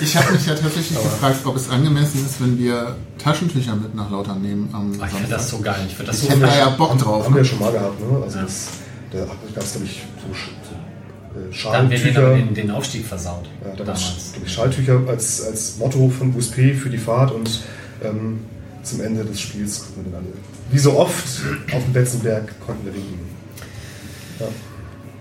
Ich 0.00 0.16
habe 0.16 0.32
mich 0.32 0.46
ja 0.46 0.54
tatsächlich 0.54 0.98
gefragt, 1.00 1.40
ob 1.44 1.56
es 1.56 1.68
angemessen 1.70 2.24
ist, 2.26 2.40
wenn 2.40 2.58
wir 2.58 2.96
Taschentücher 3.18 3.76
mit 3.76 3.94
nach 3.94 4.10
Lautern 4.10 4.42
nehmen 4.42 4.68
am 4.72 4.90
Oh, 5.00 5.04
ich 5.04 5.10
finde 5.12 5.30
das 5.30 5.50
so 5.50 5.58
geil. 5.58 5.76
Ich 5.86 5.94
finde 5.94 6.10
das 6.10 6.20
Ich 6.22 6.28
so 6.28 6.30
hätte 6.30 6.40
da 6.46 6.58
ja 6.58 6.68
Bock 6.70 6.98
drauf. 6.98 7.24
Haben 7.24 7.34
wir 7.34 7.42
ja 7.42 7.48
schon 7.48 7.60
mal 7.60 7.70
gehabt, 7.72 8.00
ne? 8.00 8.22
Also 8.22 8.38
Ja. 8.38 8.44
das, 8.44 8.68
da 9.12 9.18
gab 9.54 9.62
es, 9.64 9.72
glaube 9.72 9.86
ich, 9.86 10.04
so, 10.26 10.34
Sch- 10.34 10.50
so 10.68 11.38
äh, 11.38 11.42
Dann 11.72 11.88
Schaltücher. 11.90 12.30
den, 12.34 12.46
den, 12.46 12.54
den 12.54 12.70
Aufstieg 12.72 13.06
versaut. 13.06 13.48
Ja, 13.64 13.70
da 13.76 13.84
damals. 13.84 14.32
Schalltücher 14.46 15.00
als, 15.06 15.44
als 15.46 15.76
Motto 15.78 16.08
von 16.08 16.34
USP 16.34 16.74
für 16.74 16.90
die 16.90 16.98
Fahrt 16.98 17.30
und 17.30 17.62
ähm, 18.02 18.40
zum 18.82 19.00
Ende 19.00 19.24
des 19.24 19.40
Spiels 19.40 19.80
konnten 19.80 20.06
wir 20.06 20.12
dann 20.12 20.20
alle, 20.22 20.32
wie 20.72 20.78
so 20.78 20.98
oft, 20.98 21.24
auf 21.72 21.82
dem 21.84 21.92
Betzenberg 21.92 22.52
konnten 22.66 22.84
wir 22.84 22.94
winken. 22.94 23.35
Ja. 24.40 24.46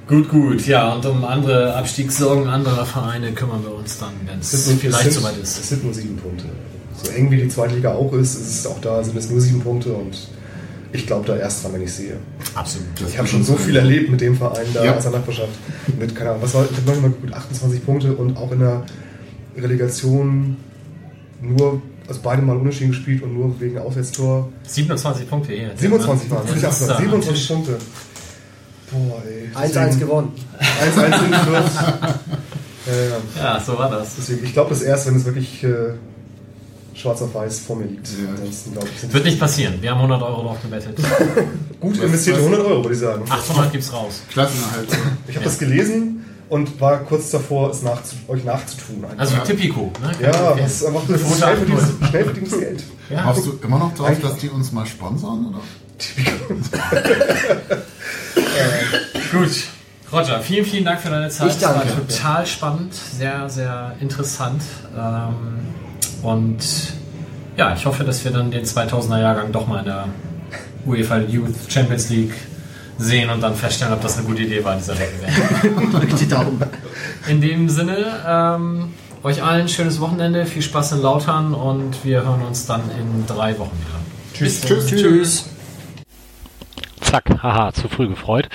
Gut, 0.08 0.30
gut. 0.30 0.68
Ja, 0.68 0.94
und 0.94 1.06
um 1.06 1.24
andere 1.26 1.76
Abstiegssorgen 1.76 2.48
anderer 2.48 2.85
Vereine 2.85 3.32
kümmern 3.32 3.64
wir 3.64 3.74
uns 3.76 3.98
dann, 3.98 4.14
wenn 4.27 4.40
es 4.40 4.53
Es 4.53 4.66
sind, 4.68 4.80
vielleicht 4.80 5.08
es 5.08 5.16
soweit 5.16 5.34
Es 5.42 5.58
ist. 5.58 5.69
sind 5.69 5.84
nur 5.84 5.94
sieben 5.94 6.16
Punkte. 6.18 6.45
So 7.02 7.11
eng 7.11 7.32
wie 7.32 7.38
die 7.38 7.48
zweite 7.50 7.76
Liga 7.76 7.94
auch 7.94 8.14
ist, 8.14 8.35
ist 8.35 8.60
es 8.60 8.68
auch 8.68 8.80
da 8.82 9.03
sind 9.03 9.18
es 9.18 9.30
nur 9.30 9.42
sieben 9.42 9.61
Punkte 9.61 9.94
und 9.94 10.16
ich 10.94 11.06
glaube 11.08 11.26
da 11.27 11.35
erst 11.35 11.64
dran, 11.64 11.74
wenn 11.74 11.82
ich 11.82 11.92
sehe. 11.94 12.18
Absolut. 12.53 12.88
Ich 13.08 13.18
habe 13.18 13.27
schon 13.27 13.44
so 13.44 13.56
viel 13.56 13.76
erlebt 13.76 14.10
mit 14.10 14.22
dem 14.22 14.35
Verein 14.38 14.66
da 14.74 14.85
Ja. 14.85 14.95
aus 14.95 15.03
der 15.03 15.11
Nachbarschaft. 15.11 15.50
Mit, 16.00 16.16
keine 16.16 16.30
Ahnung, 16.30 16.44
was 16.44 16.53
war, 16.53 16.66
ich 16.72 16.77
habe 16.77 17.10
gut 17.10 17.34
28 17.34 17.85
Punkte 17.85 18.14
und 18.14 18.38
auch 18.38 18.52
in 18.52 18.60
der 18.60 18.84
Relegation 19.58 20.56
nur, 21.42 21.82
also 22.08 22.19
beide 22.24 22.42
mal 22.42 22.56
unentschieden 22.56 22.92
gespielt 22.92 23.24
und 23.24 23.34
nur 23.34 23.60
wegen 23.60 23.77
Auswärtstor. 23.77 24.50
27 24.68 25.30
Punkte 25.30 25.53
hier. 25.53 25.68
jetzt, 25.69 25.82
27 25.82 26.30
ne? 26.30 26.35
waren 26.35 26.45
es, 26.56 26.61
Das 26.61 26.82
ist 26.82 26.88
da 26.90 26.95
am 26.95 27.02
27 27.03 27.34
Tisch. 27.48 27.48
Punkte. 27.56 27.77
Boah, 28.95 29.22
ey. 29.27 29.67
1-1 29.69 29.99
gewonnen. 29.99 30.32
1-1 30.59 31.25
in 31.25 31.33
Fürth. 31.33 31.72
Ja, 32.85 32.93
ja. 32.93 33.53
Ja, 33.56 33.59
so 33.59 33.77
war 33.77 33.90
das. 33.90 34.15
Deswegen, 34.17 34.45
ich 34.45 34.53
glaube 34.53 34.69
das 34.69 34.82
erst, 34.82 35.07
wenn 35.07 35.15
es 35.15 35.25
wirklich 35.25 35.64
äh, 35.64 35.93
schwarz 36.93 37.22
auf 37.22 37.33
weiß 37.33 37.59
vor 37.59 37.75
mir 37.75 37.85
liegt. 37.85 38.07
Ja. 38.07 38.30
Ansonsten 38.30 38.74
glaube 38.74 38.88
ich, 38.95 39.14
Wird 39.14 39.25
nicht 39.25 39.40
passieren. 39.40 39.82
Wir 39.82 39.91
haben 39.91 39.98
100 39.98 40.22
Euro 40.22 40.43
drauf 40.43 40.57
gewettet. 40.61 40.98
gut 41.80 41.98
investierte 41.98 42.40
100 42.40 42.61
Euro, 42.61 42.83
würde 42.83 42.93
ich 42.93 42.99
sagen. 42.99 43.24
800 43.30 43.72
gibt's 43.72 43.91
raus. 43.91 44.22
Klassenerhalt. 44.32 44.90
Ich 45.27 45.35
habe 45.35 45.45
das 45.45 45.57
gelesen 45.57 46.25
und 46.48 46.80
war 46.80 46.99
kurz 46.99 47.32
davor, 47.32 47.72
es 47.72 47.82
nachzu 47.82 48.15
euch 48.27 48.43
nachzutun. 48.43 49.03
einfach. 49.03 49.17
Also 49.17 49.38
Tipico. 49.38 49.91
Ne? 50.01 50.11
ja, 50.22 50.56
das 50.56 50.74
ist 50.74 50.85
einfach 50.85 51.01
das 51.07 51.22
ist 51.22 51.38
schnell 51.38 51.57
verdientes, 51.57 51.85
8-0. 52.01 52.09
schnell 52.09 52.24
verdientes 52.24 52.59
Geld. 52.59 52.83
Ja. 53.09 53.25
Hoffst 53.25 53.45
du 53.48 53.59
immer 53.64 53.80
noch 53.80 53.95
drauf, 53.95 54.19
dass 54.22 54.38
die 54.38 54.49
uns 54.49 54.72
mal 54.72 54.85
sponsern? 54.85 55.48
Oder? 55.48 55.61
Gut. 59.32 59.51
Roger, 60.11 60.40
vielen, 60.40 60.66
vielen 60.66 60.85
Dank 60.85 61.01
für 61.01 61.09
deine 61.09 61.30
Zeit. 61.30 61.51
Ich 61.51 61.58
danke. 61.58 61.88
Es 61.88 61.98
war 61.98 62.08
total 62.08 62.45
spannend, 62.45 62.93
sehr, 62.93 63.50
sehr 63.50 63.95
interessant. 64.00 64.61
Ähm, 64.95 66.24
und 66.24 66.58
ja, 67.58 67.74
ich 67.74 67.85
hoffe, 67.85 68.03
dass 68.03 68.24
wir 68.24 68.32
dann 68.32 68.51
den 68.51 68.66
2000er 68.66 69.19
Jahrgang 69.19 69.51
doch 69.51 69.67
mal 69.67 69.80
in 69.80 69.85
der 69.85 70.06
UEFA 70.85 71.17
Youth 71.17 71.56
Champions 71.67 72.09
League 72.09 72.34
sehen 72.98 73.30
und 73.30 73.42
dann 73.42 73.56
feststellen, 73.56 73.93
ob 73.93 74.01
das 74.01 74.17
eine 74.17 74.25
gute 74.25 74.43
Idee 74.43 74.64
war, 74.64 74.75
dieser 74.75 74.98
Wettbewerb. 74.98 75.92
Drück 75.92 76.16
die 76.17 76.27
Daumen. 76.27 76.61
In 77.27 77.42
dem 77.42 77.67
Sinne, 77.67 78.06
ähm, 78.25 78.93
euch 79.24 79.43
allen 79.43 79.61
ein 79.64 79.69
schönes 79.69 80.00
Wochenende, 80.00 80.45
viel 80.45 80.61
Spaß 80.61 80.93
in 80.93 81.01
Lautern 81.01 81.53
und 81.53 82.06
wir 82.06 82.24
hören 82.24 82.43
uns 82.43 82.66
dann 82.67 82.82
in 83.00 83.25
drei 83.27 83.58
Wochen 83.58 83.77
wieder. 83.77 84.00
Tschüss. 84.34 84.61
Tschüss. 84.61 84.88
Tschüss. 84.88 85.45
Zack, 87.16 87.42
haha, 87.42 87.72
zu 87.72 87.88
früh 87.88 88.10
gefreut. 88.10 88.50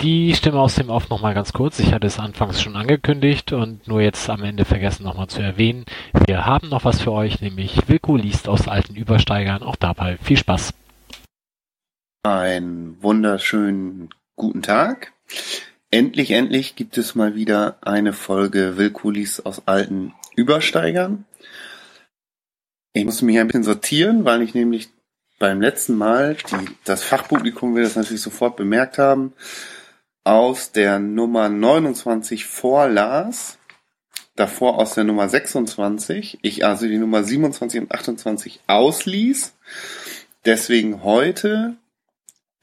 Die 0.00 0.34
Stimme 0.34 0.58
aus 0.60 0.76
dem 0.76 0.88
Off 0.88 1.10
nochmal 1.10 1.34
ganz 1.34 1.52
kurz. 1.52 1.78
Ich 1.78 1.92
hatte 1.92 2.06
es 2.06 2.18
anfangs 2.18 2.62
schon 2.62 2.74
angekündigt 2.74 3.52
und 3.52 3.86
nur 3.86 4.00
jetzt 4.00 4.30
am 4.30 4.42
Ende 4.44 4.64
vergessen 4.64 5.02
nochmal 5.02 5.26
zu 5.26 5.42
erwähnen. 5.42 5.84
Wir 6.26 6.46
haben 6.46 6.70
noch 6.70 6.86
was 6.86 7.02
für 7.02 7.12
euch, 7.12 7.42
nämlich 7.42 7.86
Wilko 7.86 8.16
liest 8.16 8.48
aus 8.48 8.66
alten 8.66 8.94
Übersteigern. 8.94 9.62
Auch 9.62 9.76
dabei 9.76 10.16
viel 10.22 10.38
Spaß. 10.38 10.72
Einen 12.22 12.96
wunderschönen 13.02 14.08
guten 14.36 14.62
Tag. 14.62 15.12
endlich, 15.90 16.30
endlich 16.30 16.76
gibt 16.76 16.96
es 16.96 17.14
mal 17.14 17.34
wieder 17.34 17.76
eine 17.82 18.14
Folge 18.14 18.78
Willkulis 18.78 19.40
aus 19.40 19.68
alten 19.68 20.14
Übersteigern. 20.34 21.26
Ich 22.94 23.04
musste 23.04 23.26
mich 23.26 23.38
ein 23.38 23.48
bisschen 23.48 23.64
sortieren, 23.64 24.24
weil 24.24 24.40
ich 24.40 24.54
nämlich 24.54 24.88
beim 25.38 25.60
letzten 25.60 25.96
Mal, 25.96 26.34
die, 26.34 26.76
das 26.84 27.04
Fachpublikum 27.04 27.74
will 27.74 27.84
das 27.84 27.96
natürlich 27.96 28.22
sofort 28.22 28.56
bemerkt 28.56 28.98
haben, 28.98 29.32
aus 30.24 30.72
der 30.72 30.98
Nummer 30.98 31.48
29 31.48 32.44
vorlas, 32.44 33.58
davor 34.36 34.78
aus 34.78 34.94
der 34.94 35.04
Nummer 35.04 35.28
26, 35.28 36.38
ich 36.42 36.64
also 36.64 36.86
die 36.86 36.98
Nummer 36.98 37.24
27 37.24 37.82
und 37.82 37.92
28 37.92 38.60
ausließ. 38.66 39.54
Deswegen 40.44 41.02
heute 41.02 41.76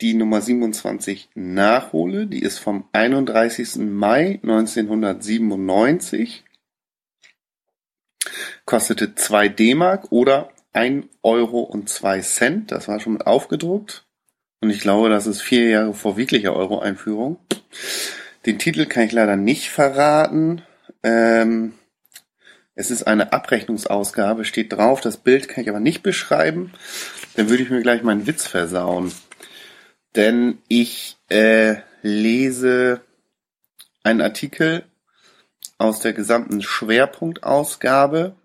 die 0.02 0.14
Nummer 0.14 0.42
27 0.42 1.30
nachhole. 1.36 2.28
Die 2.28 2.42
ist 2.42 2.60
vom 2.60 2.86
31. 2.92 3.78
Mai 3.78 4.40
1997. 4.44 6.44
Kostete 8.66 9.16
2 9.16 9.50
D-Mark 9.50 10.12
oder 10.12 10.50
1 10.76 11.06
Euro 11.24 11.62
und 11.62 11.90
2 11.90 12.22
Cent. 12.22 12.72
Das 12.72 12.88
war 12.88 13.00
schon 13.00 13.14
mit 13.14 13.28
aufgedruckt. 13.28 14.06
Und 14.62 14.70
ich 14.70 14.80
glaube, 14.80 15.10
das 15.10 15.28
ist 15.28 15.42
vier 15.42 15.70
Jahre 15.70 15.94
vor 15.94 16.18
wirklicher 16.18 16.56
Euro-Einführung. 16.56 17.38
Den 18.46 18.60
Titel 18.60 18.86
kann 18.86 19.04
ich 19.04 19.12
leider 19.12 19.36
nicht 19.36 19.70
verraten. 19.70 20.62
Ähm, 21.04 21.74
es 22.74 22.92
ist 22.92 23.04
eine 23.04 23.34
Abrechnungsausgabe, 23.34 24.46
steht 24.46 24.74
drauf. 24.74 25.02
Das 25.02 25.18
Bild 25.18 25.48
kann 25.48 25.64
ich 25.64 25.70
aber 25.70 25.80
nicht 25.80 26.04
beschreiben. 26.04 26.74
Dann 27.36 27.50
würde 27.50 27.64
ich 27.64 27.70
mir 27.70 27.82
gleich 27.82 28.04
meinen 28.04 28.28
Witz 28.28 28.48
versauen 28.48 29.12
denn 30.16 30.60
ich 30.68 31.18
äh, 31.30 31.78
lese 32.02 33.02
einen 34.04 34.22
Artikel 34.22 34.86
aus 35.78 36.00
der 36.00 36.14
gesamten 36.14 36.62
Schwerpunktausgabe 36.62 38.36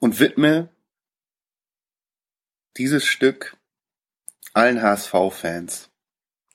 und 0.00 0.18
widme 0.18 0.68
dieses 2.76 3.04
Stück 3.04 3.56
allen 4.52 4.82
HSV-Fans. 4.82 5.90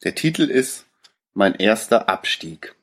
Der 0.04 0.16
Titel 0.16 0.44
ist 0.44 0.86
Mein 1.34 1.56
erster 1.56 2.10
Abstieg. 2.10 2.76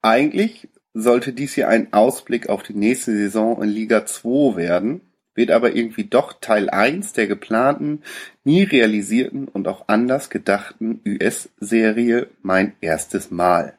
Eigentlich 0.00 0.68
sollte 0.94 1.32
dies 1.32 1.54
hier 1.54 1.68
ein 1.68 1.92
Ausblick 1.92 2.48
auf 2.48 2.62
die 2.62 2.74
nächste 2.74 3.12
Saison 3.12 3.62
in 3.62 3.68
Liga 3.68 4.06
2 4.06 4.56
werden, 4.56 5.00
wird 5.34 5.50
aber 5.50 5.74
irgendwie 5.74 6.04
doch 6.04 6.34
Teil 6.40 6.70
1 6.70 7.12
der 7.14 7.26
geplanten, 7.26 8.02
nie 8.44 8.62
realisierten 8.62 9.48
und 9.48 9.66
auch 9.66 9.88
anders 9.88 10.30
gedachten 10.30 11.00
US-Serie 11.04 12.28
Mein 12.42 12.76
erstes 12.80 13.30
Mal. 13.30 13.76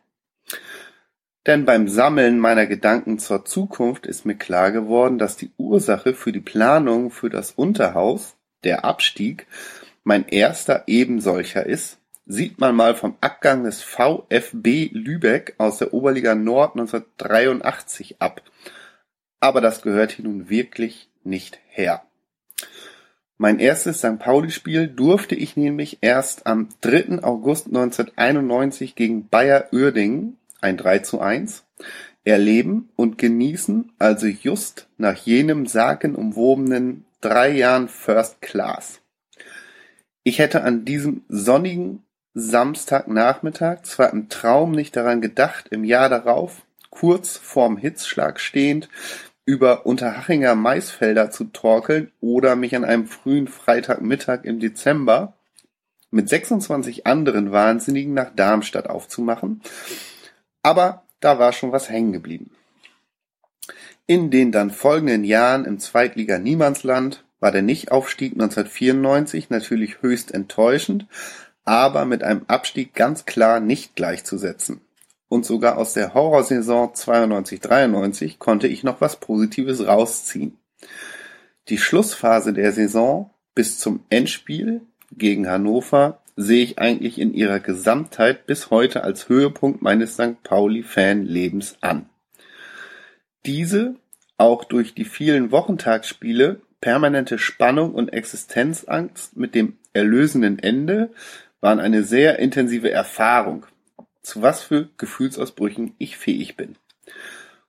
Denn 1.45 1.65
beim 1.65 1.87
Sammeln 1.87 2.39
meiner 2.39 2.65
Gedanken 2.65 3.19
zur 3.19 3.45
Zukunft 3.45 4.07
ist 4.07 4.25
mir 4.25 4.35
klar 4.35 4.71
geworden, 4.71 5.19
dass 5.19 5.37
die 5.37 5.51
Ursache 5.57 6.13
für 6.13 6.31
die 6.31 6.39
Planung 6.39 7.11
für 7.11 7.29
das 7.29 7.51
Unterhaus, 7.51 8.35
der 8.63 8.83
Abstieg, 8.83 9.45
mein 10.03 10.27
erster 10.27 10.83
ebensolcher 10.87 11.65
ist, 11.65 11.99
sieht 12.25 12.59
man 12.59 12.75
mal 12.75 12.95
vom 12.95 13.15
Abgang 13.21 13.63
des 13.63 13.83
VfB 13.83 14.89
Lübeck 14.91 15.53
aus 15.59 15.77
der 15.77 15.93
Oberliga 15.93 16.33
Nord 16.33 16.75
1983 16.75 18.19
ab. 18.19 18.41
Aber 19.39 19.61
das 19.61 19.83
gehört 19.83 20.11
hier 20.11 20.25
nun 20.25 20.49
wirklich 20.49 21.09
nicht 21.23 21.59
her. 21.67 22.03
Mein 23.37 23.59
erstes 23.59 23.99
St. 23.99 24.17
Pauli-Spiel 24.17 24.87
durfte 24.87 25.35
ich 25.35 25.57
nämlich 25.57 25.99
erst 26.01 26.47
am 26.47 26.69
3. 26.81 27.21
August 27.21 27.67
1991 27.67 28.95
gegen 28.95 29.27
Bayer 29.27 29.67
Uerdingen, 29.71 30.37
ein 30.65 30.77
3 30.77 30.99
zu 30.99 31.21
1, 31.21 31.63
erleben 32.23 32.89
und 32.95 33.17
genießen, 33.17 33.91
also 33.99 34.25
just 34.25 34.87
nach 34.97 35.15
jenem 35.15 35.67
sagenumwobenen 35.67 37.05
drei 37.21 37.51
Jahren 37.51 37.87
First 37.87 38.41
Class. 38.41 38.99
Ich 40.23 40.39
hätte 40.39 40.63
an 40.63 40.85
diesem 40.85 41.21
sonnigen 41.29 42.03
Samstagnachmittag 42.33 43.83
zwar 43.83 44.11
im 44.11 44.27
Traum 44.27 44.71
nicht 44.71 44.95
daran 44.95 45.21
gedacht, 45.21 45.67
im 45.69 45.83
Jahr 45.83 46.09
darauf, 46.09 46.65
kurz 46.89 47.37
vorm 47.37 47.77
Hitzschlag 47.77 48.39
stehend, 48.39 48.89
über 49.45 49.85
Unterhachinger 49.85 50.55
Maisfelder 50.55 51.29
zu 51.29 51.45
torkeln 51.45 52.11
oder 52.19 52.55
mich 52.55 52.75
an 52.75 52.83
einem 52.83 53.05
frühen 53.05 53.47
Freitagmittag 53.47 54.43
im 54.43 54.59
Dezember 54.59 55.33
mit 56.09 56.27
26 56.29 57.05
anderen 57.05 57.51
Wahnsinnigen 57.51 58.13
nach 58.15 58.31
Darmstadt 58.35 58.89
aufzumachen. 58.89 59.61
Aber 60.65 61.03
da 61.19 61.37
war 61.37 61.53
schon 61.53 61.71
was 61.71 61.91
hängen 61.91 62.11
geblieben. 62.11 62.49
In 64.07 64.31
den 64.31 64.51
dann 64.51 64.71
folgenden 64.71 65.23
Jahren 65.23 65.63
im 65.63 65.77
Zweitliga-Niemandsland 65.77 67.23
war 67.39 67.51
der 67.51 67.61
Nichtaufstieg 67.61 68.31
1994 68.31 69.51
natürlich 69.51 70.01
höchst 70.01 70.33
enttäuschend, 70.33 71.05
aber 71.65 72.05
mit 72.05 72.23
einem 72.23 72.45
Abstieg 72.47 72.95
ganz 72.95 73.25
klar 73.25 73.59
nicht 73.59 73.95
gleichzusetzen 73.95 74.81
und 75.29 75.45
sogar 75.45 75.77
aus 75.77 75.93
der 75.93 76.15
Horrorsaison 76.15 76.95
92/93 76.95 78.39
konnte 78.39 78.67
ich 78.67 78.83
noch 78.83 79.01
was 79.01 79.19
Positives 79.19 79.85
rausziehen. 79.85 80.57
Die 81.69 81.77
Schlussphase 81.77 82.53
der 82.53 82.71
Saison 82.71 83.29
bis 83.53 83.77
zum 83.77 84.03
Endspiel 84.09 84.81
gegen 85.11 85.47
Hannover 85.47 86.23
sehe 86.35 86.63
ich 86.63 86.79
eigentlich 86.79 87.19
in 87.19 87.33
ihrer 87.33 87.59
Gesamtheit 87.59 88.45
bis 88.45 88.69
heute 88.69 89.03
als 89.03 89.29
Höhepunkt 89.29 89.81
meines 89.81 90.15
St. 90.15 90.43
Pauli-Fan-Lebens 90.43 91.77
an. 91.81 92.09
Diese, 93.45 93.95
auch 94.37 94.63
durch 94.63 94.93
die 94.93 95.05
vielen 95.05 95.51
Wochentagsspiele, 95.51 96.61
permanente 96.81 97.37
Spannung 97.37 97.93
und 97.93 98.09
Existenzangst 98.09 99.37
mit 99.37 99.55
dem 99.55 99.77
erlösenden 99.93 100.59
Ende 100.59 101.11
waren 101.61 101.79
eine 101.79 102.03
sehr 102.03 102.39
intensive 102.39 102.91
Erfahrung 102.91 103.65
zu 104.25 104.41
was 104.41 104.63
für 104.63 104.89
Gefühlsausbrüchen 104.97 105.93
ich 105.97 106.17
fähig 106.17 106.57
bin. 106.57 106.75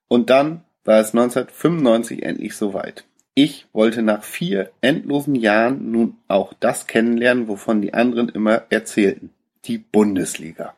Und 0.08 0.30
dann 0.30 0.64
war 0.84 1.00
es 1.00 1.08
1995 1.08 2.22
endlich 2.22 2.56
soweit. 2.56 3.04
Ich 3.36 3.66
wollte 3.72 4.02
nach 4.02 4.24
vier 4.24 4.72
endlosen 4.80 5.36
Jahren 5.36 5.92
nun 5.92 6.16
auch 6.26 6.54
das 6.58 6.88
kennenlernen, 6.88 7.46
wovon 7.46 7.80
die 7.80 7.94
anderen 7.94 8.28
immer 8.28 8.62
erzählten. 8.70 9.30
Die 9.66 9.78
Bundesliga. 9.78 10.74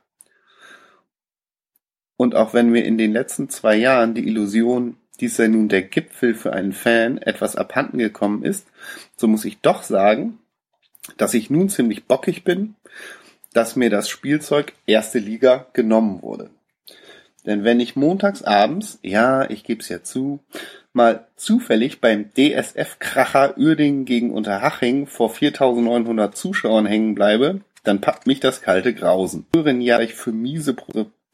Und 2.19 2.35
auch 2.35 2.53
wenn 2.53 2.69
mir 2.69 2.85
in 2.85 2.99
den 2.99 3.13
letzten 3.13 3.49
zwei 3.49 3.77
Jahren 3.77 4.13
die 4.13 4.27
Illusion, 4.27 4.99
dies 5.21 5.37
sei 5.37 5.47
nun 5.47 5.71
der 5.71 5.83
Gipfel 5.83 6.35
für 6.35 6.53
einen 6.53 6.73
Fan, 6.73 7.19
etwas 7.19 7.57
abhanden 7.57 7.99
gekommen 7.99 8.43
ist, 8.43 8.67
so 9.17 9.29
muss 9.29 9.47
ich 9.47 9.61
doch 9.61 9.83
sagen, 9.83 10.39
dass 11.17 11.33
ich 11.33 11.49
nun 11.49 11.71
ziemlich 11.71 12.05
bockig 12.05 12.45
bin 12.45 12.75
dass 13.53 13.77
mir 13.77 13.91
das 13.91 14.09
Spielzeug 14.09 14.73
erste 14.87 15.19
Liga 15.19 15.67
genommen 15.73 16.23
wurde. 16.23 16.51
Denn 17.47 17.65
wenn 17.65 17.81
ich 17.81 17.97
montags 17.97 18.43
abends, 18.43 18.99
ja, 19.03 19.49
ich 19.49 19.65
geb's 19.65 19.89
ja 19.89 20.03
zu, 20.03 20.41
mal 20.99 21.27
zufällig 21.37 22.03
beim 22.03 22.31
DSF-Kracher 22.35 23.57
Uerdingen 23.57 24.05
gegen 24.05 24.31
Unterhaching 24.33 25.07
vor 25.07 25.31
4900 25.31 26.37
Zuschauern 26.37 26.85
hängen 26.85 27.15
bleibe, 27.15 27.63
dann 27.85 28.03
packt 28.03 28.27
mich 28.27 28.41
das 28.41 28.61
kalte 28.61 28.93
Grausen. 28.93 29.47
Früheren 29.55 29.81
Jahr 29.81 30.03
ich 30.03 30.15
für 30.15 30.33
miese 30.33 30.77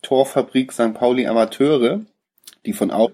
Torfabrik 0.03 0.71
St. 0.71 0.95
Pauli 0.95 1.27
Amateure, 1.27 2.03
die 2.67 2.75
von 2.75 2.93
auch 2.93 3.11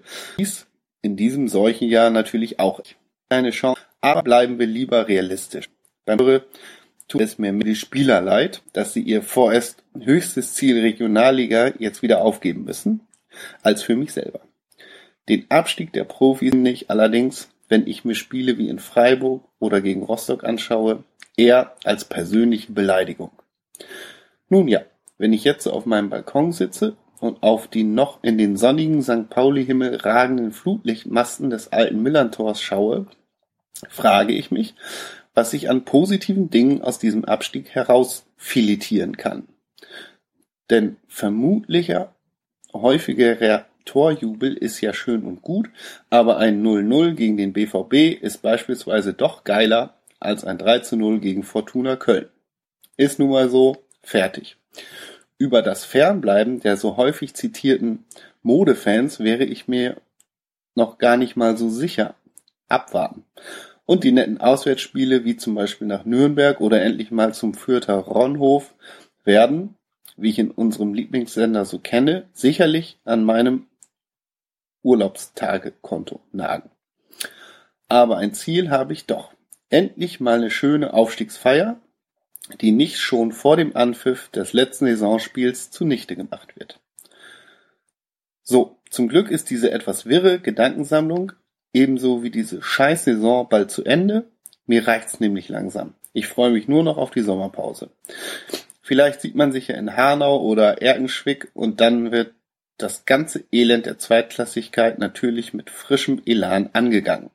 in 1.01 1.15
diesem 1.15 1.47
solchen 1.47 1.87
Jahr 1.87 2.11
natürlich 2.11 2.59
auch 2.59 2.81
keine 3.29 3.51
Chance, 3.51 3.81
aber 4.01 4.21
bleiben 4.21 4.59
wir 4.59 4.67
lieber 4.67 5.07
realistisch. 5.07 5.69
Beim 6.05 6.17
tut 7.07 7.21
es 7.21 7.37
mir 7.37 7.53
mit 7.53 7.65
die 7.65 7.75
Spieler 7.75 8.21
leid, 8.21 8.61
dass 8.73 8.93
sie 8.93 9.01
ihr 9.01 9.23
vorerst 9.23 9.83
höchstes 9.97 10.53
Ziel 10.53 10.79
Regionalliga 10.81 11.71
jetzt 11.79 12.01
wieder 12.01 12.21
aufgeben 12.21 12.65
müssen, 12.65 13.01
als 13.63 13.83
für 13.83 13.95
mich 13.95 14.11
selber. 14.11 14.41
Den 15.29 15.45
Abstieg 15.49 15.93
der 15.93 16.03
Profis 16.03 16.53
nicht 16.53 16.89
allerdings, 16.89 17.49
wenn 17.69 17.87
ich 17.87 18.03
mir 18.03 18.15
Spiele 18.15 18.57
wie 18.57 18.69
in 18.69 18.79
Freiburg 18.79 19.43
oder 19.59 19.81
gegen 19.81 20.03
Rostock 20.03 20.43
anschaue, 20.43 21.03
eher 21.37 21.75
als 21.83 22.05
persönliche 22.05 22.71
Beleidigung. 22.71 23.31
Nun 24.49 24.67
ja, 24.67 24.81
wenn 25.17 25.33
ich 25.33 25.43
jetzt 25.43 25.67
auf 25.67 25.85
meinem 25.85 26.09
Balkon 26.09 26.51
sitze 26.51 26.97
und 27.19 27.43
auf 27.43 27.67
die 27.67 27.83
noch 27.83 28.23
in 28.23 28.37
den 28.37 28.57
sonnigen 28.57 29.01
St. 29.03 29.29
Pauli-Himmel 29.29 29.97
ragenden 29.97 30.51
Flutlichtmasten 30.51 31.49
des 31.49 31.71
alten 31.71 32.01
Millantors 32.01 32.61
schaue, 32.61 33.05
frage 33.87 34.33
ich 34.33 34.51
mich, 34.51 34.75
was 35.33 35.51
sich 35.51 35.69
an 35.69 35.85
positiven 35.85 36.49
Dingen 36.49 36.81
aus 36.81 36.99
diesem 36.99 37.23
Abstieg 37.25 37.69
herausfiletieren 37.69 39.15
kann. 39.15 39.47
Denn 40.69 40.97
vermutlicher 41.07 42.13
häufigerer 42.73 43.65
Torjubel 43.85 44.53
ist 44.53 44.81
ja 44.81 44.93
schön 44.93 45.23
und 45.23 45.41
gut, 45.41 45.69
aber 46.09 46.37
ein 46.37 46.63
0-0 46.63 47.13
gegen 47.13 47.37
den 47.37 47.53
BVB 47.53 48.21
ist 48.21 48.41
beispielsweise 48.41 49.13
doch 49.13 49.43
geiler 49.43 49.95
als 50.19 50.43
ein 50.43 50.57
3-0 50.57 51.19
gegen 51.19 51.43
Fortuna 51.43 51.95
Köln. 51.95 52.27
Ist 52.97 53.19
nun 53.19 53.31
mal 53.31 53.49
so, 53.49 53.77
fertig. 54.03 54.57
Über 55.37 55.61
das 55.61 55.85
Fernbleiben 55.85 56.59
der 56.59 56.77
so 56.77 56.97
häufig 56.97 57.33
zitierten 57.33 58.05
Modefans 58.43 59.19
wäre 59.19 59.43
ich 59.43 59.67
mir 59.67 59.97
noch 60.75 60.97
gar 60.97 61.17
nicht 61.17 61.35
mal 61.35 61.57
so 61.57 61.69
sicher. 61.69 62.15
Abwarten. 62.67 63.25
Und 63.85 64.03
die 64.03 64.11
netten 64.11 64.39
Auswärtsspiele, 64.39 65.25
wie 65.25 65.35
zum 65.35 65.55
Beispiel 65.55 65.87
nach 65.87 66.05
Nürnberg 66.05 66.61
oder 66.61 66.81
endlich 66.81 67.11
mal 67.11 67.33
zum 67.33 67.53
Fürther 67.53 67.95
Ronhof, 67.95 68.73
werden, 69.23 69.75
wie 70.15 70.29
ich 70.29 70.39
in 70.39 70.51
unserem 70.51 70.93
Lieblingssender 70.93 71.65
so 71.65 71.79
kenne, 71.79 72.29
sicherlich 72.31 72.99
an 73.03 73.25
meinem 73.25 73.67
Urlaubstagekonto 74.83 76.21
nagen. 76.31 76.69
Aber 77.87 78.17
ein 78.17 78.33
Ziel 78.33 78.69
habe 78.69 78.93
ich 78.93 79.05
doch. 79.05 79.33
Endlich 79.69 80.19
mal 80.19 80.39
eine 80.39 80.51
schöne 80.51 80.93
Aufstiegsfeier, 80.93 81.79
die 82.59 82.71
nicht 82.71 82.99
schon 82.99 83.31
vor 83.31 83.57
dem 83.57 83.75
Anpfiff 83.75 84.29
des 84.29 84.53
letzten 84.53 84.85
Saisonspiels 84.85 85.71
zunichte 85.71 86.15
gemacht 86.15 86.57
wird. 86.57 86.79
So, 88.43 88.79
zum 88.89 89.07
Glück 89.07 89.31
ist 89.31 89.49
diese 89.49 89.71
etwas 89.71 90.05
wirre 90.05 90.39
Gedankensammlung 90.39 91.33
ebenso 91.73 92.23
wie 92.23 92.31
diese 92.31 92.61
Scheiß-Saison 92.61 93.47
bald 93.49 93.71
zu 93.71 93.83
Ende. 93.83 94.25
Mir 94.65 94.87
reicht's 94.87 95.19
nämlich 95.19 95.49
langsam. 95.49 95.93
Ich 96.13 96.27
freue 96.27 96.51
mich 96.51 96.67
nur 96.67 96.83
noch 96.83 96.97
auf 96.97 97.11
die 97.11 97.21
Sommerpause. 97.21 97.89
Vielleicht 98.81 99.21
sieht 99.21 99.35
man 99.35 99.51
sich 99.51 99.69
ja 99.69 99.75
in 99.75 99.95
Hanau 99.95 100.41
oder 100.41 100.81
Erkenschwick 100.81 101.49
und 101.53 101.79
dann 101.79 102.11
wird 102.11 102.33
das 102.81 103.05
ganze 103.05 103.43
Elend 103.51 103.85
der 103.85 103.97
Zweitklassigkeit 103.97 104.99
natürlich 104.99 105.53
mit 105.53 105.69
frischem 105.69 106.21
Elan 106.25 106.69
angegangen. 106.73 107.29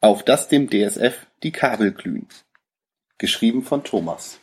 Auf 0.00 0.22
das 0.24 0.48
dem 0.48 0.68
DSF 0.70 1.26
die 1.42 1.52
Kabel 1.52 1.92
glühen. 1.92 2.28
Geschrieben 3.18 3.62
von 3.62 3.82
Thomas. 3.82 4.38